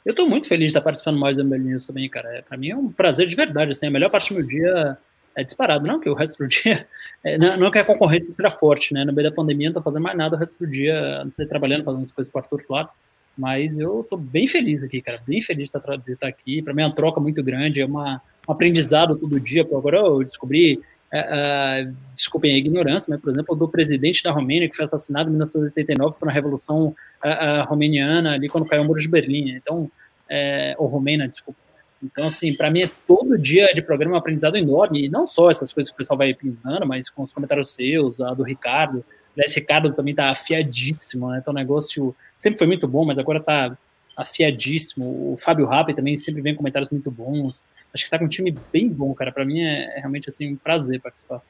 Eu 0.09 0.15
tô 0.15 0.27
muito 0.27 0.49
feliz 0.49 0.69
de 0.69 0.71
estar 0.71 0.81
participando 0.81 1.19
mais 1.19 1.37
do 1.37 1.45
MBL 1.45 1.59
News 1.59 1.87
também, 1.87 2.09
cara. 2.09 2.39
É, 2.39 2.41
pra 2.41 2.57
mim 2.57 2.71
é 2.71 2.75
um 2.75 2.91
prazer 2.91 3.27
de 3.27 3.37
verdade, 3.37 3.73
assim, 3.73 3.89
a 3.89 3.91
melhor 3.91 4.09
parte 4.09 4.31
do 4.31 4.37
meu 4.37 4.49
dia 4.49 4.97
é 5.37 5.45
disparado, 5.45 5.87
não 5.87 6.01
que 6.01 6.09
o 6.09 6.15
resto 6.15 6.39
do 6.39 6.49
dia, 6.49 6.89
é, 7.23 7.37
não, 7.37 7.59
não 7.59 7.71
que 7.71 7.79
a 7.79 7.85
concorrência 7.85 8.33
seja 8.33 8.49
forte, 8.49 8.95
né, 8.95 9.05
no 9.05 9.13
meio 9.13 9.29
da 9.29 9.37
pandemia 9.37 9.69
não 9.69 9.75
tô 9.75 9.83
fazendo 9.83 10.03
mais 10.03 10.17
nada 10.17 10.35
o 10.35 10.39
resto 10.39 10.59
do 10.59 10.67
dia, 10.67 11.23
não 11.23 11.31
sei, 11.31 11.45
trabalhando, 11.45 11.85
fazendo 11.85 12.05
as 12.05 12.11
coisas 12.11 12.33
com 12.33 12.39
o 12.39 12.59
claro, 12.65 12.89
mas 13.37 13.79
eu 13.79 14.03
tô 14.09 14.17
bem 14.17 14.47
feliz 14.47 14.83
aqui, 14.83 15.03
cara, 15.03 15.21
bem 15.27 15.43
feliz 15.43 15.69
de 15.69 15.77
estar, 15.77 15.97
de 15.99 16.13
estar 16.13 16.27
aqui, 16.27 16.63
pra 16.63 16.73
mim 16.73 16.81
é 16.81 16.87
uma 16.87 16.95
troca 16.95 17.21
muito 17.21 17.43
grande, 17.43 17.83
é 17.83 17.85
uma 17.85 18.23
um 18.49 18.53
aprendizado 18.53 19.15
todo 19.17 19.39
dia. 19.39 19.63
Agora 19.63 19.99
eu 19.99 20.25
descobri, 20.25 20.81
uh, 21.13 21.89
uh, 21.91 21.97
desculpem 22.15 22.55
a 22.55 22.59
ignorância, 22.59 23.07
mas, 23.09 23.21
por 23.21 23.31
exemplo, 23.31 23.55
do 23.57 23.69
presidente 23.69 24.23
da 24.23 24.31
Romênia, 24.31 24.69
que 24.69 24.77
foi 24.77 24.85
assassinado 24.85 25.29
em 25.29 25.33
1989 25.33 26.17
por 26.19 26.27
uma 26.27 26.33
revolução 26.33 26.95
uh, 27.25 27.69
romeniana, 27.69 28.35
ali 28.35 28.49
quando 28.49 28.67
caiu 28.67 28.83
o 28.83 28.85
muro 28.85 29.01
de 29.01 29.09
Berlim. 29.09 29.51
Então, 29.51 29.91
é, 30.29 30.75
ou 30.79 30.87
romena, 30.87 31.27
desculpa. 31.27 31.59
Então, 32.03 32.27
assim, 32.27 32.55
para 32.55 32.71
mim 32.71 32.83
é 32.83 32.91
todo 33.07 33.39
dia 33.39 33.73
de 33.75 33.83
programa 33.83 34.15
um 34.15 34.19
aprendizado 34.19 34.57
enorme, 34.57 35.07
e 35.07 35.09
não 35.09 35.27
só 35.27 35.51
essas 35.51 35.73
coisas 35.73 35.91
que 35.91 35.95
o 35.95 35.99
pessoal 35.99 36.19
vai 36.19 36.33
pintando, 36.33 36.87
mas 36.87 37.11
com 37.11 37.23
os 37.23 37.33
comentários 37.33 37.73
seus, 37.73 38.21
a 38.21 38.35
do 38.35 38.43
Ricardo. 38.43 39.05
Esse 39.37 39.61
Ricardo 39.61 39.93
também 39.93 40.15
tá 40.15 40.31
afiadíssimo, 40.31 41.31
né? 41.31 41.39
Então, 41.41 41.53
o 41.53 41.57
negócio 41.57 42.15
sempre 42.37 42.59
foi 42.59 42.67
muito 42.67 42.87
bom, 42.87 43.05
mas 43.05 43.19
agora 43.19 43.41
tá 43.41 43.77
afiadíssimo. 44.19 45.33
O 45.33 45.37
Fábio 45.39 45.65
Rappi 45.65 45.95
também 45.95 46.15
sempre 46.17 46.43
vem 46.43 46.55
comentários 46.55 46.91
muito 46.91 47.11
bons 47.11 47.63
acho 47.93 48.05
que 48.05 48.11
tá 48.11 48.19
com 48.19 48.25
um 48.25 48.29
time 48.29 48.57
bem 48.73 48.89
bom, 48.89 49.15
cara. 49.15 49.33
Para 49.33 49.45
mim 49.45 49.61
é, 49.61 49.97
é, 49.97 49.99
realmente 49.99 50.29
assim 50.29 50.53
um 50.53 50.57
prazer 50.57 51.01
participar. 51.01 51.43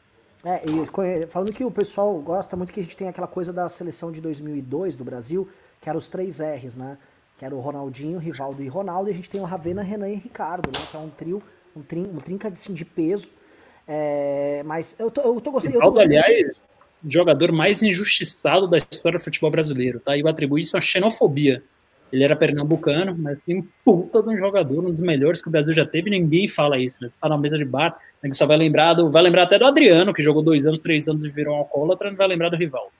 É, 0.45 0.63
e 0.65 1.27
falando 1.27 1.53
que 1.53 1.65
o 1.65 1.71
pessoal 1.71 2.17
gosta 2.21 2.57
muito 2.57 2.73
que 2.73 2.81
a 2.81 2.83
gente 2.83 2.97
tem 2.97 3.09
aquela 3.09 3.27
coisa 3.27 3.53
da 3.53 3.69
seleção 3.69 4.13
de 4.13 4.21
2002 4.21 4.97
do 4.97 5.05
Brasil, 5.05 5.49
que 5.81 5.89
era 5.89 5.99
os 5.99 6.09
três 6.09 6.39
R's, 6.39 6.77
né? 6.77 6.97
Que 7.37 7.45
era 7.45 7.55
o 7.55 7.61
Ronaldinho, 7.61 8.19
Rivaldo 8.19 8.63
e 8.63 8.69
Ronaldo, 8.69 9.11
e 9.11 9.13
a 9.13 9.17
gente 9.17 9.31
tem 9.31 9.41
o 9.41 9.45
Ravena, 9.45 9.83
Renan 9.83 10.09
e 10.09 10.15
Ricardo, 10.15 10.71
né? 10.71 10.85
Que 10.91 10.97
é 10.97 11.01
um 11.01 11.11
trio, 11.11 11.43
um, 11.77 11.83
trin, 11.83 12.05
um 12.05 12.19
trinca 12.19 12.49
assim, 12.49 12.73
de 12.73 12.85
peso. 12.85 13.31
É, 13.87 14.63
mas 14.65 14.95
eu 14.99 15.11
tô, 15.11 15.23
eu 15.23 15.41
tô 15.41 15.51
gostando. 15.51 15.75
Rivaldo, 15.75 16.01
aliás, 16.01 16.57
jogador 17.05 17.51
mais 17.51 17.83
injustiçado 17.83 18.69
da 18.69 18.79
história 18.79 19.19
do 19.19 19.25
futebol 19.25 19.51
brasileiro, 19.51 19.99
tá? 19.99 20.17
E 20.17 20.21
eu 20.21 20.29
atribuo 20.29 20.59
isso 20.59 20.77
à 20.77 20.81
xenofobia. 20.81 21.65
Ele 22.13 22.25
era 22.25 22.35
pernambucano, 22.35 23.17
mas 23.19 23.41
assim, 23.41 23.67
puta 23.85 24.23
de 24.23 24.29
um 24.31 24.37
jogador, 24.37 24.85
um 24.85 24.91
dos 24.91 25.01
melhores 25.01 25.43
que 25.43 25.49
o 25.49 25.51
Brasil 25.51 25.75
já 25.75 25.85
teve, 25.85 26.09
ninguém 26.09 26.49
fala 26.49 26.79
isso. 26.79 26.99
Né? 27.03 27.09
Você 27.09 27.19
tá 27.21 27.29
na 27.29 27.37
mesa 27.37 27.59
de 27.59 27.65
bar, 27.65 27.99
né, 28.23 28.33
só 28.33 28.47
vai 28.47 28.57
lembrar 28.57 28.95
do, 28.95 29.11
vai 29.11 29.23
lembrar 29.23 29.45
até 29.45 29.59
do 29.59 29.67
Adriano, 29.67 30.15
que 30.15 30.23
jogou 30.23 30.43
dois 30.43 30.65
anos, 30.67 30.81
três 30.81 31.07
anos 31.09 31.25
e 31.25 31.29
virou 31.29 31.55
um 31.55 31.59
alcoólatra, 31.59 32.11
não 32.11 32.17
vai 32.17 32.27
lembrar 32.27 32.49
do 32.49 32.57
Rivaldo. 32.57 32.91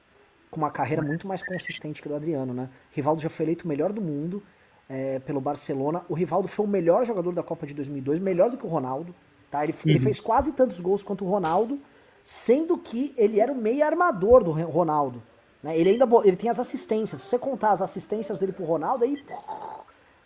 Com 0.51 0.59
uma 0.59 0.71
carreira 0.71 1.03
muito 1.03 1.27
mais 1.27 1.43
consistente 1.43 2.01
que 2.01 2.09
do 2.09 2.15
Adriano, 2.15 2.55
né? 2.55 2.69
Rivaldo 2.93 3.21
já 3.21 3.29
foi 3.29 3.45
eleito 3.47 3.65
o 3.65 3.69
melhor 3.69 3.93
do 3.93 4.01
mundo 4.01 4.43
é, 4.89 5.19
pelo 5.21 5.41
Barcelona. 5.41 6.03
O 6.09 6.15
Rivaldo 6.15 6.49
foi 6.49 6.65
o 6.65 6.69
melhor 6.69 7.05
jogador 7.05 7.33
da 7.33 7.43
Copa 7.43 7.67
de 7.67 7.75
2002, 7.75 8.19
melhor 8.19 8.51
do 8.51 8.57
que 8.57 8.65
o 8.65 8.69
Ronaldo. 8.69 9.15
Tá? 9.51 9.63
Ele, 9.63 9.73
uhum. 9.73 9.91
ele 9.91 9.99
fez 9.99 10.21
quase 10.21 10.53
tantos 10.53 10.81
gols 10.81 11.03
quanto 11.03 11.25
o 11.25 11.29
Ronaldo, 11.29 11.79
sendo 12.23 12.77
que 12.79 13.15
ele 13.17 13.41
era 13.41 13.53
o 13.53 13.57
meio 13.57 13.85
armador 13.85 14.43
do 14.43 14.51
Ronaldo. 14.51 15.23
Né? 15.63 15.79
Ele 15.79 15.91
ainda 15.91 16.07
ele 16.25 16.37
tem 16.37 16.51
as 16.51 16.59
assistências. 16.59 17.21
Se 17.21 17.29
você 17.29 17.39
contar 17.39 17.71
as 17.71 17.83
assistências 17.83 18.39
dele 18.39 18.53
pro 18.53 18.65
Ronaldo, 18.65 19.05
aí. 19.05 19.23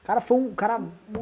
Cara 0.04 0.20
foi 0.20 0.36
um, 0.36 0.54
cara, 0.54 0.80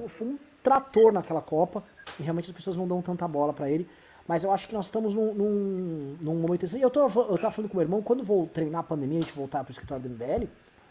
foi 0.08 0.26
um 0.26 0.38
trator 0.62 1.12
naquela 1.12 1.40
Copa. 1.40 1.82
E 2.18 2.22
realmente 2.22 2.50
as 2.50 2.56
pessoas 2.56 2.76
não 2.76 2.88
dão 2.88 3.02
tanta 3.02 3.26
bola 3.28 3.52
para 3.52 3.70
ele. 3.70 3.88
Mas 4.26 4.44
eu 4.44 4.52
acho 4.52 4.68
que 4.68 4.74
nós 4.74 4.86
estamos 4.86 5.14
num, 5.14 5.34
num, 5.34 6.16
num 6.20 6.34
momento 6.36 6.64
assim. 6.64 6.80
Eu, 6.80 6.90
tô, 6.90 7.00
eu 7.00 7.38
tava 7.38 7.50
falando 7.50 7.70
com 7.70 7.76
meu 7.76 7.84
irmão, 7.84 8.02
quando 8.02 8.22
vou 8.22 8.46
treinar 8.46 8.80
a 8.80 8.84
pandemia, 8.84 9.18
a 9.18 9.22
gente 9.22 9.32
voltar 9.32 9.64
pro 9.64 9.72
escritório 9.72 10.02
do 10.02 10.08
MBL, 10.08 10.46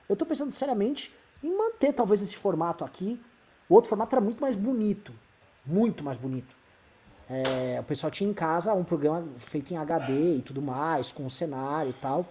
Eu 0.07 0.15
tô 0.15 0.25
pensando 0.25 0.51
seriamente 0.51 1.13
em 1.43 1.55
manter 1.55 1.93
talvez 1.93 2.21
esse 2.21 2.35
formato 2.35 2.83
aqui. 2.83 3.19
O 3.67 3.75
outro 3.75 3.89
formato 3.89 4.13
era 4.15 4.21
muito 4.21 4.41
mais 4.41 4.55
bonito. 4.55 5.13
Muito 5.65 6.03
mais 6.03 6.17
bonito. 6.17 6.55
É, 7.29 7.77
o 7.79 7.83
pessoal 7.83 8.09
tinha 8.09 8.29
em 8.29 8.33
casa 8.33 8.73
um 8.73 8.83
programa 8.83 9.23
feito 9.37 9.71
em 9.71 9.77
HD 9.77 10.35
e 10.35 10.41
tudo 10.41 10.61
mais, 10.61 11.11
com 11.11 11.29
cenário 11.29 11.91
e 11.91 11.93
tal. 11.93 12.25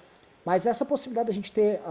Mas 0.48 0.64
essa 0.64 0.82
possibilidade 0.82 1.26
da 1.26 1.34
gente 1.34 1.52
ter 1.52 1.78
a, 1.84 1.90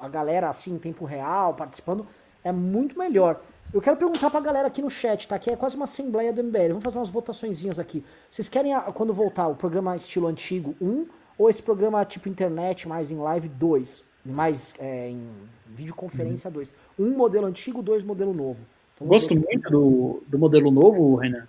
a, 0.00 0.06
a 0.06 0.08
galera 0.08 0.48
assim 0.48 0.72
em 0.72 0.78
tempo 0.78 1.04
real, 1.04 1.52
participando, 1.52 2.06
é 2.42 2.50
muito 2.50 2.98
melhor. 2.98 3.42
Eu 3.74 3.80
quero 3.82 3.94
perguntar 3.98 4.30
pra 4.30 4.40
galera 4.40 4.68
aqui 4.68 4.80
no 4.80 4.88
chat, 4.88 5.28
tá? 5.28 5.38
Que 5.38 5.50
é 5.50 5.56
quase 5.56 5.76
uma 5.76 5.84
assembleia 5.84 6.32
do 6.32 6.42
MBL. 6.42 6.68
Vamos 6.68 6.82
fazer 6.82 6.98
umas 6.98 7.10
votaçõezinhas 7.10 7.78
aqui. 7.78 8.02
Vocês 8.30 8.48
querem, 8.48 8.72
quando 8.94 9.12
voltar, 9.12 9.48
o 9.48 9.54
programa 9.54 9.94
estilo 9.94 10.28
antigo 10.28 10.74
1 10.80 11.06
ou 11.36 11.50
esse 11.50 11.62
programa 11.62 12.02
tipo 12.06 12.26
internet, 12.26 12.88
mais 12.88 13.10
em 13.10 13.18
live 13.18 13.50
2? 13.50 14.02
Mais 14.24 14.72
é, 14.78 15.10
em 15.10 15.28
videoconferência 15.66 16.50
2? 16.50 16.74
Uhum. 16.98 17.08
Um 17.08 17.14
modelo 17.14 17.44
antigo, 17.44 17.82
dois 17.82 18.02
modelo 18.02 18.32
novo. 18.32 18.64
Então, 18.94 19.06
Gosto 19.06 19.34
muito 19.34 19.68
do, 19.70 20.22
do 20.26 20.38
modelo 20.38 20.70
novo, 20.70 21.16
Renan 21.16 21.46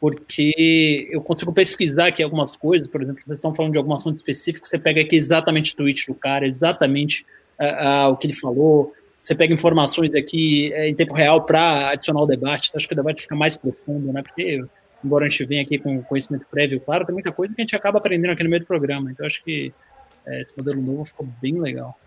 porque 0.00 1.08
eu 1.10 1.20
consigo 1.20 1.52
pesquisar 1.52 2.08
aqui 2.08 2.22
algumas 2.22 2.56
coisas, 2.56 2.86
por 2.86 3.02
exemplo, 3.02 3.22
vocês 3.24 3.38
estão 3.38 3.54
falando 3.54 3.72
de 3.72 3.78
algum 3.78 3.94
assunto 3.94 4.16
específico, 4.16 4.66
você 4.66 4.78
pega 4.78 5.00
aqui 5.00 5.16
exatamente 5.16 5.72
o 5.72 5.76
tweet 5.76 6.06
do 6.06 6.14
cara, 6.14 6.46
exatamente 6.46 7.26
uh, 7.58 8.08
uh, 8.08 8.12
o 8.12 8.16
que 8.16 8.26
ele 8.26 8.34
falou, 8.34 8.92
você 9.16 9.34
pega 9.34 9.54
informações 9.54 10.14
aqui 10.14 10.70
uh, 10.74 10.82
em 10.82 10.94
tempo 10.94 11.14
real 11.14 11.44
para 11.44 11.90
adicionar 11.90 12.20
o 12.20 12.26
debate, 12.26 12.68
então 12.68 12.78
acho 12.78 12.86
que 12.86 12.94
o 12.94 12.96
debate 12.96 13.22
fica 13.22 13.34
mais 13.34 13.56
profundo, 13.56 14.12
né, 14.12 14.22
porque 14.22 14.64
embora 15.02 15.24
a 15.24 15.28
gente 15.28 15.44
venha 15.44 15.62
aqui 15.62 15.78
com 15.78 16.02
conhecimento 16.02 16.46
prévio, 16.50 16.80
claro, 16.80 17.06
tem 17.06 17.14
muita 17.14 17.32
coisa 17.32 17.54
que 17.54 17.60
a 17.60 17.64
gente 17.64 17.76
acaba 17.76 17.98
aprendendo 17.98 18.32
aqui 18.32 18.42
no 18.42 18.50
meio 18.50 18.60
do 18.60 18.66
programa, 18.66 19.10
então 19.10 19.24
acho 19.24 19.42
que 19.42 19.72
eh, 20.26 20.40
esse 20.40 20.52
modelo 20.56 20.82
novo 20.82 21.04
ficou 21.04 21.26
bem 21.40 21.60
legal. 21.60 21.98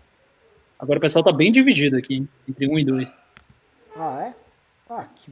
Agora 0.78 0.98
o 0.98 1.00
pessoal 1.00 1.22
está 1.22 1.32
bem 1.32 1.50
dividido 1.50 1.96
aqui, 1.96 2.26
entre 2.48 2.68
um 2.68 2.78
e 2.78 2.84
dois. 2.84 3.20
Ah, 3.96 4.28
é? 4.28 4.34
Ah, 4.88 5.06
que 5.14 5.30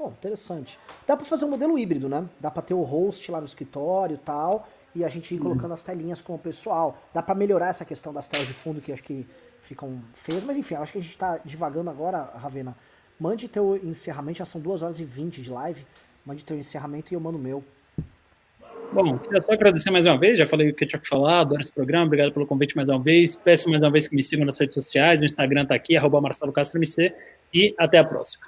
Bom, 0.00 0.08
interessante. 0.08 0.78
Dá 1.06 1.14
para 1.14 1.26
fazer 1.26 1.44
um 1.44 1.50
modelo 1.50 1.78
híbrido, 1.78 2.08
né? 2.08 2.26
Dá 2.40 2.50
para 2.50 2.62
ter 2.62 2.72
o 2.72 2.80
host 2.80 3.30
lá 3.30 3.38
no 3.38 3.44
escritório 3.44 4.14
e 4.14 4.16
tal, 4.16 4.66
e 4.94 5.04
a 5.04 5.08
gente 5.10 5.34
ir 5.34 5.38
colocando 5.38 5.66
uhum. 5.66 5.74
as 5.74 5.84
telinhas 5.84 6.22
com 6.22 6.34
o 6.34 6.38
pessoal. 6.38 6.96
Dá 7.12 7.20
para 7.20 7.34
melhorar 7.34 7.68
essa 7.68 7.84
questão 7.84 8.10
das 8.10 8.26
telas 8.26 8.46
de 8.46 8.54
fundo 8.54 8.80
que 8.80 8.90
acho 8.90 9.02
que 9.02 9.26
ficam 9.60 10.00
feias, 10.14 10.42
mas 10.42 10.56
enfim, 10.56 10.74
acho 10.76 10.92
que 10.92 10.98
a 11.00 11.02
gente 11.02 11.18
tá 11.18 11.38
divagando 11.44 11.90
agora, 11.90 12.30
Ravena. 12.34 12.74
Mande 13.20 13.46
teu 13.46 13.76
encerramento, 13.84 14.38
já 14.38 14.46
são 14.46 14.58
2 14.58 14.82
horas 14.82 14.98
e 14.98 15.04
20 15.04 15.42
de 15.42 15.50
live. 15.50 15.84
Mande 16.24 16.46
teu 16.46 16.56
encerramento 16.56 17.12
e 17.12 17.14
eu 17.14 17.20
mando 17.20 17.36
o 17.36 17.40
meu. 17.40 17.62
Bom, 18.94 19.18
queria 19.18 19.42
só 19.42 19.52
agradecer 19.52 19.90
mais 19.90 20.06
uma 20.06 20.18
vez, 20.18 20.38
já 20.38 20.46
falei 20.46 20.70
o 20.70 20.74
que 20.74 20.84
eu 20.84 20.88
tinha 20.88 20.98
que 20.98 21.08
falar, 21.08 21.40
adoro 21.40 21.60
esse 21.60 21.70
programa, 21.70 22.06
obrigado 22.06 22.32
pelo 22.32 22.46
convite 22.46 22.74
mais 22.74 22.88
uma 22.88 22.98
vez. 22.98 23.36
Peço 23.36 23.68
mais 23.68 23.82
uma 23.82 23.90
vez 23.90 24.08
que 24.08 24.16
me 24.16 24.22
sigam 24.22 24.46
nas 24.46 24.58
redes 24.58 24.72
sociais, 24.72 25.20
o 25.20 25.26
Instagram 25.26 25.66
tá 25.66 25.74
aqui, 25.74 25.94
arroba 25.94 26.22
Marcelo 26.22 26.52
Castro 26.52 26.78
MC, 26.78 27.14
e 27.52 27.74
até 27.78 27.98
a 27.98 28.04
próxima. 28.04 28.46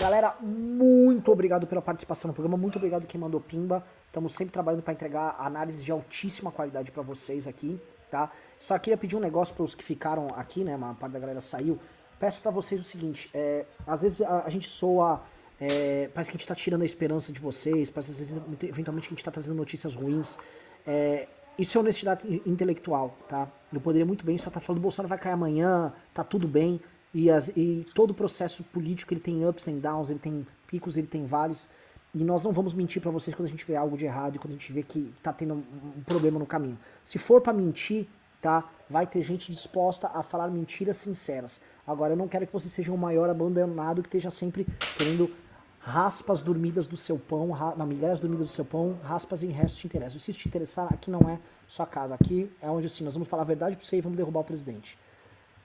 Galera, 0.00 0.34
muito 0.40 1.30
obrigado 1.30 1.66
pela 1.66 1.82
participação 1.82 2.28
no 2.28 2.32
programa, 2.32 2.56
muito 2.56 2.76
obrigado 2.76 3.06
quem 3.06 3.20
mandou 3.20 3.38
pimba. 3.38 3.84
Estamos 4.06 4.32
sempre 4.32 4.50
trabalhando 4.50 4.82
para 4.82 4.94
entregar 4.94 5.36
análises 5.38 5.84
de 5.84 5.92
altíssima 5.92 6.50
qualidade 6.50 6.90
para 6.90 7.02
vocês 7.02 7.46
aqui, 7.46 7.78
tá? 8.10 8.32
Só 8.58 8.78
queria 8.78 8.96
pedir 8.96 9.16
um 9.16 9.20
negócio 9.20 9.54
para 9.54 9.62
os 9.62 9.74
que 9.74 9.84
ficaram 9.84 10.28
aqui, 10.34 10.64
né? 10.64 10.74
Uma 10.74 10.94
parte 10.94 11.12
da 11.12 11.18
galera 11.18 11.42
saiu. 11.42 11.78
Peço 12.18 12.40
para 12.40 12.50
vocês 12.50 12.80
o 12.80 12.84
seguinte: 12.84 13.28
é, 13.34 13.66
às 13.86 14.00
vezes 14.00 14.22
a, 14.22 14.44
a 14.46 14.48
gente 14.48 14.70
soa. 14.70 15.22
É, 15.60 16.08
parece 16.14 16.30
que 16.30 16.36
a 16.36 16.38
gente 16.38 16.44
está 16.44 16.54
tirando 16.54 16.80
a 16.80 16.86
esperança 16.86 17.30
de 17.30 17.38
vocês, 17.38 17.90
parece 17.90 18.12
às 18.12 18.18
vezes, 18.20 18.42
eventualmente 18.62 19.06
que 19.06 19.12
a 19.12 19.14
gente 19.16 19.18
está 19.18 19.30
trazendo 19.30 19.54
notícias 19.54 19.94
ruins. 19.94 20.38
É, 20.86 21.28
isso 21.58 21.76
é 21.76 21.80
honestidade 21.82 22.42
intelectual, 22.46 23.14
tá? 23.28 23.46
Eu 23.70 23.82
poderia 23.82 24.06
muito 24.06 24.24
bem 24.24 24.38
só 24.38 24.48
estar 24.48 24.60
tá 24.60 24.64
falando: 24.64 24.80
Bolsonaro 24.80 25.10
vai 25.10 25.18
cair 25.18 25.34
amanhã, 25.34 25.92
tá 26.14 26.24
tudo 26.24 26.48
bem. 26.48 26.80
E, 27.12 27.30
as, 27.30 27.48
e 27.56 27.86
todo 27.94 28.10
o 28.10 28.14
processo 28.14 28.62
político 28.64 29.12
ele 29.12 29.20
tem 29.20 29.46
ups 29.46 29.66
and 29.68 29.78
downs, 29.78 30.10
ele 30.10 30.18
tem 30.18 30.46
picos, 30.66 30.96
ele 30.96 31.06
tem 31.06 31.24
vales. 31.24 31.68
E 32.14 32.24
nós 32.24 32.44
não 32.44 32.52
vamos 32.52 32.74
mentir 32.74 33.00
para 33.00 33.10
vocês 33.10 33.34
quando 33.34 33.46
a 33.46 33.50
gente 33.50 33.64
vê 33.64 33.76
algo 33.76 33.96
de 33.96 34.04
errado 34.04 34.36
e 34.36 34.38
quando 34.38 34.52
a 34.52 34.56
gente 34.56 34.72
vê 34.72 34.82
que 34.82 35.12
tá 35.22 35.32
tendo 35.32 35.54
um, 35.54 35.64
um 35.98 36.02
problema 36.02 36.38
no 36.38 36.46
caminho. 36.46 36.78
Se 37.04 37.18
for 37.18 37.40
para 37.40 37.52
mentir, 37.52 38.08
tá? 38.40 38.68
Vai 38.88 39.06
ter 39.06 39.22
gente 39.22 39.52
disposta 39.52 40.10
a 40.12 40.22
falar 40.22 40.48
mentiras 40.48 40.96
sinceras. 40.96 41.60
Agora 41.86 42.14
eu 42.14 42.16
não 42.16 42.26
quero 42.26 42.46
que 42.46 42.52
você 42.52 42.68
seja 42.68 42.92
o 42.92 42.98
maior 42.98 43.30
abandonado 43.30 44.02
que 44.02 44.08
esteja 44.08 44.30
sempre 44.30 44.66
querendo 44.96 45.30
raspas 45.78 46.42
dormidas 46.42 46.86
do 46.86 46.96
seu 46.96 47.18
pão, 47.18 47.50
ra, 47.50 47.74
migalhas 47.86 48.20
dormidas 48.20 48.48
do 48.48 48.52
seu 48.52 48.64
pão, 48.64 48.98
raspas 49.02 49.42
em 49.42 49.50
resto 49.50 49.78
te 49.78 49.86
interessa. 49.86 50.18
Se 50.18 50.30
isso 50.30 50.40
te 50.40 50.48
interessar, 50.48 50.92
aqui 50.92 51.10
não 51.10 51.20
é 51.30 51.38
sua 51.66 51.86
casa. 51.86 52.14
Aqui 52.14 52.50
é 52.60 52.68
onde 52.68 52.86
assim, 52.86 53.04
nós 53.04 53.14
vamos 53.14 53.28
falar 53.28 53.42
a 53.42 53.46
verdade 53.46 53.76
pra 53.76 53.86
você 53.86 53.96
e 53.96 54.00
vamos 54.00 54.16
derrubar 54.16 54.40
o 54.40 54.44
presidente. 54.44 54.98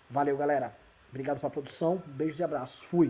Valeu, 0.10 0.38
galera. 0.38 0.85
Obrigado 1.16 1.40
pela 1.40 1.50
produção. 1.50 2.04
Beijos 2.08 2.42
e 2.42 2.44
abraços. 2.44 2.84
Fui. 2.84 3.10